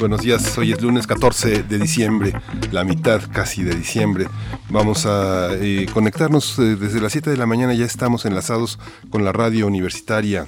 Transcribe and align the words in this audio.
buenos 0.00 0.22
días. 0.22 0.56
Hoy 0.56 0.72
es 0.72 0.80
lunes 0.80 1.06
14 1.06 1.62
de 1.64 1.78
diciembre, 1.78 2.32
la 2.72 2.84
mitad 2.84 3.20
casi 3.30 3.62
de 3.62 3.74
diciembre. 3.74 4.26
Vamos 4.70 5.04
a 5.04 5.50
eh, 5.52 5.86
conectarnos 5.92 6.58
eh, 6.58 6.74
desde 6.76 7.02
las 7.02 7.12
7 7.12 7.28
de 7.28 7.36
la 7.36 7.44
mañana, 7.44 7.74
ya 7.74 7.84
estamos 7.84 8.24
enlazados 8.24 8.78
con 9.10 9.24
la 9.24 9.32
radio 9.32 9.66
universitaria 9.66 10.46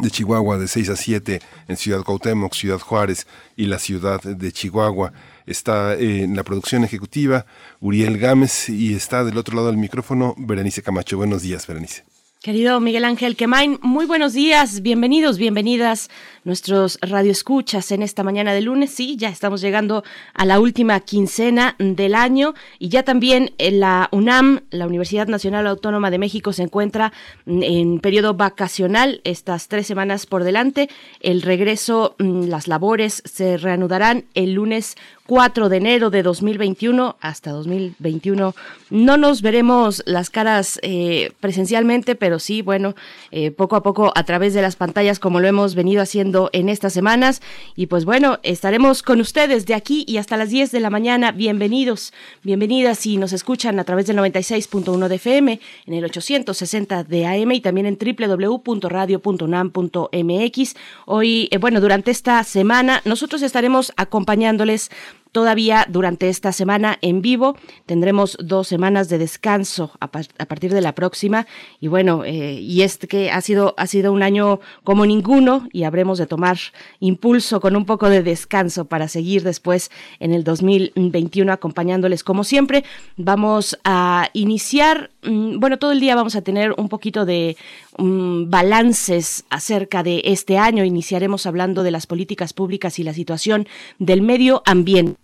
de 0.00 0.10
Chihuahua 0.10 0.56
de 0.56 0.68
6 0.68 0.88
a 0.88 0.96
7 0.96 1.40
en 1.68 1.76
Ciudad 1.76 2.02
Cuauhtémoc, 2.02 2.54
Ciudad 2.54 2.78
Juárez 2.78 3.26
y 3.56 3.66
la 3.66 3.78
ciudad 3.78 4.22
de 4.22 4.52
Chihuahua. 4.52 5.12
Está 5.44 5.94
eh, 5.94 6.22
en 6.22 6.34
la 6.34 6.42
producción 6.42 6.82
ejecutiva 6.82 7.44
Uriel 7.80 8.16
Gámez 8.16 8.70
y 8.70 8.94
está 8.94 9.22
del 9.22 9.36
otro 9.36 9.54
lado 9.54 9.66
del 9.66 9.76
micrófono 9.76 10.34
Berenice 10.38 10.82
Camacho. 10.82 11.18
Buenos 11.18 11.42
días, 11.42 11.66
Berenice. 11.66 12.04
Querido 12.42 12.78
Miguel 12.78 13.04
Ángel 13.04 13.34
Quemain, 13.34 13.80
muy 13.82 14.06
buenos 14.06 14.32
días, 14.32 14.80
bienvenidos, 14.80 15.38
bienvenidas 15.38 16.08
nuestros 16.48 16.98
radioescuchas 17.02 17.92
en 17.92 18.02
esta 18.02 18.24
mañana 18.24 18.54
de 18.54 18.62
lunes. 18.62 18.90
Sí, 18.90 19.16
ya 19.16 19.28
estamos 19.28 19.60
llegando 19.60 20.02
a 20.32 20.46
la 20.46 20.58
última 20.58 20.98
quincena 21.00 21.76
del 21.78 22.14
año 22.14 22.54
y 22.78 22.88
ya 22.88 23.02
también 23.02 23.52
en 23.58 23.80
la 23.80 24.08
UNAM, 24.12 24.62
la 24.70 24.86
Universidad 24.86 25.28
Nacional 25.28 25.66
Autónoma 25.66 26.10
de 26.10 26.18
México, 26.18 26.54
se 26.54 26.62
encuentra 26.62 27.12
en 27.46 28.00
periodo 28.00 28.32
vacacional, 28.32 29.20
estas 29.24 29.68
tres 29.68 29.86
semanas 29.86 30.24
por 30.24 30.42
delante. 30.42 30.88
El 31.20 31.42
regreso, 31.42 32.16
mm, 32.18 32.44
las 32.44 32.66
labores 32.66 33.22
se 33.26 33.58
reanudarán 33.58 34.24
el 34.34 34.54
lunes 34.54 34.96
4 35.28 35.68
de 35.68 35.76
enero 35.76 36.08
de 36.08 36.22
2021 36.22 37.16
hasta 37.20 37.50
2021. 37.50 38.54
No 38.88 39.16
nos 39.18 39.42
veremos 39.42 40.02
las 40.06 40.30
caras 40.30 40.80
eh, 40.82 41.32
presencialmente, 41.40 42.14
pero 42.14 42.38
sí, 42.38 42.62
bueno, 42.62 42.94
eh, 43.30 43.50
poco 43.50 43.76
a 43.76 43.82
poco 43.82 44.10
a 44.14 44.24
través 44.24 44.54
de 44.54 44.62
las 44.62 44.76
pantallas 44.76 45.18
como 45.18 45.40
lo 45.40 45.46
hemos 45.46 45.74
venido 45.74 46.00
haciendo 46.00 46.37
en 46.52 46.68
estas 46.68 46.92
semanas. 46.92 47.40
Y 47.74 47.86
pues 47.86 48.04
bueno, 48.04 48.38
estaremos 48.42 49.02
con 49.02 49.20
ustedes 49.20 49.66
de 49.66 49.74
aquí 49.74 50.04
y 50.06 50.18
hasta 50.18 50.36
las 50.36 50.50
10 50.50 50.70
de 50.70 50.80
la 50.80 50.90
mañana. 50.90 51.32
Bienvenidos, 51.32 52.12
bienvenidas 52.42 52.98
si 52.98 53.16
nos 53.16 53.32
escuchan 53.32 53.78
a 53.78 53.84
través 53.84 54.06
del 54.06 54.18
96.1 54.18 55.08
de 55.08 55.14
FM, 55.16 55.60
en 55.86 55.94
el 55.94 56.04
860 56.04 57.04
de 57.04 57.24
AM 57.26 57.52
y 57.52 57.60
también 57.60 57.86
en 57.86 57.96
www.radio.unam.mx. 57.98 60.74
Hoy, 61.06 61.48
eh, 61.50 61.56
bueno, 61.58 61.80
durante 61.80 62.10
esta 62.10 62.44
semana 62.44 63.00
nosotros 63.04 63.40
estaremos 63.42 63.92
acompañándoles 63.96 64.90
todavía 65.32 65.86
durante 65.88 66.28
esta 66.28 66.52
semana 66.52 66.98
en 67.02 67.22
vivo. 67.22 67.56
Tendremos 67.86 68.36
dos 68.40 68.68
semanas 68.68 69.08
de 69.08 69.18
descanso 69.18 69.92
a, 70.00 70.08
partir 70.08 70.72
de 70.72 70.80
la 70.80 70.94
próxima. 70.94 71.46
Y 71.80 71.88
bueno, 71.88 72.24
eh, 72.24 72.54
y 72.60 72.82
este 72.82 73.08
que 73.08 73.30
ha 73.30 73.40
sido, 73.40 73.74
ha 73.76 73.86
sido 73.86 74.12
un 74.12 74.22
año 74.22 74.60
como 74.84 75.06
ninguno 75.06 75.68
y 75.72 75.84
habremos 75.84 76.18
de 76.18 76.26
tomar 76.26 76.58
impulso 77.00 77.60
con 77.60 77.76
un 77.76 77.84
poco 77.84 78.08
de 78.08 78.22
descanso 78.22 78.86
para 78.86 79.08
seguir 79.08 79.42
después 79.42 79.90
en 80.20 80.32
el 80.32 80.44
2021 80.44 81.52
acompañándoles 81.52 82.24
como 82.24 82.44
siempre. 82.44 82.84
Vamos 83.16 83.78
a 83.84 84.30
iniciar, 84.32 85.10
mm, 85.22 85.58
bueno, 85.58 85.78
todo 85.78 85.92
el 85.92 86.00
día 86.00 86.14
vamos 86.14 86.36
a 86.36 86.42
tener 86.42 86.74
un 86.76 86.88
poquito 86.88 87.24
de 87.24 87.56
mm, 87.98 88.48
balances 88.48 89.44
acerca 89.50 90.02
de 90.02 90.22
este 90.24 90.56
año. 90.56 90.84
Iniciaremos 90.84 91.46
hablando 91.46 91.82
de 91.82 91.90
las 91.90 92.06
políticas 92.06 92.52
públicas 92.52 92.98
y 92.98 93.02
la 93.02 93.12
situación 93.12 93.68
del 93.98 94.22
medio 94.22 94.62
ambiente. 94.64 95.18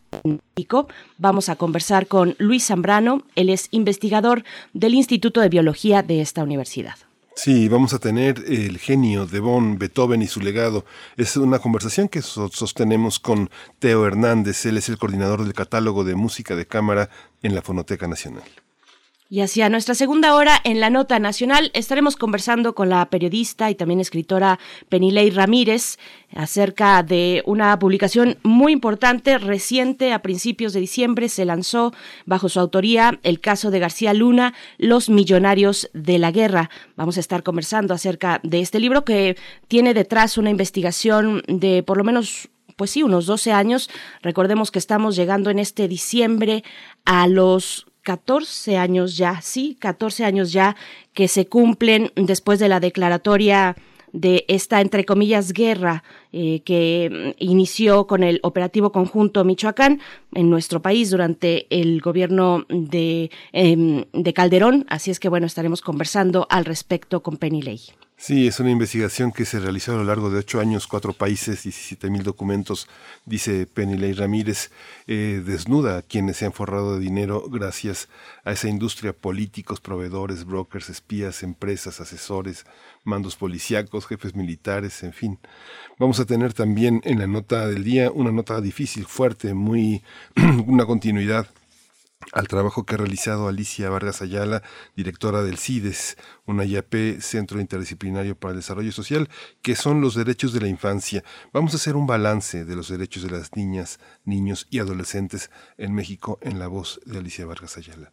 Vamos 1.18 1.48
a 1.48 1.56
conversar 1.56 2.06
con 2.06 2.36
Luis 2.38 2.66
Zambrano, 2.66 3.22
él 3.34 3.48
es 3.48 3.68
investigador 3.72 4.44
del 4.72 4.94
Instituto 4.94 5.40
de 5.40 5.48
Biología 5.48 6.02
de 6.02 6.20
esta 6.20 6.42
universidad. 6.42 6.96
Sí, 7.36 7.68
vamos 7.68 7.92
a 7.92 7.98
tener 7.98 8.44
el 8.46 8.78
genio 8.78 9.26
de 9.26 9.40
Bon, 9.40 9.76
Beethoven 9.76 10.22
y 10.22 10.28
su 10.28 10.40
legado. 10.40 10.84
Es 11.16 11.36
una 11.36 11.58
conversación 11.58 12.08
que 12.08 12.22
sostenemos 12.22 13.18
con 13.18 13.50
Teo 13.80 14.06
Hernández, 14.06 14.64
él 14.66 14.76
es 14.76 14.88
el 14.88 14.98
coordinador 14.98 15.42
del 15.42 15.52
catálogo 15.52 16.04
de 16.04 16.14
música 16.14 16.54
de 16.54 16.66
cámara 16.66 17.10
en 17.42 17.56
la 17.56 17.62
Fonoteca 17.62 18.06
Nacional. 18.06 18.44
Y 19.30 19.40
hacia 19.40 19.70
nuestra 19.70 19.94
segunda 19.94 20.34
hora 20.34 20.60
en 20.64 20.80
la 20.80 20.90
Nota 20.90 21.18
Nacional 21.18 21.70
estaremos 21.72 22.14
conversando 22.14 22.74
con 22.74 22.90
la 22.90 23.08
periodista 23.08 23.70
y 23.70 23.74
también 23.74 23.98
escritora 23.98 24.58
Penilei 24.90 25.30
Ramírez 25.30 25.98
acerca 26.36 27.02
de 27.02 27.42
una 27.46 27.78
publicación 27.78 28.36
muy 28.42 28.72
importante, 28.72 29.38
reciente, 29.38 30.12
a 30.12 30.20
principios 30.20 30.74
de 30.74 30.80
diciembre 30.80 31.30
se 31.30 31.46
lanzó 31.46 31.94
bajo 32.26 32.50
su 32.50 32.60
autoría 32.60 33.18
el 33.22 33.40
caso 33.40 33.70
de 33.70 33.78
García 33.78 34.12
Luna, 34.12 34.52
Los 34.76 35.08
Millonarios 35.08 35.88
de 35.94 36.18
la 36.18 36.30
Guerra. 36.30 36.68
Vamos 36.94 37.16
a 37.16 37.20
estar 37.20 37.42
conversando 37.42 37.94
acerca 37.94 38.40
de 38.42 38.60
este 38.60 38.78
libro 38.78 39.06
que 39.06 39.38
tiene 39.68 39.94
detrás 39.94 40.36
una 40.36 40.50
investigación 40.50 41.42
de 41.48 41.82
por 41.82 41.96
lo 41.96 42.04
menos 42.04 42.50
pues 42.76 42.90
sí, 42.90 43.02
unos 43.02 43.24
12 43.24 43.52
años. 43.52 43.88
Recordemos 44.20 44.70
que 44.70 44.78
estamos 44.78 45.16
llegando 45.16 45.48
en 45.48 45.58
este 45.58 45.88
diciembre 45.88 46.62
a 47.06 47.26
los 47.26 47.86
14 48.04 48.76
años 48.76 49.16
ya, 49.16 49.40
sí, 49.40 49.76
14 49.80 50.24
años 50.24 50.52
ya 50.52 50.76
que 51.12 51.26
se 51.26 51.46
cumplen 51.46 52.12
después 52.14 52.60
de 52.60 52.68
la 52.68 52.78
declaratoria 52.78 53.74
de 54.12 54.44
esta, 54.46 54.80
entre 54.80 55.04
comillas, 55.04 55.52
guerra 55.52 56.04
eh, 56.32 56.60
que 56.64 57.34
inició 57.40 58.06
con 58.06 58.22
el 58.22 58.38
operativo 58.44 58.92
conjunto 58.92 59.44
Michoacán 59.44 60.00
en 60.32 60.50
nuestro 60.50 60.80
país 60.80 61.10
durante 61.10 61.66
el 61.68 62.00
gobierno 62.00 62.64
de, 62.68 63.30
em, 63.52 64.04
de 64.12 64.32
Calderón. 64.32 64.86
Así 64.88 65.10
es 65.10 65.18
que, 65.18 65.28
bueno, 65.28 65.46
estaremos 65.46 65.80
conversando 65.80 66.46
al 66.48 66.64
respecto 66.64 67.24
con 67.24 67.38
Penny. 67.38 67.62
Sí, 68.16 68.46
es 68.46 68.60
una 68.60 68.70
investigación 68.70 69.32
que 69.32 69.44
se 69.44 69.58
realizó 69.58 69.92
a 69.92 69.96
lo 69.96 70.04
largo 70.04 70.30
de 70.30 70.38
ocho 70.38 70.60
años, 70.60 70.86
cuatro 70.86 71.12
países, 71.12 71.64
17 71.64 72.08
mil 72.10 72.22
documentos, 72.22 72.88
dice 73.26 73.66
Penilei 73.66 74.12
Ramírez, 74.12 74.70
eh, 75.08 75.42
desnuda 75.44 75.98
a 75.98 76.02
quienes 76.02 76.38
se 76.38 76.46
han 76.46 76.52
forrado 76.52 76.94
de 76.94 77.00
dinero 77.00 77.44
gracias 77.50 78.08
a 78.44 78.52
esa 78.52 78.68
industria, 78.68 79.12
políticos, 79.12 79.80
proveedores, 79.80 80.44
brokers, 80.44 80.88
espías, 80.90 81.42
empresas, 81.42 82.00
asesores, 82.00 82.64
mandos 83.02 83.36
policíacos, 83.36 84.06
jefes 84.06 84.34
militares, 84.34 85.02
en 85.02 85.12
fin. 85.12 85.38
Vamos 85.98 86.18
a 86.20 86.24
tener 86.24 86.54
también 86.54 87.02
en 87.04 87.18
la 87.18 87.26
nota 87.26 87.66
del 87.66 87.84
día 87.84 88.10
una 88.10 88.32
nota 88.32 88.60
difícil, 88.60 89.06
fuerte, 89.06 89.54
muy 89.54 90.02
una 90.66 90.86
continuidad 90.86 91.48
al 92.32 92.48
trabajo 92.48 92.84
que 92.84 92.94
ha 92.94 92.98
realizado 92.98 93.48
Alicia 93.48 93.90
Vargas 93.90 94.22
Ayala, 94.22 94.62
directora 94.96 95.42
del 95.42 95.58
CIDES, 95.58 96.16
una 96.46 96.64
IAP, 96.64 97.20
Centro 97.20 97.60
Interdisciplinario 97.60 98.36
para 98.36 98.52
el 98.52 98.60
Desarrollo 98.60 98.92
Social, 98.92 99.28
que 99.62 99.76
son 99.76 100.00
los 100.00 100.14
derechos 100.14 100.52
de 100.52 100.60
la 100.60 100.68
infancia. 100.68 101.24
Vamos 101.52 101.72
a 101.74 101.76
hacer 101.76 101.96
un 101.96 102.06
balance 102.06 102.64
de 102.64 102.76
los 102.76 102.88
derechos 102.88 103.22
de 103.22 103.30
las 103.30 103.56
niñas, 103.56 103.98
niños 104.24 104.66
y 104.70 104.78
adolescentes 104.78 105.50
en 105.78 105.94
México 105.94 106.38
en 106.42 106.58
la 106.58 106.68
voz 106.68 107.00
de 107.04 107.18
Alicia 107.18 107.46
Vargas 107.46 107.76
Ayala. 107.76 108.12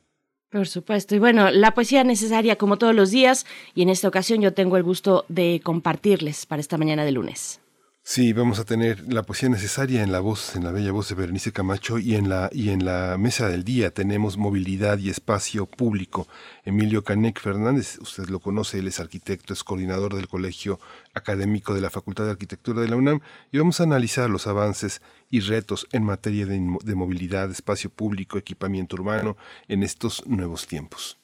Por 0.51 0.67
supuesto. 0.67 1.15
Y 1.15 1.19
bueno, 1.19 1.49
la 1.49 1.73
poesía 1.73 2.03
necesaria 2.03 2.57
como 2.57 2.77
todos 2.77 2.93
los 2.93 3.09
días 3.09 3.45
y 3.73 3.83
en 3.83 3.89
esta 3.89 4.09
ocasión 4.09 4.41
yo 4.41 4.53
tengo 4.53 4.75
el 4.75 4.83
gusto 4.83 5.25
de 5.29 5.61
compartirles 5.63 6.45
para 6.45 6.59
esta 6.59 6.77
mañana 6.77 7.05
de 7.05 7.13
lunes. 7.13 7.61
Sí, 8.03 8.33
vamos 8.33 8.59
a 8.59 8.65
tener 8.65 9.13
la 9.13 9.21
poesía 9.23 9.47
necesaria 9.47 10.01
en 10.03 10.11
la 10.11 10.19
voz, 10.19 10.55
en 10.55 10.63
la 10.63 10.71
bella 10.71 10.91
voz 10.91 11.09
de 11.09 11.15
Berenice 11.15 11.53
Camacho 11.53 11.99
y 11.99 12.15
en 12.15 12.29
la 12.29 12.49
y 12.51 12.69
en 12.69 12.83
la 12.83 13.15
mesa 13.17 13.47
del 13.47 13.63
día 13.63 13.93
tenemos 13.93 14.37
movilidad 14.37 14.97
y 14.97 15.09
espacio 15.09 15.67
público. 15.67 16.27
Emilio 16.65 17.03
Canec 17.03 17.39
Fernández, 17.39 17.99
usted 18.01 18.27
lo 18.27 18.39
conoce, 18.39 18.79
él 18.79 18.87
es 18.87 18.99
arquitecto, 18.99 19.53
es 19.53 19.63
coordinador 19.63 20.15
del 20.15 20.27
Colegio 20.27 20.79
Académico 21.13 21.75
de 21.75 21.81
la 21.81 21.91
Facultad 21.91 22.25
de 22.25 22.31
Arquitectura 22.31 22.81
de 22.81 22.89
la 22.89 22.95
UNAM 22.97 23.21
y 23.51 23.59
vamos 23.59 23.79
a 23.79 23.83
analizar 23.83 24.29
los 24.31 24.47
avances 24.47 25.01
y 25.29 25.39
retos 25.41 25.87
en 25.91 26.03
materia 26.03 26.45
de, 26.47 26.59
de 26.83 26.95
movilidad, 26.95 27.51
espacio 27.51 27.91
público, 27.91 28.37
equipamiento 28.37 28.95
urbano 28.95 29.37
en 29.67 29.83
estos 29.83 30.25
nuevos 30.25 30.65
tiempos. 30.67 31.20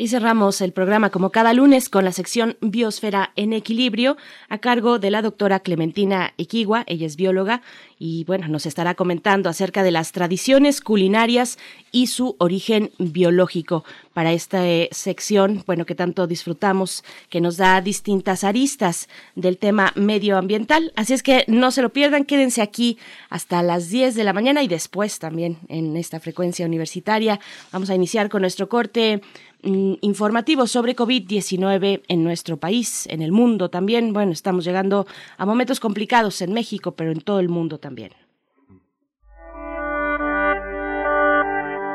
Y 0.00 0.08
cerramos 0.08 0.62
el 0.62 0.72
programa 0.72 1.10
como 1.10 1.28
cada 1.28 1.52
lunes 1.52 1.90
con 1.90 2.06
la 2.06 2.12
sección 2.12 2.56
Biosfera 2.62 3.32
en 3.36 3.52
Equilibrio 3.52 4.16
a 4.48 4.56
cargo 4.56 4.98
de 4.98 5.10
la 5.10 5.20
doctora 5.20 5.60
Clementina 5.60 6.32
Equigua, 6.38 6.84
ella 6.86 7.06
es 7.06 7.16
bióloga 7.16 7.60
y 7.98 8.24
bueno, 8.24 8.48
nos 8.48 8.64
estará 8.64 8.94
comentando 8.94 9.50
acerca 9.50 9.82
de 9.82 9.90
las 9.90 10.12
tradiciones 10.12 10.80
culinarias 10.80 11.58
y 11.92 12.06
su 12.06 12.34
origen 12.38 12.92
biológico 12.96 13.84
para 14.14 14.32
esta 14.32 14.66
eh, 14.66 14.88
sección, 14.90 15.62
bueno, 15.66 15.84
que 15.84 15.94
tanto 15.94 16.26
disfrutamos, 16.26 17.04
que 17.28 17.42
nos 17.42 17.58
da 17.58 17.82
distintas 17.82 18.42
aristas 18.42 19.06
del 19.34 19.58
tema 19.58 19.92
medioambiental. 19.96 20.92
Así 20.96 21.12
es 21.12 21.22
que 21.22 21.44
no 21.46 21.72
se 21.72 21.82
lo 21.82 21.90
pierdan, 21.90 22.24
quédense 22.24 22.62
aquí 22.62 22.96
hasta 23.28 23.62
las 23.62 23.90
10 23.90 24.14
de 24.14 24.24
la 24.24 24.32
mañana 24.32 24.62
y 24.62 24.68
después 24.68 25.18
también 25.18 25.58
en 25.68 25.94
esta 25.98 26.20
frecuencia 26.20 26.64
universitaria. 26.64 27.38
Vamos 27.70 27.90
a 27.90 27.94
iniciar 27.94 28.30
con 28.30 28.40
nuestro 28.40 28.70
corte 28.70 29.20
mm, 29.62 29.94
informativo 30.00 30.66
sobre 30.66 30.96
COVID-19 30.96 32.02
en 32.08 32.24
nuestro 32.24 32.58
país, 32.58 33.06
en 33.08 33.22
el 33.22 33.32
mundo 33.32 33.70
también. 33.70 34.12
Bueno, 34.12 34.32
estamos 34.32 34.64
llegando 34.64 35.06
a 35.36 35.46
momentos 35.46 35.80
complicados 35.80 36.42
en 36.42 36.52
México, 36.52 36.92
pero 36.92 37.12
en 37.12 37.20
todo 37.20 37.40
el 37.40 37.48
mundo 37.48 37.78
también. 37.78 38.12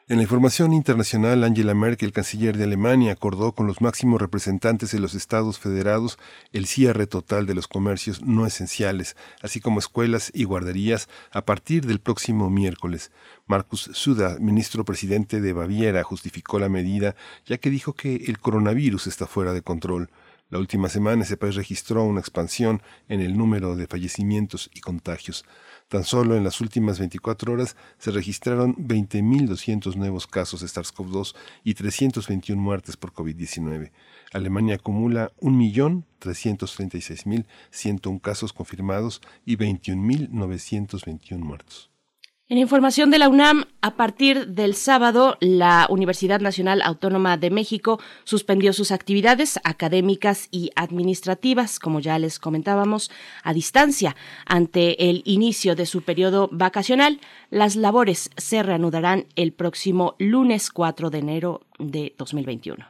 En 0.09 0.19
la 0.19 0.23
información 0.23 0.73
internacional, 0.73 1.43
Angela 1.43 1.75
Merkel, 1.75 2.13
canciller 2.13 2.57
de 2.57 2.63
Alemania, 2.63 3.11
acordó 3.11 3.51
con 3.51 3.67
los 3.67 3.81
máximos 3.81 4.21
representantes 4.21 4.93
de 4.93 5.01
los 5.01 5.15
estados 5.15 5.59
federados 5.59 6.17
el 6.53 6.67
cierre 6.67 7.09
total 7.09 7.45
de 7.45 7.57
los 7.57 7.67
comercios 7.67 8.23
no 8.23 8.47
esenciales, 8.47 9.17
así 9.43 9.59
como 9.59 9.81
escuelas 9.81 10.31
y 10.33 10.45
guarderías, 10.45 11.09
a 11.33 11.45
partir 11.45 11.87
del 11.87 11.99
próximo 11.99 12.51
miércoles. 12.51 13.11
Markus 13.49 13.91
Suda, 13.95 14.37
ministro 14.39 14.85
presidente 14.85 15.41
de 15.41 15.53
Baviera, 15.53 16.05
justificó 16.05 16.61
la 16.61 16.69
medida, 16.69 17.17
ya 17.45 17.59
que 17.59 17.69
dijo 17.69 17.93
que 17.93 18.15
el 18.29 18.39
coronavirus 18.39 19.09
está 19.09 19.27
fuera 19.27 19.53
de 19.53 19.63
control. 19.63 20.09
La 20.51 20.61
última 20.61 20.89
semana 20.89 21.25
ese 21.25 21.37
país 21.37 21.57
registró 21.57 22.05
una 22.05 22.21
expansión 22.21 22.81
en 23.09 23.21
el 23.21 23.37
número 23.37 23.75
de 23.75 23.89
fallecimientos 23.89 24.71
y 24.73 24.81
contagios. 24.81 25.45
Tan 25.89 26.03
solo 26.03 26.37
en 26.37 26.43
las 26.43 26.61
últimas 26.61 26.99
24 26.99 27.53
horas 27.53 27.77
se 27.99 28.11
registraron 28.11 28.75
20.200 28.75 29.95
nuevos 29.95 30.27
casos 30.27 30.61
de 30.61 30.67
SARS-CoV-2 30.67 31.37
y 31.63 31.75
321 31.75 32.61
muertes 32.61 32.97
por 32.97 33.13
COVID-19. 33.13 33.93
Alemania 34.33 34.75
acumula 34.77 35.31
1.336.101 35.41 38.21
casos 38.21 38.53
confirmados 38.53 39.21
y 39.45 39.57
21.921 39.57 41.39
muertos. 41.39 41.93
En 42.49 42.59
información 42.59 43.11
de 43.11 43.19
la 43.19 43.29
UNAM, 43.29 43.65
a 43.81 43.97
partir 43.97 44.47
del 44.47 44.77
sábado, 44.77 45.37
la 45.41 45.89
Universidad 45.91 46.39
Nacional 46.39 46.81
Autónoma 46.81 47.37
de 47.37 47.51
México 47.51 47.99
suspendió 48.23 48.73
sus 48.73 48.93
actividades 48.93 49.59
académicas 49.65 50.47
y 50.53 50.71
administrativas, 50.77 51.81
como 51.81 51.99
ya 51.99 52.21
les 52.21 52.39
comentábamos, 52.39 53.11
a 53.43 53.53
distancia. 53.53 54.15
Ante 54.45 55.11
el 55.11 55.23
inicio 55.25 55.75
de 55.75 55.87
su 55.87 56.03
periodo 56.03 56.49
vacacional, 56.53 57.19
las 57.51 57.75
labores 57.75 58.31
se 58.37 58.63
reanudarán 58.63 59.27
el 59.35 59.53
próximo 59.53 60.15
lunes 60.21 60.71
4 60.71 61.11
de 61.11 61.19
enero 61.19 61.63
de 61.81 62.15
2021. 62.17 62.87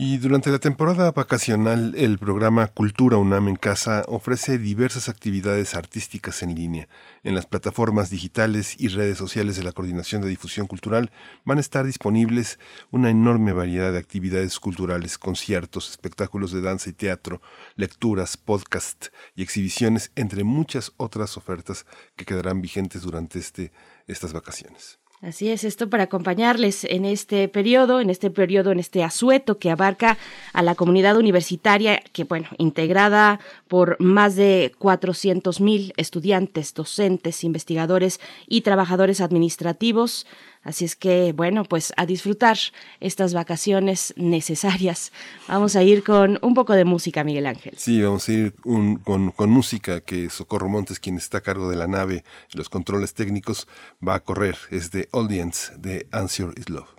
Y 0.00 0.18
durante 0.18 0.50
la 0.50 0.60
temporada 0.60 1.10
vacacional, 1.10 1.92
el 1.96 2.18
programa 2.18 2.68
Cultura 2.68 3.16
UNAM 3.16 3.48
en 3.48 3.56
Casa 3.56 4.04
ofrece 4.06 4.56
diversas 4.56 5.08
actividades 5.08 5.74
artísticas 5.74 6.44
en 6.44 6.54
línea. 6.54 6.88
En 7.24 7.34
las 7.34 7.46
plataformas 7.46 8.08
digitales 8.08 8.76
y 8.78 8.86
redes 8.86 9.18
sociales 9.18 9.56
de 9.56 9.64
la 9.64 9.72
Coordinación 9.72 10.22
de 10.22 10.28
Difusión 10.28 10.68
Cultural 10.68 11.10
van 11.44 11.58
a 11.58 11.60
estar 11.60 11.84
disponibles 11.84 12.60
una 12.92 13.10
enorme 13.10 13.52
variedad 13.52 13.90
de 13.90 13.98
actividades 13.98 14.60
culturales, 14.60 15.18
conciertos, 15.18 15.90
espectáculos 15.90 16.52
de 16.52 16.60
danza 16.60 16.90
y 16.90 16.92
teatro, 16.92 17.42
lecturas, 17.74 18.36
podcasts 18.36 19.10
y 19.34 19.42
exhibiciones, 19.42 20.12
entre 20.14 20.44
muchas 20.44 20.92
otras 20.96 21.36
ofertas 21.36 21.86
que 22.14 22.24
quedarán 22.24 22.62
vigentes 22.62 23.02
durante 23.02 23.40
este, 23.40 23.72
estas 24.06 24.32
vacaciones. 24.32 24.97
Así 25.20 25.50
es, 25.50 25.64
esto 25.64 25.90
para 25.90 26.04
acompañarles 26.04 26.84
en 26.84 27.04
este 27.04 27.48
periodo, 27.48 28.00
en 28.00 28.08
este 28.08 28.30
periodo, 28.30 28.70
en 28.70 28.78
este 28.78 29.02
asueto 29.02 29.58
que 29.58 29.68
abarca 29.68 30.16
a 30.52 30.62
la 30.62 30.76
comunidad 30.76 31.16
universitaria, 31.16 32.00
que 32.12 32.22
bueno, 32.22 32.46
integrada 32.56 33.40
por 33.66 33.96
más 34.00 34.36
de 34.36 34.72
400 34.78 35.60
mil 35.60 35.92
estudiantes, 35.96 36.72
docentes, 36.72 37.42
investigadores 37.42 38.20
y 38.46 38.60
trabajadores 38.60 39.20
administrativos. 39.20 40.24
Así 40.68 40.84
es 40.84 40.94
que, 40.96 41.32
bueno, 41.32 41.64
pues 41.64 41.94
a 41.96 42.04
disfrutar 42.04 42.58
estas 43.00 43.32
vacaciones 43.32 44.12
necesarias. 44.18 45.12
Vamos 45.48 45.76
a 45.76 45.82
ir 45.82 46.04
con 46.04 46.38
un 46.42 46.52
poco 46.52 46.74
de 46.74 46.84
música, 46.84 47.24
Miguel 47.24 47.46
Ángel. 47.46 47.72
Sí, 47.78 48.02
vamos 48.02 48.28
a 48.28 48.32
ir 48.32 48.54
con, 48.56 48.98
con, 48.98 49.48
música 49.48 50.02
que 50.02 50.28
Socorro 50.28 50.68
Montes, 50.68 51.00
quien 51.00 51.16
está 51.16 51.38
a 51.38 51.40
cargo 51.40 51.70
de 51.70 51.76
la 51.76 51.86
nave 51.86 52.22
y 52.52 52.58
los 52.58 52.68
controles 52.68 53.14
técnicos, 53.14 53.66
va 54.06 54.16
a 54.16 54.20
correr. 54.20 54.58
Es 54.70 54.90
de 54.90 55.08
Audience, 55.10 55.72
de 55.78 56.06
Answer 56.12 56.50
is 56.58 56.68
Love. 56.68 56.90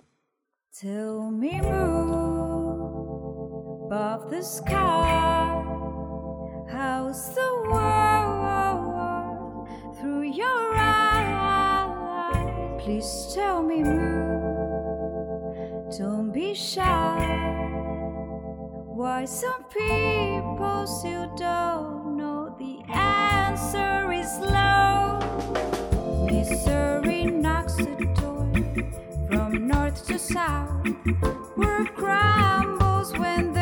Tell 0.72 1.30
me 1.30 1.60
above 3.90 4.30
the 4.30 4.42
sky, 4.42 5.62
how's 6.68 7.36
the 7.36 7.52
world 7.70 9.68
through 10.00 10.24
your 10.24 10.69
Please 12.80 13.32
tell 13.34 13.62
me, 13.62 13.82
Moo, 13.82 14.70
don't 15.98 16.32
be 16.32 16.54
shy. 16.54 17.18
Why 18.86 19.26
some 19.26 19.64
people 19.64 20.86
still 20.86 21.30
don't 21.36 22.16
know 22.16 22.56
the 22.58 22.80
answer 22.90 24.10
is 24.12 24.32
low. 24.40 25.18
Misery 26.24 27.24
knocks 27.26 27.76
the 27.76 28.06
door 28.18 28.50
from 29.28 29.68
north 29.68 30.06
to 30.06 30.18
south. 30.18 30.86
Work 31.58 31.94
crumbles 31.94 33.12
when 33.18 33.52
there's 33.52 33.59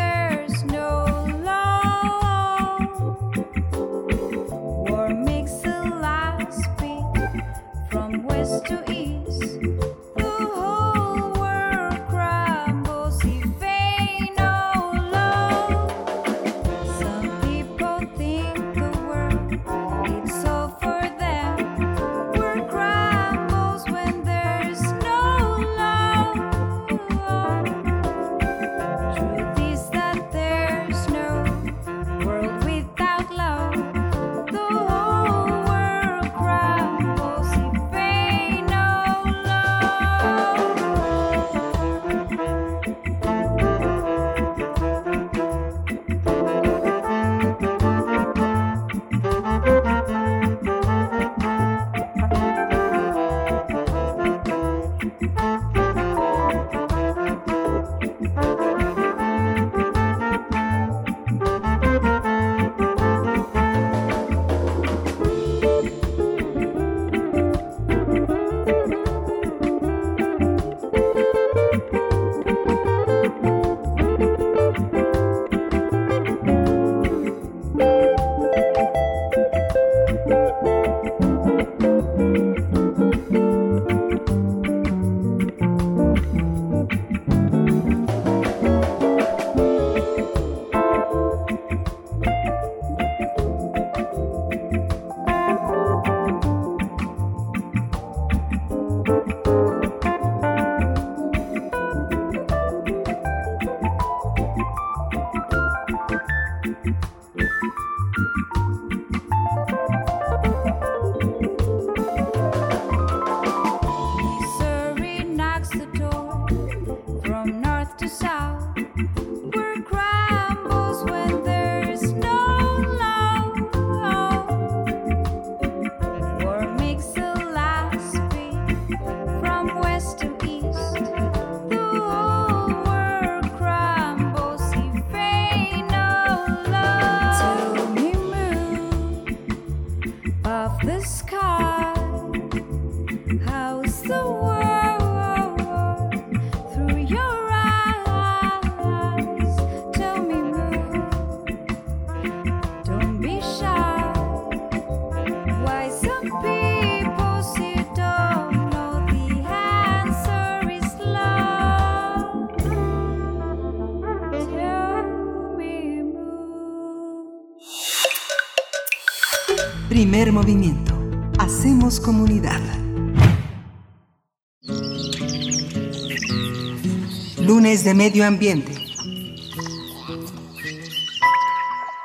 Medio 177.98 178.24
Ambiente. 178.24 178.72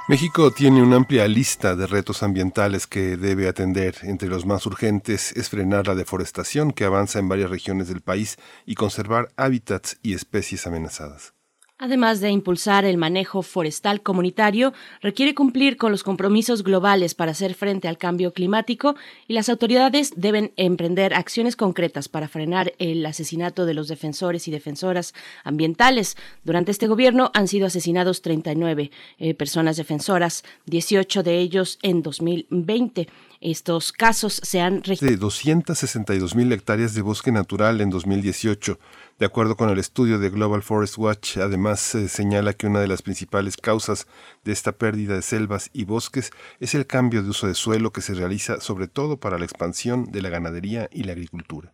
México 0.07 0.49
tiene 0.49 0.81
una 0.81 0.95
amplia 0.95 1.27
lista 1.27 1.75
de 1.75 1.85
retos 1.85 2.23
ambientales 2.23 2.87
que 2.87 3.15
debe 3.15 3.47
atender. 3.47 3.97
Entre 4.01 4.27
los 4.27 4.43
más 4.43 4.65
urgentes 4.65 5.31
es 5.33 5.49
frenar 5.49 5.85
la 5.85 5.93
deforestación 5.93 6.71
que 6.71 6.85
avanza 6.85 7.19
en 7.19 7.29
varias 7.29 7.51
regiones 7.51 7.89
del 7.89 8.01
país 8.01 8.37
y 8.65 8.73
conservar 8.73 9.29
hábitats 9.37 9.99
y 10.01 10.15
especies 10.15 10.65
amenazadas. 10.65 11.35
Además 11.83 12.21
de 12.21 12.31
impulsar 12.31 12.85
el 12.85 12.95
manejo 12.95 13.41
forestal 13.41 14.01
comunitario, 14.01 14.71
requiere 15.01 15.35
cumplir 15.35 15.75
con 15.75 15.91
los 15.91 16.01
compromisos 16.01 16.63
globales 16.63 17.13
para 17.13 17.31
hacer 17.31 17.55
frente 17.55 17.89
al 17.89 17.97
cambio 17.97 18.31
climático 18.31 18.95
y 19.27 19.33
las 19.33 19.49
autoridades 19.49 20.13
deben 20.15 20.53
emprender 20.55 21.13
acciones 21.13 21.57
concretas 21.57 22.07
para 22.07 22.29
frenar 22.29 22.71
el 22.79 23.05
asesinato 23.05 23.65
de 23.65 23.73
los 23.73 23.89
defensores 23.89 24.47
y 24.47 24.51
defensoras 24.51 25.13
ambientales. 25.43 26.15
Durante 26.45 26.71
este 26.71 26.87
gobierno 26.87 27.31
han 27.33 27.49
sido 27.49 27.67
asesinados 27.67 28.21
39 28.21 28.89
eh, 29.17 29.33
personas 29.33 29.75
defensoras, 29.75 30.45
18 30.67 31.21
de 31.21 31.39
ellos 31.39 31.79
en 31.81 32.01
2020. 32.01 33.09
Estos 33.41 33.91
casos 33.91 34.39
se 34.41 34.61
han 34.61 34.83
registrado. 34.83 35.11
De 35.11 35.17
262 35.17 36.33
mil 36.33 36.49
hectáreas 36.53 36.93
de 36.93 37.01
bosque 37.01 37.33
natural 37.33 37.81
en 37.81 37.89
2018. 37.89 38.79
De 39.19 39.27
acuerdo 39.27 39.55
con 39.55 39.69
el 39.69 39.77
estudio 39.77 40.17
de 40.17 40.31
Global 40.31 40.63
Forest 40.63 40.97
Watch, 40.97 41.37
además 41.37 41.79
se 41.79 42.09
señala 42.09 42.53
que 42.53 42.65
una 42.65 42.79
de 42.79 42.87
las 42.87 43.03
principales 43.03 43.57
causas 43.57 44.07
de 44.43 44.51
esta 44.51 44.71
pérdida 44.71 45.13
de 45.13 45.21
selvas 45.21 45.69
y 45.71 45.85
bosques 45.85 46.31
es 46.59 46.73
el 46.73 46.87
cambio 46.87 47.21
de 47.21 47.29
uso 47.29 47.47
de 47.47 47.53
suelo 47.53 47.91
que 47.91 48.01
se 48.01 48.15
realiza 48.15 48.59
sobre 48.59 48.87
todo 48.87 49.17
para 49.17 49.37
la 49.37 49.45
expansión 49.45 50.11
de 50.11 50.23
la 50.23 50.29
ganadería 50.29 50.89
y 50.91 51.03
la 51.03 51.11
agricultura. 51.11 51.71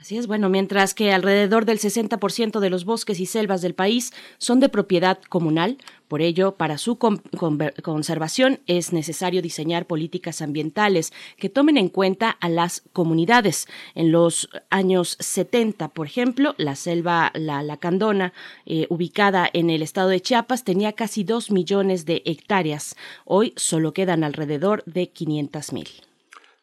Así 0.00 0.16
es, 0.16 0.26
bueno, 0.26 0.48
mientras 0.48 0.94
que 0.94 1.12
alrededor 1.12 1.66
del 1.66 1.78
60% 1.78 2.60
de 2.60 2.70
los 2.70 2.86
bosques 2.86 3.20
y 3.20 3.26
selvas 3.26 3.60
del 3.60 3.74
país 3.74 4.14
son 4.38 4.58
de 4.58 4.70
propiedad 4.70 5.18
comunal, 5.28 5.76
por 6.08 6.22
ello, 6.22 6.52
para 6.52 6.78
su 6.78 6.96
conservación 6.96 8.60
es 8.66 8.94
necesario 8.94 9.42
diseñar 9.42 9.86
políticas 9.86 10.40
ambientales 10.40 11.12
que 11.36 11.50
tomen 11.50 11.76
en 11.76 11.90
cuenta 11.90 12.30
a 12.30 12.48
las 12.48 12.82
comunidades. 12.94 13.68
En 13.94 14.10
los 14.10 14.48
años 14.70 15.18
70, 15.20 15.88
por 15.88 16.06
ejemplo, 16.06 16.54
la 16.56 16.76
selva 16.76 17.30
La 17.34 17.62
Lacandona, 17.62 18.32
eh, 18.64 18.86
ubicada 18.88 19.50
en 19.52 19.68
el 19.68 19.82
estado 19.82 20.08
de 20.08 20.22
Chiapas, 20.22 20.64
tenía 20.64 20.94
casi 20.94 21.24
2 21.24 21.50
millones 21.50 22.06
de 22.06 22.22
hectáreas. 22.24 22.96
Hoy 23.26 23.52
solo 23.56 23.92
quedan 23.92 24.24
alrededor 24.24 24.82
de 24.86 25.10
500 25.10 25.72
mil. 25.74 26.09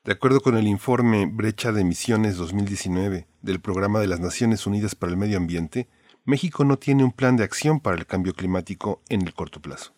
De 0.08 0.14
acuerdo 0.14 0.40
con 0.40 0.56
el 0.56 0.68
informe 0.68 1.26
Brecha 1.26 1.74
de 1.74 1.82
Emisiones 1.82 2.38
2019 2.38 3.28
del 3.42 3.60
Programa 3.60 4.00
de 4.00 4.08
las 4.08 4.22
Naciones 4.22 4.66
Unidas 4.66 4.96
para 4.96 5.12
el 5.12 5.18
Medio 5.18 5.36
Ambiente, 5.36 5.90
México 6.24 6.64
no 6.64 6.80
tiene 6.80 7.04
un 7.04 7.12
plan 7.12 7.36
de 7.36 7.44
acción 7.44 7.82
para 7.82 7.98
el 7.98 8.06
cambio 8.06 8.34
climático 8.34 9.02
en 9.10 9.24
el 9.24 9.34
corto 9.34 9.62
plazo. 9.62 9.97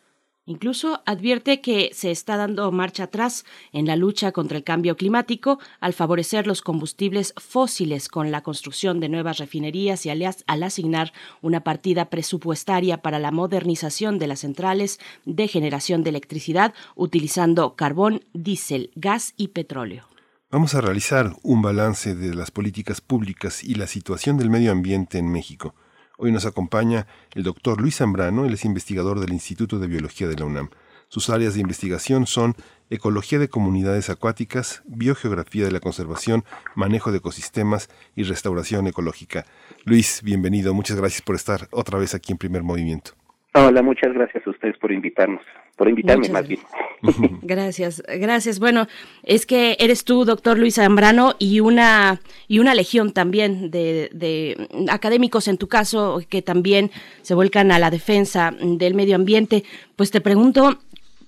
Incluso 0.50 1.04
advierte 1.06 1.62
que 1.62 1.92
se 1.94 2.10
está 2.10 2.36
dando 2.36 2.72
marcha 2.72 3.04
atrás 3.04 3.46
en 3.72 3.86
la 3.86 3.96
lucha 3.96 4.32
contra 4.32 4.58
el 4.58 4.64
cambio 4.64 4.98
climático 4.98 5.60
al 5.80 5.94
favorecer 5.94 6.48
los 6.48 6.64
combustibles 6.64 7.36
fósiles 7.38 8.08
con 8.08 8.32
la 8.32 8.42
construcción 8.42 9.00
de 9.00 9.10
nuevas 9.10 9.38
refinerías 9.38 10.08
y 10.08 10.10
al 10.10 10.64
asignar 10.64 11.14
una 11.44 11.64
partida 11.64 12.10
presupuestaria 12.10 13.04
para 13.04 13.20
la 13.20 13.30
modernización 13.30 14.18
de 14.18 14.26
las 14.26 14.40
centrales 14.40 15.00
de 15.24 15.48
generación 15.48 16.02
de 16.02 16.10
electricidad 16.10 16.74
utilizando 16.96 17.76
carbón, 17.76 18.26
diésel, 18.34 18.90
gas 18.96 19.36
y 19.38 19.50
petróleo. 19.50 20.08
Vamos 20.50 20.74
a 20.74 20.82
realizar 20.82 21.32
un 21.44 21.62
balance 21.62 22.16
de 22.16 22.34
las 22.34 22.50
políticas 22.50 23.02
públicas 23.02 23.64
y 23.64 23.76
la 23.76 23.86
situación 23.86 24.40
del 24.40 24.50
medio 24.50 24.72
ambiente 24.72 25.20
en 25.20 25.32
México. 25.32 25.76
Hoy 26.22 26.34
nos 26.34 26.46
acompaña 26.46 27.08
el 27.34 27.44
doctor 27.44 27.80
Luis 27.80 27.96
Zambrano, 27.96 28.44
él 28.44 28.52
es 28.52 28.66
investigador 28.66 29.22
del 29.22 29.32
Instituto 29.32 29.80
de 29.80 29.88
Biología 29.88 30.28
de 30.28 30.36
la 30.36 30.44
UNAM. 30.44 30.68
Sus 31.08 31.30
áreas 31.30 31.54
de 31.54 31.62
investigación 31.62 32.28
son 32.28 32.56
ecología 32.90 33.40
de 33.40 33.48
comunidades 33.48 34.10
acuáticas, 34.10 34.84
biogeografía 34.86 35.64
de 35.64 35.72
la 35.72 35.80
conservación, 35.80 36.44
manejo 36.76 37.14
de 37.14 37.20
ecosistemas 37.20 37.90
y 38.18 38.24
restauración 38.24 38.86
ecológica. 38.88 39.46
Luis, 39.86 40.22
bienvenido. 40.22 40.74
Muchas 40.74 40.98
gracias 40.98 41.22
por 41.22 41.36
estar 41.36 41.70
otra 41.72 41.98
vez 41.98 42.14
aquí 42.14 42.34
en 42.34 42.38
Primer 42.38 42.64
Movimiento. 42.64 43.12
Hola, 43.54 43.82
muchas 43.82 44.12
gracias 44.14 44.46
a 44.46 44.50
ustedes 44.50 44.78
por 44.78 44.92
invitarnos, 44.92 45.42
por 45.80 45.88
invitarme 45.88 46.28
más 46.28 46.46
bien. 46.46 46.60
Gracias, 47.42 48.04
gracias. 48.06 48.60
Bueno, 48.60 48.88
es 49.24 49.46
que 49.46 49.78
eres 49.80 50.04
tú, 50.04 50.26
doctor 50.26 50.60
Luis 50.60 50.76
Zambrano, 50.76 51.36
y 51.40 51.62
una, 51.62 52.20
y 52.50 52.60
una 52.60 52.76
legión 52.76 53.14
también 53.14 53.72
de, 53.72 54.10
de, 54.12 54.68
académicos 54.90 55.48
en 55.48 55.58
tu 55.58 55.70
caso 55.70 56.20
que 56.28 56.42
también 56.42 56.92
se 57.22 57.34
vuelcan 57.34 57.72
a 57.72 57.80
la 57.80 57.90
defensa 57.90 58.54
del 58.62 58.94
medio 58.94 59.16
ambiente. 59.16 59.64
Pues 59.96 60.12
te 60.12 60.20
pregunto, 60.20 60.80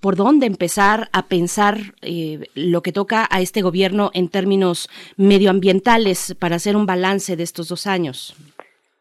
¿por 0.01 0.17
dónde 0.17 0.47
empezar 0.47 1.07
a 1.13 1.27
pensar 1.27 1.77
eh, 2.01 2.39
lo 2.53 2.81
que 2.81 2.91
toca 2.91 3.25
a 3.31 3.39
este 3.39 3.61
gobierno 3.61 4.11
en 4.13 4.27
términos 4.27 4.89
medioambientales 5.15 6.35
para 6.37 6.57
hacer 6.57 6.75
un 6.75 6.85
balance 6.85 7.37
de 7.37 7.43
estos 7.43 7.69
dos 7.69 7.87
años? 7.87 8.35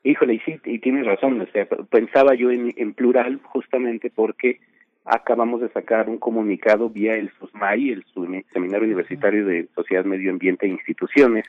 Híjole, 0.05 0.35
y 0.35 0.39
sí, 0.39 0.61
y 0.65 0.79
tienes 0.79 1.05
razón, 1.05 1.41
o 1.41 1.47
sea, 1.53 1.67
pensaba 1.91 2.37
yo 2.37 2.53
en, 2.53 2.73
en 2.77 2.95
plural 2.95 3.41
justamente 3.43 4.11
porque 4.15 4.61
acabamos 5.05 5.61
de 5.61 5.69
sacar 5.71 6.09
un 6.09 6.19
comunicado 6.19 6.89
vía 6.89 7.15
el 7.15 7.31
SUSMAI, 7.39 7.91
el 7.91 8.05
Seminario 8.53 8.87
Universitario 8.87 9.47
de 9.47 9.69
Sociedad, 9.75 10.05
Medio 10.05 10.31
Ambiente 10.31 10.67
e 10.67 10.71
Instituciones, 10.71 11.47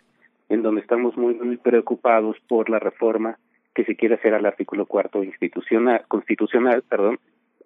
en 0.50 0.62
donde 0.64 0.82
estamos 0.82 1.18
muy, 1.18 1.36
muy 1.36 1.58
preocupados 1.58 2.38
por 2.48 2.70
la 2.70 2.80
reforma 2.80 3.38
que 3.74 3.86
se 3.86 3.96
quiere 3.96 4.16
hacer 4.16 4.34
al 4.34 4.46
artículo 4.46 4.86
cuarto 4.86 5.24
institucional, 5.24 6.04
constitucional, 6.08 6.84
perdón, 6.88 7.20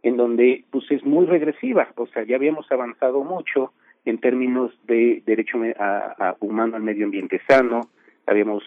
en 0.03 0.17
donde 0.17 0.65
pues 0.69 0.85
es 0.91 1.03
muy 1.03 1.25
regresiva, 1.25 1.87
o 1.95 2.05
sea, 2.07 2.23
ya 2.23 2.35
habíamos 2.35 2.71
avanzado 2.71 3.23
mucho 3.23 3.73
en 4.05 4.19
términos 4.19 4.71
de 4.85 5.23
derecho 5.25 5.59
a 5.79 6.35
humano 6.39 6.75
al 6.75 6.83
medio 6.83 7.05
ambiente 7.05 7.41
sano, 7.47 7.89
habíamos 8.27 8.63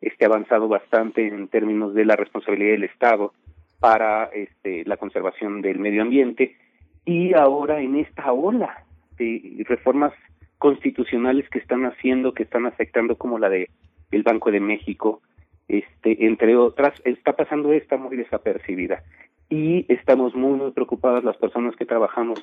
este 0.00 0.24
avanzado 0.24 0.68
bastante 0.68 1.26
en 1.26 1.48
términos 1.48 1.92
de 1.92 2.04
la 2.04 2.16
responsabilidad 2.16 2.72
del 2.72 2.84
Estado 2.84 3.34
para 3.80 4.24
este, 4.26 4.84
la 4.84 4.96
conservación 4.96 5.62
del 5.62 5.78
medio 5.78 6.02
ambiente 6.02 6.56
y 7.04 7.34
ahora 7.34 7.80
en 7.80 7.96
esta 7.96 8.32
ola 8.32 8.84
de 9.16 9.64
reformas 9.68 10.12
constitucionales 10.58 11.48
que 11.48 11.58
están 11.58 11.84
haciendo, 11.86 12.34
que 12.34 12.42
están 12.42 12.66
afectando 12.66 13.16
como 13.16 13.38
la 13.38 13.48
de 13.48 13.70
el 14.10 14.22
Banco 14.22 14.50
de 14.50 14.60
México, 14.60 15.20
este, 15.68 16.26
entre 16.26 16.56
otras, 16.56 16.94
está 17.04 17.34
pasando 17.34 17.72
esta 17.72 17.96
muy 17.96 18.16
desapercibida 18.16 19.02
y 19.50 19.84
estamos 19.92 20.34
muy 20.34 20.58
muy 20.58 20.70
preocupadas 20.72 21.24
las 21.24 21.36
personas 21.36 21.76
que 21.76 21.86
trabajamos 21.86 22.42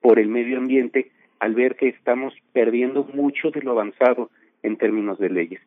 por 0.00 0.18
el 0.18 0.28
medio 0.28 0.58
ambiente 0.58 1.10
al 1.40 1.54
ver 1.54 1.76
que 1.76 1.88
estamos 1.88 2.34
perdiendo 2.52 3.04
mucho 3.04 3.50
de 3.50 3.62
lo 3.62 3.72
avanzado 3.72 4.30
en 4.62 4.76
términos 4.76 5.18
de 5.18 5.30
leyes. 5.30 5.60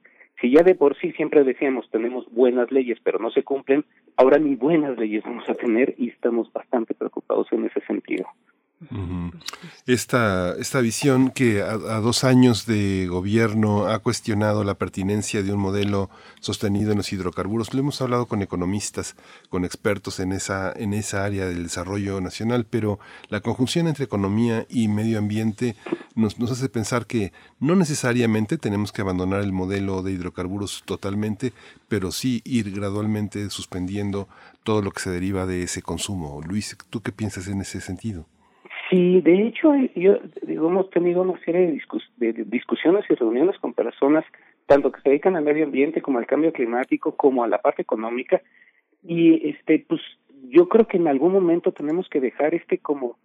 Si 0.43 0.51
ya 0.51 0.61
de 0.61 0.75
por 0.75 0.97
sí 0.97 1.13
siempre 1.13 1.45
decíamos 1.45 1.89
tenemos 1.89 2.29
buenas 2.29 2.69
leyes 2.69 2.99
pero 3.01 3.17
no 3.17 3.31
se 3.31 3.43
cumplen, 3.43 3.85
ahora 4.17 4.37
ni 4.39 4.55
buenas 4.55 4.97
leyes 4.97 5.23
vamos 5.23 5.47
a 5.47 5.53
tener 5.53 5.95
y 5.97 6.09
estamos 6.09 6.51
bastante 6.51 6.93
preocupados 6.93 7.47
en 7.53 7.63
ese 7.63 7.79
sentido. 7.87 8.27
Esta, 9.85 10.55
esta 10.57 10.79
visión 10.81 11.29
que 11.29 11.61
a, 11.61 11.75
dos 11.77 12.23
años 12.23 12.65
de 12.65 13.07
gobierno 13.07 13.87
ha 13.87 13.99
cuestionado 13.99 14.63
la 14.63 14.75
pertinencia 14.75 15.43
de 15.43 15.53
un 15.53 15.59
modelo 15.59 16.09
sostenido 16.39 16.91
en 16.91 16.97
los 16.97 17.11
hidrocarburos. 17.11 17.73
Lo 17.73 17.79
hemos 17.79 18.01
hablado 18.01 18.27
con 18.27 18.41
economistas, 18.41 19.15
con 19.49 19.65
expertos 19.65 20.19
en 20.19 20.31
esa, 20.31 20.71
en 20.75 20.93
esa 20.93 21.23
área 21.25 21.45
del 21.45 21.63
desarrollo 21.63 22.21
nacional, 22.21 22.65
pero 22.69 22.99
la 23.29 23.41
conjunción 23.41 23.87
entre 23.87 24.05
economía 24.05 24.65
y 24.69 24.87
medio 24.87 25.19
ambiente 25.19 25.75
nos, 26.15 26.39
nos 26.39 26.51
hace 26.51 26.69
pensar 26.69 27.05
que 27.05 27.33
no 27.59 27.75
necesariamente 27.75 28.57
tenemos 28.57 28.91
que 28.91 29.01
abandonar 29.01 29.41
el 29.41 29.51
modelo 29.51 30.03
de 30.03 30.11
hidrocarburos 30.11 30.83
totalmente, 30.85 31.53
pero 31.87 32.11
sí 32.11 32.41
ir 32.45 32.71
gradualmente 32.71 33.49
suspendiendo 33.49 34.27
todo 34.63 34.81
lo 34.81 34.91
que 34.91 35.01
se 35.01 35.09
deriva 35.09 35.45
de 35.45 35.63
ese 35.63 35.81
consumo. 35.81 36.41
Luis, 36.41 36.77
¿tú 36.89 37.01
qué 37.01 37.11
piensas 37.11 37.47
en 37.47 37.61
ese 37.61 37.81
sentido? 37.81 38.25
Sí, 38.93 39.21
de 39.21 39.47
hecho, 39.47 39.73
yo 39.95 40.19
digo, 40.43 40.67
hemos 40.67 40.91
tenido 40.91 41.23
una 41.23 41.39
serie 41.43 41.79
de, 42.17 42.33
discusiones 42.45 43.03
y 43.09 43.15
reuniones 43.15 43.57
con 43.57 43.73
personas, 43.73 44.23
tanto 44.67 44.91
que 44.91 45.01
se 45.01 45.09
dedican 45.09 45.35
al 45.35 45.43
medio 45.43 45.65
ambiente 45.65 45.99
como 45.99 46.19
al 46.19 46.27
cambio 46.27 46.53
climático, 46.53 47.15
como 47.15 47.43
a 47.43 47.47
la 47.47 47.57
parte 47.57 47.81
económica, 47.81 48.43
y 49.01 49.49
este, 49.49 49.83
pues, 49.89 49.99
yo 50.43 50.69
creo 50.69 50.85
que 50.85 50.97
en 50.97 51.07
algún 51.07 51.31
momento 51.31 51.71
tenemos 51.71 52.07
que 52.07 52.19
dejar 52.19 52.53
este 52.53 52.77
como 52.77 53.17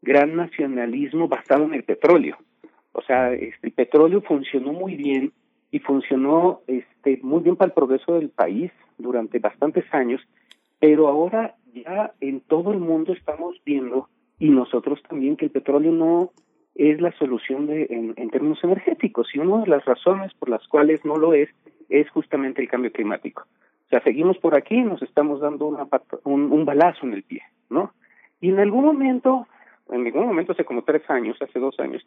gran 0.00 0.36
nacionalismo 0.36 1.26
basado 1.26 1.64
en 1.64 1.74
el 1.74 1.82
petróleo. 1.82 2.36
O 2.92 3.02
sea, 3.02 3.32
este, 3.32 3.66
el 3.66 3.72
petróleo 3.72 4.22
funcionó 4.22 4.72
muy 4.72 4.94
bien 4.94 5.32
y 5.72 5.80
funcionó 5.80 6.60
este 6.68 7.18
muy 7.24 7.42
bien 7.42 7.56
para 7.56 7.70
el 7.70 7.74
progreso 7.74 8.14
del 8.14 8.28
país 8.28 8.70
durante 8.96 9.40
bastantes 9.40 9.92
años, 9.92 10.20
pero 10.78 11.08
ahora 11.08 11.56
ya 11.74 12.12
en 12.20 12.42
todo 12.42 12.70
el 12.70 12.78
mundo 12.78 13.12
estamos 13.12 13.56
viendo 13.64 14.08
y 14.38 14.50
nosotros 14.50 15.02
también 15.08 15.36
que 15.36 15.46
el 15.46 15.50
petróleo 15.50 15.92
no 15.92 16.32
es 16.74 17.00
la 17.00 17.12
solución 17.12 17.66
de, 17.66 17.86
en, 17.88 18.30
términos 18.30 18.62
energéticos 18.62 19.34
y 19.34 19.38
una 19.38 19.62
de 19.62 19.68
las 19.68 19.84
razones 19.84 20.34
por 20.34 20.50
las 20.50 20.66
cuales 20.68 21.04
no 21.04 21.16
lo 21.16 21.32
es 21.32 21.48
es 21.88 22.08
justamente 22.10 22.60
el 22.60 22.68
cambio 22.68 22.92
climático. 22.92 23.44
O 23.86 23.88
sea, 23.88 24.02
seguimos 24.02 24.36
por 24.38 24.56
aquí 24.56 24.74
y 24.74 24.82
nos 24.82 25.00
estamos 25.02 25.40
dando 25.40 25.66
una, 25.66 25.86
un, 26.24 26.52
un 26.52 26.64
balazo 26.64 27.06
en 27.06 27.14
el 27.14 27.22
pie, 27.22 27.42
¿no? 27.70 27.92
Y 28.40 28.50
en 28.50 28.58
algún 28.58 28.84
momento, 28.84 29.46
en 29.90 30.04
algún 30.04 30.26
momento 30.26 30.52
hace 30.52 30.64
como 30.64 30.82
tres 30.82 31.08
años, 31.08 31.40
hace 31.40 31.58
dos 31.58 31.78
años, 31.78 32.04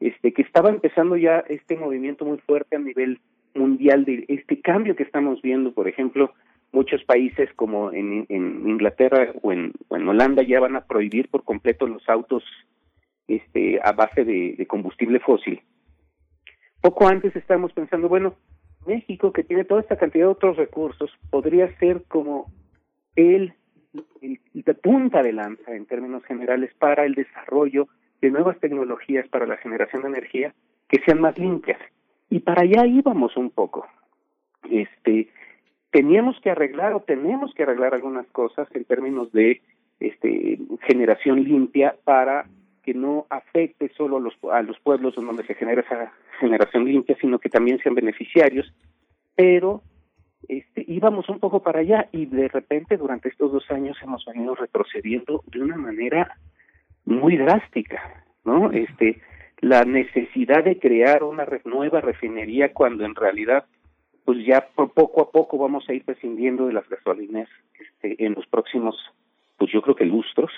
este 0.00 0.32
que 0.32 0.42
estaba 0.42 0.70
empezando 0.70 1.16
ya 1.16 1.44
este 1.48 1.76
movimiento 1.76 2.24
muy 2.24 2.38
fuerte 2.38 2.76
a 2.76 2.80
nivel 2.80 3.20
mundial 3.54 4.04
de 4.04 4.24
este 4.28 4.60
cambio 4.60 4.96
que 4.96 5.02
estamos 5.02 5.42
viendo, 5.42 5.72
por 5.72 5.88
ejemplo, 5.88 6.32
muchos 6.72 7.02
países 7.04 7.52
como 7.54 7.92
en, 7.92 8.26
en 8.28 8.68
Inglaterra 8.68 9.32
o 9.42 9.52
en, 9.52 9.72
Holanda 9.88 10.42
ya 10.42 10.60
van 10.60 10.76
a 10.76 10.84
prohibir 10.84 11.28
por 11.28 11.44
completo 11.44 11.86
los 11.86 12.06
autos 12.08 12.42
este, 13.26 13.80
a 13.82 13.92
base 13.92 14.24
de, 14.24 14.66
combustible 14.66 15.20
fósil. 15.20 15.60
Poco 16.80 17.08
antes 17.08 17.34
estábamos 17.36 17.72
pensando, 17.72 18.08
bueno, 18.08 18.36
México, 18.86 19.32
que 19.32 19.44
tiene 19.44 19.64
toda 19.64 19.80
esta 19.80 19.96
cantidad 19.96 20.26
de 20.26 20.32
otros 20.32 20.56
recursos, 20.56 21.10
podría 21.30 21.76
ser 21.78 22.04
como 22.08 22.50
el, 23.16 23.52
el, 24.22 24.40
la 24.54 24.74
punta 24.74 25.22
de 25.22 25.32
lanza 25.32 25.74
en 25.74 25.86
términos 25.86 26.24
generales 26.24 26.72
para 26.78 27.04
el 27.04 27.14
desarrollo 27.14 27.88
de 28.20 28.30
nuevas 28.30 28.58
tecnologías 28.60 29.28
para 29.28 29.46
la 29.46 29.56
generación 29.56 30.02
de 30.02 30.08
energía 30.08 30.54
que 30.88 31.00
sean 31.04 31.20
más 31.20 31.36
limpias. 31.38 31.78
Y 32.30 32.40
para 32.40 32.62
allá 32.62 32.86
íbamos 32.86 33.36
un 33.36 33.50
poco. 33.50 33.86
Este, 34.70 35.28
teníamos 35.90 36.38
que 36.40 36.50
arreglar 36.50 36.94
o 36.94 37.00
tenemos 37.00 37.54
que 37.54 37.62
arreglar 37.62 37.94
algunas 37.94 38.26
cosas 38.28 38.68
en 38.74 38.84
términos 38.84 39.32
de 39.32 39.60
este, 40.00 40.58
generación 40.86 41.42
limpia 41.42 41.96
para 42.04 42.46
que 42.82 42.94
no 42.94 43.26
afecte 43.30 43.90
solo 43.96 44.16
a 44.16 44.20
los, 44.20 44.34
a 44.50 44.62
los 44.62 44.78
pueblos 44.80 45.14
donde 45.14 45.44
se 45.44 45.54
genera 45.54 45.82
esa 45.82 46.12
generación 46.40 46.84
limpia, 46.84 47.16
sino 47.20 47.38
que 47.38 47.48
también 47.48 47.78
sean 47.80 47.94
beneficiarios, 47.94 48.72
pero 49.34 49.82
este, 50.48 50.84
íbamos 50.86 51.28
un 51.28 51.40
poco 51.40 51.62
para 51.62 51.80
allá 51.80 52.08
y 52.12 52.26
de 52.26 52.48
repente 52.48 52.96
durante 52.96 53.28
estos 53.28 53.52
dos 53.52 53.70
años 53.70 53.96
hemos 54.02 54.24
venido 54.24 54.54
retrocediendo 54.54 55.42
de 55.46 55.60
una 55.60 55.76
manera 55.76 56.36
muy 57.04 57.36
drástica, 57.36 58.24
¿no? 58.44 58.70
Este, 58.70 59.20
la 59.60 59.84
necesidad 59.84 60.64
de 60.64 60.78
crear 60.78 61.24
una 61.24 61.46
nueva 61.64 62.00
refinería 62.00 62.72
cuando 62.72 63.04
en 63.04 63.14
realidad 63.14 63.64
pues 64.28 64.44
ya 64.44 64.68
por 64.74 64.92
poco 64.92 65.22
a 65.22 65.30
poco 65.30 65.56
vamos 65.56 65.88
a 65.88 65.94
ir 65.94 66.04
prescindiendo 66.04 66.66
de 66.66 66.74
las 66.74 66.86
gasolinas 66.86 67.48
este, 67.80 68.22
en 68.22 68.34
los 68.34 68.46
próximos, 68.46 68.94
pues 69.56 69.72
yo 69.72 69.80
creo 69.80 69.96
que 69.96 70.04
lustros. 70.04 70.50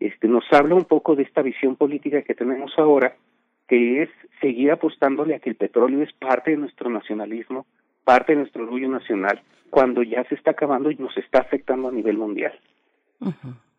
Este, 0.00 0.26
nos 0.26 0.42
habla 0.50 0.74
un 0.74 0.84
poco 0.84 1.14
de 1.14 1.22
esta 1.22 1.40
visión 1.40 1.76
política 1.76 2.22
que 2.22 2.34
tenemos 2.34 2.72
ahora, 2.76 3.14
que 3.68 4.02
es 4.02 4.10
seguir 4.40 4.72
apostándole 4.72 5.36
a 5.36 5.38
que 5.38 5.48
el 5.48 5.54
petróleo 5.54 6.02
es 6.02 6.12
parte 6.14 6.50
de 6.50 6.56
nuestro 6.56 6.90
nacionalismo, 6.90 7.66
parte 8.02 8.32
de 8.32 8.40
nuestro 8.40 8.64
orgullo 8.64 8.88
nacional, 8.88 9.40
cuando 9.70 10.02
ya 10.02 10.24
se 10.24 10.34
está 10.34 10.50
acabando 10.50 10.90
y 10.90 10.96
nos 10.96 11.16
está 11.16 11.38
afectando 11.38 11.90
a 11.90 11.92
nivel 11.92 12.18
mundial. 12.18 12.58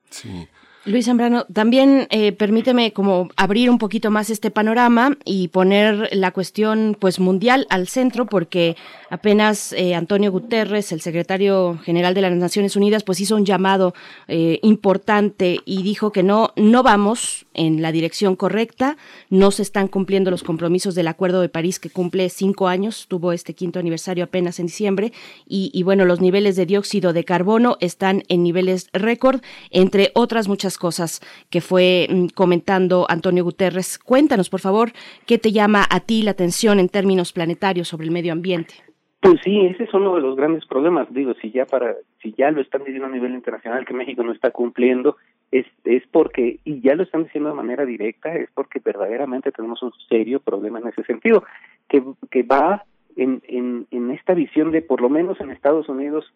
Sí. 0.10 0.48
Luis 0.88 1.06
Zambrano, 1.06 1.46
también 1.52 2.06
eh, 2.12 2.32
permíteme 2.32 2.94
como 2.94 3.30
abrir 3.38 3.72
un 3.72 3.80
poquito 3.80 4.12
más 4.12 4.30
este 4.30 4.52
panorama 4.52 5.18
y 5.26 5.48
poner 5.48 6.10
la 6.12 6.30
cuestión 6.30 6.96
pues 7.00 7.20
mundial 7.20 7.66
al 7.72 7.88
centro 7.88 8.28
porque 8.28 8.78
apenas 9.10 9.74
eh, 9.74 9.96
Antonio 9.96 10.32
Guterres, 10.32 10.92
el 10.92 11.02
secretario 11.02 11.80
general 11.84 12.14
de 12.14 12.22
las 12.22 12.34
Naciones 12.34 12.76
Unidas, 12.76 13.04
pues 13.04 13.20
hizo 13.20 13.36
un 13.36 13.46
llamado 13.46 13.96
eh, 14.28 14.60
importante 14.62 15.60
y 15.66 15.82
dijo 15.82 16.12
que 16.12 16.22
no 16.22 16.54
no 16.56 16.84
vamos 16.84 17.48
en 17.56 17.82
la 17.82 17.92
dirección 17.92 18.36
correcta, 18.36 18.96
no 19.32 19.50
se 19.50 19.64
están 19.64 19.88
cumpliendo 19.88 20.30
los 20.30 20.44
compromisos 20.44 20.94
del 20.94 21.08
Acuerdo 21.08 21.42
de 21.42 21.50
París 21.50 21.80
que 21.80 21.90
cumple 21.90 22.30
cinco 22.30 22.68
años, 22.68 23.08
tuvo 23.08 23.32
este 23.32 23.56
quinto 23.56 23.80
aniversario 23.80 24.26
apenas 24.26 24.60
en 24.60 24.68
diciembre 24.68 25.14
y, 25.48 25.72
y 25.74 25.82
bueno 25.82 26.06
los 26.06 26.22
niveles 26.22 26.56
de 26.56 26.68
dióxido 26.68 27.12
de 27.12 27.24
carbono 27.24 27.78
están 27.80 28.22
en 28.28 28.44
niveles 28.44 28.90
récord 28.94 29.42
entre 29.72 30.12
otras 30.14 30.48
muchas 30.48 30.75
cosas 30.78 31.22
que 31.50 31.62
fue 31.62 32.08
mm, 32.10 32.28
comentando 32.36 33.06
Antonio 33.10 33.44
Guterres. 33.44 34.00
Cuéntanos, 34.00 34.50
por 34.50 34.60
favor, 34.60 34.92
qué 35.26 35.38
te 35.38 35.52
llama 35.52 35.86
a 35.90 36.00
ti 36.00 36.24
la 36.24 36.32
atención 36.32 36.80
en 36.80 36.90
términos 36.90 37.34
planetarios 37.34 37.88
sobre 37.88 38.06
el 38.06 38.12
medio 38.12 38.34
ambiente. 38.34 38.76
Pues 39.22 39.42
sí, 39.44 39.60
ese 39.62 39.86
es 39.86 39.94
uno 39.96 40.14
de 40.14 40.22
los 40.22 40.36
grandes 40.36 40.66
problemas. 40.68 41.12
Digo, 41.12 41.34
si 41.42 41.50
ya 41.50 41.66
para, 41.66 41.96
si 42.22 42.34
ya 42.38 42.52
lo 42.52 42.62
están 42.62 42.84
diciendo 42.84 43.08
a 43.08 43.12
nivel 43.12 43.34
internacional 43.34 43.84
que 43.84 43.94
México 43.96 44.22
no 44.22 44.32
está 44.32 44.52
cumpliendo, 44.52 45.18
es, 45.52 45.66
es 45.84 46.04
porque, 46.12 46.60
y 46.64 46.80
ya 46.82 46.94
lo 46.94 47.02
están 47.02 47.24
diciendo 47.24 47.50
de 47.50 47.56
manera 47.56 47.86
directa, 47.86 48.36
es 48.36 48.50
porque 48.54 48.80
verdaderamente 48.86 49.52
tenemos 49.52 49.82
un 49.82 49.92
serio 50.10 50.40
problema 50.40 50.80
en 50.80 50.90
ese 50.90 51.04
sentido, 51.06 51.44
que, 51.90 52.04
que 52.30 52.44
va 52.44 52.84
en, 53.16 53.42
en, 53.48 53.88
en 53.90 54.12
esta 54.12 54.36
visión 54.36 54.72
de, 54.72 54.84
por 54.84 55.02
lo 55.02 55.10
menos 55.10 55.40
en 55.42 55.50
Estados 55.50 55.90
Unidos, 55.90 56.32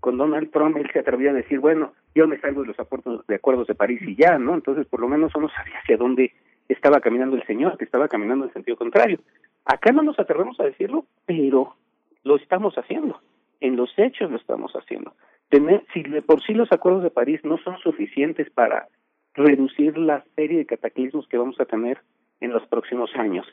con 0.00 0.16
Donald 0.16 0.50
Trump 0.50 0.76
él 0.76 0.88
se 0.92 1.00
atrevía 1.00 1.30
a 1.30 1.34
decir, 1.34 1.60
bueno, 1.60 1.92
yo 2.14 2.26
me 2.28 2.38
salgo 2.40 2.62
de 2.62 2.68
los 2.68 2.80
acuerdos 2.80 3.26
de 3.26 3.34
acuerdos 3.34 3.66
de 3.66 3.74
París 3.74 4.00
y 4.02 4.16
ya, 4.16 4.38
¿no? 4.38 4.54
Entonces, 4.54 4.86
por 4.86 5.00
lo 5.00 5.08
menos 5.08 5.32
uno 5.34 5.48
sabía 5.48 5.78
hacia 5.78 5.96
dónde 5.96 6.32
estaba 6.68 7.00
caminando 7.00 7.36
el 7.36 7.44
señor, 7.46 7.78
que 7.78 7.84
estaba 7.84 8.08
caminando 8.08 8.44
en 8.44 8.52
sentido 8.52 8.76
contrario. 8.76 9.18
Acá 9.64 9.92
no 9.92 10.02
nos 10.02 10.18
atrevemos 10.18 10.58
a 10.60 10.64
decirlo, 10.64 11.04
pero 11.26 11.76
lo 12.24 12.36
estamos 12.36 12.74
haciendo. 12.76 13.20
En 13.60 13.76
los 13.76 13.90
hechos 13.96 14.30
lo 14.30 14.36
estamos 14.36 14.72
haciendo. 14.74 15.14
Tener, 15.48 15.84
si 15.92 16.02
de 16.02 16.22
por 16.22 16.42
sí 16.42 16.54
los 16.54 16.70
acuerdos 16.72 17.02
de 17.02 17.10
París 17.10 17.40
no 17.42 17.58
son 17.58 17.78
suficientes 17.78 18.50
para 18.50 18.88
reducir 19.34 19.96
la 19.96 20.24
serie 20.36 20.58
de 20.58 20.66
cataclismos 20.66 21.26
que 21.28 21.38
vamos 21.38 21.58
a 21.60 21.64
tener 21.64 21.98
en 22.40 22.52
los 22.52 22.66
próximos 22.68 23.10
años, 23.16 23.46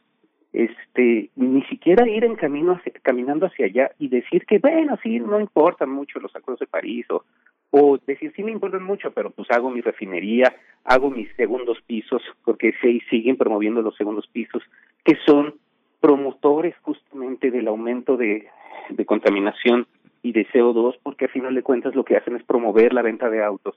este 0.55 1.29
ni 1.35 1.61
siquiera 1.63 2.07
ir 2.07 2.23
en 2.23 2.35
camino 2.35 2.79
caminando 3.01 3.45
hacia 3.45 3.65
allá 3.65 3.91
y 3.99 4.07
decir 4.07 4.45
que 4.45 4.59
bueno 4.59 4.97
sí 5.03 5.19
no 5.19 5.39
importan 5.39 5.89
mucho 5.89 6.19
los 6.19 6.33
acuerdos 6.33 6.61
de 6.61 6.67
París 6.67 7.05
o 7.09 7.23
o 7.71 7.97
decir 8.07 8.31
sí 8.35 8.43
me 8.43 8.53
importan 8.53 8.83
mucho 8.83 9.11
pero 9.11 9.31
pues 9.31 9.51
hago 9.51 9.69
mi 9.69 9.81
refinería 9.81 10.55
hago 10.85 11.09
mis 11.09 11.29
segundos 11.35 11.79
pisos 11.85 12.21
porque 12.45 12.73
se 12.81 13.01
siguen 13.09 13.35
promoviendo 13.35 13.81
los 13.81 13.97
segundos 13.97 14.27
pisos 14.27 14.63
que 15.03 15.17
son 15.25 15.55
promotores 15.99 16.73
justamente 16.83 17.51
del 17.51 17.67
aumento 17.67 18.15
de, 18.15 18.47
de 18.89 19.05
contaminación 19.05 19.87
y 20.21 20.31
de 20.31 20.47
CO2 20.47 20.97
porque 21.03 21.25
al 21.25 21.31
final 21.31 21.53
de 21.53 21.63
cuentas 21.63 21.95
lo 21.95 22.05
que 22.05 22.15
hacen 22.15 22.37
es 22.37 22.43
promover 22.43 22.93
la 22.93 23.01
venta 23.01 23.29
de 23.29 23.43
autos 23.43 23.75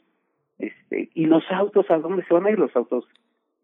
este 0.61 1.11
y 1.13 1.27
los 1.27 1.43
autos 1.51 1.91
a 1.91 1.99
dónde 1.99 2.25
se 2.25 2.35
van 2.35 2.47
a 2.47 2.51
ir 2.51 2.59
los 2.61 2.75
autos 2.77 3.05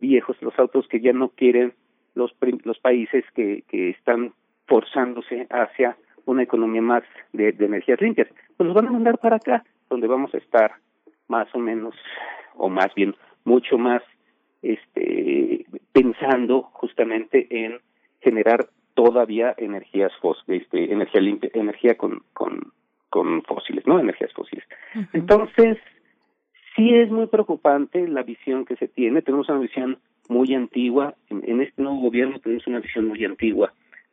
viejos 0.01 0.37
los 0.43 0.59
autos 0.59 0.89
que 0.89 1.01
ya 1.01 1.13
no 1.13 1.29
quieren 1.29 1.75
los, 2.15 2.35
los 2.65 2.79
países 2.79 3.25
que, 3.35 3.65
que 3.69 3.91
están 3.91 4.33
forzándose 4.67 5.47
hacia 5.51 5.97
una 6.27 6.43
economía 6.43 6.83
más 6.83 7.03
de, 7.33 7.53
de 7.53 7.67
energías 7.67 8.01
limpias. 8.01 8.29
Pues 8.57 8.67
los 8.67 8.75
van 8.75 8.89
a 8.89 8.93
mandar 8.93 9.19
para 9.19 9.37
acá, 9.37 9.65
donde 9.91 10.07
vamos 10.07 10.35
a 10.35 10.39
estar 10.39 10.73
más 11.29 11.53
o 11.55 11.59
menos, 11.59 11.95
o 12.55 12.69
más 12.69 12.95
bien 12.95 13.15
mucho 13.45 13.79
más 13.79 14.03
este 14.63 15.67
pensando 15.93 16.63
justamente 16.73 17.47
en 17.51 17.79
generar 18.21 18.69
todavía 18.95 19.55
energías 19.59 20.13
fósiles, 20.21 20.63
este, 20.63 20.93
energía 20.93 21.21
limpia, 21.21 21.51
energía 21.53 21.97
con, 21.97 22.23
con, 22.33 22.73
con 23.11 23.43
fósiles, 23.43 23.87
¿no? 23.87 24.01
Energías 24.01 24.33
fósiles. 24.33 24.65
Entonces, 25.13 25.79
Sí 26.77 26.93
es 26.93 27.11
muy 27.11 27.27
preocupante 27.27 28.09
la 28.09 28.23
visión 28.23 28.65
que 28.65 28.77
se 28.77 28.89
tiene, 28.89 29.23
tenemos 29.23 29.49
una 29.49 29.61
visión 29.61 29.99
muy 30.29 30.55
antigua, 30.55 31.15
en, 31.29 31.61
este 31.61 31.83
nuevo 31.83 31.99
gobierno 31.99 32.39
tenemos 32.39 32.67
una 32.67 32.81
visión 32.81 33.07
muy 33.07 33.25
antigua 33.25 33.73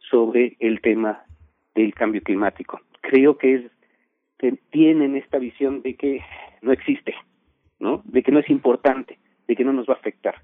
sobre 0.09 0.57
el 0.59 0.81
tema 0.81 1.23
del 1.75 1.93
cambio 1.93 2.21
climático. 2.21 2.81
Creo 3.01 3.37
que 3.37 3.55
es 3.55 3.61
que 4.37 4.57
tienen 4.71 5.15
esta 5.15 5.37
visión 5.37 5.81
de 5.81 5.95
que 5.95 6.21
no 6.61 6.71
existe, 6.71 7.13
¿no? 7.79 8.01
De 8.05 8.23
que 8.23 8.31
no 8.31 8.39
es 8.39 8.49
importante, 8.49 9.19
de 9.47 9.55
que 9.55 9.63
no 9.63 9.71
nos 9.71 9.87
va 9.87 9.93
a 9.93 9.97
afectar. 9.97 10.35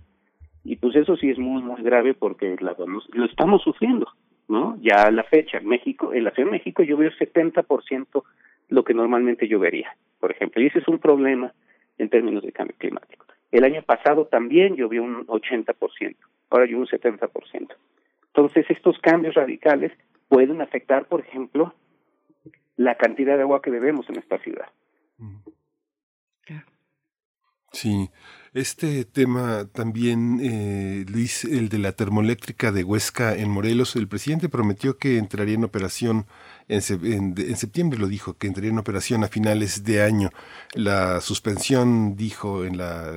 Y 0.64 0.76
pues 0.76 0.96
eso 0.96 1.18
sí 1.18 1.30
es 1.30 1.40
muy, 1.40 1.62
muy 1.64 1.82
grave 1.82 2.14
porque 2.14 2.56
la, 2.60 2.76
lo 3.14 3.26
estamos 3.26 3.64
sufriendo, 3.64 4.08
¿no? 4.48 4.78
Ya 4.82 5.04
a 5.04 5.12
la 5.12 5.24
fecha, 5.24 5.60
México, 5.62 6.14
en 6.14 6.24
la 6.24 6.32
Ciudad 6.32 6.50
de 6.50 6.58
México 6.58 6.84
veo 6.86 7.12
70% 7.12 8.24
lo 8.70 8.84
que 8.84 8.94
normalmente 8.94 9.48
llovería, 9.48 9.96
por 10.20 10.32
ejemplo, 10.32 10.62
y 10.62 10.68
ese 10.68 10.80
es 10.80 10.88
un 10.88 11.00
problema 11.00 11.54
en 11.98 12.10
términos 12.10 12.44
de 12.44 12.52
cambio 12.52 12.76
climático. 12.78 13.26
El 13.52 13.64
año 13.64 13.82
pasado 13.82 14.26
también 14.26 14.76
llovió 14.76 15.04
un 15.04 15.26
80%, 15.28 16.16
ahora 16.50 16.66
llovió 16.66 16.80
un 16.80 16.88
70%. 16.88 17.76
Entonces, 18.28 18.66
estos 18.70 19.00
cambios 19.00 19.36
radicales 19.36 19.92
pueden 20.28 20.62
afectar, 20.62 21.06
por 21.08 21.22
ejemplo, 21.22 21.74
la 22.76 22.96
cantidad 22.96 23.36
de 23.36 23.44
agua 23.44 23.62
que 23.62 23.72
bebemos 23.72 24.08
en 24.10 24.20
esta 24.20 24.38
ciudad. 24.40 24.68
Sí, 27.72 28.10
este 28.54 29.04
tema 29.06 29.68
también, 29.72 30.40
eh, 30.42 31.06
Luis, 31.12 31.44
el 31.44 31.70
de 31.70 31.78
la 31.80 31.92
termoeléctrica 31.92 32.72
de 32.72 32.84
Huesca 32.84 33.36
en 33.36 33.50
Morelos, 33.50 33.96
el 33.96 34.08
presidente 34.08 34.50
prometió 34.50 34.98
que 34.98 35.18
entraría 35.18 35.56
en 35.56 35.64
operación 35.64 36.26
en, 36.70 37.56
septiembre, 37.56 37.98
lo 37.98 38.08
dijo, 38.08 38.34
que 38.38 38.48
entraría 38.48 38.72
en 38.72 38.78
operación 38.78 39.24
a 39.24 39.28
finales 39.28 39.84
de 39.86 40.02
año. 40.02 40.30
La 40.74 41.22
suspensión, 41.22 42.16
dijo 42.18 42.66
en 42.66 42.78
la, 42.78 43.14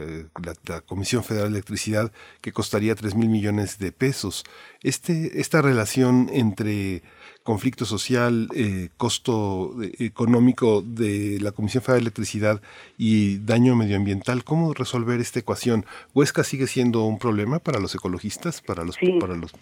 la, 0.66 0.80
Comisión 0.82 1.24
Federal 1.24 1.48
de 1.48 1.58
Electricidad, 1.58 2.12
que 2.40 2.52
costaría 2.52 2.94
tres 2.94 3.14
mil 3.14 3.28
millones 3.28 3.78
de 3.78 3.90
pesos. 3.90 4.44
Este, 4.82 5.40
esta 5.40 5.62
relación 5.62 6.30
entre 6.32 7.02
conflicto 7.42 7.84
social, 7.84 8.48
eh, 8.54 8.90
costo 8.96 9.74
eh, 9.82 9.94
económico 9.98 10.82
de 10.82 11.38
la 11.40 11.50
Comisión 11.50 11.82
Federal 11.82 12.00
de 12.00 12.04
Electricidad 12.04 12.62
y 12.98 13.38
daño 13.38 13.74
medioambiental. 13.74 14.44
¿Cómo 14.44 14.74
resolver 14.74 15.20
esta 15.20 15.40
ecuación? 15.40 15.86
¿Huesca 16.14 16.44
sigue 16.44 16.68
siendo 16.68 17.02
un 17.04 17.18
problema 17.18 17.58
para 17.58 17.80
los 17.80 17.94
ecologistas? 17.96 18.60
Para 18.60 18.84
los, 18.84 18.96
para 19.18 19.34
los 19.34 19.52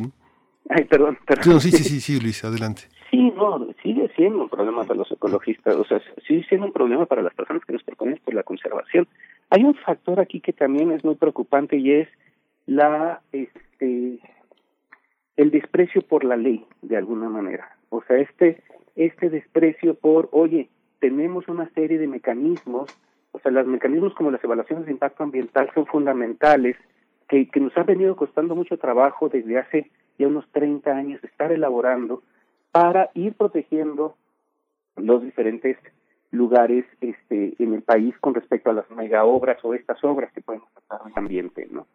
Ay, 0.71 0.85
perdón, 0.85 1.19
perdón. 1.27 1.61
sí, 1.63 1.71
sí, 1.71 1.85
sí, 1.85 2.01
sí, 2.01 2.21
Luis, 2.21 2.45
adelante. 2.45 2.83
Sí, 3.11 3.31
no, 3.31 3.67
sigue 3.83 4.11
siendo 4.17 4.43
un 4.43 4.49
problema 4.51 4.85
para 4.85 4.99
los 4.99 5.11
ecologistas, 5.11 5.75
o 5.77 5.85
sea, 5.85 6.01
sigue 6.27 6.45
siendo 6.45 6.67
un 6.67 6.73
problema 6.73 7.07
para 7.07 7.23
las 7.23 7.35
personas 7.35 7.65
que 7.65 7.73
nos 7.73 7.83
proponen 7.83 8.21
por 8.23 8.35
la 8.35 8.43
conservación. 8.43 9.09
Hay 9.49 9.65
un 9.65 9.75
factor 9.75 10.21
aquí 10.21 10.41
que 10.41 10.53
también 10.53 10.93
es 10.93 11.05
muy 11.05 11.15
preocupante 11.15 11.77
y 11.79 11.93
es 11.93 12.09
la, 12.67 13.23
este, 13.33 14.19
el 15.37 15.51
desprecio 15.51 16.03
por 16.03 16.23
la 16.25 16.37
ley, 16.37 16.67
de 16.83 16.99
alguna 16.99 17.31
manera. 17.31 17.77
O 17.89 18.03
sea, 18.03 18.19
este, 18.19 18.63
este 18.95 19.31
desprecio 19.31 19.95
por, 19.95 20.29
oye, 20.33 20.69
tenemos 21.01 21.49
una 21.49 21.71
serie 21.71 21.99
de 21.99 22.09
mecanismos, 22.09 22.91
o 23.33 23.39
sea, 23.39 23.51
los 23.53 23.67
mecanismos 23.67 24.15
como 24.15 24.31
las 24.31 24.45
evaluaciones 24.45 24.85
de 24.85 24.93
impacto 24.93 25.23
ambiental 25.23 25.71
son 25.75 25.87
fundamentales, 25.87 26.77
que, 27.27 27.49
que 27.49 27.61
nos 27.61 27.77
ha 27.79 27.85
venido 27.85 28.17
costando 28.17 28.55
mucho 28.55 28.77
trabajo 28.77 29.31
desde 29.31 29.59
hace 29.59 29.91
ya 30.19 30.27
unos 30.27 30.47
30 30.53 30.91
años 30.91 31.25
estar 31.25 31.53
elaborando 31.53 32.23
para 32.81 33.11
ir 33.15 33.35
protegiendo 33.35 34.15
los 34.97 35.23
diferentes 35.23 35.77
lugares 36.31 36.85
este, 37.01 37.55
en 37.59 37.75
el 37.75 37.83
país 37.83 38.15
con 38.21 38.35
respecto 38.35 38.71
a 38.71 38.75
las 38.75 38.91
mega 38.91 39.25
obras 39.25 39.59
o 39.65 39.75
estas 39.75 40.03
obras 40.05 40.33
que 40.33 40.43
pueden 40.43 40.63
afectar 40.63 41.01
al 41.05 41.13
ambiente, 41.17 41.67
¿no? 41.71 41.87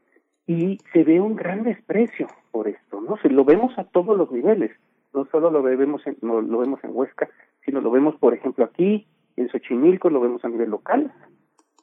y 0.46 0.80
se 0.92 1.04
ve 1.04 1.22
un 1.22 1.36
gran 1.36 1.64
desprecio 1.64 2.28
por 2.52 2.68
esto, 2.68 3.02
¿no? 3.02 3.18
Se 3.18 3.30
lo 3.30 3.46
vemos 3.46 3.78
a 3.78 3.86
todos 3.86 4.18
los 4.18 4.32
niveles, 4.32 4.72
no 5.14 5.26
solo 5.32 5.50
lo 5.50 5.64
vemos 5.64 6.06
en, 6.06 6.18
no, 6.22 6.42
lo 6.42 6.60
vemos 6.60 6.84
en 6.84 6.92
Huesca, 6.94 7.30
sino 7.64 7.80
lo 7.80 7.92
vemos, 7.92 8.16
por 8.16 8.34
ejemplo, 8.34 8.66
aquí 8.66 9.08
en 9.38 9.50
Xochimilco, 9.50 10.10
lo 10.10 10.20
vemos 10.20 10.44
a 10.44 10.50
nivel 10.50 10.70
local, 10.70 11.14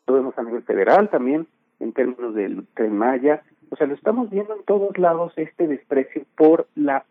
lo 0.07 0.15
vemos 0.15 0.37
a 0.37 0.43
nivel 0.43 0.63
federal 0.63 1.09
también, 1.09 1.47
en 1.79 1.93
términos 1.93 2.35
del 2.35 2.67
Tren 2.75 2.97
Maya, 2.97 3.43
o 3.71 3.77
sea, 3.77 3.87
lo 3.87 3.95
estamos 3.95 4.31
viendo 4.31 4.55
en 4.55 4.65
todos 4.65 4.99
lados 4.99 5.33
este 5.37 5.69
desprecio 5.69 6.25
por 6.37 6.67
la, 6.75 7.05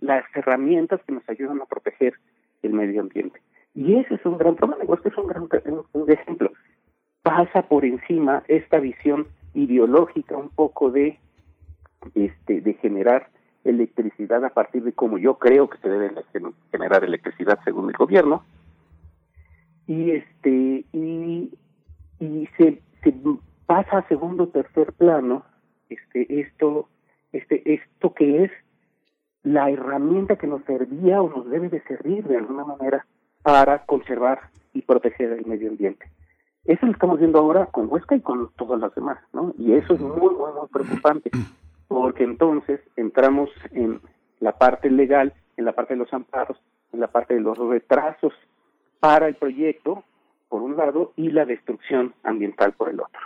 las 0.00 0.24
herramientas 0.34 1.00
que 1.06 1.12
nos 1.12 1.28
ayudan 1.28 1.60
a 1.60 1.66
proteger 1.66 2.14
el 2.62 2.72
medio 2.72 3.00
ambiente. 3.00 3.40
Y 3.74 3.94
ese 3.94 4.16
es 4.16 4.26
un 4.26 4.36
gran 4.36 4.56
problema, 4.56 4.84
Huesca 4.84 5.08
es 5.08 5.16
un 5.16 5.28
gran 5.28 5.48
ejemplo. 6.08 6.50
Pasa 7.22 7.62
por 7.62 7.84
encima 7.84 8.42
esta 8.48 8.80
visión 8.80 9.28
ideológica 9.54 10.36
un 10.36 10.50
poco 10.50 10.90
de 10.90 11.18
este 12.14 12.60
de 12.60 12.74
generar 12.74 13.28
electricidad 13.62 14.44
a 14.44 14.50
partir 14.50 14.82
de 14.82 14.92
cómo 14.92 15.18
yo 15.18 15.38
creo 15.38 15.70
que 15.70 15.78
se 15.78 15.88
debe 15.88 16.10
generar 16.72 17.04
electricidad 17.04 17.60
según 17.64 17.88
el 17.90 17.96
gobierno 17.96 18.42
y 19.86 20.10
este 20.10 20.84
y, 20.92 21.52
y 22.18 22.48
se, 22.56 22.82
se 23.04 23.14
pasa 23.66 23.98
a 23.98 24.08
segundo 24.08 24.48
tercer 24.48 24.92
plano 24.94 25.44
este 25.92 26.40
esto 26.40 26.88
este 27.32 27.74
esto 27.74 28.12
que 28.14 28.44
es 28.44 28.50
la 29.42 29.70
herramienta 29.70 30.36
que 30.36 30.46
nos 30.46 30.64
servía 30.64 31.20
o 31.20 31.28
nos 31.28 31.50
debe 31.50 31.68
de 31.68 31.82
servir 31.82 32.24
de 32.24 32.36
alguna 32.36 32.64
manera 32.64 33.06
para 33.42 33.84
conservar 33.84 34.50
y 34.72 34.82
proteger 34.82 35.32
el 35.32 35.46
medio 35.46 35.70
ambiente. 35.70 36.06
Eso 36.64 36.86
lo 36.86 36.92
estamos 36.92 37.18
viendo 37.18 37.40
ahora 37.40 37.66
con 37.66 37.88
Huesca 37.90 38.14
y 38.14 38.20
con 38.20 38.52
todas 38.52 38.80
las 38.80 38.94
demás, 38.94 39.18
¿no? 39.32 39.52
Y 39.58 39.72
eso 39.72 39.94
es 39.94 40.00
muy, 40.00 40.32
muy, 40.34 40.52
muy 40.52 40.68
preocupante, 40.72 41.30
porque 41.88 42.22
entonces 42.22 42.80
entramos 42.94 43.50
en 43.72 44.00
la 44.38 44.56
parte 44.58 44.88
legal, 44.90 45.32
en 45.56 45.64
la 45.64 45.72
parte 45.72 45.94
de 45.94 45.98
los 45.98 46.12
amparos, 46.12 46.56
en 46.92 47.00
la 47.00 47.08
parte 47.08 47.34
de 47.34 47.40
los 47.40 47.58
retrasos 47.58 48.32
para 49.00 49.26
el 49.26 49.34
proyecto, 49.34 50.04
por 50.48 50.62
un 50.62 50.76
lado, 50.76 51.12
y 51.16 51.30
la 51.30 51.44
destrucción 51.44 52.14
ambiental 52.22 52.72
por 52.74 52.90
el 52.90 53.00
otro. 53.00 53.20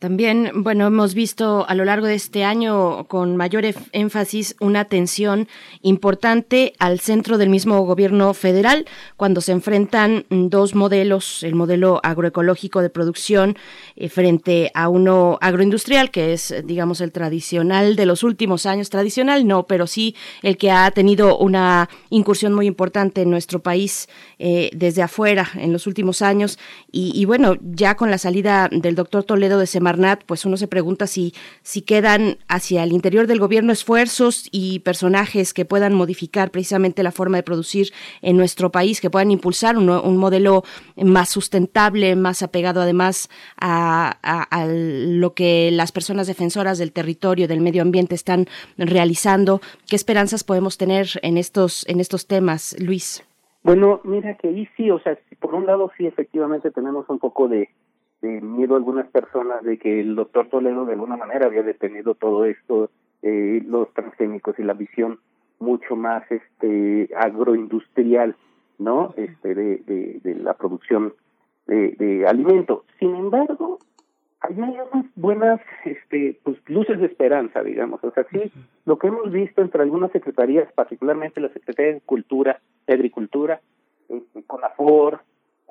También, 0.00 0.50
bueno, 0.54 0.86
hemos 0.86 1.12
visto 1.12 1.66
a 1.68 1.74
lo 1.74 1.84
largo 1.84 2.06
de 2.06 2.14
este 2.14 2.42
año 2.42 3.04
con 3.06 3.36
mayor 3.36 3.66
énfasis 3.92 4.56
una 4.58 4.80
atención 4.80 5.46
importante 5.82 6.72
al 6.78 7.00
centro 7.00 7.36
del 7.36 7.50
mismo 7.50 7.82
gobierno 7.82 8.32
federal 8.32 8.86
cuando 9.18 9.42
se 9.42 9.52
enfrentan 9.52 10.24
dos 10.30 10.74
modelos, 10.74 11.42
el 11.42 11.54
modelo 11.54 12.00
agroecológico 12.02 12.80
de 12.80 12.88
producción 12.88 13.58
eh, 13.94 14.08
frente 14.08 14.70
a 14.72 14.88
uno 14.88 15.36
agroindustrial, 15.42 16.10
que 16.10 16.32
es, 16.32 16.54
digamos, 16.64 17.02
el 17.02 17.12
tradicional 17.12 17.94
de 17.94 18.06
los 18.06 18.22
últimos 18.22 18.64
años, 18.64 18.88
tradicional 18.88 19.46
no, 19.46 19.66
pero 19.66 19.86
sí 19.86 20.16
el 20.40 20.56
que 20.56 20.70
ha 20.70 20.90
tenido 20.92 21.36
una 21.36 21.90
incursión 22.08 22.54
muy 22.54 22.64
importante 22.64 23.20
en 23.20 23.28
nuestro 23.28 23.60
país 23.60 24.08
eh, 24.38 24.70
desde 24.72 25.02
afuera 25.02 25.46
en 25.56 25.74
los 25.74 25.86
últimos 25.86 26.22
años. 26.22 26.58
Y, 26.90 27.12
y, 27.14 27.26
bueno, 27.26 27.58
ya 27.60 27.96
con 27.96 28.10
la 28.10 28.16
salida 28.16 28.70
del 28.72 28.94
doctor 28.94 29.24
Toledo 29.24 29.58
de 29.58 29.66
Semana 29.66 29.89
pues 30.26 30.44
uno 30.44 30.56
se 30.56 30.68
pregunta 30.68 31.06
si, 31.06 31.34
si 31.62 31.82
quedan 31.82 32.38
hacia 32.48 32.84
el 32.84 32.92
interior 32.92 33.26
del 33.26 33.38
gobierno 33.38 33.72
esfuerzos 33.72 34.48
y 34.52 34.80
personajes 34.80 35.54
que 35.54 35.64
puedan 35.64 35.94
modificar 35.94 36.50
precisamente 36.50 37.02
la 37.02 37.12
forma 37.12 37.38
de 37.38 37.42
producir 37.42 37.88
en 38.22 38.36
nuestro 38.36 38.70
país, 38.70 39.00
que 39.00 39.10
puedan 39.10 39.30
impulsar 39.30 39.76
un, 39.76 39.88
un 39.88 40.16
modelo 40.16 40.62
más 40.96 41.28
sustentable, 41.28 42.16
más 42.16 42.42
apegado 42.42 42.80
además 42.80 43.28
a, 43.60 44.16
a, 44.22 44.66
lo 44.66 45.34
que 45.34 45.70
las 45.72 45.92
personas 45.92 46.26
defensoras 46.26 46.78
del 46.78 46.92
territorio, 46.92 47.48
del 47.48 47.60
medio 47.60 47.82
ambiente 47.82 48.14
están 48.14 48.46
realizando. 48.76 49.60
¿Qué 49.88 49.96
esperanzas 49.96 50.44
podemos 50.44 50.78
tener 50.78 51.08
en 51.22 51.36
estos, 51.36 51.88
en 51.88 52.00
estos 52.00 52.26
temas, 52.26 52.76
Luis? 52.78 53.24
Bueno, 53.62 54.00
mira 54.04 54.36
que 54.36 54.48
ahí 54.48 54.68
sí, 54.76 54.90
o 54.90 54.98
sea, 55.00 55.18
por 55.38 55.54
un 55.54 55.66
lado 55.66 55.90
sí 55.96 56.06
efectivamente 56.06 56.70
tenemos 56.70 57.08
un 57.08 57.18
poco 57.18 57.48
de, 57.48 57.68
de 58.22 58.40
miedo 58.40 58.74
a 58.74 58.78
algunas 58.78 59.06
personas 59.08 59.62
de 59.62 59.78
que 59.78 60.00
el 60.00 60.14
doctor 60.14 60.48
Toledo 60.48 60.84
de 60.84 60.92
alguna 60.92 61.16
manera 61.16 61.46
había 61.46 61.62
detenido 61.62 62.14
todo 62.14 62.44
esto, 62.44 62.90
eh, 63.22 63.62
los 63.66 63.92
transgénicos 63.94 64.58
y 64.58 64.62
la 64.62 64.74
visión 64.74 65.18
mucho 65.58 65.96
más 65.96 66.24
este 66.30 67.10
agroindustrial, 67.16 68.36
¿no? 68.78 69.14
Este 69.16 69.54
de, 69.54 69.76
de, 69.78 70.20
de 70.22 70.34
la 70.36 70.54
producción 70.54 71.14
de, 71.66 71.92
de 71.92 72.26
alimento. 72.26 72.84
Sin 72.98 73.14
embargo, 73.14 73.78
hay 74.40 74.54
unas 74.54 75.06
buenas 75.16 75.60
este 75.84 76.40
pues 76.42 76.56
luces 76.66 76.98
de 76.98 77.06
esperanza, 77.06 77.62
digamos. 77.62 78.02
O 78.02 78.10
sea, 78.10 78.26
sí, 78.32 78.50
lo 78.86 78.98
que 78.98 79.08
hemos 79.08 79.30
visto 79.30 79.60
entre 79.60 79.82
algunas 79.82 80.10
secretarías, 80.12 80.72
particularmente 80.72 81.40
la 81.40 81.50
Secretaría 81.50 81.94
de 81.94 82.00
Cultura, 82.00 82.60
de 82.86 82.94
Agricultura, 82.94 83.60
este, 84.08 84.42
CONAFOR, 84.44 85.20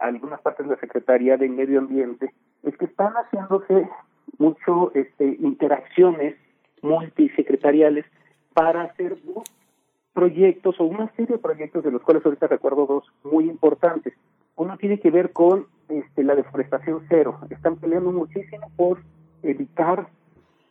algunas 0.01 0.41
partes 0.41 0.65
de 0.67 0.73
la 0.75 0.79
Secretaría 0.79 1.37
de 1.37 1.49
Medio 1.49 1.79
Ambiente, 1.79 2.33
es 2.63 2.77
que 2.77 2.85
están 2.85 3.13
haciéndose 3.13 3.89
mucho 4.37 4.91
este, 4.93 5.25
interacciones 5.39 6.35
multisecretariales 6.81 8.05
para 8.53 8.83
hacer 8.83 9.17
proyectos 10.13 10.79
o 10.79 10.83
una 10.83 11.09
serie 11.15 11.35
de 11.35 11.41
proyectos 11.41 11.83
de 11.83 11.91
los 11.91 12.01
cuales 12.01 12.25
ahorita 12.25 12.47
recuerdo 12.47 12.85
dos 12.85 13.03
muy 13.23 13.49
importantes. 13.49 14.13
uno 14.55 14.77
tiene 14.77 14.99
que 14.99 15.11
ver 15.11 15.31
con 15.31 15.67
este, 15.87 16.23
la 16.23 16.35
deforestación 16.35 17.05
cero. 17.07 17.39
Están 17.49 17.77
peleando 17.77 18.11
muchísimo 18.11 18.69
por 18.75 18.99
evitar 19.43 20.07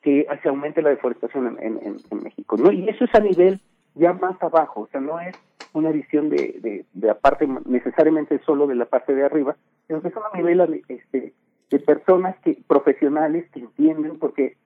que 0.03 0.27
se 0.43 0.49
aumente 0.49 0.83
la 0.83 0.91
deforestación 0.91 1.59
en, 1.61 1.79
en, 1.83 2.23
México. 2.23 2.57
¿no? 2.57 2.71
Y 2.71 2.89
eso 2.89 3.05
es 3.05 3.15
a 3.15 3.21
nivel 3.21 3.61
ya 3.95 4.13
más 4.13 4.41
abajo, 4.43 4.83
o 4.83 4.87
sea, 4.89 5.01
no 5.01 5.19
es 5.19 5.35
una 5.73 5.91
visión 5.91 6.29
de, 6.31 6.59
de, 6.61 6.85
de 6.93 7.11
aparte 7.11 7.49
necesariamente 7.67 8.41
solo 8.45 8.67
de 8.67 8.75
la 8.75 8.87
parte 8.87 9.15
de 9.15 9.25
arriba, 9.25 9.57
sino 9.87 10.01
que 10.01 10.09
es 10.09 10.17
una 10.17 10.31
nivel 10.35 10.83
este, 10.89 11.33
de 11.71 11.79
personas 11.81 12.37
que 12.45 12.59
profesionales 12.67 13.49
que 13.53 13.61
entienden, 13.61 14.19
porque 14.19 14.57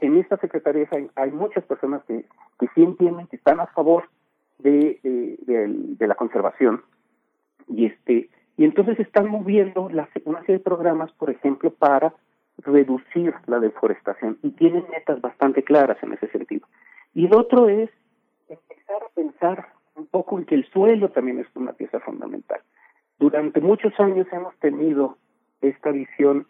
en 0.00 0.16
esta 0.16 0.36
secretaría 0.38 0.88
hay, 1.14 1.30
muchas 1.30 1.64
personas 1.64 2.02
que, 2.04 2.24
que 2.58 2.68
sí 2.74 2.82
entienden, 2.82 3.26
que 3.28 3.36
están 3.36 3.60
a 3.60 3.66
favor 3.66 4.08
de, 4.58 4.98
de, 5.02 6.06
la 6.06 6.14
conservación 6.14 6.82
y 7.68 7.86
este 7.86 8.30
y 8.56 8.64
entonces 8.64 8.98
están 8.98 9.28
moviendo 9.28 9.90
la, 9.90 10.08
una 10.24 10.40
serie 10.40 10.58
de 10.58 10.64
programas, 10.64 11.12
por 11.12 11.28
ejemplo, 11.30 11.70
para 11.70 12.14
reducir 12.58 13.34
la 13.46 13.60
deforestación 13.60 14.38
y 14.42 14.50
tienen 14.52 14.84
metas 14.90 15.20
bastante 15.20 15.62
claras 15.62 16.02
en 16.02 16.14
ese 16.14 16.28
sentido. 16.28 16.66
Y 17.12 17.26
el 17.26 17.34
otro 17.34 17.68
es 17.68 17.90
empezar 18.48 19.02
a 19.02 19.14
pensar 19.14 19.68
un 19.96 20.06
poco 20.06 20.38
en 20.38 20.44
que 20.44 20.54
el 20.54 20.66
suelo 20.70 21.10
también 21.10 21.40
es 21.40 21.46
una 21.54 21.72
pieza 21.72 22.00
fundamental. 22.00 22.60
Durante 23.18 23.60
muchos 23.60 23.98
años 23.98 24.26
hemos 24.30 24.54
tenido 24.58 25.16
esta 25.60 25.90
visión 25.90 26.46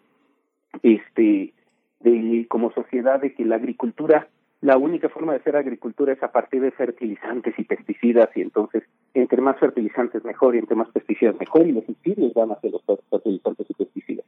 este 0.83 1.53
de 2.01 2.45
como 2.49 2.71
sociedad 2.71 3.19
de 3.21 3.33
que 3.33 3.45
la 3.45 3.55
agricultura 3.55 4.27
la 4.61 4.77
única 4.77 5.07
forma 5.09 5.33
de 5.33 5.39
hacer 5.39 5.55
agricultura 5.55 6.13
es 6.13 6.23
a 6.23 6.31
partir 6.31 6.61
de 6.61 6.71
fertilizantes 6.71 7.53
y 7.57 7.63
pesticidas 7.63 8.29
y 8.35 8.41
entonces 8.41 8.83
entre 9.13 9.39
más 9.39 9.57
fertilizantes 9.59 10.23
mejor 10.23 10.55
y 10.55 10.59
entre 10.59 10.75
más 10.75 10.89
pesticidas 10.89 11.39
mejor 11.39 11.67
y 11.67 11.73
los 11.73 11.85
subsidios 11.85 12.33
van 12.33 12.51
hacia 12.51 12.71
los 12.71 12.83
fertilizantes 13.09 13.67
y 13.69 13.73
pesticidas. 13.73 14.25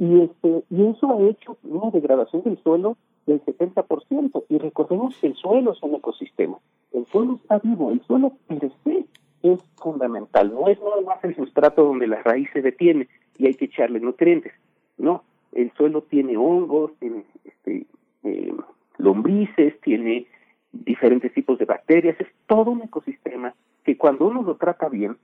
Y, 0.00 0.22
este, 0.22 0.64
y 0.70 0.86
eso 0.86 1.12
ha 1.12 1.20
hecho 1.28 1.58
una 1.62 1.90
degradación 1.90 2.42
del 2.42 2.56
suelo 2.62 2.96
del 3.26 3.44
70%. 3.44 4.44
Y 4.48 4.56
recordemos 4.56 5.14
que 5.18 5.26
el 5.26 5.36
suelo 5.36 5.72
es 5.72 5.82
un 5.82 5.94
ecosistema. 5.94 6.58
El 6.92 7.04
suelo 7.06 7.34
está 7.34 7.58
vivo, 7.58 7.90
el 7.90 8.00
suelo 8.04 8.32
per 8.48 8.72
se 8.82 9.04
es 9.42 9.60
fundamental. 9.76 10.54
No 10.54 10.68
es 10.68 10.80
nada 10.80 11.02
más 11.02 11.22
el 11.22 11.36
sustrato 11.36 11.84
donde 11.84 12.06
la 12.06 12.22
raíz 12.22 12.48
se 12.54 12.62
detiene 12.62 13.08
y 13.36 13.46
hay 13.46 13.54
que 13.54 13.66
echarle 13.66 14.00
nutrientes. 14.00 14.54
No, 14.96 15.22
el 15.52 15.70
suelo 15.72 16.00
tiene 16.00 16.34
hongos, 16.34 16.92
tiene 16.98 17.24
este, 17.44 17.86
eh, 18.24 18.54
lombrices, 18.96 19.78
tiene 19.82 20.26
diferentes 20.72 21.34
tipos 21.34 21.58
de 21.58 21.66
bacterias, 21.66 22.18
es 22.20 22.28
todo 22.46 22.70
un 22.70 22.82
ecosistema 22.82 23.54
que 23.84 23.98
cuando 23.98 24.28
uno 24.28 24.42
lo 24.42 24.56
trata 24.56 24.88
bien, 24.88 25.18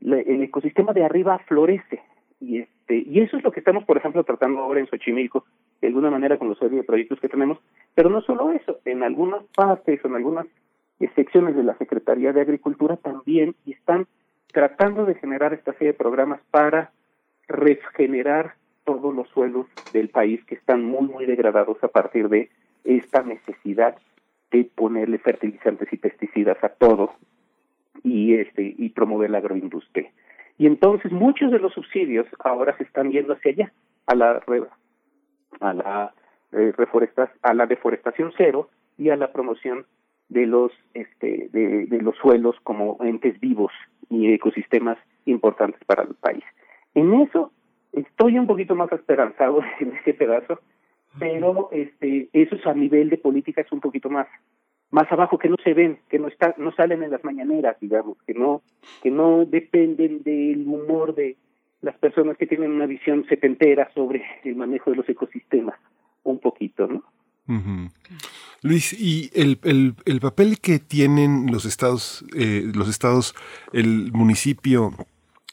el 0.00 0.42
ecosistema 0.42 0.94
de 0.94 1.04
arriba 1.04 1.38
florece. 1.46 2.00
Y, 2.44 2.58
este, 2.58 2.96
y 3.06 3.20
eso 3.20 3.36
es 3.36 3.44
lo 3.44 3.52
que 3.52 3.60
estamos, 3.60 3.84
por 3.84 3.96
ejemplo, 3.96 4.22
tratando 4.24 4.60
ahora 4.60 4.80
en 4.80 4.86
Xochimilco, 4.86 5.44
de 5.80 5.88
alguna 5.88 6.10
manera 6.10 6.38
con 6.38 6.48
los 6.48 6.58
proyectos 6.58 7.20
que 7.20 7.28
tenemos, 7.28 7.58
pero 7.94 8.10
no 8.10 8.20
solo 8.20 8.52
eso, 8.52 8.80
en 8.84 9.02
algunas 9.02 9.42
partes, 9.54 10.04
en 10.04 10.14
algunas 10.14 10.46
secciones 11.14 11.56
de 11.56 11.64
la 11.64 11.76
Secretaría 11.76 12.32
de 12.32 12.40
Agricultura 12.40 12.96
también 12.96 13.54
están 13.66 14.06
tratando 14.52 15.04
de 15.04 15.14
generar 15.14 15.52
esta 15.52 15.72
serie 15.72 15.88
de 15.88 15.98
programas 15.98 16.40
para 16.50 16.92
regenerar 17.48 18.54
todos 18.84 19.14
los 19.14 19.28
suelos 19.30 19.66
del 19.92 20.08
país 20.08 20.44
que 20.44 20.54
están 20.54 20.84
muy, 20.84 21.08
muy 21.08 21.26
degradados 21.26 21.82
a 21.82 21.88
partir 21.88 22.28
de 22.28 22.50
esta 22.84 23.22
necesidad 23.22 23.96
de 24.50 24.64
ponerle 24.74 25.18
fertilizantes 25.18 25.92
y 25.92 25.96
pesticidas 25.96 26.62
a 26.62 26.68
todo 26.68 27.14
y 28.02 28.34
este 28.34 28.74
y 28.76 28.90
promover 28.90 29.30
la 29.30 29.38
agroindustria. 29.38 30.10
Y 30.58 30.66
entonces 30.66 31.10
muchos 31.12 31.50
de 31.50 31.58
los 31.58 31.72
subsidios 31.72 32.26
ahora 32.38 32.76
se 32.76 32.84
están 32.84 33.10
yendo 33.10 33.34
hacia 33.34 33.52
allá, 33.52 33.72
a 34.06 34.14
la 34.14 34.42
a 35.60 35.72
la 35.72 36.14
eh, 36.52 36.72
a 37.42 37.54
la 37.54 37.66
deforestación 37.66 38.32
cero 38.36 38.68
y 38.96 39.10
a 39.10 39.16
la 39.16 39.32
promoción 39.32 39.86
de 40.28 40.46
los 40.46 40.72
este 40.94 41.48
de, 41.52 41.98
los 42.00 42.16
suelos 42.16 42.56
como 42.62 42.98
entes 43.00 43.38
vivos 43.40 43.72
y 44.08 44.32
ecosistemas 44.32 44.98
importantes 45.26 45.82
para 45.84 46.02
el 46.02 46.14
país. 46.14 46.44
En 46.94 47.12
eso 47.14 47.52
estoy 47.92 48.38
un 48.38 48.46
poquito 48.46 48.74
más 48.74 48.92
esperanzado 48.92 49.60
en 49.80 49.96
ese 49.96 50.14
pedazo 50.14 50.60
pero 51.18 51.68
este 51.72 52.28
eso 52.32 52.56
es 52.56 52.66
a 52.66 52.74
nivel 52.74 53.10
de 53.10 53.18
política 53.18 53.60
es 53.60 53.72
un 53.72 53.80
poquito 53.80 54.10
más 54.10 54.26
más 54.94 55.10
abajo 55.10 55.38
que 55.38 55.48
no 55.48 55.56
se 55.64 55.74
ven, 55.74 55.98
que 56.08 56.20
no 56.20 56.28
está, 56.28 56.54
no 56.56 56.72
salen 56.72 57.02
en 57.02 57.10
las 57.10 57.24
mañaneras, 57.24 57.76
digamos, 57.80 58.16
que 58.24 58.32
no 58.32 58.62
que 59.02 59.10
no 59.10 59.44
dependen 59.44 60.22
del 60.22 60.68
humor 60.68 61.16
de 61.16 61.36
las 61.82 61.96
personas 61.98 62.36
que 62.38 62.46
tienen 62.46 62.70
una 62.70 62.86
visión 62.86 63.26
setentera 63.28 63.90
sobre 63.92 64.22
el 64.44 64.54
manejo 64.54 64.90
de 64.92 64.96
los 64.98 65.08
ecosistemas, 65.08 65.74
un 66.22 66.38
poquito, 66.38 66.86
¿no? 66.86 67.02
Luis, 68.62 68.92
y 68.92 69.30
el, 69.34 69.58
el, 69.64 69.94
el, 70.06 70.20
papel 70.20 70.60
que 70.60 70.78
tienen 70.78 71.48
los 71.50 71.64
estados, 71.66 72.24
eh, 72.34 72.62
los 72.72 72.88
estados, 72.88 73.34
el 73.72 74.12
municipio, 74.12 74.92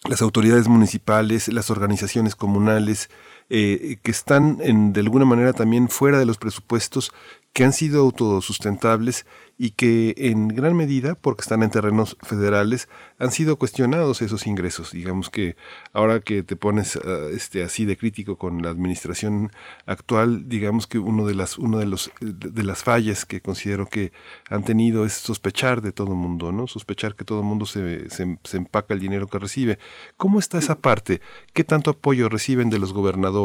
las 0.07 0.21
autoridades 0.21 0.69
municipales, 0.69 1.51
las 1.51 1.71
organizaciones 1.71 2.35
comunales, 2.35 3.09
eh, 3.53 3.97
que 4.01 4.11
están 4.11 4.59
en, 4.61 4.93
de 4.93 5.01
alguna 5.01 5.25
manera 5.25 5.51
también 5.51 5.89
fuera 5.89 6.17
de 6.17 6.25
los 6.25 6.37
presupuestos 6.37 7.11
que 7.51 7.65
han 7.65 7.73
sido 7.73 7.99
autosustentables 8.03 9.25
y 9.57 9.71
que 9.71 10.15
en 10.17 10.47
gran 10.47 10.75
medida, 10.75 11.15
porque 11.15 11.41
están 11.41 11.61
en 11.61 11.69
terrenos 11.69 12.17
federales, 12.21 12.87
han 13.19 13.31
sido 13.31 13.57
cuestionados 13.57 14.21
esos 14.21 14.47
ingresos. 14.47 14.91
Digamos 14.91 15.29
que 15.29 15.57
ahora 15.91 16.21
que 16.21 16.43
te 16.43 16.55
pones 16.55 16.95
ah, 16.95 17.27
este, 17.31 17.61
así 17.61 17.83
de 17.83 17.97
crítico 17.97 18.37
con 18.37 18.61
la 18.61 18.69
administración 18.69 19.51
actual, 19.85 20.47
digamos 20.47 20.87
que 20.87 20.97
uno 20.97 21.27
de 21.27 21.35
las, 21.35 21.57
uno 21.57 21.77
de 21.77 21.85
los 21.87 22.09
de 22.21 22.63
las 22.63 22.83
fallas 22.83 23.25
que 23.25 23.41
considero 23.41 23.85
que 23.85 24.13
han 24.49 24.63
tenido 24.63 25.05
es 25.05 25.13
sospechar 25.13 25.81
de 25.81 25.91
todo 25.91 26.15
mundo, 26.15 26.53
¿no? 26.53 26.67
Sospechar 26.67 27.15
que 27.15 27.25
todo 27.25 27.41
el 27.41 27.45
mundo 27.45 27.65
se, 27.65 28.09
se 28.09 28.57
empaca 28.57 28.93
el 28.93 29.01
dinero 29.01 29.27
que 29.27 29.39
recibe. 29.39 29.77
¿Cómo 30.15 30.39
está 30.39 30.57
esa 30.57 30.79
parte? 30.79 31.21
¿Qué 31.53 31.65
tanto 31.65 31.91
apoyo 31.91 32.29
reciben 32.29 32.69
de 32.69 32.79
los 32.79 32.93
gobernadores? 32.93 33.40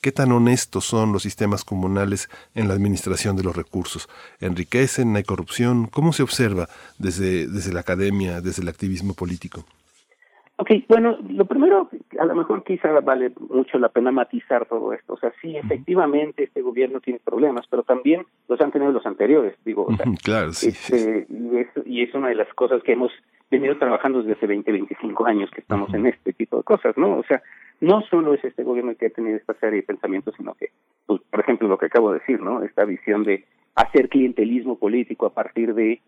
¿Qué 0.00 0.12
tan 0.12 0.32
honestos 0.32 0.84
son 0.84 1.12
los 1.12 1.22
sistemas 1.22 1.64
comunales 1.64 2.28
en 2.54 2.68
la 2.68 2.74
administración 2.74 3.36
de 3.36 3.44
los 3.44 3.56
recursos? 3.56 4.08
¿Enriquecen? 4.40 5.16
¿Hay 5.16 5.24
corrupción? 5.24 5.86
¿Cómo 5.86 6.12
se 6.12 6.22
observa 6.22 6.68
desde, 6.98 7.46
desde 7.46 7.72
la 7.72 7.80
academia, 7.80 8.40
desde 8.40 8.62
el 8.62 8.68
activismo 8.68 9.14
político? 9.14 9.64
Ok, 10.60 10.70
bueno, 10.88 11.16
lo 11.30 11.44
primero, 11.44 11.88
a 12.18 12.24
lo 12.24 12.34
mejor 12.34 12.64
quizá 12.64 12.88
vale 13.00 13.30
mucho 13.48 13.78
la 13.78 13.90
pena 13.90 14.10
matizar 14.10 14.66
todo 14.66 14.92
esto. 14.92 15.14
O 15.14 15.16
sea, 15.16 15.32
sí, 15.40 15.56
efectivamente 15.56 16.42
este 16.42 16.62
gobierno 16.62 16.98
tiene 16.98 17.20
problemas, 17.24 17.64
pero 17.70 17.84
también 17.84 18.26
los 18.48 18.60
han 18.60 18.72
tenido 18.72 18.90
los 18.90 19.06
anteriores, 19.06 19.54
digo. 19.64 19.86
O 19.88 19.94
sea, 19.94 20.04
claro, 20.20 20.52
sí, 20.52 20.70
este, 20.70 21.28
Y, 21.30 21.58
es, 21.58 21.68
y 21.86 22.02
es 22.02 22.12
una 22.12 22.30
de 22.30 22.34
las 22.34 22.52
cosas 22.54 22.82
que 22.82 22.94
hemos 22.94 23.12
venido 23.52 23.78
trabajando 23.78 24.18
desde 24.18 24.32
hace 24.32 24.48
20, 24.48 24.72
25 24.72 25.26
años 25.26 25.48
que 25.52 25.60
estamos 25.60 25.94
en 25.94 26.06
este 26.06 26.32
tipo 26.32 26.56
de 26.56 26.64
cosas, 26.64 26.96
¿no? 26.98 27.18
O 27.18 27.22
sea, 27.22 27.40
no 27.80 28.02
solo 28.02 28.34
es 28.34 28.44
este 28.44 28.64
gobierno 28.64 28.94
que 28.96 29.06
ha 29.06 29.10
tenido 29.10 29.36
esta 29.36 29.54
serie 29.54 29.80
de 29.80 29.86
pensamientos, 29.86 30.34
sino 30.36 30.54
que, 30.54 30.70
pues, 31.06 31.20
por 31.30 31.40
ejemplo, 31.40 31.68
lo 31.68 31.78
que 31.78 31.86
acabo 31.86 32.12
de 32.12 32.18
decir, 32.18 32.40
¿no? 32.40 32.62
Esta 32.62 32.84
visión 32.84 33.24
de 33.24 33.44
hacer 33.74 34.08
clientelismo 34.08 34.78
político 34.78 35.26
a 35.26 35.34
partir 35.34 35.74
de 35.74 36.00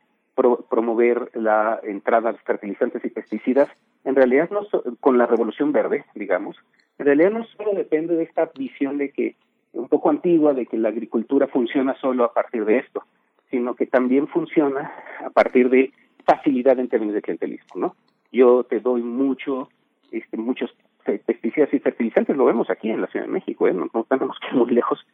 promover 0.69 1.31
la 1.35 1.81
entrada 1.83 2.33
de 2.33 2.39
fertilizantes 2.39 3.05
y 3.05 3.11
pesticidas, 3.11 3.69
en 4.05 4.15
realidad 4.15 4.49
no 4.51 4.61
con 5.01 5.19
la 5.19 5.27
revolución 5.27 5.71
verde, 5.71 6.05
digamos, 6.15 6.57
en 6.99 7.07
realidad 7.07 7.31
no 7.31 7.45
solo 7.45 7.73
depende 7.75 8.15
de 8.17 8.25
esta 8.25 8.51
visión 8.57 8.99
de 8.99 9.11
que 9.11 9.37
un 9.73 9.89
poco 9.89 10.11
antigua 10.11 10.55
de 10.55 10.67
que 10.67 10.79
la 10.79 10.89
agricultura 10.89 11.47
funciona 11.47 11.95
solo 12.01 12.25
a 12.25 12.33
partir 12.33 12.65
de 12.65 12.79
esto, 12.79 13.05
sino 13.51 13.75
que 13.75 13.87
también 13.87 14.29
funciona 14.29 14.93
a 15.25 15.31
partir 15.31 15.71
de 15.71 15.93
facilidad 16.25 16.79
en 16.79 16.89
términos 16.89 17.15
de 17.15 17.23
clientelismo, 17.23 17.81
¿no? 17.81 17.97
Yo 18.33 18.65
te 18.65 18.81
doy 18.81 19.03
mucho, 19.03 19.69
este, 20.11 20.37
muchos 20.37 20.75
pesticidas 21.05 21.73
y 21.73 21.79
fertilizantes, 21.79 22.37
lo 22.37 22.45
vemos 22.45 22.71
aquí 22.71 22.91
en 22.91 23.01
la 23.01 23.07
Ciudad 23.09 23.27
de 23.27 23.33
México, 23.33 23.69
¿eh? 23.69 23.75
no, 23.75 23.89
tenemos 24.05 24.39
que 24.41 24.49
ir 24.49 24.55
muy 24.55 24.71
lejos, 24.71 25.05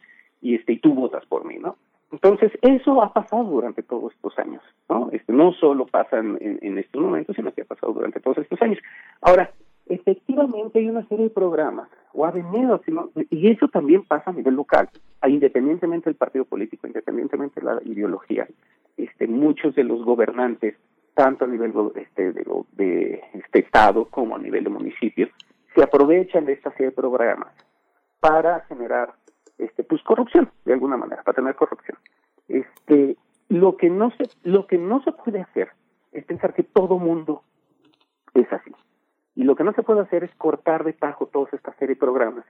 y 0.41 0.55
este, 0.55 0.75
y 0.75 0.79
tú 0.79 0.95
votas 0.95 1.25
por 1.27 1.45
mí, 1.45 1.57
¿no? 1.59 1.77
Entonces, 2.13 2.53
eso 2.63 3.03
ha 3.03 3.13
pasado 3.13 3.45
durante 3.45 3.83
todos 3.83 4.13
estos 4.15 4.39
años, 4.39 4.63
¿no? 4.89 5.11
Este, 5.13 5.33
no 5.33 5.53
solo 5.55 5.87
pasa 5.87 6.19
en, 6.19 6.39
en, 6.41 6.79
estos 6.79 7.03
momentos, 7.03 7.35
sino 7.35 7.53
que 7.53 7.63
ha 7.63 7.65
pasado 7.65 7.93
durante 7.93 8.21
todos 8.21 8.39
estos 8.39 8.63
años. 8.63 8.79
Ahora, 9.21 9.51
efectivamente 9.87 10.79
hay 10.79 10.89
una 10.89 11.07
serie 11.09 11.25
de 11.25 11.31
programas, 11.31 11.89
o 12.13 12.25
ha 12.25 12.31
venido, 12.31 12.81
sino, 12.85 13.11
y 13.31 13.51
eso 13.51 13.69
también 13.69 14.05
pasa 14.05 14.31
a 14.31 14.35
nivel 14.35 14.55
local, 14.55 14.89
independientemente 15.27 16.09
del 16.09 16.17
partido 16.17 16.45
político, 16.45 16.87
independientemente 16.87 17.61
de 17.61 17.67
la 17.67 17.81
ideología, 17.85 18.47
este, 18.97 19.27
muchos 19.27 19.75
de 19.75 19.85
los 19.85 20.05
gobernantes 20.05 20.77
tanto 21.17 21.47
a 21.47 21.49
nivel 21.49 21.73
este, 21.95 22.33
de, 22.33 22.45
de 22.73 23.25
este 23.33 23.61
estado 23.61 24.05
como 24.05 24.37
a 24.37 24.39
nivel 24.39 24.65
de 24.65 24.71
municipio, 24.71 25.29
se 25.77 25.83
aprovechan 25.85 26.47
de 26.47 26.55
esta 26.55 26.71
serie 26.73 26.87
de 26.87 26.93
programas 26.93 27.53
para 28.19 28.61
generar 28.63 29.15
este 29.59 29.85
pues 29.85 30.03
corrupción 30.03 30.51
de 30.65 30.73
alguna 30.73 30.97
manera 30.97 31.23
para 31.23 31.37
tener 31.37 31.55
corrupción 31.55 31.97
este 32.49 33.17
lo 33.49 33.77
que 33.77 33.91
no 33.91 34.11
se 34.11 34.25
lo 34.43 34.67
que 34.67 34.79
no 34.79 35.03
se 35.03 35.13
puede 35.13 35.41
hacer 35.41 35.71
es 36.13 36.25
pensar 36.25 36.55
que 36.55 36.65
todo 36.65 36.99
mundo 36.99 37.43
es 38.35 38.53
así 38.53 38.73
Y 39.35 39.45
lo 39.45 39.55
que 39.55 39.65
no 39.65 39.73
se 39.75 39.83
puede 39.83 40.01
hacer 40.01 40.25
es 40.25 40.35
cortar 40.37 40.83
de 40.85 40.95
tajo 40.95 41.27
toda 41.27 41.49
esta 41.53 41.73
serie 41.75 41.95
de 41.95 42.01
programas 42.01 42.45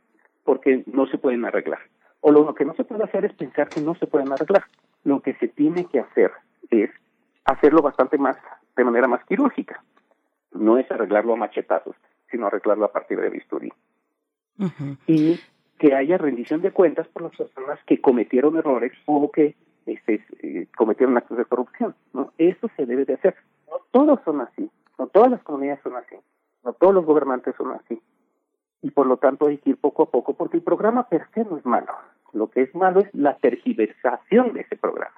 porque 0.45 0.85
no 0.87 1.07
se 1.09 1.19
pueden 1.19 1.45
arreglar. 1.45 1.81
O 2.21 2.31
lo 2.31 2.55
que 2.55 2.65
no 2.65 2.75
se 2.75 2.85
puede 2.85 3.05
hacer 3.05 3.25
es 3.25 3.35
pensar 3.35 3.69
que 3.69 3.81
no 3.81 3.95
se 3.97 4.07
pueden 4.07 4.33
arreglar. 4.33 4.65
Lo 5.03 5.21
que 5.21 5.35
se 5.35 5.49
tiene 5.49 5.87
que 5.87 5.99
hacer 6.01 6.31
es 6.71 6.91
hacerlo 7.45 7.83
bastante 7.83 8.17
más, 8.17 8.37
de 8.77 8.85
manera 8.85 9.09
más 9.09 9.25
quirúrgica. 9.25 9.83
No 10.53 10.79
es 10.79 10.91
arreglarlo 10.91 11.35
a 11.35 11.37
machetazos, 11.37 11.97
sino 12.31 12.47
arreglarlo 12.47 12.85
a 12.85 12.93
partir 12.93 13.21
de 13.21 13.31
bisturí. 13.31 13.73
Y 15.07 15.39
que 15.79 15.95
haya 15.95 16.17
rendición 16.19 16.63
de 16.63 16.71
cuentas 16.71 17.07
por 17.09 17.23
las 17.23 17.37
personas 17.37 17.79
que 17.87 18.01
cometieron 18.01 18.57
errores 18.57 18.93
o 19.05 19.31
que 19.31 19.55
este, 19.85 20.25
eh, 20.43 20.67
cometieron 20.77 21.17
actos 21.17 21.39
de 21.39 21.45
corrupción. 21.45 21.95
¿no? 22.13 22.33
Eso 22.39 22.71
se 22.77 22.87
debe 22.87 23.05
de 23.05 23.15
hacer. 23.15 23.37
No 23.69 23.81
todos 23.91 24.21
son 24.25 24.41
así, 24.41 24.71
no 24.99 25.07
todas 25.09 25.31
las 25.31 25.43
comunidades 25.43 25.81
son 25.83 25.97
así, 25.97 26.17
no 26.65 26.73
todos 26.73 26.95
los 26.95 27.05
gobernantes 27.05 27.55
son 27.57 27.73
así. 27.73 28.01
Y 28.83 28.91
por 28.91 29.07
lo 29.07 29.17
tanto 29.17 29.49
hay 29.49 29.59
que 29.59 29.71
ir 29.71 29.77
poco 29.79 30.05
a 30.05 30.11
poco, 30.11 30.35
porque 30.35 30.57
el 30.57 30.63
programa 30.63 31.09
per 31.09 31.29
se 31.35 31.45
no 31.45 31.57
es 31.59 31.67
malo. 31.67 31.93
Lo 32.33 32.49
que 32.51 32.63
es 32.63 32.75
malo 32.75 33.01
es 33.01 33.09
la 33.15 33.37
tergiversación 33.37 34.53
de 34.53 34.61
ese 34.61 34.77
programa. 34.77 35.17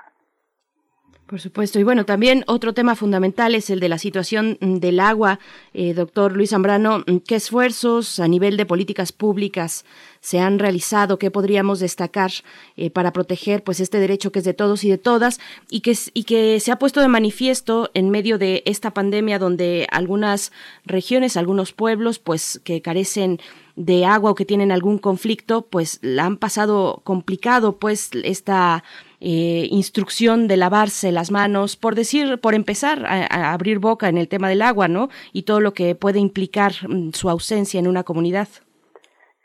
Por 1.29 1.41
supuesto. 1.43 1.79
Y 1.79 1.83
bueno, 1.83 2.07
también 2.07 2.43
otro 2.47 2.73
tema 2.73 2.95
fundamental 2.95 3.55
es 3.55 3.69
el 3.69 3.81
de 3.81 3.91
la 3.91 3.99
situación 3.99 4.57
del 4.63 4.99
agua. 4.99 5.39
Eh, 5.75 5.93
doctor 5.93 6.33
Luis 6.35 6.51
Zambrano, 6.51 7.05
¿qué 7.27 7.37
esfuerzos 7.37 8.19
a 8.19 8.27
nivel 8.27 8.57
de 8.57 8.65
políticas 8.65 9.13
públicas 9.13 9.85
se 10.23 10.41
han 10.41 10.59
realizado? 10.59 11.19
¿Qué 11.19 11.31
podríamos 11.31 11.81
destacar 11.81 12.31
eh, 12.79 12.89
para 12.89 13.13
proteger 13.13 13.63
pues 13.63 13.81
este 13.81 14.01
derecho 14.01 14.33
que 14.33 14.39
es 14.39 14.45
de 14.47 14.55
todos 14.55 14.85
y 14.85 14.89
de 14.89 14.97
todas 14.97 15.39
y 15.69 15.81
que, 15.81 15.99
y 16.15 16.25
que 16.25 16.61
se 16.61 16.73
ha 16.73 16.79
puesto 16.79 17.03
de 17.03 17.09
manifiesto 17.09 17.91
en 17.93 18.09
medio 18.09 18.39
de 18.39 18.63
esta 18.65 18.95
pandemia 18.95 19.39
donde 19.39 19.87
algunas 19.91 20.51
regiones, 20.87 21.37
algunos 21.37 21.75
pueblos 21.75 22.19
pues 22.19 22.59
que 22.65 22.81
carecen 22.81 23.39
de 23.77 24.07
agua 24.07 24.31
o 24.31 24.35
que 24.35 24.47
tienen 24.47 24.73
algún 24.73 24.97
conflicto, 24.97 25.63
pues 25.63 25.99
la 26.01 26.25
han 26.25 26.39
pasado 26.39 27.03
complicado, 27.05 27.77
pues 27.79 28.11
esta 28.25 28.83
eh, 29.21 29.67
instrucción 29.71 30.47
de 30.49 30.57
lavarse 30.57 31.11
las 31.13 31.31
manos, 31.31 31.77
por 31.77 31.95
decir, 31.95 32.39
por 32.41 32.55
empezar 32.55 33.05
a, 33.05 33.53
abrir 33.53 33.79
boca 33.79 34.09
en 34.09 34.17
el 34.17 34.29
tema 34.29 34.49
del 34.49 34.63
agua, 34.63 34.89
¿no? 34.89 35.09
Y 35.33 35.43
todo 35.43 35.61
lo 35.61 35.73
que 35.73 35.95
puede 35.95 36.21
implicar 36.21 36.73
mm, 36.89 37.11
su 37.11 37.29
ausencia 37.29 37.81
en 37.81 37.89
una 37.89 38.05
comunidad. 38.05 38.49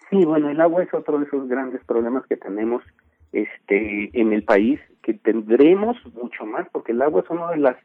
Sí, 0.09 0.25
bueno, 0.25 0.49
el 0.49 0.61
agua 0.61 0.83
es 0.83 0.93
otro 0.93 1.17
de 1.17 1.25
esos 1.25 1.47
grandes 1.47 1.83
problemas 1.85 2.23
que 2.27 2.37
tenemos 2.37 2.83
este 3.31 4.11
en 4.13 4.31
el 4.31 4.43
país, 4.43 4.79
que 5.01 5.15
tendremos 5.15 5.97
mucho 6.13 6.45
más, 6.45 6.67
porque 6.71 6.91
el 6.91 7.01
agua 7.01 7.21
es 7.21 7.29
una 7.31 7.49
de 7.49 7.57
las 7.57 7.77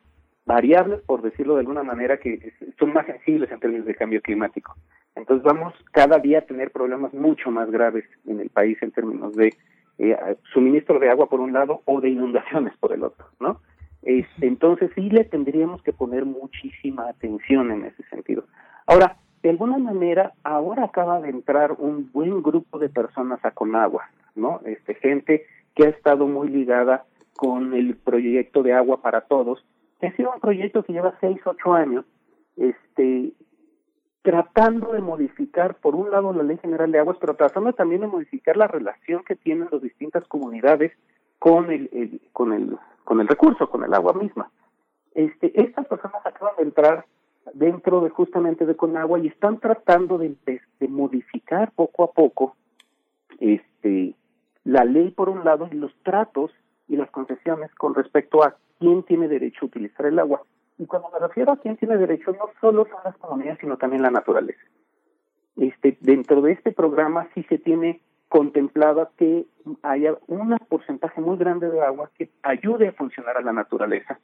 variables, 0.44 1.00
por 1.02 1.22
decirlo 1.22 1.54
de 1.54 1.60
alguna 1.60 1.82
manera, 1.82 2.18
que 2.18 2.52
son 2.78 2.92
más 2.92 3.06
sensibles 3.06 3.50
en 3.50 3.60
términos 3.60 3.86
de 3.86 3.94
cambio 3.94 4.20
climático. 4.20 4.74
Entonces 5.14 5.44
vamos 5.44 5.74
cada 5.92 6.18
día 6.18 6.40
a 6.40 6.46
tener 6.46 6.70
problemas 6.70 7.12
mucho 7.12 7.50
más 7.50 7.70
graves 7.70 8.04
en 8.26 8.40
el 8.40 8.50
país 8.50 8.78
en 8.82 8.90
términos 8.90 9.34
de 9.34 9.54
eh, 9.98 10.16
suministro 10.52 10.98
de 10.98 11.10
agua 11.10 11.28
por 11.28 11.40
un 11.40 11.52
lado 11.52 11.82
o 11.84 12.00
de 12.00 12.10
inundaciones 12.10 12.76
por 12.78 12.92
el 12.92 13.02
otro, 13.02 13.26
¿no? 13.40 13.60
Este, 14.02 14.46
entonces 14.46 14.90
sí 14.94 15.10
le 15.10 15.24
tendríamos 15.24 15.82
que 15.82 15.92
poner 15.92 16.24
muchísima 16.24 17.08
atención 17.08 17.70
en 17.72 17.84
ese 17.84 18.02
sentido. 18.04 18.44
Ahora, 18.86 19.16
de 19.42 19.50
alguna 19.50 19.78
manera, 19.78 20.32
ahora 20.44 20.84
acaba 20.84 21.20
de 21.20 21.30
entrar 21.30 21.72
un 21.72 22.10
buen 22.12 22.42
grupo 22.42 22.78
de 22.78 22.88
personas 22.88 23.44
a 23.44 23.50
Conagua, 23.50 24.08
¿no? 24.34 24.60
Este, 24.64 24.94
gente 24.94 25.46
que 25.74 25.84
ha 25.84 25.88
estado 25.88 26.26
muy 26.26 26.48
ligada 26.48 27.04
con 27.36 27.74
el 27.74 27.96
proyecto 27.96 28.62
de 28.62 28.72
agua 28.72 29.00
para 29.00 29.22
todos, 29.22 29.64
que 30.00 30.08
ha 30.08 30.16
sido 30.16 30.32
un 30.32 30.40
proyecto 30.40 30.82
que 30.82 30.92
lleva 30.92 31.14
seis, 31.20 31.40
ocho 31.44 31.72
años, 31.72 32.04
este, 32.56 33.32
tratando 34.22 34.92
de 34.92 35.00
modificar, 35.00 35.76
por 35.76 35.94
un 35.94 36.10
lado, 36.10 36.32
la 36.32 36.42
Ley 36.42 36.58
General 36.58 36.90
de 36.90 36.98
Aguas, 36.98 37.16
pero 37.20 37.34
tratando 37.34 37.72
también 37.72 38.02
de 38.02 38.08
modificar 38.08 38.56
la 38.56 38.66
relación 38.66 39.22
que 39.24 39.36
tienen 39.36 39.68
las 39.70 39.80
distintas 39.80 40.26
comunidades 40.28 40.92
con 41.38 41.70
el, 41.70 42.20
con 42.32 42.52
el 42.52 42.76
con 43.08 43.22
el 43.22 43.26
recurso, 43.26 43.70
con 43.70 43.82
el 43.84 43.94
agua 43.94 44.12
misma. 44.12 44.50
Este, 45.14 45.58
estas 45.58 45.86
personas 45.86 46.20
acaban 46.26 46.54
de 46.58 46.64
entrar 46.64 47.06
dentro 47.54 48.02
de 48.02 48.10
justamente 48.10 48.66
de 48.66 48.76
Conagua 48.76 49.18
y 49.18 49.28
están 49.28 49.60
tratando 49.60 50.18
de, 50.18 50.36
de, 50.44 50.88
modificar 50.88 51.72
poco 51.72 52.04
a 52.04 52.12
poco 52.12 52.54
este 53.40 54.14
la 54.64 54.84
ley 54.84 55.10
por 55.10 55.30
un 55.30 55.42
lado 55.42 55.70
y 55.72 55.74
los 55.74 55.90
tratos 56.02 56.50
y 56.86 56.96
las 56.96 57.10
concesiones 57.10 57.74
con 57.76 57.94
respecto 57.94 58.44
a 58.44 58.56
quién 58.78 59.02
tiene 59.04 59.26
derecho 59.26 59.60
a 59.62 59.68
utilizar 59.68 60.04
el 60.04 60.18
agua. 60.18 60.42
Y 60.78 60.86
cuando 60.86 61.10
me 61.10 61.18
refiero 61.18 61.52
a 61.52 61.56
quién 61.56 61.76
tiene 61.76 61.96
derecho, 61.96 62.32
no 62.32 62.50
solo 62.60 62.86
son 62.86 63.00
las 63.04 63.16
comunidades, 63.16 63.58
sino 63.60 63.76
también 63.76 64.02
la 64.02 64.10
naturaleza. 64.10 64.60
Este, 65.56 65.98
dentro 66.00 66.40
de 66.40 66.52
este 66.52 66.72
programa 66.72 67.28
sí 67.34 67.42
se 67.44 67.58
tiene 67.58 68.00
contemplado 68.28 69.10
que 69.16 69.46
haya 69.82 70.16
un 70.28 70.56
porcentaje 70.68 71.20
muy 71.20 71.36
grande 71.36 71.68
de 71.68 71.80
agua 71.80 72.10
que 72.16 72.30
ayude 72.42 72.88
a 72.88 72.92
funcionar 72.92 73.36
a 73.36 73.42
la 73.42 73.52
naturaleza, 73.52 74.20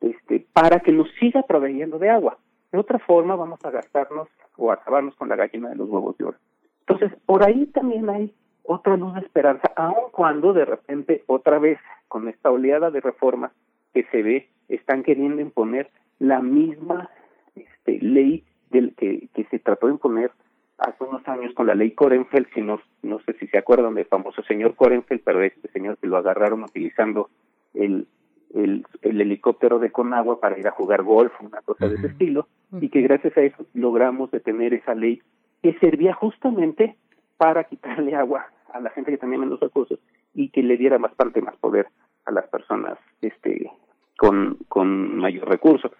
este, 0.00 0.46
para 0.52 0.80
que 0.80 0.92
nos 0.92 1.08
siga 1.20 1.42
proveyendo 1.42 1.98
de 1.98 2.08
agua. 2.08 2.38
De 2.72 2.78
otra 2.78 2.98
forma, 2.98 3.36
vamos 3.36 3.62
a 3.64 3.70
gastarnos 3.70 4.28
o 4.56 4.72
acabarnos 4.72 5.14
con 5.16 5.28
la 5.28 5.36
gallina 5.36 5.70
de 5.70 5.76
los 5.76 5.88
huevos 5.88 6.16
de 6.16 6.24
oro. 6.24 6.38
Entonces, 6.80 7.12
por 7.26 7.42
ahí 7.42 7.66
también 7.66 8.08
hay 8.08 8.34
otra 8.62 8.96
luz 8.96 9.14
de 9.14 9.20
esperanza, 9.20 9.70
aun 9.76 10.10
cuando 10.12 10.52
de 10.52 10.64
repente, 10.64 11.24
otra 11.26 11.58
vez, 11.58 11.78
con 12.06 12.28
esta 12.28 12.50
oleada 12.50 12.90
de 12.90 13.00
reformas 13.00 13.52
que 13.92 14.04
se 14.04 14.22
ve, 14.22 14.48
están 14.68 15.02
queriendo 15.02 15.40
imponer 15.40 15.90
la 16.18 16.40
misma 16.40 17.10
este, 17.54 17.98
ley 18.00 18.44
del 18.70 18.94
que, 18.94 19.28
que 19.34 19.44
se 19.44 19.58
trató 19.58 19.86
de 19.86 19.94
imponer 19.94 20.30
hace 20.78 21.04
unos 21.04 21.26
años 21.26 21.52
con 21.54 21.66
la 21.66 21.74
ley 21.74 21.92
Korenfeld, 21.92 22.46
si 22.54 22.62
no, 22.62 22.80
no 23.02 23.18
sé 23.20 23.32
si 23.34 23.46
se 23.48 23.58
acuerdan 23.58 23.94
del 23.94 24.04
famoso 24.06 24.42
señor 24.42 24.74
Korenfeld, 24.76 25.22
pero 25.24 25.42
este 25.42 25.68
señor 25.68 25.98
que 25.98 26.06
lo 26.06 26.16
agarraron 26.16 26.62
utilizando 26.62 27.30
el, 27.74 28.06
el, 28.54 28.86
el 29.02 29.20
helicóptero 29.20 29.78
de 29.78 29.90
Conagua 29.90 30.40
para 30.40 30.58
ir 30.58 30.66
a 30.68 30.72
jugar 30.72 31.02
golf, 31.02 31.32
una 31.40 31.60
cosa 31.62 31.88
de 31.88 31.96
ese 31.96 32.06
estilo, 32.08 32.46
y 32.80 32.88
que 32.90 33.02
gracias 33.02 33.36
a 33.36 33.42
eso 33.42 33.66
logramos 33.74 34.30
detener 34.30 34.74
esa 34.74 34.94
ley 34.94 35.20
que 35.62 35.74
servía 35.80 36.14
justamente 36.14 36.96
para 37.36 37.64
quitarle 37.64 38.14
agua 38.14 38.46
a 38.72 38.80
la 38.80 38.90
gente 38.90 39.10
que 39.10 39.18
tenía 39.18 39.38
menos 39.38 39.60
recursos 39.60 39.98
y 40.34 40.50
que 40.50 40.62
le 40.62 40.76
diera 40.76 40.98
bastante 40.98 41.40
más 41.40 41.56
poder 41.56 41.88
a 42.24 42.30
las 42.30 42.46
personas 42.48 42.98
este 43.20 43.70
con, 44.18 44.58
con 44.68 45.16
mayor 45.16 45.48
recurso. 45.48 45.92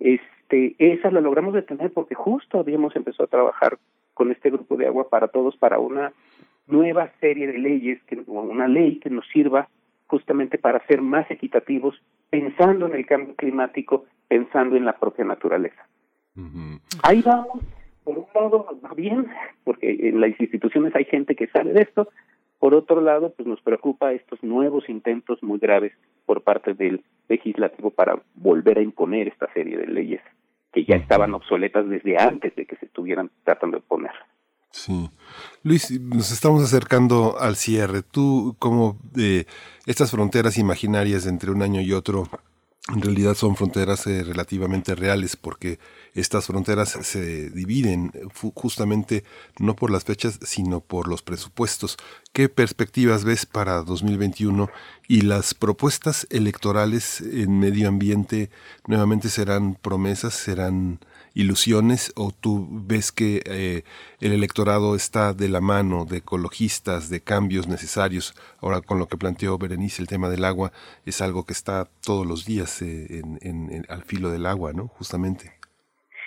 Este, 0.00 0.74
esa 0.78 1.10
la 1.10 1.20
logramos 1.20 1.52
detener 1.52 1.92
porque 1.92 2.14
justo 2.14 2.58
habíamos 2.58 2.96
empezado 2.96 3.24
a 3.24 3.30
trabajar 3.30 3.78
con 4.14 4.32
este 4.32 4.50
grupo 4.50 4.76
de 4.76 4.86
agua 4.86 5.10
para 5.10 5.28
todos 5.28 5.56
para 5.58 5.78
una 5.78 6.12
nueva 6.66 7.12
serie 7.20 7.46
de 7.46 7.58
leyes, 7.58 8.02
que, 8.04 8.18
una 8.26 8.66
ley 8.66 8.98
que 8.98 9.10
nos 9.10 9.26
sirva 9.28 9.68
justamente 10.06 10.56
para 10.56 10.84
ser 10.86 11.02
más 11.02 11.30
equitativos, 11.30 12.00
pensando 12.30 12.86
en 12.86 12.94
el 12.94 13.04
cambio 13.04 13.36
climático, 13.36 14.06
pensando 14.26 14.76
en 14.76 14.86
la 14.86 14.96
propia 14.96 15.26
naturaleza. 15.26 15.86
Ahí 17.02 17.20
vamos, 17.20 17.62
por 18.04 18.16
un 18.18 18.26
lado 18.34 18.80
va 18.82 18.94
bien, 18.94 19.26
porque 19.64 20.08
en 20.08 20.20
las 20.20 20.40
instituciones 20.40 20.94
hay 20.96 21.04
gente 21.04 21.34
que 21.34 21.46
sabe 21.48 21.74
de 21.74 21.82
esto, 21.82 22.08
por 22.58 22.74
otro 22.74 23.00
lado, 23.00 23.32
pues 23.36 23.46
nos 23.46 23.60
preocupa 23.60 24.12
estos 24.12 24.42
nuevos 24.42 24.88
intentos 24.88 25.42
muy 25.42 25.58
graves 25.58 25.92
por 26.24 26.42
parte 26.42 26.74
del 26.74 27.04
legislativo 27.28 27.90
para 27.90 28.20
volver 28.34 28.78
a 28.78 28.82
imponer 28.82 29.28
esta 29.28 29.52
serie 29.52 29.76
de 29.76 29.86
leyes 29.86 30.20
que 30.72 30.84
ya 30.84 30.96
estaban 30.96 31.32
obsoletas 31.34 31.88
desde 31.88 32.18
antes 32.18 32.54
de 32.54 32.66
que 32.66 32.76
se 32.76 32.86
estuvieran 32.86 33.30
tratando 33.44 33.78
de 33.78 33.82
poner. 33.82 34.12
Sí. 34.70 35.08
Luis, 35.62 35.90
nos 36.00 36.30
estamos 36.30 36.62
acercando 36.62 37.38
al 37.38 37.56
cierre. 37.56 38.02
Tú, 38.02 38.56
como 38.58 38.98
de 39.12 39.46
estas 39.86 40.10
fronteras 40.10 40.58
imaginarias 40.58 41.26
entre 41.26 41.50
un 41.50 41.62
año 41.62 41.80
y 41.80 41.94
otro, 41.94 42.24
en 42.94 43.02
realidad 43.02 43.34
son 43.34 43.56
fronteras 43.56 44.06
eh, 44.06 44.22
relativamente 44.22 44.94
reales 44.94 45.34
porque 45.36 45.80
estas 46.14 46.46
fronteras 46.46 46.96
se 47.02 47.50
dividen 47.50 48.12
eh, 48.14 48.22
justamente 48.54 49.24
no 49.58 49.74
por 49.74 49.90
las 49.90 50.04
fechas 50.04 50.38
sino 50.42 50.80
por 50.80 51.08
los 51.08 51.22
presupuestos. 51.22 51.96
¿Qué 52.32 52.48
perspectivas 52.48 53.24
ves 53.24 53.44
para 53.44 53.82
2021 53.82 54.70
y 55.08 55.22
las 55.22 55.52
propuestas 55.54 56.28
electorales 56.30 57.20
en 57.20 57.58
medio 57.58 57.88
ambiente 57.88 58.50
nuevamente 58.86 59.30
serán 59.30 59.74
promesas, 59.74 60.34
serán 60.34 61.00
ilusiones 61.36 62.12
o 62.16 62.32
tú 62.32 62.66
ves 62.70 63.12
que 63.12 63.42
eh, 63.44 63.82
el 64.20 64.32
electorado 64.32 64.96
está 64.96 65.34
de 65.34 65.48
la 65.48 65.60
mano 65.60 66.06
de 66.06 66.16
ecologistas, 66.16 67.10
de 67.10 67.20
cambios 67.20 67.68
necesarios? 67.68 68.34
Ahora 68.60 68.80
con 68.80 68.98
lo 68.98 69.06
que 69.06 69.18
planteó 69.18 69.58
Berenice, 69.58 70.02
el 70.02 70.08
tema 70.08 70.28
del 70.28 70.44
agua 70.44 70.72
es 71.04 71.20
algo 71.20 71.44
que 71.44 71.52
está 71.52 71.86
todos 72.04 72.26
los 72.26 72.46
días 72.46 72.82
eh, 72.82 73.22
en, 73.42 73.84
al 73.88 74.02
filo 74.02 74.30
del 74.30 74.46
agua, 74.46 74.72
¿no? 74.72 74.88
Justamente. 74.88 75.52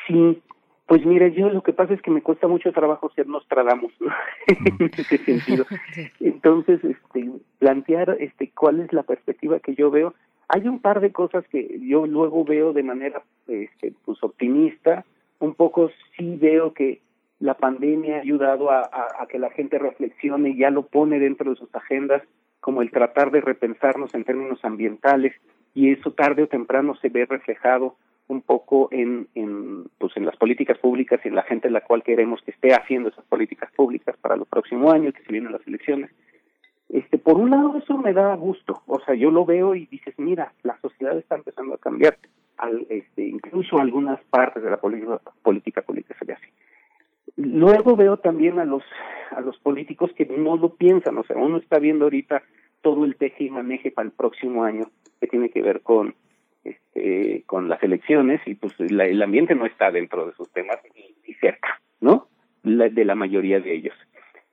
Sí, 0.07 0.41
pues 0.85 1.05
mire, 1.05 1.31
yo 1.33 1.49
lo 1.49 1.61
que 1.61 1.73
pasa 1.73 1.93
es 1.93 2.01
que 2.01 2.11
me 2.11 2.21
cuesta 2.21 2.47
mucho 2.47 2.71
trabajo 2.71 3.11
ser 3.15 3.27
Nostradamus, 3.27 3.93
¿no? 3.99 4.11
en 4.47 4.91
ese 4.97 5.17
sentido. 5.17 5.65
Entonces, 6.19 6.83
este, 6.83 7.29
plantear 7.57 8.15
este, 8.19 8.51
cuál 8.51 8.79
es 8.79 8.93
la 8.93 9.03
perspectiva 9.03 9.59
que 9.59 9.75
yo 9.75 9.91
veo, 9.91 10.13
hay 10.49 10.67
un 10.67 10.79
par 10.79 10.99
de 10.99 11.11
cosas 11.11 11.47
que 11.47 11.79
yo 11.81 12.05
luego 12.07 12.43
veo 12.43 12.73
de 12.73 12.83
manera 12.83 13.21
este, 13.47 13.93
pues 14.03 14.21
optimista 14.23 15.05
un 15.39 15.53
poco 15.53 15.89
sí 16.17 16.35
veo 16.35 16.73
que 16.73 17.01
la 17.39 17.53
pandemia 17.53 18.17
ha 18.17 18.21
ayudado 18.21 18.69
a, 18.71 18.89
que 19.29 19.39
la 19.39 19.49
gente 19.51 19.79
reflexione 19.79 20.49
y 20.49 20.57
ya 20.57 20.69
lo 20.69 20.87
pone 20.87 21.19
dentro 21.19 21.49
de 21.49 21.55
sus 21.55 21.73
agendas, 21.73 22.21
como 22.59 22.81
el 22.81 22.91
tratar 22.91 23.31
de 23.31 23.39
repensarnos 23.39 24.13
en 24.13 24.25
términos 24.25 24.59
ambientales, 24.63 25.33
y 25.73 25.91
eso 25.91 26.11
tarde 26.11 26.43
o 26.43 26.47
temprano 26.47 26.95
se 26.95 27.07
ve 27.07 27.25
reflejado 27.25 27.95
un 28.27 28.41
poco 28.41 28.89
en, 28.91 29.27
en, 29.35 29.85
pues 29.97 30.17
en 30.17 30.25
las 30.25 30.35
políticas 30.35 30.77
públicas 30.77 31.21
y 31.23 31.29
en 31.29 31.35
la 31.35 31.43
gente 31.43 31.67
en 31.67 31.73
la 31.73 31.81
cual 31.81 32.03
queremos 32.03 32.41
que 32.41 32.51
esté 32.51 32.73
haciendo 32.73 33.09
esas 33.09 33.25
políticas 33.25 33.71
públicas 33.71 34.15
para 34.17 34.35
el 34.35 34.45
próximo 34.45 34.91
año, 34.91 35.13
que 35.13 35.23
se 35.23 35.31
vienen 35.31 35.53
las 35.53 35.65
elecciones. 35.65 36.11
Este, 36.89 37.19
por 37.19 37.37
un 37.37 37.51
lado 37.51 37.77
eso 37.77 37.97
me 37.97 38.13
da 38.13 38.35
gusto, 38.35 38.81
o 38.87 38.99
sea, 39.01 39.13
yo 39.13 39.29
lo 39.29 39.45
veo 39.45 39.75
y 39.75 39.85
dices, 39.85 40.15
mira, 40.17 40.53
la 40.63 40.79
sociedad 40.81 41.17
está 41.17 41.35
empezando 41.35 41.75
a 41.75 41.77
cambiar, 41.77 42.17
al, 42.57 42.87
este, 42.89 43.27
incluso 43.27 43.79
algunas 43.79 44.19
partes 44.25 44.63
de 44.63 44.71
la 44.71 44.77
política, 44.77 45.21
política 45.43 45.81
pública 45.83 46.15
se 46.17 46.25
ve 46.25 46.33
así. 46.33 46.47
Luego 47.35 47.95
veo 47.95 48.17
también 48.17 48.59
a 48.59 48.65
los 48.65 48.83
a 49.31 49.41
los 49.41 49.57
políticos 49.59 50.11
que 50.15 50.25
no 50.25 50.57
lo 50.57 50.75
piensan, 50.75 51.17
o 51.17 51.23
sea, 51.23 51.37
uno 51.37 51.57
está 51.57 51.77
viendo 51.77 52.05
ahorita 52.05 52.41
todo 52.81 53.05
el 53.05 53.15
teje 53.15 53.45
y 53.45 53.49
maneje 53.49 53.91
para 53.91 54.07
el 54.07 54.11
próximo 54.11 54.63
año 54.63 54.89
que 55.19 55.27
tiene 55.27 55.49
que 55.49 55.61
ver 55.61 55.81
con 55.81 56.15
este, 56.63 57.43
con 57.45 57.69
las 57.69 57.81
elecciones 57.83 58.41
y 58.45 58.55
pues 58.55 58.73
el 58.79 59.21
ambiente 59.21 59.55
no 59.55 59.65
está 59.65 59.91
dentro 59.91 60.25
de 60.25 60.33
sus 60.33 60.51
temas 60.51 60.77
ni, 60.95 61.33
cerca, 61.35 61.79
¿no? 62.01 62.27
de 62.63 63.05
la 63.05 63.15
mayoría 63.15 63.61
de 63.61 63.73
ellos. 63.73 63.95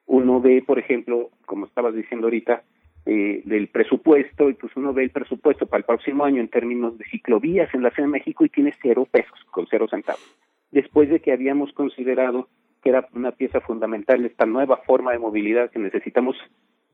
Uno 0.06 0.40
ve, 0.40 0.62
por 0.66 0.78
ejemplo, 0.78 1.30
como 1.44 1.66
estabas 1.66 1.94
diciendo 1.94 2.26
ahorita, 2.26 2.62
eh, 3.06 3.42
del 3.44 3.68
presupuesto, 3.68 4.50
y 4.50 4.54
pues 4.54 4.74
uno 4.76 4.92
ve 4.92 5.04
el 5.04 5.10
presupuesto 5.10 5.66
para 5.66 5.78
el 5.78 5.84
próximo 5.84 6.24
año 6.24 6.40
en 6.40 6.48
términos 6.48 6.98
de 6.98 7.04
ciclovías 7.04 7.72
en 7.74 7.82
la 7.82 7.90
Ciudad 7.90 8.08
de 8.08 8.12
México 8.12 8.44
y 8.44 8.48
tiene 8.48 8.74
cero 8.82 9.06
pesos, 9.10 9.38
con 9.50 9.66
cero 9.68 9.86
centavos. 9.88 10.24
Después 10.70 11.08
de 11.08 11.20
que 11.20 11.32
habíamos 11.32 11.72
considerado 11.72 12.48
que 12.82 12.90
era 12.90 13.08
una 13.14 13.32
pieza 13.32 13.60
fundamental 13.60 14.24
esta 14.24 14.46
nueva 14.46 14.78
forma 14.78 15.12
de 15.12 15.18
movilidad 15.18 15.70
que 15.70 15.78
necesitamos 15.78 16.36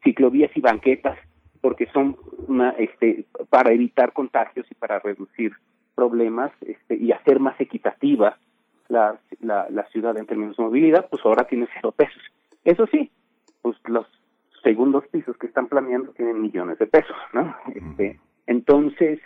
ciclovías 0.03 0.51
y 0.55 0.61
banquetas 0.61 1.19
porque 1.63 1.87
son 1.93 2.17
una, 2.49 2.71
este, 2.71 3.25
para 3.49 3.73
evitar 3.73 4.13
contagios 4.13 4.67
y 4.71 4.75
para 4.75 4.99
reducir 4.99 5.53
problemas 5.95 6.53
este, 6.61 6.97
y 6.97 7.13
hacer 7.13 7.39
más 7.41 7.59
equitativa 7.61 8.37
la, 8.89 9.19
la, 9.41 9.87
ciudad 9.93 10.17
en 10.19 10.27
términos 10.27 10.57
de 10.57 10.65
movilidad, 10.65 11.09
pues 11.09 11.25
ahora 11.25 11.45
tiene 11.45 11.69
cero 11.73 11.93
pesos. 11.93 12.23
Eso 12.65 12.87
sí, 12.87 13.11
pues 13.63 13.77
los 13.87 14.07
segundos 14.63 15.05
pisos 15.09 15.37
que 15.39 15.47
están 15.47 15.69
planeando 15.69 16.13
tienen 16.13 16.41
millones 16.41 16.79
de 16.79 16.87
pesos, 16.87 17.17
¿no? 17.33 17.55
Este, 17.75 18.21
entonces, 18.47 19.21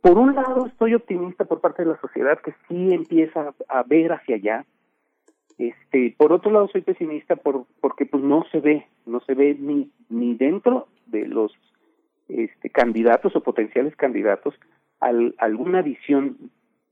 por 0.00 0.18
un 0.18 0.34
lado 0.34 0.66
estoy 0.66 0.94
optimista 0.94 1.44
por 1.44 1.60
parte 1.60 1.84
de 1.84 1.90
la 1.90 2.00
sociedad 2.00 2.38
que 2.40 2.54
sí 2.68 2.92
empieza 2.92 3.54
a 3.68 3.82
ver 3.84 4.12
hacia 4.12 4.36
allá, 4.36 4.66
este, 5.60 6.14
por 6.16 6.32
otro 6.32 6.50
lado 6.50 6.68
soy 6.68 6.80
pesimista 6.80 7.36
por, 7.36 7.66
porque 7.80 8.06
pues 8.06 8.22
no 8.22 8.44
se 8.50 8.60
ve, 8.60 8.86
no 9.04 9.20
se 9.20 9.34
ve 9.34 9.56
ni, 9.58 9.90
ni 10.08 10.34
dentro 10.34 10.88
de 11.06 11.26
los 11.26 11.52
este, 12.28 12.70
candidatos 12.70 13.36
o 13.36 13.42
potenciales 13.42 13.94
candidatos 13.96 14.54
al, 15.00 15.34
alguna 15.38 15.82
visión 15.82 16.38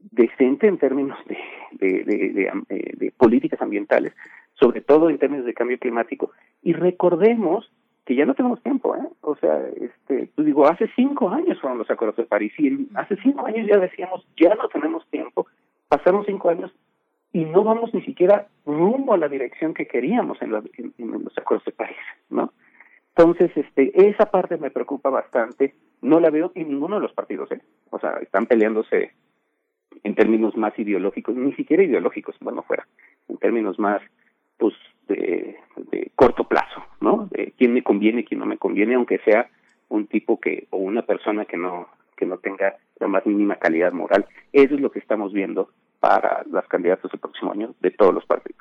decente 0.00 0.66
en 0.66 0.78
términos 0.78 1.18
de, 1.26 1.38
de, 1.72 2.04
de, 2.04 2.94
de, 2.96 3.10
políticas 3.12 3.60
ambientales, 3.62 4.12
sobre 4.58 4.80
todo 4.80 5.10
en 5.10 5.18
términos 5.18 5.46
de 5.46 5.54
cambio 5.54 5.78
climático. 5.78 6.32
Y 6.62 6.72
recordemos 6.72 7.70
que 8.04 8.14
ya 8.14 8.24
no 8.24 8.34
tenemos 8.34 8.62
tiempo, 8.62 8.96
¿eh? 8.96 9.06
O 9.20 9.36
sea, 9.36 9.60
este, 9.76 10.30
pues 10.34 10.46
digo, 10.46 10.66
hace 10.66 10.90
cinco 10.96 11.28
años 11.28 11.60
fueron 11.60 11.78
los 11.78 11.90
acuerdos 11.90 12.16
de 12.16 12.24
París 12.24 12.52
y 12.58 12.88
hace 12.94 13.16
cinco 13.22 13.46
años 13.46 13.66
ya 13.68 13.78
decíamos, 13.78 14.26
ya 14.36 14.54
no 14.54 14.68
tenemos 14.68 15.06
tiempo. 15.10 15.46
Pasaron 15.88 16.24
cinco 16.24 16.48
años 16.48 16.72
y 17.32 17.44
no 17.44 17.62
vamos 17.62 17.92
ni 17.92 18.02
siquiera 18.02 18.48
rumbo 18.64 19.12
a 19.12 19.18
la 19.18 19.28
dirección 19.28 19.74
que 19.74 19.86
queríamos 19.86 20.40
en, 20.40 20.50
los 20.50 21.38
acuerdos 21.38 21.66
de 21.66 21.72
París, 21.72 21.98
¿no? 22.30 22.52
Entonces, 23.14 23.50
este, 23.56 24.08
esa 24.08 24.30
parte 24.30 24.56
me 24.56 24.70
preocupa 24.70 25.10
bastante. 25.10 25.74
No 26.00 26.20
la 26.20 26.30
veo 26.30 26.52
en 26.54 26.68
ninguno 26.68 26.96
de 26.96 27.02
los 27.02 27.12
partidos, 27.12 27.50
¿eh? 27.52 27.60
O 27.90 27.98
sea, 27.98 28.12
están 28.22 28.46
peleándose 28.46 29.12
en 30.02 30.14
términos 30.14 30.56
más 30.56 30.78
ideológicos, 30.78 31.34
ni 31.34 31.52
siquiera 31.54 31.82
ideológicos, 31.82 32.36
bueno, 32.40 32.62
fuera, 32.62 32.86
en 33.28 33.36
términos 33.36 33.78
más, 33.78 34.00
pues, 34.58 34.74
de, 35.08 35.56
de 35.90 36.10
corto 36.14 36.44
plazo, 36.44 36.82
¿no? 37.00 37.28
De 37.30 37.52
quién 37.56 37.72
me 37.72 37.82
conviene, 37.82 38.24
quién 38.24 38.40
no 38.40 38.46
me 38.46 38.58
conviene, 38.58 38.94
aunque 38.94 39.18
sea 39.18 39.48
un 39.88 40.06
tipo 40.06 40.38
que, 40.38 40.66
o 40.70 40.76
una 40.76 41.02
persona 41.02 41.44
que 41.44 41.56
no, 41.56 41.88
que 42.16 42.26
no 42.26 42.38
tenga 42.38 42.76
la 42.98 43.08
más 43.08 43.24
mínima 43.24 43.56
calidad 43.56 43.92
moral. 43.92 44.26
Eso 44.52 44.74
es 44.74 44.80
lo 44.80 44.90
que 44.90 44.98
estamos 44.98 45.32
viendo 45.32 45.70
para 46.00 46.44
las 46.50 46.66
candidatas 46.68 47.10
del 47.10 47.20
próximo 47.20 47.52
año 47.52 47.74
de 47.80 47.90
todos 47.90 48.14
los 48.14 48.24
partidos. 48.26 48.60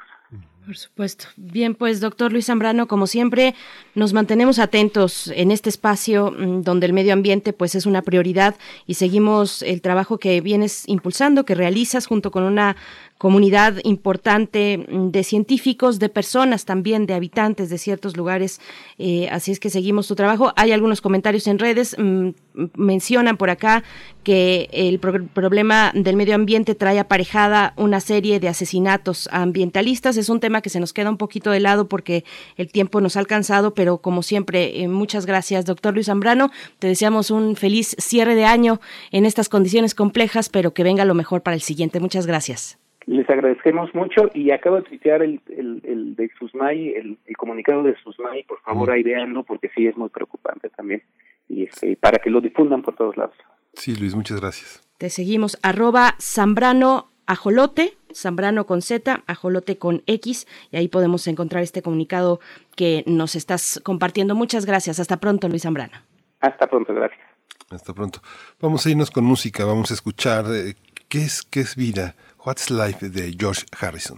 Por 0.65 0.75
supuesto. 0.75 1.27
Bien, 1.37 1.75
pues 1.75 2.01
doctor 2.01 2.33
Luis 2.33 2.47
Zambrano, 2.47 2.89
como 2.89 3.07
siempre, 3.07 3.55
nos 3.95 4.11
mantenemos 4.11 4.59
atentos 4.59 5.29
en 5.33 5.49
este 5.51 5.69
espacio 5.69 6.31
mm, 6.31 6.61
donde 6.63 6.87
el 6.87 6.91
medio 6.91 7.13
ambiente 7.13 7.53
pues 7.53 7.73
es 7.73 7.85
una 7.85 8.01
prioridad 8.01 8.55
y 8.85 8.95
seguimos 8.95 9.61
el 9.61 9.81
trabajo 9.81 10.17
que 10.17 10.41
vienes 10.41 10.83
impulsando, 10.89 11.45
que 11.45 11.55
realizas 11.55 12.05
junto 12.05 12.31
con 12.31 12.43
una 12.43 12.75
comunidad 13.17 13.75
importante 13.83 14.77
mm, 14.77 15.09
de 15.11 15.23
científicos, 15.23 15.99
de 15.99 16.09
personas 16.09 16.65
también, 16.65 17.05
de 17.05 17.13
habitantes 17.13 17.69
de 17.69 17.77
ciertos 17.77 18.15
lugares. 18.15 18.61
Eh, 18.97 19.27
así 19.31 19.51
es 19.51 19.59
que 19.59 19.69
seguimos 19.69 20.07
tu 20.07 20.15
trabajo. 20.15 20.53
Hay 20.55 20.71
algunos 20.71 21.01
comentarios 21.01 21.47
en 21.47 21.59
redes. 21.59 21.95
Mm, 21.97 22.29
mencionan 22.75 23.37
por 23.37 23.49
acá 23.49 23.83
que 24.23 24.67
el 24.71 24.99
problema 24.99 25.91
del 25.93 26.15
medio 26.15 26.35
ambiente 26.35 26.75
trae 26.75 26.99
aparejada 26.99 27.73
una 27.77 27.99
serie 27.99 28.39
de 28.39 28.49
asesinatos 28.49 29.29
ambientalistas. 29.31 30.17
Es 30.17 30.29
un 30.29 30.39
tema 30.39 30.61
que 30.61 30.69
se 30.69 30.79
nos 30.79 30.91
queda 30.91 31.09
un 31.09 31.17
poquito 31.17 31.51
de 31.51 31.59
lado 31.59 31.87
porque 31.87 32.25
el 32.57 32.71
tiempo 32.71 32.99
nos 32.99 33.15
ha 33.15 33.19
alcanzado, 33.19 33.73
pero 33.73 33.99
como 33.99 34.23
siempre, 34.23 34.81
eh, 34.81 34.87
muchas 34.87 35.25
gracias, 35.25 35.65
doctor 35.65 35.93
Luis 35.93 36.07
Zambrano. 36.07 36.51
Te 36.79 36.87
deseamos 36.87 37.31
un 37.31 37.55
feliz 37.55 37.95
cierre 37.99 38.35
de 38.35 38.45
año 38.45 38.81
en 39.11 39.25
estas 39.25 39.49
condiciones 39.49 39.95
complejas, 39.95 40.49
pero 40.49 40.73
que 40.73 40.83
venga 40.83 41.05
lo 41.05 41.13
mejor 41.13 41.43
para 41.43 41.55
el 41.55 41.61
siguiente. 41.61 41.99
Muchas 41.99 42.25
gracias. 42.25 42.77
Les 43.07 43.27
agradecemos 43.29 43.95
mucho 43.95 44.29
y 44.33 44.51
acabo 44.51 44.75
de 44.75 44.81
tuitear 44.83 45.23
el, 45.23 45.41
el, 45.47 45.81
el 45.85 46.15
de 46.15 46.29
SUSMAI, 46.37 46.89
el, 46.89 47.17
el, 47.25 47.37
comunicado 47.37 47.81
de 47.81 47.95
SUSMAI, 48.03 48.43
por 48.43 48.59
favor 48.61 48.91
ahí 48.91 49.01
véanlo 49.01 49.43
porque 49.43 49.71
sí 49.73 49.87
es 49.87 49.95
muy 49.95 50.09
preocupante 50.09 50.69
también 50.69 51.01
y 51.47 51.63
este, 51.63 51.95
para 51.95 52.19
que 52.19 52.29
lo 52.29 52.41
difundan 52.41 52.81
por 52.81 52.95
todos 52.95 53.15
lados. 53.15 53.35
Sí, 53.73 53.95
Luis, 53.95 54.13
muchas 54.13 54.41
gracias. 54.41 54.83
Te 54.97 55.09
seguimos, 55.09 55.57
arroba 55.63 56.15
Zambrano 56.19 57.07
Ajolote, 57.27 57.93
Zambrano 58.13 58.65
con 58.65 58.81
Z, 58.81 59.23
Ajolote 59.25 59.77
con 59.77 60.03
X, 60.05 60.45
y 60.71 60.75
ahí 60.75 60.89
podemos 60.89 61.27
encontrar 61.27 61.63
este 61.63 61.81
comunicado 61.81 62.41
que 62.75 63.05
nos 63.07 63.35
estás 63.35 63.79
compartiendo. 63.85 64.35
Muchas 64.35 64.65
gracias. 64.65 64.99
Hasta 64.99 65.17
pronto, 65.17 65.47
Luis 65.47 65.63
Zambrano. 65.63 65.97
Hasta 66.41 66.67
pronto, 66.67 66.93
gracias. 66.93 67.21
Hasta 67.69 67.93
pronto. 67.93 68.19
Vamos 68.61 68.85
a 68.85 68.89
irnos 68.89 69.11
con 69.11 69.23
música, 69.23 69.63
vamos 69.65 69.91
a 69.91 69.93
escuchar 69.93 70.45
eh, 70.53 70.75
qué 71.07 71.19
es, 71.19 71.43
qué 71.43 71.61
es 71.61 71.75
vida 71.75 72.15
What's 72.47 72.69
Life 72.69 73.09
de 73.09 73.27
uh, 73.27 73.33
George 73.37 73.65
Harrison. 73.77 74.17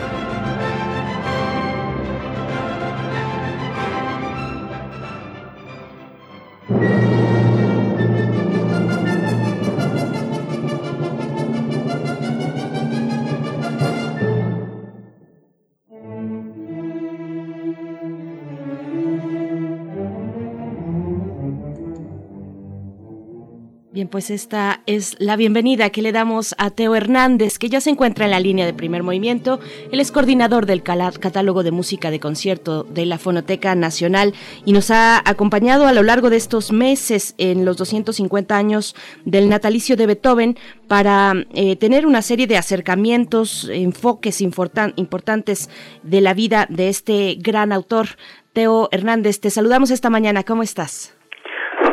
Pues 24.07 24.29
esta 24.29 24.81
es 24.85 25.15
la 25.19 25.35
bienvenida 25.35 25.89
que 25.89 26.01
le 26.01 26.11
damos 26.11 26.55
a 26.57 26.69
Teo 26.69 26.95
Hernández, 26.95 27.57
que 27.57 27.69
ya 27.69 27.81
se 27.81 27.89
encuentra 27.89 28.25
en 28.25 28.31
la 28.31 28.39
línea 28.39 28.65
de 28.65 28.73
primer 28.73 29.03
movimiento. 29.03 29.59
Él 29.91 29.99
es 29.99 30.11
coordinador 30.11 30.65
del 30.65 30.83
catálogo 30.83 31.63
de 31.63 31.71
música 31.71 32.09
de 32.11 32.19
concierto 32.19 32.83
de 32.83 33.05
la 33.05 33.17
Fonoteca 33.17 33.75
Nacional 33.75 34.33
y 34.65 34.73
nos 34.73 34.91
ha 34.91 35.21
acompañado 35.29 35.87
a 35.87 35.93
lo 35.93 36.03
largo 36.03 36.29
de 36.29 36.37
estos 36.37 36.71
meses 36.71 37.35
en 37.37 37.65
los 37.65 37.77
250 37.77 38.55
años 38.55 38.95
del 39.25 39.49
natalicio 39.49 39.95
de 39.95 40.07
Beethoven 40.07 40.57
para 40.87 41.33
eh, 41.53 41.75
tener 41.75 42.05
una 42.05 42.21
serie 42.21 42.47
de 42.47 42.57
acercamientos, 42.57 43.69
enfoques 43.71 44.41
importantes 44.41 45.69
de 46.03 46.21
la 46.21 46.33
vida 46.33 46.67
de 46.69 46.89
este 46.89 47.35
gran 47.39 47.71
autor. 47.71 48.09
Teo 48.53 48.89
Hernández, 48.91 49.39
te 49.39 49.49
saludamos 49.49 49.91
esta 49.91 50.09
mañana. 50.09 50.43
¿Cómo 50.43 50.63
estás? 50.63 51.13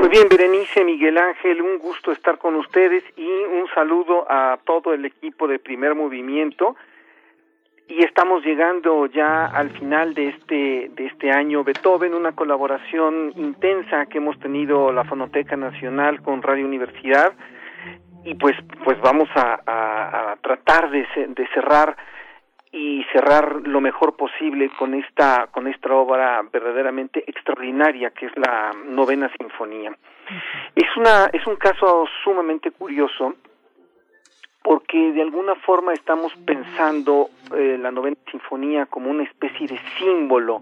Muy 0.09 0.16
bien, 0.16 0.28
Berenice, 0.30 0.84
Miguel 0.84 1.18
Ángel, 1.18 1.61
un 1.61 1.76
gusto 1.76 2.12
estar 2.12 2.38
con 2.38 2.54
ustedes 2.54 3.04
y 3.18 3.28
un 3.28 3.68
saludo 3.74 4.24
a 4.26 4.59
todo 4.64 4.94
el 4.94 5.04
equipo 5.04 5.46
de 5.46 5.59
Primer 5.59 5.94
Movimiento. 5.94 6.76
Y 7.88 8.02
estamos 8.02 8.42
llegando 8.42 9.04
ya 9.04 9.44
al 9.44 9.68
final 9.68 10.14
de 10.14 10.28
este 10.28 10.90
de 10.94 11.06
este 11.09 11.30
año 11.30 11.62
Beethoven, 11.62 12.14
una 12.14 12.32
colaboración 12.32 13.34
intensa 13.36 14.06
que 14.06 14.16
hemos 14.16 14.38
tenido 14.38 14.92
la 14.92 15.04
Fonoteca 15.04 15.59
Nacional 15.59 16.22
con 16.22 16.40
Radio 16.40 16.64
Universidad 16.64 17.34
y 18.24 18.34
pues 18.36 18.56
pues 18.84 18.98
vamos 19.02 19.28
a, 19.34 20.38
tratar 20.40 20.90
de 20.90 21.06
cerrar 21.52 21.94
y 22.72 23.04
cerrar 23.12 23.66
lo 23.66 23.80
mejor 23.80 24.16
posible 24.16 24.70
con 24.78 24.94
esta 24.94 25.48
con 25.50 25.66
esta 25.66 25.94
obra 25.94 26.42
verdaderamente 26.52 27.24
extraordinaria 27.26 28.10
que 28.10 28.26
es 28.26 28.32
la 28.36 28.72
novena 28.86 29.30
sinfonía. 29.38 29.96
Es 30.74 30.96
una 30.96 31.26
es 31.32 31.46
un 31.46 31.56
caso 31.56 32.06
sumamente 32.22 32.70
curioso 32.70 33.34
porque 34.62 35.12
de 35.12 35.22
alguna 35.22 35.54
forma 35.54 35.94
estamos 35.94 36.34
pensando 36.44 37.30
eh, 37.56 37.78
la 37.80 37.90
novena 37.90 38.18
sinfonía 38.30 38.86
como 38.86 39.10
una 39.10 39.22
especie 39.22 39.66
de 39.66 39.80
símbolo 39.98 40.60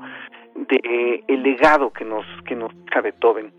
de 0.55 0.77
eh, 0.77 1.25
el 1.27 1.43
legado 1.43 1.93
que 1.93 2.05
nos 2.05 2.25
que 2.47 2.55
nos 2.55 2.73
deja 2.85 3.01
Beethoven. 3.01 3.53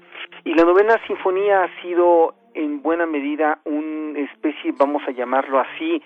Y 0.45 0.53
la 0.53 0.63
novena 0.63 0.95
sinfonía 1.05 1.63
ha 1.63 1.81
sido 1.81 2.33
en 2.53 2.81
buena 2.81 3.05
medida 3.05 3.59
una 3.65 4.19
especie 4.19 4.71
vamos 4.71 5.03
a 5.07 5.11
llamarlo 5.11 5.59
así 5.59 6.01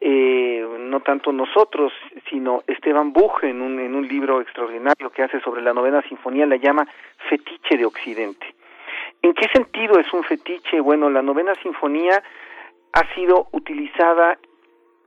eh, 0.00 0.66
no 0.78 1.00
tanto 1.00 1.32
nosotros, 1.32 1.92
sino 2.28 2.62
Esteban 2.66 3.12
Buch 3.12 3.42
en 3.42 3.62
un, 3.62 3.78
en 3.80 3.94
un 3.94 4.06
libro 4.06 4.40
extraordinario 4.40 5.10
que 5.10 5.22
hace 5.22 5.40
sobre 5.40 5.62
la 5.62 5.72
novena 5.72 6.02
sinfonía, 6.02 6.46
la 6.46 6.56
llama 6.56 6.86
fetiche 7.28 7.76
de 7.76 7.86
Occidente. 7.86 8.46
¿En 9.22 9.32
qué 9.34 9.48
sentido 9.48 9.98
es 9.98 10.12
un 10.12 10.22
fetiche? 10.24 10.80
Bueno, 10.80 11.10
la 11.10 11.22
novena 11.22 11.54
sinfonía 11.62 12.22
ha 12.92 13.14
sido 13.14 13.48
utilizada 13.52 14.38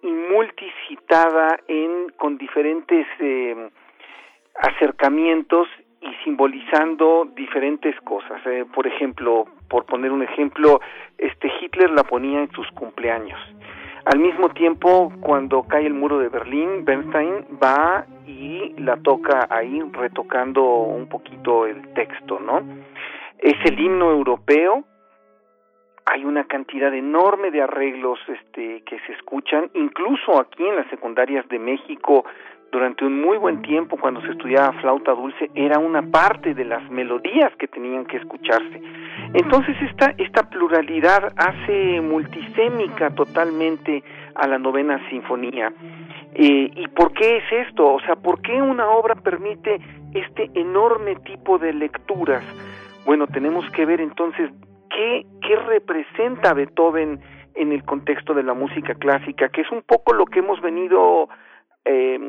y 0.01 0.07
multicitada 0.07 1.59
en, 1.67 2.09
con 2.17 2.37
diferentes 2.37 3.05
eh, 3.19 3.69
acercamientos 4.55 5.67
y 6.01 6.13
simbolizando 6.23 7.27
diferentes 7.35 7.99
cosas. 8.01 8.41
Eh, 8.45 8.65
por 8.73 8.87
ejemplo, 8.87 9.45
por 9.69 9.85
poner 9.85 10.11
un 10.11 10.23
ejemplo, 10.23 10.79
este 11.17 11.51
Hitler 11.59 11.91
la 11.91 12.03
ponía 12.03 12.39
en 12.39 12.51
sus 12.51 12.67
cumpleaños. 12.71 13.39
Al 14.09 14.17
mismo 14.17 14.49
tiempo, 14.49 15.13
cuando 15.19 15.61
cae 15.61 15.85
el 15.85 15.93
muro 15.93 16.17
de 16.17 16.29
Berlín, 16.29 16.83
Bernstein 16.83 17.45
va 17.63 18.07
y 18.25 18.73
la 18.79 18.97
toca 18.97 19.45
ahí, 19.51 19.79
retocando 19.93 20.63
un 20.63 21.07
poquito 21.07 21.67
el 21.67 21.93
texto, 21.93 22.39
¿no? 22.39 22.59
Es 23.37 23.53
el 23.65 23.79
himno 23.79 24.09
europeo, 24.09 24.83
hay 26.07 26.25
una 26.25 26.45
cantidad 26.45 26.91
enorme 26.91 27.51
de 27.51 27.61
arreglos 27.61 28.17
este, 28.27 28.81
que 28.81 28.99
se 29.01 29.13
escuchan, 29.13 29.69
incluso 29.75 30.39
aquí 30.39 30.65
en 30.65 30.77
las 30.77 30.89
secundarias 30.89 31.47
de 31.47 31.59
México 31.59 32.25
durante 32.71 33.05
un 33.05 33.21
muy 33.21 33.37
buen 33.37 33.61
tiempo 33.61 33.95
cuando 33.95 34.21
se 34.21 34.31
estudiaba 34.31 34.73
flauta 34.81 35.11
dulce 35.11 35.51
era 35.53 35.77
una 35.77 36.01
parte 36.01 36.55
de 36.55 36.65
las 36.65 36.89
melodías 36.89 37.55
que 37.57 37.67
tenían 37.67 38.05
que 38.05 38.17
escucharse. 38.17 38.81
Entonces 39.33 39.75
esta, 39.81 40.13
esta 40.17 40.49
pluralidad 40.49 41.33
hace 41.37 42.01
multisémica 42.01 43.09
totalmente 43.11 44.03
a 44.35 44.47
la 44.47 44.57
novena 44.57 44.99
sinfonía. 45.09 45.71
Eh, 46.33 46.71
¿Y 46.75 46.87
por 46.89 47.13
qué 47.13 47.37
es 47.37 47.67
esto? 47.67 47.93
O 47.93 47.99
sea, 48.01 48.15
¿por 48.15 48.41
qué 48.41 48.61
una 48.61 48.89
obra 48.89 49.15
permite 49.15 49.79
este 50.13 50.49
enorme 50.53 51.15
tipo 51.17 51.57
de 51.57 51.73
lecturas? 51.73 52.43
Bueno, 53.05 53.27
tenemos 53.27 53.69
que 53.71 53.85
ver 53.85 54.01
entonces 54.01 54.51
qué, 54.89 55.25
qué 55.41 55.55
representa 55.55 56.53
Beethoven 56.53 57.19
en 57.55 57.71
el 57.71 57.83
contexto 57.83 58.33
de 58.33 58.43
la 58.43 58.53
música 58.53 58.95
clásica, 58.95 59.49
que 59.49 59.61
es 59.61 59.71
un 59.71 59.81
poco 59.81 60.13
lo 60.13 60.25
que 60.25 60.39
hemos 60.39 60.61
venido 60.61 61.27
eh, 61.85 62.19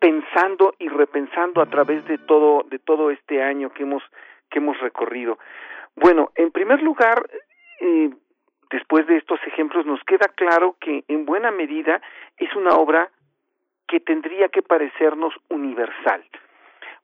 pensando 0.00 0.74
y 0.78 0.88
repensando 0.88 1.60
a 1.60 1.66
través 1.66 2.04
de 2.06 2.18
todo 2.18 2.64
de 2.70 2.78
todo 2.78 3.10
este 3.10 3.42
año 3.42 3.70
que 3.70 3.82
hemos 3.82 4.02
que 4.50 4.58
hemos 4.58 4.78
recorrido. 4.80 5.38
Bueno, 5.96 6.30
en 6.34 6.50
primer 6.50 6.82
lugar, 6.82 7.28
eh, 7.80 8.10
después 8.70 9.06
de 9.06 9.16
estos 9.16 9.40
ejemplos 9.46 9.86
nos 9.86 10.02
queda 10.04 10.28
claro 10.28 10.76
que 10.80 11.04
en 11.08 11.24
buena 11.24 11.50
medida 11.50 12.00
es 12.36 12.54
una 12.54 12.70
obra 12.76 13.10
que 13.88 14.00
tendría 14.00 14.48
que 14.48 14.62
parecernos 14.62 15.34
universal. 15.48 16.22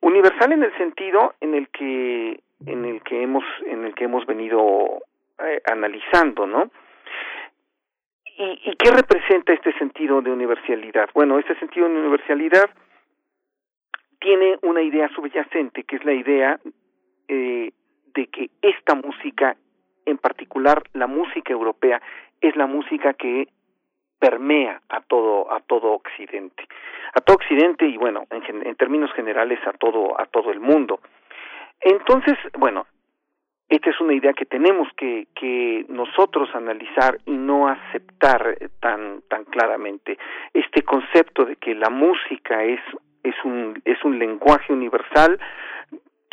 Universal 0.01 0.53
en 0.53 0.62
el 0.62 0.76
sentido 0.76 1.34
en 1.40 1.55
el 1.55 1.68
que 1.68 2.40
en 2.64 2.84
el 2.84 3.03
que 3.03 3.22
hemos 3.22 3.44
en 3.66 3.84
el 3.84 3.94
que 3.94 4.05
hemos 4.05 4.24
venido 4.24 5.03
eh, 5.38 5.61
analizando, 5.66 6.47
¿no? 6.47 6.70
¿Y, 8.38 8.61
¿Y 8.64 8.76
qué 8.76 8.90
representa 8.90 9.53
este 9.53 9.72
sentido 9.78 10.20
de 10.20 10.30
universalidad? 10.30 11.09
Bueno, 11.14 11.38
este 11.38 11.59
sentido 11.59 11.88
de 11.88 11.94
universalidad 11.94 12.70
tiene 14.20 14.59
una 14.62 14.82
idea 14.82 15.09
subyacente, 15.09 15.84
que 15.84 15.97
es 15.97 16.05
la 16.05 16.12
idea 16.12 16.61
eh, 17.29 17.72
de 18.14 18.27
que 18.29 18.51
esta 18.62 18.95
música, 18.95 19.57
en 20.05 20.18
particular 20.18 20.83
la 20.93 21.07
música 21.07 21.53
europea, 21.53 22.01
es 22.41 22.57
la 22.57 22.66
música 22.66 23.14
que 23.14 23.49
permea 24.18 24.81
a 24.89 25.01
todo 25.01 25.53
a 25.53 25.61
todo 25.61 25.93
Occidente, 25.93 26.66
a 27.14 27.20
todo 27.20 27.37
Occidente 27.37 27.87
y 27.87 27.97
bueno, 27.97 28.24
en, 28.31 28.66
en 28.66 28.74
términos 28.77 29.12
generales 29.12 29.59
a 29.66 29.72
todo 29.72 30.18
a 30.20 30.27
todo 30.27 30.51
el 30.51 30.61
mundo. 30.61 31.01
Entonces, 31.81 32.37
bueno, 32.59 32.87
esta 33.68 33.91
es 33.91 34.01
una 34.01 34.14
idea 34.14 34.33
que 34.33 34.47
tenemos 34.47 34.89
que, 34.97 35.27
que 35.35 35.85
nosotros 35.89 36.49
analizar 36.55 37.18
y 37.27 37.33
no 37.33 37.68
aceptar 37.68 38.57
tan, 38.81 39.22
tan 39.29 39.45
claramente. 39.45 40.18
Este 40.55 40.83
concepto 40.83 41.45
de 41.45 41.57
que 41.57 41.74
la 41.74 41.91
música 41.91 42.62
es, 42.62 42.81
es, 43.24 43.35
un, 43.45 43.81
es 43.85 44.03
un 44.05 44.20
lenguaje 44.20 44.72
universal 44.72 45.41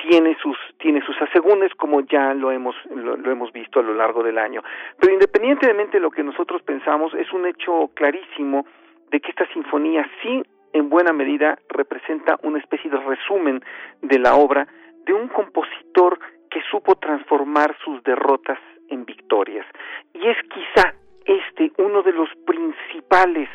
tiene 0.10 0.36
sus 0.41 0.58
tiene 0.80 1.01
sus 1.06 1.20
asegúnes 1.22 1.74
como 1.76 2.01
ya 2.01 2.34
lo 2.34 2.51
hemos 2.51 2.76
lo, 2.93 3.16
hemos 3.32 3.51
visto 3.54 3.80
a 3.80 3.84
lo 3.84 3.93
largo 3.93 4.24
del 4.24 4.38
año 4.38 4.62
pero 4.99 5.14
independientemente 5.14 5.97
de 5.97 6.01
lo 6.01 6.12
que 6.12 6.24
nosotros 6.24 6.62
pensamos 6.64 7.14
es 7.14 7.32
un 7.32 7.45
hecho 7.45 7.89
clarísimo 7.93 8.66
de 9.12 9.20
que 9.20 9.30
esta 9.30 9.47
sinfonía 9.54 10.06
sí 10.22 10.43
en 10.74 10.89
buena 10.89 11.14
medida 11.14 11.58
representa 11.70 12.38
una 12.43 12.60
especie 12.60 12.89
de 12.89 12.97
resumen 12.97 13.64
de 14.01 14.20
la 14.20 14.36
obra 14.36 14.68
de 15.06 15.14
un 15.14 15.28
compositor 15.28 16.20
que 16.49 16.62
supo 16.70 16.95
transformar 16.95 17.76
sus 17.84 18.04
derrotas 18.04 18.60
en 18.89 19.06
victorias. 19.06 19.66
Y 20.14 20.28
es 20.28 20.38
quizá 20.43 20.93
este 21.26 21.72
uno 21.78 22.01
de 22.04 22.12
los 22.12 22.30
principales 22.45 23.49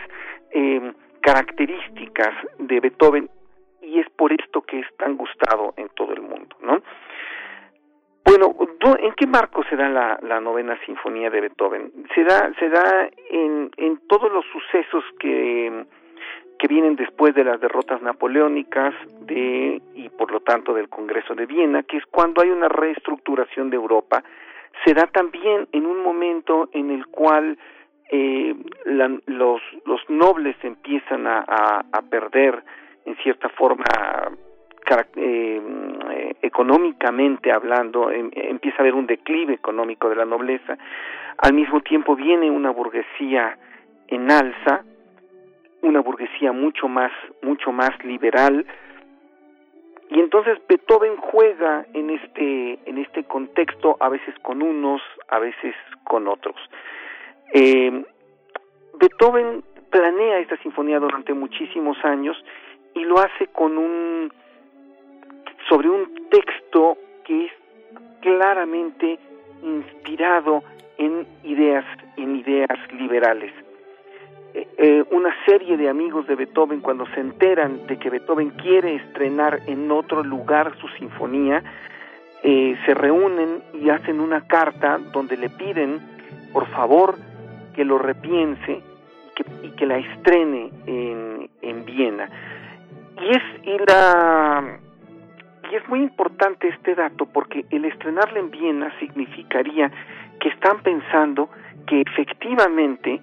eh, 0.53 0.93
características 1.21 2.35
de 2.59 2.81
Beethoven 2.81 3.29
y 3.89 4.01
es 4.01 4.09
por 4.11 4.33
esto 4.33 4.63
que 4.63 4.81
es 4.81 4.87
tan 4.97 5.17
gustado 5.17 5.75
en 5.77 5.89
todo 5.91 6.13
el 6.13 6.23
mundo, 6.23 6.57
¿no? 6.63 6.83
Bueno, 8.25 8.55
¿en 8.99 9.13
qué 9.15 9.27
marco 9.27 9.65
se 9.71 9.77
da 9.77 9.89
la, 9.89 10.19
la 10.23 10.39
novena 10.39 10.79
sinfonía 10.85 11.31
de 11.31 11.41
Beethoven? 11.41 11.91
Se 12.15 12.25
da, 12.25 12.53
se 12.59 12.69
da 12.69 13.09
en, 13.31 13.71
en 13.79 13.99
todos 14.07 14.31
los 14.31 14.45
sucesos 14.53 15.05
que 15.19 15.87
que 16.59 16.67
vienen 16.67 16.97
después 16.97 17.35
de 17.35 17.45
las 17.45 17.61
derrotas 17.61 18.03
napoleónicas 18.03 18.93
de 19.21 19.81
y 19.95 20.09
por 20.11 20.33
lo 20.33 20.41
tanto 20.41 20.75
del 20.75 20.89
Congreso 20.89 21.35
de 21.35 21.47
Viena, 21.47 21.85
que 21.85 21.99
es 21.99 22.07
cuando 22.07 22.43
hay 22.43 22.51
una 22.51 22.69
reestructuración 22.69 23.71
de 23.71 23.77
Europa, 23.77 24.25
se 24.85 24.93
da 24.93 25.07
también 25.07 25.69
en 25.73 25.87
un 25.87 26.03
momento 26.03 26.69
en 26.73 26.91
el 26.91 27.07
cual 27.07 27.57
eh, 28.11 28.55
los, 28.85 29.61
los 29.85 30.01
nobles 30.09 30.57
empiezan 30.63 31.27
a, 31.27 31.45
a, 31.93 32.03
perder 32.03 32.63
en 33.09 33.17
cierta 33.17 33.49
forma 33.51 33.85
eh, 35.17 35.61
económicamente 36.41 37.53
hablando, 37.53 38.11
em, 38.11 38.31
empieza 38.33 38.79
a 38.79 38.81
haber 38.81 38.95
un 38.95 39.07
declive 39.07 39.53
económico 39.53 40.09
de 40.09 40.17
la 40.17 40.25
nobleza, 40.25 40.79
al 41.39 41.53
mismo 41.53 41.81
tiempo 41.83 42.17
viene 42.17 42.51
una 42.51 42.71
burguesía 42.71 43.59
en 44.09 44.31
alza, 44.31 44.85
una 45.83 46.01
burguesía 46.01 46.53
mucho 46.53 46.89
más, 46.89 47.13
mucho 47.43 47.71
más 47.71 47.91
liberal, 48.03 48.65
y 50.11 50.21
entonces 50.21 50.59
Beethoven 50.67 51.17
juega 51.19 51.85
en 51.93 52.11
este, 52.11 52.79
en 52.87 52.99
este 52.99 53.25
contexto, 53.25 53.99
a 54.01 54.09
veces 54.09 54.35
con 54.41 54.63
unos, 54.63 55.03
a 55.29 55.39
veces 55.39 55.75
con 56.05 56.29
otros. 56.29 56.57
Eh, 57.53 58.05
Beethoven 58.99 59.63
planea 59.91 60.39
esta 60.39 60.57
sinfonía 60.59 60.99
durante 60.99 61.35
muchísimos 61.35 62.03
años 62.05 62.43
y 62.95 63.05
lo 63.05 63.19
hace 63.19 63.47
con 63.49 63.77
un 63.79 64.33
sobre 65.69 65.91
un 65.91 66.29
texto 66.31 66.97
que 67.25 67.47
es 67.47 67.53
claramente 68.21 69.19
inspirado 69.63 70.63
en 70.97 71.27
ideas 71.45 71.85
en 72.17 72.37
ideas 72.37 72.71
liberales 72.93 73.53
eh, 74.55 74.67
eh, 74.79 75.05
una 75.11 75.35
serie 75.45 75.77
de 75.77 75.89
amigos 75.89 76.27
de 76.27 76.35
Beethoven 76.35 76.81
cuando 76.81 77.07
se 77.15 77.21
enteran 77.21 77.87
de 77.87 77.99
que 77.99 78.09
Beethoven 78.09 78.51
quiere 78.51 78.97
estrenar 78.97 79.61
en 79.67 79.91
otro 79.91 80.25
lugar 80.25 80.73
su 80.81 80.89
sinfonía, 80.99 81.63
eh, 82.43 82.77
se 82.87 82.95
reúnen 82.95 83.63
y 83.75 83.91
hacen 83.91 84.21
una 84.21 84.47
carta 84.47 84.99
donde 85.13 85.37
le 85.37 85.51
piden, 85.51 86.01
por 86.53 86.67
favor, 86.69 87.17
que 87.75 87.85
lo 87.85 87.99
repiense 87.99 88.73
y 88.73 89.35
que, 89.35 89.67
y 89.67 89.71
que 89.73 89.87
la 89.87 89.99
estrene 89.99 90.71
en, 90.87 91.51
en 91.61 91.85
Viena. 91.85 92.29
Y 93.21 93.31
es, 93.31 93.43
y, 93.65 93.79
la, 93.87 94.79
y 95.71 95.75
es 95.75 95.89
muy 95.89 96.01
importante 96.01 96.69
este 96.69 96.95
dato 96.95 97.27
porque 97.27 97.65
el 97.71 97.85
estrenarla 97.85 98.39
en 98.39 98.51
Viena 98.51 98.93
significaría 98.99 99.91
que 100.41 100.49
están 100.49 100.83
pensando 100.83 101.51
que 101.87 102.03
efectivamente 102.03 103.21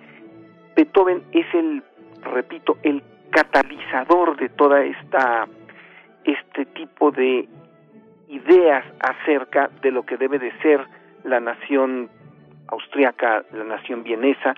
Beethoven 0.76 1.24
es 1.32 1.46
el, 1.54 1.84
repito, 2.24 2.78
el 2.84 3.02
catalizador 3.32 4.38
de 4.38 4.50
toda 4.50 4.84
esta 4.84 5.48
este 6.24 6.66
tipo 6.66 7.12
de 7.12 7.48
ideas 8.30 8.84
acerca 9.00 9.70
de 9.82 9.91
lo 9.91 10.04
que 10.06 10.18
debe 10.18 10.39
de 10.39 10.52
ser 10.62 10.86
la 11.24 11.39
nación 11.39 12.10
austriaca, 12.68 13.43
la 13.52 13.64
nación 13.64 14.04
vienesa, 14.04 14.56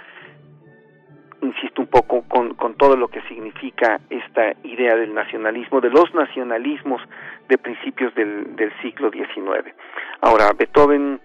insisto 1.41 1.81
un 1.81 1.87
poco 1.87 2.23
con, 2.27 2.55
con 2.55 2.75
todo 2.75 2.95
lo 2.95 3.07
que 3.07 3.21
significa 3.23 3.99
esta 4.09 4.53
idea 4.63 4.95
del 4.95 5.13
nacionalismo, 5.13 5.81
de 5.81 5.89
los 5.89 6.13
nacionalismos 6.13 7.01
de 7.47 7.57
principios 7.57 8.13
del, 8.15 8.55
del 8.55 8.71
siglo 8.81 9.11
XIX. 9.11 9.73
Ahora, 10.21 10.51
Beethoven 10.57 11.19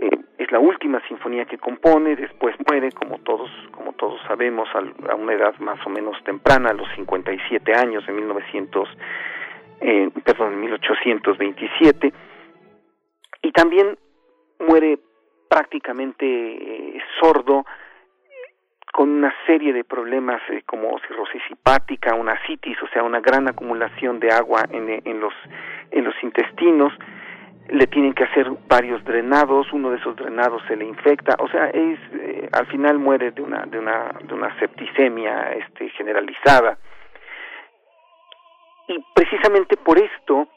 eh, 0.00 0.10
es 0.38 0.52
la 0.52 0.58
última 0.58 1.00
sinfonía 1.08 1.46
que 1.46 1.58
compone, 1.58 2.16
después 2.16 2.54
muere, 2.68 2.92
como 2.92 3.18
todos, 3.18 3.50
como 3.72 3.92
todos 3.92 4.20
sabemos, 4.26 4.68
a, 4.74 5.14
una 5.14 5.32
edad 5.32 5.56
más 5.58 5.78
o 5.86 5.90
menos 5.90 6.22
temprana, 6.24 6.70
a 6.70 6.74
los 6.74 6.88
57 6.96 7.74
años, 7.74 8.04
en 8.08 8.16
1900, 8.16 8.88
eh, 9.80 10.10
perdón, 10.24 10.54
en 10.54 10.60
1827, 10.60 12.12
y 13.42 13.52
también 13.52 13.96
muere 14.58 14.98
prácticamente 15.48 16.26
eh, 16.26 17.00
sordo, 17.20 17.64
con 18.96 19.10
una 19.10 19.34
serie 19.44 19.74
de 19.74 19.84
problemas 19.84 20.40
eh, 20.48 20.62
como 20.64 20.98
cirrosis 21.00 21.42
hepática, 21.50 22.14
una 22.14 22.34
citis, 22.46 22.82
o 22.82 22.88
sea, 22.88 23.02
una 23.02 23.20
gran 23.20 23.46
acumulación 23.46 24.18
de 24.20 24.30
agua 24.32 24.64
en, 24.70 25.02
en 25.04 25.20
los 25.20 25.34
en 25.90 26.02
los 26.02 26.14
intestinos, 26.22 26.94
le 27.68 27.86
tienen 27.88 28.14
que 28.14 28.24
hacer 28.24 28.50
varios 28.66 29.04
drenados, 29.04 29.70
uno 29.74 29.90
de 29.90 29.98
esos 29.98 30.16
drenados 30.16 30.62
se 30.66 30.76
le 30.76 30.86
infecta, 30.86 31.36
o 31.40 31.48
sea, 31.48 31.66
es 31.66 31.98
eh, 32.14 32.48
al 32.52 32.66
final 32.68 32.98
muere 32.98 33.32
de 33.32 33.42
una 33.42 33.66
de 33.66 33.78
una 33.78 34.14
de 34.22 34.32
una 34.32 34.58
septicemia 34.58 35.52
este 35.52 35.90
generalizada. 35.90 36.78
Y 38.88 39.04
precisamente 39.14 39.76
por 39.76 39.98
esto, 39.98 40.48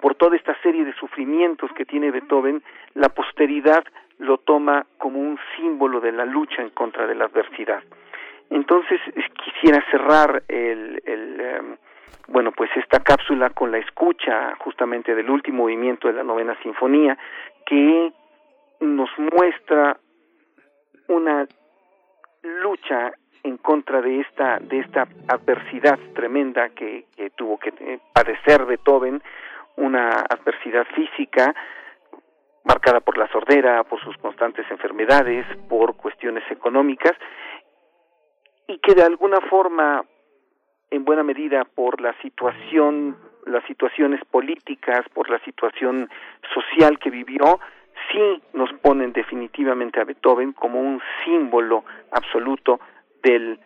por 0.00 0.14
toda 0.14 0.36
esta 0.36 0.56
serie 0.62 0.86
de 0.86 0.94
sufrimientos 0.94 1.70
que 1.76 1.84
tiene 1.84 2.10
Beethoven, 2.10 2.62
la 2.94 3.10
posteridad 3.10 3.84
lo 4.18 4.38
toma 4.38 4.86
como 4.98 5.20
un 5.20 5.38
símbolo 5.56 6.00
de 6.00 6.12
la 6.12 6.24
lucha 6.24 6.62
en 6.62 6.70
contra 6.70 7.06
de 7.06 7.14
la 7.14 7.26
adversidad. 7.26 7.82
Entonces 8.50 9.00
quisiera 9.42 9.84
cerrar 9.90 10.42
el, 10.48 11.02
el 11.04 11.40
em, 11.40 11.76
bueno, 12.28 12.52
pues 12.52 12.70
esta 12.76 13.00
cápsula 13.00 13.50
con 13.50 13.70
la 13.70 13.78
escucha 13.78 14.54
justamente 14.58 15.14
del 15.14 15.28
último 15.28 15.64
movimiento 15.64 16.08
de 16.08 16.14
la 16.14 16.22
novena 16.22 16.56
sinfonía 16.62 17.18
que 17.66 18.12
nos 18.80 19.10
muestra 19.18 19.96
una 21.08 21.46
lucha 22.42 23.12
en 23.42 23.58
contra 23.58 24.00
de 24.00 24.20
esta 24.20 24.58
de 24.58 24.80
esta 24.80 25.06
adversidad 25.28 25.98
tremenda 26.14 26.70
que, 26.70 27.06
que 27.16 27.30
tuvo 27.30 27.58
que 27.58 27.72
eh, 27.78 27.98
padecer 28.12 28.64
Beethoven, 28.64 29.22
una 29.76 30.10
adversidad 30.28 30.86
física 30.94 31.54
marcada 32.64 33.00
por 33.00 33.18
la 33.18 33.28
sordera, 33.28 33.84
por 33.84 34.00
sus 34.00 34.16
constantes 34.18 34.64
enfermedades, 34.70 35.46
por 35.68 35.96
cuestiones 35.96 36.44
económicas 36.50 37.12
y 38.66 38.78
que 38.78 38.94
de 38.94 39.02
alguna 39.02 39.40
forma 39.42 40.04
en 40.90 41.04
buena 41.04 41.22
medida 41.22 41.64
por 41.64 42.00
la 42.00 42.14
situación, 42.20 43.16
las 43.46 43.64
situaciones 43.64 44.24
políticas, 44.24 45.06
por 45.12 45.28
la 45.28 45.38
situación 45.40 46.08
social 46.54 46.98
que 46.98 47.10
vivió, 47.10 47.58
sí 48.10 48.42
nos 48.52 48.72
ponen 48.74 49.12
definitivamente 49.12 50.00
a 50.00 50.04
Beethoven 50.04 50.52
como 50.52 50.80
un 50.80 51.00
símbolo 51.24 51.84
absoluto 52.10 52.80
del 53.22 53.58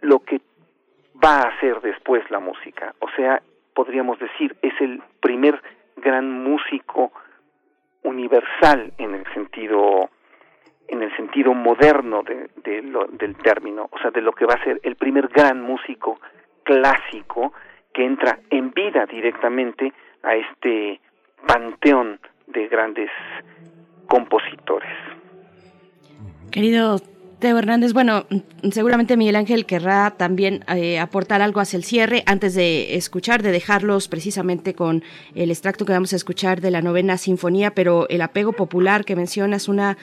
lo 0.00 0.20
que 0.20 0.40
va 1.22 1.42
a 1.42 1.60
ser 1.60 1.80
después 1.80 2.28
la 2.30 2.40
música. 2.40 2.94
O 2.98 3.08
sea, 3.16 3.40
podríamos 3.74 4.18
decir, 4.18 4.56
es 4.62 4.74
el 4.80 5.00
primer 5.20 5.62
gran 5.96 6.42
músico 6.42 7.12
universal 8.02 8.92
en 8.98 9.14
el 9.14 9.24
sentido 9.32 10.10
en 10.88 11.02
el 11.02 11.16
sentido 11.16 11.54
moderno 11.54 12.22
de, 12.22 12.50
del 12.62 13.36
término, 13.36 13.88
o 13.90 13.98
sea, 13.98 14.10
de 14.10 14.20
lo 14.20 14.32
que 14.32 14.44
va 14.44 14.54
a 14.54 14.64
ser 14.64 14.78
el 14.82 14.96
primer 14.96 15.28
gran 15.28 15.62
músico 15.62 16.20
clásico 16.64 17.54
que 17.94 18.04
entra 18.04 18.40
en 18.50 18.72
vida 18.72 19.06
directamente 19.06 19.90
a 20.22 20.34
este 20.34 21.00
panteón 21.46 22.20
de 22.46 22.68
grandes 22.68 23.10
compositores. 24.06 24.92
Querido 26.50 26.98
Teo 27.42 27.58
Hernández, 27.58 27.92
bueno, 27.92 28.24
seguramente 28.70 29.16
Miguel 29.16 29.34
Ángel 29.34 29.66
querrá 29.66 30.12
también 30.16 30.64
eh, 30.68 31.00
aportar 31.00 31.42
algo 31.42 31.58
hacia 31.58 31.76
el 31.76 31.82
cierre 31.82 32.22
antes 32.24 32.54
de 32.54 32.94
escuchar, 32.94 33.42
de 33.42 33.50
dejarlos 33.50 34.06
precisamente 34.06 34.74
con 34.74 35.02
el 35.34 35.50
extracto 35.50 35.84
que 35.84 35.92
vamos 35.92 36.12
a 36.12 36.16
escuchar 36.16 36.60
de 36.60 36.70
la 36.70 36.82
novena 36.82 37.18
sinfonía, 37.18 37.74
pero 37.74 38.08
el 38.10 38.22
apego 38.22 38.52
popular 38.52 39.04
que 39.04 39.16
mencionas, 39.16 39.66
una 39.66 39.98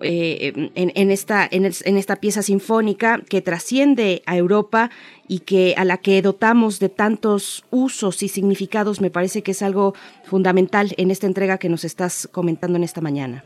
eh, 0.00 0.70
en, 0.74 1.10
esta, 1.10 1.46
en, 1.50 1.66
esta 1.66 2.16
pieza 2.16 2.40
sinfónica 2.40 3.20
que 3.28 3.42
trasciende 3.42 4.22
a 4.24 4.38
Europa 4.38 4.90
y 5.28 5.40
que 5.40 5.74
a 5.76 5.84
la 5.84 5.98
que 5.98 6.22
dotamos 6.22 6.78
de 6.78 6.88
tantos 6.88 7.66
usos 7.70 8.22
y 8.22 8.28
significados, 8.28 9.02
me 9.02 9.10
parece 9.10 9.42
que 9.42 9.50
es 9.50 9.60
algo 9.60 9.92
fundamental 10.24 10.94
en 10.96 11.10
esta 11.10 11.26
entrega 11.26 11.58
que 11.58 11.68
nos 11.68 11.84
estás 11.84 12.30
comentando 12.32 12.78
en 12.78 12.84
esta 12.84 13.02
mañana. 13.02 13.44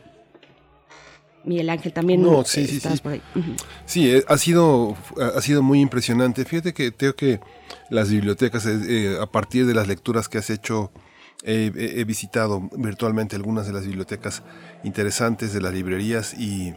Miguel 1.45 1.69
Ángel 1.69 1.93
también 1.93 2.21
no, 2.21 2.43
sí, 2.45 2.65
sí, 2.67 2.79
sí. 2.79 2.89
por 3.01 3.13
ahí. 3.13 3.21
Sí, 3.85 4.09
eh, 4.09 4.23
ha 4.27 4.37
sido, 4.37 4.95
ha 5.17 5.41
sido 5.41 5.61
muy 5.61 5.81
impresionante. 5.81 6.45
Fíjate 6.45 6.73
que 6.73 6.93
creo 6.93 7.15
que 7.15 7.39
las 7.89 8.09
bibliotecas, 8.09 8.65
eh, 8.65 9.17
a 9.21 9.25
partir 9.25 9.65
de 9.65 9.73
las 9.73 9.87
lecturas 9.87 10.29
que 10.29 10.37
has 10.37 10.49
hecho 10.49 10.91
he, 11.43 12.03
visitado 12.05 12.69
virtualmente 12.77 13.35
algunas 13.35 13.67
de 13.67 13.73
las 13.73 13.85
bibliotecas 13.85 14.43
interesantes 14.83 15.53
de 15.53 15.61
las 15.61 15.73
librerías 15.73 16.33
y 16.33 16.73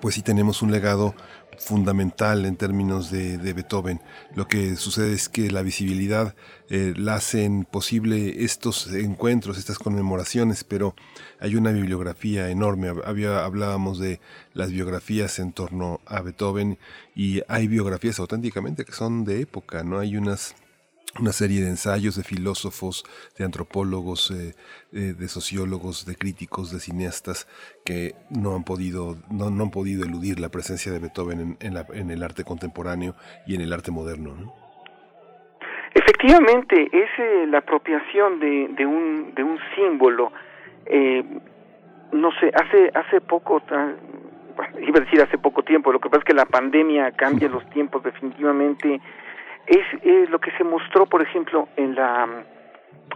pues 0.00 0.14
sí 0.14 0.22
tenemos 0.22 0.60
un 0.62 0.70
legado 0.70 1.14
fundamental 1.58 2.44
en 2.46 2.56
términos 2.56 3.10
de, 3.10 3.36
Beethoven. 3.52 4.00
Lo 4.34 4.46
que 4.46 4.76
sucede 4.76 5.12
es 5.12 5.28
que 5.28 5.50
la 5.50 5.62
visibilidad 5.62 6.34
eh, 6.70 6.94
la 6.96 7.16
hacen 7.16 7.64
posible 7.64 8.44
estos 8.44 8.92
encuentros, 8.92 9.58
estas 9.58 9.78
conmemoraciones, 9.78 10.64
pero 10.64 10.94
hay 11.40 11.56
una 11.56 11.72
bibliografía 11.72 12.50
enorme. 12.50 12.92
Había, 13.04 13.44
hablábamos 13.44 13.98
de 13.98 14.20
las 14.54 14.70
biografías 14.70 15.38
en 15.38 15.52
torno 15.52 16.00
a 16.06 16.20
Beethoven 16.20 16.78
y 17.14 17.42
hay 17.48 17.68
biografías 17.68 18.18
auténticamente 18.18 18.84
que 18.84 18.92
son 18.92 19.24
de 19.24 19.40
época, 19.40 19.82
¿no? 19.82 19.98
Hay 19.98 20.16
unas 20.16 20.54
una 21.20 21.32
serie 21.32 21.62
de 21.62 21.68
ensayos 21.68 22.16
de 22.16 22.22
filósofos, 22.22 23.04
de 23.38 23.44
antropólogos, 23.44 24.30
eh, 24.30 24.54
eh, 24.92 25.14
de 25.18 25.28
sociólogos, 25.28 26.06
de 26.06 26.14
críticos, 26.14 26.70
de 26.70 26.80
cineastas 26.80 27.48
que 27.84 28.14
no 28.30 28.54
han 28.54 28.64
podido, 28.64 29.16
no, 29.30 29.46
han 29.46 29.70
podido 29.70 30.04
eludir 30.04 30.38
la 30.38 30.50
presencia 30.50 30.92
de 30.92 30.98
Beethoven 30.98 31.56
en, 31.60 32.10
el 32.10 32.22
arte 32.22 32.44
contemporáneo 32.44 33.14
y 33.46 33.54
en 33.54 33.62
el 33.62 33.72
arte 33.72 33.90
moderno. 33.90 34.54
Efectivamente, 35.94 36.88
es 36.92 37.08
eh, 37.18 37.46
la 37.48 37.58
apropiación 37.58 38.38
de, 38.38 38.86
un, 38.86 39.34
de 39.34 39.42
un 39.42 39.58
símbolo. 39.74 40.30
no 42.12 42.30
sé, 42.38 42.52
hace, 42.54 42.90
hace 42.94 43.20
poco, 43.20 43.62
iba 44.80 44.98
a 44.98 45.00
decir 45.00 45.20
hace 45.20 45.38
poco 45.38 45.62
tiempo, 45.62 45.90
lo 45.90 46.00
que 46.00 46.08
pasa 46.08 46.20
es 46.20 46.24
que 46.24 46.34
la 46.34 46.46
pandemia 46.46 47.12
cambia 47.12 47.48
los 47.56 47.68
tiempos 47.70 48.04
definitivamente 48.04 49.00
es 49.68 50.02
eh, 50.02 50.26
lo 50.28 50.38
que 50.38 50.50
se 50.52 50.64
mostró, 50.64 51.06
por 51.06 51.22
ejemplo, 51.22 51.68
en 51.76 51.94
la 51.94 52.26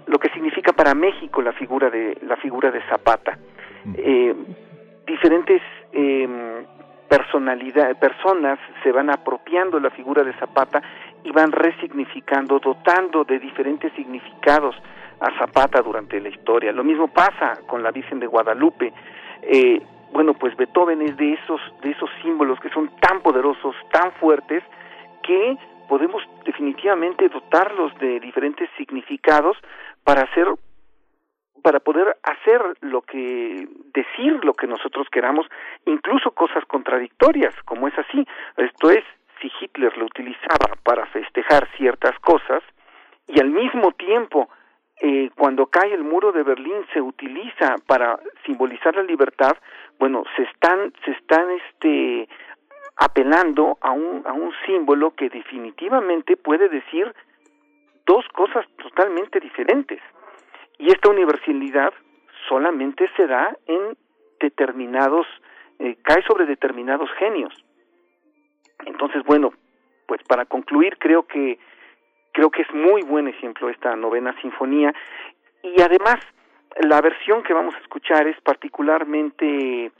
lo 0.06 0.18
que 0.18 0.28
significa 0.30 0.72
para 0.72 0.94
México 0.94 1.42
la 1.42 1.52
figura 1.52 1.90
de 1.90 2.18
la 2.22 2.36
figura 2.36 2.70
de 2.70 2.82
Zapata. 2.88 3.38
Eh, 3.96 4.34
diferentes 5.06 5.60
eh, 5.92 6.64
personalidades, 7.08 7.96
personas 7.96 8.58
se 8.82 8.92
van 8.92 9.10
apropiando 9.10 9.78
la 9.80 9.90
figura 9.90 10.22
de 10.22 10.32
Zapata 10.34 10.82
y 11.24 11.30
van 11.30 11.52
resignificando, 11.52 12.58
dotando 12.58 13.24
de 13.24 13.38
diferentes 13.38 13.92
significados 13.94 14.74
a 15.20 15.38
Zapata 15.38 15.82
durante 15.82 16.20
la 16.20 16.28
historia. 16.28 16.72
Lo 16.72 16.84
mismo 16.84 17.08
pasa 17.08 17.60
con 17.66 17.82
la 17.82 17.90
Virgen 17.90 18.18
de 18.18 18.26
Guadalupe. 18.26 18.92
Eh, 19.42 19.80
bueno, 20.12 20.34
pues 20.34 20.56
Beethoven 20.56 21.00
es 21.02 21.16
de 21.16 21.34
esos 21.34 21.60
de 21.82 21.90
esos 21.90 22.10
símbolos 22.22 22.60
que 22.60 22.68
son 22.70 22.90
tan 23.00 23.20
poderosos, 23.20 23.74
tan 23.90 24.12
fuertes 24.12 24.62
que 25.22 25.56
podemos 25.92 26.22
definitivamente 26.46 27.28
dotarlos 27.28 27.92
de 27.98 28.18
diferentes 28.18 28.66
significados 28.78 29.58
para 30.02 30.22
hacer 30.22 30.46
para 31.62 31.80
poder 31.80 32.16
hacer 32.22 32.62
lo 32.80 33.02
que 33.02 33.68
decir 33.92 34.42
lo 34.42 34.54
que 34.54 34.66
nosotros 34.66 35.06
queramos, 35.12 35.44
incluso 35.84 36.30
cosas 36.30 36.64
contradictorias, 36.64 37.54
como 37.66 37.88
es 37.88 37.98
así. 37.98 38.26
Esto 38.56 38.90
es, 38.90 39.04
si 39.42 39.52
Hitler 39.60 39.94
lo 39.98 40.06
utilizaba 40.06 40.72
para 40.82 41.04
festejar 41.08 41.68
ciertas 41.76 42.18
cosas 42.20 42.62
y 43.26 43.38
al 43.38 43.50
mismo 43.50 43.92
tiempo 43.92 44.48
eh, 44.98 45.28
cuando 45.36 45.66
cae 45.66 45.92
el 45.92 46.04
muro 46.04 46.32
de 46.32 46.42
Berlín 46.42 46.86
se 46.94 47.02
utiliza 47.02 47.76
para 47.86 48.18
simbolizar 48.46 48.96
la 48.96 49.02
libertad, 49.02 49.58
bueno, 49.98 50.24
se 50.36 50.44
están 50.44 50.94
se 51.04 51.10
están 51.10 51.50
este 51.50 52.30
apelando 52.96 53.78
a 53.80 53.90
un, 53.90 54.22
a 54.26 54.32
un 54.32 54.52
símbolo 54.66 55.14
que 55.14 55.28
definitivamente 55.28 56.36
puede 56.36 56.68
decir 56.68 57.14
dos 58.06 58.26
cosas 58.28 58.66
totalmente 58.76 59.40
diferentes. 59.40 60.00
Y 60.78 60.88
esta 60.88 61.10
universalidad 61.10 61.92
solamente 62.48 63.08
se 63.16 63.26
da 63.26 63.56
en 63.66 63.96
determinados, 64.40 65.26
eh, 65.78 65.96
cae 66.02 66.22
sobre 66.22 66.46
determinados 66.46 67.10
genios. 67.18 67.54
Entonces, 68.86 69.22
bueno, 69.24 69.52
pues 70.06 70.22
para 70.24 70.44
concluir, 70.44 70.98
creo 70.98 71.26
que 71.26 71.58
creo 72.32 72.50
que 72.50 72.62
es 72.62 72.74
muy 72.74 73.02
buen 73.02 73.28
ejemplo 73.28 73.68
esta 73.68 73.94
novena 73.94 74.34
sinfonía 74.40 74.92
y 75.62 75.80
además 75.82 76.16
la 76.80 77.00
versión 77.02 77.42
que 77.42 77.52
vamos 77.52 77.74
a 77.74 77.78
escuchar 77.78 78.26
es 78.26 78.40
particularmente 78.40 79.92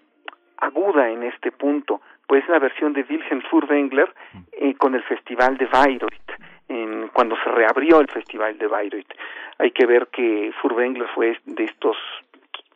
aguda 0.57 1.11
en 1.11 1.24
este 1.24 1.53
punto 1.53 2.01
pues 2.26 2.48
la 2.48 2.58
versión 2.58 2.92
de 2.92 3.04
Wilhelm 3.08 3.42
Furtwängler 3.50 4.12
eh, 4.52 4.74
con 4.74 4.94
el 4.94 5.02
Festival 5.02 5.56
de 5.58 5.66
Bayreuth, 5.66 6.30
en, 6.68 7.08
cuando 7.08 7.36
se 7.36 7.50
reabrió 7.50 8.00
el 8.00 8.08
Festival 8.08 8.56
de 8.58 8.66
Bayreuth. 8.66 9.12
Hay 9.58 9.70
que 9.72 9.86
ver 9.86 10.08
que 10.08 10.52
Furtwängler 10.60 11.08
fue 11.14 11.38
de 11.44 11.64
estos, 11.64 11.96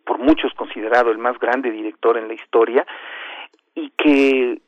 por 0.04 0.18
muchos 0.18 0.52
considerado 0.54 1.10
el 1.10 1.18
más 1.18 1.38
grande 1.38 1.70
director 1.70 2.16
en 2.18 2.28
la 2.28 2.34
historia, 2.34 2.86
y 3.74 3.90
que 3.90 4.60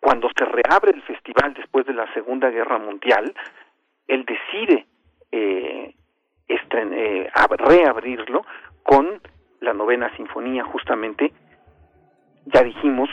cuando 0.00 0.28
se 0.36 0.44
reabre 0.44 0.92
el 0.92 1.02
festival 1.02 1.54
después 1.54 1.86
de 1.86 1.94
la 1.94 2.12
Segunda 2.12 2.50
Guerra 2.50 2.78
Mundial, 2.78 3.34
él 4.06 4.24
decide 4.24 4.86
eh, 5.32 5.94
eh, 6.48 7.30
reabrirlo 7.58 8.44
con 8.82 9.20
la 9.60 9.72
novena 9.72 10.14
sinfonía 10.16 10.64
justamente, 10.64 11.32
ya 12.44 12.62
dijimos, 12.62 13.08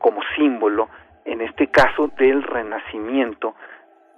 como 0.00 0.20
símbolo, 0.34 0.88
en 1.24 1.40
este 1.42 1.68
caso, 1.68 2.08
del 2.18 2.42
renacimiento 2.42 3.54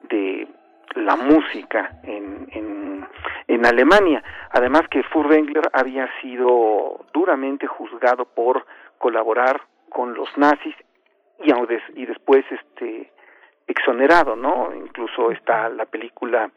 de 0.09 0.49
la 0.95 1.17
música 1.17 1.99
en, 2.03 2.49
en, 2.53 3.07
en 3.49 3.67
Alemania. 3.67 4.23
Además 4.53 4.83
que 4.91 5.03
Furtwängler 5.03 5.69
había 5.73 6.09
sido 6.21 7.05
duramente 7.13 7.67
juzgado 7.67 8.25
por 8.25 8.65
colaborar 8.99 9.61
con 9.91 10.15
los 10.15 10.29
nazis 10.39 10.75
y, 11.45 11.51
y 12.01 12.07
después 12.07 12.45
este 12.51 13.13
exonerado, 13.67 14.37
¿no? 14.37 14.71
Incluso 14.75 15.31
está 15.31 15.69
la 15.69 15.87
película 15.87 16.51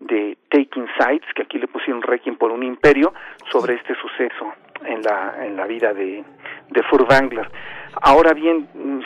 de 0.00 0.36
Taking 0.50 0.88
Sides, 0.98 1.32
que 1.34 1.42
aquí 1.42 1.58
le 1.58 1.68
pusieron 1.68 2.02
Requiem 2.02 2.36
por 2.36 2.50
un 2.50 2.62
imperio, 2.62 3.14
sobre 3.50 3.74
este 3.74 3.94
suceso 3.94 4.52
en 4.84 5.00
la, 5.02 5.46
en 5.46 5.56
la 5.56 5.66
vida 5.66 5.94
de, 5.94 6.22
de 6.68 6.82
Furtwängler. 6.84 7.50
Ahora 8.02 8.34
bien, 8.34 8.68
mm, 8.74 9.00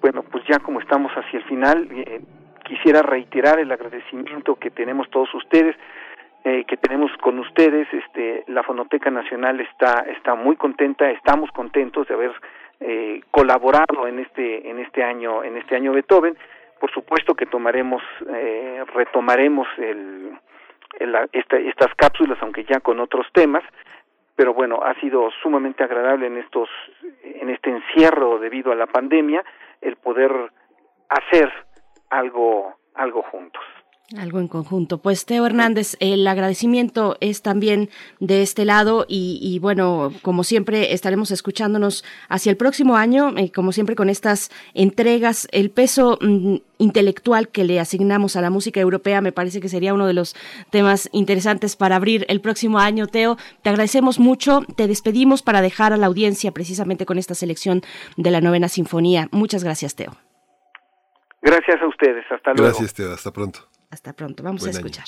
bueno, 0.00 0.22
pues 0.22 0.44
ya 0.48 0.58
como 0.58 0.80
estamos 0.80 1.12
hacia 1.12 1.38
el 1.38 1.44
final, 1.44 1.88
eh, 1.92 2.20
quisiera 2.64 3.02
reiterar 3.02 3.58
el 3.58 3.70
agradecimiento 3.70 4.56
que 4.56 4.70
tenemos 4.70 5.08
todos 5.10 5.32
ustedes, 5.34 5.76
eh, 6.44 6.64
que 6.64 6.76
tenemos 6.76 7.10
con 7.18 7.38
ustedes. 7.38 7.86
Este, 7.92 8.44
la 8.48 8.62
Fonoteca 8.62 9.10
Nacional 9.10 9.60
está 9.60 10.04
está 10.16 10.34
muy 10.34 10.56
contenta, 10.56 11.10
estamos 11.10 11.50
contentos 11.52 12.06
de 12.08 12.14
haber 12.14 12.32
eh, 12.80 13.20
colaborado 13.30 14.06
en 14.06 14.18
este 14.18 14.68
en 14.68 14.80
este 14.80 15.02
año 15.02 15.44
en 15.44 15.56
este 15.56 15.76
año 15.76 15.92
Beethoven. 15.92 16.36
Por 16.80 16.90
supuesto 16.92 17.34
que 17.34 17.46
tomaremos 17.46 18.02
retomaremos 18.92 19.66
el, 19.78 20.38
estas 21.32 21.94
cápsulas, 21.96 22.38
aunque 22.42 22.64
ya 22.64 22.80
con 22.80 23.00
otros 23.00 23.26
temas 23.32 23.64
pero 24.36 24.52
bueno, 24.52 24.80
ha 24.82 24.94
sido 25.00 25.30
sumamente 25.42 25.82
agradable 25.82 26.26
en 26.26 26.36
estos 26.36 26.68
en 27.22 27.50
este 27.50 27.70
encierro 27.70 28.38
debido 28.38 28.70
a 28.70 28.76
la 28.76 28.86
pandemia 28.86 29.42
el 29.80 29.96
poder 29.96 30.30
hacer 31.08 31.50
algo 32.10 32.76
algo 32.94 33.22
juntos. 33.22 33.62
Algo 34.16 34.38
en 34.38 34.46
conjunto. 34.46 34.98
Pues 34.98 35.26
Teo 35.26 35.44
Hernández, 35.46 35.96
el 35.98 36.24
agradecimiento 36.28 37.16
es 37.20 37.42
también 37.42 37.90
de 38.20 38.42
este 38.42 38.64
lado 38.64 39.04
y, 39.08 39.58
bueno, 39.60 40.12
como 40.22 40.44
siempre 40.44 40.92
estaremos 40.92 41.32
escuchándonos 41.32 42.04
hacia 42.28 42.50
el 42.50 42.56
próximo 42.56 42.96
año, 42.96 43.34
y 43.36 43.50
como 43.50 43.72
siempre 43.72 43.96
con 43.96 44.08
estas 44.08 44.52
entregas, 44.74 45.48
el 45.50 45.70
peso 45.70 46.18
mm, 46.20 46.54
intelectual 46.78 47.48
que 47.48 47.64
le 47.64 47.80
asignamos 47.80 48.36
a 48.36 48.42
la 48.42 48.50
música 48.50 48.78
europea 48.78 49.20
me 49.20 49.32
parece 49.32 49.60
que 49.60 49.68
sería 49.68 49.92
uno 49.92 50.06
de 50.06 50.12
los 50.12 50.36
temas 50.70 51.08
interesantes 51.10 51.74
para 51.74 51.96
abrir 51.96 52.26
el 52.28 52.40
próximo 52.40 52.78
año. 52.78 53.08
Teo, 53.08 53.36
te 53.62 53.70
agradecemos 53.70 54.20
mucho, 54.20 54.60
te 54.76 54.86
despedimos 54.86 55.42
para 55.42 55.62
dejar 55.62 55.92
a 55.92 55.96
la 55.96 56.06
audiencia 56.06 56.52
precisamente 56.52 57.06
con 57.06 57.18
esta 57.18 57.34
selección 57.34 57.82
de 58.16 58.30
la 58.30 58.40
novena 58.40 58.68
sinfonía. 58.68 59.26
Muchas 59.32 59.64
gracias, 59.64 59.96
Teo. 59.96 60.12
Gracias 61.42 61.82
a 61.82 61.88
ustedes, 61.88 62.24
hasta 62.30 62.52
luego. 62.52 62.68
Gracias, 62.68 62.94
Teo, 62.94 63.12
hasta 63.12 63.32
pronto. 63.32 63.75
Hasta 63.90 64.12
pronto, 64.12 64.42
vamos 64.42 64.66
a 64.66 64.70
escuchar. 64.70 65.06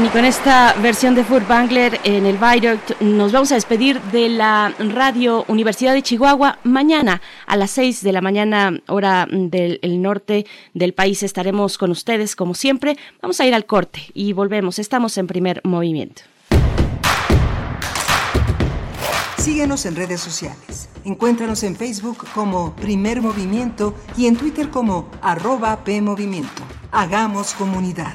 Y 0.00 0.10
con 0.10 0.24
esta 0.24 0.74
versión 0.74 1.16
de 1.16 1.24
Furt 1.24 1.48
Bangler 1.48 2.00
en 2.04 2.24
el 2.24 2.38
Viaduct 2.38 3.00
nos 3.00 3.32
vamos 3.32 3.50
a 3.50 3.56
despedir 3.56 4.00
de 4.12 4.28
la 4.28 4.72
Radio 4.78 5.44
Universidad 5.48 5.92
de 5.92 6.02
Chihuahua. 6.02 6.60
Mañana 6.62 7.20
a 7.46 7.56
las 7.56 7.72
6 7.72 8.04
de 8.04 8.12
la 8.12 8.20
mañana, 8.20 8.80
hora 8.86 9.26
del 9.28 10.00
norte 10.00 10.46
del 10.72 10.94
país, 10.94 11.24
estaremos 11.24 11.78
con 11.78 11.90
ustedes 11.90 12.36
como 12.36 12.54
siempre. 12.54 12.96
Vamos 13.20 13.40
a 13.40 13.46
ir 13.46 13.54
al 13.54 13.66
corte 13.66 14.00
y 14.14 14.32
volvemos. 14.32 14.78
Estamos 14.78 15.18
en 15.18 15.26
primer 15.26 15.60
movimiento. 15.64 16.22
Síguenos 19.36 19.84
en 19.84 19.96
redes 19.96 20.20
sociales. 20.20 20.88
Encuéntranos 21.04 21.64
en 21.64 21.74
Facebook 21.74 22.24
como 22.34 22.74
Primer 22.76 23.20
Movimiento 23.20 23.94
y 24.16 24.26
en 24.26 24.36
Twitter 24.36 24.70
como 24.70 25.10
arroba 25.20 25.82
PMovimiento. 25.84 26.62
Hagamos 26.92 27.52
comunidad. 27.54 28.14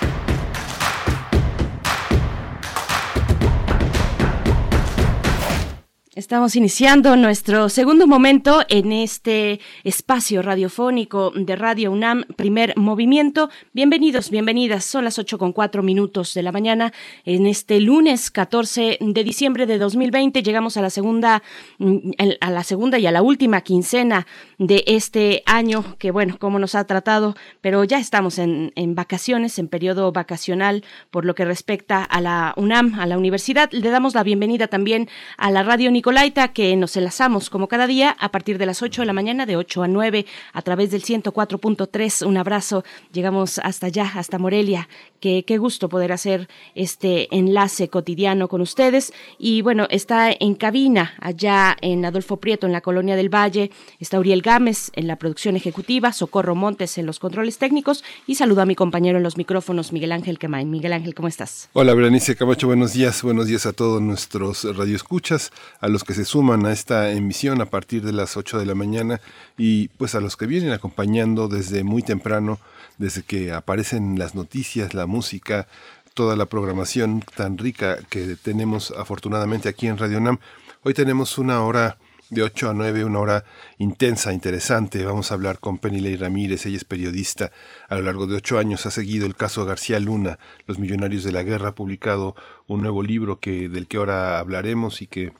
Estamos 6.21 6.55
iniciando 6.55 7.15
nuestro 7.15 7.67
segundo 7.67 8.05
momento 8.05 8.61
en 8.69 8.91
este 8.91 9.59
espacio 9.83 10.43
radiofónico 10.43 11.31
de 11.31 11.55
Radio 11.55 11.91
UNAM, 11.91 12.25
primer 12.35 12.77
movimiento. 12.77 13.49
Bienvenidos, 13.73 14.29
bienvenidas. 14.29 14.85
Son 14.85 15.03
las 15.03 15.17
ocho 15.17 15.39
con 15.39 15.51
cuatro 15.51 15.81
minutos 15.81 16.35
de 16.35 16.43
la 16.43 16.51
mañana. 16.51 16.93
En 17.25 17.47
este 17.47 17.79
lunes 17.79 18.29
14 18.29 18.99
de 19.01 19.23
diciembre 19.23 19.65
de 19.65 19.79
2020 19.79 20.43
llegamos 20.43 20.77
a 20.77 20.83
la 20.83 20.91
segunda, 20.91 21.41
mm, 21.79 22.11
a 22.39 22.51
la 22.51 22.63
segunda 22.63 22.99
y 22.99 23.07
a 23.07 23.11
la 23.11 23.23
última 23.23 23.61
quincena 23.61 24.27
de 24.59 24.83
este 24.85 25.41
año, 25.47 25.95
que 25.97 26.11
bueno, 26.11 26.37
cómo 26.37 26.59
nos 26.59 26.75
ha 26.75 26.85
tratado, 26.85 27.35
pero 27.61 27.83
ya 27.83 27.97
estamos 27.97 28.37
en, 28.37 28.73
en 28.75 28.93
vacaciones, 28.93 29.57
en 29.57 29.67
periodo 29.67 30.11
vacacional, 30.11 30.83
por 31.09 31.25
lo 31.25 31.33
que 31.33 31.45
respecta 31.45 32.03
a 32.03 32.21
la 32.21 32.53
UNAM, 32.57 32.99
a 32.99 33.07
la 33.07 33.17
universidad. 33.17 33.71
Le 33.71 33.89
damos 33.89 34.13
la 34.13 34.21
bienvenida 34.21 34.67
también 34.67 35.09
a 35.37 35.49
la 35.49 35.63
radio 35.63 35.89
Nicolaita, 36.11 36.49
que 36.49 36.75
nos 36.75 36.97
enlazamos 36.97 37.49
como 37.49 37.69
cada 37.69 37.87
día 37.87 38.17
a 38.19 38.31
partir 38.33 38.57
de 38.57 38.65
las 38.65 38.81
8 38.81 39.03
de 39.03 39.05
la 39.05 39.13
mañana, 39.13 39.45
de 39.45 39.55
8 39.55 39.83
a 39.83 39.87
9, 39.87 40.25
a 40.51 40.61
través 40.61 40.91
del 40.91 41.03
104.3. 41.03 42.27
Un 42.27 42.35
abrazo. 42.35 42.83
Llegamos 43.13 43.59
hasta 43.59 43.87
allá, 43.87 44.11
hasta 44.15 44.37
Morelia. 44.37 44.89
Qué, 45.21 45.45
qué 45.47 45.57
gusto 45.57 45.87
poder 45.87 46.11
hacer 46.11 46.49
este 46.75 47.33
enlace 47.33 47.87
cotidiano 47.87 48.49
con 48.49 48.59
ustedes. 48.59 49.13
Y 49.39 49.61
bueno, 49.61 49.87
está 49.89 50.31
en 50.37 50.55
cabina 50.55 51.13
allá 51.21 51.77
en 51.79 52.03
Adolfo 52.03 52.35
Prieto, 52.41 52.65
en 52.65 52.73
la 52.73 52.81
Colonia 52.81 53.15
del 53.15 53.33
Valle. 53.33 53.71
Está 54.01 54.19
Uriel 54.19 54.41
Gámez 54.41 54.91
en 54.95 55.07
la 55.07 55.15
producción 55.15 55.55
ejecutiva, 55.55 56.11
Socorro 56.11 56.55
Montes 56.55 56.97
en 56.97 57.05
los 57.05 57.19
controles 57.19 57.57
técnicos. 57.57 58.03
Y 58.27 58.35
saludo 58.35 58.63
a 58.63 58.65
mi 58.65 58.75
compañero 58.75 59.15
en 59.15 59.23
los 59.23 59.37
micrófonos, 59.37 59.93
Miguel 59.93 60.11
Ángel 60.11 60.39
Quemain. 60.39 60.69
Miguel 60.69 60.91
Ángel, 60.91 61.15
¿cómo 61.15 61.29
estás? 61.29 61.69
Hola, 61.71 61.93
Berenice 61.93 62.35
Camacho, 62.35 62.67
buenos 62.67 62.91
días. 62.91 63.23
Buenos 63.23 63.47
días 63.47 63.65
a 63.65 63.71
todos 63.71 64.01
nuestros 64.01 64.65
radioescuchas, 64.75 65.53
a 65.79 65.87
los 65.91 66.03
que 66.03 66.13
se 66.13 66.25
suman 66.25 66.65
a 66.65 66.71
esta 66.71 67.11
emisión 67.11 67.61
a 67.61 67.65
partir 67.65 68.03
de 68.03 68.13
las 68.13 68.37
8 68.37 68.59
de 68.59 68.65
la 68.65 68.75
mañana 68.75 69.21
y 69.57 69.89
pues 69.89 70.15
a 70.15 70.21
los 70.21 70.37
que 70.37 70.47
vienen 70.47 70.71
acompañando 70.71 71.47
desde 71.47 71.83
muy 71.83 72.01
temprano, 72.01 72.59
desde 72.97 73.23
que 73.23 73.51
aparecen 73.51 74.17
las 74.17 74.35
noticias, 74.35 74.93
la 74.93 75.05
música, 75.05 75.67
toda 76.13 76.35
la 76.35 76.45
programación 76.45 77.23
tan 77.35 77.57
rica 77.57 77.97
que 78.09 78.35
tenemos 78.35 78.91
afortunadamente 78.97 79.69
aquí 79.69 79.87
en 79.87 79.97
Radio 79.97 80.19
Nam. 80.19 80.39
Hoy 80.83 80.93
tenemos 80.93 81.37
una 81.37 81.61
hora 81.61 81.97
de 82.31 82.43
8 82.43 82.69
a 82.69 82.73
9, 82.73 83.05
una 83.05 83.19
hora 83.19 83.45
intensa, 83.77 84.33
interesante. 84.33 85.03
Vamos 85.05 85.31
a 85.31 85.35
hablar 85.35 85.59
con 85.59 85.77
Penilei 85.77 86.15
Ramírez, 86.15 86.65
ella 86.65 86.77
es 86.77 86.85
periodista. 86.85 87.51
A 87.89 87.95
lo 87.95 88.03
largo 88.03 88.25
de 88.25 88.37
ocho 88.37 88.57
años 88.57 88.85
ha 88.85 88.91
seguido 88.91 89.25
el 89.27 89.35
caso 89.35 89.65
García 89.65 89.99
Luna, 89.99 90.39
Los 90.65 90.79
Millonarios 90.79 91.23
de 91.23 91.33
la 91.33 91.43
Guerra, 91.43 91.69
ha 91.69 91.75
publicado 91.75 92.35
un 92.67 92.81
nuevo 92.81 93.03
libro 93.03 93.39
que, 93.39 93.67
del 93.67 93.87
que 93.87 93.97
ahora 93.97 94.39
hablaremos 94.39 95.01
y 95.01 95.07
que 95.07 95.33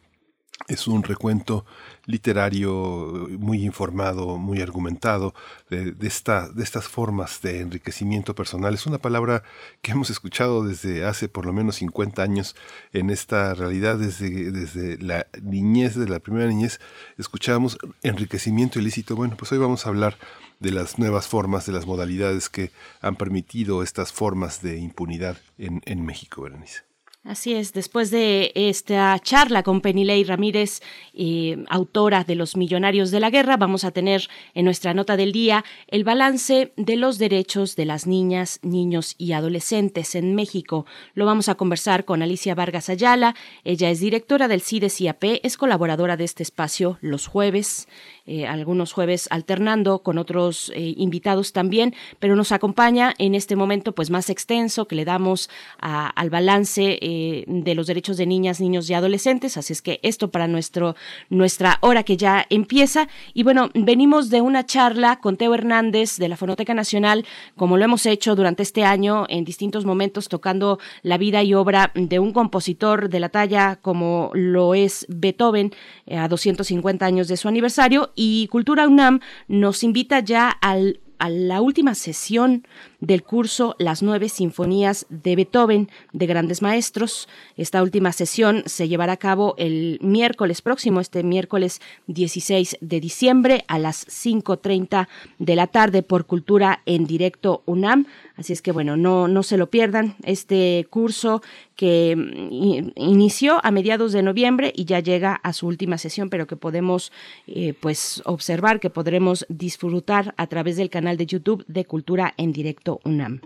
es 0.67 0.87
un 0.87 1.03
recuento 1.03 1.65
literario 2.05 3.27
muy 3.39 3.63
informado, 3.63 4.37
muy 4.37 4.61
argumentado 4.61 5.33
de, 5.69 5.91
de, 5.91 6.07
esta, 6.07 6.49
de 6.49 6.63
estas 6.63 6.87
formas 6.87 7.41
de 7.41 7.61
enriquecimiento 7.61 8.35
personal. 8.35 8.73
Es 8.73 8.85
una 8.85 8.97
palabra 8.97 9.43
que 9.81 9.91
hemos 9.91 10.09
escuchado 10.09 10.63
desde 10.63 11.05
hace 11.05 11.29
por 11.29 11.45
lo 11.45 11.53
menos 11.53 11.75
50 11.75 12.21
años 12.21 12.55
en 12.93 13.09
esta 13.09 13.53
realidad, 13.53 13.97
desde, 13.97 14.51
desde 14.51 14.97
la 14.97 15.27
niñez, 15.41 15.95
de 15.95 16.07
la 16.07 16.19
primera 16.19 16.47
niñez, 16.47 16.79
escuchábamos 17.17 17.77
enriquecimiento 18.03 18.79
ilícito. 18.79 19.15
Bueno, 19.15 19.35
pues 19.37 19.51
hoy 19.51 19.57
vamos 19.57 19.85
a 19.85 19.89
hablar 19.89 20.17
de 20.59 20.71
las 20.71 20.99
nuevas 20.99 21.27
formas, 21.27 21.65
de 21.65 21.73
las 21.73 21.85
modalidades 21.85 22.49
que 22.49 22.71
han 23.01 23.15
permitido 23.15 23.83
estas 23.83 24.11
formas 24.13 24.61
de 24.61 24.77
impunidad 24.77 25.37
en, 25.57 25.81
en 25.85 26.05
México, 26.05 26.43
Berenice. 26.43 26.90
Así 27.23 27.53
es, 27.53 27.71
después 27.71 28.09
de 28.09 28.51
esta 28.55 29.19
charla 29.19 29.61
con 29.61 29.81
Penilei 29.81 30.23
Ramírez, 30.23 30.81
eh, 31.13 31.63
autora 31.69 32.23
de 32.23 32.33
Los 32.33 32.57
Millonarios 32.57 33.11
de 33.11 33.19
la 33.19 33.29
Guerra, 33.29 33.57
vamos 33.57 33.83
a 33.83 33.91
tener 33.91 34.27
en 34.55 34.65
nuestra 34.65 34.95
nota 34.95 35.15
del 35.17 35.31
día 35.31 35.63
el 35.85 36.03
balance 36.03 36.73
de 36.77 36.95
los 36.95 37.19
derechos 37.19 37.75
de 37.75 37.85
las 37.85 38.07
niñas, 38.07 38.59
niños 38.63 39.13
y 39.19 39.33
adolescentes 39.33 40.15
en 40.15 40.33
México. 40.33 40.87
Lo 41.13 41.27
vamos 41.27 41.47
a 41.47 41.53
conversar 41.53 42.05
con 42.05 42.23
Alicia 42.23 42.55
Vargas 42.55 42.89
Ayala. 42.89 43.35
Ella 43.63 43.91
es 43.91 43.99
directora 43.99 44.47
del 44.47 44.63
CIDES 44.63 45.01
IAP, 45.01 45.23
es 45.43 45.57
colaboradora 45.57 46.17
de 46.17 46.23
este 46.23 46.41
espacio 46.41 46.97
los 47.01 47.27
jueves. 47.27 47.87
Eh, 48.31 48.47
algunos 48.47 48.93
jueves 48.93 49.27
alternando 49.29 50.03
con 50.03 50.17
otros 50.17 50.71
eh, 50.73 50.93
invitados 50.95 51.51
también, 51.51 51.93
pero 52.17 52.37
nos 52.37 52.53
acompaña 52.53 53.13
en 53.17 53.35
este 53.35 53.57
momento 53.57 53.93
pues 53.93 54.09
más 54.09 54.29
extenso 54.29 54.87
que 54.87 54.95
le 54.95 55.03
damos 55.03 55.49
al 55.81 56.29
balance 56.29 56.97
eh, 57.01 57.43
de 57.45 57.75
los 57.75 57.87
derechos 57.87 58.15
de 58.15 58.25
niñas, 58.25 58.61
niños 58.61 58.89
y 58.89 58.93
adolescentes. 58.93 59.57
Así 59.57 59.73
es 59.73 59.81
que 59.81 59.99
esto 60.01 60.31
para 60.31 60.47
nuestro, 60.47 60.95
nuestra 61.29 61.77
hora 61.81 62.03
que 62.03 62.15
ya 62.15 62.45
empieza. 62.49 63.09
Y 63.33 63.43
bueno, 63.43 63.69
venimos 63.73 64.29
de 64.29 64.39
una 64.39 64.65
charla 64.65 65.19
con 65.19 65.35
Teo 65.35 65.53
Hernández 65.53 66.15
de 66.15 66.29
la 66.29 66.37
Fonoteca 66.37 66.73
Nacional, 66.73 67.25
como 67.57 67.75
lo 67.75 67.83
hemos 67.83 68.05
hecho 68.05 68.37
durante 68.37 68.63
este 68.63 68.85
año 68.85 69.25
en 69.27 69.43
distintos 69.43 69.83
momentos, 69.83 70.29
tocando 70.29 70.79
la 71.01 71.17
vida 71.17 71.43
y 71.43 71.53
obra 71.53 71.91
de 71.95 72.19
un 72.19 72.31
compositor 72.31 73.09
de 73.09 73.19
la 73.19 73.27
talla 73.27 73.79
como 73.81 74.31
lo 74.33 74.73
es 74.73 75.05
Beethoven 75.09 75.73
a 76.09 76.29
250 76.29 77.05
años 77.05 77.27
de 77.27 77.35
su 77.35 77.49
aniversario 77.49 78.13
y 78.21 78.47
Cultura 78.49 78.87
UNAM 78.87 79.19
nos 79.47 79.83
invita 79.83 80.19
ya 80.19 80.49
al, 80.49 80.99
a 81.17 81.27
la 81.29 81.59
última 81.59 81.95
sesión 81.95 82.67
del 83.01 83.23
curso 83.23 83.75
Las 83.79 84.01
nueve 84.01 84.29
sinfonías 84.29 85.05
de 85.09 85.35
Beethoven 85.35 85.89
de 86.13 86.27
grandes 86.27 86.61
maestros. 86.61 87.27
Esta 87.57 87.83
última 87.83 88.13
sesión 88.13 88.63
se 88.67 88.87
llevará 88.87 89.13
a 89.13 89.17
cabo 89.17 89.55
el 89.57 89.99
miércoles 90.01 90.61
próximo, 90.61 91.01
este 91.01 91.23
miércoles 91.23 91.81
16 92.07 92.77
de 92.79 92.99
diciembre 92.99 93.65
a 93.67 93.79
las 93.79 94.07
5.30 94.07 95.07
de 95.39 95.55
la 95.55 95.67
tarde 95.67 96.03
por 96.03 96.25
Cultura 96.25 96.81
en 96.85 97.05
Directo 97.05 97.63
UNAM. 97.65 98.05
Así 98.37 98.53
es 98.53 98.61
que 98.61 98.71
bueno, 98.71 98.95
no, 98.95 99.27
no 99.27 99.43
se 99.43 99.57
lo 99.57 99.69
pierdan. 99.69 100.15
Este 100.23 100.87
curso 100.89 101.41
que 101.75 102.15
mm, 102.15 102.91
inició 102.95 103.59
a 103.63 103.71
mediados 103.71 104.13
de 104.13 104.21
noviembre 104.21 104.71
y 104.75 104.85
ya 104.85 104.99
llega 104.99 105.33
a 105.33 105.53
su 105.53 105.67
última 105.67 105.97
sesión, 105.97 106.29
pero 106.29 106.45
que 106.45 106.55
podemos 106.55 107.11
eh, 107.47 107.73
pues 107.79 108.21
observar, 108.25 108.79
que 108.79 108.89
podremos 108.91 109.45
disfrutar 109.49 110.35
a 110.37 110.47
través 110.47 110.77
del 110.77 110.89
canal 110.89 111.17
de 111.17 111.25
YouTube 111.25 111.65
de 111.67 111.85
Cultura 111.85 112.33
en 112.37 112.51
Directo 112.51 112.90
UNAM. 113.03 113.41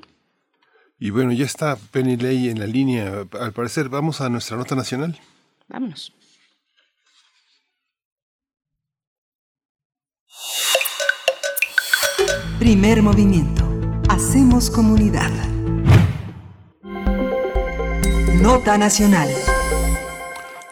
Y 0.97 1.09
bueno, 1.09 1.31
ya 1.33 1.45
está 1.45 1.75
Penny 1.75 2.15
Ley 2.15 2.49
en 2.49 2.59
la 2.59 2.67
línea. 2.67 3.25
Al 3.39 3.53
parecer, 3.53 3.89
vamos 3.89 4.21
a 4.21 4.29
nuestra 4.29 4.57
nota 4.57 4.75
nacional. 4.75 5.19
Vámonos. 5.67 6.13
Primer 12.59 13.03
movimiento 13.03 13.65
Hacemos 14.15 14.69
comunidad. 14.69 15.29
Nota 18.41 18.77
Nacional. 18.77 19.27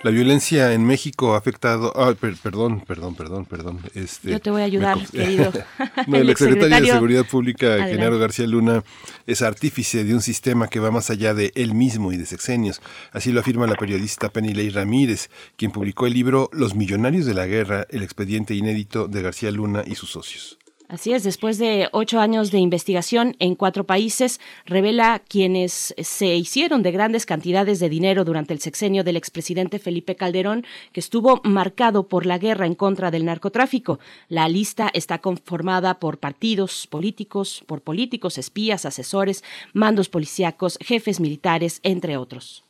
La 0.04 0.12
violencia 0.12 0.74
en 0.74 0.86
México 0.86 1.34
ha 1.34 1.38
afectado. 1.38 1.94
perdón, 2.42 2.82
perdón, 2.82 3.16
perdón, 3.16 3.46
perdón. 3.46 3.80
Este, 3.94 4.32
Yo 4.32 4.40
te 4.42 4.52
voy 4.52 4.62
a 4.62 4.66
ayudar, 4.66 4.98
querido. 5.08 5.52
el, 6.08 6.16
el 6.16 6.30
exsecretario 6.30 6.88
de 6.88 6.92
Seguridad 6.92 7.26
Pública, 7.26 7.88
Genaro 7.88 8.20
García 8.20 8.46
Luna, 8.46 8.84
es 9.28 9.42
artífice 9.42 10.04
de 10.04 10.14
un 10.14 10.22
sistema 10.22 10.68
que 10.68 10.82
va 10.82 10.92
más 10.92 11.10
allá 11.10 11.34
de 11.34 11.54
él 11.56 11.74
mismo 11.74 12.12
y 12.12 12.18
de 12.18 12.26
sexenios. 12.26 12.82
Así 13.14 13.32
lo 13.32 13.40
afirma 13.40 13.66
la 13.66 13.76
periodista 13.76 14.30
Penilei 14.30 14.70
Ramírez, 14.70 15.30
quien 15.56 15.72
publicó 15.72 16.06
el 16.06 16.14
libro 16.14 16.50
Los 16.52 16.76
Millonarios 16.76 17.26
de 17.26 17.34
la 17.34 17.46
Guerra, 17.46 17.88
el 17.90 18.04
expediente 18.04 18.54
inédito 18.56 19.08
de 19.08 19.22
García 19.22 19.52
Luna 19.52 19.84
y 19.86 19.96
sus 19.96 20.12
socios. 20.12 20.60
Así 20.90 21.14
es, 21.14 21.24
después 21.24 21.58
de 21.58 21.88
ocho 21.92 22.20
años 22.20 22.52
de 22.52 22.60
investigación 22.60 23.36
en 23.40 23.56
cuatro 23.56 23.86
países, 23.86 24.40
revela 24.66 25.20
quienes 25.28 25.96
se 25.98 26.36
hicieron 26.36 26.84
de 26.84 26.92
grandes 26.92 27.26
cantidades 27.26 27.80
de 27.80 27.90
dinero 27.90 28.26
durante 28.26 28.54
el 28.54 28.60
sexenio 28.60 29.04
del 29.04 29.18
expresidente 29.18 29.80
Felipe 29.80 30.16
Calderón, 30.16 30.66
que 30.92 31.00
estuvo 31.00 31.42
marcado 31.44 32.08
por 32.08 32.26
la 32.26 32.38
guerra 32.38 32.68
en 32.68 32.76
contra 32.76 33.12
del 33.12 33.26
narcotráfico. 33.26 34.00
La 34.28 34.48
lista 34.50 34.92
está 34.94 35.20
conformada 35.20 36.00
por 36.00 36.20
partidos 36.20 36.86
políticos, 36.88 37.64
por 37.66 37.82
políticos, 37.82 38.38
espías, 38.38 38.86
asesores, 38.86 39.44
mandos 39.74 40.10
policíacos, 40.10 40.78
jefes 40.82 41.20
militares, 41.20 41.80
entre 41.84 42.18
otros. 42.18 42.64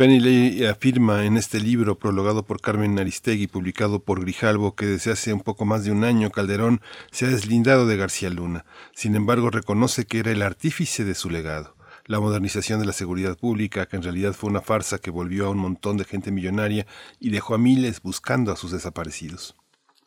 Penny 0.00 0.64
afirma 0.64 1.26
en 1.26 1.36
este 1.36 1.60
libro, 1.60 1.98
prologado 1.98 2.42
por 2.46 2.62
Carmen 2.62 2.98
Aristegui, 2.98 3.48
publicado 3.48 4.02
por 4.02 4.22
Grijalvo, 4.22 4.74
que 4.74 4.86
desde 4.86 5.12
hace 5.12 5.34
un 5.34 5.40
poco 5.40 5.66
más 5.66 5.84
de 5.84 5.92
un 5.92 6.04
año 6.04 6.30
Calderón 6.30 6.80
se 7.10 7.26
ha 7.26 7.28
deslindado 7.28 7.86
de 7.86 7.98
García 7.98 8.30
Luna. 8.30 8.64
Sin 8.94 9.14
embargo, 9.14 9.50
reconoce 9.50 10.06
que 10.06 10.20
era 10.20 10.30
el 10.30 10.40
artífice 10.40 11.04
de 11.04 11.14
su 11.14 11.28
legado. 11.28 11.76
La 12.06 12.18
modernización 12.18 12.80
de 12.80 12.86
la 12.86 12.94
seguridad 12.94 13.36
pública, 13.36 13.84
que 13.84 13.96
en 13.96 14.02
realidad 14.02 14.32
fue 14.32 14.48
una 14.48 14.62
farsa 14.62 14.96
que 14.96 15.10
volvió 15.10 15.44
a 15.44 15.50
un 15.50 15.58
montón 15.58 15.98
de 15.98 16.06
gente 16.06 16.30
millonaria 16.30 16.86
y 17.18 17.28
dejó 17.28 17.54
a 17.54 17.58
miles 17.58 18.00
buscando 18.00 18.52
a 18.52 18.56
sus 18.56 18.70
desaparecidos. 18.70 19.54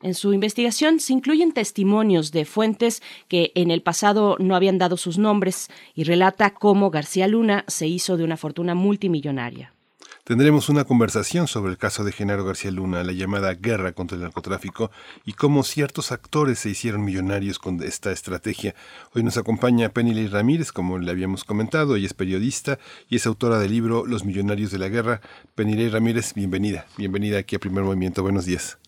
En 0.01 0.15
su 0.15 0.33
investigación 0.33 0.99
se 0.99 1.13
incluyen 1.13 1.51
testimonios 1.51 2.31
de 2.31 2.45
fuentes 2.45 3.03
que 3.27 3.51
en 3.53 3.69
el 3.69 3.83
pasado 3.83 4.37
no 4.39 4.55
habían 4.55 4.79
dado 4.79 4.97
sus 4.97 5.19
nombres 5.19 5.69
y 5.93 6.03
relata 6.03 6.55
cómo 6.55 6.89
García 6.89 7.27
Luna 7.27 7.63
se 7.67 7.85
hizo 7.85 8.17
de 8.17 8.23
una 8.23 8.37
fortuna 8.37 8.73
multimillonaria. 8.73 9.71
Tendremos 10.25 10.69
una 10.69 10.85
conversación 10.85 11.47
sobre 11.47 11.71
el 11.71 11.77
caso 11.77 12.05
de 12.05 12.13
Genaro 12.13 12.45
García 12.45 12.71
Luna, 12.71 13.03
la 13.03 13.11
llamada 13.11 13.53
guerra 13.55 13.91
contra 13.91 14.15
el 14.15 14.23
narcotráfico 14.23 14.89
y 15.25 15.33
cómo 15.33 15.63
ciertos 15.63 16.13
actores 16.13 16.59
se 16.59 16.69
hicieron 16.69 17.03
millonarios 17.03 17.59
con 17.59 17.83
esta 17.83 18.09
estrategia. 18.09 18.73
Hoy 19.13 19.23
nos 19.23 19.37
acompaña 19.37 19.89
Penny 19.89 20.27
Ramírez, 20.27 20.71
como 20.71 20.97
le 20.97 21.11
habíamos 21.11 21.43
comentado, 21.43 21.97
ella 21.97 22.05
es 22.05 22.13
periodista 22.13 22.79
y 23.09 23.17
es 23.17 23.25
autora 23.27 23.59
del 23.59 23.71
libro 23.71 24.05
Los 24.05 24.23
Millonarios 24.23 24.71
de 24.71 24.79
la 24.79 24.87
Guerra. 24.87 25.19
Penny 25.55 25.89
Ramírez, 25.89 26.33
bienvenida, 26.33 26.85
bienvenida 26.97 27.39
aquí 27.39 27.57
a 27.57 27.59
Primer 27.59 27.83
Movimiento. 27.83 28.23
Buenos 28.23 28.45
días. 28.45 28.79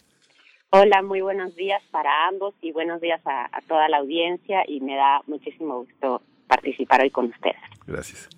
Hola, 0.70 1.02
muy 1.04 1.20
buenos 1.20 1.54
días 1.58 1.84
para 1.92 2.30
ambos 2.30 2.56
y 2.62 2.72
buenos 2.72 3.02
días 3.02 3.20
a, 3.26 3.50
a 3.52 3.62
toda 3.68 3.90
la 3.90 3.98
audiencia 3.98 4.64
y 4.70 4.80
me 4.80 4.96
da 4.96 5.20
muchísimo 5.28 5.80
gusto 5.80 6.22
participar 6.48 7.02
hoy 7.02 7.12
con 7.12 7.26
ustedes. 7.26 7.60
Gracias. 7.86 8.30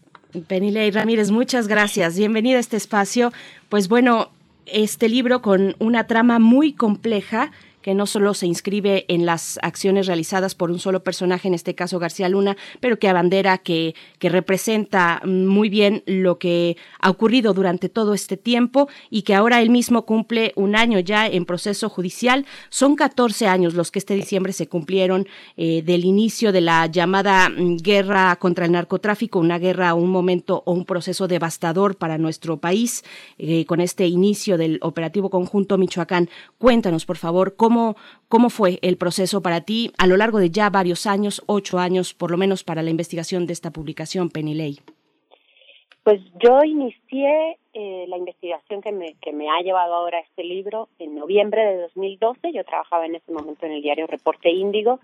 Penilei 0.47 0.91
Ramírez, 0.91 1.31
muchas 1.31 1.67
gracias. 1.67 2.17
Bienvenida 2.17 2.57
a 2.57 2.59
este 2.59 2.77
espacio. 2.77 3.31
Pues 3.69 3.87
bueno, 3.87 4.29
este 4.65 5.09
libro 5.09 5.41
con 5.41 5.75
una 5.79 6.05
trama 6.05 6.39
muy 6.39 6.73
compleja 6.73 7.51
que 7.87 7.95
no 7.95 8.05
solo 8.05 8.33
se 8.33 8.47
inscribe 8.47 9.05
en 9.07 9.25
las 9.25 9.59
acciones 9.61 10.07
realizadas 10.07 10.55
por 10.55 10.71
un 10.71 10.79
solo 10.79 11.03
personaje, 11.03 11.47
en 11.47 11.53
este 11.53 11.73
caso 11.73 11.99
García 11.99 12.27
Luna, 12.27 12.57
pero 12.81 12.99
que 12.99 13.07
abandera, 13.07 13.59
que, 13.59 13.95
que 14.19 14.27
representa 14.27 15.21
muy 15.23 15.69
bien 15.69 16.03
lo 16.05 16.37
que 16.37 16.75
ha 16.99 17.09
ocurrido 17.09 17.53
durante 17.53 17.87
todo 17.87 18.13
este 18.13 18.35
tiempo 18.35 18.89
y 19.09 19.21
que 19.21 19.35
ahora 19.35 19.61
él 19.61 19.69
mismo 19.69 20.01
cumple 20.01 20.51
un 20.57 20.75
año 20.75 20.99
ya 20.99 21.27
en 21.27 21.45
proceso 21.45 21.87
judicial. 21.87 22.45
Son 22.69 22.97
14 22.97 23.47
años 23.47 23.73
los 23.73 23.89
que 23.89 23.99
este 23.99 24.15
diciembre 24.15 24.51
se 24.51 24.67
cumplieron 24.67 25.25
eh, 25.55 25.81
del 25.81 26.03
inicio 26.03 26.51
de 26.51 26.59
la 26.59 26.87
llamada 26.87 27.47
mm, 27.47 27.77
guerra 27.77 28.35
contra 28.35 28.65
el 28.65 28.73
narcotráfico, 28.73 29.39
una 29.39 29.59
guerra, 29.59 29.93
un 29.93 30.09
momento 30.09 30.61
o 30.65 30.73
un 30.73 30.83
proceso 30.83 31.29
devastador 31.29 31.95
para 31.95 32.17
nuestro 32.17 32.57
país, 32.57 33.05
eh, 33.37 33.63
con 33.63 33.79
este 33.79 34.07
inicio 34.07 34.57
del 34.57 34.77
operativo 34.81 35.29
conjunto 35.29 35.77
Michoacán. 35.77 36.29
Cuéntanos, 36.57 37.05
por 37.05 37.15
favor, 37.15 37.55
cómo 37.55 37.76
¿Cómo, 38.27 38.49
fue 38.49 38.79
el 38.81 38.97
proceso 38.97 39.41
para 39.41 39.61
ti 39.61 39.91
a 39.97 40.07
lo 40.07 40.17
largo 40.17 40.39
de 40.39 40.49
ya 40.49 40.69
varios 40.69 41.05
años, 41.05 41.43
ocho 41.47 41.79
años 41.79 42.13
por 42.13 42.31
lo 42.31 42.37
menos 42.37 42.63
para 42.63 42.81
la 42.81 42.89
investigación 42.89 43.45
de 43.45 43.53
esta 43.53 43.71
publicación, 43.71 44.29
Penilei? 44.29 44.79
Pues 46.03 46.21
yo 46.41 46.63
inicié 46.63 47.57
eh, 47.73 48.05
la 48.07 48.17
investigación 48.17 48.81
que 48.81 48.91
me, 48.91 49.15
que 49.21 49.33
me 49.33 49.49
ha 49.49 49.61
llevado 49.61 49.93
ahora 49.93 50.19
este 50.19 50.43
libro 50.43 50.87
en 50.99 51.15
noviembre 51.15 51.63
de 51.65 51.81
2012. 51.81 52.53
Yo 52.53 52.63
trabajaba 52.63 53.05
en 53.05 53.15
ese 53.15 53.31
momento 53.31 53.65
en 53.65 53.73
el 53.73 53.81
diario 53.81 54.07
Reporte 54.07 54.49
Índigo 54.49 54.99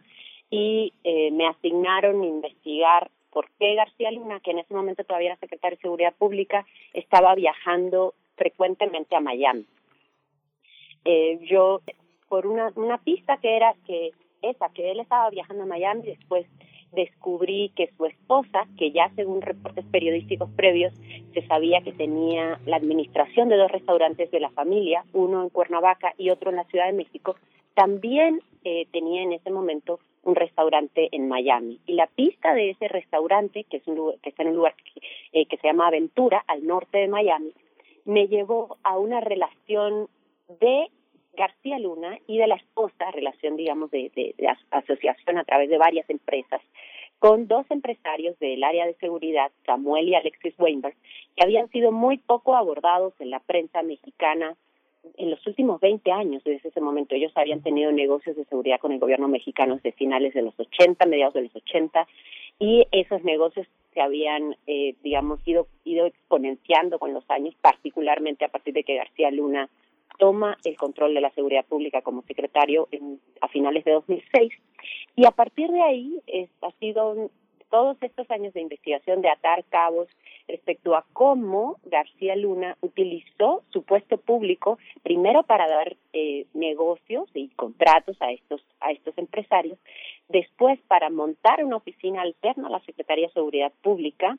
y 0.50 0.94
eh, 1.04 1.32
me 1.32 1.48
asignaron 1.48 2.24
investigar 2.24 3.10
por 3.32 3.50
qué 3.60 3.76
García 3.76 4.12
Luna, 4.12 4.40
que 4.40 4.52
en 4.52 4.60
ese 4.60 4.74
momento 4.74 5.04
todavía 5.04 5.32
era 5.32 5.40
secretario 5.40 5.78
de 5.78 5.82
Seguridad 5.82 6.14
Pública, 6.14 6.66
estaba 6.94 7.36
viajando 7.36 8.14
frecuentemente 8.36 9.16
a 9.16 9.20
Miami. 9.20 9.66
Eh, 11.06 11.40
yo 11.50 11.82
por 12.34 12.48
una, 12.48 12.74
una 12.78 12.98
pista 12.98 13.38
que 13.38 13.56
era 13.56 13.76
que 13.86 14.10
esa, 14.42 14.68
que 14.70 14.90
él 14.90 15.00
estaba 15.00 15.30
viajando 15.30 15.66
a 15.66 15.68
Miami, 15.68 16.02
después 16.02 16.48
descubrí 16.92 17.72
que 17.76 17.92
su 17.96 18.08
esposa, 18.08 18.66
que 18.76 18.90
ya 18.90 19.12
según 19.16 19.44
reportes 19.44 19.86
periodísticos 19.92 20.50
previos 20.56 20.92
se 21.36 21.46
sabía 21.46 21.82
que 21.82 21.92
tenía 21.92 22.60
la 22.66 22.78
administración 22.78 23.50
de 23.50 23.58
dos 23.58 23.72
restaurantes 23.72 24.32
de 24.32 24.40
la 24.40 24.50
familia, 24.50 25.06
uno 25.14 25.44
en 25.44 25.50
Cuernavaca 25.50 26.16
y 26.18 26.32
otro 26.32 26.50
en 26.50 26.56
la 26.56 26.64
Ciudad 26.64 26.88
de 26.88 26.94
México, 26.94 27.36
también 27.76 28.42
eh, 28.64 28.88
tenía 28.92 29.22
en 29.22 29.34
ese 29.34 29.52
momento 29.52 30.00
un 30.24 30.34
restaurante 30.34 31.10
en 31.12 31.28
Miami. 31.28 31.82
Y 31.86 31.94
la 31.94 32.08
pista 32.08 32.56
de 32.56 32.72
ese 32.72 32.88
restaurante, 32.88 33.64
que, 33.66 33.78
es 33.78 33.86
un 33.86 34.14
que 34.24 34.30
está 34.30 34.42
en 34.42 34.50
un 34.50 34.56
lugar 34.56 34.74
que, 35.32 35.46
que 35.46 35.58
se 35.58 35.68
llama 35.68 35.86
Aventura, 35.86 36.44
al 36.48 36.66
norte 36.66 36.98
de 36.98 37.08
Miami, 37.10 37.54
me 38.06 38.28
llevó 38.28 38.78
a 38.82 38.98
una 38.98 39.22
relación 39.22 40.08
de 40.60 40.90
García 41.36 41.80
Luna 41.80 42.20
y 42.28 42.38
de 42.38 42.48
la 42.48 42.56
esposa, 42.56 43.12
relación, 43.12 43.56
digamos, 43.56 43.92
de, 43.92 44.12
de, 44.16 44.36
asociación 44.72 45.38
a 45.38 45.44
través 45.44 45.70
de 45.70 45.78
varias 45.78 46.10
empresas, 46.10 46.62
con 47.20 47.48
dos 47.48 47.66
empresarios 47.70 48.38
del 48.40 48.64
área 48.64 48.86
de 48.86 48.96
seguridad, 48.96 49.52
Samuel 49.66 50.10
y 50.10 50.16
Alexis 50.16 50.54
Weinberg, 50.58 50.96
que 51.36 51.44
habían 51.44 51.70
sido 51.70 51.92
muy 51.92 52.18
poco 52.18 52.56
abordados 52.56 53.14
en 53.20 53.30
la 53.30 53.40
prensa 53.40 53.82
mexicana 53.82 54.56
en 55.18 55.30
los 55.30 55.46
últimos 55.46 55.82
20 55.82 56.12
años, 56.12 56.44
desde 56.44 56.70
ese 56.70 56.82
momento. 56.82 57.16
Ellos 57.16 57.32
habían 57.36 57.62
tenido 57.62 57.92
negocios 57.92 58.36
de 58.36 58.46
seguridad 58.46 58.80
con 58.80 58.92
el 58.92 59.00
gobierno 59.00 59.28
mexicano 59.28 59.76
desde 59.76 59.92
finales 59.92 60.34
de 60.34 60.42
los 60.42 60.58
80, 60.58 61.06
mediados 61.06 61.34
de 61.34 61.44
los 61.44 61.56
80, 61.56 62.08
y 62.60 62.88
esos 62.92 63.24
negocios 63.24 63.68
se 63.94 64.02
habían, 64.02 64.56
eh, 64.68 64.96
digamos, 65.04 65.40
ido, 65.46 65.68
ido 65.84 66.06
exponenciando 66.06 67.00
con 67.00 67.14
los 67.14 67.30
años, 67.30 67.54
particularmente 67.62 68.46
a 68.46 68.50
partir 68.50 68.74
de 68.74 68.84
que 68.84 68.96
García 68.96 69.30
Luna 69.32 69.70
toma 70.18 70.58
el 70.64 70.78
control 70.78 71.14
de 71.14 71.22
la 71.22 71.32
seguridad 71.32 71.66
pública 71.66 72.02
como 72.02 72.24
secretario 72.24 72.88
en, 72.92 73.20
a 73.42 73.48
finales 73.48 73.84
de 73.86 73.92
2006 73.92 74.54
y 75.16 75.26
a 75.26 75.32
partir 75.32 75.70
de 75.72 75.82
ahí 75.82 76.20
es, 76.28 76.50
ha 76.62 76.72
sido 76.80 77.30
todos 77.74 77.98
estos 78.02 78.30
años 78.30 78.54
de 78.54 78.62
investigación 78.62 79.22
de 79.22 79.30
atar 79.30 79.64
cabos 79.66 80.08
respecto 80.48 80.96
a 80.96 81.06
cómo 81.12 81.80
García 81.86 82.36
Luna 82.36 82.78
utilizó 82.82 83.64
su 83.70 83.82
puesto 83.82 84.18
público 84.18 84.78
primero 85.02 85.42
para 85.42 85.68
dar 85.68 85.96
eh, 86.14 86.46
negocios 86.54 87.28
y 87.34 87.50
contratos 87.56 88.16
a 88.22 88.32
estos 88.32 88.64
a 88.80 88.92
estos 88.92 89.18
empresarios, 89.18 89.80
después 90.30 90.80
para 90.88 91.10
montar 91.10 91.64
una 91.64 91.78
oficina 91.78 92.22
alterna 92.22 92.68
a 92.68 92.72
la 92.72 92.80
Secretaría 92.82 93.28
de 93.28 93.34
Seguridad 93.34 93.72
Pública 93.82 94.38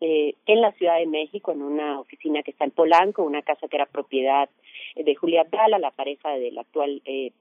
eh, 0.00 0.34
en 0.46 0.60
la 0.60 0.72
Ciudad 0.72 0.98
de 0.98 1.06
México, 1.06 1.52
en 1.52 1.62
una 1.62 2.00
oficina 2.00 2.42
que 2.42 2.52
está 2.52 2.64
en 2.64 2.70
Polanco, 2.70 3.22
una 3.22 3.42
casa 3.42 3.68
que 3.68 3.76
era 3.76 3.86
propiedad 3.86 4.48
de 4.94 5.14
Julia 5.14 5.42
Abdala, 5.42 5.78
la 5.78 5.90
pareja 5.90 6.30
del 6.30 6.58
actual 6.58 7.02
eh, 7.04 7.32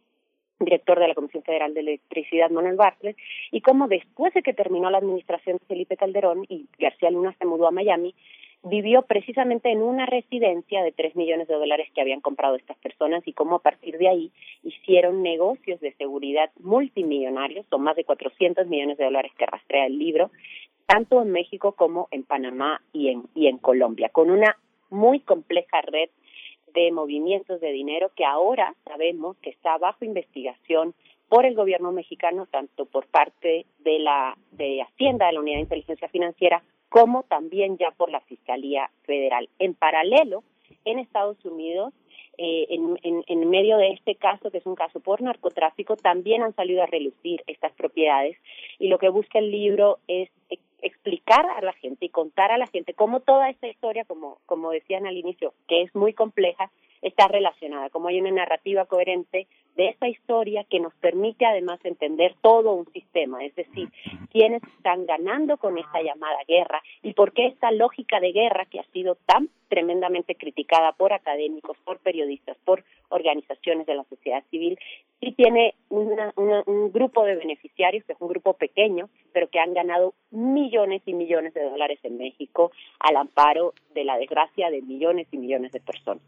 director 0.59 0.99
de 0.99 1.07
la 1.07 1.15
Comisión 1.15 1.43
Federal 1.43 1.73
de 1.73 1.81
Electricidad, 1.81 2.49
Manuel 2.49 2.75
Bartlett, 2.75 3.17
y 3.51 3.61
cómo 3.61 3.87
después 3.87 4.33
de 4.33 4.41
que 4.41 4.53
terminó 4.53 4.89
la 4.89 4.97
administración 4.97 5.57
de 5.57 5.65
Felipe 5.65 5.97
Calderón 5.97 6.45
y 6.49 6.65
García 6.79 7.11
Luna 7.11 7.35
se 7.37 7.45
mudó 7.45 7.67
a 7.67 7.71
Miami, 7.71 8.15
vivió 8.63 9.03
precisamente 9.03 9.71
en 9.71 9.81
una 9.81 10.05
residencia 10.05 10.83
de 10.83 10.91
tres 10.91 11.15
millones 11.15 11.47
de 11.47 11.53
dólares 11.53 11.89
que 11.93 12.01
habían 12.01 12.21
comprado 12.21 12.55
estas 12.55 12.77
personas 12.77 13.25
y 13.27 13.33
cómo 13.33 13.57
a 13.57 13.61
partir 13.61 13.97
de 13.97 14.09
ahí 14.09 14.31
hicieron 14.63 15.21
negocios 15.21 15.79
de 15.79 15.93
seguridad 15.93 16.49
multimillonarios, 16.59 17.65
son 17.69 17.83
más 17.83 17.95
de 17.95 18.03
400 18.03 18.67
millones 18.67 18.97
de 18.97 19.05
dólares 19.05 19.31
que 19.37 19.45
rastrea 19.45 19.85
el 19.85 19.97
libro, 19.97 20.31
tanto 20.87 21.21
en 21.21 21.31
México 21.31 21.73
como 21.73 22.07
en 22.11 22.23
Panamá 22.23 22.81
y 22.93 23.09
en, 23.09 23.23
y 23.35 23.47
en 23.47 23.57
Colombia, 23.57 24.09
con 24.09 24.31
una 24.31 24.57
muy 24.89 25.19
compleja 25.19 25.81
red 25.81 26.09
de 26.73 26.91
movimientos 26.91 27.59
de 27.59 27.71
dinero 27.71 28.09
que 28.15 28.25
ahora 28.25 28.73
sabemos 28.85 29.35
que 29.37 29.49
está 29.49 29.77
bajo 29.77 30.05
investigación 30.05 30.93
por 31.27 31.45
el 31.45 31.55
gobierno 31.55 31.91
mexicano, 31.91 32.47
tanto 32.49 32.85
por 32.85 33.05
parte 33.07 33.65
de 33.79 33.99
la 33.99 34.37
de 34.51 34.81
Hacienda, 34.81 35.27
de 35.27 35.33
la 35.33 35.39
Unidad 35.41 35.57
de 35.57 35.63
Inteligencia 35.63 36.07
Financiera, 36.07 36.63
como 36.89 37.23
también 37.23 37.77
ya 37.77 37.91
por 37.91 38.09
la 38.09 38.21
Fiscalía 38.21 38.89
Federal. 39.03 39.49
En 39.59 39.73
paralelo, 39.73 40.43
en 40.85 40.99
Estados 40.99 41.43
Unidos, 41.43 41.93
eh, 42.37 42.67
en, 42.69 42.97
en, 43.03 43.23
en, 43.27 43.49
medio 43.49 43.77
de 43.77 43.89
este 43.89 44.15
caso, 44.15 44.51
que 44.51 44.59
es 44.59 44.65
un 44.65 44.75
caso 44.75 44.99
por 44.99 45.21
narcotráfico, 45.21 45.97
también 45.97 46.43
han 46.43 46.55
salido 46.55 46.83
a 46.83 46.85
relucir 46.85 47.43
estas 47.47 47.73
propiedades 47.73 48.37
y 48.79 48.87
lo 48.87 48.99
que 48.99 49.09
busca 49.09 49.39
el 49.39 49.51
libro 49.51 49.97
es 50.07 50.29
explicar 50.81 51.45
a 51.45 51.61
la 51.61 51.73
gente 51.73 52.05
y 52.05 52.09
contar 52.09 52.51
a 52.51 52.57
la 52.57 52.67
gente 52.67 52.93
cómo 52.93 53.19
toda 53.19 53.49
esta 53.49 53.67
historia, 53.67 54.05
como, 54.05 54.39
como 54.45 54.71
decían 54.71 55.07
al 55.07 55.17
inicio, 55.17 55.53
que 55.67 55.81
es 55.81 55.95
muy 55.95 56.13
compleja, 56.13 56.71
está 57.01 57.27
relacionada, 57.27 57.89
como 57.89 58.07
hay 58.07 58.19
una 58.19 58.31
narrativa 58.31 58.85
coherente 58.85 59.47
de 59.77 59.89
esta 59.89 60.07
historia 60.07 60.63
que 60.63 60.79
nos 60.79 60.93
permite 60.95 61.45
además 61.45 61.79
entender 61.83 62.35
todo 62.41 62.73
un 62.73 62.91
sistema, 62.93 63.45
es 63.45 63.55
decir, 63.55 63.89
quiénes 64.31 64.63
están 64.63 65.05
ganando 65.05 65.57
con 65.57 65.77
esta 65.77 66.01
llamada 66.01 66.39
guerra 66.47 66.81
y 67.03 67.13
por 67.13 67.31
qué 67.31 67.45
esta 67.45 67.71
lógica 67.71 68.19
de 68.19 68.31
guerra 68.31 68.65
que 68.65 68.79
ha 68.79 68.85
sido 68.91 69.15
tan 69.27 69.49
tremendamente 69.67 70.35
criticada 70.35 70.93
por 70.93 71.13
académicos, 71.13 71.77
por 71.83 71.99
periodistas, 71.99 72.57
por 72.65 72.83
organizaciones 73.09 73.85
de 73.85 73.95
la 73.95 74.03
sociedad 74.05 74.43
civil, 74.49 74.79
y 75.19 75.33
tiene 75.33 75.75
un 75.89 76.91
grupo 76.91 77.23
de 77.25 77.35
beneficiarios, 77.35 78.03
que 78.05 78.13
es 78.13 78.21
un 78.21 78.29
grupo 78.29 78.53
pequeño, 78.53 79.09
pero 79.33 79.49
que 79.49 79.59
han 79.59 79.73
ganado 79.73 80.13
millones 80.31 81.01
y 81.05 81.13
millones 81.13 81.53
de 81.53 81.63
dólares 81.63 81.99
en 82.03 82.17
México 82.17 82.71
al 82.99 83.15
amparo 83.17 83.73
de 83.93 84.05
la 84.05 84.17
desgracia 84.17 84.69
de 84.69 84.81
millones 84.81 85.27
y 85.31 85.37
millones 85.37 85.71
de 85.71 85.79
personas. 85.79 86.23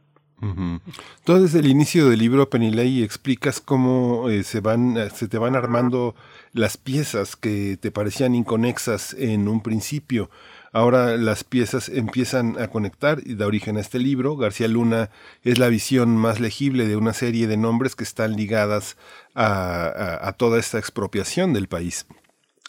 Tú 1.24 1.34
desde 1.42 1.60
el 1.60 1.68
inicio 1.68 2.10
del 2.10 2.20
libro, 2.20 2.50
Penilei, 2.50 3.04
explicas 3.04 3.60
cómo 3.60 4.30
eh, 4.30 4.44
se 4.44 4.62
van, 4.62 4.98
eh, 4.98 5.10
se 5.10 5.28
te 5.28 5.38
van 5.38 5.56
armando 5.56 6.16
las 6.54 6.78
piezas 6.78 7.36
que 7.36 7.78
te 7.80 7.92
parecían 7.92 8.36
inconexas 8.36 9.14
en 9.14 9.48
un 9.48 9.62
principio. 9.62 10.30
Ahora 10.72 11.18
las 11.18 11.44
piezas 11.44 11.90
empiezan 11.90 12.60
a 12.60 12.68
conectar 12.68 13.20
y 13.26 13.36
da 13.36 13.48
origen 13.48 13.78
a 13.78 13.82
este 13.82 14.00
libro. 14.00 14.38
García 14.38 14.68
Luna 14.68 15.10
es 15.44 15.58
la 15.58 15.68
visión 15.68 16.16
más 16.16 16.40
legible 16.40 16.88
de 16.88 16.96
una 16.96 17.14
serie 17.14 17.48
de 17.48 17.58
nombres 17.58 17.96
que 17.96 18.04
están 18.04 18.36
ligadas 18.36 18.96
a 19.34 20.36
toda 20.38 20.60
esta 20.60 20.78
expropiación 20.78 21.54
del 21.54 21.68
país 21.68 22.06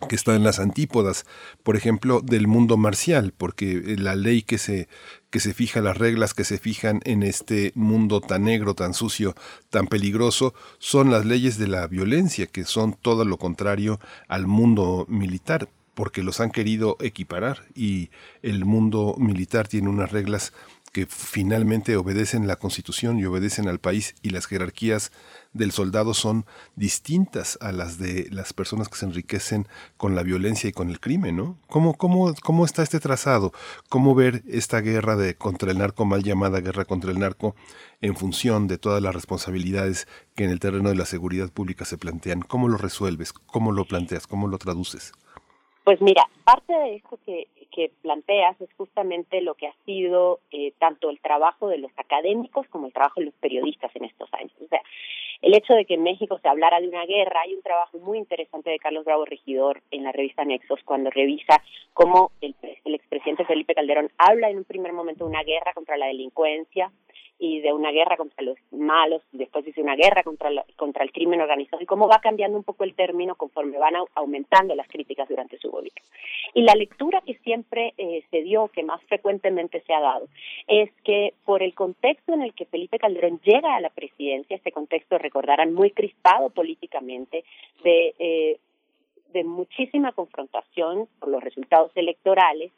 que 0.08 0.16
está 0.16 0.34
en 0.34 0.44
las 0.44 0.58
antípodas, 0.58 1.26
por 1.62 1.76
ejemplo, 1.76 2.20
del 2.20 2.46
mundo 2.46 2.76
marcial, 2.76 3.32
porque 3.36 3.72
eh, 3.72 3.96
la 3.98 4.14
ley 4.14 4.42
que 4.42 4.58
se, 4.58 4.88
que 5.30 5.40
se 5.40 5.54
fija, 5.54 5.80
las 5.80 5.98
reglas 5.98 6.34
que 6.34 6.44
se 6.44 6.58
fijan 6.58 7.00
en 7.04 7.22
este 7.22 7.72
mundo 7.74 8.20
tan 8.20 8.44
negro, 8.44 8.74
tan 8.74 8.94
sucio, 8.94 9.34
tan 9.68 9.86
peligroso, 9.86 10.54
son 10.78 11.10
las 11.10 11.24
leyes 11.24 11.58
de 11.58 11.68
la 11.68 11.86
violencia, 11.86 12.46
que 12.46 12.64
son 12.64 12.94
todo 12.94 13.24
lo 13.24 13.38
contrario 13.38 14.00
al 14.28 14.46
mundo 14.46 15.06
militar, 15.08 15.68
porque 15.94 16.22
los 16.22 16.40
han 16.40 16.50
querido 16.50 16.96
equiparar. 17.00 17.66
Y 17.74 18.10
el 18.42 18.64
mundo 18.64 19.14
militar 19.18 19.68
tiene 19.68 19.88
unas 19.88 20.12
reglas 20.12 20.52
que 20.92 21.06
finalmente 21.06 21.96
obedecen 21.96 22.46
la 22.46 22.56
constitución 22.56 23.18
y 23.18 23.24
obedecen 23.24 23.68
al 23.68 23.78
país 23.78 24.14
y 24.22 24.30
las 24.30 24.46
jerarquías 24.46 25.12
del 25.52 25.72
soldado 25.72 26.14
son 26.14 26.44
distintas 26.76 27.58
a 27.60 27.72
las 27.72 27.98
de 27.98 28.28
las 28.30 28.52
personas 28.52 28.88
que 28.88 28.96
se 28.96 29.06
enriquecen 29.06 29.66
con 29.96 30.14
la 30.14 30.22
violencia 30.22 30.68
y 30.70 30.72
con 30.72 30.90
el 30.90 31.00
crimen, 31.00 31.36
¿no? 31.36 31.58
¿Cómo, 31.68 31.94
cómo, 31.94 32.32
cómo 32.42 32.64
está 32.64 32.82
este 32.82 33.00
trazado? 33.00 33.52
¿Cómo 33.88 34.14
ver 34.14 34.42
esta 34.48 34.80
guerra 34.80 35.16
de 35.16 35.34
contra 35.34 35.72
el 35.72 35.78
narco, 35.78 36.04
mal 36.04 36.22
llamada 36.22 36.60
guerra 36.60 36.84
contra 36.84 37.10
el 37.10 37.18
narco, 37.18 37.54
en 38.00 38.16
función 38.16 38.68
de 38.68 38.78
todas 38.78 39.02
las 39.02 39.14
responsabilidades 39.14 40.06
que 40.36 40.44
en 40.44 40.50
el 40.50 40.60
terreno 40.60 40.88
de 40.88 40.96
la 40.96 41.04
seguridad 41.04 41.50
pública 41.50 41.84
se 41.84 41.98
plantean? 41.98 42.42
¿Cómo 42.42 42.68
lo 42.68 42.78
resuelves? 42.78 43.32
¿Cómo 43.32 43.72
lo 43.72 43.84
planteas? 43.84 44.26
¿Cómo 44.26 44.46
lo 44.46 44.58
traduces? 44.58 45.12
Pues 45.84 46.00
mira, 46.00 46.22
parte 46.44 46.72
de 46.72 46.96
esto 46.96 47.18
que, 47.26 47.48
que 47.72 47.90
planteas 48.02 48.60
es 48.60 48.68
justamente 48.76 49.40
lo 49.40 49.54
que 49.54 49.66
ha 49.66 49.74
sido 49.84 50.40
eh, 50.50 50.72
tanto 50.78 51.10
el 51.10 51.18
trabajo 51.20 51.68
de 51.68 51.78
los 51.78 51.90
académicos 51.96 52.66
como 52.68 52.86
el 52.86 52.92
trabajo 52.92 53.20
de 53.20 53.26
los 53.26 53.34
periodistas 53.34 53.90
en 53.96 54.04
estos 54.04 54.32
años. 54.34 54.52
O 54.62 54.68
sea, 54.68 54.82
el 55.42 55.54
hecho 55.54 55.74
de 55.74 55.84
que 55.84 55.94
en 55.94 56.02
México 56.02 56.38
se 56.40 56.48
hablara 56.48 56.80
de 56.80 56.88
una 56.88 57.06
guerra, 57.06 57.40
hay 57.42 57.54
un 57.54 57.62
trabajo 57.62 57.98
muy 57.98 58.18
interesante 58.18 58.70
de 58.70 58.78
Carlos 58.78 59.04
Bravo 59.04 59.24
Regidor 59.24 59.82
en 59.90 60.04
la 60.04 60.12
revista 60.12 60.44
Nexos 60.44 60.80
cuando 60.84 61.10
revisa 61.10 61.62
cómo 61.94 62.32
el, 62.40 62.54
el 62.84 62.94
expresidente 62.94 63.44
Felipe 63.44 63.74
Calderón 63.74 64.10
habla 64.18 64.50
en 64.50 64.58
un 64.58 64.64
primer 64.64 64.92
momento 64.92 65.24
de 65.24 65.30
una 65.30 65.42
guerra 65.42 65.72
contra 65.74 65.96
la 65.96 66.06
delincuencia, 66.06 66.90
y 67.42 67.60
de 67.60 67.72
una 67.72 67.90
guerra 67.90 68.18
contra 68.18 68.44
los 68.44 68.58
malos, 68.70 69.22
después 69.32 69.64
dice 69.64 69.80
una 69.80 69.96
guerra 69.96 70.22
contra, 70.22 70.50
contra 70.76 71.02
el 71.02 71.10
crimen 71.10 71.40
organizado 71.40 71.82
y 71.82 71.86
cómo 71.86 72.06
va 72.06 72.20
cambiando 72.20 72.58
un 72.58 72.64
poco 72.64 72.84
el 72.84 72.94
término 72.94 73.34
conforme 73.34 73.78
van 73.78 73.94
aumentando 74.14 74.74
las 74.74 74.86
críticas 74.86 75.26
durante 75.26 75.56
su 75.56 75.70
gobierno. 75.70 76.02
Y 76.52 76.62
la 76.62 76.74
lectura 76.74 77.22
que 77.24 77.38
siempre 77.38 77.94
eh, 77.96 78.22
se 78.30 78.42
dio, 78.42 78.68
que 78.68 78.82
más 78.82 79.02
frecuentemente 79.04 79.80
se 79.86 79.94
ha 79.94 80.00
dado, 80.00 80.28
es 80.66 80.90
que 81.02 81.32
por 81.46 81.62
el 81.62 81.74
contexto 81.74 82.34
en 82.34 82.42
el 82.42 82.52
que 82.52 82.66
Felipe 82.66 82.98
Calderón 82.98 83.40
llega 83.42 83.74
a 83.74 83.80
la 83.80 83.88
presidencia, 83.88 84.56
este 84.56 84.70
contexto 84.72 85.16
recordarán 85.16 85.72
muy 85.72 85.92
crispado 85.92 86.50
políticamente, 86.50 87.44
de, 87.82 88.14
eh, 88.18 88.58
de 89.32 89.44
muchísima 89.44 90.12
confrontación 90.12 91.08
por 91.18 91.30
los 91.30 91.42
resultados 91.42 91.90
electorales, 91.94 92.70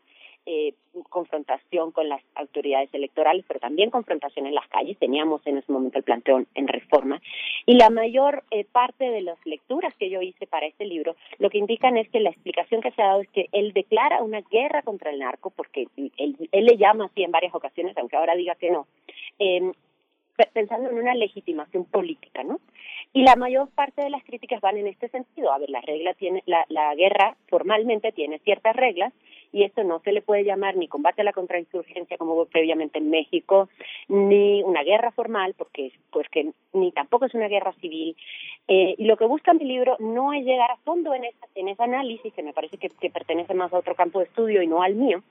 eh, 0.47 0.75
confrontación 1.09 1.93
con 1.93 2.09
las 2.09 2.23
autoridades 2.35 2.93
electorales, 2.93 3.45
pero 3.47 3.61
también 3.61 3.91
confrontación 3.91 4.47
en 4.47 4.55
las 4.55 4.69
calles. 4.69 4.99
Teníamos 4.99 5.47
en 5.47 5.59
ese 5.59 5.73
momento 5.73 5.99
el 5.99 6.05
planteo 6.05 6.45
en 6.55 6.69
reforma. 6.69 7.21
Y 7.67 7.75
la 7.75 7.91
mayor 7.91 8.45
eh, 8.51 8.65
parte 8.65 9.11
de 9.11 9.23
las 9.23 9.39
lecturas 9.47 9.95
que 9.97 10.11
yo 10.11 10.21
hice 10.21 10.47
para 10.47 10.67
este 10.67 10.85
libro 10.85 11.17
lo 11.39 11.51
que 11.51 11.59
indican 11.59 11.97
es 11.97 12.09
que 12.11 12.21
la 12.21 12.31
explicación 12.31 12.81
que 12.81 12.91
se 12.93 13.03
ha 13.03 13.07
dado 13.07 13.21
es 13.21 13.29
que 13.29 13.49
él 13.53 13.73
declara 13.73 14.23
una 14.23 14.41
guerra 14.43 14.83
contra 14.83 15.11
el 15.11 15.19
narco, 15.19 15.51
porque 15.51 15.87
él, 15.97 16.13
él 16.17 16.65
le 16.65 16.77
llama 16.77 17.07
así 17.07 17.23
en 17.23 17.31
varias 17.31 17.55
ocasiones, 17.55 17.97
aunque 17.97 18.17
ahora 18.17 18.35
diga 18.35 18.55
que 18.55 18.71
no. 18.71 18.87
Eh, 19.39 19.73
pensando 20.53 20.91
en 20.91 20.99
una 20.99 21.15
legitimación 21.15 21.85
política, 21.85 22.43
¿no? 22.43 22.61
Y 23.13 23.23
la 23.23 23.37
mayor 23.37 23.69
parte 23.71 24.03
de 24.03 24.11
las 24.11 24.25
críticas 24.25 24.61
van 24.61 24.77
en 24.77 24.87
este 24.87 25.09
sentido. 25.09 25.53
A 25.53 25.59
ver, 25.59 25.71
la 25.71 25.81
regla 25.81 26.15
tiene, 26.15 26.43
la, 26.47 26.65
la 26.69 26.95
guerra 26.95 27.37
formalmente 27.49 28.13
tiene 28.13 28.39
ciertas 28.39 28.75
reglas 28.75 29.13
y 29.53 29.65
esto 29.65 29.85
no 29.85 30.01
se 30.01 30.13
le 30.13 30.23
puede 30.23 30.45
llamar 30.45 30.77
ni 30.77 30.89
combate 30.89 31.21
a 31.21 31.25
la 31.25 31.33
contrainsurgencia 31.33 32.17
como 32.17 32.33
hubo 32.33 32.47
previamente 32.47 32.99
en 32.99 33.11
México, 33.11 33.69
ni 34.09 34.63
una 34.63 34.83
guerra 34.83 35.13
formal, 35.13 35.55
porque 35.57 35.93
pues 36.11 36.27
que 36.31 36.53
ni 36.73 36.91
tampoco 36.93 37.27
es 37.27 37.35
una 37.35 37.49
guerra 37.49 37.73
civil. 37.75 38.17
Eh, 38.67 38.95
y 38.97 39.05
lo 39.05 39.17
que 39.17 39.27
busca 39.27 39.53
mi 39.53 39.65
libro 39.65 39.97
no 40.01 40.33
es 40.33 40.45
llegar 40.45 40.71
a 40.71 40.77
fondo 40.79 41.13
en, 41.15 41.25
esa, 41.25 41.47
en 41.55 41.69
ese 41.69 41.83
análisis, 41.83 42.33
que 42.33 42.43
me 42.43 42.55
parece 42.55 42.79
que, 42.79 42.89
que 42.89 43.11
pertenece 43.11 43.53
más 43.53 43.73
a 43.73 43.79
otro 43.79 43.95
campo 43.95 44.21
de 44.21 44.25
estudio 44.25 44.63
y 44.63 44.67
no 44.67 44.83
al 44.83 44.95
mío, 44.95 45.23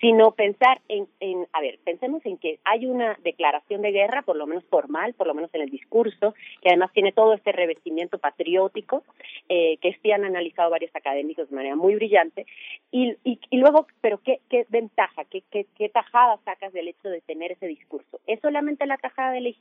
sino 0.00 0.32
pensar 0.32 0.80
en, 0.88 1.06
en, 1.20 1.46
a 1.52 1.60
ver, 1.60 1.78
pensemos 1.84 2.24
en 2.24 2.38
que 2.38 2.58
hay 2.64 2.86
una 2.86 3.18
declaración 3.22 3.82
de 3.82 3.92
guerra, 3.92 4.22
por 4.22 4.36
lo 4.36 4.46
menos 4.46 4.64
formal, 4.64 5.14
por 5.14 5.26
lo 5.26 5.34
menos 5.34 5.50
en 5.54 5.62
el 5.62 5.70
discurso, 5.70 6.34
que 6.62 6.68
además 6.68 6.92
tiene 6.92 7.12
todo 7.12 7.34
este 7.34 7.52
revestimiento 7.52 8.18
patriótico, 8.18 9.02
eh, 9.48 9.78
que 9.78 9.96
sí 10.02 10.12
han 10.12 10.24
analizado 10.24 10.70
varios 10.70 10.94
académicos 10.94 11.48
de 11.48 11.56
manera 11.56 11.76
muy 11.76 11.94
brillante, 11.94 12.46
y, 12.90 13.16
y, 13.24 13.58
luego, 13.58 13.86
pero 14.00 14.18
¿qué, 14.18 14.40
qué 14.48 14.66
ventaja, 14.68 15.24
qué, 15.24 15.42
qué, 15.50 15.66
qué 15.76 15.88
tajada 15.88 16.38
sacas 16.44 16.72
del 16.72 16.88
hecho 16.88 17.08
de 17.08 17.20
tener 17.20 17.52
ese 17.52 17.66
discurso? 17.66 18.20
¿Es 18.26 18.40
solamente 18.40 18.86
la 18.86 18.96
tajada 18.96 19.32
de 19.32 19.54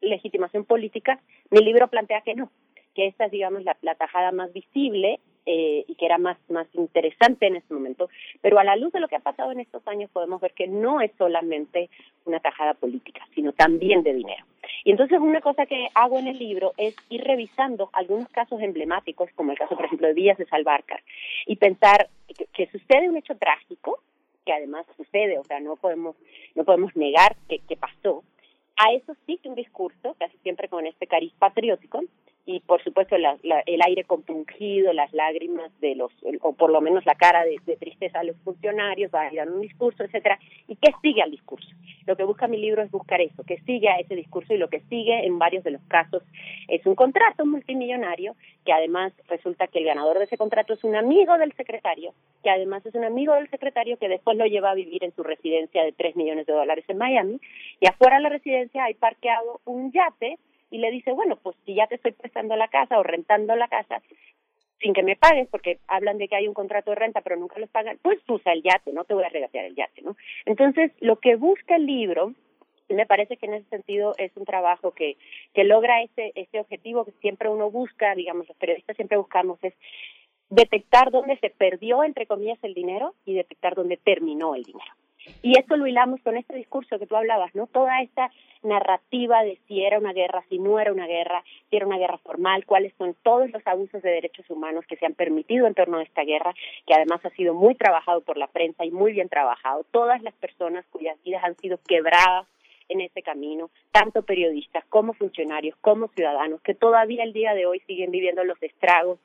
legitimación 0.00 0.64
política? 0.64 1.20
Mi 1.50 1.60
libro 1.60 1.88
plantea 1.88 2.22
que 2.22 2.34
no, 2.34 2.50
que 2.94 3.06
esta 3.06 3.26
es, 3.26 3.30
digamos, 3.30 3.64
la, 3.64 3.76
la 3.82 3.94
tajada 3.94 4.32
más 4.32 4.52
visible 4.52 5.20
eh, 5.46 5.84
y 5.86 5.94
que 5.96 6.06
era 6.06 6.18
más, 6.18 6.38
más 6.48 6.66
interesante 6.74 7.46
en 7.46 7.56
ese 7.56 7.72
momento. 7.72 8.08
Pero 8.40 8.58
a 8.58 8.64
la 8.64 8.76
luz 8.76 8.92
de 8.92 9.00
lo 9.00 9.08
que 9.08 9.16
ha 9.16 9.20
pasado 9.20 9.52
en 9.52 9.60
estos 9.60 9.86
años 9.86 10.10
podemos 10.10 10.40
ver 10.40 10.52
que 10.52 10.66
no 10.66 11.00
es 11.00 11.12
solamente 11.18 11.90
una 12.24 12.40
tajada 12.40 12.74
política, 12.74 13.26
sino 13.34 13.52
también 13.52 14.02
de 14.02 14.14
dinero. 14.14 14.44
Y 14.84 14.90
entonces 14.90 15.18
una 15.20 15.40
cosa 15.40 15.66
que 15.66 15.88
hago 15.94 16.18
en 16.18 16.28
el 16.28 16.38
libro 16.38 16.72
es 16.76 16.96
ir 17.10 17.22
revisando 17.22 17.90
algunos 17.92 18.28
casos 18.28 18.60
emblemáticos, 18.60 19.30
como 19.34 19.52
el 19.52 19.58
caso, 19.58 19.76
por 19.76 19.84
ejemplo, 19.84 20.06
de 20.06 20.14
Villas 20.14 20.38
de 20.38 20.46
Salvarcar, 20.46 21.02
y 21.46 21.56
pensar 21.56 22.08
que, 22.36 22.46
que 22.46 22.66
sucede 22.70 23.08
un 23.08 23.16
hecho 23.16 23.36
trágico, 23.36 24.00
que 24.44 24.52
además 24.52 24.86
sucede, 24.96 25.38
o 25.38 25.44
sea, 25.44 25.60
no 25.60 25.76
podemos, 25.76 26.16
no 26.54 26.64
podemos 26.64 26.94
negar 26.96 27.36
que, 27.48 27.60
que 27.60 27.76
pasó, 27.76 28.22
a 28.76 28.92
eso 28.92 29.14
sí 29.26 29.38
que 29.38 29.48
un 29.48 29.54
discurso, 29.54 30.16
casi 30.18 30.36
siempre 30.38 30.68
con 30.68 30.86
este 30.86 31.06
cariz 31.06 31.32
patriótico, 31.38 32.02
y 32.46 32.60
por 32.60 32.82
supuesto 32.82 33.16
la, 33.16 33.36
la, 33.42 33.60
el 33.64 33.80
aire 33.82 34.04
compungido, 34.04 34.92
las 34.92 35.12
lágrimas 35.12 35.70
de 35.80 35.94
los, 35.94 36.12
o 36.42 36.52
por 36.52 36.70
lo 36.70 36.80
menos 36.80 37.06
la 37.06 37.14
cara 37.14 37.44
de, 37.44 37.56
de 37.64 37.76
tristeza 37.76 38.18
de 38.18 38.26
los 38.26 38.36
funcionarios, 38.38 39.10
va 39.14 39.22
a 39.22 39.30
dar 39.30 39.50
un 39.50 39.62
discurso, 39.62 40.04
etcétera, 40.04 40.38
y 40.68 40.76
qué 40.76 40.92
sigue 41.00 41.22
al 41.22 41.30
discurso. 41.30 41.68
Lo 42.06 42.16
que 42.16 42.24
busca 42.24 42.46
mi 42.46 42.58
libro 42.58 42.82
es 42.82 42.90
buscar 42.90 43.22
eso, 43.22 43.44
que 43.44 43.60
sigue 43.60 43.88
a 43.88 43.98
ese 43.98 44.14
discurso 44.14 44.52
y 44.52 44.58
lo 44.58 44.68
que 44.68 44.80
sigue 44.90 45.24
en 45.24 45.38
varios 45.38 45.64
de 45.64 45.70
los 45.70 45.82
casos. 45.88 46.22
Es 46.68 46.84
un 46.84 46.94
contrato 46.94 47.46
multimillonario, 47.46 48.36
que 48.66 48.72
además 48.72 49.12
resulta 49.28 49.66
que 49.66 49.78
el 49.78 49.86
ganador 49.86 50.18
de 50.18 50.24
ese 50.24 50.36
contrato 50.36 50.74
es 50.74 50.84
un 50.84 50.96
amigo 50.96 51.38
del 51.38 51.52
secretario, 51.54 52.12
que 52.42 52.50
además 52.50 52.84
es 52.84 52.94
un 52.94 53.04
amigo 53.04 53.34
del 53.34 53.48
secretario 53.48 53.96
que 53.96 54.08
después 54.08 54.36
lo 54.36 54.44
lleva 54.44 54.70
a 54.70 54.74
vivir 54.74 55.02
en 55.02 55.14
su 55.14 55.22
residencia 55.22 55.82
de 55.82 55.92
3 55.92 56.16
millones 56.16 56.46
de 56.46 56.52
dólares 56.52 56.84
en 56.88 56.98
Miami, 56.98 57.40
y 57.80 57.86
afuera 57.86 58.16
de 58.16 58.22
la 58.22 58.28
residencia 58.28 58.84
hay 58.84 58.94
parqueado 58.94 59.60
un 59.64 59.90
yate 59.92 60.38
y 60.74 60.78
le 60.78 60.90
dice, 60.90 61.12
bueno, 61.12 61.36
pues 61.36 61.56
si 61.64 61.74
ya 61.76 61.86
te 61.86 61.94
estoy 61.94 62.10
prestando 62.10 62.56
la 62.56 62.66
casa 62.66 62.98
o 62.98 63.04
rentando 63.04 63.54
la 63.54 63.68
casa, 63.68 64.02
sin 64.80 64.92
que 64.92 65.04
me 65.04 65.14
pagues, 65.14 65.46
porque 65.48 65.78
hablan 65.86 66.18
de 66.18 66.26
que 66.26 66.34
hay 66.34 66.48
un 66.48 66.54
contrato 66.54 66.90
de 66.90 66.96
renta, 66.96 67.20
pero 67.20 67.36
nunca 67.36 67.60
los 67.60 67.70
pagan, 67.70 67.96
pues 68.02 68.18
usa 68.26 68.52
el 68.52 68.64
yate, 68.64 68.92
no 68.92 69.04
te 69.04 69.14
voy 69.14 69.22
a 69.22 69.28
regatear 69.28 69.66
el 69.66 69.76
yate, 69.76 70.02
¿no? 70.02 70.16
Entonces, 70.46 70.90
lo 70.98 71.20
que 71.20 71.36
busca 71.36 71.76
el 71.76 71.86
libro, 71.86 72.34
me 72.88 73.06
parece 73.06 73.36
que 73.36 73.46
en 73.46 73.54
ese 73.54 73.68
sentido 73.68 74.14
es 74.18 74.36
un 74.36 74.46
trabajo 74.46 74.90
que, 74.90 75.16
que 75.54 75.62
logra 75.62 76.02
ese, 76.02 76.32
ese 76.34 76.58
objetivo 76.58 77.04
que 77.04 77.12
siempre 77.20 77.48
uno 77.48 77.70
busca, 77.70 78.12
digamos, 78.16 78.48
los 78.48 78.56
periodistas 78.56 78.96
siempre 78.96 79.16
buscamos, 79.16 79.62
es 79.62 79.74
detectar 80.50 81.12
dónde 81.12 81.38
se 81.38 81.50
perdió, 81.50 82.02
entre 82.02 82.26
comillas, 82.26 82.58
el 82.62 82.74
dinero 82.74 83.14
y 83.24 83.34
detectar 83.34 83.76
dónde 83.76 83.96
terminó 83.96 84.56
el 84.56 84.64
dinero. 84.64 84.90
Y 85.42 85.58
eso 85.58 85.76
lo 85.76 85.86
hilamos 85.86 86.20
con 86.22 86.36
este 86.36 86.54
discurso 86.54 86.98
que 86.98 87.06
tú 87.06 87.16
hablabas, 87.16 87.54
¿no? 87.54 87.66
Toda 87.66 88.02
esta 88.02 88.30
narrativa 88.62 89.42
de 89.42 89.58
si 89.66 89.82
era 89.82 89.98
una 89.98 90.12
guerra, 90.12 90.44
si 90.48 90.58
no 90.58 90.78
era 90.78 90.92
una 90.92 91.06
guerra, 91.06 91.44
si 91.70 91.76
era 91.76 91.86
una 91.86 91.98
guerra 91.98 92.18
formal, 92.18 92.64
cuáles 92.66 92.92
son 92.98 93.14
todos 93.22 93.50
los 93.50 93.66
abusos 93.66 94.02
de 94.02 94.10
derechos 94.10 94.48
humanos 94.48 94.84
que 94.86 94.96
se 94.96 95.06
han 95.06 95.14
permitido 95.14 95.66
en 95.66 95.74
torno 95.74 95.98
a 95.98 96.02
esta 96.02 96.24
guerra, 96.24 96.54
que 96.86 96.94
además 96.94 97.24
ha 97.24 97.30
sido 97.30 97.54
muy 97.54 97.74
trabajado 97.74 98.22
por 98.22 98.36
la 98.36 98.46
prensa 98.46 98.84
y 98.84 98.90
muy 98.90 99.12
bien 99.12 99.28
trabajado. 99.28 99.84
Todas 99.90 100.22
las 100.22 100.34
personas 100.34 100.84
cuyas 100.90 101.22
vidas 101.24 101.44
han 101.44 101.56
sido 101.56 101.78
quebradas 101.86 102.46
en 102.88 103.00
ese 103.00 103.22
camino, 103.22 103.70
tanto 103.92 104.22
periodistas 104.22 104.84
como 104.86 105.14
funcionarios, 105.14 105.76
como 105.80 106.08
ciudadanos, 106.08 106.60
que 106.60 106.74
todavía 106.74 107.24
el 107.24 107.32
día 107.32 107.54
de 107.54 107.66
hoy 107.66 107.80
siguen 107.86 108.10
viviendo 108.10 108.44
los 108.44 108.62
estragos 108.62 109.18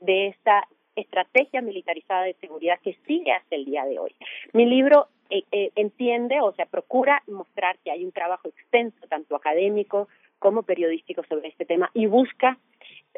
de 0.00 0.28
esta 0.28 0.66
estrategia 0.96 1.62
militarizada 1.62 2.24
de 2.24 2.34
seguridad 2.34 2.78
que 2.82 2.96
sigue 3.06 3.32
hasta 3.32 3.56
el 3.56 3.64
día 3.64 3.84
de 3.84 3.98
hoy. 3.98 4.14
Mi 4.52 4.66
libro 4.66 5.08
eh, 5.30 5.44
eh, 5.52 5.70
entiende, 5.76 6.40
o 6.40 6.52
sea, 6.52 6.66
procura 6.66 7.22
mostrar 7.26 7.78
que 7.78 7.90
hay 7.90 8.04
un 8.04 8.12
trabajo 8.12 8.48
extenso, 8.48 9.06
tanto 9.08 9.34
académico 9.34 10.08
como 10.38 10.62
periodístico 10.62 11.22
sobre 11.28 11.48
este 11.48 11.64
tema 11.64 11.90
y 11.94 12.06
busca 12.06 12.58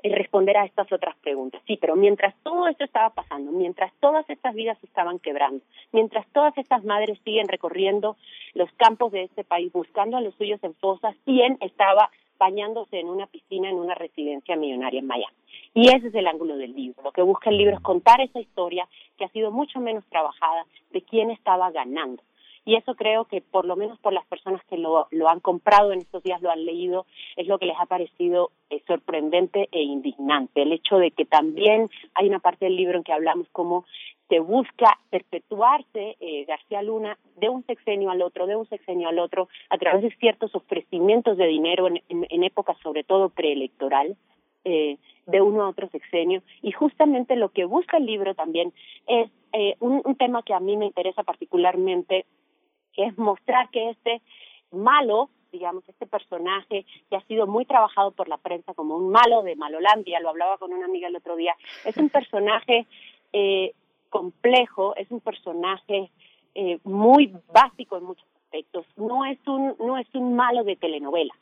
eh, 0.02 0.14
responder 0.14 0.56
a 0.56 0.64
estas 0.64 0.92
otras 0.92 1.16
preguntas. 1.16 1.62
Sí, 1.66 1.78
pero 1.80 1.96
mientras 1.96 2.34
todo 2.42 2.68
esto 2.68 2.84
estaba 2.84 3.10
pasando, 3.10 3.50
mientras 3.50 3.92
todas 4.00 4.28
estas 4.28 4.54
vidas 4.54 4.78
estaban 4.84 5.18
quebrando, 5.18 5.64
mientras 5.92 6.26
todas 6.28 6.56
estas 6.58 6.84
madres 6.84 7.18
siguen 7.24 7.48
recorriendo 7.48 8.16
los 8.52 8.70
campos 8.72 9.10
de 9.12 9.22
este 9.24 9.42
país 9.42 9.72
buscando 9.72 10.16
a 10.16 10.20
los 10.20 10.34
suyos 10.34 10.62
en 10.62 10.74
fosas, 10.74 11.16
¿quién 11.24 11.56
estaba 11.60 12.10
bañándose 12.38 13.00
en 13.00 13.08
una 13.08 13.26
piscina 13.26 13.68
en 13.68 13.76
una 13.76 13.94
residencia 13.94 14.56
millonaria 14.56 15.00
en 15.00 15.06
Miami? 15.06 15.36
Y 15.74 15.88
ese 15.88 16.08
es 16.08 16.14
el 16.14 16.26
ángulo 16.26 16.56
del 16.56 16.74
libro. 16.74 17.02
Lo 17.02 17.12
que 17.12 17.22
busca 17.22 17.50
el 17.50 17.58
libro 17.58 17.74
es 17.74 17.80
contar 17.80 18.20
esa 18.20 18.40
historia 18.40 18.88
que 19.16 19.24
ha 19.24 19.28
sido 19.28 19.50
mucho 19.50 19.80
menos 19.80 20.04
trabajada 20.06 20.66
de 20.92 21.02
quién 21.02 21.30
estaba 21.30 21.70
ganando. 21.70 22.22
Y 22.64 22.76
eso 22.76 22.94
creo 22.94 23.26
que 23.26 23.42
por 23.42 23.66
lo 23.66 23.76
menos 23.76 23.98
por 23.98 24.12
las 24.12 24.26
personas 24.26 24.62
que 24.64 24.78
lo, 24.78 25.06
han 25.28 25.40
comprado 25.40 25.92
en 25.92 25.98
estos 25.98 26.22
días, 26.22 26.40
lo 26.40 26.50
han 26.50 26.64
leído, 26.64 27.06
es 27.36 27.46
lo 27.46 27.58
que 27.58 27.66
les 27.66 27.76
ha 27.78 27.86
parecido 27.86 28.50
eh, 28.70 28.82
sorprendente 28.86 29.68
e 29.70 29.82
indignante. 29.82 30.62
El 30.62 30.72
hecho 30.72 30.96
de 30.96 31.10
que 31.10 31.26
también 31.26 31.90
hay 32.14 32.28
una 32.28 32.38
parte 32.38 32.64
del 32.64 32.76
libro 32.76 32.96
en 32.96 33.04
que 33.04 33.12
hablamos 33.12 33.48
como 33.50 33.84
se 34.28 34.40
busca 34.40 34.98
perpetuarse 35.10 36.16
eh, 36.18 36.44
García 36.46 36.82
Luna 36.82 37.18
de 37.36 37.48
un 37.48 37.64
sexenio 37.66 38.10
al 38.10 38.22
otro, 38.22 38.46
de 38.46 38.56
un 38.56 38.66
sexenio 38.68 39.08
al 39.08 39.18
otro, 39.18 39.48
a 39.68 39.78
través 39.78 40.02
de 40.02 40.16
ciertos 40.16 40.54
ofrecimientos 40.54 41.36
de 41.36 41.46
dinero 41.46 41.88
en, 41.88 42.00
en, 42.08 42.44
épocas 42.44 42.76
sobre 42.82 43.04
todo 43.04 43.28
preelectoral, 43.28 44.16
eh, 44.64 44.96
de 45.26 45.40
uno 45.40 45.62
a 45.62 45.68
otro 45.68 45.88
sexenio. 45.88 46.42
Y 46.62 46.72
justamente 46.72 47.36
lo 47.36 47.50
que 47.50 47.64
busca 47.64 47.98
el 47.98 48.06
libro 48.06 48.34
también 48.34 48.72
es 49.06 49.30
eh, 49.52 49.76
un, 49.80 50.00
un 50.04 50.16
tema 50.16 50.42
que 50.42 50.54
a 50.54 50.60
mí 50.60 50.76
me 50.76 50.86
interesa 50.86 51.22
particularmente, 51.22 52.24
que 52.94 53.04
es 53.04 53.18
mostrar 53.18 53.68
que 53.70 53.90
este 53.90 54.22
malo, 54.70 55.30
digamos, 55.52 55.88
este 55.88 56.06
personaje 56.06 56.84
que 57.08 57.16
ha 57.16 57.20
sido 57.22 57.46
muy 57.46 57.64
trabajado 57.64 58.10
por 58.12 58.28
la 58.28 58.38
prensa 58.38 58.74
como 58.74 58.96
un 58.96 59.10
malo 59.10 59.42
de 59.42 59.56
Malolandia, 59.56 60.20
lo 60.20 60.30
hablaba 60.30 60.58
con 60.58 60.72
una 60.72 60.86
amiga 60.86 61.08
el 61.08 61.16
otro 61.16 61.36
día, 61.36 61.54
es 61.84 61.96
un 61.96 62.08
personaje 62.10 62.86
eh, 63.32 63.72
complejo, 64.10 64.94
es 64.96 65.10
un 65.10 65.20
personaje 65.20 66.10
eh, 66.54 66.78
muy 66.84 67.34
básico 67.52 67.96
en 67.96 68.04
muchos 68.04 68.26
aspectos, 68.44 68.86
no 68.96 69.24
es 69.24 69.38
un, 69.46 69.74
no 69.78 69.98
es 69.98 70.06
un 70.14 70.34
malo 70.34 70.64
de 70.64 70.76
telenovela, 70.76 71.34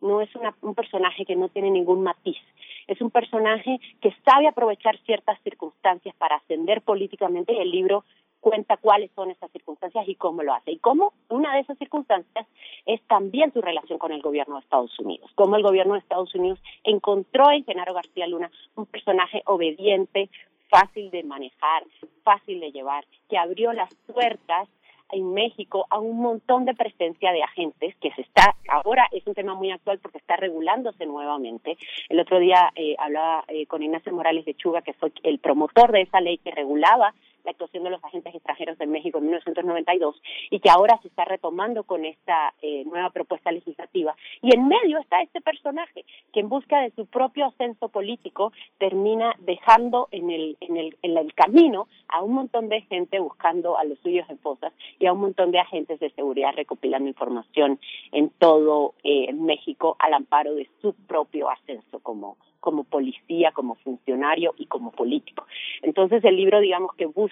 no 0.00 0.20
es 0.20 0.34
una, 0.34 0.54
un 0.62 0.74
personaje 0.74 1.24
que 1.24 1.36
no 1.36 1.48
tiene 1.48 1.70
ningún 1.70 2.02
matiz, 2.02 2.38
es 2.86 3.00
un 3.00 3.10
personaje 3.10 3.80
que 4.00 4.14
sabe 4.24 4.48
aprovechar 4.48 4.98
ciertas 5.06 5.40
circunstancias 5.42 6.14
para 6.16 6.36
ascender 6.36 6.82
políticamente 6.82 7.52
y 7.52 7.58
el 7.58 7.70
libro 7.70 8.04
cuenta 8.40 8.76
cuáles 8.76 9.10
son 9.12 9.30
esas 9.30 9.50
circunstancias 9.52 10.08
y 10.08 10.14
cómo 10.14 10.42
lo 10.42 10.54
hace. 10.54 10.72
Y 10.72 10.78
cómo 10.78 11.12
una 11.28 11.54
de 11.54 11.60
esas 11.60 11.78
circunstancias 11.78 12.46
es 12.86 13.00
también 13.02 13.52
su 13.52 13.60
relación 13.60 13.98
con 13.98 14.12
el 14.12 14.22
gobierno 14.22 14.56
de 14.56 14.62
Estados 14.62 14.98
Unidos. 14.98 15.30
Cómo 15.34 15.56
el 15.56 15.62
gobierno 15.62 15.94
de 15.94 16.00
Estados 16.00 16.34
Unidos 16.34 16.58
encontró 16.84 17.50
en 17.50 17.64
Genaro 17.64 17.94
García 17.94 18.26
Luna 18.26 18.50
un 18.76 18.86
personaje 18.86 19.42
obediente, 19.46 20.30
fácil 20.68 21.10
de 21.10 21.22
manejar, 21.22 21.84
fácil 22.22 22.60
de 22.60 22.72
llevar, 22.72 23.04
que 23.28 23.36
abrió 23.36 23.72
las 23.72 23.94
puertas 24.06 24.68
en 25.12 25.32
México 25.32 25.86
a 25.90 25.98
un 25.98 26.20
montón 26.20 26.64
de 26.64 26.74
presencia 26.74 27.32
de 27.32 27.42
agentes 27.42 27.94
que 27.96 28.12
se 28.12 28.22
está, 28.22 28.54
ahora 28.68 29.08
es 29.10 29.26
un 29.26 29.34
tema 29.34 29.54
muy 29.54 29.70
actual 29.70 29.98
porque 29.98 30.18
está 30.18 30.36
regulándose 30.36 31.06
nuevamente. 31.06 31.76
El 32.08 32.20
otro 32.20 32.38
día 32.38 32.70
eh, 32.76 32.94
hablaba 32.98 33.44
eh, 33.48 33.66
con 33.66 33.82
Ignacio 33.82 34.12
Morales 34.12 34.44
de 34.44 34.54
Chuga, 34.54 34.82
que 34.82 34.92
fue 34.94 35.12
el 35.22 35.38
promotor 35.38 35.92
de 35.92 36.02
esa 36.02 36.20
ley 36.20 36.38
que 36.38 36.50
regulaba 36.50 37.14
la 37.44 37.52
actuación 37.52 37.84
de 37.84 37.90
los 37.90 38.04
agentes 38.04 38.34
extranjeros 38.34 38.78
de 38.78 38.86
México 38.86 39.18
en 39.18 39.24
1992 39.24 40.20
y 40.50 40.60
que 40.60 40.70
ahora 40.70 40.98
se 41.02 41.08
está 41.08 41.24
retomando 41.24 41.84
con 41.84 42.04
esta 42.04 42.54
eh, 42.62 42.84
nueva 42.84 43.10
propuesta 43.10 43.52
legislativa. 43.52 44.14
Y 44.42 44.54
en 44.54 44.68
medio 44.68 44.98
está 44.98 45.22
este 45.22 45.40
personaje 45.40 46.04
que 46.32 46.40
en 46.40 46.48
busca 46.48 46.80
de 46.80 46.90
su 46.92 47.06
propio 47.06 47.46
ascenso 47.46 47.88
político 47.88 48.52
termina 48.78 49.34
dejando 49.38 50.08
en 50.10 50.30
el, 50.30 50.56
en 50.60 50.76
el, 50.76 50.96
en 51.02 51.16
el 51.16 51.34
camino 51.34 51.88
a 52.08 52.22
un 52.22 52.34
montón 52.34 52.68
de 52.68 52.82
gente 52.82 53.18
buscando 53.18 53.78
a 53.78 53.84
los 53.84 53.98
suyos 54.00 54.28
en 54.28 54.38
fosas 54.38 54.72
y 54.98 55.06
a 55.06 55.12
un 55.12 55.20
montón 55.20 55.50
de 55.50 55.58
agentes 55.58 56.00
de 56.00 56.10
seguridad 56.10 56.52
recopilando 56.54 57.08
información 57.08 57.78
en 58.12 58.30
todo 58.30 58.94
eh, 59.04 59.32
México 59.32 59.96
al 59.98 60.14
amparo 60.14 60.54
de 60.54 60.68
su 60.80 60.94
propio 61.06 61.50
ascenso 61.50 62.00
como 62.00 62.36
como 62.60 62.84
policía, 62.84 63.52
como 63.52 63.74
funcionario 63.76 64.54
y 64.58 64.66
como 64.66 64.92
político. 64.92 65.46
Entonces 65.82 66.22
el 66.24 66.36
libro, 66.36 66.60
digamos, 66.60 66.94
que 66.94 67.06
busca 67.06 67.29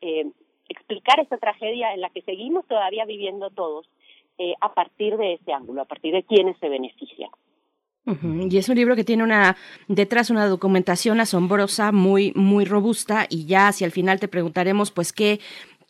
eh, 0.00 0.26
explicar 0.68 1.20
esta 1.20 1.38
tragedia 1.38 1.92
en 1.92 2.00
la 2.00 2.10
que 2.10 2.22
seguimos 2.22 2.66
todavía 2.66 3.04
viviendo 3.04 3.50
todos 3.50 3.86
eh, 4.38 4.54
a 4.60 4.72
partir 4.72 5.16
de 5.16 5.34
ese 5.34 5.52
ángulo, 5.52 5.82
a 5.82 5.86
partir 5.86 6.14
de 6.14 6.22
quienes 6.22 6.56
se 6.58 6.68
benefician. 6.68 7.30
Y 8.50 8.56
es 8.56 8.68
un 8.68 8.76
libro 8.76 8.96
que 8.96 9.04
tiene 9.04 9.22
una 9.22 9.56
detrás 9.86 10.30
una 10.30 10.46
documentación 10.46 11.20
asombrosa, 11.20 11.92
muy 11.92 12.32
muy 12.34 12.64
robusta 12.64 13.26
y 13.28 13.44
ya 13.46 13.68
hacia 13.68 13.84
el 13.84 13.92
final 13.92 14.18
te 14.18 14.26
preguntaremos 14.26 14.90
pues 14.90 15.12
qué 15.12 15.38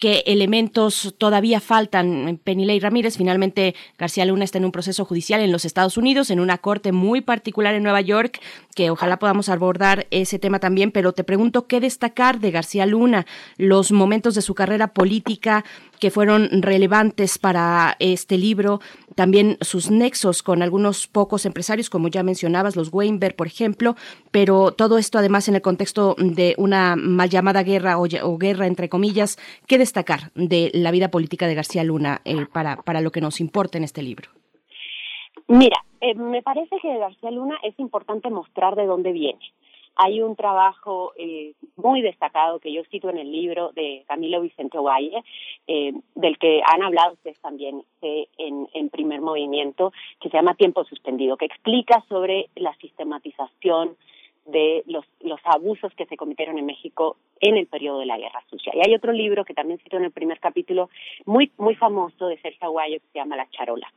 qué 0.00 0.24
elementos 0.26 1.14
todavía 1.18 1.60
faltan. 1.60 2.40
Penilei 2.42 2.80
Ramírez, 2.80 3.16
finalmente 3.16 3.76
García 3.98 4.24
Luna 4.24 4.44
está 4.44 4.58
en 4.58 4.64
un 4.64 4.72
proceso 4.72 5.04
judicial 5.04 5.40
en 5.42 5.52
los 5.52 5.64
Estados 5.64 5.96
Unidos, 5.96 6.30
en 6.30 6.40
una 6.40 6.58
corte 6.58 6.90
muy 6.90 7.20
particular 7.20 7.74
en 7.74 7.82
Nueva 7.82 8.00
York, 8.00 8.40
que 8.74 8.90
ojalá 8.90 9.18
podamos 9.18 9.50
abordar 9.50 10.06
ese 10.10 10.38
tema 10.38 10.58
también, 10.58 10.90
pero 10.90 11.12
te 11.12 11.22
pregunto 11.22 11.66
qué 11.66 11.80
destacar 11.80 12.40
de 12.40 12.50
García 12.50 12.86
Luna, 12.86 13.26
los 13.58 13.92
momentos 13.92 14.34
de 14.34 14.42
su 14.42 14.54
carrera 14.54 14.88
política 14.88 15.64
que 16.00 16.10
fueron 16.10 16.62
relevantes 16.62 17.38
para 17.38 17.96
este 17.98 18.38
libro, 18.38 18.80
también 19.14 19.58
sus 19.60 19.90
nexos 19.90 20.42
con 20.42 20.62
algunos 20.62 21.06
pocos 21.06 21.46
empresarios, 21.46 21.90
como 21.90 22.08
ya 22.08 22.22
mencionabas, 22.22 22.74
los 22.74 22.92
Weinberg, 22.92 23.36
por 23.36 23.46
ejemplo, 23.46 23.94
pero 24.30 24.72
todo 24.72 24.98
esto 24.98 25.18
además 25.18 25.48
en 25.48 25.56
el 25.56 25.62
contexto 25.62 26.16
de 26.18 26.54
una 26.58 26.96
mal 26.96 27.28
llamada 27.28 27.62
guerra 27.62 27.98
o, 27.98 28.38
guerra, 28.38 28.66
entre 28.66 28.88
comillas, 28.88 29.38
¿qué 29.66 29.78
destacar 29.78 30.32
de 30.34 30.70
la 30.74 30.90
vida 30.90 31.10
política 31.10 31.46
de 31.46 31.54
García 31.54 31.84
Luna 31.84 32.22
eh, 32.24 32.46
para, 32.52 32.76
para 32.76 33.00
lo 33.00 33.12
que 33.12 33.20
nos 33.20 33.40
importa 33.40 33.78
en 33.78 33.84
este 33.84 34.02
libro? 34.02 34.30
Mira, 35.48 35.84
eh, 36.00 36.14
me 36.14 36.42
parece 36.42 36.76
que 36.80 36.88
de 36.88 36.98
García 36.98 37.30
Luna 37.30 37.56
es 37.62 37.78
importante 37.78 38.30
mostrar 38.30 38.74
de 38.76 38.86
dónde 38.86 39.12
viene. 39.12 39.40
Hay 39.96 40.22
un 40.22 40.36
trabajo 40.36 41.12
eh, 41.16 41.54
muy 41.76 42.00
destacado 42.00 42.58
que 42.58 42.72
yo 42.72 42.82
cito 42.90 43.10
en 43.10 43.18
el 43.18 43.30
libro 43.30 43.72
de 43.72 44.04
Camilo 44.08 44.40
Vicente 44.40 44.78
Ovalle, 44.78 45.22
eh, 45.66 45.92
del 46.14 46.38
que 46.38 46.62
han 46.66 46.82
hablado 46.82 47.14
ustedes 47.14 47.38
también 47.40 47.82
eh, 48.02 48.26
en, 48.38 48.68
en 48.72 48.88
primer 48.88 49.20
movimiento, 49.20 49.92
que 50.20 50.30
se 50.30 50.36
llama 50.36 50.54
Tiempo 50.54 50.84
Suspendido, 50.84 51.36
que 51.36 51.46
explica 51.46 52.04
sobre 52.08 52.48
la 52.54 52.74
sistematización 52.76 53.96
de 54.50 54.82
los, 54.86 55.04
los 55.20 55.40
abusos 55.44 55.92
que 55.94 56.06
se 56.06 56.16
cometieron 56.16 56.58
en 56.58 56.66
México 56.66 57.16
en 57.40 57.56
el 57.56 57.66
periodo 57.66 58.00
de 58.00 58.06
la 58.06 58.18
Guerra 58.18 58.42
Sucia. 58.50 58.72
Y 58.74 58.86
hay 58.86 58.94
otro 58.94 59.12
libro 59.12 59.44
que 59.44 59.54
también 59.54 59.78
cito 59.82 59.96
en 59.96 60.04
el 60.04 60.10
primer 60.10 60.38
capítulo, 60.40 60.90
muy, 61.24 61.50
muy 61.56 61.74
famoso 61.74 62.26
de 62.26 62.38
Sergio 62.40 62.66
Aguayo, 62.66 62.98
que 63.00 63.06
se 63.12 63.18
llama 63.18 63.36
La 63.36 63.48
Charola. 63.50 63.90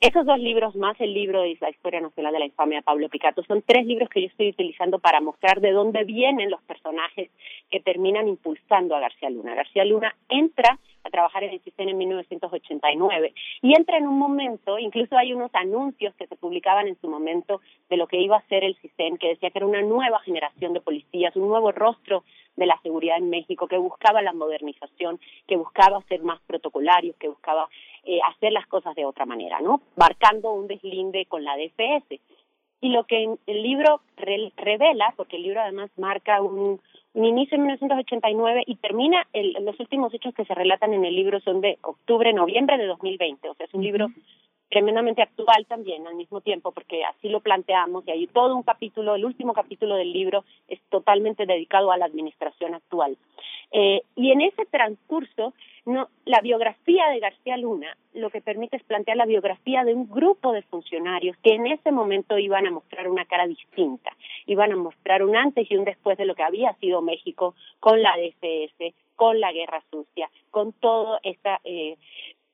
Esos 0.00 0.24
dos 0.24 0.38
libros, 0.38 0.76
más 0.76 1.00
el 1.00 1.12
libro 1.12 1.42
de 1.42 1.56
la 1.60 1.70
Historia 1.70 2.00
Nacional 2.00 2.32
de 2.32 2.38
la 2.38 2.46
Infamia 2.46 2.78
de 2.78 2.82
Pablo 2.82 3.08
Picato, 3.08 3.42
son 3.44 3.62
tres 3.62 3.84
libros 3.86 4.08
que 4.08 4.20
yo 4.20 4.28
estoy 4.28 4.50
utilizando 4.50 4.98
para 4.98 5.20
mostrar 5.20 5.60
de 5.60 5.72
dónde 5.72 6.04
vienen 6.04 6.50
los 6.50 6.62
personajes 6.62 7.30
que 7.70 7.80
terminan 7.80 8.28
impulsando 8.28 8.94
a 8.94 9.00
García 9.00 9.30
Luna. 9.30 9.54
García 9.54 9.84
Luna 9.84 10.14
entra 10.28 10.78
a 11.04 11.10
trabajar 11.10 11.44
en 11.44 11.52
el 11.52 11.60
CISEN 11.60 11.88
en 11.88 11.98
1989 11.98 13.32
y 13.62 13.74
entra 13.76 13.98
en 13.98 14.06
un 14.06 14.18
momento, 14.18 14.78
incluso 14.78 15.16
hay 15.16 15.32
unos 15.32 15.50
anuncios 15.54 16.14
que 16.16 16.26
se 16.26 16.36
publicaban 16.36 16.86
en 16.86 17.00
su 17.00 17.08
momento 17.08 17.60
de 17.88 17.96
lo 17.96 18.06
que 18.06 18.20
iba 18.20 18.36
a 18.36 18.48
ser 18.48 18.64
el 18.64 18.76
CISEN, 18.76 19.16
que 19.16 19.28
decía 19.28 19.50
que 19.50 19.58
era 19.58 19.66
una 19.66 19.77
nueva 19.82 20.20
generación 20.20 20.72
de 20.72 20.80
policías, 20.80 21.34
un 21.36 21.48
nuevo 21.48 21.72
rostro 21.72 22.24
de 22.56 22.66
la 22.66 22.78
seguridad 22.82 23.18
en 23.18 23.30
México, 23.30 23.68
que 23.68 23.78
buscaba 23.78 24.20
la 24.20 24.32
modernización, 24.32 25.20
que 25.46 25.56
buscaba 25.56 26.02
ser 26.08 26.22
más 26.22 26.40
protocolarios, 26.46 27.16
que 27.16 27.28
buscaba 27.28 27.68
eh, 28.04 28.18
hacer 28.28 28.52
las 28.52 28.66
cosas 28.66 28.94
de 28.96 29.04
otra 29.04 29.26
manera, 29.26 29.60
¿no? 29.60 29.80
Marcando 29.96 30.52
un 30.52 30.66
deslinde 30.66 31.26
con 31.26 31.44
la 31.44 31.56
DFS. 31.56 32.20
Y 32.80 32.90
lo 32.90 33.04
que 33.04 33.36
el 33.46 33.62
libro 33.62 34.00
revela, 34.16 35.12
porque 35.16 35.36
el 35.36 35.42
libro 35.42 35.60
además 35.60 35.90
marca 35.96 36.40
un, 36.42 36.80
inicio 37.14 37.56
en 37.56 37.62
1989 37.62 38.62
y 38.66 38.76
termina, 38.76 39.26
el, 39.32 39.52
los 39.64 39.78
últimos 39.80 40.14
hechos 40.14 40.34
que 40.34 40.44
se 40.44 40.54
relatan 40.54 40.94
en 40.94 41.04
el 41.04 41.14
libro 41.14 41.40
son 41.40 41.60
de 41.60 41.78
octubre, 41.82 42.32
noviembre 42.32 42.78
de 42.78 42.86
2020, 42.86 43.48
o 43.48 43.54
sea, 43.54 43.66
es 43.66 43.74
un 43.74 43.82
libro 43.82 44.06
tremendamente 44.68 45.22
actual 45.22 45.66
también 45.66 46.06
al 46.06 46.14
mismo 46.14 46.40
tiempo, 46.40 46.72
porque 46.72 47.04
así 47.04 47.28
lo 47.28 47.40
planteamos 47.40 48.06
y 48.06 48.10
hay 48.10 48.26
todo 48.26 48.54
un 48.54 48.62
capítulo, 48.62 49.14
el 49.14 49.24
último 49.24 49.52
capítulo 49.54 49.96
del 49.96 50.12
libro 50.12 50.44
es 50.68 50.80
totalmente 50.90 51.46
dedicado 51.46 51.90
a 51.90 51.96
la 51.96 52.06
administración 52.06 52.74
actual. 52.74 53.16
Eh, 53.70 54.02
y 54.16 54.32
en 54.32 54.40
ese 54.40 54.64
transcurso, 54.66 55.52
no, 55.84 56.08
la 56.24 56.40
biografía 56.40 57.08
de 57.08 57.20
García 57.20 57.56
Luna 57.56 57.96
lo 58.14 58.30
que 58.30 58.40
permite 58.40 58.76
es 58.76 58.82
plantear 58.82 59.16
la 59.16 59.26
biografía 59.26 59.84
de 59.84 59.94
un 59.94 60.08
grupo 60.08 60.52
de 60.52 60.62
funcionarios 60.62 61.36
que 61.38 61.54
en 61.54 61.66
ese 61.66 61.92
momento 61.92 62.38
iban 62.38 62.66
a 62.66 62.70
mostrar 62.70 63.08
una 63.08 63.24
cara 63.26 63.46
distinta, 63.46 64.10
iban 64.46 64.72
a 64.72 64.76
mostrar 64.76 65.22
un 65.22 65.36
antes 65.36 65.70
y 65.70 65.76
un 65.76 65.84
después 65.84 66.18
de 66.18 66.24
lo 66.24 66.34
que 66.34 66.42
había 66.42 66.72
sido 66.74 67.02
México 67.02 67.54
con 67.80 68.02
la 68.02 68.14
DFS, 68.16 68.94
con 69.16 69.40
la 69.40 69.52
guerra 69.52 69.82
sucia, 69.90 70.30
con 70.50 70.72
toda 70.72 71.20
esta 71.22 71.60
eh, 71.64 71.96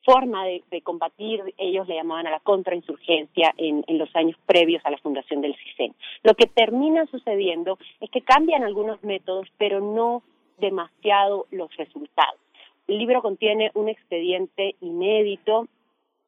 forma 0.05 0.44
de, 0.44 0.82
combatir, 0.82 1.43
ellos 1.56 1.89
le 1.89 1.97
llamaban 1.97 2.26
a 2.26 2.31
la 2.31 2.40
contrainsurgencia 2.40 3.55
en, 3.56 3.85
en 3.86 3.98
los 3.98 4.14
años 4.14 4.36
previos 4.47 4.85
a 4.85 4.90
la 4.90 4.98
fundación 4.98 5.40
del 5.40 5.56
CISEN. 5.56 5.94
Lo 6.22 6.35
que 6.35 6.47
termina 6.47 7.06
sucediendo 7.06 7.78
es 8.01 8.10
que 8.10 8.20
cambian 8.20 8.64
algunos 8.64 9.02
métodos, 9.02 9.48
pero 9.56 9.81
no 9.81 10.22
demasiado 10.59 11.47
los 11.51 11.74
resultados. 11.76 12.40
El 12.86 12.98
libro 12.98 13.22
contiene 13.22 13.70
un 13.74 13.89
expediente 13.89 14.76
inédito 14.81 15.68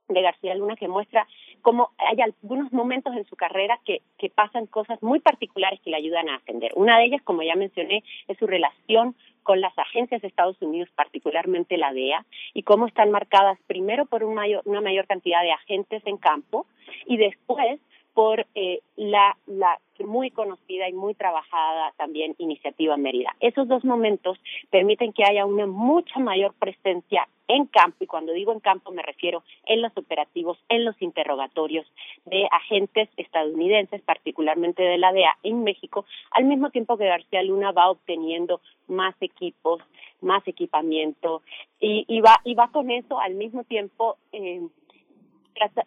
de 0.08 0.22
García 0.22 0.54
Luna 0.54 0.76
que 0.76 0.88
muestra 0.88 1.26
cómo 1.62 1.90
hay 1.98 2.20
algunos 2.20 2.72
momentos 2.72 3.14
en 3.16 3.26
su 3.26 3.36
carrera 3.36 3.78
que, 3.84 4.02
que 4.18 4.30
pasan 4.30 4.66
cosas 4.66 5.02
muy 5.02 5.20
particulares 5.20 5.80
que 5.80 5.90
le 5.90 5.96
ayudan 5.96 6.28
a 6.28 6.36
ascender. 6.36 6.72
Una 6.76 6.98
de 6.98 7.06
ellas, 7.06 7.22
como 7.22 7.42
ya 7.42 7.54
mencioné, 7.56 8.04
es 8.28 8.38
su 8.38 8.46
relación 8.46 9.16
con 9.42 9.60
las 9.60 9.76
agencias 9.78 10.22
de 10.22 10.28
Estados 10.28 10.60
Unidos, 10.60 10.88
particularmente 10.94 11.76
la 11.76 11.92
DEA, 11.92 12.26
y 12.52 12.62
cómo 12.62 12.86
están 12.86 13.10
marcadas 13.10 13.58
primero 13.66 14.06
por 14.06 14.24
un 14.24 14.34
mayor, 14.34 14.62
una 14.64 14.80
mayor 14.80 15.06
cantidad 15.06 15.42
de 15.42 15.52
agentes 15.52 16.02
en 16.04 16.16
campo 16.16 16.66
y 17.06 17.16
después 17.16 17.80
por 18.16 18.46
eh, 18.54 18.80
la, 18.96 19.36
la 19.46 19.78
muy 20.00 20.30
conocida 20.30 20.88
y 20.88 20.94
muy 20.94 21.14
trabajada 21.14 21.92
también 21.98 22.34
iniciativa 22.38 22.96
Mérida. 22.96 23.36
Esos 23.40 23.68
dos 23.68 23.84
momentos 23.84 24.38
permiten 24.70 25.12
que 25.12 25.24
haya 25.24 25.44
una 25.44 25.66
mucha 25.66 26.18
mayor 26.18 26.54
presencia 26.54 27.28
en 27.46 27.66
campo, 27.66 27.98
y 28.00 28.06
cuando 28.06 28.32
digo 28.32 28.52
en 28.52 28.60
campo 28.60 28.90
me 28.90 29.02
refiero 29.02 29.42
en 29.66 29.82
los 29.82 29.92
operativos, 29.96 30.56
en 30.70 30.86
los 30.86 31.00
interrogatorios 31.02 31.86
de 32.24 32.48
agentes 32.50 33.10
estadounidenses, 33.18 34.00
particularmente 34.00 34.82
de 34.82 34.96
la 34.96 35.12
DEA 35.12 35.36
en 35.42 35.62
México, 35.62 36.06
al 36.30 36.44
mismo 36.44 36.70
tiempo 36.70 36.96
que 36.96 37.04
García 37.04 37.42
Luna 37.42 37.70
va 37.72 37.90
obteniendo 37.90 38.62
más 38.88 39.14
equipos, 39.20 39.82
más 40.22 40.42
equipamiento, 40.48 41.42
y, 41.80 42.06
y, 42.08 42.22
va, 42.22 42.40
y 42.44 42.54
va 42.54 42.68
con 42.68 42.90
eso 42.90 43.20
al 43.20 43.34
mismo 43.34 43.62
tiempo 43.64 44.16
eh, 44.32 44.62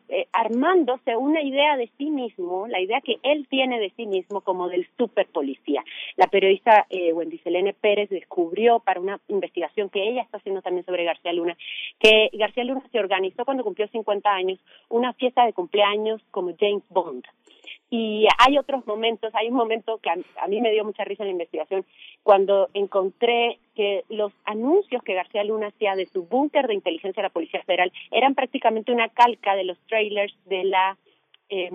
eh, 0.10 0.28
armándose 0.34 1.16
una 1.16 1.42
idea 1.42 1.78
de 1.78 1.90
sí 1.98 2.10
mismo, 2.10 2.68
la 2.68 2.80
idea 2.80 3.02
que 3.02 3.18
él 3.24 3.48
tiene 3.50 3.80
de 3.80 3.92
sí 3.96 4.06
mismo 4.06 4.42
como 4.42 4.68
del 4.70 4.88
super 4.98 5.28
policía. 5.28 5.84
La 6.18 6.28
periodista 6.28 6.86
eh, 6.90 7.14
Wendy 7.14 7.38
Selene 7.40 7.74
Pérez 7.74 8.10
descubrió 8.10 8.80
para 8.80 9.00
una 9.00 9.20
investigación 9.28 9.90
que 9.90 10.08
ella 10.08 10.22
está 10.22 10.38
haciendo 10.38 10.62
también 10.62 10.86
sobre 10.86 11.04
García 11.04 11.34
Luna, 11.34 11.58
que 12.00 12.30
García 12.34 12.64
Luna 12.64 12.84
se 12.92 13.00
organizó 13.00 13.46
cuando 13.46 13.64
cumplió 13.64 13.88
50 13.88 14.30
años 14.30 14.60
una 14.90 15.14
fiesta 15.14 15.46
de 15.46 15.54
cumpleaños 15.54 16.22
como 16.32 16.54
James 16.60 16.84
Bond. 16.90 17.26
Y 17.92 18.28
hay 18.38 18.58
otros 18.58 18.86
momentos, 18.86 19.34
hay 19.34 19.48
un 19.48 19.56
momento 19.56 19.98
que 19.98 20.12
a, 20.12 20.48
mí 20.48 20.62
me 20.62 20.72
dio 20.72 20.86
mucha 20.86 21.04
risa 21.04 21.24
en 21.24 21.30
la 21.30 21.32
investigación, 21.32 21.86
cuando 22.22 22.70
encontré 22.74 23.58
que 23.76 24.04
los 24.10 24.32
anuncios 24.46 25.02
que 25.02 25.16
García 25.16 25.44
Luna 25.44 25.68
hacía 25.68 25.96
de 25.96 26.06
su 26.06 26.26
búnker 26.26 26.68
de 26.68 26.76
inteligencia 26.76 27.22
de 27.22 27.28
la 27.28 27.34
Policía 27.34 27.64
Federal 27.64 27.92
eran 28.12 28.36
prácticamente 28.36 28.92
una 28.92 29.10
calca 29.10 29.56
de 29.56 29.64
los 29.64 29.78
trailers 29.88 30.36
de 30.46 30.66
la 30.66 30.98
eh, 31.50 31.72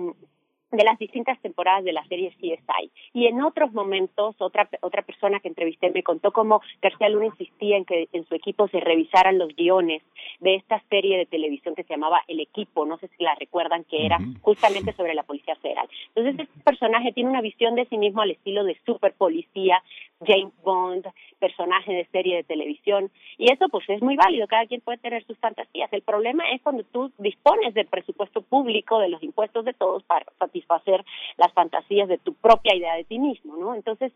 de 0.71 0.83
las 0.83 0.97
distintas 0.99 1.39
temporadas 1.41 1.83
de 1.83 1.93
la 1.93 2.05
serie 2.07 2.31
CSI. 2.31 2.91
Y 3.13 3.27
en 3.27 3.41
otros 3.41 3.71
momentos, 3.73 4.35
otra, 4.39 4.67
otra 4.81 5.03
persona 5.03 5.39
que 5.39 5.47
entrevisté 5.47 5.91
me 5.91 6.03
contó 6.03 6.31
cómo 6.31 6.61
García 6.81 7.09
Luna 7.09 7.27
insistía 7.27 7.77
en 7.77 7.85
que 7.85 8.07
en 8.11 8.25
su 8.27 8.35
equipo 8.35 8.67
se 8.67 8.79
revisaran 8.79 9.37
los 9.37 9.55
guiones 9.55 10.01
de 10.39 10.55
esta 10.55 10.81
serie 10.89 11.17
de 11.17 11.25
televisión 11.25 11.75
que 11.75 11.83
se 11.83 11.93
llamaba 11.93 12.21
El 12.27 12.39
Equipo, 12.39 12.85
no 12.85 12.97
sé 12.97 13.07
si 13.17 13.23
la 13.23 13.35
recuerdan, 13.35 13.83
que 13.83 14.05
era 14.05 14.19
justamente 14.41 14.93
sobre 14.93 15.13
la 15.13 15.23
Policía 15.23 15.55
Federal. 15.57 15.87
Entonces, 16.15 16.47
este 16.47 16.59
personaje 16.63 17.11
tiene 17.13 17.29
una 17.29 17.41
visión 17.41 17.75
de 17.75 17.85
sí 17.85 17.97
mismo 17.97 18.21
al 18.21 18.31
estilo 18.31 18.63
de 18.63 18.77
super 18.85 19.13
policía, 19.13 19.81
James 20.25 20.53
Bond, 20.63 21.05
personaje 21.39 21.93
de 21.93 22.05
serie 22.07 22.37
de 22.37 22.43
televisión, 22.43 23.11
y 23.37 23.51
eso 23.51 23.67
pues 23.69 23.87
es 23.89 24.01
muy 24.01 24.15
válido, 24.15 24.47
cada 24.47 24.65
quien 24.65 24.81
puede 24.81 24.97
tener 24.97 25.23
sus 25.25 25.37
fantasías. 25.37 25.91
El 25.91 26.01
problema 26.01 26.49
es 26.51 26.61
cuando 26.61 26.83
tú 26.83 27.11
dispones 27.17 27.73
del 27.73 27.87
presupuesto 27.87 28.41
público, 28.41 28.99
de 28.99 29.09
los 29.09 29.21
impuestos 29.23 29.65
de 29.65 29.73
todos 29.73 30.03
para 30.03 30.25
satisfacer 30.55 31.03
las 31.37 31.51
fantasías 31.53 32.07
de 32.07 32.17
tu 32.17 32.33
propia 32.33 32.75
idea 32.75 32.95
de 32.95 33.03
ti 33.03 33.19
mismo, 33.19 33.57
¿no? 33.57 33.75
Entonces, 33.75 34.11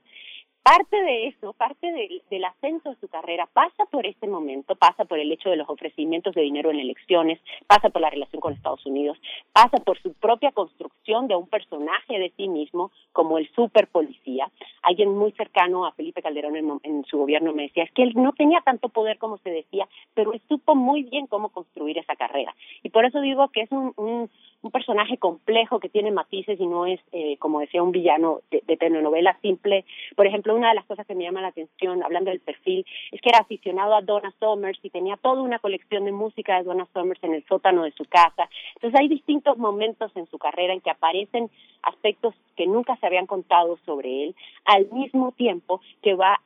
parte 0.64 1.02
de 1.02 1.28
eso, 1.28 1.54
parte 1.54 1.88
del 2.30 2.46
ascenso 2.46 2.90
de 2.90 2.96
su 2.98 3.08
carrera 3.08 3.48
pasa 3.52 3.86
por 3.90 4.06
este 4.06 4.28
momento, 4.28 4.76
pasa 4.76 5.06
por 5.06 5.18
el 5.18 5.32
hecho 5.32 5.50
de 5.50 5.56
los 5.56 5.70
ofrecimientos 5.70 6.36
de 6.36 6.42
dinero 6.42 6.70
en 6.70 6.80
elecciones, 6.80 7.40
pasa 7.66 7.90
por 7.90 8.02
la 8.02 8.10
relación 8.10 8.40
con 8.40 8.54
Estados 8.54 8.86
Unidos, 8.86 9.18
pasa 9.54 9.78
por 9.84 10.00
su 10.02 10.14
propia 10.14 10.52
construcción 10.52 11.28
de 11.28 11.36
un 11.36 11.48
personaje 11.48 12.20
de 12.20 12.32
sí 12.38 12.48
mismo 12.48 12.92
como 13.14 13.38
el 13.38 13.50
super 13.56 13.88
policía. 13.88 14.52
Alguien 14.84 15.16
muy 15.16 15.32
cercano 15.32 15.86
a 15.86 15.94
Felipe 15.94 16.22
Calderón 16.22 16.80
en, 16.84 17.06
su 17.06 17.18
gobierno 17.18 17.54
me 17.54 17.64
decía, 17.64 17.84
es 17.84 17.92
que 17.92 18.04
él 18.04 18.14
no 18.16 18.34
tenía 18.34 18.62
tanto 18.62 18.90
poder 18.90 19.18
como 19.18 19.38
se 19.40 19.50
decía, 19.50 19.88
pero 20.14 20.34
él 20.34 20.42
supo 20.48 20.76
muy 20.76 21.04
bien 21.04 21.28
cómo 21.28 21.50
construir 21.50 21.98
esa 21.98 22.16
carrera. 22.16 22.54
Y 22.84 22.90
por 22.90 23.06
eso 23.06 23.22
digo 23.22 23.48
que 23.50 23.62
es 23.62 23.72
un, 23.72 23.94
un, 23.98 24.30
personaje 24.72 25.18
complejo 25.18 25.80
que 25.80 25.90
tiene 25.90 26.12
matices 26.12 26.60
y 26.60 26.68
no 26.68 26.86
es, 26.86 27.00
eh, 27.12 27.38
como 27.38 27.60
decía, 27.60 27.82
un 27.82 27.92
villano 27.92 28.42
de, 28.52 28.62
de 28.68 28.78
telenovela 28.78 29.38
simple. 29.42 29.86
Por 30.16 30.28
ejemplo, 30.28 30.56
una 30.56 30.70
de 30.70 30.76
las 30.76 30.86
cosas 30.86 31.08
que 31.08 31.16
me 31.16 31.24
llama 31.24 31.42
la 31.42 31.48
atención, 31.50 32.04
hablando 32.04 32.30
del 32.30 32.42
perfil, 32.42 32.86
es 33.12 33.22
que 33.22 33.30
era 33.30 33.40
aficionado 33.40 33.96
a 33.96 34.02
Donna 34.02 34.34
Summers 34.40 34.80
y 34.84 34.90
tenía 34.90 35.18
toda 35.18 35.42
una 35.42 35.60
colección 35.60 36.06
de 36.06 36.12
música 36.12 36.58
de 36.58 36.64
Donna 36.64 36.88
Summers 36.94 37.24
en 37.24 37.34
el 37.36 37.46
sótano 37.46 37.84
de 37.84 37.92
su 37.92 38.06
casa. 38.06 38.50
Entonces 38.76 39.00
hay 39.00 39.08
distintos 39.08 39.58
momentos 39.58 40.12
en 40.16 40.28
su 40.28 40.38
carrera 40.38 40.74
en 40.74 40.82
que 40.82 40.90
aparecen 40.90 41.50
aspectos 41.84 42.36
que 42.56 42.68
nunca 42.68 42.98
se 42.98 43.08
habían 43.08 43.26
contado 43.26 43.78
sobre 43.86 44.26
él, 44.26 44.36
al 44.66 44.90
mismo 44.92 45.32
tiempo 45.32 45.82
que 46.02 46.16
va 46.16 46.42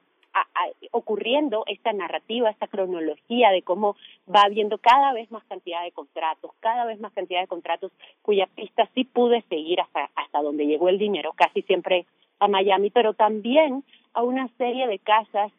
ocurriendo 0.92 1.64
esta 1.68 1.94
narrativa, 1.94 2.50
esta 2.50 2.68
cronología 2.68 3.52
de 3.52 3.62
cómo 3.62 3.96
va 4.28 4.42
habiendo 4.42 4.78
cada 4.78 5.14
vez 5.14 5.32
más 5.32 5.44
cantidad 5.46 5.84
de 5.84 5.92
contratos, 5.92 6.52
cada 6.60 6.86
vez 6.86 7.00
más 7.00 7.14
cantidad 7.14 7.42
de 7.42 7.48
contratos 7.48 7.92
cuya 8.22 8.48
pista 8.48 8.90
sí 8.94 9.04
pude 9.04 9.42
seguir 9.50 9.82
hasta, 9.82 10.10
hasta 10.16 10.42
donde 10.42 10.66
llegó 10.66 10.90
el 10.90 10.98
dinero, 10.98 11.34
casi 11.36 11.62
siempre 11.64 12.06
a 12.40 12.48
Miami, 12.48 12.90
pero 12.90 13.14
también 13.14 13.84
a 14.14 14.24
una 14.24 14.48
serie 14.58 14.88
de 14.88 15.00
casas 15.00 15.52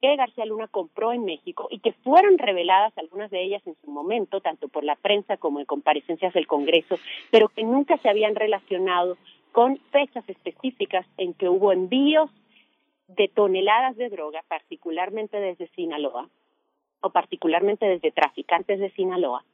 que 0.00 0.16
García 0.16 0.44
Luna 0.44 0.68
compró 0.68 1.12
en 1.12 1.24
México 1.24 1.68
y 1.70 1.78
que 1.78 1.92
fueron 1.92 2.38
reveladas 2.38 2.96
algunas 2.98 3.30
de 3.30 3.42
ellas 3.42 3.66
en 3.66 3.76
su 3.82 3.90
momento, 3.90 4.40
tanto 4.40 4.68
por 4.68 4.84
la 4.84 4.96
prensa 4.96 5.36
como 5.36 5.60
en 5.60 5.66
comparecencias 5.66 6.34
del 6.34 6.46
Congreso, 6.46 6.98
pero 7.30 7.48
que 7.48 7.64
nunca 7.64 7.96
se 7.98 8.08
habían 8.08 8.34
relacionado 8.34 9.16
con 9.52 9.78
fechas 9.90 10.28
específicas 10.28 11.06
en 11.16 11.32
que 11.32 11.48
hubo 11.48 11.72
envíos 11.72 12.30
de 13.08 13.28
toneladas 13.28 13.96
de 13.96 14.08
droga, 14.08 14.42
particularmente 14.48 15.38
desde 15.38 15.68
Sinaloa, 15.68 16.28
o 17.00 17.10
particularmente 17.10 17.86
desde 17.86 18.10
traficantes 18.10 18.80
de 18.80 18.90
Sinaloa, 18.90 19.44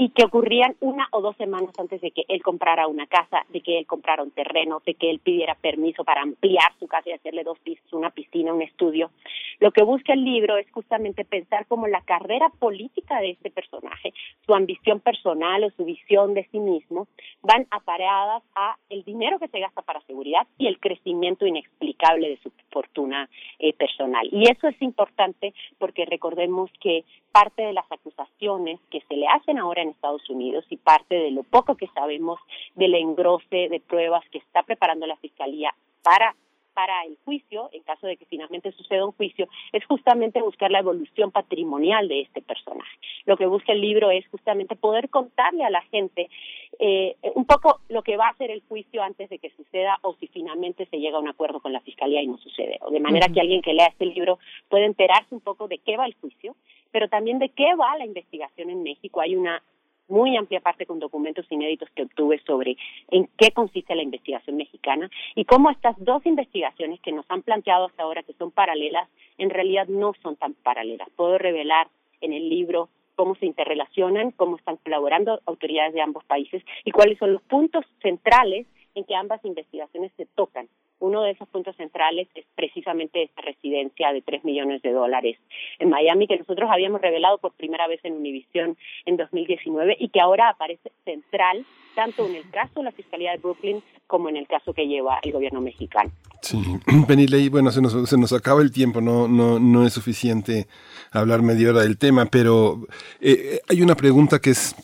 y 0.00 0.10
que 0.10 0.24
ocurrían 0.24 0.76
una 0.78 1.08
o 1.10 1.20
dos 1.20 1.36
semanas 1.36 1.72
antes 1.76 2.00
de 2.00 2.12
que 2.12 2.22
él 2.28 2.40
comprara 2.40 2.86
una 2.86 3.08
casa, 3.08 3.44
de 3.48 3.60
que 3.60 3.80
él 3.80 3.86
comprara 3.86 4.22
un 4.22 4.30
terreno, 4.30 4.80
de 4.86 4.94
que 4.94 5.10
él 5.10 5.18
pidiera 5.18 5.56
permiso 5.56 6.04
para 6.04 6.22
ampliar 6.22 6.72
su 6.78 6.86
casa 6.86 7.10
y 7.10 7.14
hacerle 7.14 7.42
dos 7.42 7.58
pisos, 7.58 7.92
una 7.92 8.10
piscina, 8.10 8.54
un 8.54 8.62
estudio. 8.62 9.10
Lo 9.58 9.72
que 9.72 9.82
busca 9.82 10.12
el 10.12 10.24
libro 10.24 10.56
es 10.56 10.70
justamente 10.70 11.24
pensar 11.24 11.66
cómo 11.66 11.88
la 11.88 12.00
carrera 12.02 12.48
política 12.60 13.18
de 13.20 13.30
este 13.30 13.50
personaje, 13.50 14.14
su 14.46 14.54
ambición 14.54 15.00
personal 15.00 15.64
o 15.64 15.70
su 15.70 15.84
visión 15.84 16.32
de 16.32 16.46
sí 16.52 16.60
mismo, 16.60 17.08
van 17.42 17.66
apareadas 17.72 18.44
a 18.54 18.76
el 18.90 19.02
dinero 19.02 19.40
que 19.40 19.48
se 19.48 19.58
gasta 19.58 19.82
para 19.82 20.00
seguridad 20.02 20.46
y 20.58 20.68
el 20.68 20.78
crecimiento 20.78 21.44
inexplicable 21.44 22.28
de 22.28 22.36
su 22.36 22.52
fortuna 22.70 23.28
eh, 23.58 23.72
personal. 23.72 24.28
Y 24.30 24.48
eso 24.48 24.68
es 24.68 24.80
importante 24.80 25.52
porque 25.78 26.04
recordemos 26.04 26.70
que 26.80 27.04
parte 27.32 27.62
de 27.62 27.72
las 27.72 27.90
acusaciones 27.90 28.80
que 28.90 29.00
se 29.08 29.16
le 29.16 29.26
hacen 29.26 29.58
ahora 29.58 29.82
en 29.82 29.87
Estados 29.88 30.28
Unidos 30.30 30.64
y 30.70 30.76
parte 30.76 31.14
de 31.14 31.30
lo 31.30 31.42
poco 31.42 31.76
que 31.76 31.88
sabemos 31.88 32.38
del 32.74 32.94
engrose 32.94 33.68
de 33.68 33.80
pruebas 33.80 34.24
que 34.30 34.38
está 34.38 34.62
preparando 34.62 35.06
la 35.06 35.16
Fiscalía 35.16 35.74
para 36.02 36.34
para 36.78 37.02
el 37.06 37.18
juicio, 37.24 37.68
en 37.72 37.82
caso 37.82 38.06
de 38.06 38.16
que 38.16 38.24
finalmente 38.26 38.70
suceda 38.70 39.04
un 39.04 39.10
juicio, 39.10 39.48
es 39.72 39.84
justamente 39.86 40.40
buscar 40.40 40.70
la 40.70 40.78
evolución 40.78 41.32
patrimonial 41.32 42.06
de 42.06 42.20
este 42.20 42.40
personaje. 42.40 42.96
Lo 43.26 43.36
que 43.36 43.46
busca 43.46 43.72
el 43.72 43.80
libro 43.80 44.12
es 44.12 44.24
justamente 44.28 44.76
poder 44.76 45.10
contarle 45.10 45.64
a 45.64 45.70
la 45.70 45.82
gente 45.82 46.30
eh, 46.78 47.16
un 47.34 47.46
poco 47.46 47.80
lo 47.88 48.04
que 48.04 48.16
va 48.16 48.28
a 48.28 48.36
ser 48.36 48.52
el 48.52 48.62
juicio 48.68 49.02
antes 49.02 49.28
de 49.28 49.40
que 49.40 49.50
suceda 49.56 49.98
o 50.02 50.14
si 50.20 50.28
finalmente 50.28 50.86
se 50.86 51.00
llega 51.00 51.16
a 51.16 51.20
un 51.20 51.26
acuerdo 51.26 51.58
con 51.58 51.72
la 51.72 51.80
fiscalía 51.80 52.22
y 52.22 52.28
no 52.28 52.38
sucede. 52.38 52.78
O 52.82 52.92
de 52.92 53.00
manera 53.00 53.26
que 53.26 53.40
alguien 53.40 53.60
que 53.60 53.74
lea 53.74 53.86
este 53.86 54.06
libro 54.06 54.38
pueda 54.68 54.84
enterarse 54.86 55.34
un 55.34 55.40
poco 55.40 55.66
de 55.66 55.78
qué 55.78 55.96
va 55.96 56.06
el 56.06 56.14
juicio, 56.14 56.54
pero 56.92 57.08
también 57.08 57.40
de 57.40 57.48
qué 57.48 57.74
va 57.74 57.98
la 57.98 58.06
investigación 58.06 58.70
en 58.70 58.84
México. 58.84 59.20
Hay 59.20 59.34
una 59.34 59.64
muy 60.08 60.36
amplia 60.36 60.60
parte 60.60 60.86
con 60.86 60.98
documentos 60.98 61.46
inéditos 61.50 61.88
que 61.94 62.02
obtuve 62.02 62.40
sobre 62.46 62.76
en 63.10 63.28
qué 63.36 63.52
consiste 63.52 63.94
la 63.94 64.02
investigación 64.02 64.56
mexicana 64.56 65.10
y 65.34 65.44
cómo 65.44 65.70
estas 65.70 65.96
dos 65.98 66.24
investigaciones 66.26 67.00
que 67.00 67.12
nos 67.12 67.26
han 67.28 67.42
planteado 67.42 67.86
hasta 67.86 68.02
ahora 68.02 68.22
que 68.22 68.32
son 68.34 68.50
paralelas, 68.50 69.08
en 69.36 69.50
realidad 69.50 69.86
no 69.88 70.12
son 70.22 70.36
tan 70.36 70.54
paralelas. 70.54 71.08
Puedo 71.16 71.38
revelar 71.38 71.88
en 72.20 72.32
el 72.32 72.48
libro 72.48 72.88
cómo 73.14 73.34
se 73.34 73.46
interrelacionan, 73.46 74.30
cómo 74.32 74.56
están 74.56 74.76
colaborando 74.76 75.40
autoridades 75.46 75.92
de 75.92 76.00
ambos 76.00 76.24
países 76.24 76.62
y 76.84 76.90
cuáles 76.92 77.18
son 77.18 77.32
los 77.32 77.42
puntos 77.42 77.84
centrales 78.00 78.66
en 78.94 79.04
que 79.04 79.14
ambas 79.14 79.44
investigaciones 79.44 80.12
se 80.16 80.26
tocan. 80.26 80.68
Uno 81.00 81.22
de 81.22 81.30
esos 81.30 81.48
puntos 81.48 81.76
centrales 81.76 82.28
es 82.34 82.44
precisamente 82.54 83.22
esta 83.22 83.42
residencia 83.42 84.12
de 84.12 84.22
3 84.22 84.44
millones 84.44 84.82
de 84.82 84.92
dólares 84.92 85.38
en 85.78 85.90
Miami 85.90 86.26
que 86.26 86.38
nosotros 86.38 86.68
habíamos 86.70 87.00
revelado 87.00 87.38
por 87.38 87.52
primera 87.52 87.86
vez 87.86 88.00
en 88.04 88.14
Univisión 88.14 88.76
en 89.06 89.16
2019 89.16 89.96
y 89.98 90.08
que 90.08 90.20
ahora 90.20 90.48
aparece 90.48 90.90
central 91.04 91.64
tanto 91.94 92.28
en 92.28 92.36
el 92.36 92.48
caso 92.50 92.74
de 92.76 92.84
la 92.84 92.92
Fiscalía 92.92 93.32
de 93.32 93.38
Brooklyn 93.38 93.82
como 94.06 94.28
en 94.28 94.36
el 94.36 94.46
caso 94.46 94.72
que 94.72 94.86
lleva 94.86 95.18
el 95.22 95.32
gobierno 95.32 95.60
mexicano. 95.60 96.10
Sí, 96.42 96.62
Penny 97.08 97.48
bueno, 97.48 97.70
se 97.72 97.82
nos, 97.82 98.08
se 98.08 98.16
nos 98.16 98.32
acaba 98.32 98.62
el 98.62 98.70
tiempo, 98.70 99.00
no, 99.00 99.26
no, 99.26 99.58
no 99.58 99.84
es 99.84 99.94
suficiente 99.94 100.68
hablar 101.10 101.42
media 101.42 101.70
hora 101.70 101.82
del 101.82 101.98
tema, 101.98 102.26
pero 102.26 102.86
eh, 103.20 103.60
hay 103.68 103.82
una 103.82 103.96
pregunta 103.96 104.38
que 104.38 104.50
es 104.50 104.76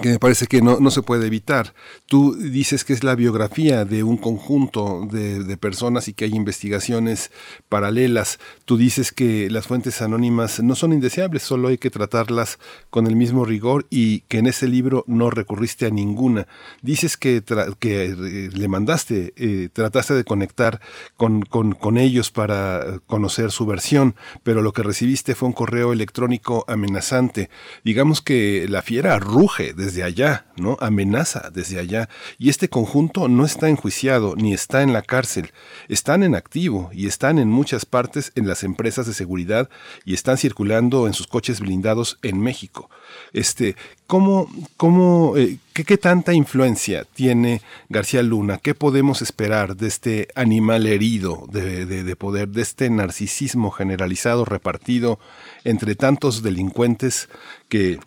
que 0.00 0.10
me 0.10 0.18
parece 0.18 0.46
que 0.46 0.62
no, 0.62 0.80
no, 0.80 0.90
se 0.90 1.02
puede 1.02 1.26
evitar. 1.26 1.74
Tú 2.06 2.34
dices 2.34 2.84
que 2.84 2.92
es 2.92 3.04
la 3.04 3.14
biografía 3.14 3.84
de 3.84 4.02
un 4.02 4.16
conjunto 4.16 5.06
de, 5.10 5.44
de, 5.44 5.56
personas 5.56 6.08
y 6.08 6.12
que 6.12 6.24
hay 6.24 6.34
investigaciones 6.34 7.30
paralelas. 7.68 8.38
Tú 8.64 8.76
dices 8.76 9.12
que 9.12 9.50
las 9.50 9.66
fuentes 9.66 10.00
anónimas 10.02 10.60
no 10.62 10.74
son 10.74 10.92
indeseables, 10.92 11.42
solo 11.42 11.68
hay 11.68 11.78
que 11.78 11.90
tratarlas 11.90 12.58
con 12.90 13.06
el 13.06 13.16
mismo 13.16 13.44
rigor 13.44 13.86
y 13.90 14.20
que 14.20 14.38
en 14.38 14.46
ese 14.46 14.68
libro 14.68 15.04
no 15.06 15.30
recurriste 15.30 15.86
a 15.86 15.90
ninguna. 15.90 16.46
Dices 16.82 17.16
que, 17.16 17.42
que 17.78 18.04
eh, 18.04 18.50
le 18.52 18.68
mandaste, 18.68 19.32
eh, 19.36 19.68
trataste 19.72 20.14
de 20.14 20.24
conectar 20.24 20.80
con, 21.16 21.42
con, 21.42 21.72
con 21.72 21.98
ellos 21.98 22.30
para 22.30 23.00
conocer 23.06 23.50
su 23.50 23.66
versión, 23.66 24.14
pero 24.42 24.62
lo 24.62 24.72
que 24.72 24.82
recibiste 24.82 25.34
fue 25.34 25.48
un 25.48 25.54
correo 25.54 25.92
electrónico 25.92 26.64
amenazante. 26.68 27.50
Digamos 27.84 28.22
que 28.22 28.66
la 28.68 28.82
fiera 28.82 29.18
ruge 29.18 29.72
desde 29.74 29.87
allá, 30.02 30.46
¿no? 30.56 30.76
Amenaza 30.80 31.50
desde 31.52 31.78
allá. 31.78 32.08
Y 32.38 32.48
este 32.50 32.68
conjunto 32.68 33.28
no 33.28 33.44
está 33.44 33.68
enjuiciado 33.68 34.34
ni 34.36 34.52
está 34.52 34.82
en 34.82 34.92
la 34.92 35.02
cárcel. 35.02 35.52
Están 35.88 36.22
en 36.22 36.34
activo 36.34 36.90
y 36.92 37.06
están 37.06 37.38
en 37.38 37.48
muchas 37.48 37.84
partes 37.84 38.32
en 38.34 38.46
las 38.46 38.64
empresas 38.64 39.06
de 39.06 39.14
seguridad 39.14 39.68
y 40.04 40.14
están 40.14 40.38
circulando 40.38 41.06
en 41.06 41.14
sus 41.14 41.26
coches 41.26 41.60
blindados 41.60 42.18
en 42.22 42.40
México. 42.40 42.90
Este, 43.32 43.76
¿cómo, 44.06 44.50
cómo, 44.76 45.36
eh, 45.36 45.58
qué, 45.72 45.98
tanta 45.98 46.32
influencia 46.34 47.04
tiene 47.14 47.62
García 47.88 48.22
Luna? 48.22 48.58
¿Qué 48.58 48.74
podemos 48.74 49.22
esperar 49.22 49.76
de 49.76 49.88
este 49.88 50.28
animal 50.34 50.86
herido 50.86 51.46
de 51.50 52.16
poder, 52.16 52.48
de 52.48 52.62
este 52.62 52.90
narcisismo 52.90 53.70
generalizado 53.70 54.44
repartido 54.44 55.18
entre 55.64 55.94
tantos 55.94 56.42
delincuentes 56.42 57.28
que 57.68 57.98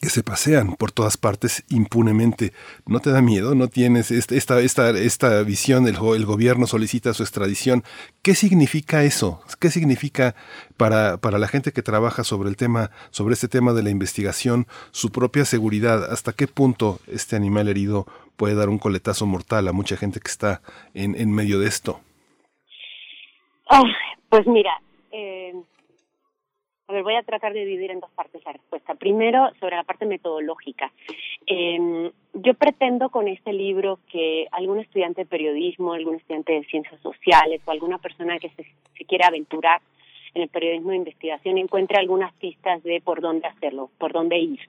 que 0.00 0.08
se 0.08 0.22
pasean 0.22 0.74
por 0.76 0.92
todas 0.92 1.16
partes 1.16 1.64
impunemente. 1.68 2.52
¿No 2.86 3.00
te 3.00 3.10
da 3.10 3.20
miedo? 3.20 3.54
¿No 3.54 3.68
tienes 3.68 4.10
esta, 4.10 4.60
esta, 4.60 4.90
esta 4.90 5.42
visión? 5.42 5.86
El, 5.86 5.96
gobierno 5.96 6.66
solicita 6.66 7.14
su 7.14 7.22
extradición. 7.22 7.84
¿Qué 8.22 8.34
significa 8.34 9.02
eso? 9.04 9.40
¿Qué 9.60 9.70
significa 9.70 10.34
para, 10.76 11.18
para 11.18 11.38
la 11.38 11.48
gente 11.48 11.72
que 11.72 11.82
trabaja 11.82 12.24
sobre 12.24 12.48
el 12.48 12.56
tema, 12.56 12.90
sobre 13.10 13.34
este 13.34 13.48
tema 13.48 13.72
de 13.72 13.82
la 13.82 13.90
investigación, 13.90 14.66
su 14.90 15.10
propia 15.10 15.44
seguridad? 15.44 16.10
¿Hasta 16.10 16.32
qué 16.32 16.46
punto 16.46 17.00
este 17.06 17.36
animal 17.36 17.68
herido 17.68 18.06
puede 18.36 18.54
dar 18.54 18.68
un 18.68 18.78
coletazo 18.78 19.26
mortal 19.26 19.68
a 19.68 19.72
mucha 19.72 19.96
gente 19.96 20.20
que 20.20 20.30
está 20.30 20.60
en, 20.92 21.14
en 21.14 21.32
medio 21.32 21.58
de 21.58 21.68
esto. 21.68 22.00
Pues 24.28 24.46
mira, 24.46 24.80
eh, 25.12 25.54
voy 27.02 27.14
a 27.14 27.22
tratar 27.22 27.52
de 27.52 27.64
dividir 27.64 27.90
en 27.90 28.00
dos 28.00 28.10
partes 28.10 28.42
la 28.44 28.52
respuesta. 28.52 28.94
Primero, 28.94 29.50
sobre 29.60 29.76
la 29.76 29.84
parte 29.84 30.06
metodológica. 30.06 30.92
Eh, 31.46 32.10
yo 32.34 32.54
pretendo 32.54 33.10
con 33.10 33.28
este 33.28 33.52
libro 33.52 33.98
que 34.10 34.46
algún 34.50 34.80
estudiante 34.80 35.22
de 35.22 35.26
periodismo, 35.26 35.92
algún 35.92 36.16
estudiante 36.16 36.52
de 36.52 36.64
ciencias 36.64 37.00
sociales 37.00 37.60
o 37.64 37.70
alguna 37.70 37.98
persona 37.98 38.38
que 38.38 38.50
se, 38.50 38.64
se 38.96 39.04
quiera 39.04 39.28
aventurar 39.28 39.80
en 40.34 40.42
el 40.42 40.48
periodismo 40.48 40.90
de 40.90 40.96
investigación 40.96 41.58
encuentre 41.58 41.98
algunas 41.98 42.32
pistas 42.34 42.82
de 42.82 43.00
por 43.00 43.20
dónde 43.20 43.46
hacerlo, 43.46 43.90
por 43.98 44.12
dónde 44.12 44.38
ir. 44.38 44.60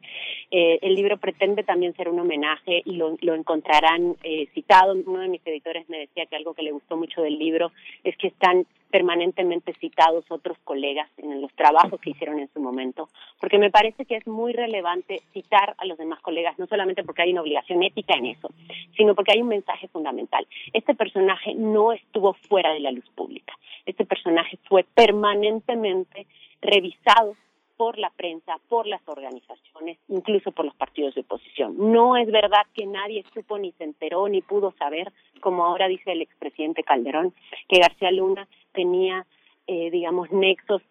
Eh, 0.52 0.80
el 0.82 0.94
libro 0.94 1.18
pretende 1.18 1.64
también 1.64 1.96
ser 1.96 2.08
un 2.08 2.20
homenaje 2.20 2.82
y 2.86 2.96
lo, 2.96 3.18
lo 3.22 3.34
encontrarán 3.34 4.16
eh, 4.24 4.48
citado. 4.54 4.94
Uno 4.94 5.20
de 5.20 5.28
mis 5.28 5.46
editores 5.46 5.90
me 5.90 6.00
decía 6.00 6.26
que 6.28 6.36
algo 6.36 6.54
que 6.54 6.64
le 6.64 6.72
gustó 6.72 6.98
mucho 6.98 7.22
del 7.22 7.40
libro 7.40 7.72
es 8.04 8.16
que 8.18 8.28
están 8.28 8.66
permanentemente 8.90 9.74
citados 9.74 10.26
otros 10.30 10.58
colegas 10.64 11.10
en 11.18 11.42
los 11.42 11.54
trabajos 11.54 12.00
que 12.00 12.12
hicieron 12.12 12.40
en 12.40 12.50
su 12.54 12.60
momento, 12.60 13.10
porque 13.40 13.58
me 13.58 13.72
parece 13.72 14.06
que 14.06 14.16
es 14.16 14.28
muy 14.28 14.54
relevante 14.54 15.22
citar 15.34 15.76
a 15.78 15.86
los 15.86 15.98
demás 15.98 16.22
colegas, 16.22 16.58
no 16.58 16.68
solamente 16.68 17.04
porque 17.04 17.24
hay 17.24 17.32
una 17.32 17.42
obligación 17.42 17.84
ética 17.84 18.16
en 18.16 18.28
eso, 18.28 18.50
sino 18.96 19.16
porque 19.16 19.34
hay 19.34 19.42
un 19.42 19.50
mensaje 19.50 19.88
fundamental. 19.88 20.48
Este 20.74 20.96
personaje 20.96 21.54
no 21.56 21.92
estuvo 21.92 22.34
fuera 22.34 22.74
de 22.74 22.80
la 22.80 22.92
luz 22.92 23.10
pública, 23.16 23.54
este 23.86 24.06
personaje 24.06 24.58
fue 24.68 24.84
permanentemente 24.84 26.28
revisado 26.62 27.36
por 27.78 27.98
la 27.98 28.10
prensa, 28.10 28.58
por 28.70 28.88
las 28.88 29.02
organizaciones, 29.08 29.98
incluso 30.08 30.52
por 30.52 30.66
los 30.66 30.76
partidos 30.76 31.16
de 31.16 31.22
oposición. 31.22 31.76
No 31.78 32.18
es 32.18 32.32
verdad 32.32 32.66
que 32.74 32.86
nadie 32.86 33.24
supo 33.34 33.58
ni 33.58 33.72
se 33.74 33.84
enteró 33.84 34.28
ni 34.28 34.42
pudo 34.42 34.74
saber, 34.78 35.12
como 35.42 35.66
ahora 35.66 35.88
dice 35.88 36.12
el 36.12 36.22
expresidente 36.22 36.84
Calderón, 36.84 37.34
que 37.68 37.80
García 37.80 38.12
Luna 38.12 38.48
tenía, 38.74 39.26
eh, 39.68 39.92
digamos, 39.92 40.32
nexos 40.32 40.82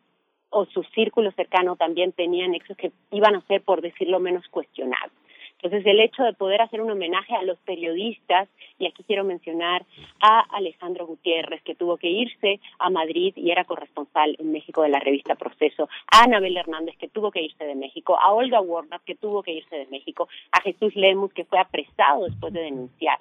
o 0.50 0.66
su 0.66 0.82
círculo 0.94 1.32
cercano 1.32 1.76
también 1.76 2.12
tenía 2.12 2.46
nexos 2.46 2.76
que 2.76 2.92
iban 3.10 3.34
a 3.34 3.40
ser, 3.46 3.62
por 3.62 3.80
decirlo 3.80 4.20
menos, 4.20 4.46
cuestionables. 4.48 5.23
Entonces, 5.62 5.86
el 5.86 6.00
hecho 6.00 6.22
de 6.22 6.34
poder 6.34 6.60
hacer 6.60 6.80
un 6.80 6.90
homenaje 6.90 7.34
a 7.34 7.42
los 7.42 7.58
periodistas, 7.60 8.48
y 8.78 8.86
aquí 8.86 9.02
quiero 9.04 9.24
mencionar 9.24 9.84
a 10.20 10.40
Alejandro 10.54 11.06
Gutiérrez, 11.06 11.62
que 11.62 11.74
tuvo 11.74 11.96
que 11.96 12.08
irse 12.08 12.60
a 12.78 12.90
Madrid 12.90 13.32
y 13.36 13.50
era 13.50 13.64
corresponsal 13.64 14.36
en 14.38 14.52
México 14.52 14.82
de 14.82 14.90
la 14.90 15.00
revista 15.00 15.36
Proceso, 15.36 15.88
a 16.10 16.24
Anabel 16.24 16.56
Hernández, 16.56 16.96
que 16.98 17.08
tuvo 17.08 17.30
que 17.30 17.42
irse 17.42 17.64
de 17.64 17.74
México, 17.74 18.18
a 18.18 18.32
Olga 18.32 18.60
Warnock, 18.60 19.04
que 19.04 19.14
tuvo 19.14 19.42
que 19.42 19.52
irse 19.52 19.76
de 19.76 19.86
México, 19.86 20.28
a 20.52 20.60
Jesús 20.60 20.94
Lemus, 20.96 21.32
que 21.32 21.44
fue 21.44 21.58
apresado 21.58 22.24
después 22.24 22.52
de 22.52 22.60
denunciar. 22.60 23.20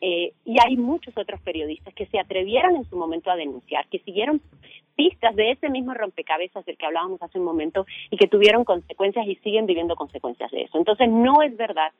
Eh, 0.00 0.32
y 0.44 0.56
hay 0.64 0.76
muchos 0.76 1.16
otros 1.16 1.40
periodistas 1.42 1.92
que 1.94 2.06
se 2.06 2.18
atrevieron 2.18 2.76
en 2.76 2.84
su 2.84 2.96
momento 2.96 3.30
a 3.30 3.36
denunciar, 3.36 3.86
que 3.88 3.98
siguieron 4.00 4.40
pistas 4.96 5.36
de 5.36 5.52
ese 5.52 5.68
mismo 5.68 5.94
rompecabezas 5.94 6.64
del 6.64 6.76
que 6.76 6.86
hablábamos 6.86 7.22
hace 7.22 7.38
un 7.38 7.44
momento 7.44 7.86
y 8.10 8.16
que 8.16 8.26
tuvieron 8.26 8.64
consecuencias 8.64 9.26
y 9.26 9.36
siguen 9.36 9.66
viviendo 9.66 9.96
consecuencias 9.96 10.50
de 10.50 10.62
eso. 10.62 10.78
Entonces, 10.78 11.08
no 11.08 11.42
es 11.42 11.56
verdad 11.56 11.92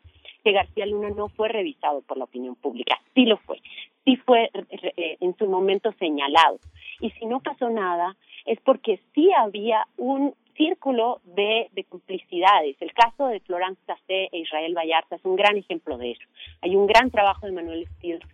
que 0.42 0.52
García 0.52 0.86
Luna 0.86 1.10
no 1.10 1.28
fue 1.28 1.48
revisado 1.48 2.00
por 2.02 2.16
la 2.16 2.24
opinión 2.24 2.56
pública, 2.56 3.00
sí 3.14 3.26
lo 3.26 3.36
fue, 3.38 3.60
sí 4.04 4.16
fue 4.16 4.50
eh, 4.70 5.16
en 5.20 5.36
su 5.36 5.46
momento 5.46 5.92
señalado. 5.98 6.58
Y 7.00 7.10
si 7.12 7.26
no 7.26 7.40
pasó 7.40 7.68
nada, 7.68 8.16
es 8.46 8.60
porque 8.60 9.00
sí 9.14 9.30
había 9.36 9.86
un 9.96 10.34
círculo 10.56 11.20
de, 11.24 11.68
de 11.72 11.84
complicidades. 11.84 12.76
El 12.80 12.92
caso 12.92 13.26
de 13.26 13.40
Florence 13.40 13.80
Tassé 13.86 14.28
e 14.32 14.38
Israel 14.38 14.74
Vallarta 14.76 15.16
es 15.16 15.24
un 15.24 15.36
gran 15.36 15.56
ejemplo 15.56 15.98
de 15.98 16.12
eso. 16.12 16.24
Hay 16.62 16.76
un 16.76 16.86
gran 16.86 17.10
trabajo 17.10 17.46
de 17.46 17.52
Manuel 17.52 17.86
Stills 17.96 18.24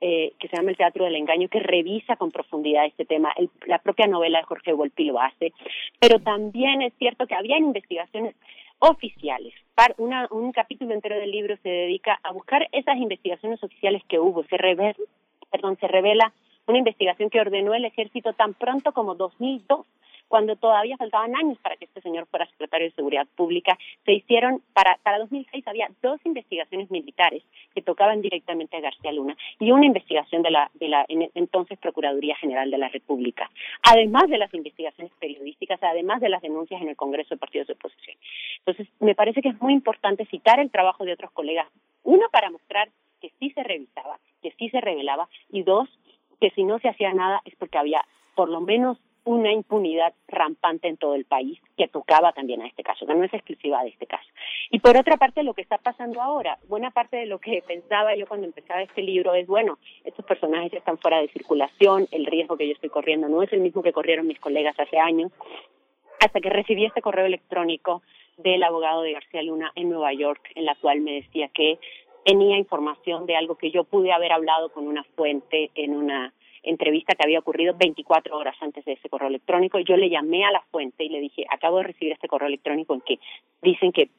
eh, 0.00 0.34
que 0.38 0.48
se 0.48 0.56
llama 0.56 0.70
El 0.70 0.76
Teatro 0.76 1.04
del 1.04 1.16
Engaño, 1.16 1.48
que 1.48 1.60
revisa 1.60 2.16
con 2.16 2.30
profundidad 2.30 2.84
este 2.84 3.06
tema. 3.06 3.32
El, 3.36 3.48
la 3.66 3.78
propia 3.78 4.06
novela 4.06 4.38
de 4.38 4.44
Jorge 4.44 4.74
Volpi 4.74 5.04
lo 5.04 5.20
hace. 5.20 5.52
Pero 5.98 6.20
también 6.20 6.82
es 6.82 6.92
cierto 6.98 7.26
que 7.26 7.34
había 7.34 7.56
investigaciones 7.56 8.34
oficiales. 8.78 9.54
Una, 9.98 10.28
un 10.30 10.52
capítulo 10.52 10.92
entero 10.92 11.16
del 11.16 11.30
libro 11.30 11.56
se 11.62 11.68
dedica 11.68 12.20
a 12.22 12.32
buscar 12.32 12.68
esas 12.72 12.96
investigaciones 12.98 13.62
oficiales 13.62 14.02
que 14.08 14.18
hubo. 14.18 14.44
Se 14.44 14.56
revela, 14.58 14.94
perdón, 15.50 15.78
se 15.80 15.88
revela 15.88 16.32
una 16.66 16.78
investigación 16.78 17.30
que 17.30 17.40
ordenó 17.40 17.74
el 17.74 17.84
ejército 17.84 18.32
tan 18.32 18.54
pronto 18.54 18.92
como 18.92 19.14
2002 19.14 19.86
cuando 20.28 20.56
todavía 20.56 20.96
faltaban 20.96 21.34
años 21.36 21.58
para 21.58 21.76
que 21.76 21.84
este 21.84 22.00
señor 22.00 22.26
fuera 22.26 22.46
secretario 22.46 22.86
de 22.88 22.94
Seguridad 22.94 23.26
Pública, 23.36 23.78
se 24.04 24.12
hicieron, 24.12 24.62
para, 24.72 24.98
para 25.02 25.18
2006 25.18 25.66
había 25.66 25.88
dos 26.02 26.20
investigaciones 26.24 26.90
militares 26.90 27.42
que 27.74 27.82
tocaban 27.82 28.20
directamente 28.20 28.76
a 28.76 28.80
García 28.80 29.12
Luna 29.12 29.36
y 29.60 29.70
una 29.70 29.86
investigación 29.86 30.42
de 30.42 30.50
la, 30.50 30.70
de 30.74 30.88
la 30.88 31.06
entonces 31.08 31.78
Procuraduría 31.78 32.36
General 32.36 32.70
de 32.70 32.78
la 32.78 32.88
República, 32.88 33.50
además 33.82 34.28
de 34.28 34.38
las 34.38 34.52
investigaciones 34.54 35.12
periodísticas, 35.18 35.82
además 35.82 36.20
de 36.20 36.28
las 36.28 36.42
denuncias 36.42 36.80
en 36.82 36.88
el 36.88 36.96
Congreso 36.96 37.34
de 37.34 37.38
Partidos 37.38 37.68
de 37.68 37.74
Oposición. 37.74 38.16
Entonces, 38.58 38.88
me 39.00 39.14
parece 39.14 39.42
que 39.42 39.50
es 39.50 39.60
muy 39.60 39.72
importante 39.72 40.26
citar 40.26 40.60
el 40.60 40.70
trabajo 40.70 41.04
de 41.04 41.12
otros 41.12 41.30
colegas, 41.32 41.68
uno 42.02 42.26
para 42.30 42.50
mostrar 42.50 42.88
que 43.20 43.30
sí 43.38 43.50
se 43.50 43.62
revisaba, 43.62 44.18
que 44.42 44.52
sí 44.52 44.68
se 44.70 44.80
revelaba, 44.80 45.28
y 45.50 45.62
dos, 45.62 45.88
que 46.40 46.50
si 46.50 46.64
no 46.64 46.78
se 46.78 46.88
hacía 46.88 47.12
nada 47.14 47.40
es 47.44 47.54
porque 47.56 47.78
había 47.78 48.02
por 48.34 48.50
lo 48.50 48.60
menos 48.60 48.98
una 49.26 49.52
impunidad 49.52 50.14
rampante 50.28 50.86
en 50.86 50.96
todo 50.96 51.16
el 51.16 51.24
país 51.24 51.60
que 51.76 51.88
tocaba 51.88 52.32
también 52.32 52.62
a 52.62 52.66
este 52.66 52.84
caso, 52.84 53.06
que 53.06 53.14
no 53.14 53.24
es 53.24 53.34
exclusiva 53.34 53.82
de 53.82 53.90
este 53.90 54.06
caso. 54.06 54.26
Y 54.70 54.78
por 54.78 54.96
otra 54.96 55.16
parte, 55.16 55.42
lo 55.42 55.52
que 55.52 55.62
está 55.62 55.78
pasando 55.78 56.22
ahora, 56.22 56.58
buena 56.68 56.92
parte 56.92 57.16
de 57.16 57.26
lo 57.26 57.40
que 57.40 57.60
pensaba 57.66 58.14
yo 58.14 58.26
cuando 58.28 58.46
empezaba 58.46 58.82
este 58.82 59.02
libro 59.02 59.34
es, 59.34 59.48
bueno, 59.48 59.78
estos 60.04 60.24
personajes 60.24 60.72
están 60.72 60.96
fuera 60.98 61.20
de 61.20 61.28
circulación, 61.28 62.06
el 62.12 62.24
riesgo 62.24 62.56
que 62.56 62.68
yo 62.68 62.72
estoy 62.72 62.88
corriendo 62.88 63.28
no 63.28 63.42
es 63.42 63.52
el 63.52 63.60
mismo 63.60 63.82
que 63.82 63.92
corrieron 63.92 64.28
mis 64.28 64.38
colegas 64.38 64.78
hace 64.78 64.96
años, 64.96 65.32
hasta 66.20 66.40
que 66.40 66.48
recibí 66.48 66.84
este 66.84 67.02
correo 67.02 67.26
electrónico 67.26 68.02
del 68.36 68.62
abogado 68.62 69.02
de 69.02 69.12
García 69.12 69.42
Luna 69.42 69.72
en 69.74 69.90
Nueva 69.90 70.12
York, 70.12 70.52
en 70.54 70.66
la 70.66 70.76
cual 70.76 71.00
me 71.00 71.14
decía 71.14 71.48
que 71.48 71.80
tenía 72.24 72.58
información 72.58 73.26
de 73.26 73.36
algo 73.36 73.56
que 73.56 73.72
yo 73.72 73.82
pude 73.82 74.12
haber 74.12 74.30
hablado 74.30 74.70
con 74.70 74.86
una 74.86 75.02
fuente 75.02 75.70
en 75.74 75.96
una 75.96 76.32
entrevista 76.66 77.14
que 77.14 77.24
había 77.24 77.38
ocurrido 77.38 77.74
24 77.78 78.36
horas 78.36 78.56
antes 78.60 78.84
de 78.84 78.92
ese 78.92 79.08
correo 79.08 79.28
electrónico. 79.28 79.78
Yo 79.78 79.96
le 79.96 80.10
llamé 80.10 80.44
a 80.44 80.50
la 80.50 80.60
fuente 80.70 81.04
y 81.04 81.08
le 81.08 81.20
dije, 81.20 81.44
acabo 81.48 81.78
de 81.78 81.84
recibir 81.84 82.12
este 82.12 82.28
correo 82.28 82.48
electrónico 82.48 82.94
en 82.94 83.00
que 83.00 83.18
dicen 83.62 83.92
que, 83.92 84.10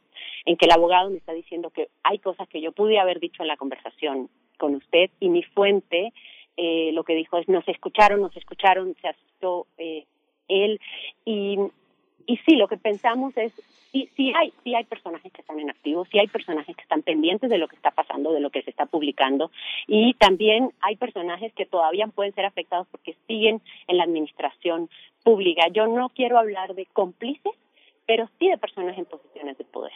en 0.45 0.57
que 0.57 0.65
el 0.65 0.72
abogado 0.72 1.10
me 1.10 1.18
está 1.18 1.34
diciendo 1.34 1.69
que 1.69 1.90
hay 2.03 2.19
cosas 2.19 2.48
que 2.48 2.61
yo 2.61 2.72
pude 2.72 2.99
haber 2.99 3.19
dicho 3.19 3.44
en 3.44 3.49
la 3.49 3.57
conversación 3.57 4.30
con 4.57 4.76
usted 4.76 5.11
y 5.19 5.30
mi 5.30 5.44
fuente 5.44 6.14
eh, 6.56 6.91
lo 6.94 7.03
que 7.03 7.14
dijo 7.14 7.38
es, 7.38 7.48
nos 7.48 7.68
escucharon, 7.68 8.22
nos 8.22 8.36
escucharon, 8.36 8.95
se 9.02 9.10
asustó 9.10 9.68
eh, 9.78 10.06
él 10.48 10.80
y 11.26 11.60
y 12.28 12.38
sí, 12.45 12.56
lo 12.56 12.68
que 12.68 12.78
pensamos 12.78 13.36
es, 13.38 13.54
sí, 13.91 14.10
sí, 14.16 14.34
hay, 14.36 14.54
sí 14.64 14.76
hay 14.76 14.84
personajes 14.84 15.32
que 15.32 15.41
están 15.41 15.60
en 15.60 15.70
activo, 15.70 16.06
sí 16.12 16.20
hay 16.20 16.28
personajes 16.28 16.76
que 16.76 16.84
están 16.84 17.02
pendientes 17.02 17.49
de 17.49 17.58
lo 17.58 17.68
que 17.68 17.78
está 17.78 17.91
pasando, 17.91 18.34
de 18.34 18.41
lo 18.41 18.49
que 18.49 18.62
se 18.62 18.70
está 18.70 18.86
publicando, 18.86 19.49
y 19.88 20.14
también 20.16 20.72
hay 20.82 20.98
personajes 20.98 21.54
que 21.54 21.66
todavía 21.66 22.06
pueden 22.08 22.36
ser 22.36 22.45
afectados 22.45 22.86
porque 22.91 23.16
siguen 23.28 23.62
en 23.88 23.98
la 23.98 24.04
administración 24.04 24.90
pública. 25.24 25.70
Yo 25.70 25.88
no 25.88 26.10
quiero 26.10 26.38
hablar 26.38 26.76
de 26.76 26.86
cómplices, 26.86 27.54
pero 28.06 28.30
sí 28.38 28.49
de 28.49 28.58
personas 28.58 28.98
en 28.98 29.06
posiciones 29.06 29.58
de 29.58 29.64
poder 29.64 29.94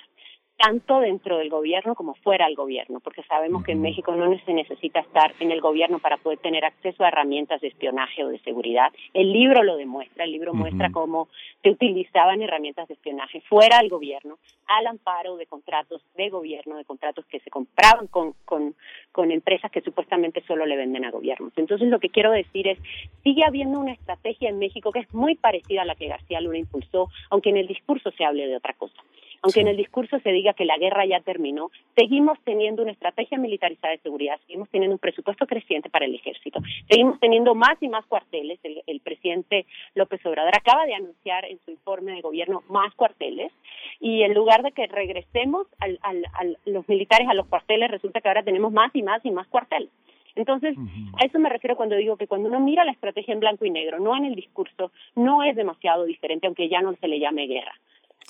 tanto 0.61 0.99
dentro 0.99 1.37
del 1.37 1.49
gobierno 1.49 1.95
como 1.95 2.13
fuera 2.15 2.45
del 2.45 2.55
gobierno, 2.55 2.99
porque 2.99 3.23
sabemos 3.23 3.63
que 3.63 3.71
en 3.71 3.81
México 3.81 4.15
no 4.15 4.37
se 4.45 4.53
necesita 4.53 4.99
estar 4.99 5.33
en 5.39 5.51
el 5.51 5.59
gobierno 5.59 5.97
para 5.99 6.17
poder 6.17 6.37
tener 6.39 6.63
acceso 6.65 7.03
a 7.03 7.07
herramientas 7.07 7.61
de 7.61 7.69
espionaje 7.69 8.23
o 8.23 8.27
de 8.27 8.39
seguridad. 8.39 8.91
El 9.13 9.33
libro 9.33 9.63
lo 9.63 9.75
demuestra, 9.75 10.23
el 10.23 10.31
libro 10.31 10.53
muestra 10.53 10.91
cómo 10.91 11.29
se 11.63 11.71
utilizaban 11.71 12.41
herramientas 12.41 12.87
de 12.87 12.93
espionaje 12.93 13.41
fuera 13.41 13.79
del 13.79 13.89
gobierno, 13.89 14.37
al 14.67 14.87
amparo 14.87 15.35
de 15.35 15.47
contratos 15.47 16.01
de 16.15 16.29
gobierno, 16.29 16.77
de 16.77 16.85
contratos 16.85 17.25
que 17.25 17.39
se 17.39 17.49
compraban 17.49 18.07
con, 18.07 18.33
con, 18.45 18.75
con 19.11 19.31
empresas 19.31 19.71
que 19.71 19.81
supuestamente 19.81 20.43
solo 20.47 20.65
le 20.65 20.77
venden 20.77 21.05
a 21.05 21.11
gobiernos. 21.11 21.53
Entonces 21.55 21.89
lo 21.89 21.99
que 21.99 22.09
quiero 22.09 22.31
decir 22.31 22.67
es, 22.67 22.77
sigue 23.23 23.43
habiendo 23.45 23.79
una 23.79 23.93
estrategia 23.93 24.49
en 24.49 24.59
México 24.59 24.91
que 24.91 24.99
es 24.99 25.13
muy 25.13 25.35
parecida 25.35 25.81
a 25.81 25.85
la 25.85 25.95
que 25.95 26.07
García 26.07 26.39
Luna 26.39 26.59
impulsó, 26.59 27.09
aunque 27.31 27.49
en 27.49 27.57
el 27.57 27.67
discurso 27.67 28.11
se 28.11 28.23
hable 28.23 28.47
de 28.47 28.57
otra 28.57 28.73
cosa. 28.73 29.01
Aunque 29.43 29.61
en 29.61 29.67
el 29.67 29.77
discurso 29.77 30.19
se 30.19 30.31
diga 30.31 30.53
que 30.53 30.65
la 30.65 30.77
guerra 30.77 31.05
ya 31.05 31.19
terminó, 31.19 31.71
seguimos 31.95 32.37
teniendo 32.43 32.83
una 32.83 32.91
estrategia 32.91 33.37
militarizada 33.37 33.91
de 33.91 33.99
seguridad, 33.99 34.39
seguimos 34.45 34.69
teniendo 34.69 34.95
un 34.95 34.99
presupuesto 34.99 35.47
creciente 35.47 35.89
para 35.89 36.05
el 36.05 36.13
ejército, 36.13 36.59
seguimos 36.87 37.19
teniendo 37.19 37.55
más 37.55 37.81
y 37.81 37.87
más 37.87 38.05
cuarteles. 38.05 38.59
El, 38.63 38.99
presidente 39.01 39.65
López 39.95 40.23
Obrador 40.25 40.55
acaba 40.55 40.85
de 40.85 40.93
anunciar 40.93 41.45
en 41.45 41.59
su 41.65 41.71
informe 41.71 42.13
de 42.13 42.21
gobierno 42.21 42.63
más 42.69 42.93
cuarteles 42.93 43.51
y 43.99 44.21
en 44.21 44.33
lugar 44.33 44.61
de 44.61 44.71
que 44.71 44.85
regresemos 44.85 45.65
al, 45.79 45.97
al, 46.03 46.23
a 46.25 46.45
los 46.65 46.87
militares 46.87 47.27
a 47.27 47.33
los 47.33 47.47
cuarteles, 47.47 47.89
resulta 47.89 48.21
que 48.21 48.27
ahora 48.27 48.43
tenemos 48.43 48.71
más 48.71 48.95
y 48.95 49.01
más 49.01 49.25
y 49.25 49.31
más 49.31 49.47
cuarteles. 49.47 49.89
Entonces, 50.35 50.75
a 51.19 51.25
eso 51.25 51.39
me 51.39 51.49
refiero 51.49 51.75
cuando 51.75 51.95
digo 51.95 52.15
que 52.15 52.27
cuando 52.27 52.47
uno 52.47 52.59
mira 52.59 52.85
la 52.85 52.91
estrategia 52.91 53.33
en 53.33 53.39
blanco 53.39 53.65
y 53.65 53.69
negro, 53.69 53.99
no 53.99 54.15
en 54.15 54.25
el 54.25 54.35
discurso, 54.35 54.91
no 55.15 55.43
es 55.43 55.55
demasiado 55.55 56.05
diferente, 56.05 56.47
aunque 56.47 56.69
ya 56.69 56.81
no 56.81 56.95
se 56.95 57.07
le 57.07 57.19
llame 57.19 57.47
guerra. 57.47 57.73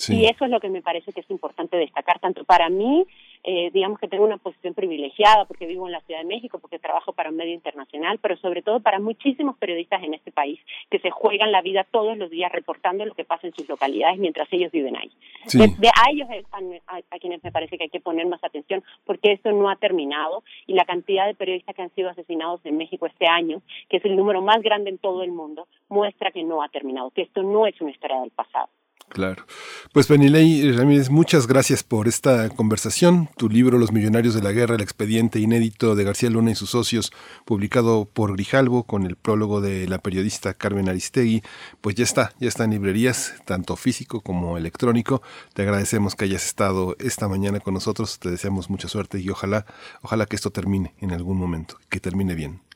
Y 0.08 0.26
eso 0.26 0.44
es 0.44 0.50
lo 0.50 0.58
que 0.58 0.68
me 0.68 0.82
parece 0.82 1.12
que 1.12 1.20
es 1.20 1.30
importante 1.30 1.76
destacar, 1.76 2.18
tanto 2.18 2.44
para 2.44 2.68
mí 2.68 3.06
eh, 3.44 3.70
digamos 3.72 3.98
que 3.98 4.06
tengo 4.06 4.24
una 4.24 4.36
posición 4.36 4.72
privilegiada 4.72 5.46
porque 5.46 5.66
vivo 5.66 5.86
en 5.86 5.92
la 5.92 6.00
Ciudad 6.02 6.20
de 6.20 6.26
México, 6.26 6.60
porque 6.60 6.78
trabajo 6.78 7.12
para 7.12 7.30
un 7.30 7.36
medio 7.36 7.52
internacional, 7.52 8.18
pero 8.18 8.36
sobre 8.36 8.62
todo 8.62 8.78
para 8.78 9.00
muchísimos 9.00 9.58
periodistas 9.58 10.02
en 10.04 10.14
este 10.14 10.30
país 10.30 10.60
que 10.90 11.00
se 11.00 11.10
juegan 11.10 11.50
la 11.50 11.60
vida 11.60 11.84
todos 11.90 12.16
los 12.16 12.30
días 12.30 12.52
reportando 12.52 13.04
lo 13.04 13.14
que 13.14 13.24
pasa 13.24 13.48
en 13.48 13.54
sus 13.54 13.68
localidades 13.68 14.18
mientras 14.18 14.46
ellos 14.52 14.70
viven 14.70 14.96
ahí. 14.96 15.10
De, 15.52 15.88
a 15.88 16.10
ellos 16.12 16.28
a, 16.52 16.96
a, 16.96 17.18
quienes 17.18 17.42
me 17.42 17.50
parece 17.50 17.76
que 17.76 17.84
hay 17.84 17.90
que 17.90 18.00
poner 18.00 18.26
más 18.26 18.42
atención 18.44 18.84
porque 19.04 19.32
esto 19.32 19.50
no 19.50 19.68
ha 19.68 19.76
terminado 19.76 20.44
y 20.68 20.74
la 20.74 20.84
cantidad 20.84 21.26
de 21.26 21.34
periodistas 21.34 21.74
que 21.74 21.82
han 21.82 21.94
sido 21.94 22.10
asesinados 22.10 22.64
en 22.64 22.76
México 22.76 23.06
este 23.06 23.26
año, 23.26 23.60
que 23.88 23.96
es 23.96 24.04
el 24.04 24.14
número 24.14 24.40
más 24.40 24.62
grande 24.62 24.90
en 24.90 24.98
todo 24.98 25.24
el 25.24 25.32
mundo, 25.32 25.66
muestra 25.88 26.30
que 26.30 26.44
no 26.44 26.62
ha 26.62 26.68
terminado, 26.68 27.10
que 27.10 27.22
esto 27.22 27.42
no 27.42 27.66
es 27.66 27.80
una 27.80 27.90
historia 27.90 28.20
del 28.20 28.30
pasado. 28.30 28.68
Claro. 29.12 29.44
Pues 29.92 30.06
Penilei 30.06 30.72
Ramírez, 30.72 31.10
muchas 31.10 31.46
gracias 31.46 31.82
por 31.82 32.08
esta 32.08 32.48
conversación. 32.48 33.28
Tu 33.36 33.50
libro 33.50 33.76
Los 33.76 33.92
Millonarios 33.92 34.32
de 34.32 34.40
la 34.40 34.52
Guerra, 34.52 34.76
el 34.76 34.80
expediente 34.80 35.38
inédito 35.38 35.94
de 35.94 36.04
García 36.04 36.30
Luna 36.30 36.52
y 36.52 36.54
sus 36.54 36.70
socios, 36.70 37.12
publicado 37.44 38.06
por 38.06 38.32
Grijalvo 38.32 38.84
con 38.84 39.04
el 39.04 39.16
prólogo 39.16 39.60
de 39.60 39.86
la 39.86 39.98
periodista 39.98 40.54
Carmen 40.54 40.88
Aristegui, 40.88 41.42
pues 41.82 41.94
ya 41.94 42.04
está, 42.04 42.32
ya 42.40 42.48
está 42.48 42.64
en 42.64 42.70
librerías, 42.70 43.34
tanto 43.44 43.76
físico 43.76 44.22
como 44.22 44.56
electrónico. 44.56 45.20
Te 45.52 45.60
agradecemos 45.60 46.14
que 46.14 46.24
hayas 46.24 46.46
estado 46.46 46.96
esta 46.98 47.28
mañana 47.28 47.60
con 47.60 47.74
nosotros, 47.74 48.18
te 48.18 48.30
deseamos 48.30 48.70
mucha 48.70 48.88
suerte 48.88 49.20
y 49.20 49.28
ojalá, 49.28 49.66
ojalá 50.00 50.24
que 50.24 50.36
esto 50.36 50.50
termine 50.50 50.94
en 51.02 51.12
algún 51.12 51.36
momento, 51.36 51.76
que 51.90 52.00
termine 52.00 52.34
bien. 52.34 52.71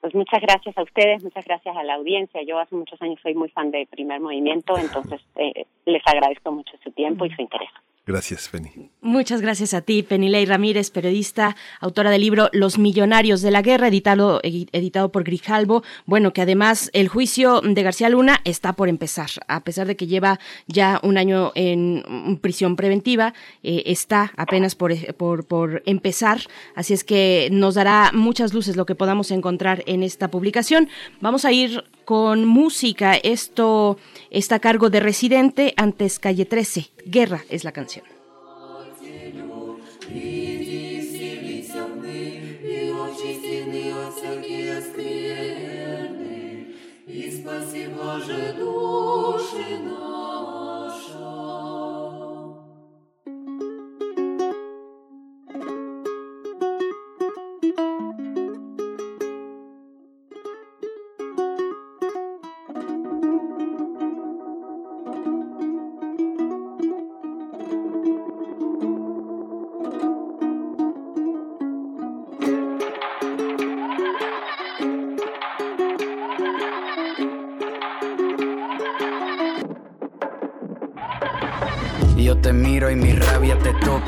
Pues 0.00 0.14
muchas 0.14 0.40
gracias 0.40 0.76
a 0.78 0.82
ustedes, 0.82 1.22
muchas 1.22 1.44
gracias 1.44 1.76
a 1.76 1.84
la 1.84 1.94
audiencia. 1.94 2.40
Yo 2.42 2.58
hace 2.58 2.74
muchos 2.74 3.00
años 3.02 3.20
soy 3.22 3.34
muy 3.34 3.50
fan 3.50 3.70
de 3.70 3.86
Primer 3.86 4.20
Movimiento, 4.20 4.78
entonces 4.78 5.20
eh, 5.36 5.66
les 5.84 6.02
agradezco 6.06 6.52
mucho 6.52 6.72
su 6.82 6.90
tiempo 6.92 7.26
y 7.26 7.30
su 7.30 7.42
interés. 7.42 7.70
Gracias, 8.06 8.48
Penny. 8.48 8.90
Muchas 9.02 9.40
gracias 9.40 9.72
a 9.74 9.82
ti, 9.82 10.02
Penilei 10.02 10.44
Ramírez, 10.46 10.90
periodista, 10.90 11.54
autora 11.80 12.10
del 12.10 12.22
libro 12.22 12.48
Los 12.52 12.78
Millonarios 12.78 13.42
de 13.42 13.50
la 13.50 13.62
Guerra, 13.62 13.88
editado, 13.88 15.12
por 15.12 15.24
Grijalbo. 15.24 15.82
Bueno, 16.06 16.32
que 16.32 16.42
además 16.42 16.90
el 16.92 17.08
juicio 17.08 17.60
de 17.60 17.82
García 17.82 18.08
Luna 18.08 18.40
está 18.44 18.72
por 18.72 18.88
empezar, 18.88 19.30
a 19.48 19.64
pesar 19.64 19.86
de 19.86 19.96
que 19.96 20.06
lleva 20.06 20.40
ya 20.66 20.98
un 21.02 21.18
año 21.18 21.52
en 21.54 22.38
prisión 22.40 22.74
preventiva, 22.74 23.34
eh, 23.62 23.84
está 23.86 24.32
apenas 24.36 24.74
por, 24.74 24.92
por, 25.14 25.46
por 25.46 25.82
empezar, 25.86 26.40
así 26.74 26.94
es 26.94 27.04
que 27.04 27.48
nos 27.52 27.74
dará 27.74 28.10
muchas 28.12 28.54
luces 28.54 28.76
lo 28.76 28.86
que 28.86 28.94
podamos 28.94 29.30
encontrar 29.30 29.82
en 29.86 30.02
esta 30.02 30.30
publicación. 30.30 30.88
Vamos 31.20 31.44
a 31.44 31.52
ir 31.52 31.84
con 32.10 32.44
música. 32.44 33.14
Esto 33.14 33.96
está 34.30 34.56
a 34.56 34.58
cargo 34.58 34.90
de 34.90 34.98
Residente 34.98 35.74
antes 35.76 36.18
Calle 36.18 36.44
13. 36.44 36.90
Guerra 37.06 37.44
es 37.48 37.62
la 37.62 37.70
canción. 37.70 37.99
Іди 40.14 41.00
всі 41.00 41.38
відсягни, 41.42 42.42
і 42.64 42.90
очистини 42.90 43.94
от 44.06 44.14
всякі 44.14 44.80
скверны 44.80 46.30
и 47.06 47.30
спаси 47.30 47.88
Боже 47.88 48.54
души 48.58 49.78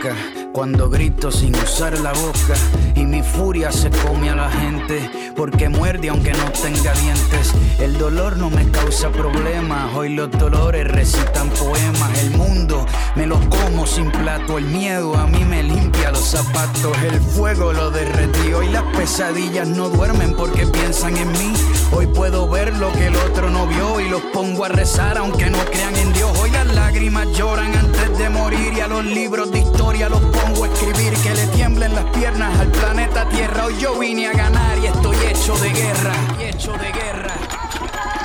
te 0.02 0.08
toca. 0.08 0.41
Cuando 0.52 0.90
grito 0.90 1.32
sin 1.32 1.54
usar 1.56 1.98
la 2.00 2.12
boca 2.12 2.54
y 2.94 3.06
mi 3.06 3.22
furia 3.22 3.72
se 3.72 3.88
come 3.88 4.28
a 4.28 4.36
la 4.36 4.50
gente 4.50 5.10
porque 5.34 5.70
muerde 5.70 6.10
aunque 6.10 6.32
no 6.32 6.50
tenga 6.52 6.92
dientes. 6.92 7.52
El 7.80 7.96
dolor 7.96 8.36
no 8.36 8.50
me 8.50 8.70
causa 8.70 9.08
problemas, 9.10 9.94
hoy 9.94 10.10
los 10.10 10.30
dolores 10.30 10.86
recitan 10.86 11.48
poemas. 11.50 12.18
El 12.18 12.32
mundo 12.32 12.84
me 13.16 13.26
lo 13.26 13.40
como 13.48 13.86
sin 13.86 14.10
plato, 14.10 14.58
el 14.58 14.66
miedo 14.66 15.16
a 15.16 15.26
mí 15.26 15.42
me 15.44 15.62
limpia 15.62 16.10
los 16.10 16.24
zapatos. 16.24 16.96
El 17.02 17.18
fuego 17.18 17.72
lo 17.72 17.90
derretió 17.90 18.62
y 18.62 18.68
las 18.68 18.84
pesadillas 18.94 19.66
no 19.66 19.88
duermen 19.88 20.34
porque 20.34 20.66
piensan 20.66 21.16
en 21.16 21.32
mí. 21.32 21.54
Hoy 21.92 22.06
puedo 22.08 22.46
ver 22.48 22.76
lo 22.76 22.92
que 22.92 23.06
el 23.06 23.16
otro 23.16 23.48
no 23.48 23.66
vio 23.66 24.00
y 24.00 24.08
los 24.10 24.20
pongo 24.34 24.66
a 24.66 24.68
rezar 24.68 25.16
aunque 25.16 25.48
no 25.48 25.58
crean 25.64 25.96
en 25.96 26.12
Dios. 26.12 26.30
Hoy 26.38 26.50
las 26.50 26.66
lágrimas 26.66 27.26
lloran 27.32 27.74
antes 27.74 28.18
de 28.18 28.28
morir 28.28 28.74
y 28.76 28.80
a 28.80 28.86
los 28.86 29.04
libros 29.04 29.50
de 29.50 29.60
historia 29.60 30.08
los 30.08 30.20
pongo 30.42 30.64
a 30.64 30.68
escribir 30.68 31.12
que 31.22 31.34
le 31.34 31.46
tiemblen 31.48 31.94
las 31.94 32.04
piernas 32.06 32.58
al 32.58 32.68
planeta 32.68 33.28
Tierra. 33.28 33.66
Hoy 33.66 33.76
yo 33.78 33.98
vine 33.98 34.26
a 34.26 34.32
ganar 34.32 34.78
y 34.78 34.86
estoy 34.86 35.16
hecho 35.26 35.56
de 35.56 35.70
guerra, 35.70 36.14
y 36.38 36.42
hecho 36.44 36.72
de 36.72 36.92
guerra, 36.92 37.34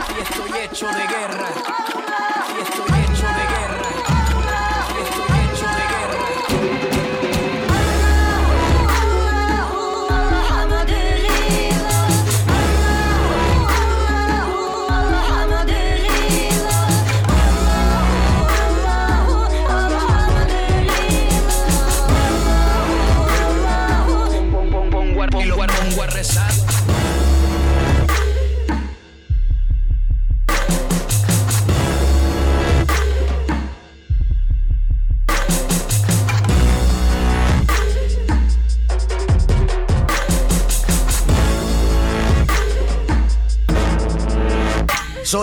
y 0.10 0.22
estoy 0.22 0.60
hecho 0.64 0.88
de 0.88 1.08
guerra. 1.08 1.77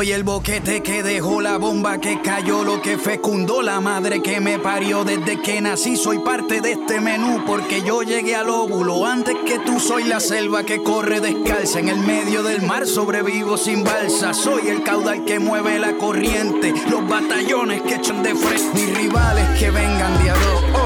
Soy 0.05 0.13
el 0.13 0.23
boquete 0.23 0.83
que 0.83 1.03
dejó 1.03 1.41
la 1.41 1.57
bomba 1.57 1.97
que 1.97 2.21
cayó, 2.21 2.63
lo 2.63 2.83
que 2.83 2.99
fecundó 2.99 3.63
la 3.63 3.81
madre 3.81 4.21
que 4.21 4.39
me 4.39 4.59
parió 4.59 5.03
desde 5.03 5.41
que 5.41 5.63
nací. 5.63 5.97
Soy 5.97 6.19
parte 6.19 6.61
de 6.61 6.73
este 6.73 7.01
menú 7.01 7.43
porque 7.47 7.81
yo 7.81 8.03
llegué 8.03 8.37
al 8.37 8.51
óvulo 8.51 9.07
antes 9.07 9.35
que 9.47 9.61
tú. 9.61 9.81
Soy 9.81 10.05
la 10.05 10.21
selva 10.21 10.63
que 10.63 10.83
corre 10.83 11.21
descalza 11.21 11.79
en 11.79 11.89
el 11.89 12.01
medio 12.01 12.43
del 12.43 12.61
mar, 12.61 12.87
sobrevivo 12.87 13.57
sin 13.57 13.83
balsa. 13.83 14.35
Soy 14.35 14.69
el 14.69 14.83
caudal 14.83 15.25
que 15.25 15.39
mueve 15.39 15.79
la 15.79 15.97
corriente, 15.97 16.75
los 16.91 17.09
batallones 17.09 17.81
que 17.81 17.95
echan 17.95 18.23
de 18.23 18.35
frente. 18.35 18.75
Mis 18.75 18.99
rivales 18.99 19.59
que 19.59 19.71
vengan 19.71 20.23
de 20.23 20.31
a 20.33 20.35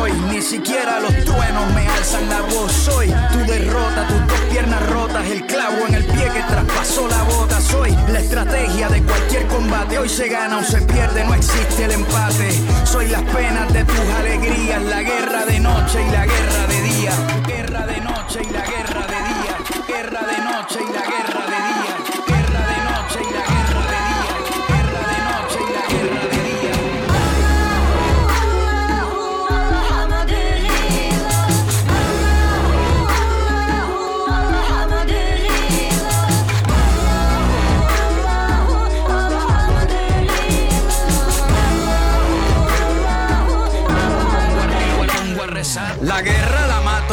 hoy, 0.01 0.13
ni 0.31 0.41
siquiera 0.41 1.01
los 1.01 1.25
truenos 1.25 1.75
me 1.75 1.89
alzan 1.89 2.29
la 2.29 2.43
voz. 2.43 2.71
Soy 2.71 3.09
tu 3.33 3.39
derrota, 3.51 4.07
tus 4.07 4.29
dos 4.29 4.41
piernas 4.53 4.91
rotas, 4.91 5.29
el 5.29 5.45
clavo 5.45 5.89
en 5.89 5.95
el 5.95 6.05
pie 6.05 6.31
que 6.33 6.43
traspasó 6.43 7.09
la 7.09 7.25
bota. 7.25 7.61
Soy 7.61 7.91
la 8.13 8.21
estrategia 8.21 8.89
de 8.89 9.08
cualquier 9.09 9.47
combate. 9.47 9.99
Hoy 9.99 10.09
se 10.09 10.29
gana 10.29 10.59
o 10.59 10.63
se 10.63 10.81
pierde, 10.83 11.25
no 11.25 11.35
existe 11.35 11.85
el 11.85 11.93
empate. 11.93 12.51
Soy 12.85 13.09
las 13.09 13.23
penas 13.23 13.73
de 13.73 13.85
tus 13.85 14.11
alegrías, 14.19 14.83
la 14.83 15.03
guerra 15.03 15.45
de 15.45 15.61
noche 15.61 16.03
y 16.07 16.11
la 16.11 16.27
guerra 16.27 16.67
de 16.69 16.83
día. 16.83 17.13
Guerra 17.47 17.87
de 17.87 18.01
noche 18.01 18.41
y 18.43 18.53
la 18.53 18.65
guerra 18.65 19.07
de 19.07 19.19
día. 19.33 19.57
Guerra 19.89 20.21
de 20.23 20.39
noche 20.45 20.79
y 20.81 20.93
la 20.93 21.03
guerra 21.03 21.47
de 21.47 21.57
día. 21.57 21.88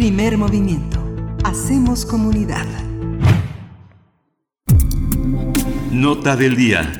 Primer 0.00 0.38
movimiento. 0.38 0.98
Hacemos 1.44 2.06
comunidad. 2.06 2.64
Nota 5.92 6.36
del 6.36 6.56
día. 6.56 6.90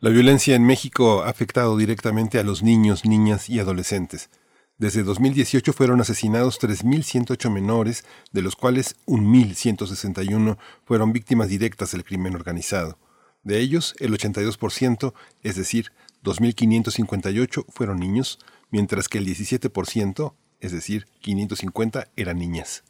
La 0.00 0.10
violencia 0.10 0.54
en 0.54 0.66
México 0.66 1.22
ha 1.22 1.30
afectado 1.30 1.78
directamente 1.78 2.38
a 2.38 2.42
los 2.42 2.62
niños, 2.62 3.06
niñas 3.06 3.48
y 3.48 3.58
adolescentes. 3.58 4.28
Desde 4.76 5.02
2018 5.02 5.72
fueron 5.72 6.02
asesinados 6.02 6.60
3.108 6.60 7.50
menores, 7.50 8.04
de 8.32 8.42
los 8.42 8.54
cuales 8.54 8.96
1.161 9.06 10.58
fueron 10.84 11.14
víctimas 11.14 11.48
directas 11.48 11.92
del 11.92 12.04
crimen 12.04 12.34
organizado. 12.34 12.98
De 13.44 13.60
ellos, 13.60 13.94
el 13.98 14.12
82%, 14.12 15.14
es 15.42 15.56
decir, 15.56 15.90
2.558 16.22 17.64
fueron 17.70 17.98
niños, 17.98 18.38
mientras 18.70 19.08
que 19.08 19.16
el 19.16 19.26
17%, 19.26 20.34
es 20.60 20.72
decir, 20.72 21.06
550 21.20 22.08
eran 22.16 22.38
niñas. 22.38 22.84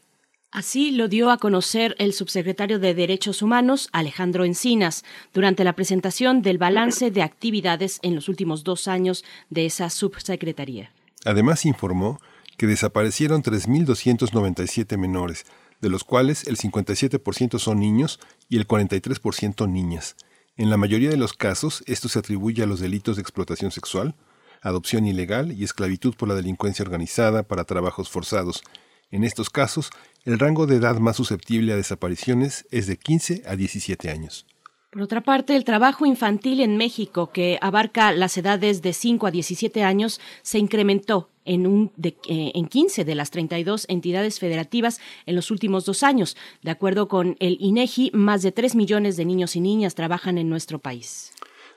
Así 0.52 0.90
lo 0.90 1.06
dio 1.06 1.30
a 1.30 1.38
conocer 1.38 1.94
el 1.98 2.12
subsecretario 2.12 2.80
de 2.80 2.92
Derechos 2.92 3.40
Humanos, 3.40 3.88
Alejandro 3.92 4.44
Encinas, 4.44 5.04
durante 5.32 5.62
la 5.62 5.74
presentación 5.74 6.42
del 6.42 6.58
balance 6.58 7.12
de 7.12 7.22
actividades 7.22 8.00
en 8.02 8.16
los 8.16 8.28
últimos 8.28 8.64
dos 8.64 8.88
años 8.88 9.24
de 9.48 9.66
esa 9.66 9.90
subsecretaría. 9.90 10.92
Además 11.24 11.64
informó 11.66 12.20
que 12.56 12.66
desaparecieron 12.66 13.44
3.297 13.44 14.98
menores, 14.98 15.46
de 15.80 15.88
los 15.88 16.02
cuales 16.02 16.46
el 16.48 16.56
57% 16.56 17.58
son 17.60 17.78
niños 17.78 18.18
y 18.48 18.56
el 18.56 18.66
43% 18.66 19.68
niñas. 19.68 20.16
En 20.56 20.68
la 20.68 20.76
mayoría 20.76 21.10
de 21.10 21.16
los 21.16 21.32
casos, 21.32 21.84
esto 21.86 22.08
se 22.08 22.18
atribuye 22.18 22.62
a 22.62 22.66
los 22.66 22.80
delitos 22.80 23.16
de 23.16 23.22
explotación 23.22 23.70
sexual, 23.70 24.16
adopción 24.60 25.06
ilegal 25.06 25.52
y 25.52 25.64
esclavitud 25.64 26.14
por 26.14 26.28
la 26.28 26.34
delincuencia 26.34 26.84
organizada 26.84 27.42
para 27.42 27.64
trabajos 27.64 28.08
forzados. 28.08 28.62
En 29.10 29.24
estos 29.24 29.50
casos, 29.50 29.90
el 30.24 30.38
rango 30.38 30.66
de 30.66 30.76
edad 30.76 30.98
más 30.98 31.16
susceptible 31.16 31.72
a 31.72 31.76
desapariciones 31.76 32.66
es 32.70 32.86
de 32.86 32.96
15 32.96 33.42
a 33.46 33.56
17 33.56 34.10
años. 34.10 34.46
Por 34.90 35.02
otra 35.02 35.20
parte, 35.20 35.54
el 35.54 35.62
trabajo 35.62 36.04
infantil 36.04 36.60
en 36.60 36.76
México, 36.76 37.30
que 37.32 37.58
abarca 37.60 38.10
las 38.10 38.36
edades 38.36 38.82
de 38.82 38.92
5 38.92 39.28
a 39.28 39.30
17 39.30 39.84
años, 39.84 40.20
se 40.42 40.58
incrementó 40.58 41.30
en, 41.44 41.68
un 41.68 41.92
de, 41.96 42.16
eh, 42.28 42.50
en 42.54 42.66
15 42.66 43.04
de 43.04 43.14
las 43.14 43.30
32 43.30 43.86
entidades 43.88 44.40
federativas 44.40 45.00
en 45.26 45.36
los 45.36 45.52
últimos 45.52 45.84
dos 45.84 46.02
años. 46.02 46.36
De 46.62 46.72
acuerdo 46.72 47.06
con 47.06 47.36
el 47.38 47.56
INEGI, 47.60 48.10
más 48.14 48.42
de 48.42 48.50
3 48.50 48.74
millones 48.74 49.16
de 49.16 49.24
niños 49.24 49.54
y 49.54 49.60
niñas 49.60 49.94
trabajan 49.94 50.38
en 50.38 50.48
nuestro 50.48 50.80
país. 50.80 51.32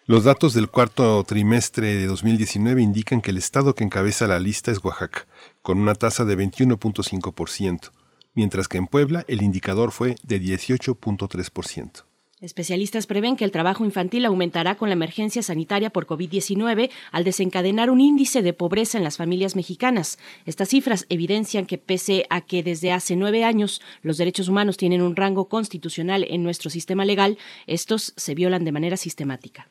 Los 0.06 0.26
datos 0.26 0.54
del 0.54 0.68
cuarto 0.68 1.24
trimestre 1.24 1.96
de 1.96 2.08
2019 2.08 2.82
indican 2.82 3.22
que 3.22 3.32
el 3.32 3.38
estado 3.38 3.74
que 3.74 3.86
encabeza 3.86 4.28
la 4.28 4.38
lista 4.38 4.70
es 4.70 4.84
Oaxaca, 4.84 5.26
con 5.62 5.80
una 5.80 5.96
tasa 5.96 6.26
de 6.26 6.38
21.5%, 6.38 7.90
mientras 8.34 8.68
que 8.68 8.80
en 8.80 8.88
Puebla 8.88 9.24
el 9.30 9.42
indicador 9.42 9.94
fue 9.94 10.16
de 10.24 10.42
18.3%. 10.42 12.04
Especialistas 12.42 13.08
prevén 13.08 13.38
que 13.38 13.46
el 13.46 13.52
trabajo 13.52 13.86
infantil 13.86 14.26
aumentará 14.26 14.76
con 14.76 14.90
la 14.90 14.94
emergencia 14.94 15.42
sanitaria 15.42 15.90
por 15.90 16.06
COVID-19 16.06 16.92
al 17.14 17.24
desencadenar 17.24 17.90
un 17.90 18.02
índice 18.02 18.42
de 18.42 18.52
pobreza 18.52 18.98
en 18.98 19.06
las 19.06 19.16
familias 19.16 19.56
mexicanas. 19.56 20.20
Estas 20.46 20.68
cifras 20.68 21.06
evidencian 21.08 21.66
que 21.66 21.78
pese 21.78 22.26
a 22.30 22.42
que 22.42 22.62
desde 22.62 22.92
hace 22.92 23.16
nueve 23.16 23.46
años 23.46 23.82
los 24.02 24.18
derechos 24.18 24.50
humanos 24.50 24.76
tienen 24.76 25.02
un 25.02 25.16
rango 25.16 25.48
constitucional 25.48 26.26
en 26.30 26.44
nuestro 26.44 26.70
sistema 26.70 27.06
legal, 27.06 27.38
estos 27.68 28.12
se 28.18 28.36
violan 28.36 28.66
de 28.66 28.74
manera 28.74 28.98
sistemática. 28.98 29.70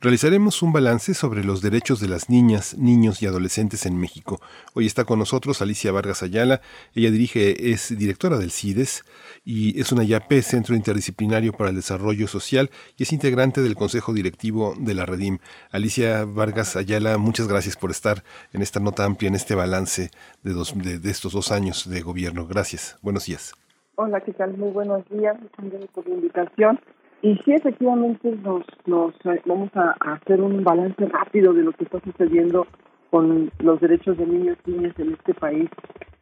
Realizaremos 0.00 0.62
un 0.62 0.72
balance 0.72 1.12
sobre 1.12 1.42
los 1.42 1.60
derechos 1.60 1.98
de 1.98 2.06
las 2.06 2.30
niñas, 2.30 2.78
niños 2.78 3.20
y 3.20 3.26
adolescentes 3.26 3.84
en 3.84 3.98
México. 3.98 4.40
Hoy 4.74 4.86
está 4.86 5.04
con 5.04 5.18
nosotros 5.18 5.60
Alicia 5.60 5.90
Vargas 5.90 6.22
Ayala. 6.22 6.60
Ella 6.94 7.10
dirige, 7.10 7.72
es 7.72 7.98
directora 7.98 8.38
del 8.38 8.52
CIDES 8.52 9.04
y 9.44 9.80
es 9.80 9.90
una 9.90 10.04
IAP, 10.04 10.34
Centro 10.42 10.76
Interdisciplinario 10.76 11.52
para 11.52 11.70
el 11.70 11.76
Desarrollo 11.76 12.28
Social, 12.28 12.70
y 12.96 13.02
es 13.02 13.12
integrante 13.12 13.60
del 13.60 13.74
Consejo 13.74 14.12
Directivo 14.12 14.76
de 14.78 14.94
la 14.94 15.04
Redim. 15.04 15.38
Alicia 15.72 16.24
Vargas 16.24 16.76
Ayala, 16.76 17.18
muchas 17.18 17.48
gracias 17.48 17.76
por 17.76 17.90
estar 17.90 18.22
en 18.52 18.62
esta 18.62 18.78
nota 18.78 19.04
amplia, 19.04 19.26
en 19.26 19.34
este 19.34 19.56
balance 19.56 20.10
de, 20.44 20.52
dos, 20.52 20.74
de, 20.76 21.10
estos 21.10 21.32
dos 21.32 21.50
años 21.50 21.90
de 21.90 22.02
gobierno. 22.02 22.46
Gracias. 22.46 22.96
Buenos 23.02 23.26
días. 23.26 23.52
Hola, 23.96 24.20
¿qué 24.20 24.32
tal? 24.32 24.56
Muy 24.56 24.70
buenos 24.70 25.02
días. 25.08 25.36
Gracias 25.58 25.90
por 25.92 26.06
la 26.06 26.14
invitación. 26.14 26.78
Y 27.20 27.36
sí, 27.44 27.52
efectivamente, 27.52 28.30
nos, 28.42 28.64
nos 28.86 29.14
vamos 29.44 29.70
a, 29.74 29.96
a, 30.00 30.12
hacer 30.14 30.40
un 30.40 30.62
balance 30.62 31.04
rápido 31.06 31.52
de 31.52 31.64
lo 31.64 31.72
que 31.72 31.84
está 31.84 32.00
sucediendo 32.00 32.66
con 33.10 33.50
los 33.58 33.80
derechos 33.80 34.16
de 34.18 34.26
niños 34.26 34.56
y 34.66 34.72
niñas 34.72 34.94
en 34.98 35.12
este 35.14 35.34
país. 35.34 35.68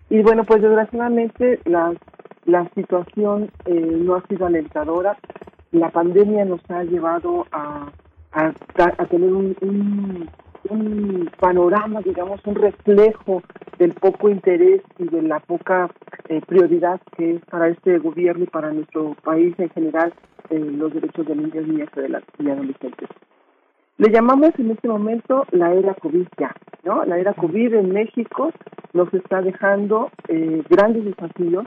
Y 0.09 0.23
bueno, 0.23 0.45
pues 0.45 0.63
desgraciadamente 0.63 1.61
la, 1.65 1.93
la 2.45 2.69
situación 2.75 3.51
eh, 3.67 3.75
no 3.75 4.15
ha 4.15 4.27
sido 4.27 4.47
alentadora. 4.47 5.19
La 5.73 5.91
pandemia 5.91 6.45
nos 6.45 6.61
ha 6.71 6.85
llevado 6.85 7.47
a, 7.53 7.91
a, 8.33 8.53
a 8.77 9.07
tener 9.07 9.33
un, 9.33 9.57
un, 9.61 10.31
un 10.69 11.31
panorama, 11.39 12.01
digamos, 12.01 12.41
un 12.47 12.55
reflejo 12.55 13.43
del 13.79 13.93
poco 13.95 14.29
interés 14.29 14.83
y 14.99 15.05
de 15.09 15.23
la 15.23 15.41
poca 15.41 15.91
eh, 16.29 16.41
prioridad 16.47 17.01
que 17.17 17.37
es 17.37 17.45
para 17.47 17.69
este 17.69 17.99
gobierno 17.99 18.45
y 18.45 18.49
para 18.49 18.73
nuestro 18.73 19.15
país 19.23 19.55
en 19.59 19.71
general 19.71 20.13
eh, 20.51 20.59
los 20.59 20.93
derechos 20.93 21.27
de 21.27 21.37
niños, 21.37 21.67
niñas 21.67 21.89
y 22.39 22.51
adolescentes. 22.51 23.09
Le 23.99 24.11
llamamos 24.11 24.51
en 24.59 24.71
este 24.71 24.89
momento 24.89 25.47
la 25.53 25.73
era 25.73 25.95
COVID 25.95 26.27
ya, 26.39 26.55
¿no? 26.85 27.05
La 27.05 27.19
era 27.19 27.33
COVID 27.33 27.75
en 27.75 27.93
México 27.93 28.53
nos 28.93 29.13
está 29.15 29.41
dejando 29.41 30.11
eh, 30.29 30.63
grandes 30.69 31.05
desafíos. 31.05 31.67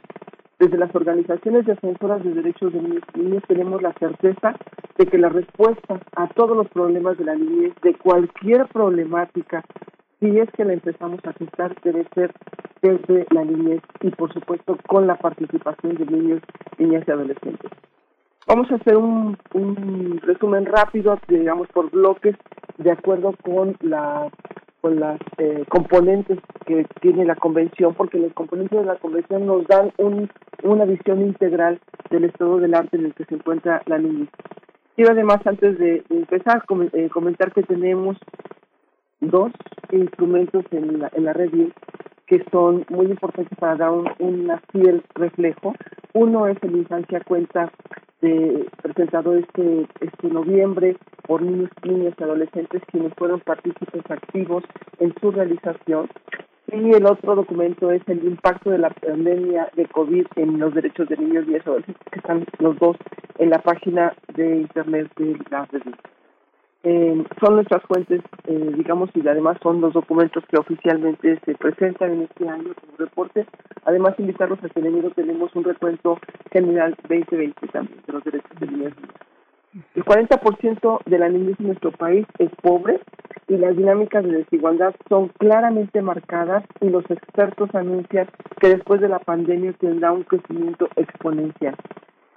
Desde 0.60 0.77
las 0.77 0.94
organizaciones 0.94 1.65
defensoras 1.65 2.22
de 2.22 2.34
derechos 2.34 2.73
de 2.73 2.81
niños 2.81 3.03
y 3.15 3.19
niñas 3.19 3.44
tenemos 3.48 3.81
la 3.81 3.94
certeza 3.94 4.56
de 4.98 5.06
que 5.06 5.18
la 5.18 5.30
respuesta 5.30 6.02
a 6.18 6.27
todos 6.27 6.57
los 6.57 6.68
problemas 6.68 7.18
de 7.18 7.23
la 7.23 7.36
niñez, 7.36 7.73
de 7.81 7.95
cualquier 7.95 8.68
problemática, 8.68 9.64
si 10.19 10.38
es 10.38 10.52
que 10.52 10.65
la 10.65 10.73
empezamos 10.73 11.22
a 11.26 11.31
gestar, 11.31 11.73
debe 11.81 12.06
ser 12.14 12.34
desde 12.81 13.26
la 13.31 13.45
niñez 13.45 13.81
y, 14.02 14.10
por 14.10 14.34
supuesto, 14.34 14.77
con 14.86 15.07
la 15.07 15.15
participación 15.15 15.95
de 15.95 16.06
niños, 16.06 16.41
niñas 16.77 17.06
y 17.07 17.11
adolescentes. 17.11 17.72
Vamos 18.45 18.69
a 18.72 18.76
hacer 18.76 18.98
un, 18.98 19.38
un 19.53 20.19
resumen 20.22 20.65
rápido, 20.65 21.18
digamos, 21.30 21.69
por 21.69 21.90
bloques, 21.90 22.36
de 22.77 22.91
acuerdo 22.91 23.34
con 23.44 23.77
la 23.80 24.30
con 24.81 24.99
las 24.99 25.19
eh, 25.38 25.64
componentes 25.69 26.39
que 26.65 26.85
tiene 27.01 27.26
la 27.26 27.35
convención, 27.35 27.93
porque 27.93 28.18
los 28.19 28.34
componentes 28.34 28.80
de 28.80 28.85
la 28.85 28.95
convención 28.95 29.45
nos 29.45 29.68
dan 29.68 29.91
un, 29.97 30.30
una 30.64 30.85
visión 30.85 31.22
integral 31.22 31.80
del 32.10 32.26
estado 32.26 32.57
del 32.60 32.73
arte 32.73 32.97
en 32.97 33.06
el 33.06 33.14
que 33.14 33.26
se 33.26 33.35
encuentra 33.35 33.81
la 33.85 33.97
niñez. 33.97 34.30
Quiero 34.95 35.11
además, 35.11 35.39
antes 35.45 35.77
de, 35.77 36.03
de 36.10 36.18
empezar, 36.18 36.65
com 36.65 36.88
eh, 36.93 37.10
comentar 37.10 37.51
que 37.51 37.64
tenemos 37.64 38.18
dos 39.22 39.51
instrumentos 39.91 40.65
en 40.72 40.99
la, 40.99 41.10
en 41.14 41.26
la 41.26 41.34
red 41.34 41.51
que 42.27 42.43
son 42.51 42.85
muy 42.89 43.07
importantes 43.07 43.57
para 43.57 43.76
dar 43.76 43.91
un, 43.91 44.07
un 44.19 44.51
fiel 44.72 45.03
reflejo. 45.15 45.73
Uno 46.14 46.47
es 46.47 46.57
el 46.61 46.76
Infancia 46.76 47.22
Cuenta, 47.22 47.72
de, 48.21 48.65
presentado 48.81 49.35
este, 49.35 49.87
este 50.01 50.27
noviembre 50.27 50.97
por 51.23 51.41
niños, 51.41 51.69
niñas 51.83 52.13
y 52.17 52.23
adolescentes 52.23 52.81
quienes 52.91 53.13
fueron 53.15 53.39
partícipes 53.41 54.03
activos 54.09 54.63
en 54.99 55.13
su 55.19 55.31
realización. 55.31 56.09
Y 56.71 56.91
el 56.91 57.05
otro 57.05 57.35
documento 57.35 57.91
es 57.91 58.01
el 58.07 58.23
impacto 58.23 58.69
de 58.69 58.77
la 58.77 58.89
pandemia 58.91 59.69
de 59.75 59.85
COVID 59.87 60.27
en 60.35 60.59
los 60.59 60.73
derechos 60.73 61.09
de 61.09 61.17
niños 61.17 61.45
y 61.47 61.55
adolescentes, 61.55 62.07
que 62.11 62.19
están 62.19 62.45
los 62.59 62.77
dos 62.77 62.97
en 63.39 63.49
la 63.49 63.59
página 63.59 64.13
de 64.35 64.57
internet 64.57 65.09
de 65.17 65.37
la 65.49 65.65
revista. 65.65 66.09
Eh, 66.84 67.26
son 67.41 67.56
nuestras 67.56 67.84
fuentes, 67.84 68.22
eh, 68.45 68.72
digamos, 68.77 69.10
y 69.14 69.27
además 69.27 69.57
son 69.61 69.81
los 69.81 69.93
documentos 69.93 70.43
que 70.45 70.57
oficialmente 70.57 71.38
se 71.43 71.56
presentan 71.56 72.11
en 72.11 72.22
este 72.22 72.47
año 72.47 72.73
como 72.80 72.97
reporte. 72.97 73.45
Además, 73.84 74.15
invitarlos 74.18 74.64
a 74.64 74.69
que 74.69 74.80
en 74.80 74.85
enero 74.85 75.11
tenemos 75.11 75.53
un 75.56 75.65
recuento 75.65 76.18
general 76.51 76.95
2020 77.10 77.68
también 77.68 77.99
de 78.07 78.14
los 78.14 78.23
derechos 78.23 78.60
de 78.60 78.68
niños 78.68 78.93
El 79.93 80.06
40% 80.06 81.03
de 81.06 81.19
la 81.19 81.27
niñez 81.27 81.60
en 81.60 81.68
nuestro 81.68 81.91
país 81.91 82.26
es 82.38 82.49
pobre 82.61 83.01
y 83.49 83.57
las 83.57 83.76
dinámicas 83.76 84.23
de 84.23 84.38
desigualdad 84.38 84.95
son 85.10 85.30
claramente 85.38 86.01
marcadas 86.01 86.64
y 86.80 86.89
los 86.89 87.03
expertos 87.11 87.73
anuncian 87.76 88.27
que 88.61 88.69
después 88.69 89.01
de 89.01 89.10
la 89.10 89.19
pandemia 89.19 89.73
tendrá 89.73 90.14
un 90.14 90.23
crecimiento 90.23 90.88
exponencial 90.95 91.76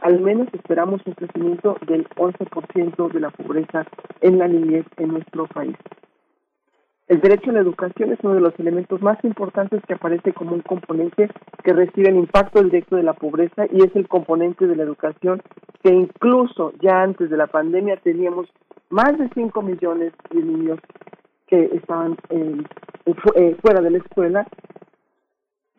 al 0.02 0.20
menos 0.20 0.48
esperamos 0.52 1.00
un 1.06 1.14
crecimiento 1.14 1.76
del 1.86 2.08
11% 2.10 3.12
de 3.12 3.20
la 3.20 3.30
pobreza 3.30 3.86
en 4.20 4.38
la 4.38 4.48
niñez 4.48 4.84
en 4.96 5.08
nuestro 5.08 5.46
país. 5.46 5.76
El 7.08 7.20
derecho 7.20 7.50
a 7.50 7.54
la 7.54 7.60
educación 7.60 8.12
es 8.12 8.18
uno 8.22 8.34
de 8.34 8.40
los 8.40 8.58
elementos 8.58 9.02
más 9.02 9.22
importantes 9.24 9.82
que 9.86 9.94
aparece 9.94 10.32
como 10.32 10.54
un 10.54 10.60
componente 10.60 11.28
que 11.62 11.72
recibe 11.72 12.08
el 12.08 12.16
impacto 12.16 12.62
directo 12.62 12.96
de 12.96 13.02
la 13.02 13.12
pobreza 13.12 13.66
y 13.70 13.84
es 13.84 13.94
el 13.94 14.08
componente 14.08 14.66
de 14.66 14.76
la 14.76 14.82
educación 14.82 15.42
que 15.82 15.92
incluso 15.92 16.72
ya 16.80 17.02
antes 17.02 17.28
de 17.28 17.36
la 17.36 17.48
pandemia 17.48 17.96
teníamos 17.96 18.48
más 18.90 19.18
de 19.18 19.28
5 19.34 19.62
millones 19.62 20.12
de 20.30 20.42
niños 20.42 20.78
que 21.46 21.64
estaban 21.74 22.16
eh, 22.30 22.62
fuera 23.60 23.80
de 23.80 23.90
la 23.90 23.98
escuela 23.98 24.46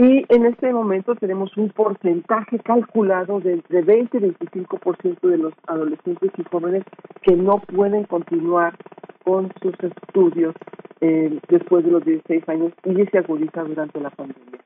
y 0.04 0.26
en 0.28 0.46
este 0.46 0.74
momento 0.74 1.16
tenemos 1.16 1.56
un 1.56 1.70
porcentaje 1.70 2.60
calculado 2.60 3.40
de 3.40 3.54
entre 3.54 3.84
20 3.84 4.18
y 4.18 4.22
25% 4.22 5.22
de 5.22 5.38
los 5.38 5.54
adolescentes 5.66 6.30
y 6.38 6.44
jóvenes 6.44 6.84
que 7.22 7.38
no 7.38 7.60
pueden 7.60 8.04
continuar 8.04 8.76
con 9.24 9.50
sus 9.62 9.74
estudios 9.80 10.56
eh, 11.00 11.40
después 11.48 11.86
de 11.86 11.92
los 11.92 12.04
16 12.04 12.50
años 12.50 12.74
y 12.84 13.06
se 13.06 13.18
agudiza 13.18 13.64
durante 13.64 14.02
la 14.02 14.10
pandemia. 14.10 14.60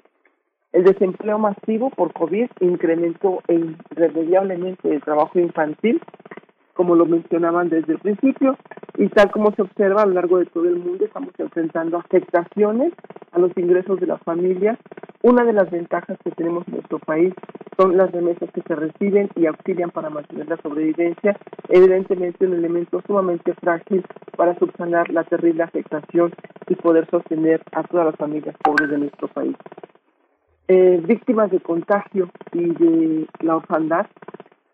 El 0.71 0.85
desempleo 0.85 1.37
masivo 1.37 1.91
por 1.91 2.13
COVID 2.13 2.49
incrementó 2.61 3.43
irremediablemente 3.47 4.91
el 4.91 5.01
trabajo 5.01 5.37
infantil 5.37 6.01
como 6.77 6.93
lo 6.93 7.07
mencionaban 7.07 7.69
desde 7.69 7.93
el 7.93 7.99
principio, 7.99 8.55
y 8.97 9.09
tal 9.09 9.31
como 9.31 9.51
se 9.53 9.63
observa 9.63 10.03
a 10.03 10.05
lo 10.05 10.13
largo 10.13 10.37
de 10.37 10.45
todo 10.45 10.65
el 10.65 10.77
mundo, 10.77 11.03
estamos 11.03 11.33
enfrentando 11.39 11.97
afectaciones 11.97 12.93
a 13.31 13.39
los 13.39 13.51
ingresos 13.57 13.99
de 13.99 14.05
las 14.05 14.21
familias. 14.21 14.77
Una 15.23 15.43
de 15.43 15.53
las 15.53 15.71
ventajas 15.71 16.19
que 16.23 16.29
tenemos 16.29 16.67
en 16.67 16.75
nuestro 16.75 16.99
país 16.99 17.33
son 17.77 17.97
las 17.97 18.11
remesas 18.11 18.51
que 18.51 18.61
se 18.61 18.75
reciben 18.75 19.27
y 19.35 19.47
auxilian 19.47 19.89
para 19.89 20.11
mantener 20.11 20.47
la 20.47 20.57
sobrevivencia, 20.57 21.35
evidentemente 21.67 22.45
un 22.45 22.53
elemento 22.53 23.01
sumamente 23.07 23.55
frágil 23.55 24.05
para 24.35 24.57
subsanar 24.59 25.09
la 25.09 25.23
terrible 25.23 25.63
afectación 25.63 26.31
y 26.67 26.75
poder 26.75 27.09
sostener 27.09 27.63
a 27.71 27.81
todas 27.83 28.05
las 28.05 28.15
familias 28.17 28.55
pobres 28.63 28.89
de 28.91 28.99
nuestro 28.99 29.27
país. 29.29 29.55
Eh, 30.67 31.01
víctimas 31.03 31.49
de 31.49 31.59
contagio 31.59 32.29
y 32.51 32.69
de 32.69 33.27
la 33.39 33.55
orfandad 33.55 34.05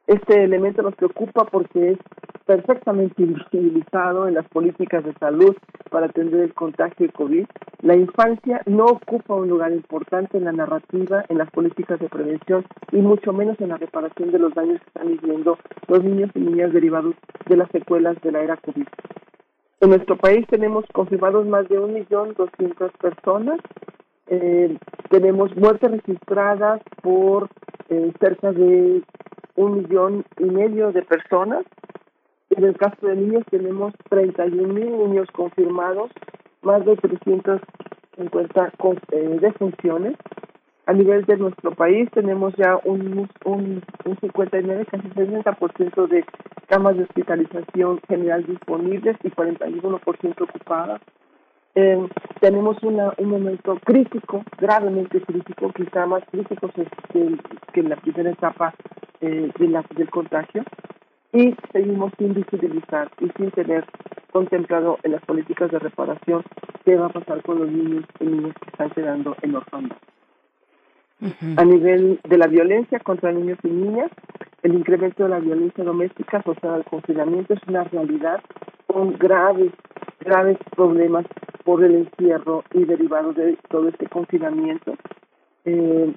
este 0.07 0.43
elemento 0.43 0.81
nos 0.81 0.95
preocupa 0.95 1.45
porque 1.45 1.91
es 1.91 1.97
perfectamente 2.45 3.23
invisibilizado 3.23 4.27
en 4.27 4.33
las 4.33 4.47
políticas 4.49 5.03
de 5.03 5.13
salud 5.13 5.55
para 5.89 6.07
atender 6.07 6.41
el 6.41 6.53
contagio 6.53 7.07
de 7.07 7.13
COVID. 7.13 7.45
La 7.81 7.95
infancia 7.95 8.61
no 8.65 8.85
ocupa 8.85 9.35
un 9.35 9.47
lugar 9.47 9.71
importante 9.71 10.37
en 10.37 10.45
la 10.45 10.51
narrativa, 10.51 11.23
en 11.29 11.37
las 11.37 11.49
políticas 11.51 11.99
de 11.99 12.09
prevención 12.09 12.65
y 12.91 12.97
mucho 12.97 13.31
menos 13.31 13.59
en 13.61 13.69
la 13.69 13.77
reparación 13.77 14.31
de 14.31 14.39
los 14.39 14.53
daños 14.53 14.81
que 14.81 14.87
están 14.87 15.07
viviendo 15.07 15.57
los 15.87 16.03
niños 16.03 16.31
y 16.35 16.39
niñas 16.39 16.73
derivados 16.73 17.15
de 17.47 17.57
las 17.57 17.69
secuelas 17.71 18.17
de 18.21 18.31
la 18.31 18.41
era 18.41 18.57
COVID. 18.57 18.87
En 19.81 19.89
nuestro 19.89 20.17
país 20.17 20.45
tenemos 20.47 20.85
confirmados 20.93 21.45
más 21.45 21.67
de 21.67 21.77
un 21.77 21.93
millón 21.93 22.33
doscientas 22.37 22.91
personas. 23.01 23.59
Eh, 24.27 24.77
tenemos 25.09 25.55
muertes 25.57 25.91
registradas 25.91 26.81
por 27.01 27.49
eh, 27.89 28.13
cerca 28.19 28.53
de 28.53 29.01
un 29.55 29.77
millón 29.79 30.25
y 30.39 30.45
medio 30.45 30.91
de 30.91 31.01
personas. 31.03 31.65
En 32.49 32.63
el 32.63 32.77
caso 32.77 33.07
de 33.07 33.15
niños 33.15 33.43
tenemos 33.49 33.93
31 34.09 34.73
mil 34.73 34.91
niños 34.97 35.27
confirmados, 35.31 36.11
más 36.61 36.85
de 36.85 36.95
350 36.95 38.71
eh, 39.11 39.37
defunciones. 39.41 40.15
A 40.85 40.93
nivel 40.93 41.23
de 41.25 41.37
nuestro 41.37 41.71
país 41.71 42.09
tenemos 42.11 42.53
ya 42.55 42.77
un, 42.83 43.29
un, 43.45 43.81
un 44.05 44.17
59, 44.19 44.85
casi 44.91 45.07
60% 45.09 46.07
de 46.07 46.25
camas 46.67 46.97
de 46.97 47.03
hospitalización 47.03 48.01
general 48.07 48.45
disponibles 48.45 49.17
y 49.23 49.29
41% 49.29 50.41
ocupadas. 50.41 51.01
Eh, 51.75 52.07
tenemos 52.39 52.81
una, 52.83 53.13
un 53.17 53.29
momento 53.29 53.79
crítico, 53.83 54.43
gravemente 54.57 55.21
crítico, 55.21 55.71
quizá 55.73 56.05
más 56.05 56.23
crítico 56.31 56.69
que, 56.69 56.85
que 57.73 57.79
en 57.79 57.89
la 57.89 57.95
primera 57.95 58.29
etapa 58.29 58.73
eh, 59.21 59.51
de 59.57 59.67
la, 59.67 59.83
del 59.95 60.09
contagio, 60.09 60.63
y 61.31 61.55
seguimos 61.71 62.11
sin 62.17 62.33
visibilizar 62.33 63.09
y 63.19 63.29
sin 63.37 63.49
tener 63.51 63.85
contemplado 64.31 64.99
en 65.03 65.13
las 65.13 65.21
políticas 65.23 65.71
de 65.71 65.79
reparación 65.79 66.43
qué 66.85 66.95
va 66.95 67.07
a 67.07 67.09
pasar 67.09 67.41
con 67.41 67.59
los 67.59 67.71
niños 67.71 68.05
y 68.19 68.25
niñas 68.25 68.55
que 68.61 68.69
están 68.69 68.89
quedando 68.91 69.35
en 69.41 69.55
orfandad. 69.55 69.97
A 71.55 71.63
nivel 71.63 72.19
de 72.27 72.37
la 72.37 72.47
violencia 72.47 72.99
contra 72.99 73.31
niños 73.31 73.57
y 73.63 73.69
niñas, 73.69 74.11
el 74.61 74.73
incremento 74.73 75.23
de 75.23 75.29
la 75.29 75.39
violencia 75.39 75.83
doméstica 75.83 76.39
asociada 76.39 76.75
al 76.75 76.83
confinamiento 76.83 77.53
es 77.53 77.61
una 77.67 77.85
realidad 77.85 78.41
con 78.87 79.13
graves, 79.13 79.71
graves 80.19 80.57
problemas 80.75 81.25
por 81.63 81.83
el 81.83 81.95
encierro 81.95 82.63
y 82.73 82.85
derivados 82.85 83.35
de 83.35 83.57
todo 83.69 83.89
este 83.89 84.07
confinamiento. 84.07 84.95
Eh, 85.65 86.13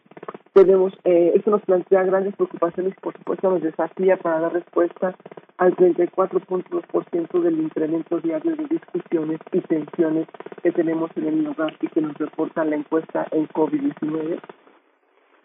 tenemos, 0.53 0.93
eh, 1.05 1.33
esto 1.35 1.51
nos 1.51 1.63
plantea 1.63 2.03
grandes 2.05 2.35
preocupaciones, 2.35 2.95
por 3.03 3.13
supuesto 3.15 3.51
nos 3.51 3.63
desafía 3.63 4.17
para 4.17 4.41
dar 4.41 4.55
respuesta 4.55 5.15
al 5.59 5.77
34.2% 5.77 7.41
del 7.41 7.61
incremento 7.61 8.21
diario 8.21 8.57
de 8.57 8.65
discusiones 8.65 9.41
y 9.53 9.61
tensiones 9.61 10.27
que 10.63 10.73
tenemos 10.73 11.11
en 11.17 11.27
el 11.27 11.47
hogar 11.47 11.75
y 11.81 11.89
que 11.89 12.01
nos 12.01 12.17
reporta 12.17 12.65
la 12.65 12.77
encuesta 12.77 13.27
en 13.33 13.47
COVID-19. 13.49 14.41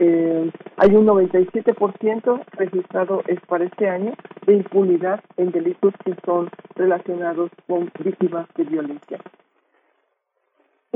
Eh, 0.03 0.51
hay 0.77 0.95
un 0.95 1.05
97% 1.05 2.43
registrado 2.53 3.21
es 3.27 3.39
para 3.41 3.65
este 3.65 3.87
año 3.87 4.13
de 4.47 4.55
impunidad 4.55 5.23
en 5.37 5.51
delitos 5.51 5.93
que 6.03 6.15
son 6.25 6.49
relacionados 6.75 7.51
con 7.67 7.91
víctimas 8.03 8.47
de 8.55 8.63
violencia. 8.63 9.19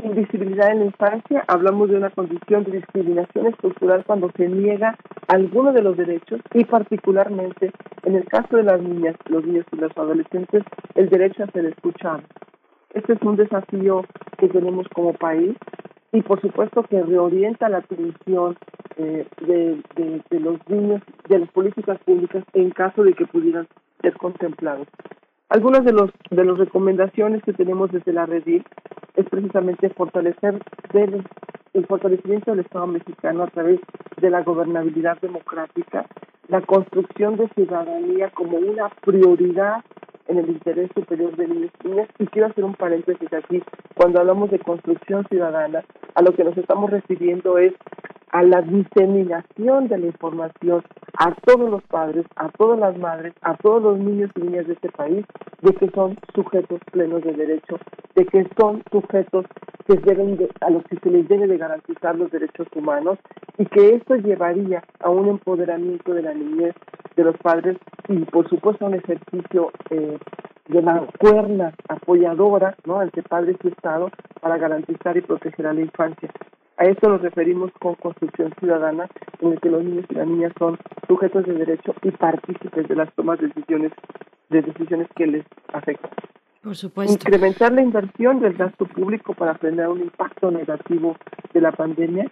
Invisibilidad 0.02 0.72
en 0.72 0.80
la 0.80 0.84
infancia, 0.86 1.44
hablamos 1.46 1.88
de 1.88 1.98
una 1.98 2.10
condición 2.10 2.64
de 2.64 2.78
discriminación 2.78 3.46
estructural 3.46 4.04
cuando 4.04 4.28
se 4.36 4.48
niega 4.48 4.96
alguno 5.28 5.72
de 5.72 5.82
los 5.82 5.96
derechos 5.96 6.40
y 6.52 6.64
particularmente 6.64 7.70
en 8.02 8.16
el 8.16 8.24
caso 8.24 8.56
de 8.56 8.64
las 8.64 8.82
niñas, 8.82 9.14
los 9.28 9.46
niños 9.46 9.66
y 9.70 9.76
los 9.76 9.96
adolescentes, 9.96 10.64
el 10.96 11.08
derecho 11.10 11.44
a 11.44 11.52
ser 11.52 11.66
escuchados. 11.66 12.24
Este 12.92 13.12
es 13.12 13.22
un 13.22 13.36
desafío 13.36 14.04
que 14.36 14.48
tenemos 14.48 14.88
como 14.88 15.12
país 15.12 15.56
y 16.16 16.22
por 16.22 16.40
supuesto 16.40 16.82
que 16.84 17.02
reorienta 17.02 17.68
la 17.68 17.78
atención 17.78 18.56
eh, 18.96 19.26
de, 19.42 19.82
de, 20.30 20.40
los 20.40 20.58
niños, 20.66 21.02
de 21.28 21.40
las 21.40 21.50
políticas 21.50 21.98
públicas 22.06 22.42
en 22.54 22.70
caso 22.70 23.02
de 23.04 23.12
que 23.12 23.26
pudieran 23.26 23.68
ser 24.00 24.14
contemplados. 24.16 24.88
Algunas 25.50 25.84
de 25.84 25.92
los 25.92 26.10
de 26.30 26.42
las 26.42 26.56
recomendaciones 26.56 27.42
que 27.42 27.52
tenemos 27.52 27.92
desde 27.92 28.14
la 28.14 28.24
red 28.24 28.44
es 28.46 29.28
precisamente 29.28 29.90
fortalecer 29.90 30.58
el 31.74 31.86
fortalecimiento 31.86 32.50
del 32.50 32.60
Estado 32.60 32.86
mexicano 32.86 33.42
a 33.42 33.48
través 33.48 33.78
de 34.16 34.30
la 34.30 34.42
gobernabilidad 34.42 35.20
democrática, 35.20 36.06
la 36.48 36.62
construcción 36.62 37.36
de 37.36 37.48
ciudadanía 37.48 38.30
como 38.30 38.56
una 38.56 38.88
prioridad 39.04 39.84
en 40.28 40.38
el 40.38 40.48
interés 40.48 40.90
superior 40.94 41.36
de 41.36 41.48
niños 41.48 41.70
y 41.84 41.88
niñas. 41.88 42.08
Y 42.18 42.26
quiero 42.26 42.48
hacer 42.48 42.64
un 42.64 42.74
paréntesis 42.74 43.32
aquí. 43.32 43.62
Cuando 43.94 44.20
hablamos 44.20 44.50
de 44.50 44.58
construcción 44.58 45.26
ciudadana, 45.28 45.84
a 46.14 46.22
lo 46.22 46.34
que 46.34 46.44
nos 46.44 46.56
estamos 46.56 46.90
refiriendo 46.90 47.58
es 47.58 47.72
a 48.36 48.42
la 48.42 48.60
diseminación 48.60 49.88
de 49.88 49.96
la 49.96 50.06
información 50.08 50.82
a 51.18 51.34
todos 51.36 51.70
los 51.70 51.82
padres, 51.84 52.26
a 52.36 52.50
todas 52.50 52.78
las 52.78 52.98
madres, 52.98 53.32
a 53.40 53.56
todos 53.56 53.82
los 53.82 53.98
niños 53.98 54.30
y 54.36 54.42
niñas 54.42 54.66
de 54.66 54.74
este 54.74 54.90
país, 54.90 55.24
de 55.62 55.72
que 55.72 55.88
son 55.92 56.18
sujetos 56.34 56.78
plenos 56.92 57.22
de 57.22 57.32
derecho, 57.32 57.78
de 58.14 58.26
que 58.26 58.46
son 58.60 58.82
sujetos 58.92 59.46
que 59.86 59.96
deben 59.96 60.36
a 60.60 60.68
los 60.68 60.84
que 60.84 60.98
se 60.98 61.08
les 61.08 61.26
debe 61.28 61.46
de 61.46 61.56
garantizar 61.56 62.14
los 62.16 62.30
derechos 62.30 62.66
humanos 62.74 63.18
y 63.56 63.64
que 63.64 63.94
esto 63.94 64.16
llevaría 64.16 64.82
a 65.00 65.08
un 65.08 65.28
empoderamiento 65.28 66.12
de 66.12 66.20
la 66.20 66.34
niñez, 66.34 66.74
de 67.16 67.24
los 67.24 67.38
padres 67.38 67.78
y 68.06 68.18
por 68.26 68.46
supuesto 68.50 68.84
a 68.84 68.88
un 68.88 68.96
ejercicio 68.96 69.70
eh, 69.88 70.18
de 70.68 70.82
cuerna 71.18 71.72
apoyadora 71.88 72.76
¿no? 72.84 73.00
ante 73.00 73.22
padres 73.22 73.56
y 73.64 73.68
Estado 73.68 74.10
para 74.42 74.58
garantizar 74.58 75.16
y 75.16 75.22
proteger 75.22 75.68
a 75.68 75.72
la 75.72 75.80
infancia. 75.80 76.30
A 76.78 76.84
esto 76.84 77.08
nos 77.08 77.22
referimos 77.22 77.72
con 77.80 77.94
construcción 77.94 78.52
ciudadana, 78.58 79.08
en 79.40 79.52
el 79.52 79.60
que 79.60 79.70
los 79.70 79.82
niños 79.82 80.04
y 80.10 80.14
las 80.14 80.26
niñas 80.26 80.52
son 80.58 80.78
sujetos 81.08 81.46
de 81.46 81.54
derecho 81.54 81.94
y 82.02 82.10
partícipes 82.10 82.86
de 82.88 82.96
las 82.96 83.12
tomas 83.14 83.38
de 83.40 83.48
decisiones, 83.48 83.92
de 84.50 84.62
decisiones 84.62 85.08
que 85.16 85.26
les 85.26 85.44
afectan. 85.72 86.10
Por 86.62 86.76
supuesto. 86.76 87.14
Incrementar 87.14 87.72
la 87.72 87.82
inversión 87.82 88.40
del 88.40 88.54
gasto 88.54 88.84
público 88.86 89.34
para 89.34 89.54
frenar 89.54 89.88
un 89.88 90.00
impacto 90.00 90.50
negativo 90.50 91.16
de 91.54 91.60
la 91.60 91.72
pandemia 91.72 92.28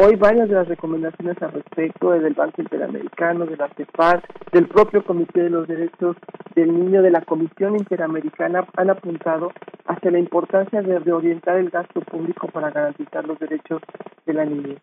Hoy 0.00 0.14
varias 0.14 0.48
de 0.48 0.54
las 0.54 0.68
recomendaciones 0.68 1.42
al 1.42 1.50
respecto 1.50 2.12
del 2.12 2.32
Banco 2.32 2.62
Interamericano, 2.62 3.46
de 3.46 3.56
la 3.56 3.68
CEPAR, 3.76 4.22
del 4.52 4.68
propio 4.68 5.02
Comité 5.02 5.42
de 5.42 5.50
los 5.50 5.66
Derechos 5.66 6.16
del 6.58 6.74
Niño, 6.74 7.02
de 7.02 7.10
la 7.10 7.22
Comisión 7.22 7.76
Interamericana 7.76 8.66
han 8.76 8.90
apuntado 8.90 9.52
hacia 9.86 10.10
la 10.10 10.18
importancia 10.18 10.82
de 10.82 10.98
reorientar 10.98 11.56
el 11.56 11.70
gasto 11.70 12.00
público 12.00 12.48
para 12.48 12.70
garantizar 12.70 13.26
los 13.26 13.38
derechos 13.38 13.80
de 14.26 14.34
la 14.34 14.44
niña. 14.44 14.74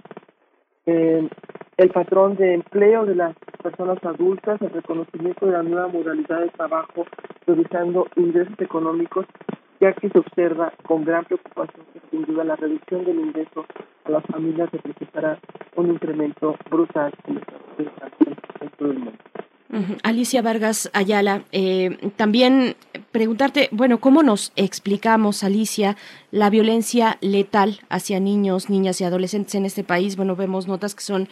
Eh, 0.86 1.28
el 1.78 1.90
patrón 1.90 2.38
de 2.38 2.54
empleo 2.54 3.06
de 3.06 3.16
las 3.16 3.36
personas 3.62 3.98
adultas, 4.06 4.62
el 4.62 4.70
reconocimiento 4.70 5.48
de 5.48 5.52
la 5.52 5.64
nueva 5.64 5.90
modalidad 5.90 6.40
de 6.40 6.50
trabajo, 6.50 7.06
priorizando 7.44 8.08
ingresos 8.16 8.60
económicos 8.60 9.26
ya 9.82 9.92
que 9.92 10.10
se 10.10 10.18
observa 10.18 10.72
con 10.88 11.04
gran 11.04 11.26
preocupación 11.26 11.86
que 11.92 12.00
sin 12.10 12.24
duda 12.24 12.46
la 12.46 12.56
reducción 12.56 13.04
del 13.04 13.20
ingreso 13.20 13.66
a 14.06 14.12
las 14.12 14.24
familias 14.28 14.72
representará 14.72 15.38
un 15.76 15.92
incremento 15.92 16.56
brutal 16.70 17.12
en 17.28 17.42
el 18.80 19.00
mundo. 19.00 19.12
Alicia 20.04 20.42
Vargas 20.42 20.90
Ayala, 20.94 21.44
eh, 21.52 22.12
también 22.16 22.76
preguntarte, 23.12 23.70
bueno, 23.72 24.00
¿cómo 24.00 24.24
nos 24.24 24.52
explicamos, 24.56 25.44
Alicia, 25.44 25.98
la 26.32 26.50
violencia 26.50 27.18
letal 27.22 27.82
hacia 27.90 28.20
niños, 28.20 28.70
niñas 28.70 29.02
y 29.02 29.04
adolescentes 29.04 29.56
en 29.56 29.66
este 29.66 29.84
país? 29.84 30.16
Bueno, 30.16 30.36
vemos 30.36 30.68
notas 30.68 30.96
que 30.96 31.04
son 31.04 31.28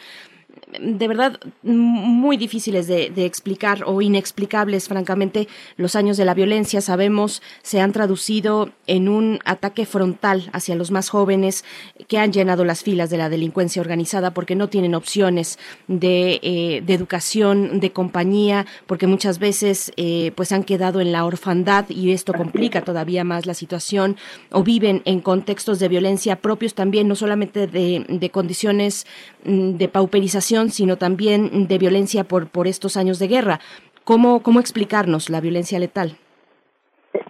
de 0.80 1.08
verdad 1.08 1.38
muy 1.62 2.36
difíciles 2.36 2.86
de, 2.86 3.24
explicar 3.24 3.84
o 3.86 4.02
inexplicables, 4.02 4.88
francamente, 4.88 5.48
los 5.76 5.96
años 5.96 6.16
de 6.16 6.24
la 6.24 6.34
violencia, 6.34 6.80
sabemos, 6.80 7.42
se 7.62 7.80
han 7.80 7.92
traducido 7.92 8.70
en 8.86 9.08
un 9.08 9.38
ataque 9.44 9.86
frontal 9.86 10.50
hacia 10.52 10.74
los 10.74 10.90
más 10.90 11.08
jóvenes 11.08 11.64
que 12.08 12.18
han 12.18 12.32
llenado 12.32 12.64
las 12.64 12.82
filas 12.82 13.10
de 13.10 13.18
la 13.18 13.28
delincuencia 13.28 13.80
organizada 13.80 14.32
porque 14.32 14.54
no 14.54 14.68
tienen 14.68 14.94
opciones 14.94 15.58
de, 15.88 16.40
eh, 16.42 16.82
educación, 16.86 17.80
de 17.80 17.92
compañía, 17.92 18.66
porque 18.86 19.06
muchas 19.06 19.38
veces 19.38 19.92
eh, 19.96 20.32
pues 20.34 20.52
han 20.52 20.64
quedado 20.64 21.00
en 21.00 21.12
la 21.12 21.24
orfandad 21.24 21.88
y 21.88 22.12
esto 22.12 22.32
complica 22.32 22.82
todavía 22.82 23.24
más 23.24 23.46
la 23.46 23.54
situación 23.54 24.16
o 24.50 24.62
viven 24.62 25.02
en 25.04 25.20
contextos 25.20 25.78
de 25.78 25.88
violencia 25.88 26.36
propios 26.36 26.74
también, 26.74 27.08
no 27.08 27.16
solamente 27.16 27.66
de, 27.66 28.30
condiciones 28.30 29.06
mm, 29.44 29.72
de 29.72 29.88
pauperización, 29.88 30.63
sino 30.70 30.96
también 30.96 31.66
de 31.68 31.78
violencia 31.78 32.24
por, 32.24 32.48
por 32.48 32.66
estos 32.66 32.96
años 32.96 33.18
de 33.18 33.28
guerra. 33.28 33.60
¿Cómo, 34.04 34.42
cómo 34.42 34.60
explicarnos 34.60 35.30
la 35.30 35.40
violencia 35.40 35.78
letal? 35.78 36.18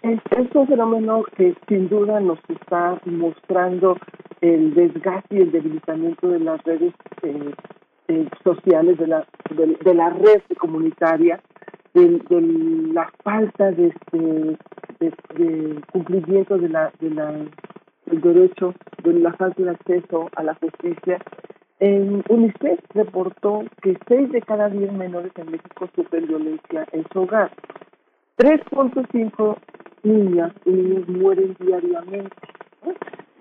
Es 0.03 0.55
un 0.55 0.67
fenómeno 0.67 1.25
que 1.37 1.55
sin 1.69 1.89
duda 1.89 2.21
nos 2.21 2.39
está 2.49 3.01
mostrando 3.05 3.97
el 4.41 4.75
desgaste 4.75 5.37
y 5.37 5.41
el 5.43 5.53
debilitamiento 5.53 6.29
de 6.29 6.41
las 6.41 6.63
redes 6.65 6.93
eh, 7.23 7.55
eh, 8.09 8.29
sociales, 8.43 8.99
de 8.99 9.07
la, 9.07 9.27
de, 9.51 9.95
la 9.95 10.11
red 10.11 10.43
comunitaria, 10.59 11.41
de, 11.95 12.21
la 12.93 13.11
falta 13.23 13.71
de, 13.71 13.89
este, 13.89 14.59
de, 15.01 15.81
cumplimiento 15.93 16.59
de 16.59 16.69
la, 16.69 16.93
de 17.01 17.11
la, 17.11 17.33
del 18.07 18.21
derecho, 18.21 18.75
de 19.03 19.13
la 19.15 19.33
falta 19.35 19.63
de 19.63 19.71
acceso 19.71 20.29
a 20.37 20.43
la 20.43 20.55
justicia 20.55 21.19
en 21.81 22.23
UNICEF 22.29 22.81
reportó 22.95 23.65
que 23.83 23.99
6 24.09 24.33
de 24.33 24.43
cada 24.43 24.69
10 24.69 24.93
menores 24.93 25.33
en 25.37 25.51
México 25.51 25.89
sufren 25.95 26.27
violencia 26.27 26.87
en 26.93 27.05
su 27.13 27.23
hogar. 27.23 27.51
3.5 28.39 29.57
niñas 30.03 30.53
y 30.65 30.71
niños 30.71 31.09
mueren 31.09 31.57
diariamente. 31.59 32.37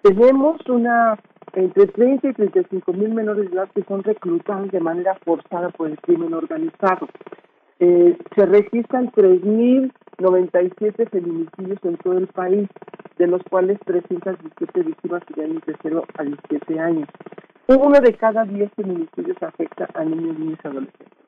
Tenemos 0.01 0.59
una 0.67 1.17
entre 1.53 1.85
30 1.85 2.29
y 2.29 2.33
35 2.33 2.93
mil 2.93 3.13
menores 3.13 3.49
de 3.49 3.55
edad 3.55 3.69
que 3.73 3.83
son 3.83 4.03
reclutados 4.03 4.71
de 4.71 4.79
manera 4.79 5.15
forzada 5.23 5.69
por 5.69 5.89
el 5.89 5.99
crimen 5.99 6.33
organizado. 6.33 7.07
Eh, 7.79 8.17
se 8.35 8.45
registran 8.45 9.11
3.097 9.11 11.09
feminicidios 11.09 11.79
en 11.83 11.97
todo 11.97 12.17
el 12.17 12.27
país, 12.27 12.69
de 13.17 13.27
los 13.27 13.43
cuales 13.43 13.79
317 13.85 14.83
víctimas 14.83 15.23
tienen 15.33 15.61
de 15.65 15.75
0 15.81 16.03
a 16.17 16.23
17 16.23 16.79
años. 16.79 17.09
Uno 17.67 17.99
de 17.99 18.13
cada 18.15 18.43
diez 18.45 18.71
feminicidios 18.73 19.41
afecta 19.41 19.87
a 19.93 20.03
niños, 20.03 20.37
niñas 20.37 20.59
y 20.63 20.67
adolescentes. 20.67 21.23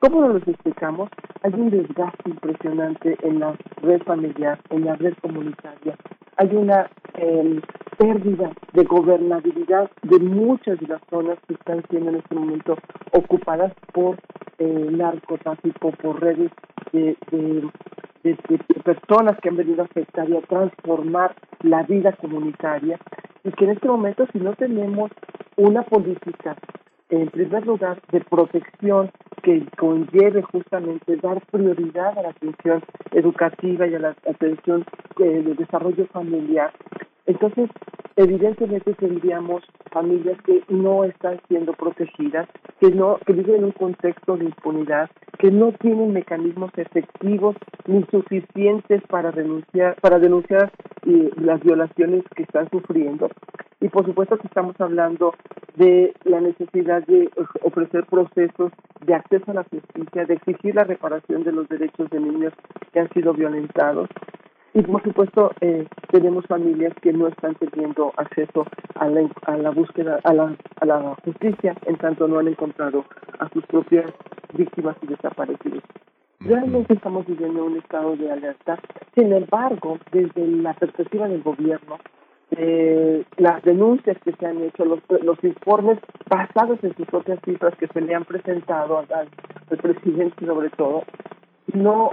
¿Cómo 0.00 0.22
nos 0.22 0.46
lo 0.46 0.52
explicamos? 0.52 1.10
Hay 1.42 1.52
un 1.52 1.68
desgaste 1.68 2.30
impresionante 2.30 3.18
en 3.22 3.38
la 3.38 3.54
red 3.82 4.02
familiar, 4.04 4.58
en 4.70 4.86
la 4.86 4.96
red 4.96 5.12
comunitaria. 5.20 5.94
Hay 6.38 6.56
una 6.56 6.88
em, 7.12 7.60
pérdida 7.98 8.50
de 8.72 8.84
gobernabilidad 8.84 9.90
de 10.02 10.18
muchas 10.20 10.80
de 10.80 10.86
las 10.86 11.02
zonas 11.10 11.38
que 11.46 11.52
están 11.52 11.82
siendo 11.90 12.08
en 12.12 12.16
este 12.16 12.34
momento 12.34 12.78
ocupadas 13.12 13.74
por 13.92 14.16
eh, 14.58 14.88
narcotráfico, 14.90 15.90
por 15.92 16.18
redes 16.18 16.50
de, 16.92 17.14
de, 17.30 18.58
personas 18.82 19.38
que 19.42 19.50
han 19.50 19.56
venido 19.56 19.82
a 19.82 19.84
afectar 19.84 20.30
y 20.30 20.36
a 20.36 20.40
transformar 20.40 21.34
la 21.60 21.82
vida 21.82 22.12
comunitaria 22.12 22.98
y 23.44 23.52
que 23.52 23.64
en 23.66 23.72
este 23.72 23.86
momento 23.86 24.26
si 24.32 24.38
no 24.38 24.54
tenemos 24.54 25.10
una 25.56 25.82
política 25.82 26.56
en 27.10 27.28
primer 27.28 27.66
lugar 27.66 28.00
de 28.12 28.20
protección 28.20 29.10
que 29.42 29.64
conlleve 29.76 30.42
justamente 30.42 31.16
dar 31.16 31.40
prioridad 31.50 32.18
a 32.18 32.22
la 32.22 32.30
atención 32.30 32.82
educativa 33.12 33.86
y 33.86 33.94
a 33.94 33.98
la 33.98 34.16
atención 34.28 34.84
eh, 35.18 35.42
de 35.42 35.54
desarrollo 35.54 36.06
familiar 36.06 36.72
entonces, 37.30 37.70
evidentemente 38.16 38.92
tendríamos 38.94 39.62
familias 39.92 40.36
que 40.42 40.64
no 40.68 41.04
están 41.04 41.40
siendo 41.46 41.72
protegidas, 41.74 42.48
que 42.80 42.90
no 42.90 43.18
que 43.24 43.32
viven 43.32 43.56
en 43.56 43.64
un 43.66 43.70
contexto 43.70 44.36
de 44.36 44.46
impunidad, 44.46 45.08
que 45.38 45.52
no 45.52 45.70
tienen 45.72 46.12
mecanismos 46.12 46.72
efectivos 46.76 47.54
ni 47.86 48.02
suficientes 48.10 49.02
para 49.08 49.30
denunciar 49.30 49.94
para 50.00 50.18
denunciar 50.18 50.72
eh, 51.06 51.30
las 51.36 51.60
violaciones 51.60 52.24
que 52.34 52.42
están 52.42 52.68
sufriendo. 52.70 53.30
Y 53.80 53.88
por 53.88 54.04
supuesto 54.04 54.36
que 54.36 54.48
estamos 54.48 54.74
hablando 54.80 55.34
de 55.76 56.12
la 56.24 56.40
necesidad 56.40 56.99
de 57.06 57.30
ofrecer 57.62 58.06
procesos 58.06 58.72
de 59.04 59.14
acceso 59.14 59.50
a 59.50 59.54
la 59.54 59.64
justicia, 59.64 60.24
de 60.24 60.34
exigir 60.34 60.74
la 60.74 60.84
reparación 60.84 61.44
de 61.44 61.52
los 61.52 61.68
derechos 61.68 62.10
de 62.10 62.20
niños 62.20 62.52
que 62.92 63.00
han 63.00 63.08
sido 63.10 63.32
violentados 63.32 64.08
y 64.72 64.82
por 64.82 65.02
supuesto 65.02 65.50
eh, 65.60 65.86
tenemos 66.12 66.46
familias 66.46 66.94
que 67.02 67.12
no 67.12 67.26
están 67.26 67.56
teniendo 67.56 68.12
acceso 68.16 68.66
a 68.94 69.08
la, 69.08 69.28
a 69.46 69.56
la 69.56 69.70
búsqueda, 69.70 70.20
a 70.22 70.32
la, 70.32 70.56
a 70.80 70.86
la 70.86 71.16
justicia, 71.24 71.74
en 71.86 71.96
tanto 71.96 72.28
no 72.28 72.38
han 72.38 72.46
encontrado 72.46 73.04
a 73.40 73.48
sus 73.48 73.66
propias 73.66 74.12
víctimas 74.52 74.96
y 75.02 75.08
desaparecidos. 75.08 75.82
Realmente 76.38 76.94
estamos 76.94 77.26
viviendo 77.26 77.64
un 77.64 77.78
estado 77.78 78.16
de 78.16 78.30
alerta. 78.30 78.78
Sin 79.14 79.32
embargo, 79.32 79.98
desde 80.12 80.46
la 80.46 80.72
perspectiva 80.74 81.28
del 81.28 81.42
gobierno, 81.42 81.98
eh, 82.56 83.24
las 83.36 83.62
denuncias 83.62 84.16
que 84.24 84.32
se 84.32 84.46
han 84.46 84.62
hecho, 84.62 84.84
los, 84.84 85.00
los 85.22 85.42
informes 85.44 85.98
basados 86.28 86.82
en 86.82 86.94
sus 86.96 87.06
propias 87.06 87.38
cifras 87.44 87.74
que 87.76 87.86
se 87.88 88.00
le 88.00 88.14
han 88.14 88.24
presentado 88.24 88.98
al, 88.98 89.28
presidente 89.78 90.44
sobre 90.44 90.70
todo, 90.70 91.04
no 91.72 92.10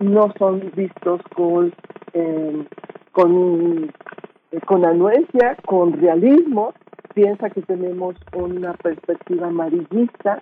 no 0.00 0.32
son 0.38 0.72
vistos 0.74 1.20
con 1.34 1.72
eh, 2.12 2.64
con 3.12 3.92
con 4.66 4.84
anuencia, 4.84 5.56
con 5.66 5.92
realismo, 5.92 6.74
piensa 7.14 7.50
que 7.50 7.62
tenemos 7.62 8.16
una 8.32 8.72
perspectiva 8.74 9.48
amarillista. 9.48 10.40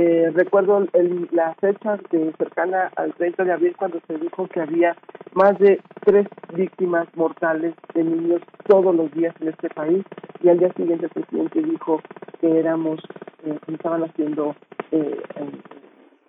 Eh, 0.00 0.30
recuerdo 0.32 0.86
el, 0.92 1.28
la 1.32 1.54
fecha 1.54 1.98
de, 2.12 2.32
cercana 2.38 2.88
al 2.94 3.12
30 3.14 3.42
de 3.42 3.52
abril 3.52 3.74
cuando 3.76 3.98
se 4.06 4.16
dijo 4.16 4.46
que 4.46 4.60
había 4.60 4.96
más 5.34 5.58
de 5.58 5.80
tres 6.04 6.28
víctimas 6.54 7.08
mortales 7.16 7.74
de 7.94 8.04
niños 8.04 8.40
todos 8.68 8.94
los 8.94 9.10
días 9.10 9.34
en 9.40 9.48
este 9.48 9.68
país 9.70 10.04
y 10.40 10.50
al 10.50 10.60
día 10.60 10.72
siguiente 10.74 11.06
el 11.06 11.10
presidente 11.10 11.60
dijo 11.64 12.00
que 12.40 12.60
éramos, 12.60 13.00
eh, 13.42 13.58
estaban 13.66 14.04
haciendo 14.04 14.54
eh, 14.92 15.20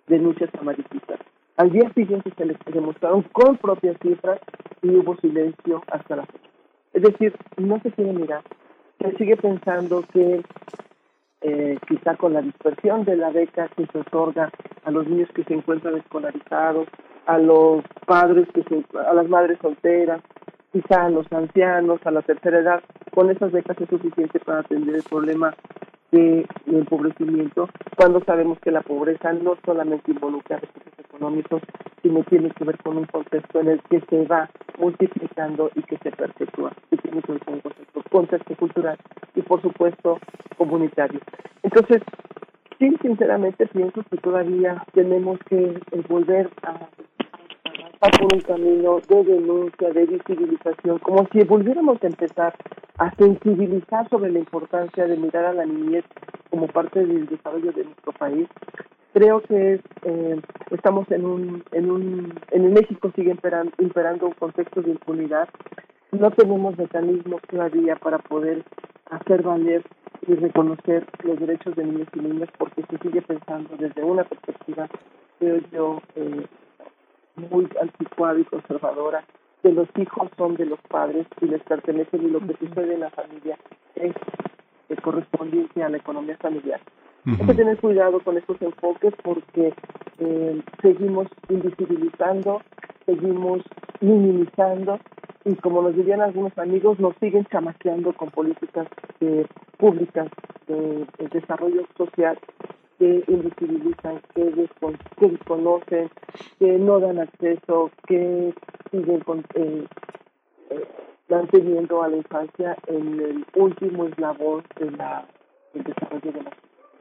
denuncias 0.08 0.50
amarillistas. 0.60 1.20
Al 1.56 1.70
día 1.70 1.92
siguiente 1.94 2.32
se 2.36 2.46
les 2.46 2.56
demostraron 2.72 3.22
con 3.30 3.56
propias 3.56 3.96
cifras 4.02 4.40
y 4.82 4.96
hubo 4.96 5.16
silencio 5.18 5.80
hasta 5.92 6.16
la 6.16 6.26
fecha. 6.26 6.50
Es 6.92 7.02
decir, 7.02 7.36
no 7.56 7.80
se 7.82 7.92
quiere 7.92 8.14
mirar. 8.14 8.42
Se 8.98 9.16
sigue 9.16 9.36
pensando 9.36 10.02
que 10.12 10.42
eh, 11.42 11.78
quizá 11.88 12.16
con 12.16 12.34
la 12.34 12.42
dispersión 12.42 13.04
de 13.04 13.16
la 13.16 13.30
beca 13.30 13.68
que 13.76 13.86
se 13.86 13.98
otorga 13.98 14.50
a 14.84 14.90
los 14.90 15.06
niños 15.08 15.28
que 15.34 15.44
se 15.44 15.54
encuentran 15.54 15.96
escolarizados, 15.96 16.88
a 17.26 17.38
los 17.38 17.84
padres 18.06 18.48
que 18.54 18.62
se, 18.64 18.84
a 18.98 19.14
las 19.14 19.28
madres 19.28 19.58
solteras, 19.60 20.20
quizá 20.72 21.06
a 21.06 21.10
los 21.10 21.30
ancianos, 21.32 22.00
a 22.04 22.10
la 22.10 22.22
tercera 22.22 22.58
edad, 22.58 22.82
con 23.14 23.30
esas 23.30 23.52
becas 23.52 23.80
es 23.80 23.88
suficiente 23.88 24.38
para 24.40 24.60
atender 24.60 24.96
el 24.96 25.02
problema 25.02 25.54
de 26.12 26.46
empobrecimiento, 26.66 27.68
cuando 27.96 28.22
sabemos 28.24 28.58
que 28.60 28.70
la 28.70 28.82
pobreza 28.82 29.32
no 29.32 29.56
solamente 29.64 30.10
involucra 30.10 30.58
recursos 30.58 30.98
económicos, 30.98 31.62
sino 32.02 32.22
tiene 32.24 32.50
que 32.50 32.64
ver 32.64 32.78
con 32.78 32.96
un 32.96 33.04
contexto 33.06 33.60
en 33.60 33.68
el 33.68 33.82
que 33.82 34.00
se 34.08 34.24
va 34.26 34.48
multiplicando 34.78 35.70
y 35.74 35.82
que 35.82 35.98
se 35.98 36.10
perpetúa, 36.10 36.72
y 36.90 36.96
tiene 36.96 37.22
que 37.22 37.32
ver 37.32 37.44
con 37.44 37.54
un 37.54 37.60
contexto, 37.60 38.02
contexto 38.10 38.56
cultural 38.56 38.98
y, 39.34 39.42
por 39.42 39.60
supuesto, 39.62 40.18
comunitario. 40.56 41.20
Entonces, 41.62 42.02
sí, 42.78 42.96
sinceramente 43.02 43.66
pienso 43.66 44.02
que 44.10 44.16
todavía 44.16 44.84
tenemos 44.92 45.38
que 45.48 45.78
volver 46.08 46.50
a 46.62 46.88
por 48.00 48.34
un 48.34 48.40
camino 48.40 48.98
de 49.08 49.24
denuncia, 49.24 49.90
de 49.90 50.06
visibilización, 50.06 50.98
como 51.00 51.26
si 51.32 51.44
volviéramos 51.44 52.02
a 52.02 52.06
empezar 52.06 52.54
a 52.96 53.14
sensibilizar 53.16 54.08
sobre 54.08 54.32
la 54.32 54.38
importancia 54.38 55.06
de 55.06 55.16
mirar 55.18 55.44
a 55.44 55.52
la 55.52 55.66
niñez 55.66 56.04
como 56.48 56.66
parte 56.66 57.04
del 57.04 57.26
desarrollo 57.26 57.72
de 57.72 57.84
nuestro 57.84 58.12
país. 58.12 58.48
Creo 59.12 59.42
que 59.42 59.80
eh, 60.04 60.40
estamos 60.70 61.10
en 61.10 61.26
un, 61.26 61.64
en 61.72 61.90
un, 61.90 62.34
en 62.52 62.72
México 62.72 63.12
sigue 63.14 63.32
imperando, 63.32 63.72
imperando 63.78 64.28
un 64.28 64.34
contexto 64.34 64.80
de 64.80 64.92
impunidad. 64.92 65.48
No 66.12 66.30
tenemos 66.30 66.78
mecanismos 66.78 67.42
todavía 67.50 67.96
para 67.96 68.18
poder 68.18 68.64
hacer 69.10 69.42
valer 69.42 69.82
y 70.26 70.34
reconocer 70.34 71.06
los 71.22 71.38
derechos 71.38 71.76
de 71.76 71.84
niños 71.84 72.08
y 72.14 72.20
niñas 72.20 72.48
porque 72.56 72.82
se 72.88 72.98
sigue 72.98 73.20
pensando 73.20 73.76
desde 73.76 74.02
una 74.02 74.24
perspectiva, 74.24 74.88
creo 75.38 75.58
yo, 75.72 76.02
eh, 76.16 76.46
muy 77.50 77.68
anticuada 77.80 78.38
y 78.38 78.44
conservadora, 78.44 79.24
que 79.62 79.72
los 79.72 79.88
hijos 79.96 80.30
son 80.36 80.56
de 80.56 80.66
los 80.66 80.80
padres 80.88 81.26
y 81.40 81.46
les 81.46 81.62
pertenecen 81.62 82.22
y 82.22 82.30
lo 82.30 82.40
que 82.40 82.56
sucede 82.56 82.94
en 82.94 83.00
la 83.00 83.10
familia 83.10 83.58
es 83.94 84.14
correspondiente 85.02 85.82
a 85.82 85.88
la 85.88 85.98
economía 85.98 86.36
familiar. 86.38 86.80
Hay 87.26 87.46
que 87.46 87.54
tener 87.54 87.78
cuidado 87.78 88.20
con 88.20 88.38
estos 88.38 88.60
enfoques 88.62 89.12
porque 89.22 89.74
eh, 90.18 90.62
seguimos 90.80 91.28
invisibilizando, 91.48 92.62
seguimos 93.04 93.62
minimizando 94.00 94.98
y 95.44 95.54
como 95.56 95.82
nos 95.82 95.94
dirían 95.94 96.22
algunos 96.22 96.56
amigos, 96.58 96.98
nos 96.98 97.14
siguen 97.16 97.44
chamaqueando 97.46 98.12
con 98.14 98.30
políticas 98.30 98.86
eh, 99.20 99.46
públicas 99.76 100.28
de, 100.66 101.06
desarrollo 101.30 101.86
social 101.96 102.38
que 103.00 103.24
invisibilizan, 103.28 104.20
que, 104.34 104.44
desconocen, 105.18 106.10
que 106.58 106.78
no 106.78 107.00
dan 107.00 107.18
acceso, 107.18 107.90
que 108.06 108.54
siguen 108.90 109.20
con, 109.20 109.38
eh, 109.54 109.86
eh, 110.68 110.88
manteniendo 111.30 112.02
a 112.02 112.08
la 112.08 112.18
infancia 112.18 112.76
en 112.86 113.20
el 113.20 113.46
último 113.54 114.04
eslabón 114.04 114.64
de 114.78 114.90
la, 114.90 115.26
del 115.72 115.84
desarrollo 115.84 116.30
de 116.30 116.42
la 116.42 116.50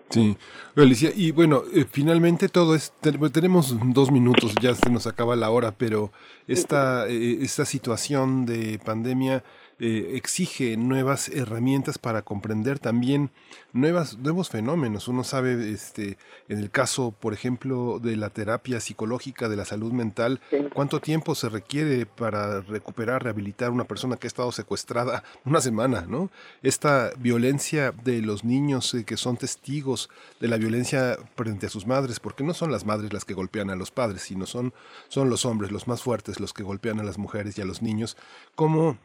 Sí, 0.09 0.38
Alicia, 0.76 1.11
y 1.15 1.30
bueno, 1.31 1.61
eh, 1.71 1.85
finalmente 1.88 2.49
todo 2.49 2.73
es, 2.73 2.93
tenemos 3.31 3.76
dos 3.93 4.11
minutos, 4.11 4.55
ya 4.59 4.73
se 4.73 4.89
nos 4.89 5.05
acaba 5.05 5.35
la 5.35 5.51
hora, 5.51 5.76
pero 5.77 6.11
esta, 6.47 7.07
eh, 7.07 7.43
esta 7.43 7.63
situación 7.63 8.47
de 8.47 8.80
pandemia 8.84 9.43
eh, 9.81 10.11
exige 10.15 10.76
nuevas 10.76 11.30
herramientas 11.30 11.97
para 11.97 12.22
comprender 12.22 12.80
también 12.80 13.31
nuevas, 13.72 14.18
nuevos 14.18 14.49
fenómenos. 14.49 15.07
Uno 15.07 15.23
sabe, 15.23 15.72
este, 15.72 16.18
en 16.49 16.60
el 16.60 16.69
caso, 16.69 17.11
por 17.18 17.34
ejemplo, 17.34 17.99
de 17.99 18.18
la 18.18 18.30
terapia 18.30 18.81
psicológica, 18.81 19.47
de 19.47 19.56
la 19.56 19.64
salud 19.64 19.93
mental, 19.93 20.41
cuánto 20.73 20.99
tiempo 20.99 21.34
se 21.34 21.47
requiere 21.47 22.06
para 22.06 22.60
recuperar, 22.60 23.23
rehabilitar 23.23 23.69
a 23.69 23.72
una 23.72 23.85
persona 23.85 24.18
que 24.18 24.27
ha 24.27 24.30
estado 24.30 24.51
secuestrada 24.51 25.23
una 25.45 25.61
semana, 25.61 26.06
¿no? 26.07 26.30
Esta 26.61 27.11
violencia 27.18 27.93
de 28.03 28.22
los 28.22 28.43
niños 28.43 28.93
eh, 28.93 29.06
que 29.06 29.15
son 29.15 29.38
testigos 29.38 30.10
de 30.41 30.49
la 30.49 30.57
violencia 30.57 31.18
frente 31.35 31.68
a 31.68 31.69
sus 31.69 31.88
madres, 31.88 32.19
porque 32.19 32.43
no 32.43 32.53
son 32.53 32.72
las 32.72 32.85
madres 32.85 33.14
las 33.14 33.23
que 33.23 33.34
golpean 33.34 33.69
a 33.69 33.76
los 33.76 33.91
padres, 33.91 34.23
sino 34.23 34.45
son, 34.45 34.73
son 35.07 35.30
los 35.30 35.45
hombres, 35.45 35.72
los 35.72 35.88
más 35.88 36.01
fuertes, 36.01 36.41
los 36.41 36.51
que 36.51 36.64
golpean 36.64 36.99
a 36.99 37.03
las 37.03 37.18
mujeres 37.18 37.57
y 37.57 37.61
a 37.61 37.65
los 37.65 37.81
niños. 37.81 38.18
¿Cómo 38.56 38.97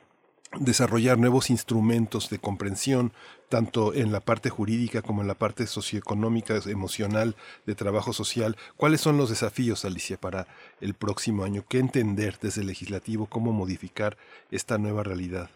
desarrollar 0.61 1.19
nuevos 1.19 1.51
instrumentos 1.51 2.31
de 2.31 2.39
comprensión, 2.39 3.13
tanto 3.49 3.95
en 3.95 4.13
la 4.13 4.21
parte 4.21 4.51
jurídica 4.51 5.03
como 5.03 5.23
en 5.23 5.29
la 5.29 5.35
parte 5.35 5.67
socioeconómica, 5.67 6.55
emocional, 6.67 7.35
de 7.67 7.75
trabajo 7.75 8.13
social. 8.13 8.57
¿Cuáles 8.77 9.01
son 9.01 9.17
los 9.17 9.31
desafíos, 9.31 9.85
Alicia, 9.85 10.17
para 10.17 10.47
el 10.81 10.95
próximo 10.95 11.45
año? 11.45 11.65
¿Qué 11.69 11.79
entender 11.79 12.39
desde 12.41 12.63
el 12.63 12.69
legislativo? 12.69 13.27
¿Cómo 13.27 13.53
modificar 13.53 14.17
esta 14.51 14.79
nueva 14.79 15.03
realidad? 15.03 15.51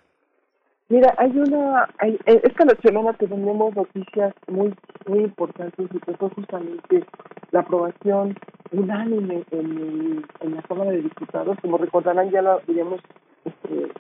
Mira, 0.91 1.15
hay 1.19 1.31
una, 1.37 1.87
hay, 1.99 2.19
eh, 2.25 2.41
esta 2.45 2.65
semana 2.81 3.12
tenemos 3.12 3.77
noticias 3.77 4.33
muy 4.47 4.75
muy 5.07 5.20
importantes 5.20 5.87
y 5.93 5.99
que 5.99 6.16
fue 6.16 6.31
justamente 6.31 7.05
la 7.51 7.61
aprobación 7.61 8.39
unánime 8.73 9.45
en, 9.51 10.25
en 10.41 10.55
la 10.55 10.62
Cámara 10.62 10.93
de 10.93 11.03
Diputados. 11.03 11.59
Como 11.61 11.79
recordarán, 11.79 12.31
ya 12.31 12.43
lo 12.43 12.53
habíamos 12.53 13.01
este, 13.45 13.93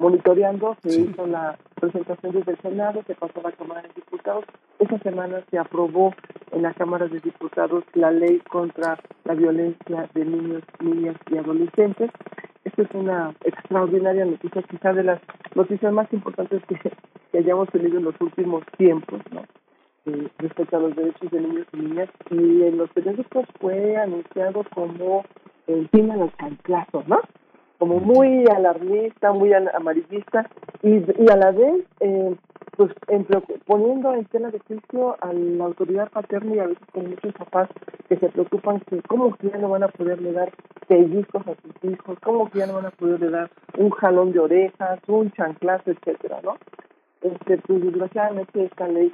monitoreando, 0.00 0.76
se 0.82 0.98
hizo 0.98 1.26
la 1.26 1.56
presentación 1.78 2.32
desde 2.32 2.52
el 2.52 2.58
Senado, 2.58 3.02
se 3.06 3.14
pasó 3.14 3.38
a 3.40 3.50
la 3.50 3.52
Cámara 3.52 3.82
de 3.82 3.90
Diputados. 3.94 4.44
Esta 4.78 4.98
semana 5.00 5.44
se 5.50 5.58
aprobó 5.58 6.14
en 6.52 6.62
la 6.62 6.72
Cámara 6.72 7.06
de 7.06 7.20
Diputados 7.20 7.84
la 7.92 8.10
ley 8.10 8.40
contra 8.50 8.98
la 9.24 9.34
violencia 9.34 10.08
de 10.14 10.24
niños, 10.24 10.62
niñas 10.80 11.16
y 11.30 11.36
adolescentes. 11.36 12.10
Esta 12.64 12.82
es 12.82 12.90
una 12.94 13.34
extraordinaria 13.44 14.24
noticia, 14.24 14.62
quizá 14.62 14.94
de 14.94 15.04
las 15.04 15.20
noticias 15.54 15.92
más 15.92 16.10
importantes 16.14 16.62
que, 16.66 16.76
que 17.30 17.38
hayamos 17.38 17.68
tenido 17.68 17.98
en 17.98 18.04
los 18.04 18.18
últimos 18.20 18.64
tiempos, 18.78 19.20
¿no? 19.30 19.42
Eh, 20.06 20.28
respecto 20.38 20.78
a 20.78 20.80
los 20.80 20.96
derechos 20.96 21.30
de 21.30 21.40
niños 21.40 21.66
y 21.74 21.76
niñas. 21.76 22.08
Y 22.30 22.62
en 22.62 22.78
los 22.78 22.88
periódicos 22.90 23.44
fue 23.60 23.98
anunciado 23.98 24.64
como 24.74 25.24
el 25.66 25.88
fin 25.90 26.08
del 26.08 26.32
chanclazo, 26.38 27.04
¿no? 27.06 27.20
Como 27.80 27.98
muy 27.98 28.44
alarmista, 28.54 29.32
muy 29.32 29.54
amarillista 29.54 30.46
y, 30.82 30.96
y 30.98 31.30
a 31.32 31.36
la 31.36 31.50
vez 31.50 31.82
eh, 32.00 32.36
pues 32.76 32.92
poniendo 33.64 34.12
en 34.12 34.26
tela 34.26 34.50
de 34.50 34.58
juicio 34.60 35.16
a 35.22 35.32
la 35.32 35.64
autoridad 35.64 36.10
paterna 36.10 36.54
y 36.54 36.58
a 36.58 36.66
veces 36.66 36.86
con 36.92 37.08
muchos 37.08 37.32
papás 37.32 37.70
que 38.06 38.18
se 38.18 38.28
preocupan 38.28 38.80
que 38.80 39.00
cómo 39.08 39.34
que 39.34 39.48
ya 39.48 39.56
no 39.56 39.70
van 39.70 39.82
a 39.82 39.88
poderle 39.88 40.32
dar 40.32 40.52
pellizcos 40.88 41.42
a 41.46 41.54
sus 41.54 41.90
hijos, 41.90 42.18
cómo 42.22 42.50
que 42.50 42.58
ya 42.58 42.66
no 42.66 42.74
van 42.74 42.86
a 42.86 42.90
poderle 42.90 43.30
dar 43.30 43.50
un 43.78 43.88
jalón 43.90 44.32
de 44.32 44.40
orejas, 44.40 45.00
un 45.08 45.30
chanclazo, 45.32 45.90
etcétera, 45.90 46.40
¿no? 46.42 46.58
Este, 47.22 47.56
pues 47.58 47.82
desgraciadamente 47.82 48.64
esta 48.64 48.88
ley 48.88 49.10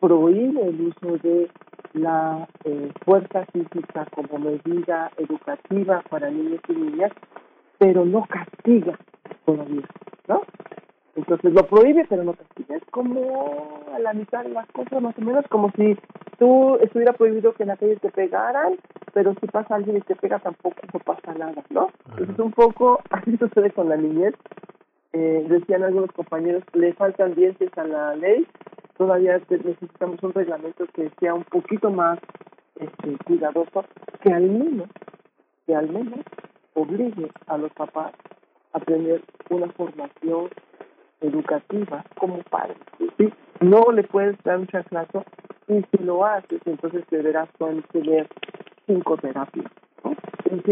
prohíbe 0.00 0.66
el 0.66 0.80
uso 0.80 1.18
de 1.22 1.48
la 1.92 2.48
eh, 2.64 2.90
fuerza 3.04 3.46
física 3.52 4.06
como 4.12 4.38
medida 4.38 5.12
educativa 5.18 6.02
para 6.10 6.30
niños 6.30 6.60
y 6.68 6.72
niñas 6.72 7.12
pero 7.78 8.04
no 8.04 8.26
castiga 8.26 8.98
todavía, 9.44 9.86
¿no? 10.26 10.42
Entonces 11.16 11.52
lo 11.52 11.66
prohíbe, 11.66 12.06
pero 12.08 12.22
no 12.22 12.34
castiga. 12.34 12.76
Es 12.76 12.84
como 12.90 13.84
a 13.94 13.98
la 13.98 14.12
mitad 14.12 14.44
de 14.44 14.50
las 14.50 14.68
cosas, 14.68 15.02
más 15.02 15.16
o 15.18 15.20
menos, 15.20 15.44
como 15.48 15.70
si 15.72 15.96
tú 16.38 16.76
estuviera 16.76 17.12
prohibido 17.12 17.52
que 17.54 17.64
en 17.64 17.70
la 17.70 17.76
calle 17.76 17.96
te 17.96 18.10
pegaran, 18.10 18.76
pero 19.12 19.34
si 19.40 19.46
pasa 19.46 19.74
alguien 19.74 19.96
y 19.96 20.00
te 20.00 20.14
pega 20.14 20.38
tampoco 20.38 20.76
no 20.92 21.00
pasa 21.00 21.34
nada, 21.34 21.64
¿no? 21.70 21.90
Entonces 22.10 22.38
un 22.38 22.52
poco 22.52 23.00
así 23.10 23.36
sucede 23.36 23.70
con 23.72 23.88
la 23.88 23.96
niñez. 23.96 24.34
Eh, 25.12 25.46
decían 25.48 25.82
algunos 25.82 26.12
compañeros, 26.12 26.62
le 26.74 26.92
faltan 26.92 27.34
dientes 27.34 27.70
a 27.78 27.84
la 27.84 28.14
ley, 28.14 28.46
todavía 28.98 29.40
necesitamos 29.48 30.22
un 30.22 30.34
reglamento 30.34 30.84
que 30.92 31.10
sea 31.18 31.32
un 31.32 31.44
poquito 31.44 31.90
más 31.90 32.18
este, 32.76 33.16
cuidadoso, 33.24 33.84
que 34.20 34.32
al 34.32 34.42
menos, 34.42 34.88
que 35.66 35.74
al 35.74 35.88
menos 35.88 36.20
obligue 36.78 37.30
a 37.46 37.58
los 37.58 37.72
papás 37.72 38.12
a 38.72 38.80
tener 38.80 39.22
una 39.50 39.68
formación 39.72 40.48
educativa 41.20 42.04
como 42.18 42.42
padres. 42.44 42.78
No 43.60 43.90
le 43.92 44.04
puedes 44.04 44.40
dar 44.44 44.58
un 44.58 44.68
chanclazo 44.68 45.24
y 45.66 45.82
si 45.90 46.04
lo 46.04 46.24
haces, 46.24 46.60
entonces 46.64 47.04
deberás 47.10 47.48
tener 47.92 48.28
cinco 48.86 49.16
terapias. 49.16 49.66
¿no? 50.04 50.14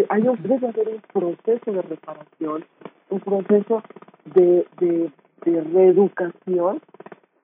hay 0.08 0.22
un, 0.22 0.42
debe 0.42 0.68
haber 0.68 0.88
un 0.88 1.02
proceso 1.12 1.72
de 1.72 1.82
reparación, 1.82 2.64
un 3.10 3.20
proceso 3.20 3.82
de, 4.24 4.66
de, 4.78 5.10
de 5.44 5.60
reeducación. 5.62 6.80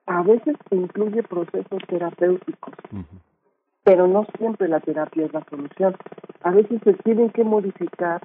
A 0.05 0.23
veces 0.23 0.55
incluye 0.71 1.23
procesos 1.23 1.81
terapéuticos, 1.87 2.73
pero 3.83 4.07
no 4.07 4.25
siempre 4.37 4.67
la 4.67 4.79
terapia 4.79 5.25
es 5.25 5.33
la 5.33 5.43
solución. 5.49 5.95
A 6.43 6.51
veces 6.51 6.81
se 6.83 6.93
tienen 6.93 7.29
que 7.29 7.43
modificar 7.43 8.21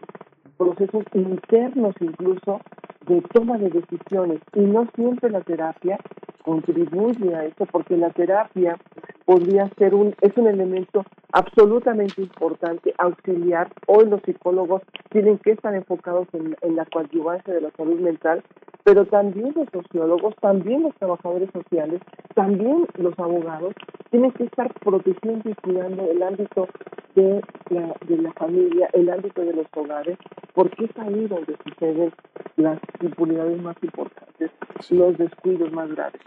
procesos 0.59 1.05
internos 1.14 1.94
incluso 2.01 2.60
de 3.06 3.22
toma 3.32 3.56
de 3.56 3.70
decisiones. 3.70 4.40
Y 4.55 4.60
no 4.60 4.86
siempre 4.94 5.30
la 5.30 5.40
terapia 5.40 5.98
contribuye 6.43 7.35
a 7.35 7.44
eso 7.44 7.66
porque 7.66 7.97
la 7.97 8.10
terapia 8.10 8.76
podría 9.24 9.68
ser 9.78 9.94
un 9.94 10.14
es 10.20 10.36
un 10.36 10.48
elemento 10.48 11.05
absolutamente 11.32 12.22
importante. 12.22 12.94
Auxiliar 12.98 13.68
hoy 13.86 14.09
los 14.09 14.20
psicólogos 14.22 14.82
tienen 15.10 15.39
que 15.39 15.52
estar 15.52 15.74
enfocados 15.74 16.28
en, 16.32 16.56
en 16.62 16.76
la 16.76 16.85
coadyuvancia 16.86 17.55
de 17.55 17.60
la 17.60 17.70
salud 17.70 18.01
mental 18.01 18.43
pero 18.89 19.05
también 19.05 19.52
los 19.55 19.68
sociólogos 19.70 20.35
también 20.36 20.82
los 20.82 20.94
trabajadores 20.94 21.51
sociales 21.52 22.01
también 22.35 22.86
los 22.97 23.18
abogados 23.18 23.74
tienen 24.10 24.32
que 24.32 24.44
estar 24.44 24.72
protegiendo 24.80 25.51
y 25.51 25.55
cuidando 25.56 26.10
el 26.10 26.22
ámbito 26.22 26.68
de 27.14 27.43
la, 27.68 27.94
de 28.06 28.16
la 28.16 28.32
familia 28.32 28.89
el 28.94 29.10
ámbito 29.10 29.43
de 29.43 29.52
los 29.52 29.66
hogares 29.76 30.16
porque 30.55 30.85
es 30.85 30.99
ahí 30.99 31.27
donde 31.27 31.57
suceden 31.65 32.12
las 32.57 32.79
impunidades 33.01 33.61
más 33.62 33.77
importantes, 33.83 34.51
los 34.91 35.19
descuidos 35.19 35.73
más 35.73 35.91
graves. 35.95 36.20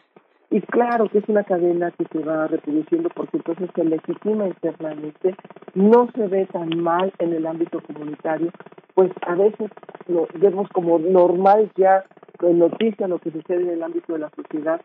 Y 0.49 0.59
claro 0.61 1.07
que 1.07 1.19
es 1.19 1.29
una 1.29 1.45
cadena 1.45 1.91
que 1.91 2.05
se 2.11 2.19
va 2.19 2.47
reproduciendo 2.47 3.09
porque 3.09 3.37
entonces 3.37 3.69
se 3.73 3.85
legitima 3.85 4.47
internamente, 4.47 5.35
no 5.75 6.09
se 6.13 6.27
ve 6.27 6.45
tan 6.47 6.77
mal 6.81 7.13
en 7.19 7.33
el 7.33 7.47
ámbito 7.47 7.81
comunitario, 7.81 8.51
pues 8.93 9.11
a 9.25 9.35
veces 9.35 9.71
lo 10.07 10.27
vemos 10.33 10.67
como 10.69 10.99
normal 10.99 11.71
ya 11.77 12.03
en 12.41 12.59
noticia 12.59 13.07
lo 13.07 13.19
que 13.19 13.31
sucede 13.31 13.63
en 13.63 13.69
el 13.69 13.83
ámbito 13.83 14.13
de 14.13 14.19
la 14.19 14.29
sociedad 14.31 14.81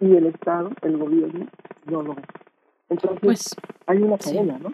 y 0.00 0.16
el 0.16 0.26
Estado, 0.26 0.70
el 0.82 0.98
gobierno, 0.98 1.46
no 1.86 2.02
lo 2.02 2.14
ve. 2.14 2.22
Entonces, 2.88 3.18
pues, 3.22 3.56
hay 3.86 3.98
una 3.98 4.18
cadena, 4.18 4.58
¿no? 4.58 4.72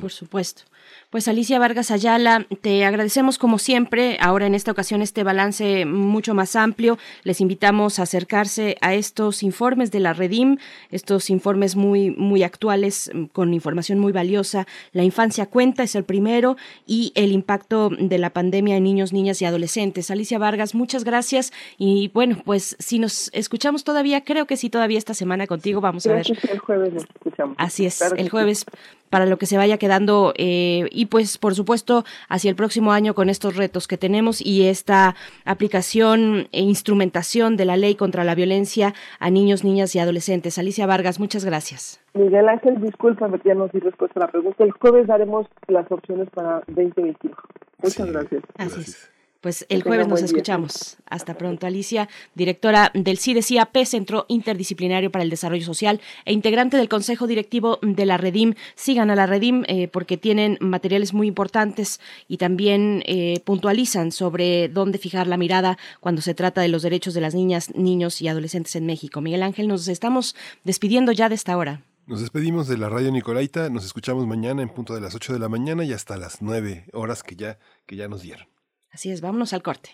Por 0.00 0.10
supuesto. 0.10 0.62
Pues 1.10 1.28
Alicia 1.28 1.58
Vargas 1.58 1.90
Ayala, 1.90 2.46
te 2.60 2.84
agradecemos 2.84 3.38
como 3.38 3.58
siempre, 3.58 4.16
ahora 4.20 4.46
en 4.46 4.54
esta 4.54 4.72
ocasión 4.72 5.02
este 5.02 5.22
balance 5.22 5.84
mucho 5.86 6.34
más 6.34 6.56
amplio. 6.56 6.98
Les 7.22 7.40
invitamos 7.40 7.98
a 7.98 8.02
acercarse 8.02 8.76
a 8.80 8.94
estos 8.94 9.42
informes 9.42 9.90
de 9.90 10.00
la 10.00 10.12
Redim, 10.12 10.58
estos 10.90 11.30
informes 11.30 11.76
muy, 11.76 12.10
muy 12.10 12.42
actuales, 12.42 13.10
con 13.32 13.54
información 13.54 13.98
muy 13.98 14.12
valiosa. 14.12 14.66
La 14.92 15.04
infancia 15.04 15.46
cuenta 15.46 15.82
es 15.82 15.94
el 15.94 16.04
primero 16.04 16.56
y 16.86 17.12
el 17.14 17.32
impacto 17.32 17.90
de 17.90 18.18
la 18.18 18.30
pandemia 18.30 18.76
en 18.76 18.84
niños, 18.84 19.12
niñas 19.12 19.40
y 19.42 19.44
adolescentes. 19.44 20.10
Alicia 20.10 20.38
Vargas, 20.38 20.74
muchas 20.74 21.04
gracias. 21.04 21.52
Y 21.78 22.10
bueno, 22.12 22.38
pues 22.44 22.76
si 22.78 22.98
nos 22.98 23.30
escuchamos 23.32 23.84
todavía, 23.84 24.24
creo 24.24 24.46
que 24.46 24.56
sí, 24.56 24.70
todavía 24.70 24.98
esta 24.98 25.14
semana 25.14 25.46
contigo 25.46 25.80
vamos 25.80 26.06
a 26.06 26.14
ver. 26.14 26.26
El 26.50 26.58
jueves 26.58 26.92
nos 26.92 27.04
escuchamos. 27.04 27.43
Así 27.56 27.86
es, 27.86 28.00
el 28.16 28.28
jueves 28.28 28.66
para 29.14 29.26
lo 29.26 29.38
que 29.38 29.46
se 29.46 29.56
vaya 29.56 29.78
quedando 29.78 30.34
eh, 30.36 30.88
y 30.90 31.06
pues 31.06 31.38
por 31.38 31.54
supuesto 31.54 32.04
hacia 32.28 32.50
el 32.50 32.56
próximo 32.56 32.90
año 32.90 33.14
con 33.14 33.28
estos 33.28 33.56
retos 33.56 33.86
que 33.86 33.96
tenemos 33.96 34.44
y 34.44 34.66
esta 34.66 35.14
aplicación 35.44 36.48
e 36.50 36.62
instrumentación 36.62 37.56
de 37.56 37.64
la 37.64 37.76
ley 37.76 37.94
contra 37.94 38.24
la 38.24 38.34
violencia 38.34 38.92
a 39.20 39.30
niños, 39.30 39.62
niñas 39.62 39.94
y 39.94 40.00
adolescentes. 40.00 40.58
Alicia 40.58 40.86
Vargas, 40.86 41.20
muchas 41.20 41.44
gracias. 41.44 42.00
Miguel 42.14 42.48
Ángel, 42.48 42.80
discúlpame 42.80 43.38
que 43.38 43.50
ya 43.50 43.54
no 43.54 43.68
di 43.68 43.78
respuesta 43.78 44.18
a 44.18 44.26
la 44.26 44.32
pregunta. 44.32 44.64
El 44.64 44.72
jueves 44.72 45.06
daremos 45.06 45.46
las 45.68 45.88
opciones 45.92 46.28
para 46.30 46.62
2021. 46.66 47.36
Muchas 47.82 48.10
gracias. 48.10 48.42
Así 48.58 49.13
pues 49.44 49.66
el 49.68 49.82
jueves 49.82 50.08
nos 50.08 50.22
escuchamos. 50.22 50.96
Hasta 51.04 51.36
pronto, 51.36 51.66
Alicia, 51.66 52.08
directora 52.34 52.90
del 52.94 53.18
CIDESIAP, 53.18 53.76
Centro 53.84 54.24
Interdisciplinario 54.28 55.12
para 55.12 55.22
el 55.22 55.28
Desarrollo 55.28 55.66
Social 55.66 56.00
e 56.24 56.32
integrante 56.32 56.78
del 56.78 56.88
Consejo 56.88 57.26
Directivo 57.26 57.78
de 57.82 58.06
la 58.06 58.16
Redim. 58.16 58.54
Sigan 58.74 59.10
a 59.10 59.14
la 59.14 59.26
Redim 59.26 59.64
eh, 59.66 59.88
porque 59.88 60.16
tienen 60.16 60.56
materiales 60.62 61.12
muy 61.12 61.26
importantes 61.26 62.00
y 62.26 62.38
también 62.38 63.02
eh, 63.04 63.42
puntualizan 63.44 64.12
sobre 64.12 64.70
dónde 64.70 64.96
fijar 64.96 65.26
la 65.26 65.36
mirada 65.36 65.76
cuando 66.00 66.22
se 66.22 66.32
trata 66.32 66.62
de 66.62 66.68
los 66.68 66.80
derechos 66.80 67.12
de 67.12 67.20
las 67.20 67.34
niñas, 67.34 67.74
niños 67.74 68.22
y 68.22 68.28
adolescentes 68.28 68.74
en 68.76 68.86
México. 68.86 69.20
Miguel 69.20 69.42
Ángel, 69.42 69.68
nos 69.68 69.88
estamos 69.88 70.34
despidiendo 70.64 71.12
ya 71.12 71.28
de 71.28 71.34
esta 71.34 71.54
hora. 71.58 71.82
Nos 72.06 72.22
despedimos 72.22 72.66
de 72.66 72.78
la 72.78 72.88
radio 72.88 73.12
Nicolaita, 73.12 73.68
nos 73.68 73.84
escuchamos 73.84 74.26
mañana 74.26 74.62
en 74.62 74.70
punto 74.70 74.94
de 74.94 75.02
las 75.02 75.14
8 75.14 75.34
de 75.34 75.38
la 75.38 75.50
mañana 75.50 75.84
y 75.84 75.92
hasta 75.92 76.16
las 76.16 76.40
9 76.40 76.86
horas 76.94 77.22
que 77.22 77.36
ya, 77.36 77.58
que 77.84 77.96
ya 77.96 78.08
nos 78.08 78.22
dieron. 78.22 78.53
Así 78.94 79.10
es, 79.10 79.20
vámonos 79.20 79.52
al 79.52 79.62
corte. 79.62 79.90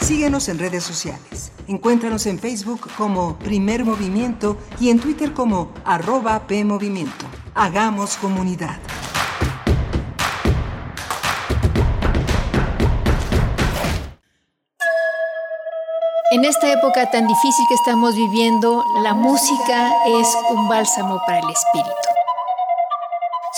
Síguenos 0.00 0.48
en 0.48 0.58
redes 0.58 0.82
sociales. 0.82 1.52
Encuéntranos 1.68 2.26
en 2.26 2.40
Facebook 2.40 2.88
como 2.96 3.38
Primer 3.38 3.84
Movimiento 3.84 4.58
y 4.80 4.90
en 4.90 4.98
Twitter 4.98 5.32
como 5.32 5.72
arroba 5.84 6.46
PMovimiento. 6.48 7.26
Hagamos 7.54 8.16
comunidad. 8.16 8.78
En 16.32 16.44
esta 16.44 16.72
época 16.72 17.08
tan 17.12 17.28
difícil 17.28 17.64
que 17.68 17.74
estamos 17.74 18.16
viviendo, 18.16 18.84
la 19.04 19.14
música 19.14 19.92
es 20.06 20.36
un 20.50 20.68
bálsamo 20.68 21.20
para 21.26 21.38
el 21.38 21.50
espíritu. 21.50 22.15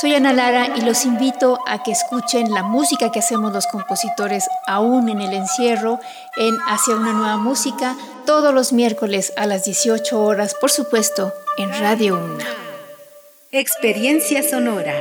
Soy 0.01 0.15
Ana 0.15 0.33
Lara 0.33 0.77
y 0.77 0.83
los 0.83 1.05
invito 1.05 1.59
a 1.67 1.83
que 1.83 1.91
escuchen 1.91 2.53
la 2.53 2.63
música 2.63 3.11
que 3.11 3.19
hacemos 3.19 3.53
los 3.53 3.67
compositores 3.67 4.49
aún 4.65 5.09
en 5.09 5.21
el 5.21 5.33
encierro 5.33 5.99
en 6.37 6.57
Hacia 6.69 6.95
una 6.95 7.13
nueva 7.13 7.37
música 7.37 7.97
todos 8.25 8.55
los 8.55 8.73
miércoles 8.73 9.33
a 9.37 9.47
las 9.47 9.65
18 9.65 10.23
horas, 10.23 10.55
por 10.55 10.71
supuesto, 10.71 11.33
en 11.57 11.71
Radio 11.71 12.15
Una. 12.15 12.45
Experiencia 13.51 14.49
sonora. 14.49 14.95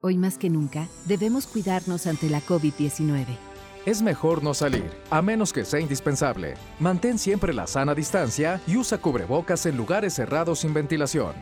Hoy 0.00 0.16
más 0.16 0.36
que 0.36 0.50
nunca, 0.50 0.88
debemos 1.04 1.46
cuidarnos 1.46 2.08
ante 2.08 2.28
la 2.28 2.40
COVID-19 2.40 3.49
es 3.86 4.02
mejor 4.02 4.42
no 4.42 4.54
salir, 4.54 4.90
a 5.10 5.22
menos 5.22 5.52
que 5.52 5.64
sea 5.64 5.80
indispensable. 5.80 6.54
Mantén 6.78 7.18
siempre 7.18 7.52
la 7.52 7.66
sana 7.66 7.94
distancia 7.94 8.60
y 8.66 8.76
usa 8.76 8.98
cubrebocas 8.98 9.64
en 9.66 9.76
lugares 9.76 10.14
cerrados 10.14 10.60
sin 10.60 10.74
ventilación. 10.74 11.34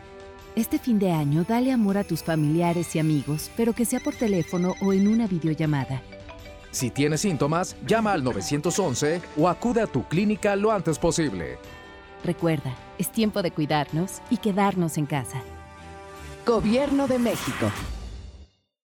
Este 0.55 0.79
fin 0.79 0.99
de 0.99 1.13
año 1.13 1.45
dale 1.45 1.73
amor 1.73 1.99
a 1.99 2.05
tus 2.05 2.23
familiares 2.23 2.95
y 2.97 2.99
amigos, 2.99 3.51
pero 3.57 3.73
que 3.73 3.85
sea 3.85 4.01
por 4.01 4.15
teléfono 4.15 4.75
o 4.81 4.93
en 4.93 5.09
una 5.09 5.27
videollamada. 5.27 6.03
Si 6.71 6.91
tienes 6.91 7.23
síntomas, 7.23 7.77
llama 7.87 8.13
al 8.13 8.23
911 8.25 9.23
o 9.37 9.49
acude 9.49 9.81
a 9.81 9.87
tu 9.87 10.05
clínica 10.05 10.55
lo 10.57 10.71
antes 10.73 10.99
posible. 10.99 11.59
Recuerda, 12.25 12.75
es 12.99 13.11
tiempo 13.11 13.43
de 13.43 13.53
cuidarnos 13.53 14.21
y 14.31 14.39
quedarnos 14.39 14.99
en 14.99 15.07
casa. 15.07 15.41
Gobierno 16.45 17.07
de 17.07 17.19
México. 17.19 17.71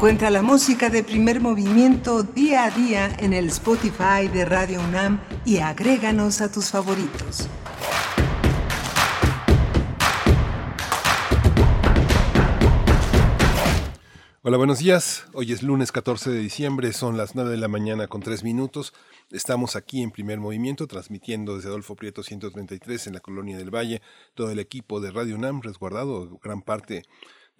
Encuentra 0.00 0.30
la 0.30 0.40
música 0.40 0.88
de 0.88 1.04
primer 1.04 1.42
movimiento 1.42 2.22
día 2.22 2.64
a 2.64 2.70
día 2.70 3.14
en 3.18 3.34
el 3.34 3.48
Spotify 3.48 4.28
de 4.32 4.46
Radio 4.46 4.80
UNAM 4.80 5.20
y 5.44 5.58
agréganos 5.58 6.40
a 6.40 6.50
tus 6.50 6.70
favoritos. 6.70 7.50
Hola, 14.40 14.56
buenos 14.56 14.78
días. 14.78 15.26
Hoy 15.34 15.52
es 15.52 15.62
lunes 15.62 15.92
14 15.92 16.30
de 16.30 16.38
diciembre, 16.38 16.94
son 16.94 17.18
las 17.18 17.34
9 17.34 17.50
de 17.50 17.58
la 17.58 17.68
mañana 17.68 18.06
con 18.06 18.22
3 18.22 18.42
minutos. 18.42 18.94
Estamos 19.30 19.76
aquí 19.76 20.00
en 20.00 20.12
primer 20.12 20.40
movimiento, 20.40 20.86
transmitiendo 20.86 21.56
desde 21.56 21.68
Adolfo 21.68 21.94
Prieto 21.94 22.22
133 22.22 23.06
en 23.08 23.12
la 23.12 23.20
Colonia 23.20 23.58
del 23.58 23.68
Valle, 23.68 24.00
todo 24.32 24.50
el 24.50 24.60
equipo 24.60 25.02
de 25.02 25.10
Radio 25.10 25.34
UNAM 25.34 25.60
resguardado, 25.60 26.40
gran 26.42 26.62
parte 26.62 27.02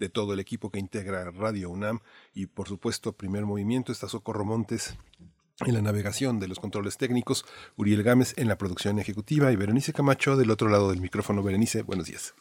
de 0.01 0.09
todo 0.09 0.33
el 0.33 0.39
equipo 0.39 0.71
que 0.71 0.79
integra 0.79 1.29
Radio 1.29 1.69
UNAM 1.69 1.99
y 2.33 2.47
por 2.47 2.67
supuesto 2.67 3.13
Primer 3.13 3.45
Movimiento, 3.45 3.91
está 3.91 4.09
Socorro 4.09 4.43
Montes 4.43 4.97
en 5.59 5.75
la 5.75 5.81
navegación 5.81 6.39
de 6.39 6.47
los 6.47 6.59
controles 6.59 6.97
técnicos, 6.97 7.45
Uriel 7.77 8.01
Gámez 8.01 8.33
en 8.37 8.47
la 8.47 8.57
producción 8.57 8.97
ejecutiva 8.97 9.51
y 9.51 9.55
Berenice 9.55 9.93
Camacho 9.93 10.35
del 10.35 10.49
otro 10.49 10.69
lado 10.69 10.89
del 10.89 11.01
micrófono. 11.01 11.43
Berenice, 11.43 11.83
buenos 11.83 12.07
días. 12.07 12.33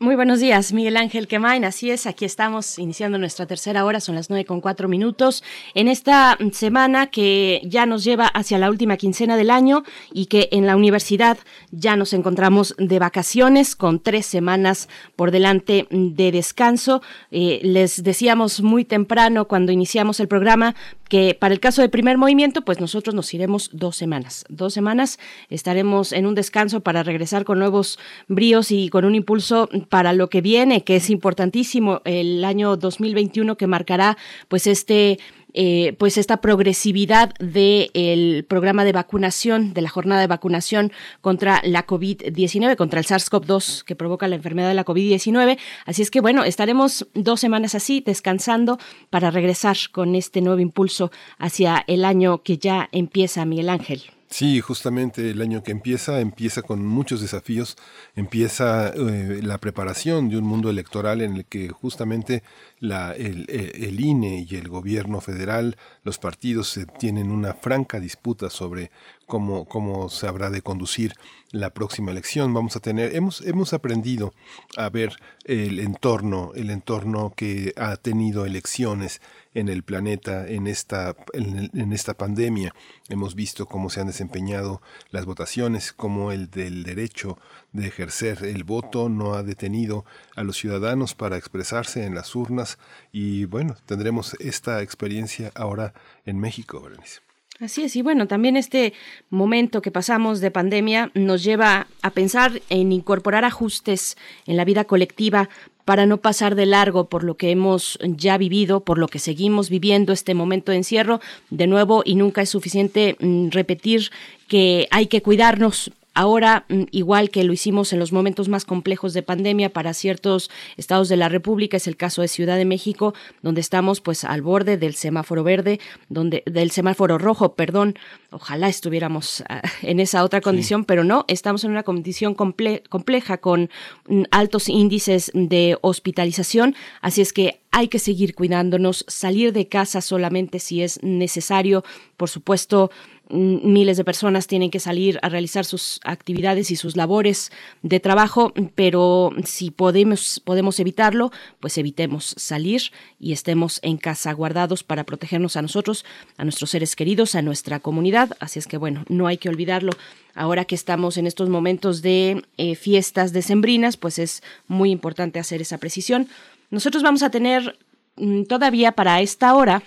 Muy 0.00 0.14
buenos 0.14 0.38
días, 0.38 0.72
Miguel 0.72 0.96
Ángel 0.96 1.26
Quemain. 1.26 1.64
Así 1.64 1.90
es, 1.90 2.06
aquí 2.06 2.24
estamos 2.24 2.78
iniciando 2.78 3.18
nuestra 3.18 3.46
tercera 3.46 3.84
hora, 3.84 3.98
son 3.98 4.14
las 4.14 4.30
nueve 4.30 4.44
con 4.44 4.60
cuatro 4.60 4.86
minutos. 4.86 5.42
En 5.74 5.88
esta 5.88 6.38
semana 6.52 7.08
que 7.08 7.60
ya 7.64 7.84
nos 7.84 8.04
lleva 8.04 8.28
hacia 8.28 8.58
la 8.58 8.70
última 8.70 8.96
quincena 8.96 9.36
del 9.36 9.50
año 9.50 9.82
y 10.12 10.26
que 10.26 10.50
en 10.52 10.66
la 10.66 10.76
universidad 10.76 11.36
ya 11.72 11.96
nos 11.96 12.12
encontramos 12.12 12.76
de 12.78 13.00
vacaciones 13.00 13.74
con 13.74 13.98
tres 13.98 14.24
semanas 14.24 14.88
por 15.16 15.32
delante 15.32 15.88
de 15.90 16.30
descanso. 16.30 17.02
Eh, 17.32 17.58
les 17.64 18.04
decíamos 18.04 18.62
muy 18.62 18.84
temprano 18.84 19.48
cuando 19.48 19.72
iniciamos 19.72 20.20
el 20.20 20.28
programa 20.28 20.76
que 21.08 21.36
para 21.38 21.54
el 21.54 21.60
caso 21.60 21.82
del 21.82 21.90
primer 21.90 22.18
movimiento, 22.18 22.62
pues 22.62 22.80
nosotros 22.80 23.14
nos 23.14 23.32
iremos 23.34 23.70
dos 23.72 23.96
semanas. 23.96 24.44
Dos 24.48 24.74
semanas 24.74 25.18
estaremos 25.48 26.12
en 26.12 26.26
un 26.26 26.34
descanso 26.34 26.80
para 26.80 27.02
regresar 27.02 27.44
con 27.44 27.58
nuevos 27.58 27.98
bríos 28.28 28.70
y 28.70 28.88
con 28.88 29.04
un 29.04 29.14
impulso 29.14 29.68
para 29.88 30.12
lo 30.12 30.28
que 30.28 30.40
viene, 30.40 30.84
que 30.84 30.96
es 30.96 31.10
importantísimo 31.10 32.02
el 32.04 32.44
año 32.44 32.76
2021 32.76 33.56
que 33.56 33.66
marcará 33.66 34.16
pues 34.48 34.66
este 34.66 35.18
eh, 35.54 35.94
pues 35.98 36.18
esta 36.18 36.38
progresividad 36.38 37.32
del 37.38 38.44
programa 38.44 38.84
de 38.84 38.92
vacunación, 38.92 39.72
de 39.74 39.82
la 39.82 39.88
jornada 39.88 40.20
de 40.20 40.26
vacunación 40.26 40.92
contra 41.20 41.60
la 41.64 41.86
COVID-19, 41.86 42.76
contra 42.76 43.00
el 43.00 43.06
SARS-CoV-2 43.06 43.84
que 43.84 43.96
provoca 43.96 44.28
la 44.28 44.36
enfermedad 44.36 44.68
de 44.68 44.74
la 44.74 44.84
COVID-19. 44.84 45.58
Así 45.86 46.02
es 46.02 46.10
que 46.10 46.20
bueno, 46.20 46.44
estaremos 46.44 47.06
dos 47.14 47.40
semanas 47.40 47.74
así, 47.74 48.02
descansando 48.04 48.78
para 49.10 49.30
regresar 49.30 49.76
con 49.92 50.14
este 50.14 50.40
nuevo 50.40 50.60
impulso 50.60 51.10
hacia 51.38 51.84
el 51.86 52.04
año 52.04 52.42
que 52.42 52.58
ya 52.58 52.88
empieza, 52.92 53.44
Miguel 53.44 53.70
Ángel. 53.70 54.17
Sí, 54.30 54.60
justamente 54.60 55.30
el 55.30 55.40
año 55.40 55.62
que 55.62 55.72
empieza, 55.72 56.20
empieza 56.20 56.60
con 56.60 56.84
muchos 56.84 57.22
desafíos, 57.22 57.76
empieza 58.14 58.88
eh, 58.88 59.40
la 59.42 59.56
preparación 59.56 60.28
de 60.28 60.36
un 60.36 60.44
mundo 60.44 60.68
electoral 60.68 61.22
en 61.22 61.36
el 61.36 61.44
que 61.46 61.70
justamente 61.70 62.42
la, 62.78 63.12
el, 63.12 63.46
el, 63.48 63.98
INE 63.98 64.46
y 64.48 64.56
el 64.56 64.68
gobierno 64.68 65.22
federal, 65.22 65.78
los 66.04 66.18
partidos 66.18 66.78
tienen 66.98 67.30
una 67.30 67.54
franca 67.54 68.00
disputa 68.00 68.50
sobre 68.50 68.90
cómo, 69.28 69.66
cómo 69.66 70.08
se 70.08 70.26
habrá 70.26 70.50
de 70.50 70.62
conducir 70.62 71.12
la 71.52 71.70
próxima 71.70 72.10
elección. 72.10 72.52
Vamos 72.52 72.74
a 72.76 72.80
tener, 72.80 73.14
hemos, 73.14 73.42
hemos 73.42 73.72
aprendido 73.72 74.32
a 74.76 74.88
ver 74.88 75.16
el 75.44 75.78
entorno, 75.78 76.52
el 76.56 76.70
entorno 76.70 77.32
que 77.36 77.72
ha 77.76 77.96
tenido 77.96 78.46
elecciones 78.46 79.20
en 79.54 79.68
el 79.68 79.82
planeta 79.82 80.48
en 80.48 80.66
esta, 80.66 81.14
en, 81.32 81.92
esta 81.92 82.14
pandemia. 82.14 82.74
Hemos 83.08 83.34
visto 83.34 83.66
cómo 83.66 83.90
se 83.90 84.00
han 84.00 84.06
desempeñado 84.06 84.80
las 85.10 85.26
votaciones, 85.26 85.92
cómo 85.92 86.32
el 86.32 86.50
del 86.50 86.82
derecho 86.82 87.38
de 87.72 87.86
ejercer 87.86 88.44
el 88.44 88.64
voto 88.64 89.08
no 89.08 89.34
ha 89.34 89.42
detenido 89.42 90.04
a 90.36 90.42
los 90.42 90.56
ciudadanos 90.56 91.14
para 91.14 91.36
expresarse 91.36 92.04
en 92.04 92.14
las 92.14 92.34
urnas 92.34 92.78
y 93.12 93.44
bueno, 93.44 93.76
tendremos 93.84 94.34
esta 94.40 94.82
experiencia 94.82 95.52
ahora 95.54 95.92
en 96.24 96.38
México, 96.38 96.80
Berenice. 96.80 97.27
Así 97.60 97.82
es, 97.82 97.96
y 97.96 98.02
bueno, 98.02 98.28
también 98.28 98.56
este 98.56 98.92
momento 99.30 99.82
que 99.82 99.90
pasamos 99.90 100.40
de 100.40 100.52
pandemia 100.52 101.10
nos 101.14 101.42
lleva 101.42 101.88
a 102.02 102.10
pensar 102.10 102.62
en 102.68 102.92
incorporar 102.92 103.44
ajustes 103.44 104.16
en 104.46 104.56
la 104.56 104.64
vida 104.64 104.84
colectiva 104.84 105.48
para 105.84 106.06
no 106.06 106.18
pasar 106.18 106.54
de 106.54 106.66
largo 106.66 107.08
por 107.08 107.24
lo 107.24 107.36
que 107.36 107.50
hemos 107.50 107.98
ya 108.02 108.38
vivido, 108.38 108.80
por 108.80 108.98
lo 108.98 109.08
que 109.08 109.18
seguimos 109.18 109.70
viviendo 109.70 110.12
este 110.12 110.34
momento 110.34 110.70
de 110.70 110.78
encierro. 110.78 111.20
De 111.50 111.66
nuevo, 111.66 112.02
y 112.04 112.14
nunca 112.14 112.42
es 112.42 112.50
suficiente 112.50 113.16
mm, 113.18 113.48
repetir 113.48 114.10
que 114.46 114.86
hay 114.92 115.06
que 115.06 115.22
cuidarnos, 115.22 115.90
Ahora, 116.14 116.64
mm, 116.68 116.84
igual 116.90 117.30
que 117.30 117.44
lo 117.44 117.52
hicimos 117.52 117.92
en 117.92 117.98
los 117.98 118.12
momentos 118.12 118.48
más 118.48 118.64
complejos 118.64 119.14
de 119.14 119.22
pandemia 119.22 119.72
para 119.72 119.94
ciertos 119.94 120.50
estados 120.76 121.08
de 121.08 121.16
la 121.16 121.28
República, 121.28 121.76
es 121.76 121.86
el 121.86 121.96
caso 121.96 122.22
de 122.22 122.28
Ciudad 122.28 122.56
de 122.56 122.64
México, 122.64 123.14
donde 123.42 123.60
estamos 123.60 124.00
pues 124.00 124.24
al 124.24 124.42
borde 124.42 124.76
del 124.76 124.94
semáforo 124.94 125.44
verde, 125.44 125.80
donde 126.08 126.42
del 126.46 126.70
semáforo 126.70 127.18
rojo, 127.18 127.54
perdón. 127.54 127.96
Ojalá 128.30 128.68
estuviéramos 128.68 129.44
ah, 129.48 129.62
en 129.82 130.00
esa 130.00 130.24
otra 130.24 130.40
condición, 130.40 130.84
pero 130.84 131.04
no, 131.04 131.24
estamos 131.28 131.64
en 131.64 131.70
una 131.70 131.82
condición 131.82 132.34
compleja 132.34 133.38
con 133.38 133.70
mm, 134.08 134.22
altos 134.30 134.68
índices 134.68 135.30
de 135.34 135.78
hospitalización, 135.80 136.74
así 137.00 137.20
es 137.20 137.32
que 137.32 137.60
hay 137.70 137.88
que 137.88 137.98
seguir 137.98 138.34
cuidándonos, 138.34 139.04
salir 139.08 139.52
de 139.52 139.68
casa 139.68 140.00
solamente 140.00 140.58
si 140.58 140.82
es 140.82 141.02
necesario, 141.02 141.84
por 142.16 142.28
supuesto, 142.28 142.90
miles 143.30 143.96
de 143.96 144.04
personas 144.04 144.46
tienen 144.46 144.70
que 144.70 144.80
salir 144.80 145.18
a 145.22 145.28
realizar 145.28 145.64
sus 145.64 146.00
actividades 146.04 146.70
y 146.70 146.76
sus 146.76 146.96
labores 146.96 147.52
de 147.82 148.00
trabajo, 148.00 148.52
pero 148.74 149.30
si 149.44 149.70
podemos, 149.70 150.40
podemos 150.44 150.80
evitarlo, 150.80 151.30
pues 151.60 151.76
evitemos 151.78 152.34
salir 152.36 152.82
y 153.20 153.32
estemos 153.32 153.80
en 153.82 153.98
casa 153.98 154.32
guardados 154.32 154.82
para 154.82 155.04
protegernos 155.04 155.56
a 155.56 155.62
nosotros, 155.62 156.04
a 156.36 156.44
nuestros 156.44 156.70
seres 156.70 156.96
queridos, 156.96 157.34
a 157.34 157.42
nuestra 157.42 157.80
comunidad. 157.80 158.36
Así 158.40 158.58
es 158.58 158.66
que 158.66 158.78
bueno, 158.78 159.04
no 159.08 159.26
hay 159.26 159.38
que 159.38 159.48
olvidarlo. 159.48 159.92
Ahora 160.34 160.64
que 160.64 160.74
estamos 160.74 161.16
en 161.16 161.26
estos 161.26 161.48
momentos 161.48 162.00
de 162.00 162.44
eh, 162.56 162.76
fiestas 162.76 163.32
decembrinas, 163.32 163.96
pues 163.96 164.18
es 164.18 164.42
muy 164.68 164.90
importante 164.90 165.38
hacer 165.38 165.60
esa 165.60 165.78
precisión. 165.78 166.28
Nosotros 166.70 167.02
vamos 167.02 167.22
a 167.22 167.30
tener 167.30 167.78
mm, 168.16 168.44
todavía 168.44 168.92
para 168.92 169.20
esta 169.20 169.54
hora 169.54 169.82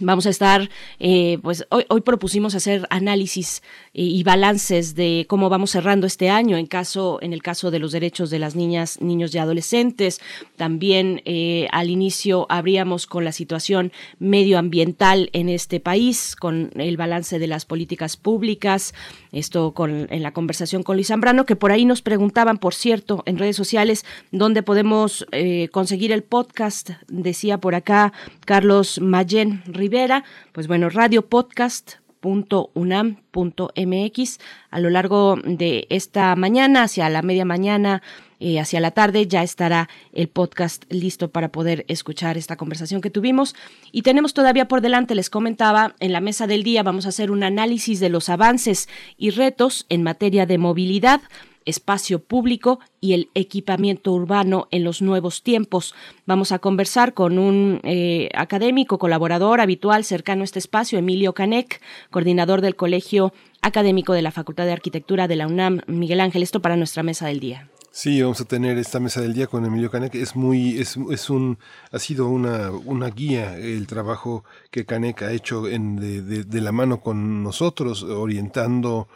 Vamos 0.00 0.26
a 0.26 0.30
estar, 0.30 0.68
eh, 0.98 1.38
pues 1.42 1.66
hoy, 1.70 1.84
hoy, 1.88 2.00
propusimos 2.00 2.56
hacer 2.56 2.86
análisis 2.90 3.62
y 3.92 4.24
balances 4.24 4.96
de 4.96 5.24
cómo 5.28 5.48
vamos 5.48 5.70
cerrando 5.70 6.08
este 6.08 6.28
año 6.28 6.56
en 6.56 6.66
caso, 6.66 7.18
en 7.22 7.32
el 7.32 7.42
caso 7.42 7.70
de 7.70 7.78
los 7.78 7.92
derechos 7.92 8.28
de 8.28 8.40
las 8.40 8.56
niñas, 8.56 9.00
niños 9.00 9.32
y 9.34 9.38
adolescentes. 9.38 10.20
También 10.56 11.22
eh, 11.24 11.68
al 11.70 11.90
inicio 11.90 12.46
abríamos 12.48 13.06
con 13.06 13.24
la 13.24 13.30
situación 13.30 13.92
medioambiental 14.18 15.30
en 15.32 15.48
este 15.48 15.78
país, 15.78 16.34
con 16.34 16.70
el 16.74 16.96
balance 16.96 17.38
de 17.38 17.46
las 17.46 17.64
políticas 17.64 18.16
públicas. 18.16 18.94
Esto 19.30 19.74
con, 19.74 20.08
en 20.10 20.22
la 20.24 20.32
conversación 20.32 20.82
con 20.82 20.96
Luis 20.96 21.08
Zambrano, 21.08 21.46
que 21.46 21.54
por 21.54 21.70
ahí 21.70 21.84
nos 21.84 22.02
preguntaban, 22.02 22.58
por 22.58 22.74
cierto, 22.74 23.22
en 23.26 23.38
redes 23.38 23.56
sociales, 23.56 24.04
dónde 24.32 24.64
podemos 24.64 25.24
eh, 25.30 25.68
conseguir 25.70 26.10
el 26.10 26.24
podcast. 26.24 26.90
Decía 27.06 27.58
por 27.58 27.76
acá 27.76 28.12
Carlos 28.44 29.00
Mayen 29.00 29.62
Rivera, 29.84 30.24
pues 30.52 30.66
bueno, 30.66 30.88
Radio 30.88 31.28
Podcast 31.28 31.96
.unam.mx 32.22 34.38
a 34.70 34.80
lo 34.80 34.88
largo 34.88 35.36
de 35.44 35.86
esta 35.90 36.34
mañana 36.36 36.84
hacia 36.84 37.10
la 37.10 37.20
media 37.20 37.44
mañana 37.44 38.00
eh, 38.40 38.58
hacia 38.58 38.80
la 38.80 38.92
tarde 38.92 39.26
ya 39.26 39.42
estará 39.42 39.90
el 40.14 40.28
podcast 40.28 40.86
listo 40.88 41.30
para 41.30 41.52
poder 41.52 41.84
escuchar 41.88 42.38
esta 42.38 42.56
conversación 42.56 43.02
que 43.02 43.10
tuvimos. 43.10 43.54
Y 43.92 44.00
tenemos 44.00 44.32
todavía 44.32 44.68
por 44.68 44.80
delante 44.80 45.14
les 45.14 45.28
comentaba 45.28 45.96
en 46.00 46.12
la 46.12 46.22
mesa 46.22 46.46
del 46.46 46.62
día 46.62 46.82
vamos 46.82 47.04
a 47.04 47.10
hacer 47.10 47.30
un 47.30 47.42
análisis 47.42 48.00
de 48.00 48.08
los 48.08 48.30
avances 48.30 48.88
y 49.18 49.28
retos 49.28 49.84
en 49.90 50.02
materia 50.02 50.46
de 50.46 50.56
movilidad 50.56 51.20
espacio 51.64 52.18
público 52.18 52.80
y 53.00 53.12
el 53.12 53.28
equipamiento 53.34 54.12
urbano 54.12 54.68
en 54.70 54.84
los 54.84 55.02
nuevos 55.02 55.42
tiempos. 55.42 55.94
Vamos 56.26 56.52
a 56.52 56.58
conversar 56.58 57.14
con 57.14 57.38
un 57.38 57.80
eh, 57.82 58.28
académico, 58.34 58.98
colaborador 58.98 59.60
habitual 59.60 60.04
cercano 60.04 60.42
a 60.42 60.44
este 60.44 60.58
espacio, 60.58 60.98
Emilio 60.98 61.34
Canec, 61.34 61.80
coordinador 62.10 62.60
del 62.60 62.76
Colegio 62.76 63.32
Académico 63.62 64.12
de 64.12 64.22
la 64.22 64.30
Facultad 64.30 64.66
de 64.66 64.72
Arquitectura 64.72 65.28
de 65.28 65.36
la 65.36 65.46
UNAM. 65.46 65.80
Miguel 65.86 66.20
Ángel, 66.20 66.42
esto 66.42 66.60
para 66.60 66.76
nuestra 66.76 67.02
mesa 67.02 67.26
del 67.26 67.40
día. 67.40 67.70
Sí, 67.96 68.20
vamos 68.20 68.40
a 68.40 68.44
tener 68.44 68.76
esta 68.76 68.98
mesa 68.98 69.20
del 69.20 69.34
día 69.34 69.46
con 69.46 69.64
Emilio 69.64 69.88
Canec. 69.88 70.16
Es 70.16 70.34
muy, 70.34 70.80
es, 70.80 70.98
es 71.12 71.30
un, 71.30 71.58
ha 71.92 72.00
sido 72.00 72.28
una, 72.28 72.72
una 72.72 73.08
guía 73.10 73.56
el 73.56 73.86
trabajo 73.86 74.42
que 74.72 74.84
Canec 74.84 75.22
ha 75.22 75.30
hecho 75.30 75.62
de 75.62 76.60
la 76.60 76.72
mano 76.72 77.00
con 77.00 77.44
nosotros, 77.44 78.02
orientando 78.02 79.06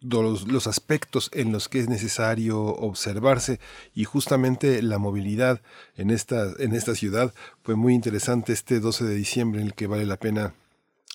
los, 0.00 0.66
aspectos 0.66 1.30
en 1.32 1.52
los 1.52 1.68
que 1.68 1.80
es 1.80 1.88
necesario 1.88 2.60
observarse. 2.62 3.60
Y 3.94 4.04
justamente 4.04 4.82
la 4.82 4.98
movilidad 4.98 5.60
en 5.96 6.10
esta, 6.10 6.52
en 6.58 6.74
esta 6.74 6.94
ciudad 6.94 7.34
fue 7.62 7.74
muy 7.74 7.94
interesante 7.94 8.52
este 8.52 8.80
12 8.80 9.04
de 9.04 9.14
diciembre 9.14 9.60
en 9.60 9.68
el 9.68 9.74
que 9.74 9.86
vale 9.86 10.06
la 10.06 10.16
pena 10.16 10.54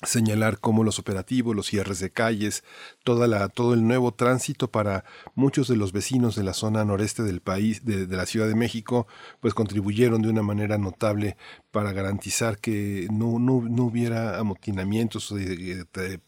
señalar 0.04 0.60
cómo 0.60 0.84
los 0.84 1.00
operativos, 1.00 1.56
los 1.56 1.68
cierres 1.68 2.00
de 2.00 2.12
calles, 2.12 2.64
toda 3.04 3.28
la, 3.28 3.50
todo 3.50 3.74
el 3.74 3.88
nuevo 3.88 4.14
tránsito 4.14 4.70
para 4.70 5.04
muchos 5.34 5.68
de 5.68 5.76
los 5.76 5.92
vecinos 5.92 6.36
de 6.36 6.44
la 6.44 6.54
zona 6.54 6.86
noreste 6.86 7.24
del 7.24 7.42
país, 7.42 7.84
de, 7.84 8.06
la 8.06 8.28
Ciudad 8.28 8.48
de 8.48 8.54
México, 8.54 9.08
pues 9.40 9.56
contribuyeron 9.56 10.22
de 10.22 10.30
una 10.30 10.44
manera 10.44 10.78
notable 10.78 11.36
para 11.72 11.94
garantizar 11.94 12.60
que 12.60 13.08
no, 13.12 13.40
no, 13.40 13.62
no 13.62 13.86
hubiera 13.86 14.38
amotinamientos 14.38 15.34
de, 15.34 15.86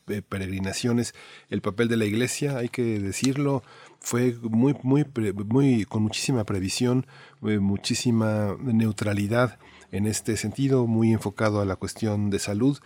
de, 0.08 0.22
peregrinaciones. 0.24 1.14
El 1.50 1.62
papel 1.62 1.90
de 1.90 1.98
la 1.98 2.06
iglesia, 2.06 2.58
hay 2.58 2.70
que 2.70 3.00
decirlo, 3.00 3.62
fue 4.00 4.36
muy, 4.42 4.76
muy, 4.82 5.06
muy, 5.46 5.86
con 5.86 6.02
muchísima 6.02 6.44
previsión, 6.44 7.06
eh, 7.44 7.60
muchísima 7.60 8.58
neutralidad 8.62 9.60
en 9.92 10.06
este 10.06 10.38
sentido, 10.38 10.88
muy 10.88 11.14
enfocado 11.14 11.62
a 11.62 11.66
la 11.66 11.76
cuestión 11.76 12.30
de 12.30 12.40
salud, 12.40 12.80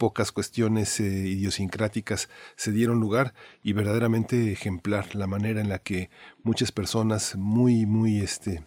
pocas 0.00 0.32
cuestiones 0.32 0.98
eh, 0.98 1.04
idiosincráticas 1.04 2.30
se 2.56 2.72
dieron 2.72 3.00
lugar 3.00 3.34
y 3.62 3.74
verdaderamente 3.74 4.50
ejemplar 4.50 5.14
la 5.14 5.26
manera 5.26 5.60
en 5.60 5.68
la 5.68 5.78
que 5.78 6.08
muchas 6.42 6.72
personas 6.72 7.36
muy, 7.36 7.84
muy, 7.84 8.20
este, 8.20 8.64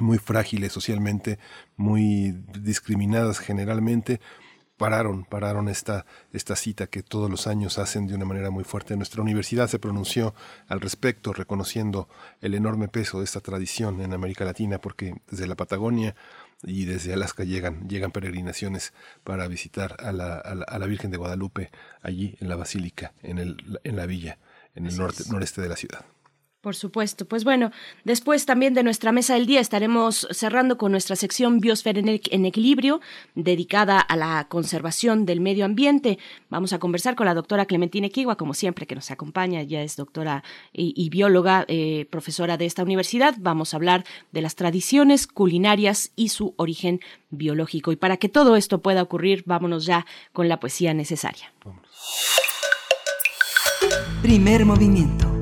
muy 0.00 0.16
frágiles 0.16 0.72
socialmente, 0.72 1.38
muy 1.76 2.32
discriminadas 2.58 3.38
generalmente, 3.38 4.18
pararon, 4.78 5.24
pararon 5.24 5.68
esta, 5.68 6.06
esta 6.32 6.56
cita 6.56 6.86
que 6.86 7.02
todos 7.02 7.30
los 7.30 7.46
años 7.46 7.76
hacen 7.76 8.06
de 8.06 8.14
una 8.14 8.24
manera 8.24 8.50
muy 8.50 8.64
fuerte. 8.64 8.96
Nuestra 8.96 9.20
universidad 9.20 9.68
se 9.68 9.78
pronunció 9.78 10.34
al 10.68 10.80
respecto, 10.80 11.34
reconociendo 11.34 12.08
el 12.40 12.54
enorme 12.54 12.88
peso 12.88 13.18
de 13.18 13.24
esta 13.24 13.40
tradición 13.40 14.00
en 14.00 14.14
América 14.14 14.46
Latina, 14.46 14.78
porque 14.78 15.16
desde 15.30 15.46
la 15.46 15.54
Patagonia 15.54 16.16
y 16.62 16.84
desde 16.84 17.12
Alaska 17.12 17.44
llegan, 17.44 17.88
llegan 17.88 18.12
peregrinaciones 18.12 18.92
para 19.24 19.48
visitar 19.48 19.96
a 20.00 20.12
la, 20.12 20.36
a 20.38 20.78
la, 20.78 20.86
Virgen 20.86 21.10
de 21.10 21.16
Guadalupe 21.16 21.70
allí 22.02 22.36
en 22.40 22.48
la 22.48 22.56
Basílica, 22.56 23.12
en, 23.22 23.38
el, 23.38 23.80
en 23.84 23.96
la 23.96 24.06
villa, 24.06 24.38
en 24.74 24.86
el 24.86 24.96
norte, 24.96 25.24
noreste 25.30 25.60
de 25.60 25.68
la 25.68 25.76
ciudad. 25.76 26.04
Por 26.62 26.76
supuesto. 26.76 27.26
Pues 27.26 27.42
bueno, 27.42 27.72
después 28.04 28.46
también 28.46 28.72
de 28.72 28.84
nuestra 28.84 29.10
mesa 29.10 29.34
del 29.34 29.46
día 29.46 29.58
estaremos 29.58 30.28
cerrando 30.30 30.78
con 30.78 30.92
nuestra 30.92 31.16
sección 31.16 31.58
Biosfera 31.58 31.98
en 31.98 32.44
Equilibrio, 32.46 33.00
dedicada 33.34 33.98
a 33.98 34.14
la 34.14 34.46
conservación 34.48 35.26
del 35.26 35.40
medio 35.40 35.64
ambiente. 35.64 36.20
Vamos 36.50 36.72
a 36.72 36.78
conversar 36.78 37.16
con 37.16 37.26
la 37.26 37.34
doctora 37.34 37.66
Clementina 37.66 38.06
Equigua, 38.06 38.36
como 38.36 38.54
siempre, 38.54 38.86
que 38.86 38.94
nos 38.94 39.10
acompaña. 39.10 39.62
Ella 39.62 39.82
es 39.82 39.96
doctora 39.96 40.44
y, 40.72 41.10
bióloga, 41.10 41.64
eh, 41.66 42.06
profesora 42.10 42.56
de 42.56 42.66
esta 42.66 42.84
universidad. 42.84 43.34
Vamos 43.40 43.74
a 43.74 43.78
hablar 43.78 44.04
de 44.30 44.42
las 44.42 44.54
tradiciones 44.54 45.26
culinarias 45.26 46.12
y 46.14 46.28
su 46.28 46.54
origen 46.58 47.00
biológico. 47.30 47.90
Y 47.90 47.96
para 47.96 48.18
que 48.18 48.28
todo 48.28 48.54
esto 48.54 48.82
pueda 48.82 49.02
ocurrir, 49.02 49.42
vámonos 49.46 49.84
ya 49.84 50.06
con 50.32 50.48
la 50.48 50.60
poesía 50.60 50.94
necesaria. 50.94 51.52
Primer 54.22 54.64
movimiento. 54.64 55.41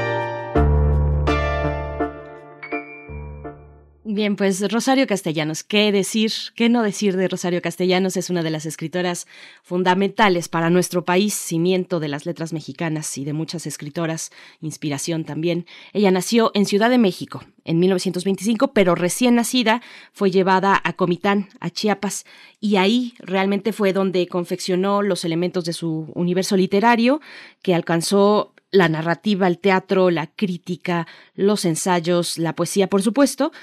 Bien, 4.13 4.35
pues 4.35 4.69
Rosario 4.69 5.07
Castellanos, 5.07 5.63
¿qué 5.63 5.89
decir? 5.93 6.33
¿Qué 6.57 6.67
no 6.67 6.83
decir 6.83 7.15
de 7.15 7.29
Rosario 7.29 7.61
Castellanos? 7.61 8.17
Es 8.17 8.29
una 8.29 8.43
de 8.43 8.49
las 8.49 8.65
escritoras 8.65 9.25
fundamentales 9.63 10.49
para 10.49 10.69
nuestro 10.69 11.05
país, 11.05 11.33
cimiento 11.33 12.01
de 12.01 12.09
las 12.09 12.25
letras 12.25 12.51
mexicanas 12.51 13.17
y 13.17 13.23
de 13.23 13.31
muchas 13.31 13.65
escritoras, 13.65 14.31
inspiración 14.59 15.23
también. 15.23 15.65
Ella 15.93 16.11
nació 16.11 16.51
en 16.55 16.65
Ciudad 16.65 16.89
de 16.89 16.97
México 16.97 17.45
en 17.63 17.79
1925, 17.79 18.73
pero 18.73 18.95
recién 18.95 19.35
nacida 19.35 19.81
fue 20.11 20.29
llevada 20.29 20.81
a 20.83 20.91
Comitán, 20.91 21.47
a 21.61 21.69
Chiapas, 21.69 22.25
y 22.59 22.75
ahí 22.75 23.13
realmente 23.19 23.71
fue 23.71 23.93
donde 23.93 24.27
confeccionó 24.27 25.03
los 25.03 25.23
elementos 25.23 25.63
de 25.63 25.71
su 25.71 26.11
universo 26.15 26.57
literario, 26.57 27.21
que 27.61 27.73
alcanzó 27.73 28.53
la 28.71 28.89
narrativa, 28.89 29.47
el 29.47 29.57
teatro, 29.57 30.09
la 30.11 30.27
crítica, 30.27 31.07
los 31.33 31.63
ensayos, 31.63 32.37
la 32.37 32.55
poesía, 32.55 32.87
por 32.87 33.01
supuesto, 33.01 33.53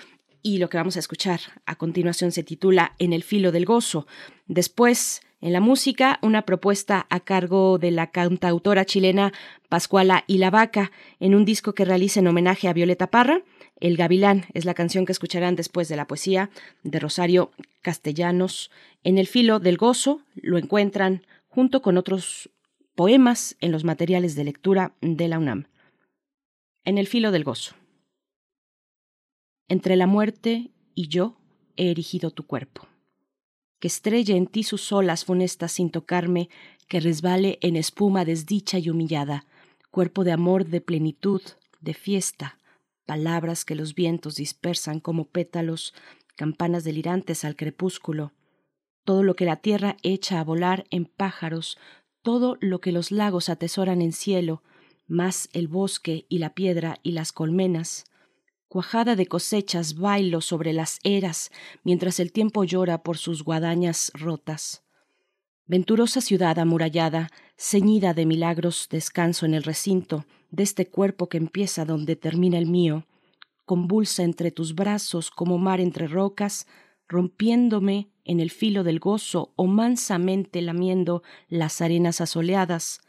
y 0.48 0.56
lo 0.56 0.70
que 0.70 0.78
vamos 0.78 0.96
a 0.96 1.00
escuchar 1.00 1.40
a 1.66 1.76
continuación 1.76 2.32
se 2.32 2.42
titula 2.42 2.94
En 2.98 3.12
el 3.12 3.22
filo 3.22 3.52
del 3.52 3.66
gozo. 3.66 4.06
Después, 4.46 5.20
en 5.42 5.52
la 5.52 5.60
música, 5.60 6.18
una 6.22 6.46
propuesta 6.46 7.06
a 7.10 7.20
cargo 7.20 7.76
de 7.76 7.90
la 7.90 8.10
cantautora 8.10 8.86
chilena 8.86 9.34
Pascuala 9.68 10.24
y 10.26 10.38
la 10.38 10.50
Vaca 10.50 10.90
en 11.20 11.34
un 11.34 11.44
disco 11.44 11.74
que 11.74 11.84
realiza 11.84 12.20
en 12.20 12.28
homenaje 12.28 12.66
a 12.66 12.72
Violeta 12.72 13.08
Parra. 13.08 13.42
El 13.78 13.98
Gavilán 13.98 14.46
es 14.54 14.64
la 14.64 14.72
canción 14.72 15.04
que 15.04 15.12
escucharán 15.12 15.54
después 15.54 15.86
de 15.88 15.96
la 15.96 16.06
poesía 16.06 16.48
de 16.82 16.98
Rosario 16.98 17.50
Castellanos. 17.82 18.70
En 19.04 19.18
el 19.18 19.26
filo 19.26 19.58
del 19.58 19.76
gozo 19.76 20.22
lo 20.34 20.56
encuentran 20.56 21.26
junto 21.48 21.82
con 21.82 21.98
otros 21.98 22.48
poemas 22.94 23.54
en 23.60 23.70
los 23.70 23.84
materiales 23.84 24.34
de 24.34 24.44
lectura 24.44 24.94
de 25.02 25.28
la 25.28 25.38
UNAM. 25.38 25.66
En 26.86 26.96
el 26.96 27.06
filo 27.06 27.32
del 27.32 27.44
gozo. 27.44 27.74
Entre 29.68 29.96
la 29.96 30.06
muerte 30.06 30.70
y 30.94 31.08
yo 31.08 31.36
he 31.76 31.90
erigido 31.90 32.30
tu 32.30 32.46
cuerpo. 32.46 32.88
Que 33.80 33.88
estrelle 33.88 34.34
en 34.34 34.46
ti 34.46 34.62
sus 34.62 34.90
olas 34.92 35.24
funestas 35.24 35.72
sin 35.72 35.90
tocarme, 35.90 36.48
que 36.88 37.00
resbale 37.00 37.58
en 37.60 37.76
espuma 37.76 38.24
desdicha 38.24 38.78
y 38.78 38.88
humillada, 38.88 39.44
cuerpo 39.90 40.24
de 40.24 40.32
amor, 40.32 40.66
de 40.66 40.80
plenitud, 40.80 41.42
de 41.80 41.94
fiesta, 41.94 42.58
palabras 43.04 43.64
que 43.64 43.74
los 43.74 43.94
vientos 43.94 44.36
dispersan 44.36 45.00
como 45.00 45.26
pétalos, 45.26 45.94
campanas 46.34 46.84
delirantes 46.84 47.44
al 47.44 47.54
crepúsculo, 47.54 48.32
todo 49.04 49.22
lo 49.22 49.34
que 49.34 49.44
la 49.44 49.56
tierra 49.56 49.96
echa 50.02 50.40
a 50.40 50.44
volar 50.44 50.86
en 50.90 51.04
pájaros, 51.04 51.78
todo 52.22 52.56
lo 52.60 52.80
que 52.80 52.92
los 52.92 53.10
lagos 53.10 53.48
atesoran 53.48 54.02
en 54.02 54.12
cielo, 54.12 54.62
más 55.06 55.48
el 55.52 55.68
bosque 55.68 56.26
y 56.28 56.38
la 56.38 56.54
piedra 56.54 57.00
y 57.02 57.12
las 57.12 57.32
colmenas, 57.32 58.04
cuajada 58.68 59.16
de 59.16 59.26
cosechas 59.26 59.96
bailo 59.96 60.40
sobre 60.40 60.72
las 60.72 60.98
eras 61.02 61.50
mientras 61.84 62.20
el 62.20 62.32
tiempo 62.32 62.64
llora 62.64 63.02
por 63.02 63.16
sus 63.16 63.42
guadañas 63.42 64.12
rotas. 64.14 64.82
Venturosa 65.66 66.20
ciudad 66.20 66.58
amurallada, 66.58 67.30
ceñida 67.56 68.14
de 68.14 68.24
milagros, 68.24 68.88
descanso 68.90 69.44
en 69.44 69.54
el 69.54 69.64
recinto 69.64 70.24
de 70.50 70.62
este 70.62 70.86
cuerpo 70.86 71.28
que 71.28 71.36
empieza 71.36 71.84
donde 71.84 72.16
termina 72.16 72.56
el 72.58 72.66
mío, 72.66 73.04
convulsa 73.66 74.22
entre 74.22 74.50
tus 74.50 74.74
brazos 74.74 75.30
como 75.30 75.58
mar 75.58 75.80
entre 75.80 76.06
rocas, 76.06 76.66
rompiéndome 77.06 78.08
en 78.24 78.40
el 78.40 78.50
filo 78.50 78.82
del 78.82 78.98
gozo 78.98 79.52
o 79.56 79.66
mansamente 79.66 80.62
lamiendo 80.62 81.22
las 81.48 81.80
arenas 81.80 82.20
asoleadas. 82.20 83.00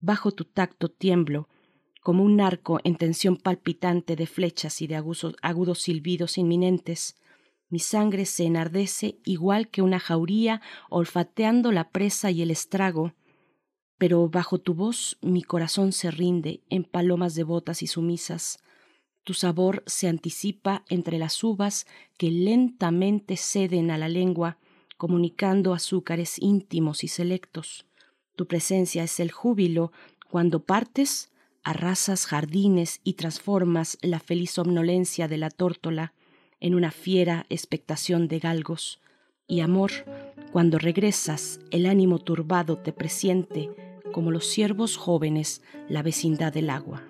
Bajo 0.00 0.30
tu 0.30 0.44
tacto 0.44 0.88
tiemblo, 0.88 1.48
como 2.08 2.24
un 2.24 2.36
narco 2.36 2.80
en 2.84 2.96
tensión 2.96 3.36
palpitante 3.36 4.16
de 4.16 4.26
flechas 4.26 4.80
y 4.80 4.86
de 4.86 4.96
agudos, 4.96 5.78
silbidos 5.78 6.38
inminentes. 6.38 7.16
Mi 7.68 7.80
sangre 7.80 8.24
se 8.24 8.46
enardece 8.46 9.18
igual 9.26 9.68
que 9.68 9.82
una 9.82 10.00
jauría 10.00 10.62
olfateando 10.88 11.70
la 11.70 11.90
presa 11.90 12.30
y 12.30 12.40
el 12.40 12.50
estrago, 12.50 13.12
pero 13.98 14.26
bajo 14.30 14.58
tu 14.58 14.72
voz 14.72 15.18
mi 15.20 15.42
corazón 15.42 15.92
se 15.92 16.10
rinde 16.10 16.62
en 16.70 16.84
palomas 16.84 17.34
devotas 17.34 17.82
y 17.82 17.86
sumisas. 17.86 18.58
Tu 19.22 19.34
sabor 19.34 19.82
se 19.84 20.08
anticipa 20.08 20.86
entre 20.88 21.18
las 21.18 21.44
uvas 21.44 21.86
que 22.16 22.30
lentamente 22.30 23.36
ceden 23.36 23.90
a 23.90 23.98
la 23.98 24.08
lengua, 24.08 24.56
comunicando 24.96 25.74
azúcares 25.74 26.38
íntimos 26.38 27.04
y 27.04 27.08
selectos. 27.08 27.84
Tu 28.34 28.46
presencia 28.46 29.04
es 29.04 29.20
el 29.20 29.30
júbilo 29.30 29.92
cuando 30.30 30.64
partes 30.64 31.30
arrasas 31.68 32.24
jardines 32.24 33.02
y 33.04 33.12
transformas 33.12 33.98
la 34.00 34.20
feliz 34.20 34.52
somnolencia 34.52 35.28
de 35.28 35.36
la 35.36 35.50
tórtola 35.50 36.14
en 36.60 36.74
una 36.74 36.90
fiera 36.90 37.44
expectación 37.50 38.26
de 38.26 38.38
galgos. 38.38 39.02
Y 39.46 39.60
amor, 39.60 39.90
cuando 40.50 40.78
regresas, 40.78 41.60
el 41.70 41.84
ánimo 41.84 42.20
turbado 42.20 42.78
te 42.78 42.94
presiente, 42.94 43.68
como 44.12 44.30
los 44.30 44.46
ciervos 44.46 44.96
jóvenes, 44.96 45.60
la 45.90 46.02
vecindad 46.02 46.54
del 46.54 46.70
agua. 46.70 47.07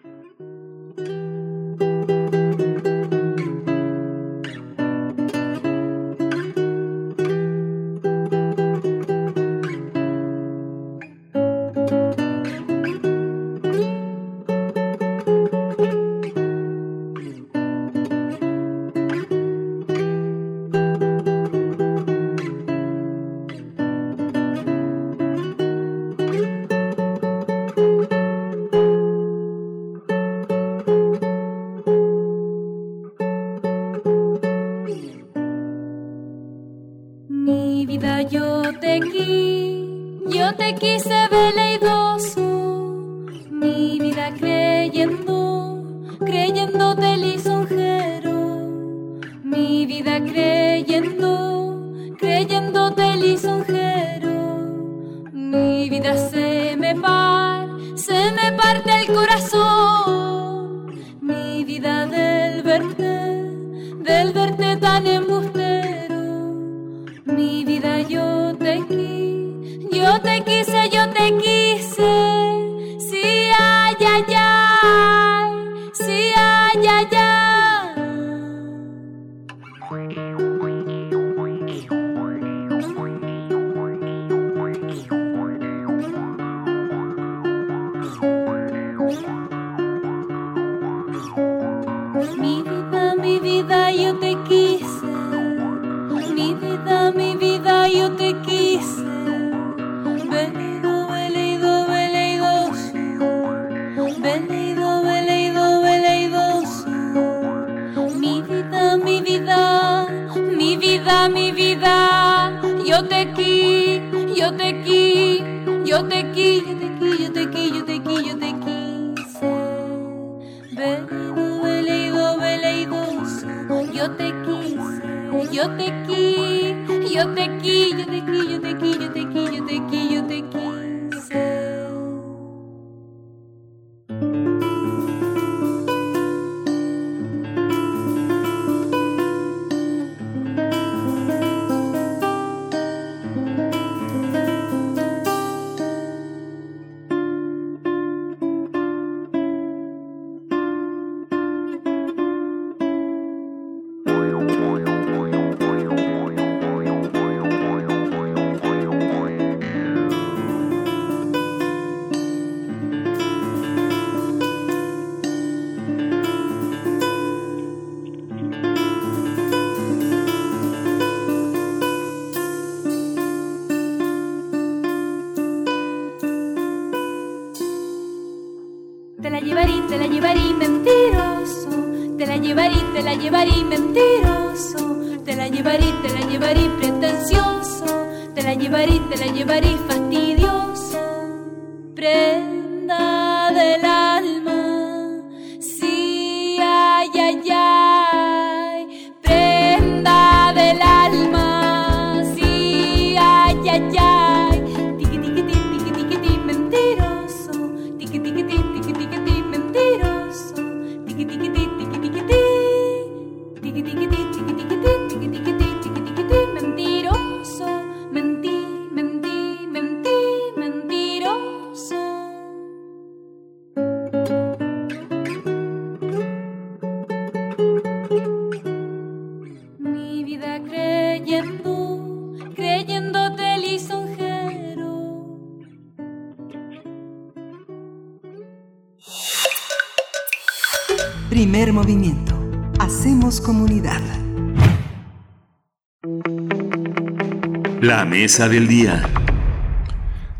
Del 248.28 248.68
día. 248.68 249.02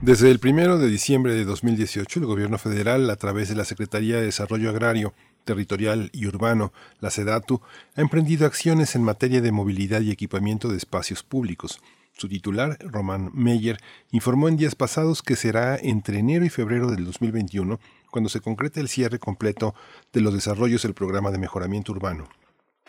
Desde 0.02 0.30
el 0.30 0.40
primero 0.40 0.76
de 0.76 0.88
diciembre 0.88 1.34
de 1.34 1.46
2018, 1.46 2.20
el 2.20 2.26
Gobierno 2.26 2.58
federal, 2.58 3.08
a 3.08 3.16
través 3.16 3.48
de 3.48 3.54
la 3.54 3.64
Secretaría 3.64 4.16
de 4.16 4.26
Desarrollo 4.26 4.68
Agrario, 4.68 5.14
Territorial 5.44 6.10
y 6.12 6.26
Urbano, 6.26 6.74
la 7.00 7.08
SEDATU, 7.08 7.62
ha 7.96 8.00
emprendido 8.02 8.46
acciones 8.46 8.94
en 8.94 9.02
materia 9.02 9.40
de 9.40 9.52
movilidad 9.52 10.02
y 10.02 10.10
equipamiento 10.10 10.68
de 10.68 10.76
espacios 10.76 11.22
públicos. 11.22 11.80
Su 12.12 12.28
titular, 12.28 12.76
Román 12.80 13.30
Meyer, 13.32 13.78
informó 14.10 14.48
en 14.48 14.58
días 14.58 14.74
pasados 14.74 15.22
que 15.22 15.34
será 15.34 15.76
entre 15.76 16.18
enero 16.18 16.44
y 16.44 16.50
febrero 16.50 16.90
del 16.90 17.06
2021 17.06 17.80
cuando 18.10 18.28
se 18.28 18.42
concrete 18.42 18.80
el 18.80 18.88
cierre 18.88 19.18
completo 19.18 19.74
de 20.12 20.20
los 20.20 20.34
desarrollos 20.34 20.82
del 20.82 20.92
programa 20.92 21.30
de 21.30 21.38
mejoramiento 21.38 21.92
urbano. 21.92 22.28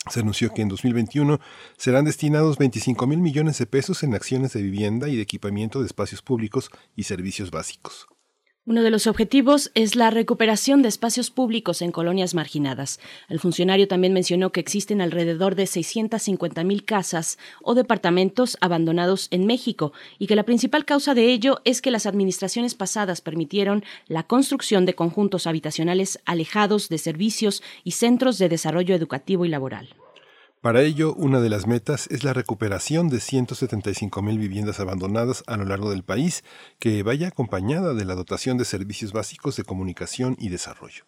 Se 0.07 0.21
anunció 0.21 0.53
que 0.53 0.61
en 0.61 0.69
2021 0.69 1.39
serán 1.77 2.05
destinados 2.05 2.57
25 2.57 3.05
mil 3.07 3.19
millones 3.19 3.57
de 3.57 3.65
pesos 3.65 4.03
en 4.03 4.15
acciones 4.15 4.53
de 4.53 4.61
vivienda 4.61 5.09
y 5.09 5.15
de 5.15 5.21
equipamiento 5.21 5.81
de 5.81 5.87
espacios 5.87 6.21
públicos 6.21 6.71
y 6.95 7.03
servicios 7.03 7.51
básicos. 7.51 8.07
Uno 8.69 8.83
de 8.83 8.91
los 8.91 9.07
objetivos 9.07 9.71
es 9.73 9.95
la 9.95 10.11
recuperación 10.11 10.83
de 10.83 10.89
espacios 10.89 11.31
públicos 11.31 11.81
en 11.81 11.91
colonias 11.91 12.35
marginadas. 12.35 12.99
El 13.27 13.39
funcionario 13.39 13.87
también 13.87 14.13
mencionó 14.13 14.51
que 14.51 14.59
existen 14.59 15.01
alrededor 15.01 15.55
de 15.55 15.65
650 15.65 16.63
mil 16.63 16.85
casas 16.85 17.39
o 17.63 17.73
departamentos 17.73 18.59
abandonados 18.61 19.27
en 19.31 19.47
México 19.47 19.91
y 20.19 20.27
que 20.27 20.35
la 20.35 20.43
principal 20.43 20.85
causa 20.85 21.15
de 21.15 21.31
ello 21.31 21.61
es 21.65 21.81
que 21.81 21.89
las 21.89 22.05
administraciones 22.05 22.75
pasadas 22.75 23.21
permitieron 23.21 23.83
la 24.05 24.21
construcción 24.21 24.85
de 24.85 24.93
conjuntos 24.93 25.47
habitacionales 25.47 26.19
alejados 26.25 26.89
de 26.89 26.99
servicios 26.99 27.63
y 27.83 27.93
centros 27.93 28.37
de 28.37 28.49
desarrollo 28.49 28.93
educativo 28.93 29.45
y 29.45 29.49
laboral. 29.49 29.89
Para 30.61 30.81
ello, 30.81 31.13
una 31.13 31.39
de 31.39 31.49
las 31.49 31.67
metas 31.67 32.07
es 32.11 32.25
la 32.25 32.33
recuperación 32.33 33.07
de 33.07 33.21
175 33.21 34.21
mil 34.21 34.37
viviendas 34.37 34.81
abandonadas 34.81 35.41
a 35.47 35.55
lo 35.55 35.63
largo 35.63 35.89
del 35.89 36.03
país, 36.03 36.43
que 36.79 37.01
vaya 37.01 37.29
acompañada 37.29 37.93
de 37.93 38.03
la 38.03 38.13
dotación 38.13 38.57
de 38.57 38.65
servicios 38.65 39.13
básicos 39.13 39.55
de 39.55 39.63
comunicación 39.63 40.35
y 40.37 40.49
desarrollo. 40.49 41.05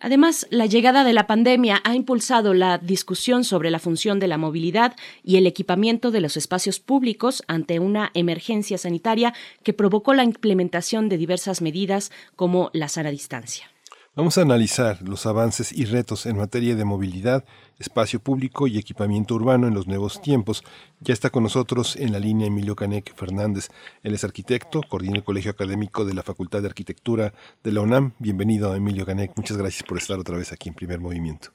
Además, 0.00 0.46
la 0.48 0.64
llegada 0.64 1.04
de 1.04 1.12
la 1.12 1.26
pandemia 1.26 1.82
ha 1.84 1.94
impulsado 1.94 2.54
la 2.54 2.78
discusión 2.78 3.44
sobre 3.44 3.70
la 3.70 3.78
función 3.78 4.20
de 4.20 4.28
la 4.28 4.38
movilidad 4.38 4.96
y 5.22 5.36
el 5.36 5.46
equipamiento 5.46 6.10
de 6.10 6.22
los 6.22 6.38
espacios 6.38 6.80
públicos 6.80 7.42
ante 7.46 7.80
una 7.80 8.10
emergencia 8.14 8.78
sanitaria 8.78 9.34
que 9.62 9.74
provocó 9.74 10.14
la 10.14 10.24
implementación 10.24 11.10
de 11.10 11.18
diversas 11.18 11.60
medidas 11.60 12.10
como 12.36 12.70
la 12.72 12.88
sana 12.88 13.10
distancia. 13.10 13.73
Vamos 14.16 14.38
a 14.38 14.42
analizar 14.42 15.02
los 15.02 15.26
avances 15.26 15.72
y 15.72 15.86
retos 15.86 16.26
en 16.26 16.36
materia 16.36 16.76
de 16.76 16.84
movilidad, 16.84 17.44
espacio 17.80 18.20
público 18.20 18.68
y 18.68 18.78
equipamiento 18.78 19.34
urbano 19.34 19.66
en 19.66 19.74
los 19.74 19.88
nuevos 19.88 20.22
tiempos. 20.22 20.62
Ya 21.00 21.12
está 21.12 21.30
con 21.30 21.42
nosotros 21.42 21.96
en 21.96 22.12
la 22.12 22.20
línea 22.20 22.46
Emilio 22.46 22.76
Canec 22.76 23.12
Fernández. 23.16 23.70
Él 24.04 24.14
es 24.14 24.22
arquitecto, 24.22 24.82
coordina 24.88 25.16
el 25.16 25.24
Colegio 25.24 25.50
Académico 25.50 26.04
de 26.04 26.14
la 26.14 26.22
Facultad 26.22 26.62
de 26.62 26.68
Arquitectura 26.68 27.34
de 27.64 27.72
la 27.72 27.80
UNAM. 27.80 28.12
Bienvenido, 28.20 28.72
Emilio 28.76 29.04
Canec. 29.04 29.32
Muchas 29.34 29.56
gracias 29.56 29.82
por 29.82 29.98
estar 29.98 30.16
otra 30.16 30.38
vez 30.38 30.52
aquí 30.52 30.68
en 30.68 30.76
Primer 30.76 31.00
Movimiento. 31.00 31.50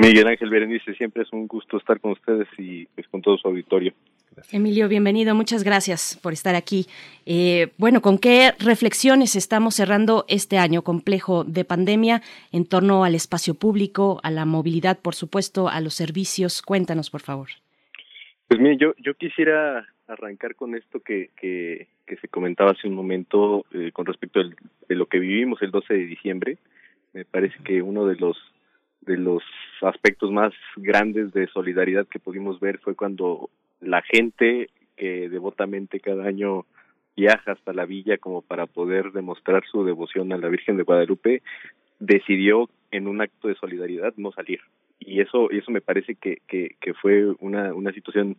Miguel 0.00 0.26
Ángel 0.26 0.50
Berenice, 0.50 0.94
siempre 0.94 1.22
es 1.22 1.32
un 1.32 1.46
gusto 1.46 1.76
estar 1.78 2.00
con 2.00 2.12
ustedes 2.12 2.48
y 2.58 2.86
pues, 2.94 3.06
con 3.08 3.22
todo 3.22 3.36
su 3.38 3.48
auditorio. 3.48 3.92
Emilio, 4.52 4.86
bienvenido. 4.88 5.34
Muchas 5.34 5.64
gracias 5.64 6.18
por 6.22 6.34
estar 6.34 6.54
aquí. 6.54 6.86
Eh, 7.24 7.68
bueno, 7.78 8.02
¿con 8.02 8.18
qué 8.18 8.52
reflexiones 8.58 9.34
estamos 9.34 9.74
cerrando 9.74 10.26
este 10.28 10.58
año 10.58 10.82
complejo 10.82 11.44
de 11.44 11.64
pandemia 11.64 12.20
en 12.52 12.66
torno 12.66 13.04
al 13.04 13.14
espacio 13.14 13.54
público, 13.54 14.20
a 14.22 14.30
la 14.30 14.44
movilidad, 14.44 14.98
por 15.00 15.14
supuesto, 15.14 15.68
a 15.68 15.80
los 15.80 15.94
servicios? 15.94 16.60
Cuéntanos, 16.60 17.08
por 17.08 17.22
favor. 17.22 17.48
Pues 18.48 18.60
mire, 18.60 18.76
yo, 18.76 18.94
yo 18.98 19.14
quisiera 19.14 19.86
arrancar 20.06 20.54
con 20.54 20.74
esto 20.76 21.00
que, 21.00 21.30
que, 21.40 21.88
que 22.06 22.16
se 22.16 22.28
comentaba 22.28 22.72
hace 22.72 22.86
un 22.86 22.94
momento 22.94 23.64
eh, 23.72 23.90
con 23.92 24.04
respecto 24.04 24.40
al- 24.40 24.54
de 24.88 24.94
lo 24.94 25.06
que 25.06 25.18
vivimos 25.18 25.62
el 25.62 25.70
12 25.70 25.94
de 25.94 26.06
diciembre. 26.06 26.58
Me 27.14 27.24
parece 27.24 27.56
que 27.64 27.80
uno 27.80 28.06
de 28.06 28.16
los 28.16 28.36
de 29.06 29.16
los 29.16 29.42
aspectos 29.82 30.30
más 30.30 30.52
grandes 30.76 31.32
de 31.32 31.46
solidaridad 31.48 32.06
que 32.06 32.18
pudimos 32.18 32.60
ver 32.60 32.78
fue 32.78 32.94
cuando 32.94 33.50
la 33.80 34.02
gente 34.02 34.70
que 34.96 35.28
devotamente 35.28 36.00
cada 36.00 36.24
año 36.24 36.66
viaja 37.16 37.52
hasta 37.52 37.72
la 37.72 37.86
villa 37.86 38.18
como 38.18 38.42
para 38.42 38.66
poder 38.66 39.12
demostrar 39.12 39.64
su 39.70 39.84
devoción 39.84 40.32
a 40.32 40.38
la 40.38 40.48
Virgen 40.48 40.76
de 40.76 40.82
Guadalupe 40.82 41.42
decidió 41.98 42.68
en 42.90 43.08
un 43.08 43.20
acto 43.20 43.48
de 43.48 43.54
solidaridad 43.54 44.12
no 44.16 44.32
salir. 44.32 44.60
Y 44.98 45.20
eso 45.20 45.50
eso 45.50 45.70
me 45.70 45.80
parece 45.80 46.14
que 46.14 46.38
que, 46.46 46.76
que 46.80 46.94
fue 46.94 47.26
una 47.40 47.74
una 47.74 47.92
situación 47.92 48.36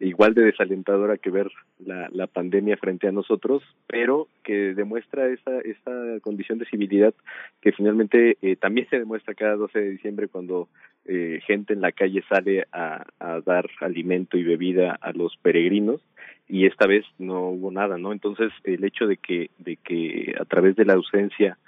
igual 0.00 0.34
de 0.34 0.42
desalentadora 0.42 1.18
que 1.18 1.30
ver 1.30 1.50
la, 1.78 2.26
pandemia 2.26 2.76
frente 2.76 3.06
a 3.06 3.12
nosotros, 3.12 3.62
pero 3.86 4.26
que 4.42 4.74
demuestra 4.74 5.28
esa, 5.28 5.60
esa 5.60 6.20
condición 6.20 6.58
de 6.58 6.66
civilidad 6.66 7.14
que 7.60 7.72
finalmente 7.72 8.36
eh, 8.42 8.56
también 8.56 8.88
se 8.90 8.98
demuestra 8.98 9.34
cada 9.34 9.56
12 9.56 9.78
de 9.78 9.90
diciembre 9.90 10.28
cuando 10.28 10.68
eh, 11.04 11.40
gente 11.46 11.74
en 11.74 11.80
la 11.80 11.92
calle 11.92 12.24
sale 12.28 12.66
a, 12.72 13.04
a 13.20 13.40
dar 13.42 13.68
alimento 13.80 14.36
y 14.36 14.42
bebida 14.42 14.98
a 15.00 15.12
los 15.12 15.36
peregrinos 15.36 16.00
y 16.48 16.66
esta 16.66 16.86
vez 16.86 17.04
no 17.18 17.48
hubo 17.50 17.70
nada, 17.70 17.96
¿no? 17.98 18.12
Entonces 18.12 18.52
el 18.64 18.84
hecho 18.84 19.06
de 19.06 19.16
que 19.16 19.50
de 19.58 19.76
que 19.76 20.34
a 20.40 20.44
través 20.44 20.76
de 20.76 20.84
la 20.84 20.94
ausencia 20.94 21.58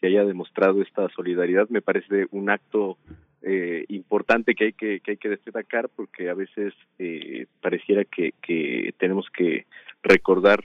se 0.00 0.06
haya 0.06 0.24
demostrado 0.24 0.82
esta 0.82 1.08
solidaridad 1.10 1.68
me 1.68 1.82
parece 1.82 2.26
un 2.30 2.50
acto 2.50 2.98
eh, 3.42 3.84
importante 3.88 4.54
que 4.54 4.64
hay 4.64 4.72
que, 4.72 5.00
que 5.00 5.12
hay 5.12 5.16
que 5.16 5.28
destacar 5.28 5.88
porque 5.88 6.28
a 6.28 6.34
veces 6.34 6.74
eh, 6.98 7.46
pareciera 7.60 8.04
que, 8.04 8.34
que 8.42 8.92
tenemos 8.98 9.26
que 9.30 9.66
recordar 10.02 10.64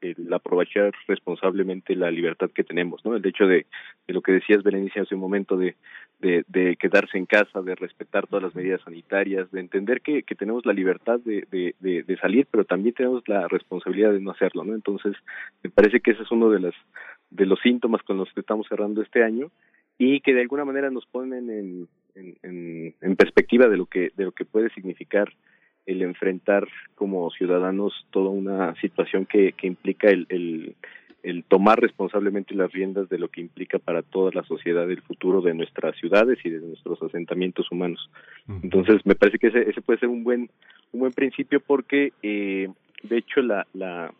el 0.00 0.32
aprovechar 0.32 0.92
responsablemente 1.06 1.96
la 1.96 2.10
libertad 2.10 2.50
que 2.54 2.64
tenemos, 2.64 3.04
¿no? 3.04 3.16
El 3.16 3.26
hecho 3.26 3.46
de, 3.46 3.66
de 4.06 4.14
lo 4.14 4.22
que 4.22 4.32
decías, 4.32 4.62
Berenice, 4.62 5.00
hace 5.00 5.14
un 5.14 5.20
momento, 5.20 5.56
de, 5.56 5.74
de, 6.20 6.76
quedarse 6.76 7.18
en 7.18 7.26
casa, 7.26 7.62
de 7.62 7.74
respetar 7.74 8.26
todas 8.26 8.44
las 8.44 8.54
medidas 8.54 8.80
sanitarias, 8.82 9.50
de 9.50 9.60
entender 9.60 10.00
que, 10.00 10.22
que 10.22 10.34
tenemos 10.34 10.64
la 10.66 10.72
libertad 10.72 11.20
de, 11.20 11.46
de, 11.50 11.74
de, 11.80 12.16
salir, 12.18 12.46
pero 12.50 12.64
también 12.64 12.94
tenemos 12.94 13.22
la 13.28 13.48
responsabilidad 13.48 14.12
de 14.12 14.20
no 14.20 14.30
hacerlo, 14.30 14.64
¿no? 14.64 14.74
Entonces, 14.74 15.14
me 15.62 15.70
parece 15.70 16.00
que 16.00 16.12
ese 16.12 16.22
es 16.22 16.30
uno 16.30 16.50
de, 16.50 16.60
las, 16.60 16.74
de 17.30 17.46
los 17.46 17.60
síntomas 17.60 18.02
con 18.02 18.18
los 18.18 18.32
que 18.32 18.40
estamos 18.40 18.66
cerrando 18.68 19.02
este 19.02 19.22
año 19.24 19.50
y 19.98 20.20
que 20.20 20.32
de 20.32 20.42
alguna 20.42 20.64
manera 20.64 20.90
nos 20.90 21.06
ponen 21.06 21.50
en, 21.50 21.88
en, 22.42 22.94
en 23.00 23.16
perspectiva 23.16 23.68
de 23.68 23.76
lo 23.76 23.86
que, 23.86 24.10
de 24.16 24.24
lo 24.24 24.32
que 24.32 24.44
puede 24.44 24.70
significar 24.70 25.32
el 25.88 26.02
enfrentar 26.02 26.68
como 26.96 27.30
ciudadanos 27.30 28.06
toda 28.10 28.28
una 28.28 28.74
situación 28.74 29.24
que, 29.24 29.52
que 29.52 29.66
implica 29.66 30.08
el, 30.08 30.26
el, 30.28 30.76
el, 31.22 31.44
tomar 31.44 31.80
responsablemente 31.80 32.54
las 32.54 32.70
riendas 32.70 33.08
de 33.08 33.18
lo 33.18 33.28
que 33.28 33.40
implica 33.40 33.78
para 33.78 34.02
toda 34.02 34.30
la 34.34 34.42
sociedad 34.42 34.88
el 34.90 35.00
futuro 35.00 35.40
de 35.40 35.54
nuestras 35.54 35.96
ciudades 35.96 36.38
y 36.44 36.50
de 36.50 36.60
nuestros 36.60 37.02
asentamientos 37.02 37.72
humanos. 37.72 38.10
Entonces, 38.62 39.00
me 39.06 39.14
parece 39.14 39.38
que 39.38 39.46
ese, 39.46 39.70
ese 39.70 39.80
puede 39.80 39.98
ser 39.98 40.10
un 40.10 40.24
buen 40.24 40.50
un 40.92 41.00
buen 41.00 41.12
principio 41.12 41.58
porque, 41.60 42.12
eh, 42.22 42.68
de 43.02 43.16
hecho, 43.16 43.40
la, 43.40 43.66
la 43.72 44.12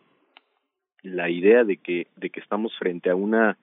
la 1.03 1.29
idea 1.29 1.63
de 1.63 1.77
que 1.77 2.07
de 2.15 2.31
que 2.31 2.39
estamos 2.39 2.75
frente 2.79 3.11
a 3.11 3.15
una 3.15 3.57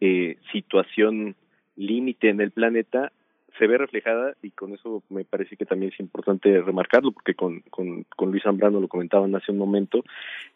eh, 0.00 0.36
situación 0.50 1.36
límite 1.76 2.28
en 2.28 2.40
el 2.40 2.50
planeta 2.50 3.12
se 3.58 3.66
ve 3.66 3.78
reflejada 3.78 4.34
y 4.42 4.50
con 4.50 4.72
eso 4.72 5.02
me 5.08 5.24
parece 5.24 5.56
que 5.56 5.66
también 5.66 5.92
es 5.92 6.00
importante 6.00 6.60
remarcarlo 6.60 7.12
porque 7.12 7.34
con, 7.34 7.60
con, 7.70 8.04
con 8.16 8.30
Luis 8.30 8.42
Zambrano 8.42 8.80
lo 8.80 8.88
comentaban 8.88 9.34
hace 9.34 9.52
un 9.52 9.58
momento 9.58 10.04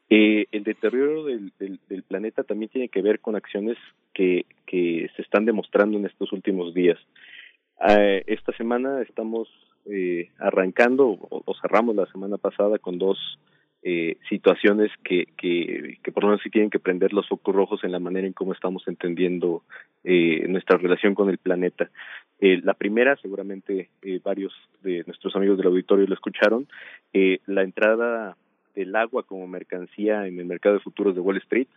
eh, 0.09 0.47
el 0.53 0.63
deterioro 0.63 1.25
del, 1.25 1.53
del, 1.59 2.03
planeta 2.05 2.45
también 2.45 2.71
tiene 2.71 2.89
que 2.89 3.03
ver 3.03 3.21
con 3.21 3.35
acciones 3.35 3.77
que, 4.15 4.47
que 4.67 5.11
se 5.17 5.23
están 5.23 5.45
demostrando 5.45 5.99
en 5.99 6.07
estos 6.07 6.33
últimos 6.33 6.75
días. 6.75 6.99
Eh, 7.89 8.23
esta 8.27 8.53
semana 8.57 9.03
estamos 9.03 9.49
eh, 9.87 10.31
arrancando 10.39 11.09
o, 11.09 11.43
o 11.45 11.55
cerramos 11.61 11.97
la 11.97 12.07
semana 12.07 12.39
pasada 12.39 12.79
con 12.79 12.99
dos 12.99 13.19
eh, 13.83 14.17
situaciones 14.29 14.91
que, 15.05 15.27
que, 15.37 16.13
por 16.13 16.25
lo 16.25 16.31
menos 16.31 16.43
sí 16.43 16.51
tienen 16.51 16.71
que 16.71 16.81
prender 16.81 17.13
los 17.13 17.29
focos 17.29 17.55
rojos 17.55 17.85
en 17.85 17.93
la 17.93 18.01
manera 18.01 18.27
en 18.27 18.33
cómo 18.33 18.53
estamos 18.53 18.83
entendiendo 18.89 19.63
eh, 20.03 20.47
nuestra 20.49 20.77
relación 20.77 21.15
con 21.15 21.31
el 21.31 21.39
planeta. 21.39 21.91
Eh, 22.41 22.61
la 22.63 22.75
primera, 22.75 23.17
seguramente 23.17 23.89
eh, 24.03 24.21
varios 24.23 24.53
de 24.83 25.05
nuestros 25.07 25.35
amigos 25.37 25.57
del 25.57 25.69
auditorio 25.69 26.07
lo 26.07 26.15
escucharon, 26.15 26.67
eh, 27.13 27.39
la 27.47 27.63
entrada 27.63 28.37
del 28.75 28.95
agua 28.95 29.23
como 29.23 29.47
mercancía 29.47 30.27
en 30.27 30.39
el 30.39 30.45
mercado 30.45 30.75
de 30.75 30.83
futuros 30.83 31.15
de 31.15 31.21
Wall 31.21 31.39
Street 31.39 31.69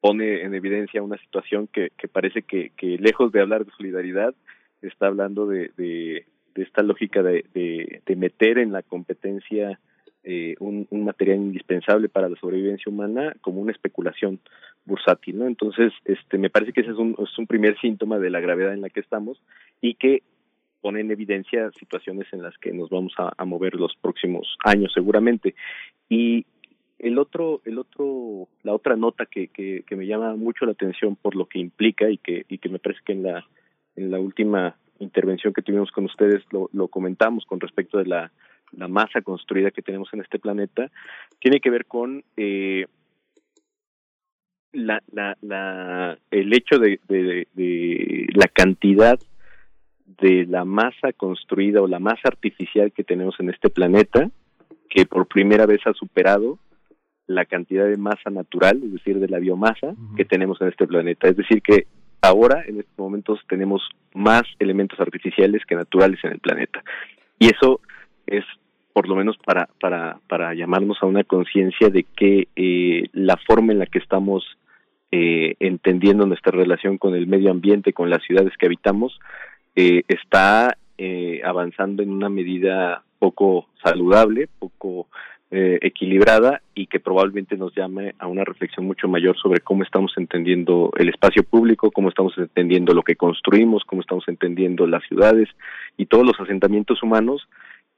pone 0.00 0.42
en 0.42 0.54
evidencia 0.54 1.02
una 1.02 1.18
situación 1.18 1.66
que, 1.66 1.90
parece 2.10 2.42
que, 2.42 2.72
lejos 2.80 3.30
de 3.32 3.40
hablar 3.42 3.66
de 3.66 3.72
solidaridad, 3.72 4.34
está 4.80 5.08
hablando 5.08 5.46
de, 5.46 5.70
de, 5.76 6.24
esta 6.54 6.82
lógica 6.82 7.22
de, 7.22 7.44
de 7.52 8.16
meter 8.16 8.58
en 8.58 8.72
la 8.72 8.82
competencia 8.82 9.78
eh, 10.22 10.54
un, 10.60 10.86
material 10.90 11.38
indispensable 11.38 12.08
para 12.08 12.28
la 12.28 12.36
sobrevivencia 12.36 12.90
humana 12.90 13.34
como 13.40 13.60
una 13.60 13.72
especulación 13.72 14.38
bursátil, 14.84 15.38
¿no? 15.38 15.46
Entonces, 15.46 15.92
este, 16.04 16.38
me 16.38 16.50
parece 16.50 16.72
que 16.72 16.82
ese 16.82 16.90
es 16.90 16.98
un, 16.98 17.16
es 17.18 17.38
un 17.38 17.46
primer 17.46 17.78
síntoma 17.80 18.18
de 18.18 18.30
la 18.30 18.40
gravedad 18.40 18.74
en 18.74 18.82
la 18.82 18.90
que 18.90 19.00
estamos 19.00 19.42
y 19.80 19.94
que 19.94 20.22
pone 20.80 21.00
en 21.00 21.10
evidencia 21.10 21.70
situaciones 21.78 22.26
en 22.32 22.42
las 22.42 22.56
que 22.58 22.72
nos 22.72 22.90
vamos 22.90 23.12
a, 23.18 23.32
a 23.36 23.44
mover 23.44 23.74
los 23.74 23.94
próximos 23.96 24.56
años 24.64 24.92
seguramente. 24.94 25.54
Y 26.08 26.46
el 26.98 27.18
otro, 27.18 27.62
el 27.64 27.78
otro, 27.78 28.48
la 28.62 28.74
otra 28.74 28.96
nota 28.96 29.26
que, 29.26 29.48
que, 29.48 29.84
que 29.86 29.96
me 29.96 30.06
llama 30.06 30.36
mucho 30.36 30.66
la 30.66 30.72
atención 30.72 31.16
por 31.16 31.34
lo 31.34 31.46
que 31.46 31.58
implica 31.58 32.10
y 32.10 32.18
que, 32.18 32.44
y 32.48 32.58
que 32.58 32.68
me 32.68 32.78
parece 32.78 33.00
que 33.04 33.12
en 33.12 33.22
la, 33.22 33.46
en 33.96 34.10
la 34.10 34.20
última 34.20 34.76
intervención 34.98 35.54
que 35.54 35.62
tuvimos 35.62 35.90
con 35.92 36.04
ustedes 36.04 36.42
lo, 36.50 36.68
lo 36.72 36.88
comentamos 36.88 37.46
con 37.46 37.58
respecto 37.58 37.96
de 37.98 38.06
la 38.06 38.30
la 38.72 38.88
masa 38.88 39.22
construida 39.22 39.70
que 39.70 39.82
tenemos 39.82 40.08
en 40.12 40.20
este 40.20 40.38
planeta, 40.38 40.90
tiene 41.38 41.60
que 41.60 41.70
ver 41.70 41.86
con 41.86 42.24
eh, 42.36 42.86
la, 44.72 45.02
la, 45.12 45.36
la, 45.40 46.18
el 46.30 46.52
hecho 46.52 46.78
de, 46.78 47.00
de, 47.08 47.48
de, 47.54 48.26
la 48.34 48.46
cantidad 48.48 49.18
de 50.20 50.46
la 50.46 50.64
masa 50.64 51.12
construida 51.16 51.80
o 51.80 51.88
la 51.88 51.98
masa 51.98 52.22
artificial 52.24 52.92
que 52.92 53.04
tenemos 53.04 53.38
en 53.40 53.50
este 53.50 53.70
planeta, 53.70 54.30
que 54.88 55.06
por 55.06 55.26
primera 55.26 55.66
vez 55.66 55.80
ha 55.86 55.92
superado 55.94 56.58
la 57.26 57.44
cantidad 57.44 57.86
de 57.86 57.96
masa 57.96 58.28
natural, 58.30 58.80
es 58.82 58.92
decir, 58.92 59.20
de 59.20 59.28
la 59.28 59.38
biomasa 59.38 59.94
que 60.16 60.24
tenemos 60.24 60.60
en 60.60 60.68
este 60.68 60.86
planeta. 60.86 61.28
Es 61.28 61.36
decir, 61.36 61.62
que 61.62 61.86
ahora, 62.20 62.64
en 62.66 62.80
estos 62.80 62.98
momentos, 62.98 63.38
tenemos 63.48 63.82
más 64.14 64.42
elementos 64.58 64.98
artificiales 64.98 65.62
que 65.64 65.76
naturales 65.76 66.18
en 66.24 66.32
el 66.32 66.40
planeta. 66.40 66.82
Y 67.38 67.46
eso 67.46 67.80
es 68.26 68.44
por 68.92 69.08
lo 69.08 69.16
menos 69.16 69.36
para, 69.38 69.68
para, 69.80 70.18
para 70.28 70.54
llamarnos 70.54 70.98
a 71.02 71.06
una 71.06 71.24
conciencia 71.24 71.88
de 71.90 72.04
que 72.04 72.48
eh, 72.56 73.08
la 73.12 73.36
forma 73.36 73.72
en 73.72 73.78
la 73.78 73.86
que 73.86 73.98
estamos 73.98 74.44
eh, 75.12 75.54
entendiendo 75.60 76.26
nuestra 76.26 76.52
relación 76.52 76.98
con 76.98 77.14
el 77.14 77.26
medio 77.26 77.50
ambiente, 77.50 77.92
con 77.92 78.10
las 78.10 78.22
ciudades 78.22 78.56
que 78.56 78.66
habitamos, 78.66 79.18
eh, 79.74 80.02
está 80.08 80.76
eh, 80.98 81.40
avanzando 81.44 82.02
en 82.02 82.10
una 82.10 82.28
medida 82.28 83.02
poco 83.18 83.68
saludable, 83.82 84.48
poco 84.58 85.08
eh, 85.52 85.78
equilibrada 85.82 86.62
y 86.74 86.86
que 86.86 87.00
probablemente 87.00 87.56
nos 87.56 87.74
llame 87.74 88.14
a 88.18 88.28
una 88.28 88.44
reflexión 88.44 88.86
mucho 88.86 89.08
mayor 89.08 89.36
sobre 89.36 89.60
cómo 89.60 89.82
estamos 89.82 90.12
entendiendo 90.16 90.92
el 90.96 91.08
espacio 91.08 91.42
público, 91.42 91.90
cómo 91.90 92.08
estamos 92.08 92.38
entendiendo 92.38 92.94
lo 92.94 93.02
que 93.02 93.16
construimos, 93.16 93.82
cómo 93.84 94.00
estamos 94.00 94.28
entendiendo 94.28 94.86
las 94.86 95.02
ciudades 95.08 95.48
y 95.96 96.06
todos 96.06 96.24
los 96.24 96.38
asentamientos 96.38 97.02
humanos 97.02 97.48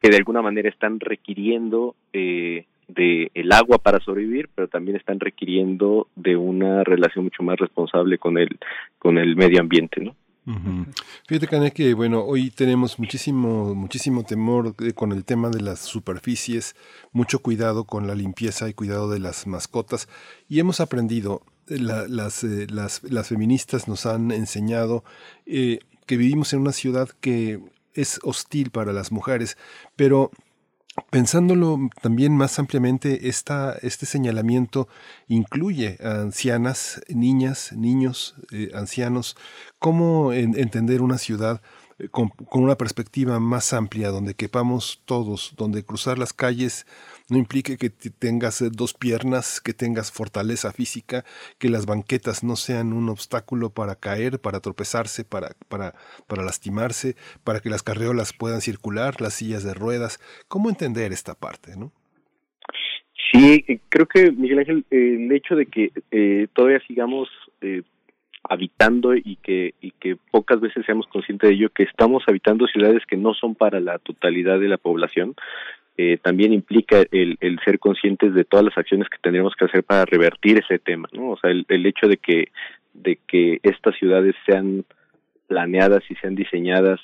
que 0.02 0.10
de 0.10 0.16
alguna 0.16 0.42
manera 0.42 0.68
están 0.68 0.98
requiriendo 0.98 1.94
eh, 2.12 2.66
de 2.88 3.30
el 3.34 3.52
agua 3.52 3.78
para 3.78 4.00
sobrevivir, 4.00 4.50
pero 4.54 4.68
también 4.68 4.96
están 4.96 5.20
requiriendo 5.20 6.08
de 6.16 6.36
una 6.36 6.82
relación 6.82 7.24
mucho 7.24 7.42
más 7.42 7.58
responsable 7.58 8.18
con 8.18 8.36
el 8.36 8.58
con 8.98 9.16
el 9.16 9.36
medio 9.36 9.60
ambiente, 9.60 10.00
¿no? 10.00 10.16
Uh 10.44 10.50
-huh. 10.50 10.86
Fíjate, 11.28 11.46
Cané, 11.46 11.70
que 11.70 11.94
bueno, 11.94 12.24
hoy 12.24 12.50
tenemos 12.50 12.98
muchísimo, 12.98 13.76
muchísimo 13.76 14.24
temor 14.24 14.74
con 14.96 15.12
el 15.12 15.24
tema 15.24 15.50
de 15.50 15.60
las 15.60 15.78
superficies, 15.78 16.74
mucho 17.12 17.38
cuidado 17.38 17.84
con 17.84 18.08
la 18.08 18.16
limpieza 18.16 18.68
y 18.68 18.74
cuidado 18.74 19.08
de 19.08 19.20
las 19.20 19.46
mascotas, 19.46 20.08
y 20.48 20.58
hemos 20.58 20.80
aprendido, 20.80 21.42
la, 21.68 22.08
las, 22.08 22.42
eh, 22.42 22.66
las, 22.68 23.04
las 23.04 23.28
feministas 23.28 23.86
nos 23.86 24.04
han 24.04 24.32
enseñado 24.32 25.04
eh, 25.46 25.78
que 26.06 26.16
vivimos 26.16 26.52
en 26.52 26.60
una 26.60 26.72
ciudad 26.72 27.08
que 27.20 27.60
es 27.94 28.20
hostil 28.22 28.70
para 28.70 28.92
las 28.92 29.12
mujeres, 29.12 29.56
pero 29.96 30.30
Pensándolo 31.10 31.88
también 32.02 32.36
más 32.36 32.58
ampliamente, 32.58 33.28
esta, 33.28 33.78
este 33.80 34.04
señalamiento 34.04 34.88
incluye 35.26 35.96
a 36.02 36.20
ancianas, 36.20 37.00
niñas, 37.08 37.72
niños, 37.72 38.34
eh, 38.50 38.70
ancianos. 38.74 39.36
¿Cómo 39.78 40.34
en, 40.34 40.54
entender 40.58 41.00
una 41.00 41.16
ciudad 41.16 41.62
eh, 41.98 42.08
con, 42.10 42.28
con, 42.28 42.62
una 42.62 42.76
perspectiva 42.76 43.40
más 43.40 43.72
amplia, 43.72 44.10
donde 44.10 44.34
quepamos 44.34 45.00
todos, 45.06 45.54
donde 45.56 45.82
cruzar 45.82 46.18
las 46.18 46.34
calles 46.34 46.86
no 47.32 47.38
implique 47.38 47.78
que 47.78 47.88
tengas 47.90 48.60
eh, 48.60 48.68
dos 48.70 48.92
piernas, 48.92 49.60
que 49.60 49.72
tengas 49.72 50.12
fortaleza 50.12 50.70
física, 50.70 51.24
que 51.58 51.70
las 51.70 51.86
banquetas 51.86 52.44
no 52.44 52.56
sean 52.56 52.92
un 52.92 53.08
obstáculo 53.08 53.70
para 53.70 53.96
caer, 53.96 54.38
para 54.38 54.60
tropezarse, 54.60 55.24
para, 55.24 55.56
para, 55.68 55.94
para 56.28 56.44
lastimarse, 56.44 57.16
para 57.42 57.60
que 57.60 57.70
las 57.70 57.82
carreolas 57.82 58.34
puedan 58.34 58.60
circular, 58.60 59.20
las 59.20 59.34
sillas 59.34 59.64
de 59.64 59.72
ruedas. 59.72 60.20
¿Cómo 60.46 60.68
entender 60.68 61.10
esta 61.12 61.34
parte, 61.34 61.72
no? 61.76 61.90
Sí, 63.32 63.64
eh, 63.66 63.80
creo 63.88 64.06
que 64.06 64.30
Miguel 64.30 64.58
Ángel, 64.58 64.84
el 64.90 65.32
hecho 65.32 65.56
de 65.56 65.64
que 65.66 65.90
eh, 66.10 66.48
todavía 66.52 66.80
sigamos 66.86 67.30
eh, 67.62 67.82
habitando 68.44 69.14
y 69.14 69.36
que 69.36 69.74
y 69.80 69.92
que 69.92 70.16
pocas 70.30 70.60
veces 70.60 70.84
seamos 70.84 71.06
conscientes 71.06 71.48
de 71.48 71.54
ello 71.54 71.70
que 71.70 71.84
estamos 71.84 72.24
habitando 72.26 72.66
ciudades 72.66 73.06
que 73.06 73.16
no 73.16 73.32
son 73.32 73.54
para 73.54 73.80
la 73.80 73.98
totalidad 73.98 74.60
de 74.60 74.68
la 74.68 74.76
población 74.76 75.34
eh, 75.96 76.18
también 76.22 76.52
implica 76.52 77.02
el, 77.10 77.36
el, 77.40 77.58
ser 77.64 77.78
conscientes 77.78 78.34
de 78.34 78.44
todas 78.44 78.64
las 78.64 78.78
acciones 78.78 79.08
que 79.08 79.18
tendríamos 79.22 79.54
que 79.54 79.66
hacer 79.66 79.84
para 79.84 80.04
revertir 80.04 80.58
ese 80.58 80.78
tema, 80.78 81.08
¿no? 81.12 81.30
O 81.30 81.36
sea, 81.36 81.50
el, 81.50 81.66
el 81.68 81.86
hecho 81.86 82.08
de 82.08 82.16
que 82.16 82.48
de 82.94 83.18
que 83.26 83.58
estas 83.62 83.96
ciudades 83.96 84.34
sean 84.46 84.84
planeadas 85.46 86.02
y 86.10 86.14
sean 86.16 86.34
diseñadas 86.34 87.00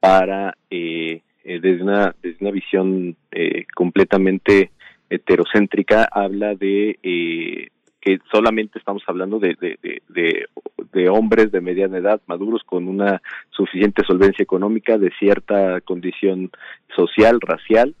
para 0.00 0.56
eh, 0.70 1.22
eh, 1.44 1.60
desde 1.60 1.82
una 1.82 2.14
desde 2.22 2.38
una 2.40 2.50
visión 2.50 3.16
eh, 3.30 3.66
completamente 3.74 4.70
heterocéntrica 5.10 6.08
habla 6.10 6.54
de 6.54 6.98
eh, 7.02 7.68
que 8.00 8.18
solamente 8.30 8.78
estamos 8.78 9.02
hablando 9.06 9.38
de, 9.38 9.56
de, 9.58 9.78
de, 10.10 10.46
de, 10.92 11.08
hombres 11.08 11.50
de 11.52 11.62
mediana 11.62 11.96
edad, 11.96 12.20
maduros, 12.26 12.62
con 12.64 12.86
una 12.86 13.22
suficiente 13.48 14.04
solvencia 14.06 14.42
económica, 14.42 14.98
de 14.98 15.10
cierta 15.18 15.80
condición 15.80 16.50
social, 16.94 17.40
racial, 17.40 17.94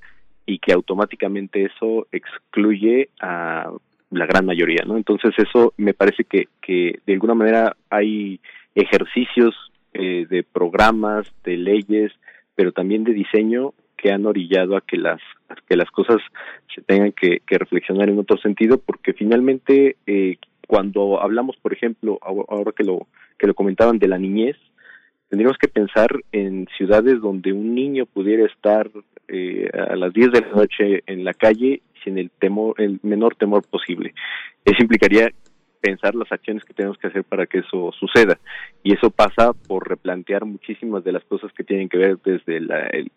y 0.46 0.58
que 0.58 0.72
automáticamente 0.72 1.64
eso 1.64 2.06
excluye 2.12 3.08
a 3.20 3.70
la 4.10 4.26
gran 4.26 4.46
mayoría, 4.46 4.84
¿no? 4.86 4.96
Entonces 4.96 5.32
eso 5.38 5.74
me 5.76 5.94
parece 5.94 6.24
que, 6.24 6.48
que 6.60 7.00
de 7.06 7.12
alguna 7.12 7.34
manera 7.34 7.76
hay 7.90 8.40
ejercicios 8.74 9.54
eh, 9.92 10.26
de 10.28 10.42
programas, 10.42 11.32
de 11.44 11.56
leyes, 11.56 12.12
pero 12.54 12.72
también 12.72 13.04
de 13.04 13.12
diseño 13.12 13.74
que 13.96 14.12
han 14.12 14.26
orillado 14.26 14.76
a 14.76 14.80
que 14.80 14.96
las 14.96 15.20
que 15.68 15.76
las 15.76 15.90
cosas 15.90 16.18
se 16.74 16.82
tengan 16.82 17.12
que, 17.12 17.40
reflexionar 17.46 18.08
en 18.08 18.18
otro 18.18 18.36
sentido 18.38 18.78
porque 18.78 19.12
finalmente 19.12 19.96
eh, 20.06 20.36
cuando 20.66 21.22
hablamos 21.22 21.56
por 21.58 21.72
ejemplo 21.72 22.18
ahora 22.22 22.72
que 22.76 22.82
lo 22.82 23.06
que 23.38 23.46
lo 23.46 23.54
comentaban 23.54 23.98
de 23.98 24.08
la 24.08 24.18
niñez 24.18 24.56
tendríamos 25.34 25.58
que 25.58 25.66
pensar 25.66 26.10
en 26.30 26.68
ciudades 26.76 27.20
donde 27.20 27.52
un 27.52 27.74
niño 27.74 28.06
pudiera 28.06 28.46
estar 28.46 28.88
eh, 29.26 29.68
a 29.72 29.96
las 29.96 30.12
10 30.12 30.30
de 30.30 30.40
la 30.42 30.50
noche 30.50 31.02
en 31.08 31.24
la 31.24 31.34
calle 31.34 31.82
sin 32.04 32.18
el 32.18 32.30
temor 32.30 32.80
el 32.80 33.00
menor 33.02 33.34
temor 33.34 33.64
posible 33.68 34.14
eso 34.64 34.80
implicaría 34.80 35.32
pensar 35.80 36.14
las 36.14 36.30
acciones 36.30 36.64
que 36.64 36.72
tenemos 36.72 36.96
que 36.98 37.08
hacer 37.08 37.24
para 37.24 37.44
que 37.44 37.58
eso 37.58 37.92
suceda. 38.00 38.38
Y 38.82 38.94
eso 38.94 39.10
pasa 39.10 39.52
por 39.52 39.86
replantear 39.86 40.46
muchísimas 40.46 41.04
de 41.04 41.12
las 41.12 41.22
cosas 41.24 41.52
que 41.52 41.62
tienen 41.62 41.90
que 41.90 41.98
ver 41.98 42.16
desde 42.24 42.60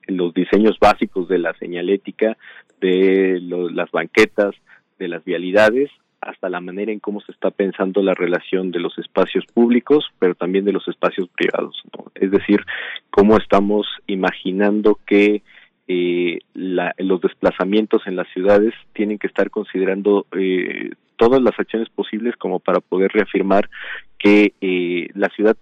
los 0.08 0.34
diseños 0.34 0.78
básicos 0.78 1.30
de 1.30 1.40
la 1.40 1.54
señalética, 1.54 2.36
de 2.82 3.40
las 3.42 3.90
banquetas, 3.92 4.54
de 5.00 5.08
las 5.08 5.24
vialidades, 5.24 5.90
hasta 6.28 6.50
la 6.50 6.60
manera 6.60 6.92
en 6.92 7.00
cómo 7.00 7.22
se 7.22 7.32
está 7.32 7.52
pensando 7.52 8.04
la 8.04 8.14
relación 8.14 8.72
de 8.72 8.80
los 8.80 8.98
espacios 8.98 9.46
públicos, 9.46 10.06
pero 10.20 10.36
también 10.36 10.66
de 10.66 10.74
los 10.74 10.88
espacios 10.88 11.30
privados. 11.30 11.82
Es 12.16 12.32
decir, 12.32 12.64
cómo 13.10 13.38
estamos 13.38 13.88
imaginando 14.08 15.00
que 15.06 15.42
eh, 15.88 16.40
los 16.54 17.22
desplazamientos 17.22 18.06
en 18.08 18.18
las 18.18 18.28
ciudades 18.34 18.74
tienen 18.94 19.18
que 19.18 19.28
estar 19.28 19.50
considerando 19.50 20.28
eh, 20.34 20.92
todas 21.16 21.42
las 21.42 21.58
acciones 21.58 21.90
posibles 21.90 22.36
como 22.36 22.60
para 22.60 22.82
poder 22.82 23.12
reafirmar 23.14 23.70
que 24.20 24.54
eh, 24.60 25.08
la 25.14 25.30
ciudad 25.30 25.56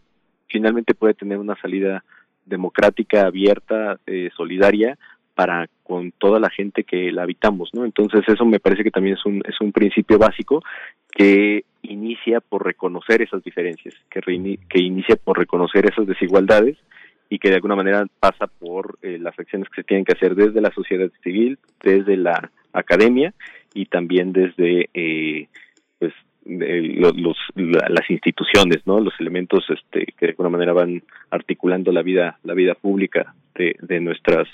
finalmente 0.47 0.95
puede 0.95 1.13
tener 1.13 1.37
una 1.37 1.55
salida 1.61 2.03
democrática, 2.45 3.25
abierta, 3.25 3.99
eh, 4.07 4.29
solidaria 4.35 4.97
para 5.35 5.67
con 5.83 6.11
toda 6.13 6.39
la 6.39 6.49
gente 6.49 6.83
que 6.83 7.11
la 7.11 7.23
habitamos, 7.23 7.69
¿no? 7.73 7.85
Entonces 7.85 8.23
eso 8.27 8.45
me 8.45 8.59
parece 8.59 8.83
que 8.83 8.91
también 8.91 9.17
es 9.17 9.25
un 9.25 9.43
es 9.47 9.59
un 9.61 9.71
principio 9.71 10.17
básico 10.17 10.63
que 11.11 11.65
inicia 11.83 12.39
por 12.39 12.65
reconocer 12.65 13.21
esas 13.21 13.43
diferencias, 13.43 13.93
que 14.09 14.21
que 14.69 14.81
inicia 14.81 15.15
por 15.17 15.37
reconocer 15.37 15.85
esas 15.85 16.07
desigualdades 16.07 16.77
y 17.29 17.39
que 17.39 17.49
de 17.49 17.55
alguna 17.55 17.75
manera 17.75 18.05
pasa 18.19 18.47
por 18.47 18.97
eh, 19.01 19.17
las 19.19 19.37
acciones 19.37 19.69
que 19.69 19.81
se 19.81 19.85
tienen 19.85 20.05
que 20.05 20.13
hacer 20.13 20.35
desde 20.35 20.61
la 20.61 20.71
sociedad 20.71 21.09
civil, 21.23 21.57
desde 21.81 22.17
la 22.17 22.51
academia 22.73 23.33
y 23.73 23.85
también 23.87 24.31
desde 24.31 24.89
eh, 24.93 25.47
pues 25.99 26.13
los, 26.45 27.37
las 27.55 28.09
instituciones, 28.09 28.85
¿no? 28.85 28.99
Los 28.99 29.13
elementos 29.19 29.65
este, 29.69 30.05
que 30.17 30.27
de 30.27 30.31
alguna 30.31 30.49
manera 30.49 30.73
van 30.73 31.01
articulando 31.31 31.91
la 31.91 32.03
vida 32.03 32.37
la 32.43 32.53
vida 32.53 32.75
pública 32.75 33.33
de, 33.55 33.75
de 33.81 33.99
nuestras 33.99 34.47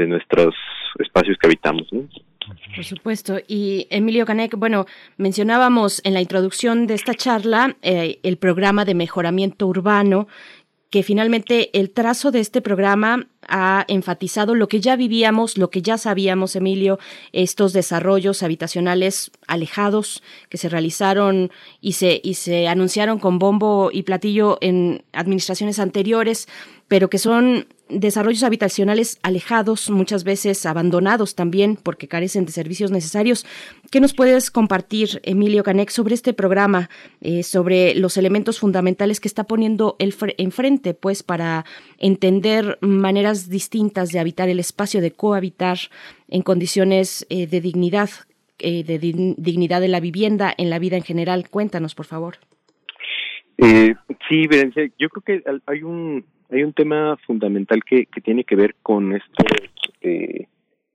de 0.00 0.06
nuestros 0.06 0.54
espacios 0.98 1.36
que 1.38 1.46
habitamos, 1.46 1.86
¿no? 1.92 2.08
Por 2.74 2.84
supuesto. 2.84 3.38
Y 3.46 3.86
Emilio 3.90 4.26
Canek, 4.26 4.56
bueno, 4.56 4.86
mencionábamos 5.18 6.00
en 6.04 6.14
la 6.14 6.20
introducción 6.20 6.86
de 6.86 6.94
esta 6.94 7.14
charla 7.14 7.76
eh, 7.82 8.18
el 8.22 8.38
programa 8.38 8.84
de 8.84 8.94
mejoramiento 8.94 9.66
urbano 9.66 10.26
que 10.90 11.04
finalmente 11.04 11.78
el 11.78 11.90
trazo 11.90 12.32
de 12.32 12.40
este 12.40 12.60
programa 12.60 13.28
ha 13.50 13.84
enfatizado 13.88 14.54
lo 14.54 14.68
que 14.68 14.80
ya 14.80 14.96
vivíamos, 14.96 15.58
lo 15.58 15.68
que 15.70 15.82
ya 15.82 15.98
sabíamos, 15.98 16.56
Emilio, 16.56 16.98
estos 17.32 17.72
desarrollos 17.72 18.42
habitacionales 18.42 19.30
alejados 19.46 20.22
que 20.48 20.56
se 20.56 20.68
realizaron 20.68 21.50
y 21.80 21.92
se, 21.92 22.20
y 22.22 22.34
se 22.34 22.68
anunciaron 22.68 23.18
con 23.18 23.38
bombo 23.38 23.90
y 23.92 24.04
platillo 24.04 24.58
en 24.60 25.02
administraciones 25.12 25.78
anteriores, 25.78 26.48
pero 26.88 27.10
que 27.10 27.18
son 27.18 27.66
desarrollos 27.90 28.42
habitacionales 28.42 29.18
alejados, 29.22 29.90
muchas 29.90 30.24
veces 30.24 30.64
abandonados 30.64 31.34
también 31.34 31.76
porque 31.76 32.08
carecen 32.08 32.46
de 32.46 32.52
servicios 32.52 32.90
necesarios. 32.90 33.44
¿Qué 33.90 34.00
nos 34.00 34.14
puedes 34.14 34.50
compartir, 34.50 35.20
Emilio 35.24 35.62
Canek, 35.64 35.90
sobre 35.90 36.14
este 36.14 36.32
programa, 36.32 36.88
eh, 37.20 37.42
sobre 37.42 37.94
los 37.94 38.16
elementos 38.16 38.60
fundamentales 38.60 39.20
que 39.20 39.28
está 39.28 39.44
poniendo 39.44 39.96
el 39.98 40.14
enfrente, 40.38 40.94
pues, 40.94 41.22
para 41.22 41.64
entender 41.98 42.78
maneras 42.80 43.39
distintas 43.48 44.12
de 44.12 44.20
habitar 44.20 44.48
el 44.48 44.60
espacio, 44.60 45.00
de 45.00 45.12
cohabitar 45.12 45.78
en 46.28 46.42
condiciones 46.42 47.26
eh, 47.30 47.46
de 47.46 47.60
dignidad, 47.60 48.10
eh, 48.58 48.84
de 48.84 48.98
dignidad 48.98 49.80
de 49.80 49.88
la 49.88 50.00
vivienda, 50.00 50.52
en 50.56 50.70
la 50.70 50.78
vida 50.78 50.96
en 50.96 51.02
general? 51.02 51.48
Cuéntanos, 51.48 51.94
por 51.94 52.06
favor. 52.06 52.36
sí, 54.28 54.48
yo 54.98 55.08
creo 55.08 55.22
que 55.24 55.42
hay 55.66 55.82
un 55.82 56.24
hay 56.50 56.62
un 56.62 56.72
tema 56.72 57.16
fundamental 57.26 57.82
que, 57.84 58.06
que 58.06 58.20
tiene 58.20 58.44
que 58.44 58.56
ver 58.56 58.74
con 58.82 59.12
estos 59.12 59.46
eh, 60.02 60.46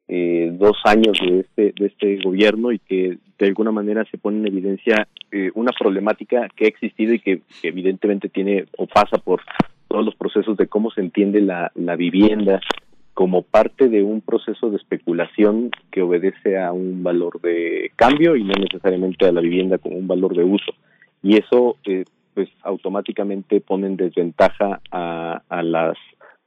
eh, 0.07 0.49
dos 0.53 0.77
años 0.83 1.17
de 1.19 1.39
este, 1.39 1.73
de 1.81 1.87
este 1.87 2.17
gobierno 2.23 2.71
y 2.71 2.79
que 2.79 3.17
de 3.37 3.45
alguna 3.45 3.71
manera 3.71 4.05
se 4.11 4.17
pone 4.17 4.39
en 4.39 4.47
evidencia 4.47 5.07
eh, 5.31 5.51
una 5.55 5.71
problemática 5.71 6.47
que 6.55 6.65
ha 6.65 6.67
existido 6.67 7.13
y 7.13 7.19
que, 7.19 7.41
evidentemente 7.63 8.29
tiene 8.29 8.65
o 8.77 8.85
pasa 8.85 9.17
por 9.17 9.41
todos 9.95 10.07
los 10.07 10.15
procesos 10.15 10.57
de 10.57 10.67
cómo 10.67 10.91
se 10.91 10.99
entiende 10.99 11.39
la, 11.39 11.71
la 11.73 11.95
vivienda 11.95 12.59
como 13.13 13.43
parte 13.43 13.87
de 13.87 14.03
un 14.03 14.19
proceso 14.19 14.69
de 14.69 14.75
especulación 14.75 15.69
que 15.89 16.01
obedece 16.01 16.59
a 16.59 16.73
un 16.73 17.01
valor 17.01 17.39
de 17.39 17.93
cambio 17.95 18.35
y 18.35 18.43
no 18.43 18.51
necesariamente 18.59 19.25
a 19.25 19.31
la 19.31 19.39
vivienda 19.39 19.77
como 19.77 19.95
un 19.95 20.05
valor 20.05 20.35
de 20.35 20.43
uso. 20.43 20.73
Y 21.23 21.37
eso 21.37 21.77
eh, 21.85 22.03
pues 22.33 22.49
automáticamente 22.63 23.61
ponen 23.61 23.95
desventaja 23.95 24.81
a, 24.91 25.41
a 25.47 25.63
las 25.63 25.95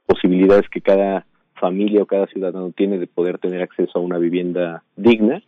posibilidades 0.05 0.69
que 0.69 0.81
cada 0.81 1.25
familia 1.55 2.03
o 2.03 2.05
cada 2.05 2.27
ciudadano 2.27 2.69
tiene 2.69 2.99
de 2.99 3.07
poder 3.07 3.39
tener 3.39 3.63
acceso 3.63 3.97
a 3.97 4.03
una 4.03 4.19
vivienda 4.19 4.83
digna 4.95 5.41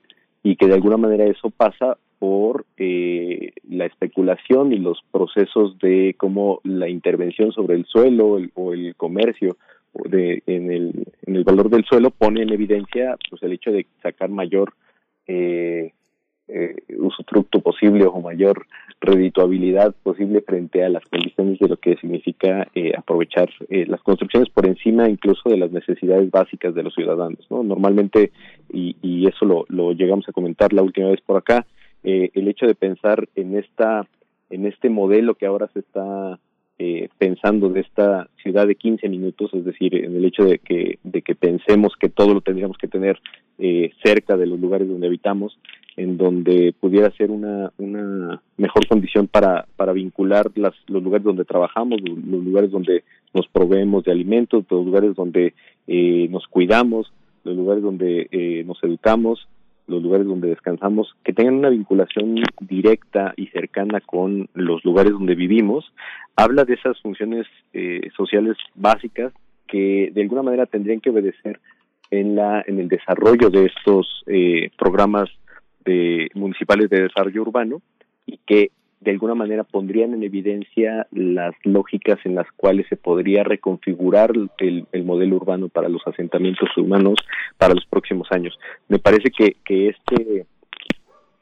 y 0.43 0.55
que 0.55 0.67
de 0.67 0.73
alguna 0.73 0.97
manera 0.97 1.25
eso 1.25 1.49
pasa 1.49 1.97
por 2.19 2.65
eh, 2.77 3.53
la 3.69 3.85
especulación 3.85 4.73
y 4.73 4.77
los 4.77 5.01
procesos 5.11 5.77
de 5.79 6.15
cómo 6.17 6.61
la 6.63 6.87
intervención 6.87 7.51
sobre 7.51 7.75
el 7.75 7.85
suelo 7.85 8.37
o 8.53 8.73
el 8.73 8.95
comercio 8.95 9.57
de, 9.93 10.43
en, 10.45 10.71
el, 10.71 11.07
en 11.25 11.35
el 11.35 11.43
valor 11.43 11.69
del 11.69 11.83
suelo 11.85 12.11
pone 12.11 12.43
en 12.43 12.53
evidencia 12.53 13.17
pues 13.29 13.41
el 13.43 13.53
hecho 13.53 13.71
de 13.71 13.87
sacar 14.01 14.29
mayor 14.29 14.73
eh, 15.27 15.93
eh, 16.53 16.75
usufructo 16.97 17.61
posible 17.61 18.05
o 18.05 18.19
mayor 18.19 18.65
redituabilidad 18.99 19.95
posible 20.03 20.41
frente 20.41 20.83
a 20.83 20.89
las 20.89 21.03
condiciones 21.05 21.57
de 21.59 21.67
lo 21.67 21.77
que 21.77 21.95
significa 21.97 22.67
eh, 22.75 22.91
aprovechar 22.95 23.49
eh, 23.69 23.85
las 23.87 24.01
construcciones 24.01 24.49
por 24.49 24.65
encima 24.65 25.09
incluso 25.09 25.49
de 25.49 25.57
las 25.57 25.71
necesidades 25.71 26.29
básicas 26.29 26.75
de 26.75 26.83
los 26.83 26.93
ciudadanos. 26.93 27.39
¿no? 27.49 27.63
Normalmente, 27.63 28.31
y, 28.71 28.95
y 29.01 29.27
eso 29.27 29.45
lo, 29.45 29.65
lo 29.69 29.93
llegamos 29.93 30.27
a 30.27 30.33
comentar 30.33 30.73
la 30.73 30.83
última 30.83 31.09
vez 31.09 31.21
por 31.21 31.37
acá, 31.37 31.65
eh, 32.03 32.31
el 32.33 32.47
hecho 32.47 32.65
de 32.65 32.75
pensar 32.75 33.27
en 33.35 33.57
esta 33.57 34.07
en 34.49 34.65
este 34.65 34.89
modelo 34.89 35.35
que 35.35 35.45
ahora 35.45 35.69
se 35.73 35.79
está 35.79 36.37
eh, 36.83 37.09
pensando 37.19 37.69
de 37.69 37.81
esta 37.81 38.27
ciudad 38.41 38.65
de 38.65 38.75
15 38.75 39.07
minutos, 39.07 39.53
es 39.53 39.63
decir, 39.63 39.93
en 39.95 40.15
el 40.15 40.25
hecho 40.25 40.43
de 40.43 40.57
que, 40.57 40.97
de 41.03 41.21
que 41.21 41.35
pensemos 41.35 41.93
que 41.99 42.09
todo 42.09 42.33
lo 42.33 42.41
tendríamos 42.41 42.77
que 42.77 42.87
tener 42.87 43.19
eh, 43.63 43.91
cerca 44.03 44.37
de 44.37 44.47
los 44.47 44.59
lugares 44.59 44.89
donde 44.89 45.05
habitamos, 45.05 45.57
en 45.95 46.17
donde 46.17 46.73
pudiera 46.79 47.11
ser 47.11 47.29
una, 47.29 47.71
una 47.77 48.41
mejor 48.57 48.87
condición 48.87 49.27
para, 49.27 49.67
para 49.75 49.93
vincular 49.93 50.49
las, 50.55 50.73
los 50.87 51.03
lugares 51.03 51.23
donde 51.23 51.45
trabajamos, 51.45 52.01
los 52.01 52.43
lugares 52.43 52.71
donde 52.71 53.03
nos 53.35 53.47
proveemos 53.47 54.03
de 54.03 54.11
alimentos, 54.11 54.65
los 54.67 54.83
lugares 54.83 55.15
donde 55.15 55.53
eh, 55.87 56.27
nos 56.31 56.47
cuidamos, 56.47 57.13
los 57.43 57.55
lugares 57.55 57.83
donde 57.83 58.27
eh, 58.31 58.63
nos 58.65 58.83
educamos, 58.83 59.47
los 59.85 60.01
lugares 60.01 60.25
donde 60.25 60.49
descansamos, 60.49 61.15
que 61.23 61.33
tengan 61.33 61.55
una 61.55 61.69
vinculación 61.69 62.41
directa 62.61 63.33
y 63.37 63.47
cercana 63.47 64.01
con 64.01 64.49
los 64.55 64.83
lugares 64.83 65.11
donde 65.11 65.35
vivimos, 65.35 65.91
habla 66.35 66.65
de 66.65 66.73
esas 66.73 66.99
funciones 67.01 67.45
eh, 67.73 68.09
sociales 68.17 68.57
básicas 68.73 69.33
que 69.67 70.11
de 70.13 70.21
alguna 70.21 70.41
manera 70.41 70.65
tendrían 70.65 70.99
que 70.99 71.11
obedecer 71.11 71.59
en 72.11 72.35
la 72.35 72.63
en 72.67 72.79
el 72.79 72.87
desarrollo 72.87 73.49
de 73.49 73.65
estos 73.65 74.23
eh, 74.27 74.69
programas 74.77 75.29
de 75.85 76.29
municipales 76.35 76.89
de 76.89 77.03
desarrollo 77.03 77.41
urbano 77.41 77.81
y 78.25 78.37
que 78.45 78.71
de 78.99 79.11
alguna 79.11 79.33
manera 79.33 79.63
pondrían 79.63 80.13
en 80.13 80.21
evidencia 80.21 81.07
las 81.11 81.55
lógicas 81.63 82.19
en 82.23 82.35
las 82.35 82.45
cuales 82.55 82.85
se 82.87 82.97
podría 82.97 83.43
reconfigurar 83.43 84.31
el, 84.59 84.85
el, 84.91 85.03
modelo 85.03 85.37
urbano 85.37 85.69
para 85.69 85.89
los 85.89 86.05
asentamientos 86.05 86.69
humanos 86.77 87.15
para 87.57 87.73
los 87.73 87.83
próximos 87.87 88.27
años. 88.31 88.59
Me 88.89 88.99
parece 88.99 89.31
que, 89.31 89.55
que 89.65 89.89
este 89.89 90.45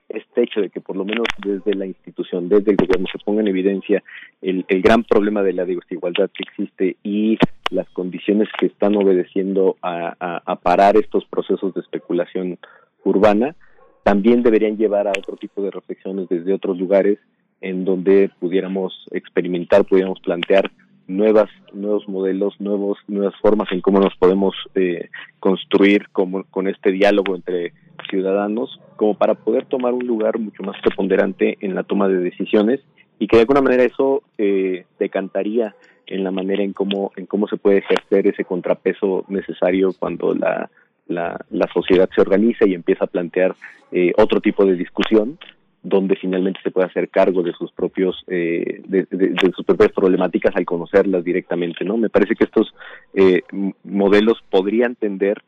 este 0.10 0.44
hecho 0.44 0.62
de 0.62 0.70
que 0.70 0.82
por 0.82 0.96
lo 0.96 1.06
menos 1.06 1.26
desde 1.44 1.76
la 1.76 1.86
institución, 1.86 2.50
desde 2.50 2.72
el 2.72 2.78
gobierno, 2.78 3.08
se 3.12 3.24
ponga 3.24 3.42
en 3.42 3.48
evidencia 3.48 4.04
el, 4.42 4.66
el 4.68 4.82
gran 4.82 5.04
problema 5.04 5.44
de 5.44 5.54
la 5.54 5.66
desigualdad 5.66 6.30
que 6.32 6.44
existe 6.44 6.98
y 7.04 7.38
las 7.70 7.90
condiciones 7.90 8.50
que 8.60 8.66
están 8.66 8.96
obedeciendo 8.96 9.78
a, 9.82 10.16
a, 10.20 10.42
a 10.46 10.56
parar 10.56 10.98
estos 10.98 11.26
procesos 11.26 11.74
de 11.74 11.82
especulación 11.82 12.58
urbana, 13.04 13.56
también 14.04 14.44
deberían 14.44 14.78
llevar 14.78 15.08
a 15.08 15.12
otro 15.12 15.38
tipo 15.38 15.62
de 15.62 15.72
reflexiones 15.72 16.28
desde 16.30 16.54
otros 16.54 16.78
lugares 16.78 17.20
en 17.62 17.86
donde 17.86 18.32
pudiéramos 18.40 19.06
experimentar, 19.12 19.86
pudiéramos 19.86 20.20
plantear 20.22 20.72
nuevas 21.10 21.50
nuevos 21.74 22.08
modelos, 22.08 22.54
nuevos 22.60 22.98
nuevas 23.08 23.34
formas 23.42 23.72
en 23.72 23.82
cómo 23.82 24.00
nos 24.00 24.16
podemos 24.16 24.56
eh, 24.76 25.10
construir 25.40 26.08
como, 26.12 26.44
con 26.46 26.68
este 26.68 26.92
diálogo 26.92 27.36
entre 27.36 27.74
ciudadanos, 28.10 28.80
como 28.96 29.16
para 29.16 29.34
poder 29.34 29.66
tomar 29.66 29.94
un 29.94 30.06
lugar 30.06 30.40
mucho 30.40 30.64
más 30.64 30.80
preponderante 30.82 31.58
en 31.62 31.76
la 31.76 31.84
toma 31.84 32.08
de 32.08 32.20
decisiones 32.20 32.80
y 33.18 33.28
que 33.28 33.38
de 33.38 33.42
alguna 33.42 33.62
manera 33.62 33.84
eso 33.84 34.24
eh, 34.38 34.86
decantaría 35.00 35.76
en 36.06 36.24
la 36.24 36.32
manera 36.32 36.64
en 36.64 36.74
cómo 36.74 37.12
en 37.18 37.26
cómo 37.26 37.48
se 37.48 37.58
puede 37.58 37.80
ejercer 37.80 38.28
ese 38.28 38.46
contrapeso 38.46 39.26
necesario 39.28 39.94
cuando 39.98 40.34
la 40.34 40.70
la, 41.08 41.44
la 41.50 41.68
sociedad 41.74 42.08
se 42.14 42.22
organiza 42.22 42.68
y 42.68 42.76
empieza 42.76 43.06
a 43.06 43.08
plantear 43.08 43.56
eh, 43.92 44.14
otro 44.16 44.40
tipo 44.42 44.64
de 44.64 44.76
discusión 44.76 45.40
donde 45.82 46.16
finalmente 46.16 46.60
se 46.64 46.72
puede 46.72 46.88
hacer 46.88 47.10
cargo 47.10 47.42
de 47.42 47.54
sus 47.54 47.72
propios 47.72 48.24
eh, 48.28 48.82
de, 48.86 49.08
sus 49.56 49.66
propias 49.66 49.92
problemáticas 49.92 50.56
al 50.56 50.66
conocerlas 50.66 51.24
directamente 51.24 51.86
no 51.86 51.98
me 51.98 52.10
parece 52.10 52.36
que 52.36 52.44
estos 52.44 52.74
eh, 53.14 53.44
modelos 53.84 54.38
podrían 54.50 54.96
tender 54.96 55.42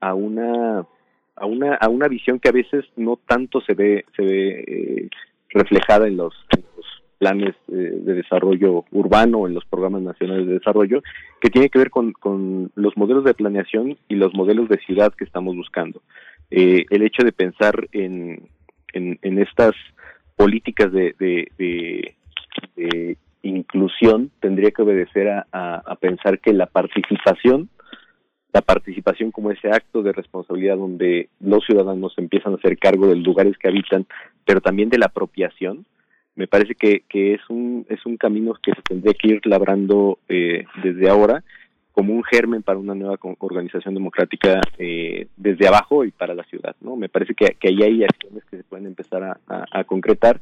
a 0.00 0.14
una 0.14 0.86
a 1.36 1.46
una 1.46 1.74
a 1.76 1.88
una 1.88 2.08
visión 2.08 2.40
que 2.40 2.48
a 2.48 2.52
veces 2.52 2.84
no 2.96 3.18
tanto 3.26 3.60
se 3.60 3.74
ve 3.74 4.04
se 4.16 4.22
ve 4.22 4.64
eh, 4.66 5.08
reflejada 5.50 6.06
en 6.08 6.16
los, 6.16 6.34
en 6.50 6.64
los 6.76 6.86
planes 7.18 7.54
eh, 7.68 7.72
de 7.72 8.14
desarrollo 8.14 8.84
urbano 8.92 9.46
en 9.46 9.54
los 9.54 9.64
programas 9.64 10.02
nacionales 10.02 10.46
de 10.46 10.54
desarrollo 10.54 11.02
que 11.40 11.50
tiene 11.50 11.68
que 11.68 11.78
ver 11.78 11.90
con, 11.90 12.12
con 12.12 12.70
los 12.74 12.96
modelos 12.96 13.24
de 13.24 13.34
planeación 13.34 13.96
y 14.08 14.16
los 14.16 14.34
modelos 14.34 14.68
de 14.68 14.78
ciudad 14.78 15.14
que 15.14 15.24
estamos 15.24 15.56
buscando. 15.56 16.02
Eh, 16.50 16.84
el 16.90 17.02
hecho 17.02 17.24
de 17.24 17.32
pensar 17.32 17.88
en 17.92 18.48
en, 18.96 19.18
en 19.22 19.38
estas 19.38 19.74
políticas 20.36 20.92
de, 20.92 21.14
de, 21.18 22.14
de, 22.76 23.16
inclusión 23.42 24.30
tendría 24.40 24.70
que 24.72 24.82
obedecer 24.82 25.28
a, 25.28 25.46
a, 25.52 25.94
pensar 25.96 26.40
que 26.40 26.52
la 26.52 26.66
participación, 26.66 27.68
la 28.52 28.60
participación 28.60 29.30
como 29.30 29.52
ese 29.52 29.68
acto 29.68 30.02
de 30.02 30.12
responsabilidad 30.12 30.76
donde 30.76 31.28
los 31.40 31.64
ciudadanos 31.64 32.14
empiezan 32.16 32.54
a 32.54 32.56
hacer 32.56 32.76
cargo 32.78 33.06
de 33.06 33.16
lugares 33.16 33.56
que 33.56 33.68
habitan, 33.68 34.06
pero 34.44 34.60
también 34.60 34.88
de 34.88 34.98
la 34.98 35.06
apropiación, 35.06 35.86
me 36.34 36.48
parece 36.48 36.74
que, 36.74 37.04
que 37.08 37.34
es 37.34 37.40
un 37.48 37.86
es 37.88 38.04
un 38.04 38.16
camino 38.16 38.54
que 38.62 38.72
se 38.72 38.82
tendría 38.82 39.14
que 39.14 39.28
ir 39.28 39.40
labrando 39.46 40.18
eh, 40.28 40.64
desde 40.82 41.08
ahora 41.08 41.44
como 41.96 42.12
un 42.12 42.22
germen 42.24 42.62
para 42.62 42.78
una 42.78 42.94
nueva 42.94 43.16
organización 43.38 43.94
democrática 43.94 44.60
eh, 44.76 45.28
desde 45.34 45.66
abajo 45.66 46.04
y 46.04 46.10
para 46.10 46.34
la 46.34 46.44
ciudad. 46.44 46.76
¿no? 46.82 46.94
Me 46.94 47.08
parece 47.08 47.34
que, 47.34 47.56
que 47.58 47.68
ahí 47.68 47.82
hay 47.82 48.04
acciones 48.04 48.44
que 48.50 48.58
se 48.58 48.64
pueden 48.64 48.86
empezar 48.86 49.22
a, 49.22 49.38
a, 49.48 49.84
concretar 49.84 50.38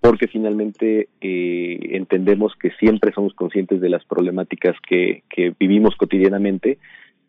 porque 0.00 0.28
finalmente 0.28 1.10
eh, 1.20 1.78
entendemos 1.90 2.54
que 2.58 2.70
siempre 2.80 3.12
somos 3.12 3.34
conscientes 3.34 3.82
de 3.82 3.90
las 3.90 4.02
problemáticas 4.06 4.76
que, 4.80 5.24
que 5.28 5.52
vivimos 5.60 5.94
cotidianamente 5.96 6.78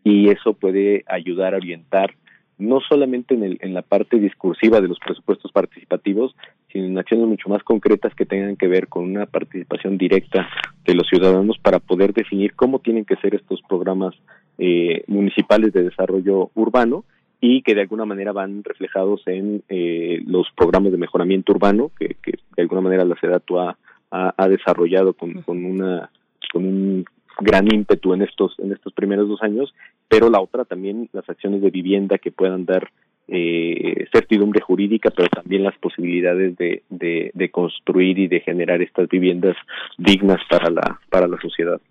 y 0.06 0.30
eso 0.30 0.54
puede 0.54 1.04
ayudar 1.08 1.54
a 1.54 1.58
orientar 1.58 2.14
no 2.58 2.80
solamente 2.80 3.34
en, 3.34 3.44
el, 3.44 3.58
en 3.62 3.74
la 3.74 3.82
parte 3.82 4.18
discursiva 4.18 4.80
de 4.82 4.88
los 4.88 5.00
presupuestos 5.00 5.52
participativos, 5.52 6.36
sino 6.72 6.86
en 6.86 6.98
acciones 6.98 7.28
mucho 7.28 7.50
más 7.50 7.64
concretas 7.64 8.14
que 8.16 8.26
tengan 8.26 8.56
que 8.56 8.68
ver 8.68 8.88
con 8.88 9.04
una 9.04 9.26
participación 9.26 9.98
directa 9.98 10.48
de 10.86 10.94
los 10.94 11.08
ciudadanos 11.08 11.58
para 11.58 11.80
poder 11.80 12.14
definir 12.14 12.54
cómo 12.54 12.80
tienen 12.80 13.06
que 13.06 13.18
ser 13.18 13.36
estos 13.36 13.62
programas 13.68 14.16
eh, 14.58 15.04
municipales 15.08 15.74
de 15.74 15.84
desarrollo 15.84 16.52
urbano 16.56 17.04
y 17.42 17.62
que 17.62 17.76
de 17.76 17.82
alguna 17.82 18.06
manera 18.06 18.32
van 18.32 18.64
reflejados 18.64 19.22
en 19.26 19.64
eh, 19.70 20.22
los 20.26 20.48
programas 20.56 20.92
de 20.92 20.98
mejoramiento 20.98 21.52
urbano 21.52 21.92
que, 22.00 22.16
que 22.24 22.40
de 22.56 22.62
alguna 22.62 22.82
manera 22.82 23.04
la 23.04 23.20
SEDATU 23.20 23.60
ha, 23.60 23.78
ha, 24.12 24.34
ha 24.38 24.48
desarrollado 24.48 25.14
con, 25.14 25.42
con 25.42 25.66
una 25.66 26.10
con 26.52 26.66
un 26.66 27.06
gran 27.40 27.72
ímpetu 27.72 28.14
en 28.14 28.22
estos 28.22 28.58
en 28.60 28.72
estos 28.72 28.94
primeros 28.94 29.28
dos 29.28 29.42
años 29.42 29.74
pero 30.08 30.30
la 30.30 30.40
otra 30.40 30.66
también 30.66 31.10
las 31.14 31.28
acciones 31.30 31.62
de 31.62 31.70
vivienda 31.70 32.18
que 32.18 32.32
puedan 32.32 32.66
dar 32.66 32.90
eh, 33.28 34.06
certidumbre 34.12 34.62
jurídica 34.62 35.12
pero 35.12 35.30
también 35.30 35.64
las 35.64 35.78
posibilidades 35.80 36.56
de, 36.58 36.84
de, 36.90 37.32
de 37.34 37.50
construir 37.52 38.20
y 38.20 38.28
de 38.28 38.40
generar 38.42 38.82
estas 38.82 39.10
viviendas 39.10 39.56
dignas 39.98 40.42
para 40.50 40.70
la 40.70 41.00
para 41.10 41.28
la 41.28 41.38
sociedad 41.40 41.82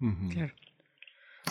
uh 0.00 0.06
-huh. 0.06 0.32
claro. 0.32 0.52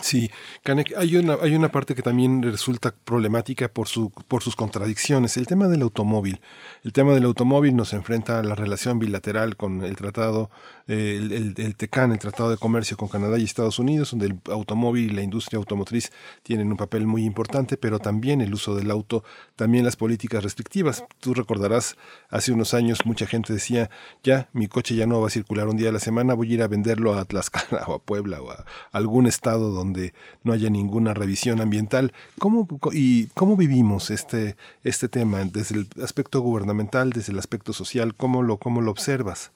Sí, 0.02 0.30
Canek, 0.62 0.94
hay 0.96 1.16
una, 1.16 1.38
hay 1.40 1.54
una 1.54 1.70
parte 1.70 1.94
que 1.94 2.02
también 2.02 2.42
resulta 2.42 2.94
problemática 3.04 3.68
por, 3.68 3.88
su, 3.88 4.10
por 4.10 4.42
sus 4.42 4.56
contradicciones. 4.56 5.36
El 5.36 5.46
tema 5.46 5.68
del 5.68 5.82
automóvil. 5.82 6.40
El 6.84 6.92
tema 6.92 7.14
del 7.14 7.24
automóvil 7.24 7.74
nos 7.74 7.92
enfrenta 7.92 8.38
a 8.38 8.42
la 8.42 8.54
relación 8.54 8.98
bilateral 8.98 9.56
con 9.56 9.82
el 9.84 9.96
tratado, 9.96 10.50
eh, 10.86 11.54
el, 11.56 11.76
TECAN, 11.76 12.12
el 12.12 12.18
Tratado 12.18 12.50
de 12.50 12.56
Comercio 12.56 12.96
con 12.96 13.08
Canadá 13.08 13.38
y 13.38 13.44
Estados 13.44 13.78
Unidos, 13.78 14.10
donde 14.10 14.26
el 14.26 14.40
automóvil 14.50 15.12
y 15.12 15.14
la 15.14 15.22
industria 15.22 15.58
automotriz 15.58 16.12
tienen 16.42 16.70
un 16.70 16.76
papel 16.76 17.06
muy 17.06 17.24
importante, 17.24 17.76
pero 17.76 17.98
también 17.98 18.40
el 18.40 18.54
uso 18.54 18.74
del 18.74 18.90
auto, 18.90 19.24
también 19.56 19.84
las 19.84 19.96
políticas 19.96 20.42
restrictivas. 20.42 21.04
Tú 21.20 21.34
recordarás, 21.34 21.96
hace 22.30 22.52
unos 22.52 22.74
años 22.74 23.04
mucha 23.04 23.26
gente 23.26 23.52
decía, 23.52 23.90
ya, 24.22 24.48
mi 24.52 24.68
coche 24.68 24.94
ya 24.94 25.06
no 25.06 25.20
va 25.20 25.26
a 25.26 25.30
circular 25.30 25.68
un 25.68 25.76
día 25.76 25.90
a 25.90 25.92
la 25.92 25.98
semana, 25.98 26.34
voy 26.34 26.52
a 26.52 26.54
ir 26.54 26.62
a 26.62 26.68
venderlo 26.68 27.14
a 27.14 27.24
Tlaxcala 27.24 27.84
o 27.88 27.94
a 27.94 27.98
Puebla 28.02 28.40
o 28.40 28.50
a 28.50 28.64
algún 28.92 29.26
estado 29.26 29.70
donde 29.70 29.87
donde 29.88 30.12
no 30.44 30.52
haya 30.52 30.70
ninguna 30.70 31.14
revisión 31.14 31.60
ambiental. 31.60 32.12
¿Cómo, 32.38 32.68
y 32.92 33.26
cómo 33.34 33.56
vivimos 33.56 34.10
este, 34.10 34.54
este 34.84 35.08
tema 35.08 35.38
desde 35.44 35.80
el 35.80 35.86
aspecto 36.02 36.40
gubernamental, 36.40 37.10
desde 37.10 37.32
el 37.32 37.38
aspecto 37.38 37.72
social? 37.72 38.14
¿Cómo 38.14 38.42
lo, 38.42 38.58
cómo 38.58 38.80
lo 38.80 38.90
observas? 38.90 39.52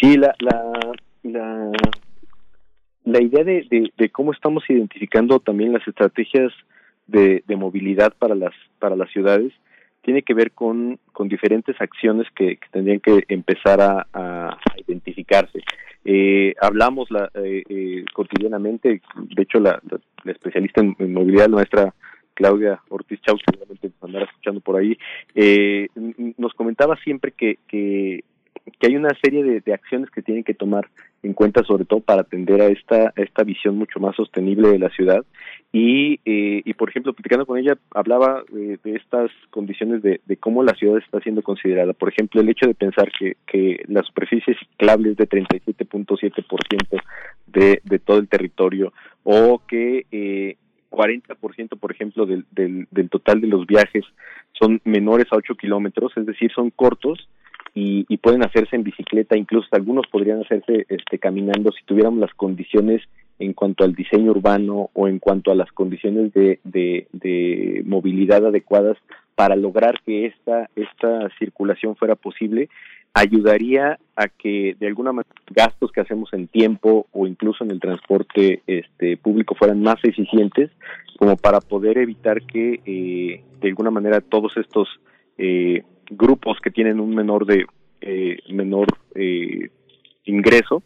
Sí, 0.00 0.16
la, 0.16 0.34
la, 0.40 0.72
la, 1.22 1.70
la 3.04 3.22
idea 3.22 3.44
de, 3.44 4.10
cómo 4.10 4.32
estamos 4.32 4.64
identificando 4.68 5.38
también 5.38 5.72
las 5.72 5.86
estrategias 5.86 6.52
de, 7.06 7.44
de 7.46 7.56
movilidad 7.56 8.12
para 8.18 8.34
las, 8.34 8.52
para 8.80 8.96
las 8.96 9.10
ciudades 9.10 9.52
tiene 10.04 10.22
que 10.22 10.34
ver 10.34 10.52
con, 10.52 10.98
con 11.12 11.28
diferentes 11.28 11.80
acciones 11.80 12.26
que, 12.36 12.58
tendrían 12.70 13.00
que 13.00 13.24
empezar 13.28 13.80
a, 13.80 14.06
a, 14.12 14.58
identificarse. 14.76 15.60
Eh, 16.04 16.54
hablamos 16.60 17.10
la, 17.10 17.30
eh, 17.34 17.62
eh, 17.68 18.04
cotidianamente, 18.12 19.00
de 19.16 19.42
hecho 19.42 19.58
la, 19.58 19.80
especialista 20.26 20.82
en, 20.82 20.94
en, 20.98 21.14
movilidad, 21.14 21.48
nuestra 21.48 21.94
Claudia 22.34 22.80
Ortiz 22.90 23.20
Chau, 23.22 23.38
seguramente 23.44 23.90
andará 24.02 24.26
escuchando 24.26 24.60
por 24.60 24.76
ahí, 24.76 24.98
eh, 25.34 25.88
nos 26.36 26.52
comentaba 26.52 26.96
siempre 26.96 27.32
que, 27.32 27.58
que 27.66 28.24
que 28.78 28.86
hay 28.86 28.96
una 28.96 29.10
serie 29.22 29.44
de, 29.44 29.60
de, 29.60 29.74
acciones 29.74 30.10
que 30.10 30.22
tienen 30.22 30.42
que 30.42 30.54
tomar 30.54 30.88
en 31.22 31.34
cuenta 31.34 31.62
sobre 31.64 31.84
todo 31.84 32.00
para 32.00 32.22
atender 32.22 32.60
a 32.62 32.66
esta 32.66 33.12
esta 33.16 33.44
visión 33.44 33.76
mucho 33.76 34.00
más 34.00 34.16
sostenible 34.16 34.68
de 34.68 34.78
la 34.78 34.88
ciudad. 34.90 35.24
Y 35.72 36.20
eh, 36.24 36.62
y 36.64 36.74
por 36.74 36.88
ejemplo 36.88 37.12
platicando 37.12 37.46
con 37.46 37.58
ella 37.58 37.76
hablaba 37.90 38.42
de, 38.50 38.78
de 38.82 38.96
estas 38.96 39.30
condiciones 39.50 40.02
de, 40.02 40.20
de, 40.24 40.36
cómo 40.36 40.62
la 40.62 40.74
ciudad 40.74 40.98
está 40.98 41.20
siendo 41.20 41.42
considerada. 41.42 41.92
Por 41.92 42.08
ejemplo 42.08 42.40
el 42.40 42.48
hecho 42.48 42.66
de 42.66 42.74
pensar 42.74 43.10
que 43.18 43.36
que 43.46 43.84
la 43.88 44.02
superficie 44.02 44.56
ciclable 44.58 45.10
es 45.10 45.16
de 45.16 45.28
37.7% 45.28 47.02
de 47.46 47.80
de 47.84 47.98
todo 47.98 48.18
el 48.18 48.28
territorio 48.28 48.92
o 49.24 49.60
que 49.66 50.06
eh, 50.10 50.56
40% 50.90 51.78
por 51.78 51.90
ejemplo 51.90 52.24
del, 52.24 52.46
del, 52.52 52.86
del 52.90 53.10
total 53.10 53.40
de 53.40 53.48
los 53.48 53.66
viajes 53.66 54.04
son 54.52 54.80
menores 54.84 55.26
a 55.32 55.36
8 55.36 55.54
kilómetros 55.56 56.12
es 56.16 56.24
decir 56.24 56.52
son 56.52 56.70
cortos 56.70 57.28
y, 57.74 58.06
y, 58.08 58.16
pueden 58.18 58.44
hacerse 58.44 58.76
en 58.76 58.84
bicicleta, 58.84 59.36
incluso 59.36 59.68
algunos 59.72 60.06
podrían 60.06 60.40
hacerse 60.40 60.86
este, 60.88 61.18
caminando 61.18 61.72
si 61.72 61.84
tuviéramos 61.84 62.20
las 62.20 62.32
condiciones 62.34 63.02
en 63.38 63.52
cuanto 63.52 63.84
al 63.84 63.94
diseño 63.94 64.30
urbano 64.30 64.90
o 64.92 65.08
en 65.08 65.18
cuanto 65.18 65.50
a 65.50 65.56
las 65.56 65.70
condiciones 65.72 66.32
de, 66.32 66.60
de, 66.62 67.82
movilidad 67.84 68.46
adecuadas 68.46 68.96
para 69.34 69.56
lograr 69.56 70.00
que 70.06 70.26
esta, 70.26 70.70
esta 70.76 71.28
circulación 71.38 71.96
fuera 71.96 72.14
posible, 72.14 72.68
ayudaría 73.12 73.98
a 74.16 74.28
que 74.28 74.76
de 74.78 74.86
alguna 74.86 75.12
manera 75.12 75.34
gastos 75.50 75.90
que 75.92 76.00
hacemos 76.00 76.32
en 76.32 76.46
tiempo 76.46 77.06
o 77.12 77.26
incluso 77.26 77.64
en 77.64 77.72
el 77.72 77.80
transporte 77.80 78.62
este, 78.66 79.16
público 79.16 79.54
fueran 79.56 79.82
más 79.82 79.96
eficientes, 80.04 80.70
como 81.18 81.36
para 81.36 81.60
poder 81.60 81.98
evitar 81.98 82.42
que 82.42 82.80
eh, 82.84 83.42
de 83.60 83.68
alguna 83.68 83.90
manera 83.90 84.20
todos 84.20 84.56
estos 84.56 84.88
eh, 85.38 85.82
grupos 86.10 86.58
que 86.60 86.70
tienen 86.70 87.00
un 87.00 87.14
menor 87.14 87.46
de 87.46 87.66
eh, 88.00 88.38
menor 88.50 88.86
eh, 89.14 89.70
ingreso 90.24 90.82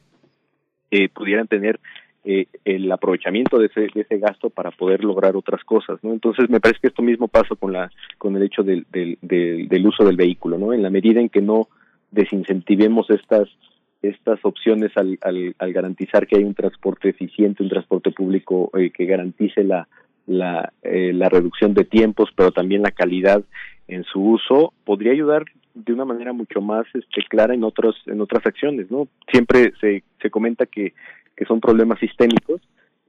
eh, 0.90 1.08
pudieran 1.08 1.47
tener 1.47 1.80
eh, 2.24 2.47
el 2.64 2.90
aprovechamiento 2.90 3.58
de 3.58 3.66
ese, 3.66 3.88
de 3.94 4.00
ese 4.02 4.18
gasto 4.18 4.50
para 4.50 4.70
poder 4.70 5.05
lograr 5.05 5.36
otras 5.36 5.62
cosas, 5.64 5.98
¿no? 6.02 6.12
Entonces 6.12 6.50
me 6.50 6.60
parece 6.60 6.80
que 6.80 6.88
esto 6.88 7.02
mismo 7.02 7.28
pasa 7.28 7.55
con 7.55 7.72
la 7.72 7.90
con 8.18 8.36
el 8.36 8.42
hecho 8.42 8.62
del, 8.62 8.86
del, 8.90 9.18
del, 9.22 9.68
del 9.68 9.86
uso 9.86 10.05
del 10.05 10.16
vehículo, 10.16 10.58
¿no? 10.58 10.72
En 10.72 10.82
la 10.82 10.90
medida 10.90 11.20
en 11.20 11.28
que 11.28 11.40
no 11.40 11.68
desincentivemos 12.10 13.08
estas 13.10 13.48
estas 14.02 14.38
opciones 14.44 14.92
al, 14.97 15.18
al, 15.22 15.55
al 15.58 15.72
garantizar 15.72 16.26
que 16.26 16.36
hay 16.36 16.44
un 16.44 16.55
transporte 16.55 17.08
eficiente, 17.08 17.62
un 17.62 17.68
transporte 17.68 18.10
público 18.10 18.70
eh, 18.78 18.90
que 18.90 19.06
garantice 19.06 19.64
la 19.64 19.88
la, 20.28 20.73
eh, 20.82 21.12
la 21.12 21.28
reducción 21.28 21.74
de 21.74 21.84
tiempos, 21.84 22.31
pero 22.36 22.52
también 22.52 22.82
la 22.82 22.92
calidad 22.92 23.42
en 23.89 24.05
su 24.05 24.20
uso, 24.20 24.74
podría 24.84 25.12
ayudar 25.12 25.44
de 25.74 25.92
una 25.92 26.05
manera 26.05 26.32
mucho 26.32 26.60
más 26.60 26.86
este, 26.94 27.23
clara 27.28 27.55
en 27.55 27.65
otros 27.65 27.97
en 28.07 28.20
otras 28.20 28.44
acciones, 28.47 28.90
¿no? 28.90 29.08
Siempre 29.31 29.73
se, 29.81 30.02
se 30.20 30.31
comenta 30.31 30.66
que, 30.66 30.92
que 31.36 31.44
son 31.47 31.60
problemas 31.60 31.98
sistémicos 31.98 32.60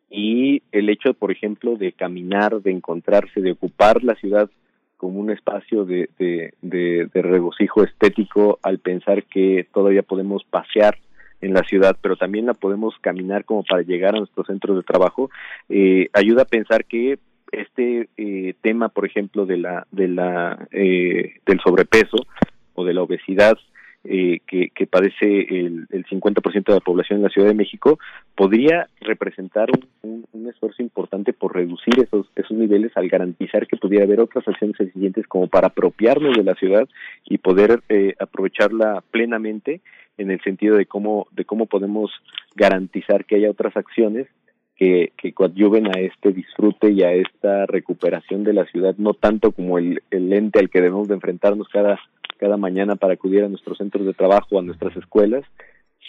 y 0.09 0.64
el 0.72 0.89
hecho, 0.89 1.14
por 1.14 1.31
ejemplo, 1.31 1.75
de 1.75 1.91
caminar, 1.91 2.61
de 2.61 2.72
encontrarse, 2.72 3.41
de 3.41 3.51
ocupar 3.51 4.03
la 4.03 4.15
ciudad 4.15 4.49
como 4.98 5.19
un 5.19 5.31
espacio 5.31 5.85
de, 5.85 6.09
de, 6.17 6.53
de, 6.61 7.09
de 7.14 7.22
regocijo 7.22 7.83
estético 7.83 8.59
al 8.64 8.80
pensar 8.80 9.23
que 9.23 9.67
todavía 9.73 10.03
podemos 10.03 10.43
pasear 10.49 10.98
en 11.42 11.53
la 11.53 11.64
ciudad, 11.64 11.98
pero 12.01 12.16
también 12.16 12.45
la 12.45 12.53
podemos 12.53 12.95
caminar 13.01 13.45
como 13.45 13.64
para 13.64 13.82
llegar 13.82 14.16
a 14.16 14.19
nuestros 14.19 14.48
centros 14.48 14.77
de 14.77 14.84
trabajo, 14.84 15.30
eh, 15.69 16.09
ayuda 16.14 16.43
a 16.43 16.45
pensar 16.45 16.85
que 16.85 17.19
este 17.51 18.09
eh, 18.18 18.53
tema, 18.61 18.90
por 18.90 19.06
ejemplo, 19.06 19.45
de 19.45 19.58
la, 19.58 19.88
de 19.92 20.08
la, 20.08 20.68
eh, 20.72 21.40
del 21.45 21.59
sobrepeso 21.61 22.18
o 22.76 22.85
de 22.85 22.93
la 22.93 23.01
obesidad 23.01 23.58
eh, 24.06 24.40
que, 24.48 24.69
que 24.69 24.88
padece 24.88 25.26
el, 25.26 25.86
el 25.90 26.06
50% 26.06 26.64
de 26.66 26.74
la 26.74 26.80
población 26.80 27.18
en 27.18 27.24
la 27.24 27.30
Ciudad 27.30 27.50
de 27.50 27.53
México, 27.53 28.00
podría 28.34 28.88
representar 29.02 29.69
un, 30.02 30.26
esfuerzo 30.50 30.82
importante 30.82 31.32
por 31.32 31.53
reducir 31.53 31.94
esos, 32.02 32.28
esos 32.36 32.58
niveles 32.58 32.92
al 32.95 33.08
garantizar 33.08 33.68
que 33.68 33.78
pudiera 33.78 34.06
haber 34.06 34.19
otras 34.19 34.48
acciones 34.48 34.80
eficientes 34.80 35.28
como 35.28 35.48
para 35.48 35.68
apropiarnos 35.68 36.36
de 36.36 36.44
la 36.44 36.56
ciudad 36.56 36.88
y 37.26 37.38
poder 37.38 37.82
eh, 37.90 38.16
aprovecharla 38.19 39.03
plenamente 39.11 39.82
en 40.18 40.32
el 40.32 40.42
sentido 40.42 40.78
de 40.78 40.86
cómo, 40.86 41.28
de 41.32 41.45
cómo 41.45 41.66
podemos 41.66 42.11
garantizar 42.56 43.26
que 43.26 43.36
haya 43.36 43.52
otras 43.52 43.76
acciones 43.78 44.28
que, 44.76 45.11
que 45.18 45.34
coadyuven 45.34 45.88
a 45.88 46.00
este 46.00 46.32
disfrute 46.32 46.92
y 46.92 47.03
a 47.03 47.11
esta 47.11 47.66
recuperación 47.66 48.44
de 48.44 48.53
la 48.53 48.66
ciudad, 48.66 48.95
no 48.98 49.14
tanto 49.14 49.52
como 49.52 49.78
el, 49.78 50.02
el 50.10 50.32
ente 50.32 50.60
al 50.60 50.69
que 50.69 50.82
debemos 50.82 51.10
de 51.10 51.16
enfrentarnos 51.16 51.68
cada, 51.68 52.00
cada 52.40 52.58
mañana 52.58 52.95
para 52.95 53.14
acudir 53.14 53.43
a 53.43 53.50
nuestros 53.50 53.77
centros 53.77 54.06
de 54.06 54.14
trabajo, 54.14 54.58
a 54.58 54.64
nuestras 54.64 54.95
escuelas, 54.95 55.43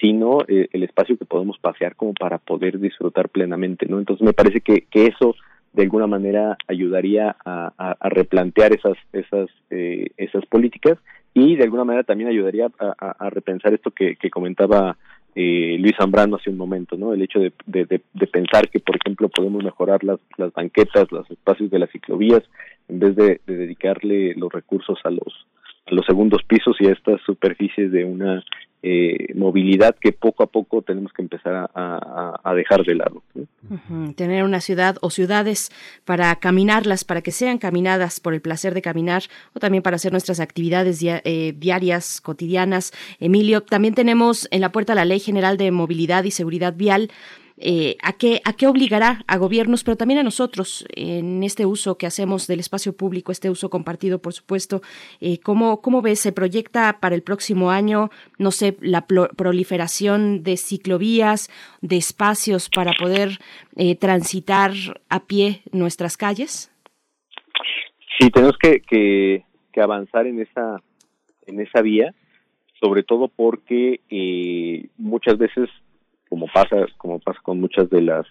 sino 0.00 0.39
eh, 0.49 0.68
el 0.73 0.83
espacio 0.84 1.18
que 1.18 1.26
podemos 1.26 1.59
pasear 1.59 1.97
como 1.97 2.15
para 2.15 2.39
poder 2.39 2.78
disfrutar 2.78 3.28
plenamente, 3.28 3.86
¿no? 3.86 3.99
Entonces 3.99 4.25
me 4.25 4.33
parece 4.33 4.60
que, 4.60 4.86
que 4.91 5.07
eso 5.07 5.34
de 5.73 5.83
alguna 5.83 6.07
manera 6.07 6.57
ayudaría 6.67 7.36
a, 7.44 7.97
replantear 8.09 8.73
esas 8.73 8.97
esas 9.12 9.49
eh, 9.70 10.10
esas 10.17 10.44
políticas 10.47 10.99
y 11.33 11.55
de 11.57 11.62
alguna 11.62 11.84
manera 11.84 12.02
también 12.02 12.28
ayudaría 12.28 12.70
a, 12.78 13.31
repensar 13.31 13.73
esto 13.73 13.92
que, 13.92 14.17
comentaba 14.31 14.97
eh, 15.36 15.76
Luis 15.78 15.94
Zambrano 15.97 16.36
hace 16.36 16.50
un 16.50 16.57
momento, 16.57 16.97
¿no? 16.97 17.12
El 17.12 17.23
hecho 17.23 17.39
de, 17.39 17.52
de, 17.67 17.84
de, 17.86 18.26
pensar 18.26 18.68
que, 18.68 18.81
por 18.81 18.97
ejemplo, 18.97 19.28
podemos 19.28 19.62
mejorar 19.62 20.02
las, 20.02 20.18
las 20.36 20.52
banquetas, 20.52 21.12
los 21.12 21.31
espacios 21.31 21.70
de 21.70 21.78
las 21.78 21.91
ciclovías, 21.91 22.42
en 22.89 22.99
vez 22.99 23.15
de 23.15 23.41
dedicarle 23.47 24.34
los 24.34 24.52
recursos 24.52 24.99
a 25.05 25.10
los 25.10 25.47
los 25.86 26.07
segundos 26.07 26.42
pisos 26.44 26.76
y 26.81 26.86
a 26.86 26.92
estas 26.92 27.20
superficies 27.23 27.91
de 27.91 28.05
una 28.05 28.44
eh, 28.83 29.34
movilidad 29.34 29.94
que 30.00 30.10
poco 30.12 30.42
a 30.42 30.47
poco 30.47 30.81
tenemos 30.81 31.12
que 31.12 31.20
empezar 31.20 31.70
a, 31.75 32.55
dejar 32.55 32.83
de 32.84 32.94
lado. 32.94 33.23
Tener 34.17 34.42
una 34.42 34.60
ciudad 34.60 34.97
o 35.02 35.10
ciudades 35.10 35.70
para 36.07 36.34
caminarlas, 36.36 37.05
para 37.05 37.20
que 37.20 37.31
sean 37.31 37.59
caminadas 37.59 38.20
por 38.20 38.33
el 38.33 38.41
placer 38.41 38.73
de 38.73 38.81
caminar 38.81 39.25
o 39.55 39.60
también 39.60 39.83
para 39.83 39.97
hacer 39.97 40.12
nuestras 40.12 40.41
actividades 40.41 41.02
eh, 41.02 41.55
diarias, 41.59 42.23
cotidianas. 42.23 42.92
Emilio, 43.18 43.60
también 43.60 43.94
tenemos 43.94 44.49
en 44.50 44.62
la 44.62 44.73
puerta 44.73 44.94
la 44.94 45.05
Ley 45.05 45.20
General 45.20 45.59
de 45.59 45.70
Movilidad 45.70 46.25
y 46.25 46.31
Seguridad 46.31 46.75
Vial 46.75 47.10
eh, 47.62 47.97
a, 48.02 48.14
qué, 48.14 48.40
a 48.44 48.55
qué 48.55 48.66
obligará 48.66 49.22
a 49.26 49.36
gobiernos, 49.36 49.84
pero 49.84 49.97
también 49.97 50.18
a 50.20 50.22
nosotros 50.22 50.86
en 50.94 51.42
este 51.42 51.66
uso 51.66 51.98
que 51.98 52.06
hacemos 52.06 52.47
del 52.47 52.60
espacio 52.60 52.97
público, 52.97 53.32
este 53.32 53.50
uso 53.50 53.68
compartido, 53.68 54.20
por 54.20 54.32
supuesto. 54.32 54.80
Eh, 55.20 55.39
¿cómo, 55.40 55.82
¿Cómo 55.82 56.00
ves? 56.00 56.20
¿Se 56.20 56.32
proyecta 56.32 56.98
para 57.00 57.14
el 57.14 57.22
próximo 57.22 57.70
año, 57.70 58.10
no 58.39 58.50
sé, 58.50 58.76
la 58.80 59.06
proliferación 59.06 60.42
de 60.42 60.56
ciclovías, 60.56 61.50
de 61.82 61.98
espacios 61.98 62.70
para 62.70 62.92
poder 62.98 63.39
eh, 63.76 63.94
transitar 63.94 64.72
a 65.10 65.26
pie 65.26 65.62
nuestras 65.72 66.16
calles? 66.16 66.72
Sí, 68.18 68.30
tenemos 68.30 68.56
que, 68.56 68.80
que, 68.80 69.44
que 69.72 69.80
avanzar 69.80 70.26
en 70.26 70.40
esa, 70.40 70.82
en 71.47 71.60
esa 71.60 71.82
vía, 71.82 72.14
sobre 72.80 73.02
todo 73.02 73.28
porque 73.28 74.00
eh, 74.08 74.89
muchas 74.97 75.36
veces 75.36 75.68
como 76.31 76.47
pasa 76.47 76.86
como 76.97 77.18
pasa 77.18 77.41
con 77.42 77.60
muchas 77.60 77.91
de 77.91 78.00
las 78.00 78.26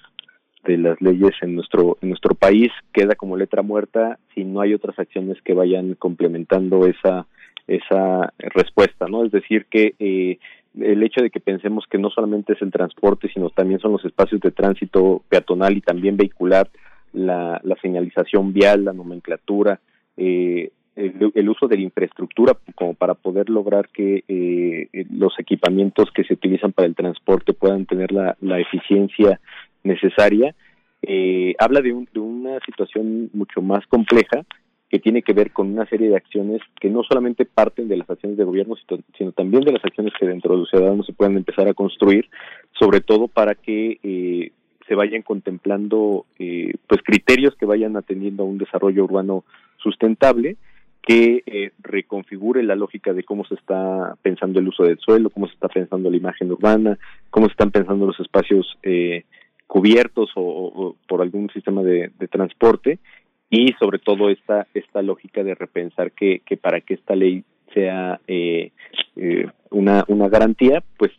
de 0.64 0.78
las 0.78 1.00
leyes 1.02 1.36
en 1.42 1.56
nuestro 1.56 1.98
en 2.02 2.10
nuestro 2.10 2.34
país 2.34 2.72
queda 2.92 3.14
como 3.14 3.38
letra 3.38 3.62
muerta 3.62 4.18
si 4.34 4.44
no 4.44 4.62
hay 4.62 4.74
otras 4.74 4.98
acciones 4.98 5.40
que 5.44 5.54
vayan 5.54 5.94
complementando 5.94 6.88
esa 6.88 7.28
esa 7.68 8.34
respuesta 8.40 9.08
no 9.08 9.24
es 9.24 9.32
decir 9.32 9.68
que 9.70 9.94
eh, 10.00 10.40
el 10.80 11.04
hecho 11.04 11.22
de 11.22 11.30
que 11.30 11.40
pensemos 11.40 11.86
que 11.90 11.98
no 11.98 12.10
solamente 12.10 12.54
es 12.54 12.62
el 12.62 12.72
transporte 12.72 13.30
sino 13.32 13.50
también 13.52 13.80
son 13.80 13.92
los 13.92 14.06
espacios 14.06 14.42
de 14.42 14.52
tránsito 14.52 15.22
peatonal 15.30 15.78
y 15.78 15.82
también 15.82 16.18
vehicular 16.18 16.70
la, 17.14 17.60
la 17.64 17.76
señalización 17.82 18.54
vial 18.54 18.86
la 18.86 18.94
nomenclatura 18.94 19.80
eh, 20.18 20.72
el, 21.00 21.32
el, 21.34 21.50
uso 21.50 21.68
de 21.68 21.78
la 21.78 21.84
infraestructura 21.84 22.58
como 22.76 22.94
para 22.94 23.14
poder 23.14 23.50
lograr 23.50 23.90
que 23.90 24.24
eh, 24.28 25.06
los 25.12 25.34
equipamientos 25.40 26.12
que 26.12 26.24
se 26.24 26.34
utilizan 26.34 26.74
para 26.74 26.88
el 26.88 26.96
transporte 26.96 27.54
puedan 27.54 27.86
tener 27.86 28.12
la, 28.12 28.36
eficiencia 28.60 29.40
necesaria, 29.84 30.54
eh, 31.02 31.56
habla 31.58 31.82
de, 31.82 31.94
un, 31.94 32.08
de 32.14 32.20
una 32.20 32.60
situación 32.66 33.30
mucho 33.34 33.62
más 33.62 33.88
compleja 33.88 34.44
que 34.90 35.00
tiene 35.00 35.22
que 35.22 35.34
ver 35.34 35.52
con 35.52 35.72
una 35.72 35.86
serie 35.86 36.10
de 36.10 36.18
acciones 36.18 36.62
que 36.82 36.90
no 36.90 37.04
solamente 37.04 37.46
parten 37.46 37.88
de 37.88 37.98
las 37.98 38.10
acciones 38.10 38.38
de 38.38 38.44
gobierno, 38.44 38.76
sino, 38.76 39.02
sino 39.18 39.32
también 39.32 39.64
de 39.64 39.72
las 39.72 39.86
acciones 39.86 40.14
que 40.20 40.28
dentro 40.28 40.54
de 40.54 40.62
los 40.62 40.70
ciudadanos 40.70 41.06
se 41.06 41.14
puedan 41.14 41.38
empezar 41.38 41.68
a 41.68 41.74
construir, 41.74 42.28
sobre 42.78 43.00
todo 43.00 43.28
para 43.28 43.56
que 43.56 44.00
eh, 44.04 44.52
se 44.88 44.96
vayan 44.96 45.22
contemplando 45.22 46.26
eh, 46.40 46.74
pues 46.88 47.02
criterios 47.04 47.56
que 47.56 47.68
vayan 47.68 47.96
atendiendo 47.96 48.44
a 48.44 48.48
un 48.48 48.58
desarrollo 48.58 49.04
urbano 49.04 49.46
sustentable 49.78 50.58
que 51.02 51.44
eh, 51.46 51.72
reconfigure 51.80 52.62
la 52.64 52.76
lógica 52.76 53.14
de 53.14 53.24
cómo 53.24 53.46
se 53.46 53.56
está 53.56 54.16
pensando 54.22 54.60
el 54.60 54.68
uso 54.68 54.84
del 54.84 55.00
suelo, 55.00 55.30
cómo 55.30 55.48
se 55.48 55.54
está 55.54 55.68
pensando 55.68 56.10
la 56.10 56.18
imagen 56.18 56.52
urbana, 56.52 56.98
cómo 57.30 57.48
se 57.48 57.52
están 57.52 57.72
pensando 57.72 58.06
los 58.06 58.20
espacios 58.20 58.78
eh, 58.84 59.24
cubiertos 59.70 60.32
o, 60.36 60.96
por 61.08 61.22
algún 61.22 61.48
sistema 61.52 61.84
de, 61.84 62.12
transporte 62.32 62.98
y 63.52 63.74
sobre 63.80 64.00
todo 64.00 64.32
esta 64.32 64.66
esta 64.74 65.04
lógica 65.04 65.44
de 65.44 65.54
repensar 65.54 66.12
que, 66.12 66.42
que 66.44 66.58
para 66.58 66.82
que 66.82 66.96
esta 66.96 67.16
ley 67.16 67.44
sea 67.74 68.20
eh, 68.28 68.72
eh, 69.16 69.48
una 69.70 70.06
una 70.08 70.28
garantía, 70.28 70.84
pues 70.98 71.12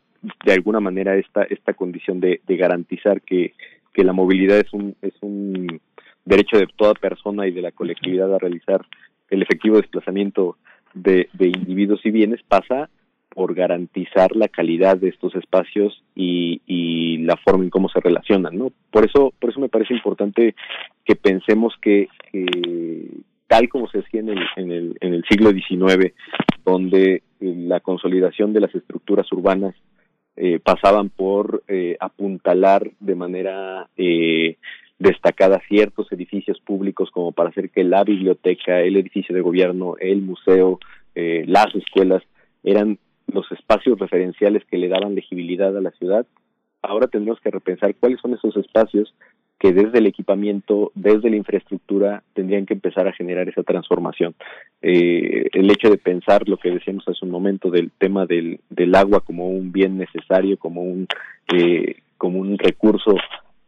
de 0.45 0.53
alguna 0.53 0.81
manera 0.81 1.17
esta 1.17 1.45
esta 1.45 1.75
condición 1.75 2.19
de, 2.19 2.41
de 2.45 2.57
garantizar 2.57 3.23
que 3.23 3.55
que 3.95 4.03
la 4.03 4.13
movilidad 4.13 4.59
es 4.59 4.73
un 4.73 4.97
es 5.01 5.15
un 5.21 5.81
derecho 6.25 6.59
de 6.59 6.67
toda 6.77 6.95
persona 6.95 7.47
y 7.47 7.53
de 7.53 7.63
la 7.63 7.71
colectividad 7.71 8.35
a 8.35 8.39
realizar 8.39 8.85
el 9.31 9.43
efectivo 9.43 9.77
desplazamiento 9.77 10.57
de, 10.95 11.29
individuos 11.39 12.01
y 12.05 12.11
bienes 12.11 12.43
pasa 12.43 12.91
por 13.31 13.55
garantizar 13.55 14.35
la 14.35 14.49
calidad 14.49 14.97
de 14.97 15.09
estos 15.09 15.35
espacios 15.37 16.03
y, 16.17 16.61
y, 16.67 17.19
la 17.19 17.37
forma 17.37 17.63
en 17.63 17.71
cómo 17.71 17.89
se 17.89 18.01
relacionan, 18.01 18.59
¿no? 18.59 18.73
Por 18.91 19.05
eso, 19.05 19.33
por 19.39 19.51
eso 19.51 19.61
me 19.61 19.69
parece 19.69 19.95
importante 19.95 20.57
que 21.05 21.15
pensemos 21.15 21.75
que, 21.81 22.09
tal 23.47 23.69
como 23.69 23.89
se 23.89 24.01
hacía 24.01 24.21
en 24.21 24.31
el, 24.31 24.39
en 24.57 24.73
el, 24.73 24.97
en 25.01 25.15
el 25.15 25.25
siglo 25.31 25.53
XIX, 25.53 26.13
donde 26.65 27.23
la 27.39 27.79
consolidación 27.81 28.53
de 28.53 28.61
las 28.61 28.75
estructuras 28.75 29.31
urbanas 29.33 29.77
eh, 30.37 30.59
pasaban 30.59 31.11
por 31.11 31.63
eh, 31.69 31.97
apuntalar 32.01 32.91
de 32.99 33.15
manera 33.15 33.89
eh, 33.97 34.57
destacada 35.01 35.61
ciertos 35.67 36.13
edificios 36.13 36.61
públicos 36.61 37.11
como 37.11 37.33
para 37.33 37.49
hacer 37.49 37.71
que 37.71 37.83
la 37.83 38.05
biblioteca, 38.05 38.81
el 38.81 38.97
edificio 38.97 39.35
de 39.35 39.41
gobierno, 39.41 39.97
el 39.99 40.21
museo, 40.21 40.79
eh, 41.15 41.43
las 41.47 41.75
escuelas 41.75 42.23
eran 42.63 42.99
los 43.27 43.51
espacios 43.51 43.99
referenciales 43.99 44.63
que 44.67 44.77
le 44.77 44.89
daban 44.89 45.15
legibilidad 45.15 45.77
a 45.77 45.81
la 45.81 45.91
ciudad. 45.93 46.27
Ahora 46.83 47.07
tendremos 47.07 47.41
que 47.41 47.51
repensar 47.51 47.95
cuáles 47.95 48.21
son 48.21 48.35
esos 48.35 48.55
espacios 48.57 49.15
que 49.59 49.73
desde 49.73 49.99
el 49.99 50.07
equipamiento, 50.07 50.93
desde 50.95 51.31
la 51.31 51.37
infraestructura, 51.37 52.23
tendrían 52.35 52.67
que 52.67 52.75
empezar 52.75 53.09
a 53.09 53.13
generar 53.13 53.49
esa 53.49 53.63
transformación. 53.63 54.35
Eh, 54.83 55.49
el 55.53 55.71
hecho 55.71 55.89
de 55.89 55.99
pensar 55.99 56.47
lo 56.47 56.59
que 56.59 56.71
decíamos 56.71 57.09
hace 57.09 57.25
un 57.25 57.31
momento 57.31 57.71
del 57.71 57.91
tema 57.91 58.27
del, 58.27 58.61
del 58.69 58.95
agua 58.95 59.21
como 59.21 59.49
un 59.49 59.73
bien 59.73 59.97
necesario, 59.97 60.59
como 60.59 60.83
un 60.83 61.07
eh, 61.55 61.97
como 62.19 62.39
un 62.39 62.59
recurso 62.59 63.17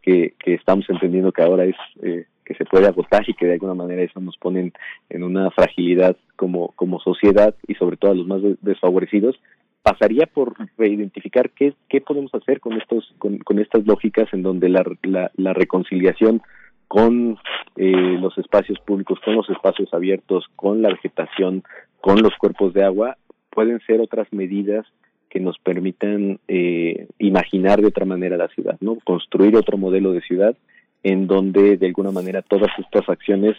que, 0.03 0.35
estamos 0.45 0.89
entendiendo 0.89 1.33
que 1.33 1.43
ahora 1.43 1.65
es 1.65 1.77
eh, 2.03 2.27
que 2.45 2.55
se 2.55 2.65
puede 2.65 2.87
agotar 2.87 3.23
y 3.29 3.35
que 3.35 3.47
de 3.47 3.55
alguna 3.55 3.75
manera 3.75 4.03
eso 4.03 4.21
nos 4.21 4.37
pone 4.37 4.73
en 5.09 5.23
una 5.23 5.51
fragilidad 5.51 6.17
como, 6.37 6.73
como 6.77 7.01
sociedad 7.01 7.55
y 7.69 7.75
sobre 7.75 7.97
todo 7.97 8.11
a 8.11 8.15
los 8.15 8.27
más 8.27 8.43
desfavorecidos, 8.61 9.39
pasaría 9.83 10.27
por 10.27 10.55
identificar 10.79 11.51
qué, 11.51 11.75
qué 11.89 12.01
podemos 12.01 12.35
hacer 12.35 12.61
con 12.61 12.75
estos 12.81 13.15
con, 13.19 13.39
con 13.39 13.59
estas 13.59 13.85
lógicas 13.87 14.29
en 14.33 14.43
donde 14.43 14.69
la, 14.69 14.85
la, 15.03 15.31
la 15.37 15.53
reconciliación 15.53 16.43
con 16.89 17.39
eh, 17.77 18.19
los 18.21 18.37
espacios 18.39 18.79
públicos, 18.81 19.19
con 19.25 19.35
los 19.35 19.49
espacios 19.49 19.93
abiertos, 19.95 20.45
con 20.57 20.83
la 20.83 20.91
vegetación, 20.91 21.63
con 22.01 22.21
los 22.23 22.37
cuerpos 22.37 22.75
de 22.75 22.85
agua, 22.85 23.17
pueden 23.51 23.81
ser 23.87 24.01
otras 24.01 24.31
medidas 24.33 24.87
que 25.33 25.41
nos 25.41 25.59
permitan 25.59 26.41
eh, 26.47 27.07
imaginar 27.19 27.81
de 27.81 27.87
otra 27.87 28.05
manera 28.05 28.37
la 28.37 28.49
ciudad, 28.49 28.77
¿no? 28.83 28.99
Construir 29.03 29.57
otro 29.57 29.79
modelo 29.79 30.13
de 30.13 30.21
ciudad 30.21 30.55
en 31.03 31.27
donde 31.27 31.79
de 31.79 31.87
alguna 31.87 32.11
manera 32.11 32.43
todas 32.43 32.71
estas 32.79 33.09
acciones 33.09 33.57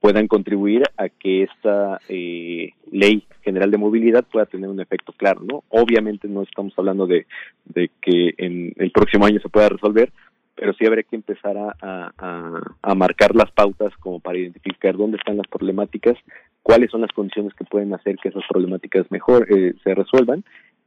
puedan 0.00 0.26
contribuir 0.26 0.82
a 0.96 1.08
que 1.08 1.44
esta 1.44 2.00
eh, 2.08 2.70
ley 2.90 3.24
general 3.42 3.70
de 3.70 3.78
movilidad 3.78 4.24
pueda 4.24 4.46
tener 4.46 4.68
un 4.68 4.80
efecto 4.80 5.12
claro, 5.12 5.42
¿no? 5.48 5.62
Obviamente 5.68 6.26
no 6.26 6.42
estamos 6.42 6.74
hablando 6.76 7.06
de, 7.06 7.24
que 8.00 8.34
en 8.38 8.72
el 8.78 8.90
próximo 8.90 9.24
año 9.24 9.38
se 9.38 9.48
pueda 9.48 9.68
resolver, 9.68 10.10
pero 10.56 10.72
sí 10.72 10.84
habría 10.84 11.04
que 11.04 11.14
empezar 11.14 11.56
a, 11.56 12.12
a, 12.82 12.94
marcar 12.96 13.36
las 13.36 13.52
pautas 13.52 13.92
como 14.00 14.18
para 14.18 14.38
identificar 14.38 14.96
dónde 14.96 15.18
están 15.18 15.36
las 15.36 15.46
problemáticas, 15.46 16.18
cuáles 16.64 16.90
son 16.90 17.02
las 17.02 17.12
condiciones 17.12 17.54
que 17.54 17.64
pueden 17.64 17.94
hacer 17.94 18.16
que 18.16 18.30
esas 18.30 18.42
problemáticas 18.48 19.08
mejor 19.12 19.46
eh, 19.56 19.74
se 19.84 19.94
resuelvan 19.94 20.42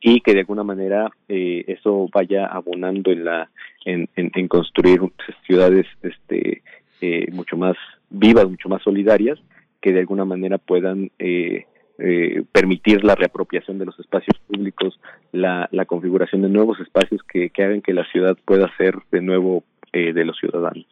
y 0.07 0.21
que 0.21 0.33
de 0.33 0.41
alguna 0.41 0.63
manera 0.63 1.09
eh, 1.27 1.65
eso 1.67 2.07
vaya 2.13 2.45
abonando 2.45 3.11
en 3.11 3.25
la 3.25 3.49
en, 3.85 4.07
en, 4.15 4.47
construir 4.47 4.99
ciudades 5.47 5.87
este 6.03 6.61
eh, 7.01 7.27
mucho 7.31 7.57
más 7.57 7.75
vivas 8.11 8.47
mucho 8.47 8.69
más 8.69 8.83
solidarias 8.83 9.39
que 9.81 9.93
de 9.93 10.01
alguna 10.01 10.23
manera 10.23 10.59
puedan 10.59 11.11
eh, 11.17 11.65
eh, 11.97 12.43
permitir 12.51 13.03
la 13.03 13.15
reapropiación 13.15 13.79
de 13.79 13.85
los 13.85 13.99
espacios 13.99 14.37
públicos, 14.47 14.99
la, 15.31 15.69
la 15.71 15.85
configuración 15.85 16.41
de 16.41 16.49
nuevos 16.49 16.79
espacios 16.81 17.21
que, 17.23 17.49
que 17.49 17.63
hagan 17.63 17.81
que 17.81 17.93
la 17.93 18.05
ciudad 18.11 18.37
pueda 18.45 18.69
ser 18.77 18.95
de 19.11 19.21
nuevo 19.21 19.63
eh, 19.93 20.13
de 20.13 20.25
los 20.25 20.37
ciudadanos. 20.37 20.85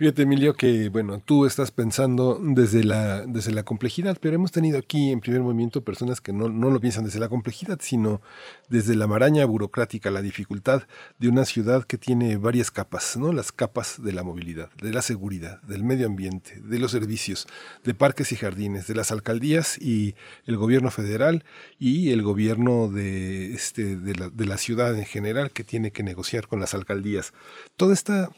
Fíjate, 0.00 0.22
Emilio, 0.22 0.54
que 0.54 0.88
bueno, 0.88 1.20
tú 1.22 1.44
estás 1.44 1.72
pensando 1.72 2.40
desde 2.42 2.84
la, 2.84 3.26
desde 3.26 3.52
la 3.52 3.64
complejidad, 3.64 4.16
pero 4.18 4.34
hemos 4.34 4.50
tenido 4.50 4.78
aquí 4.78 5.10
en 5.10 5.20
primer 5.20 5.42
movimiento 5.42 5.84
personas 5.84 6.22
que 6.22 6.32
no, 6.32 6.48
no 6.48 6.70
lo 6.70 6.80
piensan 6.80 7.04
desde 7.04 7.20
la 7.20 7.28
complejidad, 7.28 7.80
sino 7.82 8.22
desde 8.70 8.96
la 8.96 9.06
maraña 9.06 9.44
burocrática, 9.44 10.10
la 10.10 10.22
dificultad 10.22 10.84
de 11.18 11.28
una 11.28 11.44
ciudad 11.44 11.84
que 11.84 11.98
tiene 11.98 12.38
varias 12.38 12.70
capas, 12.70 13.18
¿no? 13.18 13.30
Las 13.34 13.52
capas 13.52 14.02
de 14.02 14.14
la 14.14 14.22
movilidad, 14.22 14.70
de 14.80 14.90
la 14.90 15.02
seguridad, 15.02 15.60
del 15.64 15.84
medio 15.84 16.06
ambiente, 16.06 16.58
de 16.62 16.78
los 16.78 16.92
servicios, 16.92 17.46
de 17.84 17.92
parques 17.92 18.32
y 18.32 18.36
jardines, 18.36 18.86
de 18.86 18.94
las 18.94 19.12
alcaldías 19.12 19.76
y 19.76 20.14
el 20.46 20.56
gobierno 20.56 20.90
federal 20.90 21.44
y 21.78 22.12
el 22.12 22.22
gobierno 22.22 22.88
de, 22.88 23.52
este, 23.52 23.96
de, 23.98 24.14
la, 24.14 24.30
de 24.30 24.46
la 24.46 24.56
ciudad 24.56 24.96
en 24.96 25.04
general 25.04 25.50
que 25.50 25.62
tiene 25.62 25.90
que 25.90 26.02
negociar 26.02 26.48
con 26.48 26.58
las 26.58 26.72
alcaldías. 26.72 27.34
Toda 27.76 27.92
esta 27.92 28.30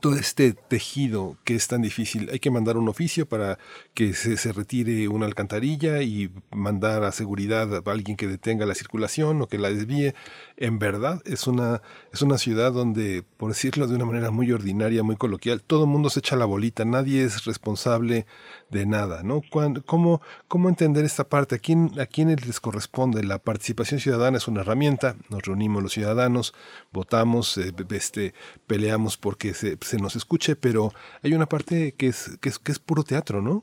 todo 0.00 0.16
este 0.16 0.54
tejido 0.54 1.36
que 1.44 1.54
es 1.54 1.68
tan 1.68 1.82
difícil. 1.82 2.30
Hay 2.32 2.38
que 2.38 2.50
mandar 2.50 2.78
un 2.78 2.88
oficio 2.88 3.26
para 3.26 3.58
que 3.92 4.14
se, 4.14 4.36
se, 4.38 4.52
retire 4.52 5.08
una 5.08 5.26
alcantarilla 5.26 6.02
y 6.02 6.30
mandar 6.50 7.04
a 7.04 7.12
seguridad 7.12 7.74
a 7.74 7.90
alguien 7.90 8.16
que 8.16 8.26
detenga 8.26 8.64
la 8.64 8.74
circulación 8.74 9.42
o 9.42 9.46
que 9.46 9.58
la 9.58 9.68
desvíe. 9.70 10.14
En 10.56 10.78
verdad 10.78 11.20
es 11.26 11.46
una, 11.46 11.82
es 12.12 12.22
una 12.22 12.38
ciudad 12.38 12.72
donde, 12.72 13.24
por 13.36 13.50
decirlo 13.50 13.86
de 13.86 13.96
una 13.96 14.06
manera 14.06 14.30
muy 14.30 14.50
ordinaria, 14.52 15.02
muy 15.02 15.16
coloquial, 15.16 15.62
todo 15.62 15.84
el 15.84 15.90
mundo 15.90 16.08
se 16.08 16.20
echa 16.20 16.36
la 16.36 16.46
bolita, 16.46 16.84
nadie 16.84 17.22
es 17.22 17.44
responsable 17.44 18.26
de 18.70 18.86
nada, 18.86 19.22
¿no? 19.22 19.42
¿Cómo, 19.50 20.22
cómo 20.48 20.68
entender 20.68 21.04
esta 21.04 21.28
parte? 21.28 21.56
¿A 21.56 21.58
quién, 21.58 21.92
¿A 22.00 22.06
quiénes 22.06 22.46
les 22.46 22.58
corresponde? 22.58 23.22
La 23.22 23.38
participación 23.38 24.00
ciudadana 24.00 24.38
es 24.38 24.48
una 24.48 24.62
herramienta, 24.62 25.16
nos 25.28 25.42
reunimos 25.42 25.82
los 25.82 25.92
ciudadanos, 25.92 26.54
votamos, 26.92 27.58
eh, 27.58 27.72
este, 27.90 28.34
peleamos 28.66 29.16
porque 29.16 29.54
se 29.54 29.76
se 29.84 29.98
nos 29.98 30.16
escuche, 30.16 30.56
pero 30.56 30.90
hay 31.22 31.34
una 31.34 31.46
parte 31.46 31.94
que 31.96 32.08
es, 32.08 32.38
que 32.40 32.48
es, 32.48 32.58
que 32.58 32.72
es 32.72 32.78
puro 32.78 33.02
teatro, 33.02 33.42
¿no? 33.42 33.62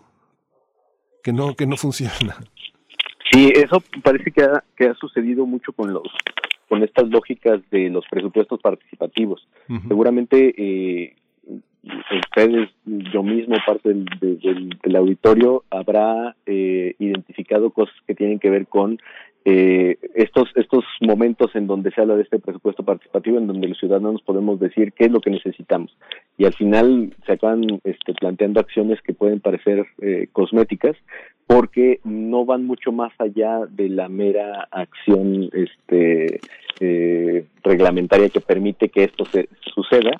Que 1.23 1.33
no, 1.33 1.55
que 1.55 1.67
no 1.67 1.77
funciona. 1.85 2.35
Sí, 3.31 3.51
eso 3.55 3.81
parece 4.03 4.31
que 4.31 4.43
ha, 4.43 4.63
que 4.75 4.87
ha 4.87 4.93
sucedido 4.95 5.45
mucho 5.45 5.71
con 5.73 5.93
los 5.93 6.03
con 6.67 6.83
estas 6.83 7.09
lógicas 7.09 7.59
de 7.69 7.89
los 7.89 8.05
presupuestos 8.09 8.61
participativos. 8.61 9.45
Seguramente 9.89 10.55
eh, 10.57 11.15
ustedes, 11.83 12.69
yo 12.85 13.23
mismo, 13.23 13.57
parte 13.65 13.89
del, 13.89 14.79
del, 14.81 14.95
auditorio, 14.95 15.65
habrá 15.69 16.35
eh, 16.45 16.95
identificado 16.97 17.71
cosas 17.71 17.95
que 18.07 18.15
tienen 18.15 18.39
que 18.39 18.49
ver 18.49 18.67
con 18.67 18.99
eh, 19.43 19.97
estos 20.13 20.49
estos 20.55 20.85
momentos 21.01 21.55
en 21.55 21.65
donde 21.65 21.89
se 21.91 22.01
habla 22.01 22.15
de 22.15 22.23
este 22.23 22.37
presupuesto 22.37 22.83
participativo 22.83 23.39
en 23.39 23.47
donde 23.47 23.67
los 23.67 23.79
ciudadanos 23.79 24.21
podemos 24.21 24.59
decir 24.59 24.93
qué 24.93 25.05
es 25.05 25.11
lo 25.11 25.19
que 25.19 25.31
necesitamos. 25.31 25.95
Y 26.37 26.45
al 26.45 26.53
final 26.53 27.13
se 27.25 27.33
acaban 27.33 27.81
este, 27.83 28.13
planteando 28.13 28.59
acciones 28.59 29.01
que 29.01 29.13
pueden 29.13 29.39
parecer 29.39 29.87
eh, 29.99 30.27
cosméticas 30.31 30.95
porque 31.47 31.99
no 32.03 32.45
van 32.45 32.65
mucho 32.65 32.91
más 32.91 33.11
allá 33.17 33.65
de 33.67 33.89
la 33.89 34.09
mera 34.09 34.67
acción 34.71 35.49
este 35.53 36.39
eh, 36.79 37.45
reglamentaria 37.63 38.29
que 38.29 38.41
permite 38.41 38.89
que 38.89 39.05
esto 39.05 39.25
se 39.25 39.49
suceda 39.73 40.11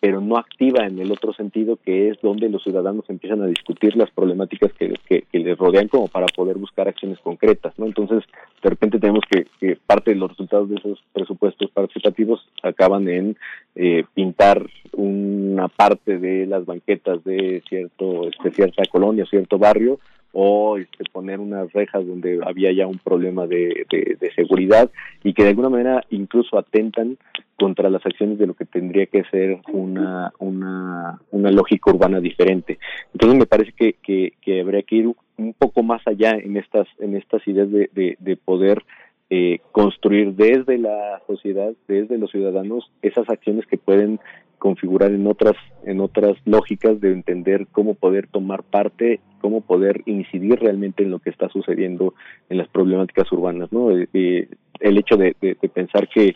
pero 0.00 0.20
no 0.20 0.36
activa 0.36 0.86
en 0.86 0.98
el 0.98 1.10
otro 1.10 1.32
sentido, 1.32 1.76
que 1.84 2.08
es 2.08 2.20
donde 2.20 2.48
los 2.48 2.62
ciudadanos 2.62 3.04
empiezan 3.08 3.42
a 3.42 3.46
discutir 3.46 3.96
las 3.96 4.10
problemáticas 4.10 4.72
que, 4.72 4.94
que, 5.06 5.24
les 5.38 5.58
rodean 5.58 5.88
como 5.88 6.08
para 6.08 6.26
poder 6.26 6.56
buscar 6.56 6.88
acciones 6.88 7.18
concretas, 7.20 7.72
¿no? 7.78 7.86
Entonces, 7.86 8.24
de 8.62 8.70
repente 8.70 8.98
tenemos 8.98 9.24
que, 9.30 9.46
que 9.60 9.76
parte 9.86 10.12
de 10.12 10.16
los 10.16 10.30
resultados 10.30 10.68
de 10.68 10.76
esos 10.76 11.02
presupuestos 11.12 11.70
participativos 11.70 12.46
acaban 12.62 13.08
en 13.08 13.36
eh, 13.74 14.04
pintar 14.14 14.64
una 14.92 15.68
parte 15.68 16.18
de 16.18 16.46
las 16.46 16.64
banquetas 16.64 17.22
de 17.24 17.62
cierto, 17.68 18.28
este, 18.28 18.50
cierta 18.52 18.82
colonia, 18.90 19.26
cierto 19.26 19.58
barrio, 19.58 19.98
o 20.32 20.76
este, 20.76 21.04
poner 21.10 21.40
unas 21.40 21.72
rejas 21.72 22.06
donde 22.06 22.40
había 22.44 22.72
ya 22.72 22.86
un 22.86 22.98
problema 22.98 23.46
de, 23.46 23.86
de, 23.90 24.30
seguridad 24.34 24.90
y 25.24 25.32
que 25.32 25.42
de 25.42 25.48
alguna 25.50 25.70
manera 25.70 26.04
incluso 26.10 26.58
atentan 26.58 27.16
contra 27.58 27.90
las 27.90 28.04
acciones 28.06 28.38
de 28.38 28.46
lo 28.46 28.54
que 28.54 28.64
tendría 28.64 29.06
que 29.06 29.24
ser 29.24 29.58
una, 29.72 30.32
una, 30.38 31.20
una 31.30 31.50
lógica 31.50 31.90
urbana 31.90 32.20
diferente. 32.20 32.78
Entonces 33.12 33.38
me 33.38 33.46
parece 33.46 33.72
que, 33.72 33.94
que, 33.94 34.34
que 34.40 34.60
habría 34.60 34.82
que 34.82 34.96
ir 34.96 35.12
un 35.38 35.54
poco 35.54 35.82
más 35.82 36.06
allá 36.06 36.32
en 36.32 36.56
estas, 36.56 36.86
en 37.00 37.16
estas 37.16 37.46
ideas 37.48 37.70
de, 37.70 37.90
de, 37.92 38.16
de 38.20 38.36
poder 38.36 38.84
eh, 39.30 39.60
construir 39.72 40.34
desde 40.34 40.78
la 40.78 41.20
sociedad, 41.26 41.72
desde 41.86 42.18
los 42.18 42.30
ciudadanos, 42.30 42.90
esas 43.02 43.28
acciones 43.28 43.66
que 43.66 43.76
pueden 43.76 44.20
configurar 44.58 45.12
en 45.12 45.26
otras 45.26 45.54
en 45.84 46.00
otras 46.00 46.36
lógicas 46.44 47.00
de 47.00 47.12
entender 47.12 47.66
cómo 47.70 47.94
poder 47.94 48.26
tomar 48.26 48.64
parte 48.64 49.20
cómo 49.40 49.60
poder 49.60 50.02
incidir 50.06 50.58
realmente 50.58 51.04
en 51.04 51.10
lo 51.10 51.20
que 51.20 51.30
está 51.30 51.48
sucediendo 51.48 52.14
en 52.48 52.58
las 52.58 52.68
problemáticas 52.68 53.30
urbanas 53.32 53.72
no 53.72 53.96
eh, 53.96 54.08
eh, 54.12 54.48
el 54.80 54.98
hecho 54.98 55.16
de, 55.16 55.34
pensar 55.72 56.08
que 56.08 56.34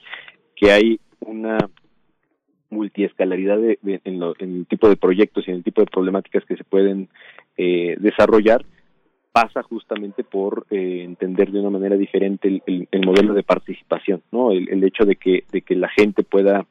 que 0.54 0.70
hay 0.70 1.00
una 1.20 1.58
multiescalaridad 2.70 3.58
de, 3.58 3.78
en, 3.82 4.22
el 4.22 4.66
tipo 4.66 4.88
de 4.88 4.96
proyectos 4.96 5.46
y 5.46 5.50
en 5.50 5.58
el 5.58 5.64
tipo 5.64 5.82
de 5.82 5.88
problemáticas 5.88 6.44
que 6.44 6.56
se 6.56 6.64
pueden 6.64 7.08
eh, 7.56 7.96
desarrollar 7.98 8.64
pasa 9.32 9.62
justamente 9.62 10.24
por 10.24 10.66
entender 10.70 11.50
de 11.50 11.60
una 11.60 11.70
manera 11.70 11.96
diferente 11.96 12.62
el, 12.66 13.06
modelo 13.06 13.32
de 13.32 13.42
participación 13.42 14.22
no 14.30 14.52
el, 14.52 14.68
el, 14.68 14.84
hecho 14.84 15.04
de 15.04 15.16
que 15.16 15.44
de 15.50 15.62
que 15.62 15.74
la 15.74 15.88
gente 15.88 16.22
pueda 16.22 16.66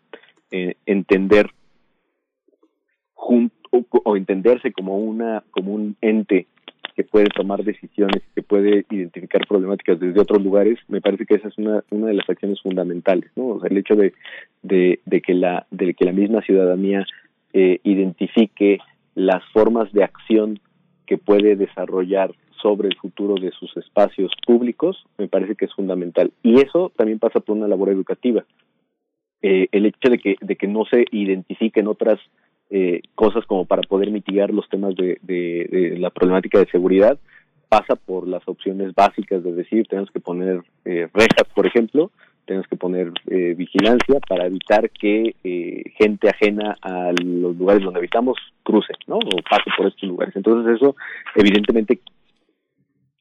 eh, 0.52 0.76
entender 0.86 1.50
junto 3.14 3.56
o 4.04 4.16
entenderse 4.16 4.72
como 4.72 4.98
una 4.98 5.44
como 5.52 5.74
un 5.74 5.96
ente 6.02 6.48
que 6.96 7.04
puede 7.04 7.28
tomar 7.28 7.64
decisiones, 7.64 8.22
que 8.36 8.44
puede 8.44 8.86
identificar 8.90 9.48
problemáticas 9.48 10.00
desde 10.00 10.20
otros 10.20 10.44
lugares, 10.44 10.78
me 10.88 11.02
parece 11.02 11.26
que 11.26 11.36
esa 11.36 11.48
es 11.48 11.58
una, 11.58 11.84
una 11.90 12.08
de 12.08 12.16
las 12.16 12.30
acciones 12.30 12.62
fundamentales, 12.62 13.32
¿no? 13.36 13.64
El 13.64 13.78
hecho 13.78 13.96
de, 13.96 14.14
de, 14.62 15.00
de 15.06 15.22
que 15.22 15.34
la 15.34 15.66
de 15.72 15.94
que 15.94 16.06
la 16.06 16.12
misma 16.12 16.42
ciudadanía 16.42 17.06
eh, 17.54 17.80
identifique 17.84 18.80
las 19.16 19.44
formas 19.52 19.92
de 19.94 20.04
acción 20.04 20.60
que 21.06 21.18
puede 21.18 21.56
desarrollar 21.56 22.34
sobre 22.62 22.88
el 22.88 22.96
futuro 22.98 23.36
de 23.36 23.52
sus 23.52 23.76
espacios 23.78 24.32
públicos, 24.46 25.06
me 25.18 25.28
parece 25.28 25.56
que 25.56 25.66
es 25.66 25.74
fundamental. 25.74 26.32
Y 26.44 26.62
eso 26.62 26.92
también 26.96 27.20
pasa 27.20 27.40
por 27.40 27.58
una 27.58 27.68
labor 27.68 27.90
educativa. 27.90 28.44
Eh, 29.42 29.68
el 29.72 29.88
hecho 29.88 30.10
de 30.10 30.20
que, 30.20 30.36
de 30.40 30.56
que 30.56 30.68
no 30.68 30.86
se 30.86 31.06
identifiquen 31.12 31.88
otras 31.88 32.20
eh, 32.70 33.02
cosas 33.16 33.46
como 33.46 33.66
para 33.66 33.82
poder 33.82 34.12
mitigar 34.12 34.52
los 34.52 34.70
temas 34.70 34.96
de, 34.96 35.18
de, 35.22 35.98
la 35.98 36.10
problemática 36.10 36.60
de 36.60 36.68
seguridad 36.68 37.20
pasa 37.68 37.96
por 37.96 38.28
las 38.28 38.48
opciones 38.48 38.94
básicas 38.94 39.44
de 39.44 39.54
decir 39.54 39.88
tenemos 39.88 40.12
que 40.12 40.20
poner 40.20 40.62
eh, 40.86 41.08
rejas, 41.14 41.48
por 41.56 41.66
ejemplo, 41.66 42.12
tenemos 42.46 42.68
que 42.68 42.76
poner 42.76 43.12
eh, 43.28 43.54
vigilancia 43.58 44.20
para 44.28 44.46
evitar 44.46 44.90
que 44.90 45.36
eh, 45.44 45.84
gente 45.98 46.30
ajena 46.30 46.78
a 46.82 47.12
los 47.12 47.56
lugares 47.56 47.84
donde 47.84 48.00
habitamos 48.00 48.38
cruce, 48.64 48.94
¿no? 49.08 49.18
O 49.18 49.42
pase 49.50 49.70
por 49.78 49.88
estos 49.88 50.04
lugares. 50.10 50.36
Entonces 50.36 50.76
eso, 50.76 50.96
evidentemente, 51.36 52.00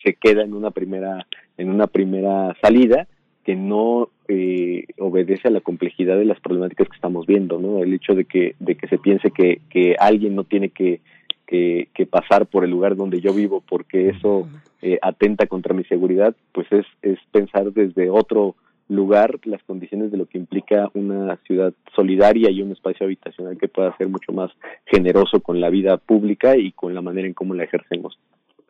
se 0.03 0.15
queda 0.15 0.43
en 0.43 0.55
una 0.55 0.71
primera, 0.71 1.27
en 1.57 1.71
una 1.71 1.87
primera 1.87 2.57
salida 2.63 3.07
que 3.45 3.57
no 3.57 4.09
eh, 4.29 4.85
obedece 4.99 5.49
a 5.49 5.51
la 5.51 5.61
complejidad 5.61 6.17
de 6.19 6.25
las 6.25 6.41
problemáticas 6.41 6.89
que 6.89 6.95
estamos 6.95 7.27
viendo, 7.27 7.59
¿no? 7.59 7.83
El 7.83 7.95
hecho 7.95 8.15
de 8.15 8.25
que, 8.25 8.55
de 8.59 8.75
que 8.75 8.87
se 8.89 8.99
piense 8.99 9.31
que, 9.31 9.61
que 9.71 9.97
alguien 9.99 10.35
no 10.35 10.45
tiene 10.45 10.69
que, 10.69 11.01
que, 11.47 11.89
que 11.95 12.07
pasar 12.07 12.47
por 12.47 12.65
el 12.65 12.71
lugar 12.71 12.97
donde 12.97 13.21
yo 13.21 13.33
vivo 13.33 13.63
porque 13.69 14.11
eso 14.11 14.49
eh, 14.83 14.99
atenta 15.03 15.47
contra 15.47 15.75
mi 15.75 15.85
seguridad, 15.85 16.35
pues 16.53 16.71
es, 16.71 16.87
es 17.03 17.19
pensar 17.33 17.73
desde 17.73 18.09
otro 18.09 18.55
lugar 18.89 19.39
las 19.45 19.63
condiciones 19.63 20.11
de 20.11 20.19
lo 20.19 20.27
que 20.27 20.39
implica 20.39 20.91
una 20.95 21.37
ciudad 21.47 21.73
solidaria 21.95 22.51
y 22.51 22.61
un 22.61 22.73
espacio 22.73 23.07
habitacional 23.07 23.57
que 23.57 23.69
pueda 23.69 23.97
ser 23.97 24.09
mucho 24.09 24.33
más 24.33 24.51
generoso 24.87 25.41
con 25.41 25.61
la 25.61 25.71
vida 25.71 25.97
pública 25.97 26.57
y 26.57 26.73
con 26.73 26.95
la 26.95 27.01
manera 27.01 27.27
en 27.27 27.35
cómo 27.35 27.55
la 27.55 27.65
ejercemos. 27.65 28.19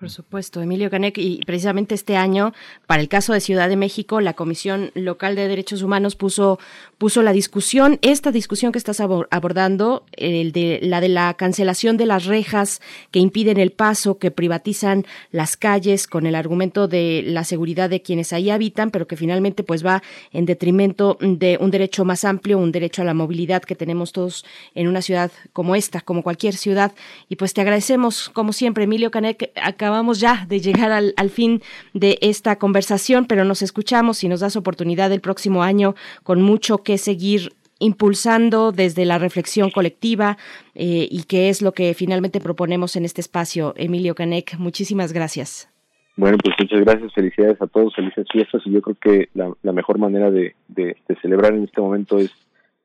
Por 0.01 0.09
supuesto, 0.09 0.62
Emilio 0.62 0.89
Canek, 0.89 1.19
y 1.19 1.45
precisamente 1.45 1.95
este 1.95 2.17
año, 2.17 2.55
para 2.87 3.03
el 3.03 3.09
caso 3.11 3.35
de 3.35 3.41
Ciudad 3.41 3.69
de 3.69 3.77
México, 3.77 4.23
la 4.23 4.33
Comisión 4.33 4.93
Local 4.95 5.37
de 5.37 5.47
Derechos 5.47 5.83
Humanos 5.83 6.17
puso, 6.17 6.59
puso 6.97 7.23
la 7.23 7.35
discusión, 7.35 7.99
esta 8.01 8.33
discusión 8.33 8.73
que 8.73 8.79
estás 8.79 9.01
abordando, 9.01 10.07
el 10.12 10.53
de 10.53 10.79
la 10.83 11.03
de 11.03 11.11
la 11.11 11.35
cancelación 11.35 11.99
de 11.99 12.07
las 12.07 12.25
rejas 12.25 12.81
que 13.11 13.19
impiden 13.19 13.59
el 13.59 13.73
paso, 13.73 14.17
que 14.17 14.31
privatizan 14.31 15.05
las 15.33 15.59
calles 15.59 16.07
con 16.07 16.25
el 16.25 16.35
argumento 16.35 16.89
de 16.89 17.23
la 17.27 17.45
seguridad 17.45 17.91
de 17.91 18.01
quienes 18.01 18.33
ahí 18.33 18.49
habitan, 18.49 18.91
pero 18.91 19.07
que 19.07 19.17
finalmente 19.17 19.65
pues 19.65 19.85
va 19.85 20.03
en 20.33 20.47
detrimento 20.47 21.19
de 21.20 21.59
un 21.61 21.70
derecho 21.70 22.07
más 22.07 22.25
amplio, 22.25 22.57
un 22.57 22.73
derecho 22.73 23.03
a 23.03 23.05
la 23.05 23.12
movilidad 23.12 23.61
que 23.61 23.77
tenemos 23.77 24.12
todos 24.12 24.47
en 24.75 24.89
una 24.89 25.03
ciudad 25.03 25.31
como 25.53 25.75
esta, 25.75 26.01
como 26.01 26.23
cualquier 26.23 26.57
ciudad. 26.57 26.93
Y 27.29 27.37
pues 27.37 27.53
te 27.53 27.61
agradecemos, 27.61 28.31
como 28.31 28.55
siempre, 28.55 28.85
Emilio 28.85 29.11
Canek, 29.11 29.53
acá 29.62 29.90
acabamos 29.91 30.20
ya 30.20 30.47
de 30.49 30.60
llegar 30.60 30.93
al, 30.93 31.31
fin 31.31 31.62
de 31.94 32.17
esta 32.20 32.57
conversación, 32.57 33.27
pero 33.27 33.44
nos 33.44 33.60
escuchamos 33.60 34.23
y 34.23 34.28
nos 34.28 34.39
das 34.39 34.55
oportunidad 34.55 35.10
el 35.10 35.20
próximo 35.20 35.65
año 35.65 35.94
con 36.23 36.41
mucho 36.43 36.85
que 36.85 36.97
seguir 36.97 37.52
impulsando 37.81 38.70
desde 38.70 39.05
la 39.05 39.19
reflexión 39.19 39.70
colectiva 39.70 40.36
eh, 40.77 41.09
y 41.10 41.25
que 41.25 41.49
es 41.49 41.60
lo 41.60 41.73
que 41.73 41.93
finalmente 41.94 42.39
proponemos 42.39 42.94
en 42.94 43.05
este 43.05 43.20
espacio. 43.20 43.75
Emilio 43.77 44.15
Canek, 44.15 44.59
muchísimas 44.59 45.12
gracias. 45.12 45.69
Bueno, 46.17 46.39
pues 46.39 46.55
muchas 46.60 46.81
gracias, 46.83 47.12
felicidades 47.12 47.60
a 47.60 47.67
todos, 47.67 47.94
felices 47.97 48.27
fiestas 48.31 48.62
y 48.67 48.70
yo 48.70 48.83
creo 48.83 48.97
que 49.01 49.28
la, 49.35 49.73
mejor 49.73 49.99
manera 49.99 50.31
de, 50.31 50.55
de 50.69 50.97
celebrar 51.20 51.55
en 51.55 51.65
este 51.65 51.81
momento 51.81 52.19
es 52.19 52.31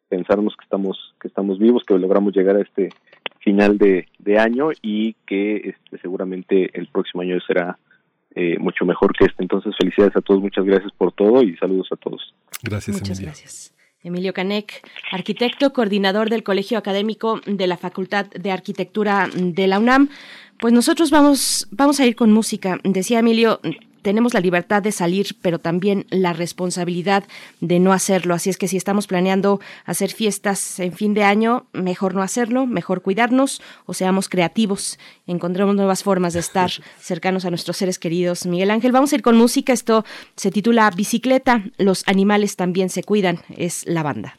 pensarnos 0.10 0.56
que 0.56 0.64
estamos 0.64 1.14
que 1.22 1.28
estamos 1.28 1.60
vivos, 1.60 1.84
que 1.86 1.98
logramos 1.98 2.36
llegar 2.36 2.56
a 2.56 2.62
este 2.62 2.90
final 3.46 3.78
de, 3.78 4.08
de 4.20 4.40
año 4.40 4.72
y 4.82 5.14
que 5.26 5.56
este, 5.58 6.00
seguramente 6.02 6.72
el 6.74 6.88
próximo 6.88 7.22
año 7.22 7.38
será 7.48 7.78
eh, 8.34 8.58
mucho 8.60 8.84
mejor 8.86 9.16
que 9.16 9.26
este. 9.26 9.44
Entonces, 9.44 9.74
felicidades 9.80 10.18
a 10.18 10.22
todos, 10.22 10.42
muchas 10.42 10.66
gracias 10.66 10.92
por 10.98 11.14
todo 11.14 11.42
y 11.44 11.56
saludos 11.56 11.88
a 11.92 11.96
todos. 11.96 12.34
Gracias, 12.64 12.98
Muchas 12.98 13.20
Emilio. 13.20 13.28
gracias. 13.28 13.74
Emilio 14.04 14.34
Canek, 14.34 14.88
arquitecto, 15.12 15.74
coordinador 15.74 16.30
del 16.30 16.44
Colegio 16.44 16.78
Académico 16.78 17.40
de 17.46 17.66
la 17.66 17.78
Facultad 17.78 18.28
de 18.28 18.52
Arquitectura 18.52 19.30
de 19.34 19.68
la 19.68 19.80
UNAM. 19.80 20.10
Pues 20.60 20.74
nosotros 20.74 21.10
vamos, 21.10 21.68
vamos 21.72 22.00
a 22.00 22.06
ir 22.06 22.16
con 22.16 22.32
música. 22.32 22.80
Decía 22.84 23.20
Emilio, 23.20 23.60
tenemos 24.06 24.36
la 24.36 24.40
libertad 24.40 24.84
de 24.84 24.92
salir, 24.92 25.36
pero 25.42 25.58
también 25.58 26.06
la 26.12 26.32
responsabilidad 26.32 27.24
de 27.60 27.80
no 27.80 27.92
hacerlo. 27.92 28.36
Así 28.36 28.52
es 28.52 28.58
que 28.58 28.68
si 28.68 28.78
estamos 28.78 29.08
planeando 29.08 29.60
hacer 29.84 30.12
fiestas 30.12 30.80
en 30.80 30.94
fin 30.94 31.16
de 31.16 31.24
año, 31.24 31.66
mejor 31.74 32.14
no 32.14 32.22
hacerlo, 32.22 32.68
mejor 32.68 33.02
cuidarnos 33.02 33.64
o 33.88 33.96
seamos 33.96 34.30
creativos, 34.30 35.00
encontremos 35.26 35.76
nuevas 35.76 36.04
formas 36.04 36.34
de 36.34 36.42
estar 36.42 36.70
cercanos 37.00 37.46
a 37.46 37.50
nuestros 37.50 37.78
seres 37.78 37.98
queridos. 37.98 38.46
Miguel 38.46 38.70
Ángel, 38.70 38.92
vamos 38.92 39.12
a 39.12 39.16
ir 39.16 39.24
con 39.24 39.38
música. 39.38 39.74
Esto 39.74 40.06
se 40.36 40.52
titula 40.52 40.92
Bicicleta, 40.92 41.64
los 41.80 42.08
animales 42.08 42.58
también 42.58 42.92
se 42.92 43.02
cuidan, 43.02 43.40
es 43.58 43.88
la 43.88 44.04
banda. 44.04 44.38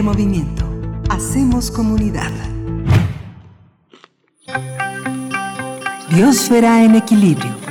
Movimiento. 0.00 0.64
Hacemos 1.10 1.70
comunidad. 1.70 2.30
Biosfera 6.08 6.82
en 6.82 6.94
equilibrio. 6.94 7.61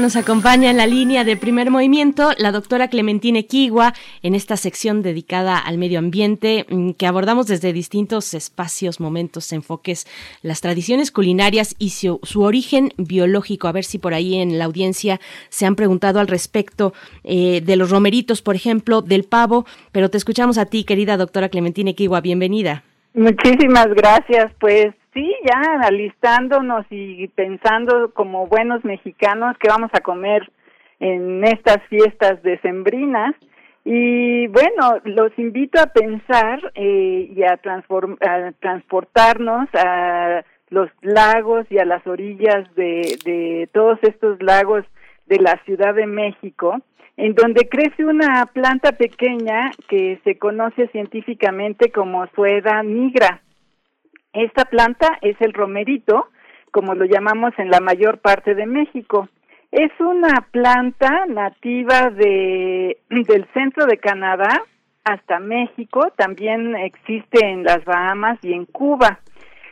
Nos 0.00 0.16
acompaña 0.16 0.70
en 0.70 0.76
la 0.76 0.88
línea 0.88 1.22
de 1.22 1.36
primer 1.36 1.70
movimiento 1.70 2.32
la 2.36 2.50
doctora 2.50 2.88
Clementina 2.88 3.38
Equigua 3.38 3.94
en 4.22 4.34
esta 4.34 4.56
sección 4.56 5.02
dedicada 5.02 5.56
al 5.56 5.78
medio 5.78 6.00
ambiente 6.00 6.66
mm, 6.68 6.90
que 6.92 7.06
abordamos 7.06 7.46
desde 7.46 7.72
distintos 7.72 8.34
espacios, 8.34 8.98
momentos, 8.98 9.52
enfoques, 9.52 10.06
las 10.42 10.60
tradiciones 10.60 11.12
culinarias 11.12 11.76
y 11.78 11.90
su, 11.90 12.18
origen 12.42 12.92
biológico. 12.96 13.68
A 13.68 13.72
ver 13.72 13.84
si 13.84 13.98
por 13.98 14.14
ahí 14.14 14.34
en 14.34 14.58
la 14.58 14.64
audiencia 14.64 15.20
se 15.48 15.64
han 15.64 15.76
preguntado 15.76 16.18
al 16.18 16.26
respecto 16.26 16.92
eh, 17.22 17.60
de 17.64 17.76
los 17.76 17.90
romeritos, 17.90 18.42
por 18.42 18.56
ejemplo, 18.56 19.00
del 19.00 19.22
pavo, 19.22 19.64
pero 19.92 20.10
te 20.10 20.18
escuchamos 20.18 20.58
a 20.58 20.66
ti, 20.66 20.84
querida 20.84 21.16
doctora 21.16 21.48
Clementina 21.48 21.90
Equigua. 21.90 22.20
Bienvenida. 22.20 22.82
Muchísimas 23.14 23.86
gracias. 23.94 24.52
Pues 24.58 24.92
Sí, 25.14 25.32
ya 25.44 25.86
alistándonos 25.86 26.86
y 26.90 27.28
pensando 27.28 28.12
como 28.12 28.48
buenos 28.48 28.84
mexicanos 28.84 29.56
que 29.58 29.68
vamos 29.68 29.90
a 29.94 30.00
comer 30.00 30.50
en 30.98 31.44
estas 31.44 31.80
fiestas 31.88 32.42
decembrinas. 32.42 33.36
Y 33.84 34.48
bueno, 34.48 35.00
los 35.04 35.30
invito 35.38 35.80
a 35.80 35.86
pensar 35.86 36.72
eh, 36.74 37.30
y 37.32 37.42
a, 37.44 37.52
a 37.52 38.52
transportarnos 38.58 39.68
a 39.74 40.42
los 40.70 40.90
lagos 41.02 41.66
y 41.70 41.78
a 41.78 41.84
las 41.84 42.04
orillas 42.08 42.74
de, 42.74 43.16
de 43.24 43.68
todos 43.72 44.00
estos 44.02 44.42
lagos 44.42 44.84
de 45.26 45.38
la 45.38 45.60
Ciudad 45.64 45.94
de 45.94 46.06
México, 46.06 46.80
en 47.16 47.36
donde 47.36 47.68
crece 47.68 48.04
una 48.04 48.46
planta 48.46 48.92
pequeña 48.92 49.70
que 49.88 50.18
se 50.24 50.38
conoce 50.38 50.88
científicamente 50.88 51.92
como 51.92 52.26
sueda 52.34 52.82
nigra. 52.82 53.43
Esta 54.34 54.64
planta 54.64 55.18
es 55.22 55.40
el 55.40 55.52
romerito, 55.52 56.28
como 56.72 56.94
lo 56.94 57.04
llamamos 57.04 57.52
en 57.56 57.70
la 57.70 57.78
mayor 57.78 58.18
parte 58.18 58.56
de 58.56 58.66
México. 58.66 59.28
Es 59.70 59.92
una 60.00 60.48
planta 60.50 61.26
nativa 61.28 62.10
de, 62.10 62.98
del 63.10 63.46
centro 63.54 63.86
de 63.86 63.98
Canadá 63.98 64.62
hasta 65.04 65.38
México, 65.38 66.12
también 66.16 66.74
existe 66.74 67.46
en 67.46 67.62
las 67.62 67.84
Bahamas 67.84 68.38
y 68.42 68.54
en 68.54 68.64
Cuba. 68.66 69.20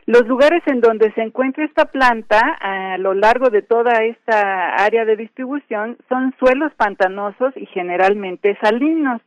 Los 0.06 0.26
lugares 0.28 0.62
en 0.66 0.80
donde 0.80 1.12
se 1.12 1.22
encuentra 1.22 1.64
esta 1.64 1.86
planta 1.86 2.40
a 2.60 2.98
lo 2.98 3.14
largo 3.14 3.50
de 3.50 3.62
toda 3.62 4.04
esta 4.04 4.74
área 4.76 5.04
de 5.04 5.16
distribución 5.16 5.96
son 6.08 6.34
suelos 6.38 6.72
pantanosos 6.76 7.52
y 7.56 7.66
generalmente 7.66 8.56
salinos. 8.60 9.22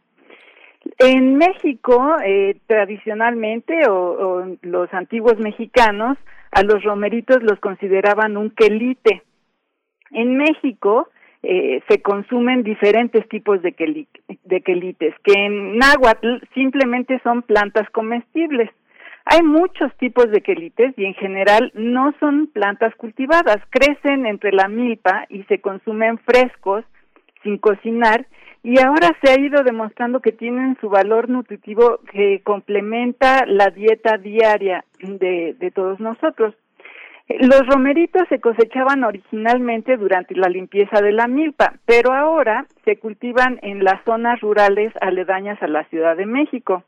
En 0.99 1.38
México, 1.38 2.15
eh, 2.23 2.57
tradicionalmente, 2.67 3.88
o, 3.89 4.45
los 4.61 4.93
antiguos 4.93 5.38
mexicanos, 5.39 6.17
a 6.51 6.64
los 6.64 6.83
romeritos 6.83 7.43
los 7.43 7.59
consideraban 7.59 8.38
un 8.38 8.49
quelite. 8.51 9.23
En 10.11 10.38
México 10.38 11.09
eh, 11.43 11.81
se 11.89 12.01
consumen 12.01 12.64
diferentes 12.64 13.27
tipos 13.27 13.61
de, 13.61 13.75
de 14.43 14.61
quelites, 14.61 15.14
que 15.23 15.33
en 15.33 15.77
náhuatl 15.77 16.38
simplemente 16.53 17.19
son 17.23 17.41
plantas 17.41 17.89
comestibles. 17.89 18.69
Hay 19.25 19.41
muchos 19.41 19.91
tipos 19.97 20.30
de 20.31 20.41
quelites 20.41 20.93
y 20.97 21.05
en 21.05 21.15
general 21.15 21.72
no 21.73 22.14
son 22.19 22.47
plantas 22.47 22.95
cultivadas, 22.95 23.57
crecen 23.72 24.27
entre 24.27 24.51
la 24.51 24.67
milpa 24.67 25.25
y 25.30 25.43
se 25.43 25.59
consumen 25.59 26.19
frescos, 26.19 26.85
sin 27.45 27.59
cocinar, 27.59 28.25
y 28.64 28.80
ahora 28.82 29.15
se 29.22 29.32
ha 29.32 29.40
ido 29.40 29.61
demostrando 29.64 30.22
que 30.22 30.32
tienen 30.32 30.75
su 30.82 30.90
valor 30.90 31.30
nutritivo 31.30 31.99
que 32.11 32.41
complementa 32.43 33.45
la 33.45 33.69
dieta 33.69 34.17
diaria 34.17 34.83
de, 34.99 35.72
todos 35.75 35.99
nosotros. 35.99 36.56
Los 37.30 37.61
romeritos 37.67 38.24
se 38.27 38.40
cosechaban 38.40 39.03
originalmente 39.03 39.98
durante 39.98 40.35
la 40.35 40.49
limpieza 40.49 40.99
de 41.01 41.11
la 41.11 41.27
milpa, 41.27 41.74
pero 41.85 42.11
ahora 42.11 42.65
se 42.85 42.98
cultivan 42.98 43.59
en 43.61 43.83
las 43.83 44.03
zonas 44.03 44.41
rurales 44.41 44.91
aledañas 44.99 45.61
a 45.61 45.67
la 45.67 45.83
Ciudad 45.85 46.17
de 46.17 46.25
México. 46.25 46.83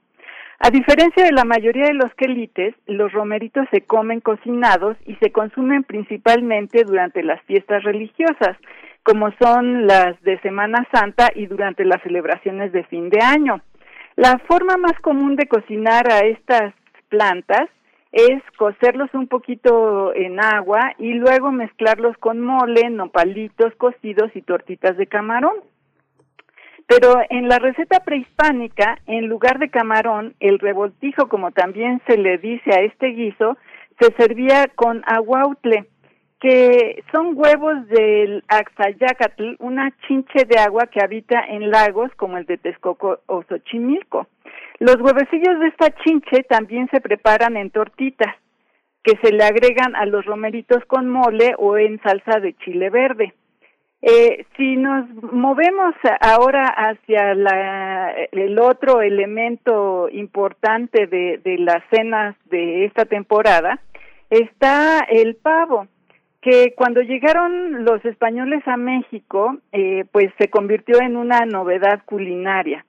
A 0.60 0.72
diferencia 0.72 1.24
de 1.26 1.34
la 1.34 1.46
mayoría 1.46 1.86
de 1.86 1.94
los 1.94 2.12
quelites, 2.16 2.74
los 2.88 3.12
romeritos 3.12 3.68
se 3.70 3.82
comen 3.82 4.22
cocinados 4.22 4.98
y 5.06 5.14
se 5.18 5.32
consumen 5.32 5.84
principalmente 5.84 6.84
durante 6.84 7.22
las 7.22 7.40
fiestas 7.44 7.84
religiosas, 7.84 8.58
como 9.08 9.32
son 9.42 9.88
las 9.88 10.22
de 10.24 10.38
Semana 10.42 10.86
Santa 10.92 11.30
y 11.34 11.46
durante 11.46 11.86
las 11.86 12.02
celebraciones 12.04 12.74
de 12.74 12.84
fin 12.84 13.10
de 13.10 13.22
año. 13.22 13.62
La 14.18 14.38
forma 14.50 14.76
más 14.76 15.00
común 15.00 15.38
de 15.38 15.48
cocinar 15.48 16.12
a 16.12 16.20
estas 16.28 16.74
plantas 17.08 17.70
es 18.12 18.44
cocerlos 18.58 19.10
un 19.14 19.28
poquito 19.28 20.14
en 20.14 20.42
agua 20.42 20.92
y 20.98 21.14
luego 21.14 21.54
mezclarlos 21.54 22.18
con 22.18 22.42
mole, 22.42 22.90
nopalitos 22.90 23.74
cocidos 23.76 24.30
y 24.36 24.42
tortitas 24.42 24.98
de 24.98 25.08
camarón. 25.08 25.56
Pero 26.86 27.22
en 27.30 27.48
la 27.48 27.60
receta 27.60 28.02
prehispánica, 28.02 29.00
en 29.08 29.28
lugar 29.28 29.58
de 29.60 29.70
camarón, 29.70 30.36
el 30.42 30.60
revoltijo, 30.60 31.30
como 31.30 31.52
también 31.52 32.02
se 32.08 32.18
le 32.18 32.40
dice 32.40 32.72
a 32.72 32.82
este 32.82 33.08
guiso, 33.08 33.58
se 34.02 34.12
servía 34.18 34.68
con 34.76 35.02
aguautle, 35.06 35.86
que 36.40 37.04
son 37.12 37.34
huevos 37.36 37.88
del 37.88 38.44
Axayacatl, 38.48 39.56
una 39.60 39.92
chinche 40.08 40.46
de 40.46 40.60
agua 40.60 40.86
que 40.88 41.04
habita 41.04 41.40
en 41.48 41.72
lagos 41.72 42.12
como 42.16 42.38
el 42.38 42.46
de 42.46 42.58
Texcoco 42.58 43.20
o 43.26 43.44
Xochimilco. 43.44 44.28
Los 44.80 44.98
huevecillos 44.98 45.60
de 45.60 45.68
esta 45.68 45.90
chinche 46.04 46.44
también 46.44 46.88
se 46.92 47.02
preparan 47.02 47.58
en 47.58 47.72
tortitas, 47.72 48.36
que 49.04 49.18
se 49.24 49.34
le 49.34 49.44
agregan 49.44 49.96
a 49.96 50.06
los 50.06 50.26
romeritos 50.26 50.86
con 50.86 51.10
mole 51.10 51.56
o 51.58 51.78
en 51.78 52.00
salsa 52.02 52.40
de 52.40 52.54
chile 52.58 52.90
verde. 52.92 53.34
Eh, 54.04 54.46
si 54.56 54.78
nos 54.78 55.10
movemos 55.24 55.96
ahora 56.22 56.66
hacia 56.66 57.32
el 57.32 58.60
otro 58.60 59.02
elemento 59.02 60.08
importante 60.12 61.08
de, 61.08 61.40
de 61.44 61.58
las 61.58 61.84
cenas 61.90 62.36
de 62.46 62.86
esta 62.86 63.06
temporada, 63.06 63.80
está 64.30 65.00
el 65.10 65.36
pavo 65.36 65.88
que 66.42 66.74
cuando 66.76 67.02
llegaron 67.02 67.84
los 67.84 68.04
españoles 68.06 68.62
a 68.68 68.78
México, 68.78 69.58
eh, 69.72 70.06
pues 70.12 70.32
se 70.38 70.50
convirtió 70.50 71.02
en 71.02 71.18
una 71.18 71.46
novedad 71.46 72.02
culinaria. 72.06 72.86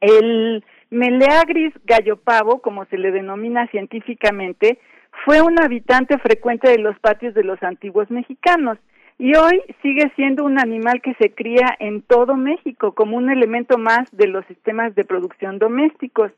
El 0.00 0.64
Meleagris 0.90 1.72
gallopavo, 1.84 2.60
como 2.60 2.84
se 2.86 2.98
le 2.98 3.12
denomina 3.12 3.66
científicamente, 3.68 4.78
fue 5.24 5.40
un 5.42 5.60
habitante 5.60 6.18
frecuente 6.18 6.70
de 6.70 6.78
los 6.78 6.98
patios 6.98 7.34
de 7.34 7.44
los 7.44 7.62
antiguos 7.62 8.10
mexicanos 8.10 8.78
y 9.18 9.36
hoy 9.36 9.62
sigue 9.82 10.10
siendo 10.16 10.44
un 10.44 10.58
animal 10.58 11.00
que 11.00 11.14
se 11.14 11.32
cría 11.32 11.76
en 11.78 12.02
todo 12.02 12.34
México 12.36 12.92
como 12.92 13.16
un 13.16 13.30
elemento 13.30 13.78
más 13.78 14.10
de 14.10 14.26
los 14.26 14.44
sistemas 14.46 14.94
de 14.94 15.04
producción 15.04 15.58
domésticos. 15.58 16.32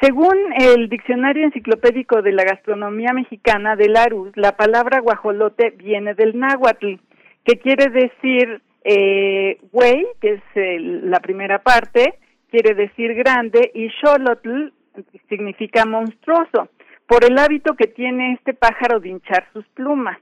Según 0.00 0.36
el 0.56 0.88
Diccionario 0.88 1.44
Enciclopédico 1.44 2.22
de 2.22 2.32
la 2.32 2.44
Gastronomía 2.44 3.12
Mexicana 3.12 3.74
de 3.74 3.88
Larus, 3.88 4.30
la 4.36 4.56
palabra 4.56 5.00
guajolote 5.00 5.70
viene 5.70 6.14
del 6.14 6.38
náhuatl, 6.38 6.94
que 7.44 7.58
quiere 7.58 7.90
decir 7.90 8.62
eh, 8.84 9.58
güey, 9.72 10.06
que 10.20 10.34
es 10.34 10.42
la 10.54 11.20
primera 11.20 11.58
parte, 11.58 12.14
quiere 12.50 12.74
decir 12.74 13.14
grande, 13.14 13.70
y 13.74 13.90
xolotl 14.00 14.72
significa 15.28 15.84
monstruoso, 15.84 16.68
por 17.06 17.24
el 17.24 17.38
hábito 17.38 17.74
que 17.74 17.88
tiene 17.88 18.34
este 18.34 18.54
pájaro 18.54 19.00
de 19.00 19.10
hinchar 19.10 19.46
sus 19.52 19.66
plumas. 19.68 20.18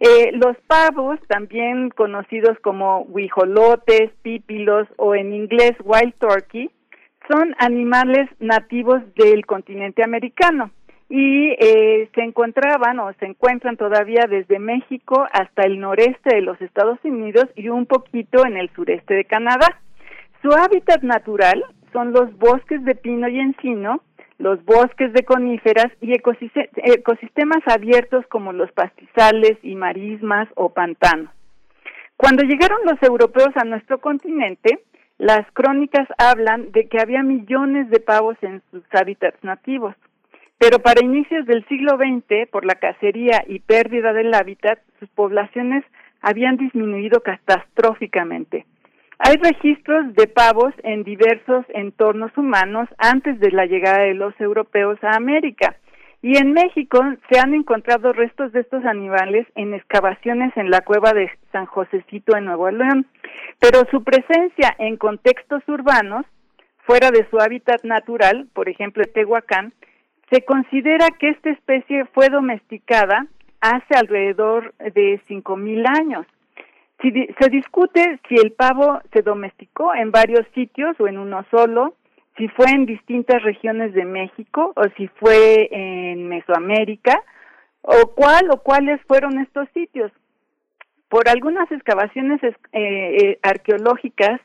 Eh, 0.00 0.30
los 0.32 0.56
pavos, 0.68 1.18
también 1.26 1.90
conocidos 1.90 2.56
como 2.60 3.00
huijolotes, 3.02 4.12
pípilos 4.22 4.86
o 4.96 5.14
en 5.14 5.32
inglés 5.32 5.72
wild 5.82 6.14
turkey, 6.20 6.70
son 7.28 7.54
animales 7.58 8.28
nativos 8.40 9.02
del 9.14 9.44
continente 9.46 10.02
americano 10.02 10.70
y 11.10 11.50
eh, 11.58 12.08
se 12.14 12.22
encontraban 12.22 12.98
o 12.98 13.12
se 13.14 13.26
encuentran 13.26 13.76
todavía 13.76 14.26
desde 14.28 14.58
México 14.58 15.26
hasta 15.32 15.62
el 15.62 15.78
noreste 15.80 16.34
de 16.34 16.42
los 16.42 16.60
Estados 16.60 16.98
Unidos 17.04 17.46
y 17.54 17.68
un 17.68 17.86
poquito 17.86 18.44
en 18.44 18.56
el 18.56 18.70
sureste 18.70 19.14
de 19.14 19.24
Canadá. 19.24 19.80
Su 20.42 20.50
hábitat 20.52 21.02
natural 21.02 21.64
son 21.92 22.12
los 22.12 22.36
bosques 22.38 22.84
de 22.84 22.94
pino 22.94 23.28
y 23.28 23.38
encino, 23.38 24.02
los 24.38 24.64
bosques 24.64 25.12
de 25.12 25.24
coníferas 25.24 25.90
y 26.00 26.12
ecosistemas 26.12 27.62
abiertos 27.66 28.24
como 28.28 28.52
los 28.52 28.70
pastizales 28.72 29.58
y 29.62 29.74
marismas 29.74 30.48
o 30.54 30.70
pantanos. 30.70 31.30
Cuando 32.16 32.42
llegaron 32.42 32.78
los 32.84 33.02
europeos 33.02 33.50
a 33.56 33.64
nuestro 33.64 33.98
continente, 33.98 34.80
las 35.18 35.50
crónicas 35.52 36.08
hablan 36.16 36.70
de 36.72 36.88
que 36.88 37.00
había 37.00 37.22
millones 37.22 37.90
de 37.90 38.00
pavos 38.00 38.36
en 38.42 38.62
sus 38.70 38.82
hábitats 38.92 39.42
nativos, 39.42 39.94
pero 40.58 40.78
para 40.78 41.04
inicios 41.04 41.46
del 41.46 41.66
siglo 41.66 41.96
XX, 41.96 42.48
por 42.50 42.64
la 42.64 42.76
cacería 42.76 43.44
y 43.46 43.60
pérdida 43.60 44.12
del 44.12 44.32
hábitat, 44.34 44.78
sus 44.98 45.08
poblaciones 45.10 45.84
habían 46.20 46.56
disminuido 46.56 47.20
catastróficamente. 47.20 48.66
Hay 49.18 49.36
registros 49.36 50.14
de 50.14 50.28
pavos 50.28 50.72
en 50.84 51.02
diversos 51.02 51.64
entornos 51.70 52.36
humanos 52.36 52.88
antes 52.98 53.38
de 53.40 53.50
la 53.50 53.66
llegada 53.66 54.04
de 54.04 54.14
los 54.14 54.32
europeos 54.40 54.98
a 55.02 55.16
América 55.16 55.76
Y 56.20 56.36
en 56.36 56.52
México 56.52 57.00
se 57.30 57.38
han 57.38 57.54
encontrado 57.54 58.12
restos 58.12 58.52
de 58.52 58.60
estos 58.60 58.84
animales 58.84 59.46
en 59.54 59.72
excavaciones 59.72 60.56
en 60.56 60.70
la 60.70 60.80
cueva 60.80 61.12
de 61.12 61.30
San 61.52 61.66
Josecito 61.66 62.36
en 62.36 62.46
Nuevo 62.46 62.70
León, 62.70 63.06
pero 63.60 63.84
su 63.90 64.02
presencia 64.02 64.74
en 64.78 64.96
contextos 64.96 65.62
urbanos, 65.68 66.26
fuera 66.78 67.10
de 67.10 67.28
su 67.30 67.38
hábitat 67.38 67.84
natural, 67.84 68.48
por 68.52 68.68
ejemplo 68.68 69.04
Tehuacán, 69.04 69.72
se 70.30 70.44
considera 70.44 71.06
que 71.18 71.28
esta 71.28 71.50
especie 71.50 72.04
fue 72.06 72.28
domesticada 72.30 73.26
hace 73.60 73.94
alrededor 73.96 74.74
de 74.78 75.20
5.000 75.28 75.86
años. 76.00 76.26
Se 77.00 77.48
discute 77.48 78.18
si 78.28 78.34
el 78.34 78.52
pavo 78.52 79.00
se 79.12 79.22
domesticó 79.22 79.94
en 79.94 80.10
varios 80.10 80.46
sitios 80.54 80.98
o 80.98 81.06
en 81.06 81.18
uno 81.18 81.44
solo, 81.50 81.94
si 82.38 82.48
fue 82.48 82.70
en 82.70 82.86
distintas 82.86 83.42
regiones 83.42 83.92
de 83.92 84.04
México 84.04 84.72
o 84.76 84.84
si 84.96 85.08
fue 85.08 85.68
en 85.70 86.28
Mesoamérica, 86.28 87.22
o 87.82 88.12
cuál 88.14 88.50
o 88.50 88.62
cuáles 88.62 89.00
fueron 89.06 89.38
estos 89.38 89.68
sitios. 89.74 90.12
Por 91.08 91.28
algunas 91.28 91.70
excavaciones 91.72 92.40
eh, 92.42 92.52
eh, 92.72 93.38
arqueológicas 93.42 94.40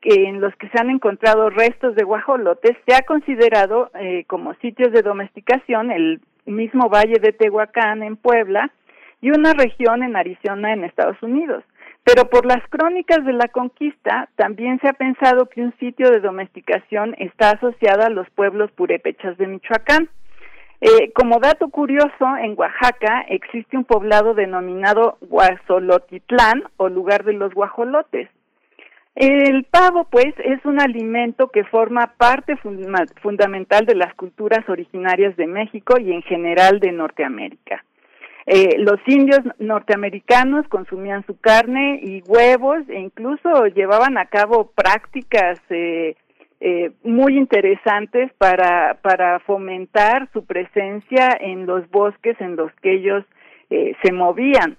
que 0.00 0.28
en 0.28 0.40
los 0.40 0.54
que 0.56 0.68
se 0.68 0.78
han 0.80 0.90
encontrado 0.90 1.48
restos 1.48 1.94
de 1.94 2.02
guajolotes, 2.02 2.76
se 2.86 2.94
ha 2.94 3.02
considerado 3.02 3.90
eh, 3.94 4.24
como 4.26 4.54
sitios 4.54 4.92
de 4.92 5.02
domesticación 5.02 5.92
el 5.92 6.20
mismo 6.44 6.88
valle 6.88 7.20
de 7.20 7.32
Tehuacán 7.32 8.02
en 8.02 8.16
Puebla 8.16 8.72
y 9.20 9.30
una 9.30 9.52
región 9.52 10.02
en 10.02 10.16
Arizona 10.16 10.72
en 10.72 10.84
Estados 10.84 11.22
Unidos. 11.22 11.62
Pero 12.04 12.28
por 12.28 12.46
las 12.46 12.66
crónicas 12.68 13.24
de 13.24 13.32
la 13.32 13.48
conquista, 13.48 14.28
también 14.36 14.80
se 14.80 14.88
ha 14.88 14.92
pensado 14.92 15.46
que 15.46 15.62
un 15.62 15.74
sitio 15.78 16.10
de 16.10 16.20
domesticación 16.20 17.14
está 17.18 17.50
asociado 17.50 18.02
a 18.02 18.10
los 18.10 18.28
pueblos 18.30 18.72
purépechas 18.72 19.38
de 19.38 19.46
Michoacán. 19.46 20.08
Eh, 20.80 21.12
como 21.14 21.38
dato 21.38 21.68
curioso, 21.68 22.36
en 22.40 22.58
Oaxaca 22.58 23.24
existe 23.28 23.76
un 23.76 23.84
poblado 23.84 24.34
denominado 24.34 25.16
Guazolotitlán 25.20 26.64
o 26.76 26.88
lugar 26.88 27.22
de 27.22 27.34
los 27.34 27.54
guajolotes. 27.54 28.28
El 29.14 29.64
pavo, 29.64 30.08
pues, 30.10 30.34
es 30.42 30.64
un 30.64 30.80
alimento 30.80 31.48
que 31.48 31.64
forma 31.64 32.14
parte 32.16 32.56
fundamental 32.56 33.86
de 33.86 33.94
las 33.94 34.12
culturas 34.14 34.66
originarias 34.68 35.36
de 35.36 35.46
México 35.46 36.00
y 36.00 36.12
en 36.12 36.22
general 36.22 36.80
de 36.80 36.92
Norteamérica. 36.92 37.84
Eh, 38.46 38.76
los 38.78 38.98
indios 39.06 39.40
norteamericanos 39.58 40.66
consumían 40.68 41.24
su 41.26 41.38
carne 41.38 42.00
y 42.02 42.22
huevos 42.26 42.78
e 42.88 42.98
incluso 42.98 43.66
llevaban 43.66 44.18
a 44.18 44.26
cabo 44.26 44.72
prácticas 44.74 45.60
eh, 45.70 46.16
eh, 46.60 46.90
muy 47.04 47.38
interesantes 47.38 48.32
para, 48.38 48.98
para 49.00 49.38
fomentar 49.40 50.28
su 50.32 50.44
presencia 50.44 51.36
en 51.40 51.66
los 51.66 51.88
bosques 51.90 52.40
en 52.40 52.56
los 52.56 52.72
que 52.82 52.94
ellos 52.94 53.24
se 54.02 54.12
movían. 54.12 54.76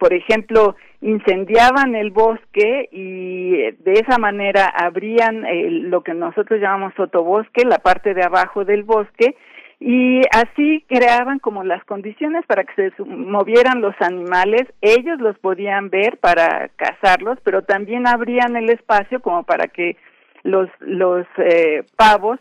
por 0.00 0.12
ejemplo, 0.12 0.74
incendiaban 1.00 1.94
el 1.94 2.10
bosque 2.10 2.88
y 2.90 3.52
de 3.84 3.92
esa 3.92 4.18
manera 4.18 4.66
abrían 4.66 5.44
lo 5.88 6.02
que 6.02 6.12
nosotros 6.12 6.60
llamamos 6.60 6.92
sotobosque, 6.96 7.64
la 7.64 7.78
parte 7.78 8.14
de 8.14 8.24
abajo 8.24 8.64
del 8.64 8.82
bosque, 8.82 9.36
y 9.84 10.20
así 10.30 10.84
creaban 10.86 11.40
como 11.40 11.64
las 11.64 11.84
condiciones 11.84 12.46
para 12.46 12.62
que 12.62 12.92
se 12.92 13.02
movieran 13.04 13.80
los 13.80 13.96
animales, 14.00 14.62
ellos 14.80 15.18
los 15.18 15.36
podían 15.40 15.90
ver 15.90 16.18
para 16.18 16.68
cazarlos, 16.76 17.38
pero 17.42 17.62
también 17.62 18.06
abrían 18.06 18.54
el 18.54 18.70
espacio 18.70 19.20
como 19.20 19.42
para 19.42 19.66
que 19.66 19.96
los, 20.44 20.68
los 20.78 21.26
eh, 21.38 21.82
pavos 21.96 22.38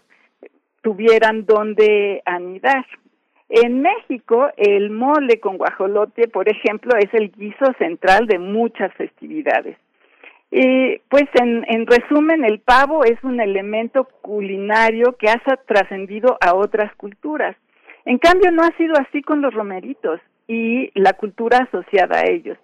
tuvieran 0.83 1.47
donde 1.47 2.21
anidar. 2.25 2.85
En 3.49 3.81
México, 3.81 4.49
el 4.55 4.91
mole 4.91 5.39
con 5.39 5.57
guajolote, 5.57 6.27
por 6.27 6.47
ejemplo, 6.47 6.95
es 6.95 7.11
el 7.11 7.31
guiso 7.31 7.73
central 7.79 8.27
de 8.27 8.37
muchas 8.37 8.93
festividades. 8.93 9.77
Y 10.51 10.97
pues 11.09 11.23
en, 11.35 11.63
en 11.69 11.87
resumen, 11.87 12.43
el 12.43 12.59
pavo 12.59 13.05
es 13.05 13.17
un 13.23 13.39
elemento 13.39 14.03
culinario 14.21 15.15
que 15.17 15.29
ha 15.29 15.41
trascendido 15.65 16.37
a 16.41 16.53
otras 16.53 16.93
culturas. 16.95 17.55
En 18.03 18.17
cambio, 18.17 18.51
no 18.51 18.63
ha 18.63 18.75
sido 18.77 18.95
así 18.97 19.21
con 19.21 19.41
los 19.41 19.53
romeritos 19.53 20.19
y 20.47 20.91
la 20.99 21.13
cultura 21.13 21.59
asociada 21.59 22.19
a 22.19 22.29
ellos. 22.29 22.57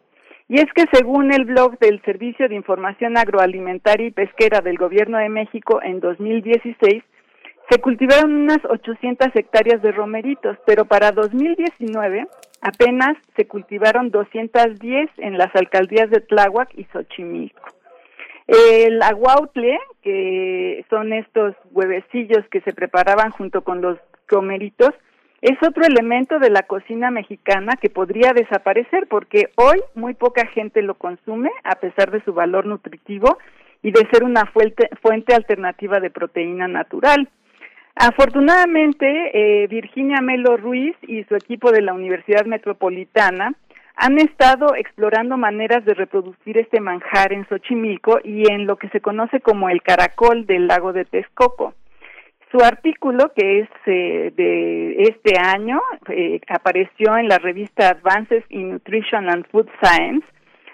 Y 0.50 0.60
es 0.60 0.72
que 0.74 0.86
según 0.92 1.34
el 1.34 1.46
blog 1.46 1.78
del 1.80 2.02
Servicio 2.04 2.48
de 2.48 2.56
Información 2.56 3.18
Agroalimentaria 3.18 4.08
y 4.08 4.12
Pesquera 4.12 4.62
del 4.62 4.78
Gobierno 4.78 5.18
de 5.18 5.30
México 5.30 5.82
en 5.82 6.00
2016, 6.00 7.04
se 7.70 7.80
cultivaron 7.80 8.34
unas 8.34 8.60
800 8.64 9.28
hectáreas 9.36 9.82
de 9.82 9.92
romeritos, 9.92 10.58
pero 10.66 10.86
para 10.86 11.12
2019 11.12 12.28
apenas 12.62 13.18
se 13.36 13.46
cultivaron 13.46 14.10
210 14.10 15.10
en 15.18 15.38
las 15.38 15.54
alcaldías 15.54 16.10
de 16.10 16.22
Tláhuac 16.22 16.70
y 16.76 16.86
Xochimilco. 16.86 17.77
El 18.48 19.02
aguautle, 19.02 19.78
que 20.02 20.86
son 20.90 21.12
estos 21.12 21.56
huevecillos 21.72 22.48
que 22.50 22.62
se 22.62 22.74
preparaban 22.74 23.32
junto 23.32 23.62
con 23.62 23.82
los 23.82 23.98
romeritos, 24.28 24.92
es 25.42 25.58
otro 25.62 25.84
elemento 25.86 26.40
de 26.40 26.50
la 26.50 26.64
cocina 26.64 27.12
mexicana 27.12 27.74
que 27.80 27.90
podría 27.90 28.34
desaparecer 28.34 29.08
porque 29.08 29.50
hoy 29.56 29.82
muy 29.96 30.14
poca 30.14 30.48
gente 30.48 30.82
lo 30.82 30.96
consume 30.96 31.52
a 31.64 31.76
pesar 31.76 32.10
de 32.10 32.24
su 32.24 32.34
valor 32.34 32.66
nutritivo 32.66 33.38
y 33.84 33.92
de 33.92 34.08
ser 34.12 34.24
una 34.24 34.46
fuente, 34.46 34.90
fuente 35.02 35.36
alternativa 35.36 36.00
de 36.00 36.10
proteína 36.10 36.68
natural. 36.68 37.30
Afortunadamente, 37.96 39.32
eh, 39.34 39.68
Virginia 39.68 40.22
Melo 40.22 40.56
Ruiz 40.58 40.96
y 41.02 41.24
su 41.26 41.36
equipo 41.36 41.72
de 41.72 41.82
la 41.82 41.94
Universidad 41.94 42.46
Metropolitana 42.46 43.54
han 43.98 44.20
estado 44.20 44.76
explorando 44.76 45.38
maneras 45.38 45.84
de 45.84 45.96
reproducir 45.96 46.60
este 46.60 46.80
manjar 46.80 47.34
en 47.34 47.48
Xochimilco 47.48 48.20
y 48.24 48.50
en 48.52 48.68
lo 48.68 48.78
que 48.78 48.90
se 48.90 49.02
conoce 49.02 49.40
como 49.40 49.70
el 49.70 49.82
caracol 49.82 50.46
del 50.46 50.68
lago 50.68 50.94
de 50.94 51.04
Texcoco. 51.04 51.74
Su 52.52 52.64
artículo, 52.64 53.34
que 53.36 53.62
es 53.62 53.70
eh, 53.88 54.32
de 54.36 55.02
este 55.02 55.34
año, 55.40 55.82
eh, 56.10 56.40
apareció 56.48 57.18
en 57.18 57.28
la 57.28 57.40
revista 57.40 57.90
Advances 57.90 58.44
in 58.50 58.72
Nutrition 58.72 59.30
and 59.30 59.48
Food 59.50 59.68
Science, 59.82 60.26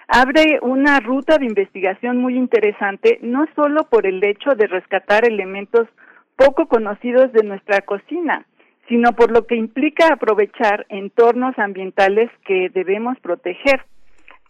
abre 0.06 0.58
una 0.60 1.00
ruta 1.00 1.38
de 1.38 1.46
investigación 1.46 2.18
muy 2.18 2.36
interesante, 2.36 3.18
no 3.22 3.46
solo 3.56 3.84
por 3.88 4.06
el 4.06 4.22
hecho 4.22 4.50
de 4.50 4.66
rescatar 4.66 5.26
elementos 5.26 5.88
poco 6.36 6.66
conocidos 6.66 7.32
de 7.32 7.42
nuestra 7.42 7.80
cocina, 7.80 8.44
sino 8.88 9.12
por 9.12 9.30
lo 9.30 9.46
que 9.46 9.56
implica 9.56 10.08
aprovechar 10.12 10.86
entornos 10.88 11.58
ambientales 11.58 12.30
que 12.46 12.68
debemos 12.70 13.18
proteger. 13.20 13.80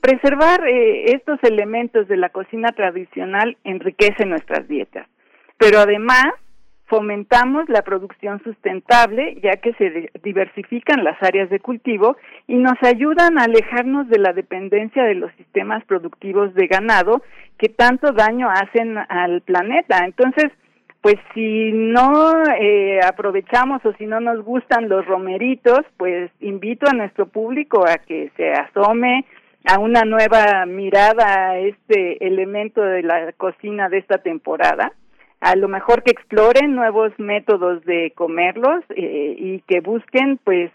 Preservar 0.00 0.66
eh, 0.66 1.12
estos 1.12 1.38
elementos 1.42 2.08
de 2.08 2.16
la 2.16 2.28
cocina 2.28 2.68
tradicional 2.72 3.56
enriquece 3.64 4.26
nuestras 4.26 4.68
dietas, 4.68 5.08
pero 5.58 5.78
además 5.78 6.26
fomentamos 6.86 7.68
la 7.68 7.82
producción 7.82 8.42
sustentable 8.44 9.38
ya 9.42 9.56
que 9.56 9.72
se 9.74 10.10
diversifican 10.22 11.02
las 11.02 11.20
áreas 11.22 11.48
de 11.48 11.58
cultivo 11.58 12.16
y 12.46 12.56
nos 12.56 12.80
ayudan 12.82 13.38
a 13.38 13.44
alejarnos 13.44 14.08
de 14.08 14.18
la 14.18 14.32
dependencia 14.32 15.02
de 15.04 15.14
los 15.14 15.32
sistemas 15.36 15.82
productivos 15.86 16.52
de 16.54 16.66
ganado 16.66 17.22
que 17.58 17.68
tanto 17.68 18.12
daño 18.12 18.50
hacen 18.50 18.98
al 19.08 19.40
planeta. 19.40 20.04
Entonces, 20.04 20.52
pues 21.05 21.16
si 21.34 21.70
no 21.70 22.33
eh, 22.58 22.99
aprovechamos 23.07 23.84
o 23.84 23.92
si 23.99 24.07
no 24.07 24.20
nos 24.20 24.42
gustan 24.42 24.89
los 24.89 25.05
romeritos, 25.05 25.81
pues 25.99 26.31
invito 26.41 26.89
a 26.89 26.94
nuestro 26.94 27.26
público 27.26 27.84
a 27.86 27.99
que 27.99 28.33
se 28.39 28.50
asome 28.52 29.26
a 29.66 29.78
una 29.78 30.05
nueva 30.05 30.65
mirada 30.65 31.50
a 31.50 31.58
este 31.58 32.26
elemento 32.26 32.81
de 32.81 33.02
la 33.02 33.33
cocina 33.33 33.91
de 33.91 33.99
esta 33.99 34.16
temporada. 34.16 34.92
A 35.42 35.57
lo 35.57 35.68
mejor 35.68 36.05
que 36.05 36.10
exploren 36.10 36.74
nuevos 36.74 37.12
métodos 37.18 37.84
de 37.84 38.15
comerlos 38.16 38.83
eh, 38.97 39.36
y 39.39 39.60
que 39.68 39.81
busquen 39.81 40.41
pues 40.42 40.70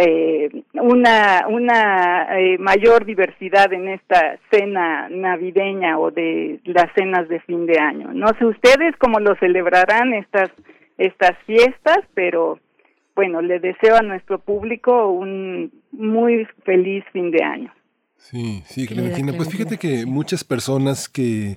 eh, 0.00 0.64
una, 0.74 1.46
una 1.48 2.38
eh, 2.38 2.58
mayor 2.58 3.04
diversidad 3.04 3.72
en 3.72 3.88
esta 3.88 4.38
cena 4.50 5.08
navideña 5.08 5.98
o 5.98 6.10
de 6.10 6.60
las 6.64 6.92
cenas 6.94 7.28
de 7.28 7.40
fin 7.40 7.66
de 7.66 7.78
año. 7.78 8.12
No 8.12 8.28
sé 8.38 8.44
ustedes 8.44 8.96
cómo 8.98 9.20
lo 9.20 9.36
celebrarán 9.36 10.12
estas, 10.14 10.50
estas 10.98 11.38
fiestas, 11.46 11.98
pero 12.14 12.58
bueno, 13.14 13.40
le 13.40 13.60
deseo 13.60 13.96
a 13.96 14.02
nuestro 14.02 14.38
público 14.40 15.08
un 15.08 15.70
muy 15.92 16.46
feliz 16.64 17.04
fin 17.12 17.30
de 17.30 17.44
año. 17.44 17.72
Sí, 18.16 18.62
sí, 18.66 18.86
Clementina. 18.86 19.32
Pues 19.36 19.50
fíjate 19.50 19.76
que 19.76 20.06
muchas 20.06 20.44
personas 20.44 21.08
que 21.08 21.56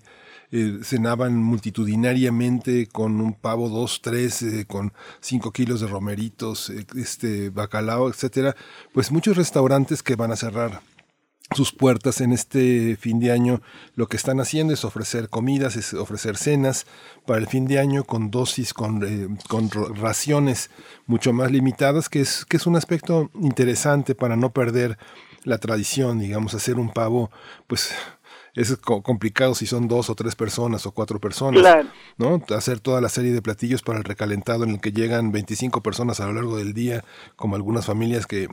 eh, 0.52 0.80
cenaban 0.84 1.36
multitudinariamente 1.36 2.88
con 2.88 3.22
un 3.22 3.34
pavo, 3.34 3.70
dos, 3.70 4.02
tres, 4.02 4.42
eh, 4.42 4.66
con 4.66 4.94
cinco 5.20 5.52
kilos 5.52 5.82
de 5.82 5.88
romeritos, 5.88 6.70
eh, 6.70 6.86
este 6.96 7.50
bacalao, 7.50 8.10
etcétera, 8.10 8.56
pues 8.94 9.12
muchos 9.12 9.38
restaurantes 9.38 10.04
que 10.04 10.16
van 10.16 10.32
a 10.32 10.36
cerrar 10.36 10.82
sus 11.56 11.72
puertas 11.72 12.20
en 12.20 12.34
este 12.34 12.98
fin 12.98 13.20
de 13.20 13.32
año, 13.32 13.62
lo 13.96 14.08
que 14.08 14.18
están 14.18 14.40
haciendo 14.42 14.74
es 14.74 14.84
ofrecer 14.84 15.30
comidas, 15.30 15.78
es 15.78 15.94
ofrecer 15.94 16.36
cenas 16.36 16.86
para 17.26 17.40
el 17.40 17.48
fin 17.48 17.66
de 17.66 17.80
año 17.80 18.04
con 18.04 18.32
dosis, 18.32 18.74
con, 18.74 19.04
eh, 19.04 19.28
con 19.48 19.70
raciones 19.70 20.70
mucho 21.06 21.32
más 21.32 21.52
limitadas, 21.52 22.10
que 22.10 22.22
es, 22.22 22.44
que 22.46 22.58
es 22.58 22.68
un 22.68 22.76
aspecto 22.76 23.32
interesante 23.42 24.14
para 24.14 24.36
no 24.36 24.52
perder 24.52 24.98
la 25.44 25.58
tradición, 25.58 26.20
digamos, 26.20 26.54
hacer 26.54 26.78
un 26.78 26.92
pavo, 26.92 27.32
pues 27.68 27.92
es 28.58 28.76
complicado 28.78 29.54
si 29.54 29.68
son 29.68 29.88
dos 29.88 30.10
o 30.10 30.16
tres 30.16 30.36
personas 30.36 30.86
o 30.88 30.92
cuatro 30.92 31.20
personas, 31.20 31.86
¿no? 32.18 32.42
Hacer 32.56 32.80
toda 32.80 33.02
la 33.02 33.10
serie 33.10 33.32
de 33.32 33.42
platillos 33.42 33.84
para 33.84 34.00
el 34.00 34.04
recalentado 34.04 34.64
en 34.64 34.72
el 34.72 34.82
que 34.82 34.92
llegan 34.92 35.32
25 35.32 35.82
personas 35.82 36.20
a 36.20 36.26
lo 36.26 36.34
largo 36.34 36.58
del 36.58 36.74
día, 36.74 37.04
como 37.36 37.56
algunas 37.56 37.86
familias 37.86 38.26
que 38.26 38.48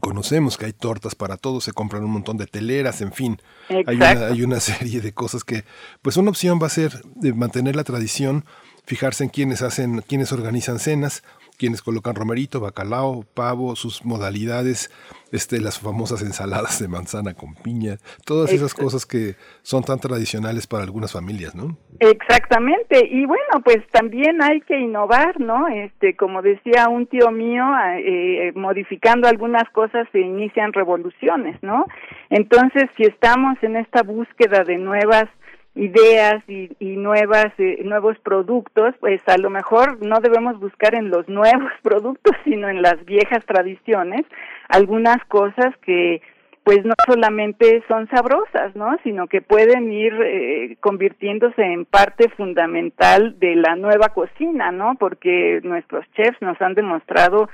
conocemos 0.00 0.56
que 0.58 0.66
hay 0.66 0.72
tortas 0.72 1.14
para 1.14 1.38
todos, 1.38 1.64
se 1.64 1.72
compran 1.72 2.04
un 2.04 2.10
montón 2.10 2.36
de 2.36 2.46
teleras, 2.46 3.00
en 3.00 3.12
fin. 3.12 3.40
Hay 3.86 3.96
una, 3.96 4.10
hay 4.26 4.42
una, 4.42 4.60
serie 4.60 5.00
de 5.00 5.12
cosas 5.12 5.44
que, 5.44 5.64
pues 6.02 6.16
una 6.18 6.30
opción 6.30 6.58
va 6.62 6.66
a 6.66 6.70
ser 6.70 7.02
de 7.14 7.32
mantener 7.32 7.74
la 7.74 7.84
tradición, 7.84 8.44
fijarse 8.84 9.24
en 9.24 9.30
quienes 9.30 9.62
hacen, 9.62 10.02
quienes 10.02 10.32
organizan 10.32 10.78
cenas, 10.78 11.22
quienes 11.56 11.80
colocan 11.80 12.14
romerito, 12.14 12.60
bacalao, 12.60 13.24
pavo, 13.34 13.76
sus 13.76 14.04
modalidades, 14.04 14.90
este, 15.32 15.60
las 15.60 15.80
famosas 15.80 16.22
ensaladas 16.22 16.78
de 16.80 16.88
manzana 16.88 17.34
con 17.34 17.54
piña, 17.54 17.96
todas 18.24 18.52
esas 18.52 18.74
cosas 18.74 19.06
que 19.06 19.34
son 19.62 19.82
tan 19.82 19.98
tradicionales 19.98 20.66
para 20.66 20.84
algunas 20.84 21.12
familias, 21.12 21.54
¿no? 21.54 21.76
Exactamente, 21.98 23.06
y 23.10 23.24
bueno, 23.24 23.62
pues 23.64 23.78
también 23.90 24.42
hay 24.42 24.60
que 24.60 24.78
innovar, 24.78 25.40
¿no? 25.40 25.68
Este, 25.68 26.14
como 26.14 26.42
decía 26.42 26.88
un 26.88 27.06
tío 27.06 27.30
mío, 27.30 27.64
eh, 27.96 28.52
modificando 28.54 29.26
algunas 29.26 29.68
cosas 29.70 30.06
se 30.12 30.20
inician 30.20 30.72
revoluciones, 30.72 31.56
¿no? 31.62 31.86
Entonces, 32.30 32.84
si 32.96 33.04
estamos 33.04 33.56
en 33.62 33.76
esta 33.76 34.02
búsqueda 34.02 34.64
de 34.64 34.76
nuevas 34.76 35.28
ideas 35.74 36.42
y, 36.48 36.70
y 36.80 36.96
nuevas 36.96 37.52
eh, 37.56 37.80
nuevos 37.82 38.18
productos 38.18 38.94
pues 39.00 39.22
a 39.26 39.38
lo 39.38 39.48
mejor 39.48 40.04
no 40.04 40.20
debemos 40.20 40.60
buscar 40.60 40.94
en 40.94 41.08
los 41.08 41.26
nuevos 41.30 41.72
productos 41.82 42.36
sino 42.44 42.68
en 42.68 42.82
las 42.82 43.02
viejas 43.06 43.44
tradiciones 43.46 44.26
algunas 44.72 45.22
cosas 45.26 45.76
que 45.82 46.22
pues 46.64 46.84
no 46.84 46.94
solamente 47.06 47.82
son 47.88 48.08
sabrosas, 48.08 48.74
¿no? 48.76 48.96
Sino 49.02 49.26
que 49.26 49.42
pueden 49.42 49.92
ir 49.92 50.12
eh, 50.22 50.76
convirtiéndose 50.80 51.60
en 51.60 51.84
parte 51.84 52.28
fundamental 52.30 53.38
de 53.40 53.56
la 53.56 53.74
nueva 53.74 54.10
cocina, 54.10 54.70
¿no? 54.70 54.94
Porque 54.98 55.60
nuestros 55.64 56.04
chefs 56.12 56.40
nos 56.40 56.60
han 56.62 56.74
demostrado 56.74 57.48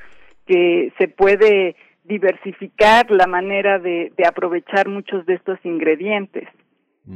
que 0.47 0.93
se 0.99 1.09
puede 1.09 1.75
diversificar 2.05 3.11
la 3.11 3.27
manera 3.27 3.79
de 3.79 4.13
aprovechar 4.27 4.89
muchos 4.89 5.25
de 5.27 5.35
estos 5.35 5.59
ingredientes. 5.65 6.49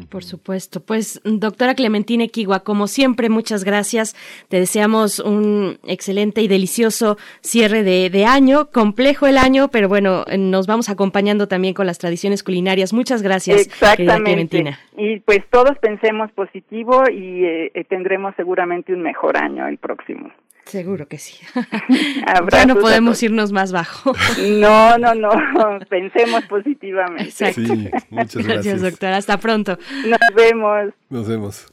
Por 0.08 0.24
supuesto. 0.24 0.80
Pues, 0.80 1.20
doctora 1.24 1.74
Clementina 1.74 2.24
Equigua, 2.24 2.60
como 2.60 2.86
siempre, 2.86 3.28
muchas 3.28 3.64
gracias. 3.64 4.16
Te 4.48 4.58
deseamos 4.58 5.18
un 5.18 5.78
excelente 5.86 6.40
y 6.40 6.48
delicioso 6.48 7.18
cierre 7.40 7.82
de, 7.82 8.24
año, 8.24 8.70
complejo 8.70 9.26
el 9.26 9.36
año, 9.36 9.68
pero 9.68 9.88
bueno, 9.88 10.24
nos 10.38 10.66
vamos 10.66 10.88
acompañando 10.88 11.48
también 11.48 11.74
con 11.74 11.86
las 11.86 11.98
tradiciones 11.98 12.42
culinarias. 12.42 12.92
Muchas 12.92 13.22
gracias, 13.22 13.66
Exactamente. 13.66 14.24
Clementina. 14.24 14.78
Y 14.96 15.20
pues 15.20 15.40
todos 15.50 15.76
pensemos 15.78 16.30
positivo 16.32 17.04
y 17.10 17.44
eh, 17.44 17.70
eh, 17.74 17.84
tendremos 17.84 18.34
seguramente 18.36 18.92
un 18.92 19.02
mejor 19.02 19.36
año 19.36 19.66
el 19.66 19.78
próximo. 19.78 20.30
Seguro 20.64 21.06
que 21.08 21.18
sí. 21.18 21.34
ya 22.52 22.66
no 22.66 22.76
podemos 22.76 23.22
irnos 23.22 23.52
más 23.52 23.72
bajo. 23.72 24.12
no, 24.38 24.96
no, 24.98 25.14
no. 25.14 25.30
Pensemos 25.88 26.44
positivamente. 26.44 27.52
Sí, 27.52 27.90
muchas 28.10 28.46
gracias. 28.46 28.80
doctora. 28.80 29.16
Hasta 29.16 29.38
pronto. 29.38 29.78
Nos 30.06 30.20
vemos. 30.34 30.94
Nos 31.10 31.28
vemos. 31.28 31.66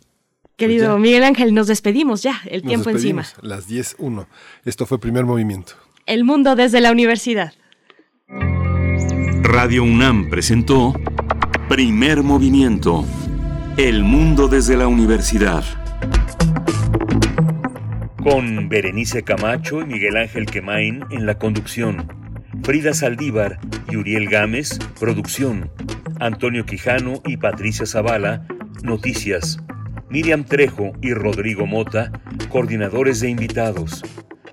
Querido 0.57 0.91
pues 0.91 1.01
Miguel 1.01 1.23
Ángel, 1.23 1.53
nos 1.53 1.67
despedimos 1.67 2.21
ya, 2.21 2.41
el 2.45 2.63
tiempo 2.63 2.89
encima. 2.89 3.23
Las 3.41 3.69
10.1. 3.69 4.27
Esto 4.65 4.85
fue 4.85 4.99
Primer 4.99 5.23
Movimiento. 5.23 5.75
El 6.05 6.25
mundo 6.25 6.57
desde 6.57 6.81
la 6.81 6.91
universidad. 6.91 7.53
Radio 9.41 9.83
UNAM 9.83 10.29
presentó 10.29 10.93
Primer 11.69 12.23
Movimiento. 12.23 13.05
El 13.77 14.03
mundo 14.03 14.49
desde 14.49 14.75
la 14.75 14.87
universidad 14.89 15.63
con 18.23 18.67
Berenice 18.67 19.23
Camacho 19.23 19.81
y 19.81 19.85
Miguel 19.85 20.17
Ángel 20.17 20.45
Quemain 20.45 21.05
en 21.09 21.25
la 21.25 21.37
conducción, 21.37 22.07
Frida 22.63 22.93
Saldívar 22.93 23.59
y 23.89 23.95
Uriel 23.95 24.27
Gámez, 24.27 24.77
producción, 24.99 25.71
Antonio 26.19 26.65
Quijano 26.65 27.21
y 27.25 27.37
Patricia 27.37 27.85
Zavala, 27.85 28.45
noticias, 28.83 29.59
Miriam 30.09 30.43
Trejo 30.43 30.91
y 31.01 31.13
Rodrigo 31.13 31.65
Mota, 31.65 32.11
coordinadores 32.49 33.21
de 33.21 33.29
invitados, 33.29 34.03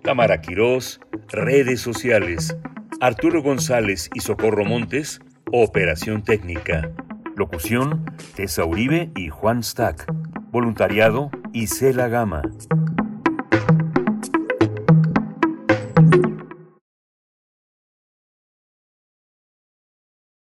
Cámara 0.03 0.41
Quirós, 0.41 1.01
redes 1.29 1.81
sociales, 1.81 2.57
Arturo 3.01 3.43
González 3.43 4.11
y 4.15 4.21
Socorro 4.21 4.65
Montes, 4.65 5.21
operación 5.53 6.23
técnica. 6.23 6.91
Locución, 7.37 8.07
Tessa 8.35 8.65
Uribe 8.65 9.11
y 9.15 9.29
Juan 9.29 9.63
Stack. 9.63 10.11
Voluntariado, 10.51 11.31
Isela 11.53 12.09
Gama. 12.09 12.41